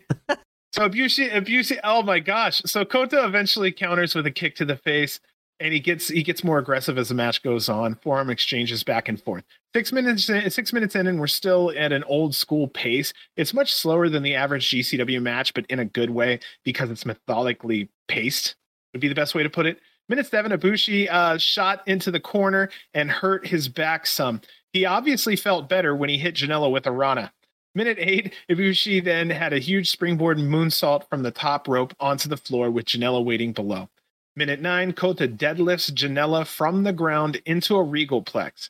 so 0.72 0.88
Ibushi, 0.88 1.30
Ibushi. 1.30 1.78
Oh 1.84 2.02
my 2.02 2.18
gosh! 2.18 2.62
So 2.66 2.84
Kota 2.84 3.24
eventually 3.24 3.70
counters 3.70 4.14
with 4.14 4.26
a 4.26 4.30
kick 4.32 4.56
to 4.56 4.64
the 4.64 4.74
face, 4.76 5.20
and 5.60 5.72
he 5.72 5.78
gets 5.78 6.08
he 6.08 6.24
gets 6.24 6.42
more 6.42 6.58
aggressive 6.58 6.98
as 6.98 7.10
the 7.10 7.14
match 7.14 7.42
goes 7.44 7.68
on. 7.68 7.94
Forearm 8.02 8.28
exchanges 8.30 8.82
back 8.82 9.08
and 9.08 9.22
forth. 9.22 9.44
Six 9.72 9.92
minutes 9.92 10.28
in, 10.28 10.50
six 10.50 10.72
minutes 10.72 10.96
in, 10.96 11.06
and 11.06 11.20
we're 11.20 11.28
still 11.28 11.72
at 11.76 11.92
an 11.92 12.02
old 12.04 12.34
school 12.34 12.66
pace. 12.66 13.12
It's 13.36 13.54
much 13.54 13.72
slower 13.72 14.08
than 14.08 14.24
the 14.24 14.34
average 14.34 14.68
GCW 14.70 15.22
match, 15.22 15.54
but 15.54 15.64
in 15.66 15.78
a 15.78 15.84
good 15.84 16.10
way 16.10 16.40
because 16.64 16.90
it's 16.90 17.06
methodically 17.06 17.88
paced. 18.08 18.56
Would 18.94 19.00
be 19.00 19.06
the 19.08 19.14
best 19.14 19.36
way 19.36 19.44
to 19.44 19.50
put 19.50 19.66
it. 19.66 19.78
Minute 20.10 20.26
seven, 20.26 20.50
Ibushi 20.50 21.08
uh, 21.08 21.38
shot 21.38 21.86
into 21.86 22.10
the 22.10 22.18
corner 22.18 22.68
and 22.94 23.08
hurt 23.08 23.46
his 23.46 23.68
back 23.68 24.08
some. 24.08 24.40
He 24.72 24.84
obviously 24.84 25.36
felt 25.36 25.68
better 25.68 25.94
when 25.94 26.08
he 26.08 26.18
hit 26.18 26.34
Janela 26.34 26.68
with 26.68 26.88
a 26.88 26.90
Rana. 26.90 27.32
Minute 27.76 27.96
eight, 28.00 28.34
Ibushi 28.50 29.04
then 29.04 29.30
had 29.30 29.52
a 29.52 29.60
huge 29.60 29.88
springboard 29.88 30.36
moonsault 30.36 31.08
from 31.08 31.22
the 31.22 31.30
top 31.30 31.68
rope 31.68 31.94
onto 32.00 32.28
the 32.28 32.36
floor 32.36 32.72
with 32.72 32.86
Janela 32.86 33.24
waiting 33.24 33.52
below. 33.52 33.88
Minute 34.34 34.60
nine, 34.60 34.94
Kota 34.94 35.28
deadlifts 35.28 35.92
Janela 35.92 36.44
from 36.44 36.82
the 36.82 36.92
ground 36.92 37.40
into 37.46 37.76
a 37.76 37.84
regal 37.84 38.20
plex. 38.20 38.68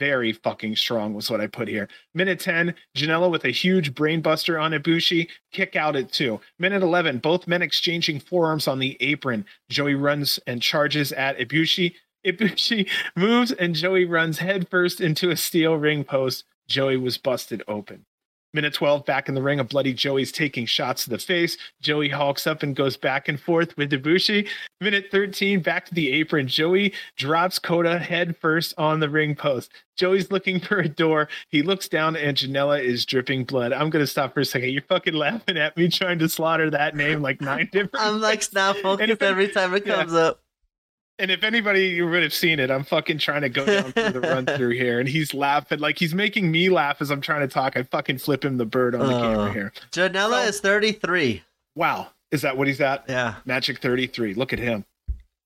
Very 0.00 0.32
fucking 0.32 0.76
strong 0.76 1.12
was 1.12 1.30
what 1.30 1.42
I 1.42 1.46
put 1.46 1.68
here. 1.68 1.86
Minute 2.14 2.40
10, 2.40 2.74
Janela 2.96 3.30
with 3.30 3.44
a 3.44 3.50
huge 3.50 3.94
brainbuster 3.94 4.60
on 4.60 4.72
Ibushi, 4.72 5.28
kick 5.52 5.76
out 5.76 5.94
at 5.94 6.10
two. 6.10 6.40
Minute 6.58 6.82
11, 6.82 7.18
both 7.18 7.46
men 7.46 7.60
exchanging 7.60 8.18
forearms 8.18 8.66
on 8.66 8.78
the 8.78 8.96
apron. 9.00 9.44
Joey 9.68 9.94
runs 9.94 10.40
and 10.46 10.62
charges 10.62 11.12
at 11.12 11.38
Ibushi. 11.38 11.94
Ibushi 12.26 12.88
moves 13.14 13.52
and 13.52 13.74
Joey 13.74 14.06
runs 14.06 14.38
headfirst 14.38 15.02
into 15.02 15.30
a 15.30 15.36
steel 15.36 15.74
ring 15.74 16.02
post. 16.02 16.44
Joey 16.66 16.96
was 16.96 17.18
busted 17.18 17.62
open. 17.68 18.06
Minute 18.52 18.74
12, 18.74 19.04
back 19.04 19.28
in 19.28 19.34
the 19.34 19.42
ring, 19.42 19.60
a 19.60 19.64
bloody 19.64 19.92
Joey's 19.92 20.32
taking 20.32 20.66
shots 20.66 21.04
to 21.04 21.10
the 21.10 21.18
face. 21.18 21.56
Joey 21.80 22.08
hulks 22.08 22.46
up 22.48 22.64
and 22.64 22.74
goes 22.74 22.96
back 22.96 23.28
and 23.28 23.38
forth 23.38 23.76
with 23.76 23.92
Ibushi. 23.92 24.48
Minute 24.80 25.06
13, 25.12 25.60
back 25.60 25.86
to 25.86 25.94
the 25.94 26.10
apron. 26.12 26.48
Joey 26.48 26.92
drops 27.16 27.60
Kota 27.60 27.98
head 27.98 28.36
first 28.36 28.74
on 28.76 28.98
the 28.98 29.08
ring 29.08 29.36
post. 29.36 29.70
Joey's 29.96 30.32
looking 30.32 30.58
for 30.58 30.78
a 30.78 30.88
door. 30.88 31.28
He 31.50 31.62
looks 31.62 31.88
down 31.88 32.16
and 32.16 32.36
Janela 32.36 32.82
is 32.82 33.06
dripping 33.06 33.44
blood. 33.44 33.72
I'm 33.72 33.90
going 33.90 34.02
to 34.02 34.06
stop 34.06 34.34
for 34.34 34.40
a 34.40 34.44
second. 34.44 34.70
You're 34.70 34.82
fucking 34.82 35.14
laughing 35.14 35.56
at 35.56 35.76
me 35.76 35.88
trying 35.88 36.18
to 36.18 36.28
slaughter 36.28 36.70
that 36.70 36.96
name 36.96 37.22
like 37.22 37.40
nine 37.40 37.68
different 37.72 38.04
I'm 38.04 38.20
like 38.20 38.42
snap 38.42 38.76
focused 38.76 39.22
every 39.22 39.48
time 39.48 39.74
it 39.74 39.84
comes 39.84 40.12
yeah. 40.12 40.18
up. 40.18 40.42
And 41.20 41.30
if 41.30 41.44
anybody 41.44 42.00
would 42.00 42.22
have 42.22 42.32
seen 42.32 42.58
it, 42.58 42.70
I'm 42.70 42.82
fucking 42.82 43.18
trying 43.18 43.42
to 43.42 43.50
go 43.50 43.66
down 43.66 43.92
through 43.92 44.10
the 44.10 44.20
run 44.22 44.46
through 44.56 44.70
here, 44.70 44.98
and 44.98 45.08
he's 45.08 45.34
laughing 45.34 45.78
like 45.78 45.98
he's 45.98 46.14
making 46.14 46.50
me 46.50 46.70
laugh 46.70 47.02
as 47.02 47.10
I'm 47.10 47.20
trying 47.20 47.42
to 47.42 47.48
talk. 47.48 47.76
I 47.76 47.82
fucking 47.82 48.18
flip 48.18 48.44
him 48.44 48.56
the 48.56 48.64
bird 48.64 48.94
on 48.94 49.06
the 49.06 49.14
uh, 49.14 49.20
camera 49.20 49.52
here. 49.52 49.72
Janela 49.92 50.42
so, 50.42 50.48
is 50.48 50.60
33. 50.60 51.42
Wow, 51.74 52.08
is 52.30 52.40
that 52.42 52.56
what 52.56 52.68
he's 52.68 52.80
at? 52.80 53.04
Yeah, 53.06 53.34
Magic 53.44 53.80
33. 53.80 54.32
Look 54.32 54.54
at 54.54 54.58
him. 54.58 54.86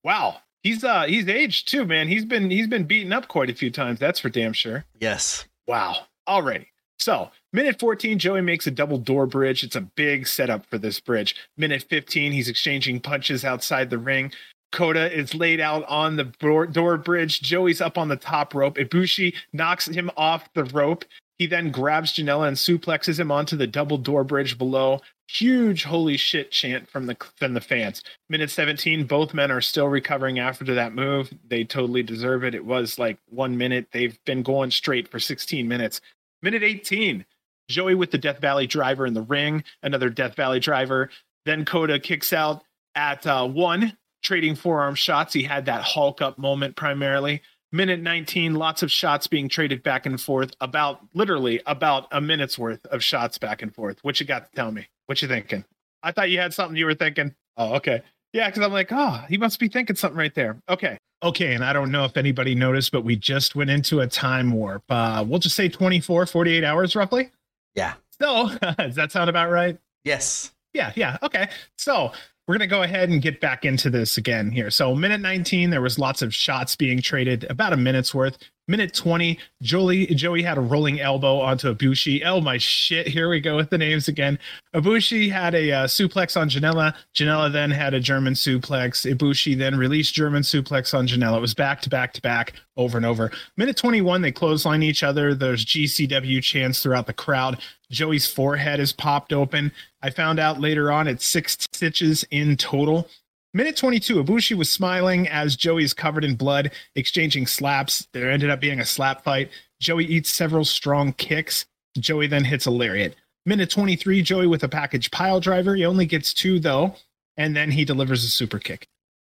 Wow, 0.05 0.37
he's 0.63 0.85
uh 0.85 1.05
he's 1.05 1.29
aged 1.29 1.69
too, 1.69 1.85
man. 1.85 2.07
He's 2.07 2.25
been 2.25 2.51
he's 2.51 2.69
been 2.69 2.85
beaten 2.85 3.13
up 3.13 3.27
quite 3.27 3.51
a 3.51 3.55
few 3.55 3.71
times. 3.71 3.99
That's 3.99 4.21
for 4.21 4.29
damn 4.29 4.53
sure. 4.53 4.85
Yes. 5.01 5.45
Wow. 5.67 6.07
Already. 6.29 6.69
So, 6.99 7.31
minute 7.53 7.79
14, 7.81 8.19
Joey 8.19 8.41
makes 8.41 8.67
a 8.67 8.71
double 8.71 8.99
door 8.99 9.27
bridge. 9.27 9.65
It's 9.65 9.77
a 9.77 9.81
big 9.81 10.27
setup 10.27 10.65
for 10.67 10.79
this 10.79 11.01
bridge. 11.01 11.37
Minute 11.57 11.83
15, 11.83 12.33
he's 12.33 12.49
exchanging 12.49 13.01
punches 13.01 13.45
outside 13.45 13.91
the 13.91 13.99
ring. 13.99 14.33
Kota 14.75 15.11
is 15.17 15.35
laid 15.35 15.61
out 15.61 15.85
on 15.85 16.17
the 16.17 16.25
door 16.73 16.97
bridge. 16.99 17.41
Joey's 17.41 17.81
up 17.81 17.97
on 17.97 18.09
the 18.09 18.17
top 18.17 18.55
rope. 18.55 18.77
Ibushi 18.77 19.35
knocks 19.53 19.87
him 19.87 20.11
off 20.17 20.53
the 20.55 20.65
rope. 20.65 21.05
He 21.39 21.47
then 21.47 21.71
grabs 21.71 22.13
Janela 22.13 22.49
and 22.49 22.57
suplexes 22.57 23.19
him 23.19 23.31
onto 23.31 23.57
the 23.57 23.69
double 23.69 23.99
door 23.99 24.25
bridge 24.25 24.59
below. 24.59 25.01
Huge 25.29 25.85
holy 25.85 26.17
shit 26.17 26.51
chant 26.51 26.91
from 26.91 27.07
the 27.07 27.17
from 27.37 27.55
the 27.55 27.61
fans. 27.61 28.03
Minute 28.29 28.51
17, 28.51 29.07
both 29.07 29.33
men 29.33 29.51
are 29.51 29.61
still 29.61 29.89
recovering 29.89 30.41
after 30.41 30.75
that 30.75 30.95
move. 30.95 31.33
They 31.49 31.65
totally 31.65 32.03
deserve 32.03 32.45
it. 32.45 32.55
It 32.55 32.65
was 32.65 32.99
like 32.99 33.19
one 33.31 33.57
minute. 33.57 33.87
They've 33.93 34.19
been 34.25 34.43
going 34.43 34.73
straight 34.73 35.09
for 35.09 35.21
16 35.21 35.67
minutes. 35.67 36.01
Minute 36.43 36.65
18, 36.65 37.25
Joey 37.69 37.95
with 37.95 38.11
the 38.11 38.19
Death 38.19 38.41
Valley 38.41 38.67
driver 38.67 39.07
in 39.07 39.15
the 39.15 39.23
ring, 39.23 39.63
another 39.83 40.11
Death 40.11 40.35
Valley 40.35 40.61
driver. 40.61 41.11
Then 41.47 41.65
Kota 41.65 41.99
kicks 42.01 42.33
out 42.33 42.65
at 42.97 43.27
uh, 43.27 43.47
one 43.47 43.97
trading 44.25 44.57
forearm 44.57 44.97
shots. 44.97 45.33
He 45.33 45.45
had 45.45 45.67
that 45.67 45.83
Hulk 45.83 46.21
up 46.21 46.39
moment 46.39 46.75
primarily. 46.75 47.43
Minute 47.71 48.01
19, 48.01 48.55
lots 48.55 48.83
of 48.83 48.91
shots 48.91 49.27
being 49.27 49.49
traded 49.49 49.83
back 49.83 50.07
and 50.07 50.21
forth. 50.21 50.53
About 50.61 51.01
literally 51.13 51.61
about 51.67 52.09
a 52.11 52.21
minute's 52.21 52.59
worth 52.59 52.85
of 52.87 53.05
shots 53.05 53.39
back 53.39 53.63
and 53.63 53.75
forth. 53.75 53.99
What 54.03 54.19
you 54.19 54.27
got 54.27 54.51
to 54.51 54.57
tell 54.57 54.73
me? 54.73 54.89
What 55.07 55.21
you 55.23 55.29
thinking? 55.29 55.65
I 56.03 56.13
thought 56.13 56.31
you 56.31 56.39
had 56.39 56.55
something 56.55 56.77
you 56.77 56.87
were 56.87 56.95
thinking. 56.95 57.35
Oh, 57.57 57.75
okay. 57.75 58.03
Yeah, 58.33 58.49
because 58.49 58.65
I'm 58.65 58.73
like, 58.73 58.89
oh, 58.91 59.25
he 59.29 59.39
must 59.39 59.61
be 59.61 59.69
thinking 59.69 59.97
something 59.97 60.19
right 60.19 60.35
there. 60.35 60.61
Okay. 60.69 60.99
Okay. 61.23 61.55
And 61.55 61.65
I 61.65 61.73
don't 61.73 61.91
know 61.91 62.05
if 62.05 62.17
anybody 62.17 62.55
noticed, 62.55 62.93
but 62.93 63.05
we 63.05 63.17
just 63.17 63.55
went 63.55 63.71
into 63.71 64.01
a 64.01 64.07
time 64.07 64.53
warp. 64.53 64.83
Uh, 64.89 65.25
we'll 65.27 65.39
just 65.39 65.57
say 65.57 65.69
24, 65.69 66.27
48 66.27 66.65
hours 66.65 66.97
roughly. 66.97 67.31
Yeah. 67.75 67.95
So 68.21 68.51
does 68.79 68.97
that 68.97 69.13
sound 69.13 69.31
about 69.31 69.51
right? 69.51 69.79
Yes. 70.05 70.53
Yeah. 70.73 70.93
Yeah. 70.95 71.19
Okay. 71.23 71.49
So 71.79 72.13
we're 72.47 72.59
going 72.59 72.69
to 72.69 72.75
go 72.75 72.83
ahead 72.83 73.09
and 73.09 73.23
get 73.23 73.41
back 73.41 73.65
into 73.65 73.89
this 73.89 74.19
again 74.19 74.51
here. 74.51 74.71
So, 74.71 74.95
minute 74.95 75.21
19, 75.21 75.71
there 75.71 75.81
was 75.81 75.99
lots 75.99 76.21
of 76.21 76.35
shots 76.35 76.77
being 76.77 77.01
traded, 77.01 77.45
about 77.49 77.73
a 77.73 77.77
minute's 77.77 78.15
worth. 78.15 78.37
Minute 78.67 78.95
20, 78.95 79.39
Joey, 79.61 80.07
Joey 80.07 80.43
had 80.43 80.57
a 80.57 80.63
rolling 80.63 80.99
elbow 80.99 81.39
onto 81.39 81.75
Ibushi. 81.75 82.23
Oh 82.25 82.41
my 82.41 82.57
shit, 82.57 83.07
here 83.07 83.29
we 83.29 83.39
go 83.39 83.57
with 83.57 83.69
the 83.69 83.77
names 83.77 84.09
again. 84.09 84.39
Ibushi 84.75 85.31
had 85.31 85.55
a 85.55 85.71
uh, 85.71 85.87
suplex 85.87 86.39
on 86.41 86.49
Janela. 86.49 86.95
Janela 87.15 87.53
then 87.53 87.71
had 87.71 87.93
a 87.93 88.01
German 88.01 88.33
suplex. 88.33 89.11
Ibushi 89.11 89.59
then 89.59 89.77
released 89.77 90.15
German 90.15 90.43
suplex 90.43 90.97
on 90.97 91.07
Janela. 91.07 91.37
It 91.37 91.43
was 91.43 91.53
back 91.53 91.83
to 91.83 91.91
back 91.91 92.15
to 92.15 92.23
back 92.23 92.55
over 92.79 92.97
and 92.97 93.05
over. 93.05 93.31
Minute 93.59 93.77
21, 93.77 94.23
they 94.23 94.33
clothesline 94.33 94.83
each 94.83 95.03
other. 95.03 95.35
There's 95.35 95.67
GCW 95.67 96.43
chants 96.43 96.83
throughout 96.83 97.07
the 97.07 97.13
crowd. 97.13 97.61
Joey's 97.91 98.27
forehead 98.27 98.81
is 98.81 98.93
popped 98.93 99.35
open. 99.35 99.73
I 100.05 100.11
found 100.11 100.39
out 100.39 100.61
later 100.61 100.93
on 100.93 101.09
it's 101.09 101.27
six 101.27 101.57
stitches 101.73 102.27
in 102.31 102.59
total. 102.59 103.09
Minute 103.55 103.75
22, 103.75 104.23
Ibushi 104.23 104.55
was 104.55 104.69
smiling 104.69 105.27
as 105.29 105.57
Joey 105.57 105.83
is 105.83 105.95
covered 105.95 106.25
in 106.25 106.35
blood, 106.35 106.73
exchanging 106.95 107.47
slaps. 107.47 108.07
There 108.13 108.31
ended 108.31 108.51
up 108.51 108.61
being 108.61 108.81
a 108.81 108.85
slap 108.85 109.25
fight. 109.25 109.49
Joey 109.81 110.05
eats 110.05 110.29
several 110.29 110.67
strong 110.67 111.15
kicks. 111.15 111.65
Joey 111.99 112.27
then 112.27 112.45
hits 112.45 112.67
a 112.67 112.71
lariat. 112.71 113.15
Minute 113.47 113.71
23, 113.71 114.21
Joey 114.21 114.47
with 114.47 114.63
a 114.63 114.69
package 114.69 115.11
pile 115.11 115.41
driver. 115.41 115.75
He 115.75 115.87
only 115.87 116.05
gets 116.05 116.35
two, 116.35 116.61
though, 116.61 116.97
and 117.39 117.57
then 117.57 117.71
he 117.71 117.87
delivers 117.87 118.25
a 118.25 118.29
super 118.29 118.59
kick. 118.59 118.87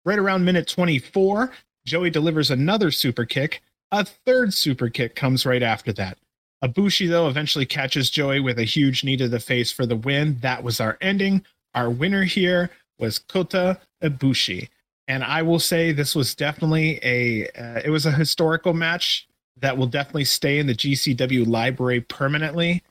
Right 0.03 0.19
around 0.19 0.43
minute 0.43 0.67
24, 0.67 1.49
Joey 1.85 2.09
delivers 2.09 2.51
another 2.51 2.91
super 2.91 3.23
kick. 3.23 3.61
A 3.93 4.03
third 4.03 4.53
super 4.53 4.89
kick 4.89 5.15
comes 5.15 5.45
right 5.45 5.63
after 5.63 5.93
that. 5.93 6.17
Ibushi, 6.63 7.09
though, 7.09 7.27
eventually 7.27 7.65
catches 7.65 8.09
Joey 8.09 8.39
with 8.39 8.57
a 8.57 8.63
huge 8.63 9.03
knee 9.03 9.17
to 9.17 9.27
the 9.27 9.39
face 9.39 9.71
for 9.71 9.85
the 9.85 9.95
win. 9.95 10.37
That 10.41 10.63
was 10.63 10.79
our 10.79 10.97
ending. 11.01 11.45
Our 11.75 11.89
winner 11.89 12.23
here 12.23 12.71
was 12.99 13.19
Kota 13.19 13.79
Ibushi. 14.01 14.69
And 15.07 15.23
I 15.23 15.41
will 15.41 15.59
say 15.59 15.91
this 15.91 16.15
was 16.15 16.35
definitely 16.35 16.99
a 17.03 17.47
uh, 17.49 17.81
it 17.85 17.89
was 17.89 18.05
a 18.05 18.11
historical 18.11 18.73
match 18.73 19.27
that 19.59 19.77
will 19.77 19.87
definitely 19.87 20.25
stay 20.25 20.59
in 20.59 20.67
the 20.67 20.75
GCW 20.75 21.47
library 21.47 22.01
permanently. 22.01 22.83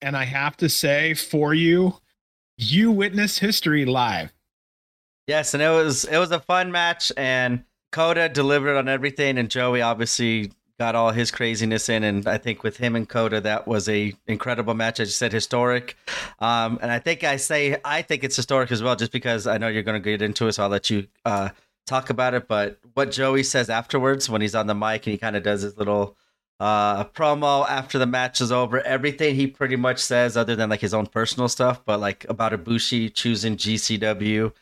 And 0.00 0.16
I 0.16 0.24
have 0.24 0.56
to 0.58 0.68
say 0.68 1.14
for 1.14 1.54
you, 1.54 1.96
you 2.58 2.92
witnessed 2.92 3.38
history 3.38 3.84
live. 3.84 4.32
Yes, 5.26 5.54
and 5.54 5.62
it 5.62 5.70
was 5.70 6.04
it 6.04 6.18
was 6.18 6.30
a 6.30 6.40
fun 6.40 6.70
match 6.70 7.10
and 7.16 7.64
Kota 7.90 8.28
delivered 8.28 8.76
on 8.76 8.88
everything 8.88 9.38
and 9.38 9.50
Joey 9.50 9.82
obviously 9.82 10.52
got 10.78 10.94
all 10.94 11.10
his 11.10 11.30
craziness 11.30 11.88
in, 11.88 12.04
and 12.04 12.26
I 12.26 12.38
think 12.38 12.62
with 12.62 12.76
him 12.76 12.96
and 12.96 13.08
Kota, 13.08 13.40
that 13.40 13.66
was 13.66 13.88
a 13.88 14.14
incredible 14.26 14.74
match. 14.74 15.00
I 15.00 15.04
just 15.04 15.18
said, 15.18 15.32
historic, 15.32 15.96
um, 16.38 16.78
and 16.82 16.90
I 16.90 16.98
think 16.98 17.24
I 17.24 17.36
say 17.36 17.78
I 17.84 18.02
think 18.02 18.24
it's 18.24 18.36
historic 18.36 18.70
as 18.70 18.82
well, 18.82 18.96
just 18.96 19.12
because 19.12 19.46
I 19.46 19.58
know 19.58 19.68
you're 19.68 19.82
going 19.82 20.00
to 20.00 20.10
get 20.10 20.22
into 20.22 20.46
it, 20.48 20.52
so 20.52 20.64
I'll 20.64 20.68
let 20.68 20.90
you 20.90 21.06
uh, 21.24 21.50
talk 21.86 22.10
about 22.10 22.34
it. 22.34 22.48
But 22.48 22.78
what 22.94 23.10
Joey 23.10 23.42
says 23.42 23.70
afterwards, 23.70 24.28
when 24.28 24.40
he's 24.40 24.54
on 24.54 24.66
the 24.66 24.74
mic 24.74 25.06
and 25.06 25.12
he 25.12 25.18
kind 25.18 25.36
of 25.36 25.42
does 25.42 25.62
his 25.62 25.76
little 25.78 26.16
uh, 26.60 27.04
promo 27.04 27.66
after 27.68 27.98
the 27.98 28.06
match 28.06 28.40
is 28.40 28.52
over, 28.52 28.80
everything 28.80 29.34
he 29.34 29.46
pretty 29.46 29.76
much 29.76 29.98
says, 29.98 30.36
other 30.36 30.56
than 30.56 30.70
like 30.70 30.80
his 30.80 30.94
own 30.94 31.06
personal 31.06 31.48
stuff, 31.48 31.84
but 31.84 32.00
like 32.00 32.26
about 32.28 32.52
Ibushi 32.52 33.14
choosing 33.14 33.56
GCW, 33.56 34.52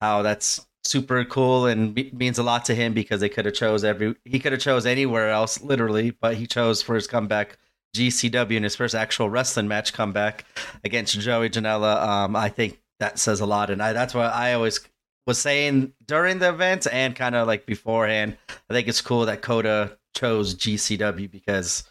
how 0.00 0.22
that's 0.22 0.66
super 0.84 1.24
cool 1.24 1.66
and 1.66 1.94
means 2.12 2.38
a 2.38 2.42
lot 2.42 2.64
to 2.66 2.74
him 2.74 2.92
because 2.92 3.20
they 3.20 3.28
could 3.28 3.46
have 3.46 3.54
chose 3.54 3.84
every 3.84 4.14
he 4.24 4.38
could 4.38 4.52
have 4.52 4.60
chose 4.60 4.84
anywhere 4.84 5.30
else 5.30 5.62
literally 5.62 6.10
but 6.10 6.36
he 6.36 6.46
chose 6.46 6.82
for 6.82 6.94
his 6.94 7.06
comeback 7.06 7.58
GCW 7.96 8.56
in 8.56 8.62
his 8.62 8.76
first 8.76 8.94
actual 8.94 9.30
wrestling 9.30 9.68
match 9.68 9.92
comeback 9.92 10.44
against 10.84 11.18
Joey 11.18 11.48
Janela. 11.48 12.02
Um 12.02 12.36
I 12.36 12.48
think 12.48 12.80
that 13.00 13.18
says 13.18 13.40
a 13.40 13.46
lot 13.46 13.70
and 13.70 13.82
I 13.82 13.92
that's 13.92 14.14
what 14.14 14.32
I 14.32 14.52
always 14.52 14.80
was 15.26 15.38
saying 15.38 15.92
during 16.04 16.38
the 16.38 16.50
event 16.50 16.86
and 16.92 17.16
kind 17.16 17.34
of 17.34 17.46
like 17.46 17.66
beforehand. 17.66 18.36
I 18.68 18.74
think 18.74 18.88
it's 18.88 19.00
cool 19.00 19.26
that 19.26 19.42
Kota 19.42 19.96
chose 20.14 20.54
GCW 20.54 21.30
because 21.30 21.84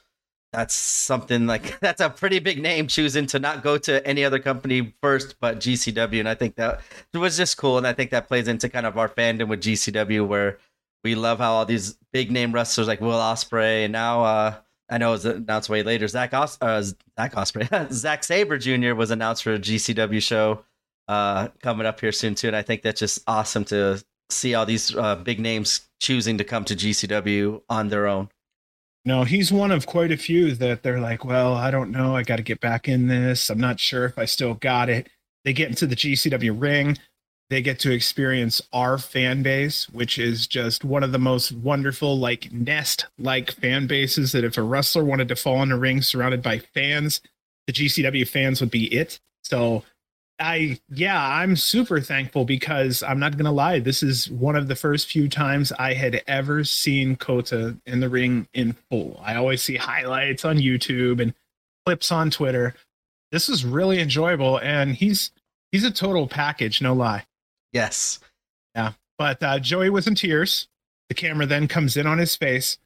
that's 0.54 0.76
something 0.76 1.46
like 1.48 1.80
that's 1.82 2.00
a 2.00 2.10
pretty 2.10 2.40
big 2.40 2.62
name 2.62 2.88
choosing 2.88 3.26
to 3.28 3.40
not 3.40 3.64
go 3.64 3.78
to 3.78 4.06
any 4.08 4.24
other 4.24 4.40
company 4.40 4.94
first 5.02 5.36
but 5.42 5.60
GCW 5.60 6.20
and 6.20 6.30
I 6.30 6.36
think 6.36 6.56
that 6.56 6.82
was 7.14 7.36
just 7.36 7.58
cool 7.58 7.78
and 7.78 7.86
I 7.86 7.94
think 7.94 8.12
that 8.12 8.28
plays 8.28 8.48
into 8.48 8.70
kind 8.70 8.86
of 8.86 8.98
our 8.98 9.10
fandom 9.10 9.50
with 9.50 9.62
GCW 9.62 10.26
where 10.26 10.60
we 11.04 11.16
love 11.16 11.40
how 11.40 11.54
all 11.54 11.66
these 11.66 11.98
big 12.14 12.32
name 12.32 12.54
wrestlers 12.54 12.88
like 12.88 13.02
Will 13.02 13.12
Ospreay 13.12 13.84
and 13.84 13.92
now 13.92 14.24
uh 14.24 14.56
I 14.90 14.98
know 15.00 15.10
it 15.10 15.14
was 15.14 15.26
announced 15.26 15.70
way 15.70 15.82
later 15.82 16.08
Zach 16.08 16.34
Os- 16.34 16.58
uh, 16.62 16.82
Zach 16.82 17.34
Ospreay 17.34 17.92
Zack 17.92 18.24
Sabre 18.24 18.58
Jr. 18.58 18.94
was 18.94 19.12
announced 19.12 19.44
for 19.44 19.54
a 19.54 19.60
GCW 19.60 20.22
show 20.22 20.64
uh 21.10 21.50
coming 21.62 21.86
up 21.86 22.00
here 22.00 22.12
soon 22.12 22.36
too 22.36 22.48
and 22.48 22.56
I 22.56 22.62
think 22.62 22.84
that's 22.84 23.00
just 23.00 23.20
awesome 23.28 23.66
to 23.66 24.04
see 24.30 24.56
all 24.56 24.66
these 24.66 24.96
uh, 24.96 25.16
big 25.16 25.40
names 25.40 25.88
choosing 26.00 26.38
to 26.38 26.44
come 26.44 26.66
to 26.66 26.76
GCW 26.76 27.62
on 27.70 27.90
their 27.90 28.08
own. 28.08 28.30
No, 29.06 29.24
he's 29.26 29.52
one 29.52 29.72
of 29.72 29.86
quite 29.86 30.12
a 30.12 30.18
few 30.18 30.56
that 30.56 30.82
they're 30.82 31.00
like, 31.00 31.26
well, 31.26 31.54
I 31.54 31.72
don't 31.72 31.92
know. 31.92 32.16
I 32.16 32.24
got 32.24 32.38
to 32.38 32.42
get 32.44 32.62
back 32.62 32.88
in 32.88 33.08
this. 33.08 33.50
I'm 33.50 33.60
not 33.60 33.80
sure 33.80 34.06
if 34.06 34.18
I 34.18 34.26
still 34.26 34.54
got 34.54 34.90
it. 34.90 35.10
They 35.44 35.52
get 35.54 35.70
into 35.70 35.86
the 35.88 35.96
GCW 35.96 36.60
ring. 36.60 36.98
they 37.50 37.62
get 37.62 37.80
to 37.80 37.92
experience 37.92 38.62
our 38.72 38.98
fan 38.98 39.44
base, 39.44 39.88
which 39.90 40.18
is 40.18 40.48
just 40.48 40.84
one 40.84 41.04
of 41.04 41.12
the 41.12 41.20
most 41.20 41.52
wonderful, 41.52 42.18
like 42.18 42.52
nest 42.52 43.06
like 43.20 43.52
fan 43.52 43.86
bases 43.86 44.32
that 44.32 44.44
if 44.44 44.58
a 44.58 44.62
wrestler 44.64 45.04
wanted 45.04 45.28
to 45.28 45.36
fall 45.36 45.62
in 45.62 45.70
the 45.70 45.78
ring 45.78 46.02
surrounded 46.02 46.42
by 46.42 46.58
fans, 46.58 47.22
the 47.68 47.74
GCW 47.74 48.28
fans 48.28 48.60
would 48.60 48.72
be 48.72 48.86
it. 48.86 49.20
So 49.44 49.84
I 50.39 50.80
yeah, 50.89 51.22
I'm 51.22 51.55
super 51.55 52.01
thankful 52.01 52.45
because 52.45 53.03
I'm 53.03 53.19
not 53.19 53.38
gonna 53.38 53.51
lie, 53.51 53.80
this 53.80 54.01
is 54.03 54.30
one 54.30 54.55
of 54.55 54.68
the 54.68 54.76
first 54.76 55.07
few 55.07 55.30
times 55.30 55.72
I 55.73 55.93
had 55.93 56.22
ever 56.27 56.64
seen 56.64 57.15
Kota 57.15 57.77
in 57.85 57.99
the 57.99 58.10
ring 58.10 58.47
in 58.53 58.73
full. 58.89 59.19
I 59.23 59.35
always 59.35 59.61
see 59.61 59.76
highlights 59.76 60.43
on 60.43 60.57
YouTube 60.57 61.22
and 61.22 61.34
clips 61.85 62.11
on 62.11 62.31
Twitter. 62.31 62.73
This 63.31 63.49
is 63.49 63.65
really 63.65 63.99
enjoyable, 63.99 64.57
and 64.60 64.95
he's 64.95 65.31
he's 65.72 65.84
a 65.84 65.91
total 65.91 66.27
package, 66.27 66.81
no 66.81 66.93
lie. 66.93 67.26
Yes. 67.72 68.19
Yeah. 68.76 68.93
But 69.18 69.41
uh, 69.43 69.60
Joey 69.60 69.89
was 69.89 70.07
in 70.07 70.15
tears. 70.15 70.68
The 71.10 71.15
camera 71.15 71.45
then 71.45 71.68
comes 71.68 71.95
in 71.97 72.07
on 72.07 72.18
his 72.18 72.35
face. 72.35 72.77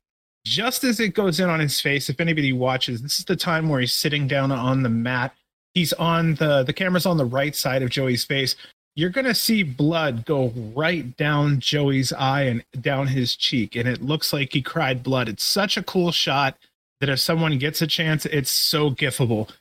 Just 0.46 0.84
as 0.84 1.00
it 1.00 1.10
goes 1.14 1.40
in 1.40 1.50
on 1.50 1.60
his 1.60 1.80
face, 1.80 2.10
if 2.10 2.20
anybody 2.20 2.54
watches, 2.54 3.02
this 3.02 3.20
is 3.20 3.26
the 3.26 3.36
time 3.36 3.70
where 3.70 3.80
he's 3.80 3.94
sitting 3.94 4.28
down 4.28 4.52
on 4.52 4.84
the 4.84 4.90
mat 4.90 5.34
he's 5.78 5.94
on 5.94 6.34
the 6.36 6.64
the 6.64 6.74
camera's 6.74 7.06
on 7.06 7.18
the 7.18 7.26
right 7.26 7.56
side 7.56 7.84
of 7.84 7.90
Joey's 7.92 8.24
face. 8.24 8.56
You're 8.96 9.12
gonna 9.12 9.36
see 9.36 9.62
blood 9.62 10.26
go 10.26 10.52
right 10.76 11.16
down 11.18 11.60
Joey's 11.60 12.12
eye 12.14 12.44
and 12.44 12.64
down 12.82 13.08
his 13.08 13.36
cheek, 13.36 13.76
and 13.76 13.88
it 13.88 14.02
looks 14.02 14.34
like 14.34 14.54
he 14.54 14.62
cried 14.62 15.04
blood. 15.04 15.30
It's 15.30 15.44
such 15.44 15.78
a 15.78 15.84
cool 15.84 16.12
shot 16.12 16.58
that 17.00 17.10
if 17.10 17.20
someone 17.20 17.60
gets 17.60 17.82
a 17.84 17.88
chance, 17.88 18.26
it's 18.26 18.50
so 18.50 18.90
gifable. 18.90 19.52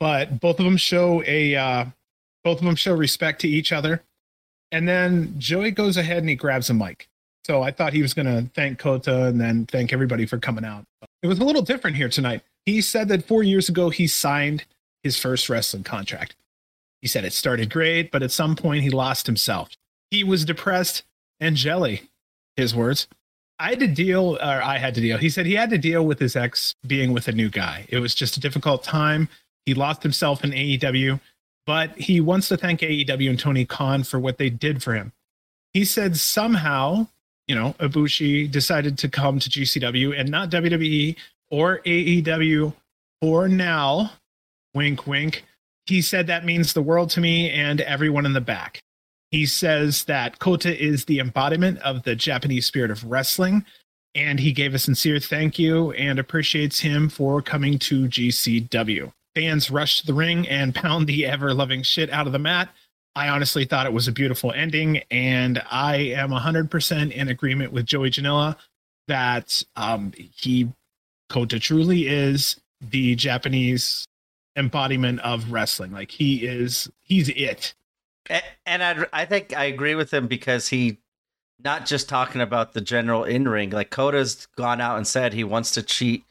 But 0.00 0.40
both 0.40 0.58
of 0.58 0.64
them 0.64 0.78
show 0.78 1.22
a 1.26 1.54
uh, 1.54 1.84
both 2.42 2.58
of 2.58 2.64
them 2.64 2.76
show 2.76 2.94
respect 2.94 3.42
to 3.42 3.48
each 3.48 3.70
other, 3.70 4.02
and 4.72 4.88
then 4.88 5.34
Joey 5.36 5.72
goes 5.72 5.98
ahead 5.98 6.18
and 6.18 6.28
he 6.30 6.36
grabs 6.36 6.70
a 6.70 6.74
mic. 6.74 7.06
So 7.46 7.62
I 7.62 7.70
thought 7.70 7.92
he 7.92 8.02
was 8.02 8.14
to 8.14 8.50
thank 8.54 8.78
Kota 8.78 9.26
and 9.26 9.40
then 9.40 9.66
thank 9.66 9.92
everybody 9.92 10.26
for 10.26 10.38
coming 10.38 10.64
out. 10.64 10.84
It 11.22 11.28
was 11.28 11.38
a 11.38 11.44
little 11.44 11.62
different 11.62 11.96
here 11.96 12.08
tonight. 12.08 12.42
He 12.64 12.80
said 12.80 13.06
that 13.08 13.24
four 13.24 13.44
years 13.44 13.68
ago 13.68 13.88
he 13.88 14.08
signed 14.08 14.64
his 15.06 15.18
first 15.18 15.48
wrestling 15.48 15.84
contract. 15.84 16.36
He 17.00 17.08
said 17.08 17.24
it 17.24 17.32
started 17.32 17.70
great, 17.70 18.10
but 18.10 18.22
at 18.22 18.32
some 18.32 18.56
point 18.56 18.82
he 18.82 18.90
lost 18.90 19.26
himself. 19.26 19.70
He 20.10 20.24
was 20.24 20.44
depressed 20.44 21.04
and 21.40 21.56
jelly, 21.56 22.10
his 22.56 22.74
words. 22.74 23.06
I 23.58 23.70
had 23.70 23.80
to 23.80 23.86
deal, 23.86 24.36
or 24.36 24.62
I 24.62 24.78
had 24.78 24.94
to 24.96 25.00
deal. 25.00 25.16
He 25.16 25.30
said 25.30 25.46
he 25.46 25.54
had 25.54 25.70
to 25.70 25.78
deal 25.78 26.04
with 26.04 26.18
his 26.18 26.36
ex 26.36 26.74
being 26.86 27.12
with 27.12 27.28
a 27.28 27.32
new 27.32 27.48
guy. 27.48 27.86
It 27.88 28.00
was 28.00 28.14
just 28.14 28.36
a 28.36 28.40
difficult 28.40 28.82
time. 28.82 29.28
He 29.64 29.74
lost 29.74 30.02
himself 30.02 30.44
in 30.44 30.50
AEW, 30.50 31.20
but 31.64 31.96
he 31.96 32.20
wants 32.20 32.48
to 32.48 32.56
thank 32.56 32.80
AEW 32.80 33.30
and 33.30 33.38
Tony 33.38 33.64
Khan 33.64 34.04
for 34.04 34.18
what 34.18 34.38
they 34.38 34.50
did 34.50 34.82
for 34.82 34.94
him. 34.94 35.12
He 35.72 35.84
said 35.84 36.16
somehow, 36.16 37.08
you 37.46 37.54
know, 37.54 37.74
Ibushi 37.78 38.50
decided 38.50 38.98
to 38.98 39.08
come 39.08 39.38
to 39.38 39.48
GCW 39.48 40.18
and 40.18 40.30
not 40.30 40.50
WWE 40.50 41.16
or 41.50 41.80
AEW 41.80 42.74
for 43.20 43.48
now 43.48 44.12
Wink, 44.76 45.06
wink. 45.06 45.42
He 45.86 46.02
said 46.02 46.26
that 46.26 46.44
means 46.44 46.74
the 46.74 46.82
world 46.82 47.08
to 47.10 47.20
me 47.20 47.50
and 47.50 47.80
everyone 47.80 48.26
in 48.26 48.34
the 48.34 48.42
back. 48.42 48.82
He 49.30 49.46
says 49.46 50.04
that 50.04 50.38
Kota 50.38 50.78
is 50.78 51.06
the 51.06 51.18
embodiment 51.18 51.78
of 51.78 52.02
the 52.02 52.14
Japanese 52.14 52.66
spirit 52.66 52.90
of 52.90 53.02
wrestling, 53.02 53.64
and 54.14 54.38
he 54.38 54.52
gave 54.52 54.74
a 54.74 54.78
sincere 54.78 55.18
thank 55.18 55.58
you 55.58 55.92
and 55.92 56.18
appreciates 56.18 56.80
him 56.80 57.08
for 57.08 57.40
coming 57.40 57.78
to 57.80 58.04
GCW. 58.06 59.10
Fans 59.34 59.70
rush 59.70 60.00
to 60.00 60.06
the 60.06 60.12
ring 60.12 60.46
and 60.46 60.74
pound 60.82 61.06
the 61.06 61.24
ever 61.24 61.54
loving 61.54 61.82
shit 61.82 62.10
out 62.10 62.26
of 62.26 62.34
the 62.34 62.38
mat. 62.38 62.68
I 63.14 63.30
honestly 63.30 63.64
thought 63.64 63.86
it 63.86 63.94
was 63.94 64.08
a 64.08 64.12
beautiful 64.12 64.52
ending, 64.52 64.98
and 65.10 65.62
I 65.70 65.96
am 65.96 66.32
100% 66.32 67.12
in 67.12 67.28
agreement 67.28 67.72
with 67.72 67.86
Joey 67.86 68.10
Janela 68.10 68.56
that 69.08 69.62
um, 69.74 70.12
he, 70.16 70.68
Kota 71.30 71.58
truly 71.58 72.08
is 72.08 72.60
the 72.82 73.14
Japanese 73.14 74.06
embodiment 74.56 75.20
of 75.20 75.52
wrestling. 75.52 75.92
Like 75.92 76.10
he 76.10 76.46
is, 76.46 76.90
he's 77.02 77.28
it. 77.28 77.74
And 78.64 78.82
I, 78.82 79.06
I 79.12 79.24
think 79.24 79.56
I 79.56 79.64
agree 79.64 79.94
with 79.94 80.12
him 80.12 80.26
because 80.26 80.68
he, 80.68 80.98
not 81.62 81.86
just 81.86 82.08
talking 82.08 82.40
about 82.40 82.74
the 82.74 82.80
general 82.80 83.24
in 83.24 83.48
ring. 83.48 83.70
Like 83.70 83.90
Kota's 83.90 84.46
gone 84.56 84.80
out 84.80 84.96
and 84.96 85.06
said 85.06 85.32
he 85.32 85.44
wants 85.44 85.70
to 85.72 85.82
cheat, 85.82 86.24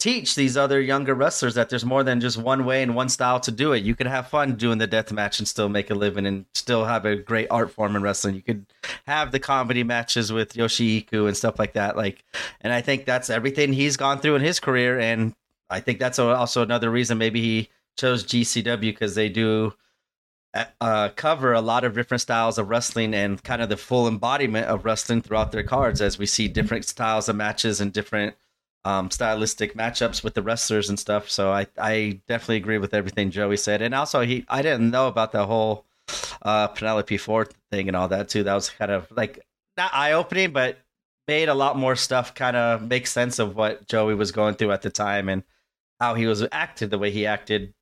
teach 0.00 0.34
these 0.34 0.56
other 0.56 0.80
younger 0.80 1.14
wrestlers 1.14 1.54
that 1.54 1.70
there's 1.70 1.84
more 1.84 2.02
than 2.02 2.20
just 2.20 2.36
one 2.36 2.64
way 2.64 2.82
and 2.82 2.96
one 2.96 3.08
style 3.08 3.38
to 3.40 3.52
do 3.52 3.72
it. 3.72 3.84
You 3.84 3.94
can 3.94 4.06
have 4.06 4.28
fun 4.28 4.56
doing 4.56 4.78
the 4.78 4.86
death 4.86 5.12
match 5.12 5.38
and 5.38 5.46
still 5.46 5.68
make 5.68 5.90
a 5.90 5.94
living 5.94 6.26
and 6.26 6.44
still 6.54 6.84
have 6.84 7.04
a 7.04 7.14
great 7.14 7.46
art 7.50 7.70
form 7.70 7.94
in 7.94 8.02
wrestling. 8.02 8.34
You 8.34 8.42
could 8.42 8.66
have 9.06 9.30
the 9.30 9.38
comedy 9.38 9.84
matches 9.84 10.32
with 10.32 10.54
Yoshihiko 10.54 11.28
and 11.28 11.36
stuff 11.36 11.58
like 11.58 11.74
that. 11.74 11.96
Like, 11.96 12.24
and 12.60 12.72
I 12.72 12.80
think 12.80 13.04
that's 13.04 13.30
everything 13.30 13.72
he's 13.72 13.96
gone 13.96 14.18
through 14.18 14.34
in 14.34 14.42
his 14.42 14.60
career. 14.60 14.98
And 14.98 15.34
I 15.74 15.80
think 15.80 15.98
that's 15.98 16.20
also 16.20 16.62
another 16.62 16.88
reason 16.88 17.18
maybe 17.18 17.40
he 17.40 17.68
chose 17.96 18.24
GCW 18.24 18.80
because 18.80 19.16
they 19.16 19.28
do 19.28 19.74
uh, 20.54 20.64
uh, 20.80 21.08
cover 21.16 21.52
a 21.52 21.60
lot 21.60 21.82
of 21.82 21.94
different 21.94 22.20
styles 22.20 22.58
of 22.58 22.68
wrestling 22.68 23.12
and 23.12 23.42
kind 23.42 23.60
of 23.60 23.68
the 23.68 23.76
full 23.76 24.06
embodiment 24.06 24.68
of 24.68 24.84
wrestling 24.84 25.20
throughout 25.20 25.50
their 25.50 25.64
cards 25.64 26.00
as 26.00 26.16
we 26.16 26.26
see 26.26 26.46
different 26.46 26.84
styles 26.84 27.28
of 27.28 27.34
matches 27.34 27.80
and 27.80 27.92
different 27.92 28.36
um, 28.84 29.10
stylistic 29.10 29.74
matchups 29.74 30.22
with 30.22 30.34
the 30.34 30.42
wrestlers 30.42 30.88
and 30.88 30.98
stuff. 30.98 31.28
So 31.28 31.50
I, 31.50 31.66
I 31.76 32.20
definitely 32.28 32.58
agree 32.58 32.78
with 32.78 32.94
everything 32.94 33.32
Joey 33.32 33.56
said. 33.56 33.82
And 33.82 33.94
also 33.94 34.20
he 34.20 34.44
I 34.48 34.62
didn't 34.62 34.90
know 34.90 35.08
about 35.08 35.32
the 35.32 35.44
whole 35.44 35.86
uh, 36.42 36.68
Penelope 36.68 37.16
Ford 37.16 37.52
thing 37.72 37.88
and 37.88 37.96
all 37.96 38.08
that 38.08 38.28
too. 38.28 38.44
That 38.44 38.54
was 38.54 38.70
kind 38.70 38.92
of 38.92 39.10
like 39.10 39.40
not 39.76 39.92
eye 39.92 40.12
opening, 40.12 40.52
but 40.52 40.78
made 41.26 41.48
a 41.48 41.54
lot 41.54 41.76
more 41.76 41.96
stuff 41.96 42.34
kind 42.34 42.56
of 42.56 42.82
make 42.82 43.08
sense 43.08 43.40
of 43.40 43.56
what 43.56 43.88
Joey 43.88 44.14
was 44.14 44.30
going 44.30 44.54
through 44.54 44.70
at 44.70 44.82
the 44.82 44.90
time 44.90 45.28
and 45.28 45.42
how 46.04 46.14
he 46.14 46.26
was 46.26 46.44
acted 46.52 46.90
the 46.90 46.98
way 46.98 47.10
he 47.10 47.26
acted, 47.26 47.72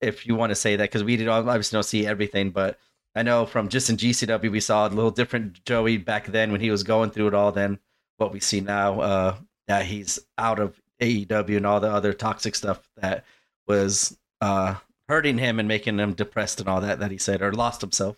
if 0.00 0.26
you 0.26 0.34
want 0.34 0.50
to 0.50 0.54
say 0.54 0.76
that, 0.76 0.84
because 0.84 1.04
we 1.04 1.16
did 1.16 1.28
obviously 1.28 1.76
don't 1.76 1.82
see 1.82 2.06
everything, 2.06 2.50
but 2.50 2.78
I 3.14 3.22
know 3.22 3.46
from 3.46 3.68
just 3.68 3.88
in 3.88 3.96
GCW 3.96 4.50
we 4.50 4.60
saw 4.60 4.86
a 4.86 4.90
little 4.90 5.10
different 5.10 5.64
Joey 5.64 5.96
back 5.96 6.26
then 6.26 6.52
when 6.52 6.60
he 6.60 6.70
was 6.70 6.82
going 6.82 7.10
through 7.10 7.28
it 7.28 7.34
all 7.34 7.52
than 7.52 7.78
what 8.18 8.32
we 8.32 8.40
see 8.40 8.60
now. 8.60 9.00
Uh, 9.00 9.36
that 9.66 9.86
he's 9.86 10.18
out 10.36 10.58
of 10.58 10.80
AEW 11.00 11.56
and 11.56 11.66
all 11.66 11.78
the 11.78 11.90
other 11.90 12.12
toxic 12.12 12.56
stuff 12.56 12.80
that 12.96 13.24
was 13.68 14.18
uh, 14.40 14.74
hurting 15.08 15.38
him 15.38 15.58
and 15.60 15.68
making 15.68 15.98
him 15.98 16.12
depressed 16.12 16.58
and 16.58 16.68
all 16.68 16.80
that 16.80 16.98
that 16.98 17.12
he 17.12 17.18
said 17.18 17.40
or 17.40 17.52
lost 17.52 17.80
himself. 17.80 18.16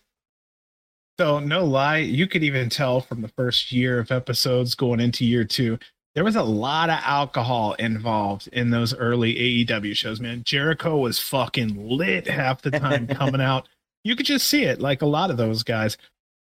So 1.19 1.39
no 1.39 1.65
lie, 1.65 1.99
you 1.99 2.27
could 2.27 2.43
even 2.43 2.71
tell 2.71 3.03
from 3.03 3.21
the 3.21 3.29
first 3.29 3.71
year 3.71 3.99
of 3.99 4.11
episodes 4.11 4.75
going 4.75 4.99
into 4.99 5.27
year 5.27 5.45
two 5.45 5.79
there 6.15 6.25
was 6.25 6.37
a 6.37 6.43
lot 6.43 6.91
of 6.91 6.99
alcohol 7.03 7.73
involved 7.75 8.49
in 8.53 8.71
those 8.71 8.95
early 8.95 9.35
AEW 9.65 9.97
shows, 9.97 10.21
man. 10.21 10.43
Jericho 10.45 10.99
was 10.99 11.19
fucking 11.19 11.89
lit 11.89 12.27
half 12.27 12.63
the 12.63 12.71
time 12.71 13.07
coming 13.09 13.41
out. 13.41 13.69
You 14.05 14.17
could 14.17 14.27
just 14.27 14.49
see 14.49 14.65
it, 14.65 14.81
like 14.81 15.03
a 15.03 15.07
lot 15.07 15.31
of 15.31 15.37
those 15.37 15.63
guys. 15.63 15.97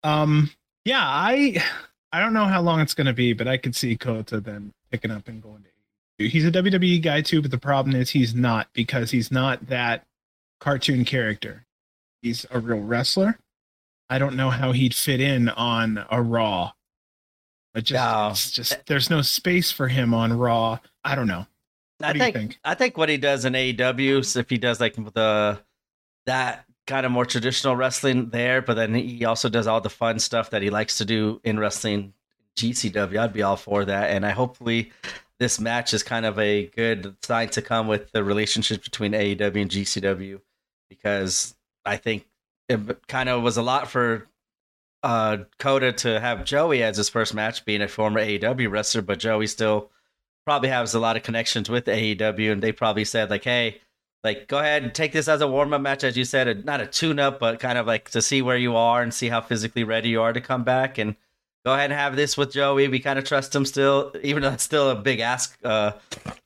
Um, 0.04 0.52
yeah, 0.86 1.04
I 1.04 1.64
I 2.12 2.20
don't 2.20 2.34
know 2.34 2.46
how 2.46 2.62
long 2.62 2.80
it's 2.80 2.94
gonna 2.94 3.14
be, 3.14 3.34
but 3.34 3.48
I 3.48 3.58
could 3.58 3.76
see 3.76 3.96
Kota 3.96 4.40
then 4.40 4.72
picking 4.92 5.12
up 5.12 5.28
and 5.28 5.42
going 5.42 5.64
to 5.64 6.24
AEW. 6.24 6.30
He's 6.30 6.46
a 6.46 6.52
WWE 6.52 7.02
guy 7.02 7.22
too, 7.22 7.42
but 7.42 7.52
the 7.52 7.58
problem 7.58 7.96
is 7.96 8.10
he's 8.10 8.34
not 8.34 8.68
because 8.74 9.12
he's 9.12 9.32
not 9.32 9.68
that 9.68 10.04
cartoon 10.60 11.06
character. 11.06 11.66
He's 12.22 12.46
a 12.50 12.60
real 12.60 12.80
wrestler. 12.80 13.38
I 14.10 14.18
don't 14.18 14.36
know 14.36 14.50
how 14.50 14.72
he'd 14.72 14.96
fit 14.96 15.20
in 15.20 15.50
on 15.50 16.06
a 16.10 16.22
Raw 16.22 16.72
it 17.76 17.82
just, 17.82 18.04
no. 18.04 18.30
it's 18.30 18.52
just 18.52 18.86
there's 18.86 19.10
no 19.10 19.22
space 19.22 19.72
for 19.72 19.88
him 19.88 20.14
on 20.14 20.34
Raw. 20.38 20.80
I 21.04 21.16
don't 21.16 21.28
know. 21.28 21.48
What 21.98 22.16
I 22.16 22.20
think, 22.20 22.36
think, 22.36 22.60
I 22.64 22.76
think 22.76 22.98
what 22.98 23.10
he 23.10 23.18
does 23.18 23.45
in 23.45 23.54
AEW, 23.54 23.78
mm-hmm. 23.78 24.22
so 24.22 24.40
if 24.40 24.50
he 24.50 24.58
does 24.58 24.80
like 24.80 24.95
the 24.95 25.60
that 26.26 26.66
kind 26.86 27.06
of 27.06 27.12
more 27.12 27.26
traditional 27.26 27.76
wrestling 27.76 28.30
there, 28.30 28.62
but 28.62 28.76
then 28.76 28.94
he 28.94 29.26
also 29.26 29.50
does 29.50 29.68
all 29.68 29.82
the 29.82 29.90
fun 29.90 30.20
stuff 30.20 30.50
that 30.50 30.62
he 30.62 30.70
likes 30.70 30.98
to 30.98 31.06
do 31.06 31.40
in 31.44 31.60
wrestling 31.60 32.14
GCW. 32.58 33.18
I'd 33.18 33.34
be 33.34 33.41
all 33.41 33.58
for 33.58 33.86
that, 33.86 34.12
and 34.12 34.26
I 34.26 34.32
hopefully 34.32 34.91
this 35.40 35.60
match 35.60 35.94
is 35.94 36.04
kind 36.04 36.26
of 36.26 36.38
a 36.40 36.68
good 36.68 37.16
sign 37.24 37.50
to 37.50 37.62
come 37.62 37.88
with 37.88 38.12
the 38.12 38.24
relationship 38.24 38.84
between 38.84 39.14
AEW 39.14 39.62
and 39.62 39.72
GCW 39.72 40.41
because 40.90 41.56
I 41.86 41.98
think 41.98 42.28
it 42.70 43.08
kind 43.08 43.30
of 43.30 43.41
was 43.41 43.58
a 43.58 43.62
lot 43.62 43.90
for 43.90 44.28
uh, 45.04 45.38
Kota 45.60 45.92
to 45.92 46.20
have 46.20 46.46
Joey 46.46 46.82
as 46.82 46.98
his 46.98 47.10
first 47.10 47.34
match, 47.34 47.66
being 47.66 47.82
a 47.82 47.88
former 47.88 48.22
AEW 48.22 48.72
wrestler, 48.72 49.02
but 49.02 49.20
Joey 49.20 49.48
still 49.48 49.92
probably 50.46 50.70
has 50.70 50.94
a 50.94 51.00
lot 51.00 51.18
of 51.18 51.24
connections 51.24 51.70
with 51.70 51.86
AEW, 51.86 52.52
and 52.52 52.64
they 52.64 52.72
probably 52.72 53.06
said 53.06 53.30
like, 53.30 53.44
"Hey, 53.44 53.82
like 54.24 54.48
go 54.48 54.60
ahead 54.60 54.84
and 54.84 54.94
take 54.94 55.12
this 55.12 55.28
as 55.28 55.42
a 55.42 55.48
warm 55.48 55.74
up 55.74 55.82
match, 55.82 56.04
as 56.04 56.18
you 56.18 56.24
said, 56.26 56.66
not 56.66 56.82
a 56.82 56.88
tune 56.88 57.20
up, 57.20 57.40
but 57.40 57.60
kind 57.60 57.78
of 57.78 57.86
like 57.86 58.10
to 58.12 58.22
see 58.22 58.42
where 58.42 58.58
you 58.58 58.76
are 58.76 59.02
and 59.02 59.14
see 59.14 59.30
how 59.30 59.42
physically 59.42 59.84
ready 59.84 60.10
you 60.10 60.22
are 60.22 60.34
to 60.34 60.42
come 60.42 60.64
back, 60.64 60.98
and 60.98 61.16
go 61.66 61.74
ahead 61.74 61.92
and 61.92 62.00
have 62.00 62.16
this 62.16 62.38
with 62.38 62.54
Joey. 62.54 62.88
We 62.88 63.00
kind 63.00 63.20
of 63.20 63.26
trust 63.26 63.54
him 63.54 63.66
still, 63.66 64.14
even 64.24 64.44
though 64.44 64.52
it's 64.54 64.64
still 64.64 64.90
a 64.90 64.96
big 64.96 65.20
ask 65.20 65.58
uh, 65.66 65.94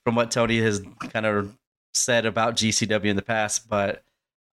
from 0.04 0.16
what 0.16 0.32
Tony 0.32 0.60
has 0.62 0.82
kind 1.12 1.26
of 1.26 1.56
said 1.94 2.26
about 2.26 2.56
GCW 2.56 3.06
in 3.06 3.16
the 3.16 3.22
past, 3.22 3.70
but 3.70 4.04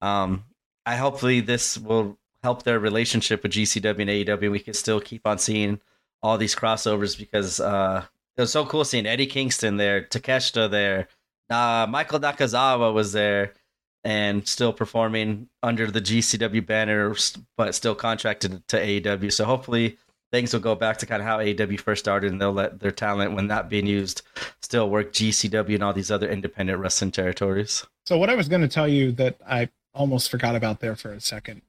um, 0.02 0.44
I 0.84 0.96
hopefully 0.96 1.40
this 1.40 1.78
will 1.78 2.18
help 2.44 2.62
their 2.62 2.78
relationship 2.78 3.42
with 3.42 3.52
GCW 3.52 4.00
and 4.00 4.10
AEW. 4.10 4.50
We 4.50 4.60
could 4.60 4.76
still 4.76 5.00
keep 5.00 5.26
on 5.26 5.38
seeing 5.38 5.80
all 6.22 6.36
these 6.36 6.54
crossovers 6.54 7.18
because 7.18 7.58
uh, 7.58 8.04
it 8.36 8.40
was 8.42 8.52
so 8.52 8.66
cool 8.66 8.84
seeing 8.84 9.06
Eddie 9.06 9.26
Kingston 9.26 9.78
there, 9.78 10.02
Takeshita 10.02 10.70
there, 10.70 11.08
uh, 11.48 11.86
Michael 11.88 12.20
Nakazawa 12.20 12.92
was 12.92 13.12
there, 13.12 13.54
and 14.04 14.46
still 14.46 14.74
performing 14.74 15.48
under 15.62 15.90
the 15.90 16.02
GCW 16.02 16.66
banner, 16.66 17.16
but 17.56 17.74
still 17.74 17.94
contracted 17.94 18.66
to 18.68 18.76
AEW. 18.76 19.32
So 19.32 19.46
hopefully 19.46 19.96
things 20.30 20.52
will 20.52 20.60
go 20.60 20.74
back 20.74 20.98
to 20.98 21.06
kind 21.06 21.22
of 21.22 21.26
how 21.26 21.38
AEW 21.38 21.80
first 21.80 22.04
started, 22.04 22.30
and 22.30 22.38
they'll 22.38 22.52
let 22.52 22.80
their 22.80 22.90
talent, 22.90 23.32
when 23.32 23.46
not 23.46 23.70
being 23.70 23.86
used, 23.86 24.20
still 24.60 24.90
work 24.90 25.12
GCW 25.12 25.76
and 25.76 25.82
all 25.82 25.94
these 25.94 26.10
other 26.10 26.28
independent 26.28 26.78
wrestling 26.78 27.10
territories. 27.10 27.86
So 28.04 28.18
what 28.18 28.28
I 28.28 28.34
was 28.34 28.48
going 28.48 28.60
to 28.60 28.68
tell 28.68 28.88
you 28.88 29.12
that 29.12 29.40
I 29.48 29.70
almost 29.94 30.30
forgot 30.30 30.56
about 30.56 30.80
there 30.80 30.96
for 30.96 31.12
a 31.12 31.20
second 31.20 31.62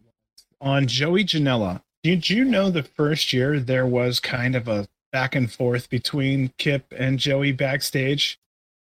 on 0.66 0.88
Joey 0.88 1.24
Janela. 1.24 1.82
Did 2.04 2.30
you 2.30 2.44
know 2.44 2.70
the 2.70 2.84
first 2.84 3.32
year 3.32 3.60
there 3.60 3.86
was 3.86 4.20
kind 4.20 4.56
of 4.56 4.68
a 4.68 4.88
back 5.14 5.36
and 5.36 5.52
forth 5.52 5.90
between 5.90 6.52
Kip 6.58 6.92
and 6.98 7.18
Joey 7.20 7.52
backstage 7.52 8.38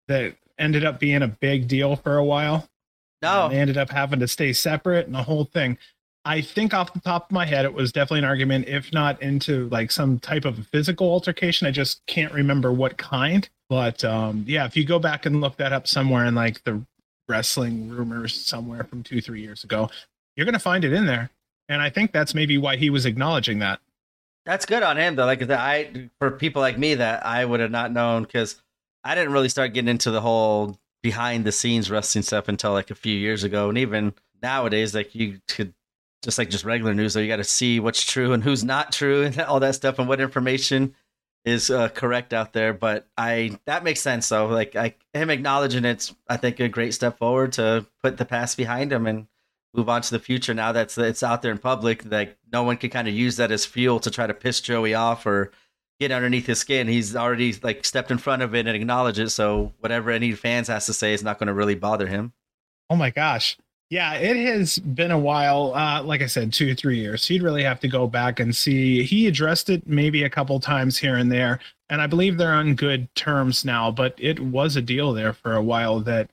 that 0.07 0.35
ended 0.59 0.85
up 0.85 0.99
being 0.99 1.23
a 1.23 1.27
big 1.27 1.67
deal 1.67 1.95
for 1.95 2.17
a 2.17 2.23
while? 2.23 2.67
No. 3.21 3.45
And 3.45 3.53
they 3.53 3.59
ended 3.59 3.77
up 3.77 3.89
having 3.89 4.19
to 4.19 4.27
stay 4.27 4.53
separate 4.53 5.05
and 5.07 5.15
the 5.15 5.23
whole 5.23 5.45
thing. 5.45 5.77
I 6.23 6.41
think 6.41 6.73
off 6.73 6.93
the 6.93 6.99
top 6.99 7.25
of 7.25 7.31
my 7.31 7.45
head, 7.45 7.65
it 7.65 7.73
was 7.73 7.91
definitely 7.91 8.19
an 8.19 8.25
argument, 8.25 8.67
if 8.67 8.93
not 8.93 9.19
into 9.23 9.67
like 9.69 9.89
some 9.89 10.19
type 10.19 10.45
of 10.45 10.67
physical 10.67 11.09
altercation. 11.09 11.67
I 11.67 11.71
just 11.71 12.05
can't 12.05 12.33
remember 12.33 12.71
what 12.71 12.97
kind. 12.97 13.49
But 13.69 14.03
um, 14.03 14.43
yeah, 14.47 14.65
if 14.65 14.77
you 14.77 14.85
go 14.85 14.99
back 14.99 15.25
and 15.25 15.41
look 15.41 15.57
that 15.57 15.73
up 15.73 15.87
somewhere 15.87 16.25
in 16.25 16.35
like 16.35 16.63
the 16.63 16.83
wrestling 17.27 17.89
rumors 17.89 18.35
somewhere 18.35 18.83
from 18.83 19.01
two, 19.01 19.21
three 19.21 19.41
years 19.41 19.63
ago, 19.63 19.89
you're 20.35 20.45
going 20.45 20.53
to 20.53 20.59
find 20.59 20.85
it 20.85 20.93
in 20.93 21.07
there. 21.07 21.31
And 21.71 21.81
I 21.81 21.89
think 21.89 22.11
that's 22.11 22.35
maybe 22.35 22.57
why 22.57 22.75
he 22.75 22.89
was 22.89 23.05
acknowledging 23.05 23.59
that. 23.59 23.79
That's 24.45 24.65
good 24.65 24.83
on 24.83 24.97
him 24.97 25.15
though. 25.15 25.25
Like 25.25 25.49
I, 25.49 26.09
for 26.19 26.31
people 26.31 26.61
like 26.61 26.77
me 26.77 26.95
that 26.95 27.25
I 27.25 27.45
would 27.45 27.61
have 27.61 27.71
not 27.71 27.93
known 27.93 28.23
because 28.23 28.61
I 29.05 29.15
didn't 29.15 29.31
really 29.31 29.47
start 29.47 29.73
getting 29.73 29.87
into 29.87 30.11
the 30.11 30.19
whole 30.19 30.77
behind 31.01 31.45
the 31.45 31.51
scenes 31.53 31.89
wrestling 31.89 32.23
stuff 32.23 32.49
until 32.49 32.73
like 32.73 32.91
a 32.91 32.95
few 32.95 33.15
years 33.15 33.45
ago. 33.45 33.69
And 33.69 33.77
even 33.77 34.13
nowadays, 34.43 34.93
like 34.93 35.15
you 35.15 35.39
could 35.47 35.73
just 36.23 36.37
like 36.37 36.49
just 36.49 36.65
regular 36.65 36.93
news, 36.93 37.13
though, 37.13 37.21
you 37.21 37.29
got 37.29 37.37
to 37.37 37.45
see 37.45 37.79
what's 37.79 38.03
true 38.03 38.33
and 38.33 38.43
who's 38.43 38.65
not 38.65 38.91
true 38.91 39.23
and 39.23 39.39
all 39.41 39.61
that 39.61 39.75
stuff 39.75 39.97
and 39.97 40.09
what 40.09 40.19
information 40.19 40.93
is 41.45 41.69
uh, 41.69 41.87
correct 41.87 42.33
out 42.33 42.51
there. 42.51 42.73
But 42.73 43.07
I 43.17 43.57
that 43.63 43.85
makes 43.85 44.01
sense 44.01 44.27
though. 44.27 44.47
Like 44.47 44.75
I 44.75 44.95
him 45.13 45.29
acknowledging 45.29 45.85
it's 45.85 46.13
I 46.27 46.35
think 46.35 46.59
a 46.59 46.67
great 46.67 46.93
step 46.93 47.17
forward 47.17 47.53
to 47.53 47.85
put 48.03 48.17
the 48.17 48.25
past 48.25 48.57
behind 48.57 48.91
him 48.91 49.07
and 49.07 49.27
move 49.73 49.89
on 49.89 50.01
to 50.01 50.11
the 50.11 50.19
future. 50.19 50.53
Now 50.53 50.71
that's 50.71 50.97
it's 50.97 51.23
out 51.23 51.41
there 51.41 51.51
in 51.51 51.57
public, 51.57 52.03
like 52.09 52.37
no 52.51 52.63
one 52.63 52.77
can 52.77 52.89
kind 52.89 53.07
of 53.07 53.13
use 53.13 53.37
that 53.37 53.51
as 53.51 53.65
fuel 53.65 53.99
to 54.01 54.11
try 54.11 54.27
to 54.27 54.33
piss 54.33 54.61
Joey 54.61 54.93
off 54.93 55.25
or 55.25 55.51
get 55.99 56.11
underneath 56.11 56.47
his 56.47 56.59
skin. 56.59 56.87
He's 56.87 57.15
already 57.15 57.53
like 57.61 57.85
stepped 57.85 58.11
in 58.11 58.17
front 58.17 58.41
of 58.41 58.55
it 58.55 58.67
and 58.67 58.75
acknowledged 58.75 59.19
it. 59.19 59.29
So 59.29 59.73
whatever 59.79 60.11
any 60.11 60.33
fans 60.33 60.67
has 60.67 60.85
to 60.87 60.93
say 60.93 61.13
is 61.13 61.23
not 61.23 61.39
going 61.39 61.47
to 61.47 61.53
really 61.53 61.75
bother 61.75 62.07
him. 62.07 62.33
Oh 62.89 62.95
my 62.95 63.09
gosh. 63.09 63.57
Yeah, 63.91 64.13
it 64.13 64.37
has 64.37 64.79
been 64.79 65.11
a 65.11 65.19
while. 65.19 65.73
Uh, 65.75 66.01
like 66.01 66.21
I 66.21 66.25
said, 66.25 66.53
two, 66.53 66.73
three 66.75 66.97
years. 66.97 67.27
He'd 67.27 67.43
really 67.43 67.63
have 67.63 67.81
to 67.81 67.89
go 67.89 68.07
back 68.07 68.39
and 68.39 68.55
see. 68.55 69.03
He 69.03 69.27
addressed 69.27 69.69
it 69.69 69.85
maybe 69.85 70.23
a 70.23 70.29
couple 70.29 70.57
times 70.61 70.97
here 70.97 71.17
and 71.17 71.29
there, 71.29 71.59
and 71.89 72.01
I 72.01 72.07
believe 72.07 72.37
they're 72.37 72.53
on 72.53 72.75
good 72.75 73.13
terms 73.15 73.65
now. 73.65 73.91
But 73.91 74.15
it 74.17 74.39
was 74.39 74.77
a 74.77 74.81
deal 74.81 75.11
there 75.11 75.33
for 75.33 75.55
a 75.55 75.61
while 75.61 75.99
that, 76.01 76.29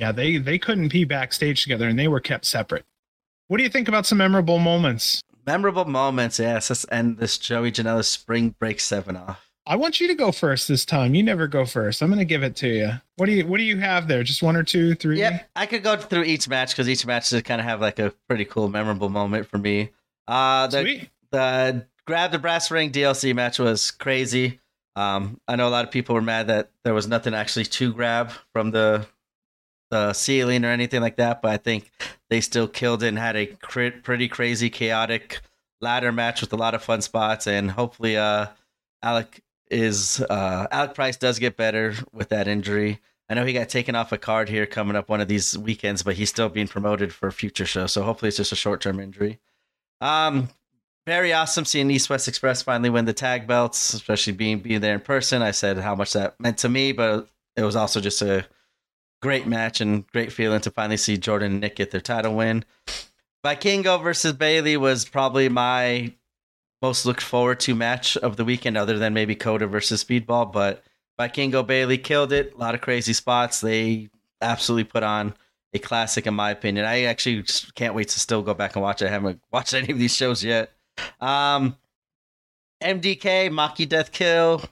yeah, 0.00 0.12
they 0.12 0.38
they 0.38 0.58
couldn't 0.58 0.88
be 0.88 1.04
backstage 1.04 1.62
together, 1.62 1.86
and 1.86 1.98
they 1.98 2.08
were 2.08 2.20
kept 2.20 2.46
separate. 2.46 2.86
What 3.48 3.58
do 3.58 3.64
you 3.64 3.68
think 3.68 3.86
about 3.86 4.06
some 4.06 4.16
memorable 4.16 4.58
moments? 4.58 5.22
Memorable 5.46 5.84
moments, 5.84 6.38
yes. 6.38 6.70
Let's 6.70 6.86
end 6.90 7.18
this 7.18 7.36
Joey 7.36 7.70
Janela 7.70 8.04
spring 8.04 8.54
break 8.58 8.80
seven 8.80 9.16
off. 9.16 9.50
I 9.66 9.76
want 9.76 10.00
you 10.00 10.08
to 10.08 10.14
go 10.14 10.32
first 10.32 10.68
this 10.68 10.86
time. 10.86 11.14
You 11.14 11.22
never 11.22 11.46
go 11.46 11.66
first. 11.66 12.00
I'm 12.00 12.08
going 12.08 12.18
to 12.18 12.24
give 12.24 12.42
it 12.42 12.56
to 12.56 12.68
you. 12.68 12.90
What 13.16 13.26
do 13.26 13.32
you 13.32 13.46
What 13.46 13.58
do 13.58 13.62
you 13.62 13.76
have 13.76 14.08
there? 14.08 14.22
Just 14.22 14.42
one 14.42 14.56
or 14.56 14.62
two, 14.62 14.94
three? 14.94 15.18
Yeah, 15.18 15.42
I 15.54 15.66
could 15.66 15.82
go 15.82 15.96
through 15.96 16.24
each 16.24 16.48
match 16.48 16.70
because 16.70 16.88
each 16.88 17.04
match 17.04 17.28
just 17.28 17.44
kind 17.44 17.60
of 17.60 17.66
have 17.66 17.82
like 17.82 17.98
a 17.98 18.14
pretty 18.26 18.46
cool, 18.46 18.70
memorable 18.70 19.10
moment 19.10 19.48
for 19.48 19.58
me. 19.58 19.90
Uh, 20.26 20.66
the 20.68 20.80
Sweet. 20.80 21.10
the 21.30 21.86
grab 22.06 22.32
the 22.32 22.38
brass 22.38 22.70
ring 22.70 22.90
DLC 22.90 23.34
match 23.34 23.58
was 23.58 23.90
crazy. 23.90 24.60
Um, 24.96 25.40
I 25.46 25.56
know 25.56 25.68
a 25.68 25.70
lot 25.70 25.84
of 25.84 25.90
people 25.90 26.14
were 26.14 26.22
mad 26.22 26.46
that 26.46 26.70
there 26.84 26.94
was 26.94 27.06
nothing 27.06 27.34
actually 27.34 27.66
to 27.66 27.92
grab 27.92 28.32
from 28.54 28.70
the 28.70 29.06
the 29.90 30.12
ceiling 30.12 30.64
or 30.64 30.68
anything 30.68 31.00
like 31.00 31.16
that, 31.16 31.42
but 31.42 31.50
I 31.50 31.56
think 31.56 31.90
they 32.30 32.40
still 32.40 32.68
killed 32.68 33.02
it 33.02 33.08
and 33.08 33.18
had 33.18 33.36
a 33.36 33.46
cr- 33.46 34.00
pretty 34.02 34.28
crazy, 34.28 34.70
chaotic 34.70 35.40
ladder 35.80 36.12
match 36.12 36.40
with 36.40 36.52
a 36.52 36.56
lot 36.56 36.74
of 36.74 36.82
fun 36.82 37.02
spots. 37.02 37.46
And 37.46 37.70
hopefully, 37.70 38.16
uh, 38.16 38.46
Alec 39.02 39.42
is 39.70 40.20
uh, 40.20 40.66
Alec 40.70 40.94
Price 40.94 41.16
does 41.16 41.38
get 41.38 41.56
better 41.56 41.94
with 42.12 42.30
that 42.30 42.48
injury. 42.48 43.00
I 43.28 43.34
know 43.34 43.44
he 43.44 43.52
got 43.52 43.68
taken 43.68 43.94
off 43.94 44.10
a 44.12 44.18
card 44.18 44.48
here 44.48 44.66
coming 44.66 44.96
up 44.96 45.08
one 45.08 45.20
of 45.20 45.28
these 45.28 45.56
weekends, 45.56 46.02
but 46.02 46.16
he's 46.16 46.30
still 46.30 46.48
being 46.48 46.66
promoted 46.66 47.12
for 47.12 47.28
a 47.28 47.32
future 47.32 47.66
show. 47.66 47.86
So 47.86 48.02
hopefully, 48.02 48.28
it's 48.28 48.36
just 48.36 48.52
a 48.52 48.56
short 48.56 48.80
term 48.80 48.98
injury. 48.98 49.38
Um, 50.00 50.48
very 51.06 51.32
awesome 51.32 51.64
seeing 51.64 51.90
East 51.90 52.10
West 52.10 52.28
Express 52.28 52.62
finally 52.62 52.90
win 52.90 53.04
the 53.04 53.12
tag 53.12 53.46
belts, 53.46 53.94
especially 53.94 54.32
being 54.32 54.60
being 54.60 54.80
there 54.80 54.94
in 54.94 55.00
person. 55.00 55.42
I 55.42 55.50
said 55.50 55.78
how 55.78 55.94
much 55.94 56.12
that 56.12 56.38
meant 56.38 56.58
to 56.58 56.68
me, 56.68 56.92
but 56.92 57.28
it 57.56 57.62
was 57.62 57.76
also 57.76 58.00
just 58.00 58.22
a 58.22 58.46
great 59.20 59.46
match 59.46 59.80
and 59.80 60.06
great 60.08 60.32
feeling 60.32 60.60
to 60.62 60.70
finally 60.70 60.96
see 60.96 61.16
Jordan 61.16 61.52
and 61.52 61.60
Nick 61.60 61.76
get 61.76 61.90
their 61.90 62.00
title 62.00 62.34
win. 62.34 62.64
Vikingo 63.44 64.02
versus 64.02 64.32
Bailey 64.32 64.76
was 64.76 65.04
probably 65.04 65.48
my 65.48 66.12
most 66.82 67.04
looked 67.06 67.22
forward 67.22 67.60
to 67.60 67.74
match 67.74 68.16
of 68.18 68.36
the 68.36 68.44
weekend, 68.44 68.76
other 68.76 68.98
than 68.98 69.14
maybe 69.14 69.34
Kota 69.34 69.66
versus 69.66 70.02
Speedball. 70.02 70.52
But 70.52 70.82
Vikingo 71.18 71.66
Bailey 71.66 71.98
killed 71.98 72.32
it. 72.32 72.54
A 72.54 72.58
lot 72.58 72.74
of 72.74 72.80
crazy 72.80 73.12
spots. 73.12 73.60
They 73.60 74.08
absolutely 74.40 74.84
put 74.84 75.02
on 75.02 75.34
a 75.72 75.78
classic, 75.78 76.26
in 76.26 76.34
my 76.34 76.50
opinion. 76.50 76.86
I 76.86 77.04
actually 77.04 77.44
can't 77.74 77.94
wait 77.94 78.08
to 78.08 78.20
still 78.20 78.42
go 78.42 78.54
back 78.54 78.74
and 78.76 78.82
watch 78.82 79.02
it. 79.02 79.06
I 79.06 79.10
haven't 79.10 79.40
watched 79.52 79.74
any 79.74 79.92
of 79.92 79.98
these 79.98 80.14
shows 80.14 80.42
yet. 80.42 80.72
Um, 81.20 81.76
MDK, 82.82 83.50
Maki 83.50 83.88
Death 83.88 84.12
Kill. 84.12 84.62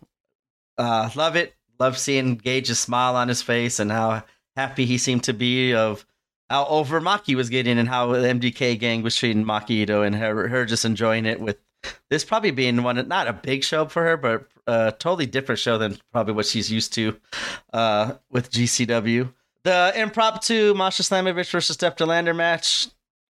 Uh, 0.76 1.10
love 1.14 1.36
it. 1.36 1.54
Love 1.78 1.98
seeing 1.98 2.36
Gage's 2.36 2.80
smile 2.80 3.16
on 3.16 3.28
his 3.28 3.42
face 3.42 3.78
and 3.78 3.92
how 3.92 4.24
happy 4.58 4.84
he 4.84 4.98
seemed 4.98 5.22
to 5.22 5.32
be 5.32 5.72
of 5.72 6.04
how 6.50 6.66
over 6.66 7.00
Maki 7.00 7.36
was 7.36 7.48
getting 7.48 7.78
and 7.78 7.88
how 7.88 8.08
the 8.08 8.18
MDK 8.18 8.78
gang 8.78 9.02
was 9.02 9.14
treating 9.14 9.44
Maki 9.44 9.86
Itoh 9.86 10.04
and 10.04 10.16
her, 10.16 10.48
her 10.48 10.64
just 10.64 10.84
enjoying 10.84 11.26
it 11.26 11.38
with 11.40 11.58
this 12.10 12.24
probably 12.24 12.50
being 12.50 12.82
one 12.82 13.06
not 13.06 13.28
a 13.28 13.32
big 13.32 13.62
show 13.62 13.86
for 13.86 14.02
her, 14.02 14.16
but 14.16 14.48
a 14.66 14.92
totally 14.98 15.26
different 15.26 15.60
show 15.60 15.78
than 15.78 15.96
probably 16.12 16.34
what 16.34 16.46
she's 16.46 16.72
used 16.72 16.92
to 16.94 17.16
uh, 17.72 18.14
with 18.30 18.50
GCW. 18.50 19.32
The 19.62 19.92
impromptu 19.94 20.74
Masha 20.74 21.04
Slamovich 21.04 21.50
versus 21.50 21.74
Steph 21.74 21.96
Delander 21.96 22.34
match. 22.34 22.88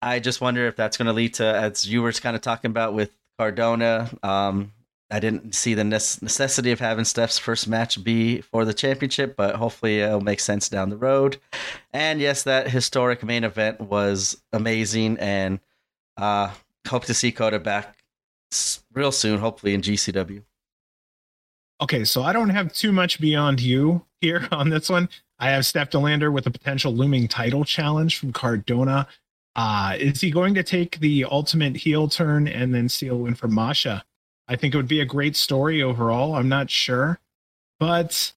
I 0.01 0.21
just 0.21 0.41
wonder 0.41 0.69
if 0.69 0.77
that's 0.77 0.97
going 0.97 1.07
to 1.07 1.13
lead 1.13 1.35
to, 1.35 1.45
as 1.45 1.85
you 1.85 2.01
were 2.01 2.13
kind 2.13 2.37
of 2.37 2.43
talking 2.43 2.71
about 2.71 2.95
with 2.95 3.11
Cardona. 3.39 4.09
Um, 4.23 4.73
I 5.11 5.21
didn't 5.21 5.55
see 5.55 5.73
the 5.73 5.85
necessity 5.85 6.71
of 6.71 6.81
having 6.81 7.05
Steph's 7.05 7.39
first 7.39 7.67
match 7.67 8.03
be 8.05 8.43
for 8.43 8.67
the 8.67 8.75
championship, 8.75 9.37
but 9.37 9.57
hopefully 9.57 10.01
it'll 10.01 10.21
make 10.21 10.41
sense 10.41 10.69
down 10.69 10.91
the 10.91 10.99
road. 10.99 11.39
And 11.93 12.21
yes, 12.21 12.43
that 12.43 12.71
historic 12.71 13.25
main 13.25 13.43
event 13.43 13.81
was 13.81 14.41
amazing, 14.53 15.17
and 15.19 15.61
uh, 16.19 16.51
hope 16.87 17.07
to 17.07 17.15
see 17.15 17.33
Kota 17.33 17.59
back 17.59 17.97
real 18.93 19.13
soon, 19.13 19.39
hopefully 19.39 19.73
in 19.73 19.81
GCW. 19.81 20.43
Okay, 21.81 22.05
so 22.05 22.23
I 22.23 22.33
don't 22.33 22.51
have 22.51 22.73
too 22.73 22.93
much 22.93 23.21
beyond 23.21 23.61
you 23.61 24.05
here 24.21 24.47
on 24.53 24.69
this 24.69 24.91
one. 24.91 25.09
I 25.39 25.51
have 25.51 25.65
Steph 25.65 25.91
Delander 25.91 26.33
with 26.33 26.47
a 26.47 26.51
potential 26.51 26.93
looming 26.93 27.29
title 27.29 27.65
challenge 27.65 28.19
from 28.19 28.33
Cardona. 28.33 29.07
Uh, 29.55 29.97
is 29.99 30.21
he 30.21 30.31
going 30.31 30.55
to 30.55 30.63
take 30.63 31.01
the 31.01 31.25
ultimate 31.25 31.77
heel 31.77 32.09
turn 32.09 32.47
and 32.47 32.75
then 32.75 32.89
steal 32.89 33.19
win 33.19 33.35
from 33.35 33.55
Masha? 33.55 34.05
I 34.49 34.57
think 34.57 34.75
it 34.75 34.77
would 34.77 34.89
be 34.89 35.01
a 35.01 35.07
great 35.07 35.37
story 35.37 35.83
overall. 35.83 36.35
I'm 36.35 36.49
not 36.49 36.71
sure. 36.71 37.19
But 37.79 38.33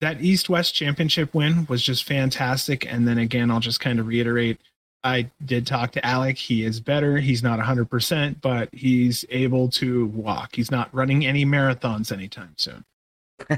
that 0.00 0.20
East 0.20 0.48
West 0.48 0.74
championship 0.74 1.32
win 1.32 1.66
was 1.68 1.82
just 1.82 2.04
fantastic. 2.04 2.90
And 2.90 3.08
then 3.08 3.18
again, 3.18 3.50
I'll 3.50 3.60
just 3.60 3.80
kind 3.80 3.98
of 3.98 4.06
reiterate 4.06 4.60
I 5.04 5.30
did 5.44 5.66
talk 5.66 5.92
to 5.92 6.04
Alec. 6.04 6.38
He 6.38 6.64
is 6.64 6.80
better. 6.80 7.18
He's 7.18 7.42
not 7.42 7.60
100%, 7.60 8.40
but 8.40 8.70
he's 8.72 9.24
able 9.28 9.68
to 9.70 10.06
walk. 10.06 10.56
He's 10.56 10.70
not 10.70 10.88
running 10.92 11.26
any 11.26 11.44
marathons 11.44 12.10
anytime 12.10 12.54
soon. 12.56 12.84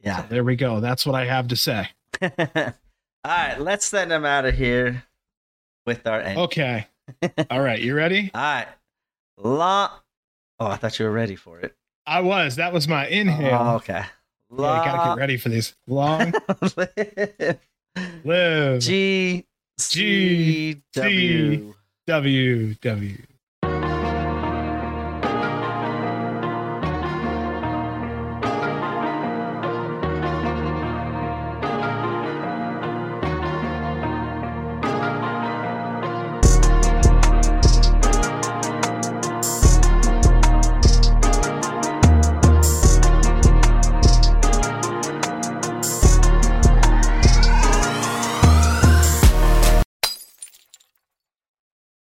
yeah. 0.00 0.22
So 0.22 0.26
there 0.28 0.44
we 0.44 0.54
go. 0.54 0.80
That's 0.80 1.06
what 1.06 1.14
I 1.14 1.24
have 1.24 1.48
to 1.48 1.56
say. 1.56 1.88
All 2.22 2.28
right. 3.24 3.58
Let's 3.58 3.86
send 3.86 4.12
him 4.12 4.26
out 4.26 4.44
of 4.44 4.54
here 4.54 5.02
with 5.86 6.06
our 6.06 6.20
end. 6.20 6.38
Okay. 6.38 6.86
All 7.50 7.62
right. 7.62 7.80
You 7.80 7.94
ready? 7.94 8.30
All 8.34 8.40
right. 8.40 8.68
Long. 9.38 9.88
Oh, 10.62 10.66
I 10.66 10.76
thought 10.76 10.96
you 10.96 11.06
were 11.06 11.10
ready 11.10 11.34
for 11.34 11.58
it. 11.58 11.74
I 12.06 12.20
was. 12.20 12.54
That 12.54 12.72
was 12.72 12.86
my 12.86 13.08
inhale. 13.08 13.58
Oh, 13.60 13.74
okay. 13.76 14.04
Long... 14.48 14.76
Yeah, 14.76 14.92
gotta 14.92 15.10
get 15.10 15.20
ready 15.20 15.36
for 15.36 15.48
these. 15.48 15.74
Long 15.88 16.32
live. 18.24 18.80
G 18.80 19.44
G 19.80 20.82
W 20.94 21.74
W 22.06 22.74
W 22.74 23.18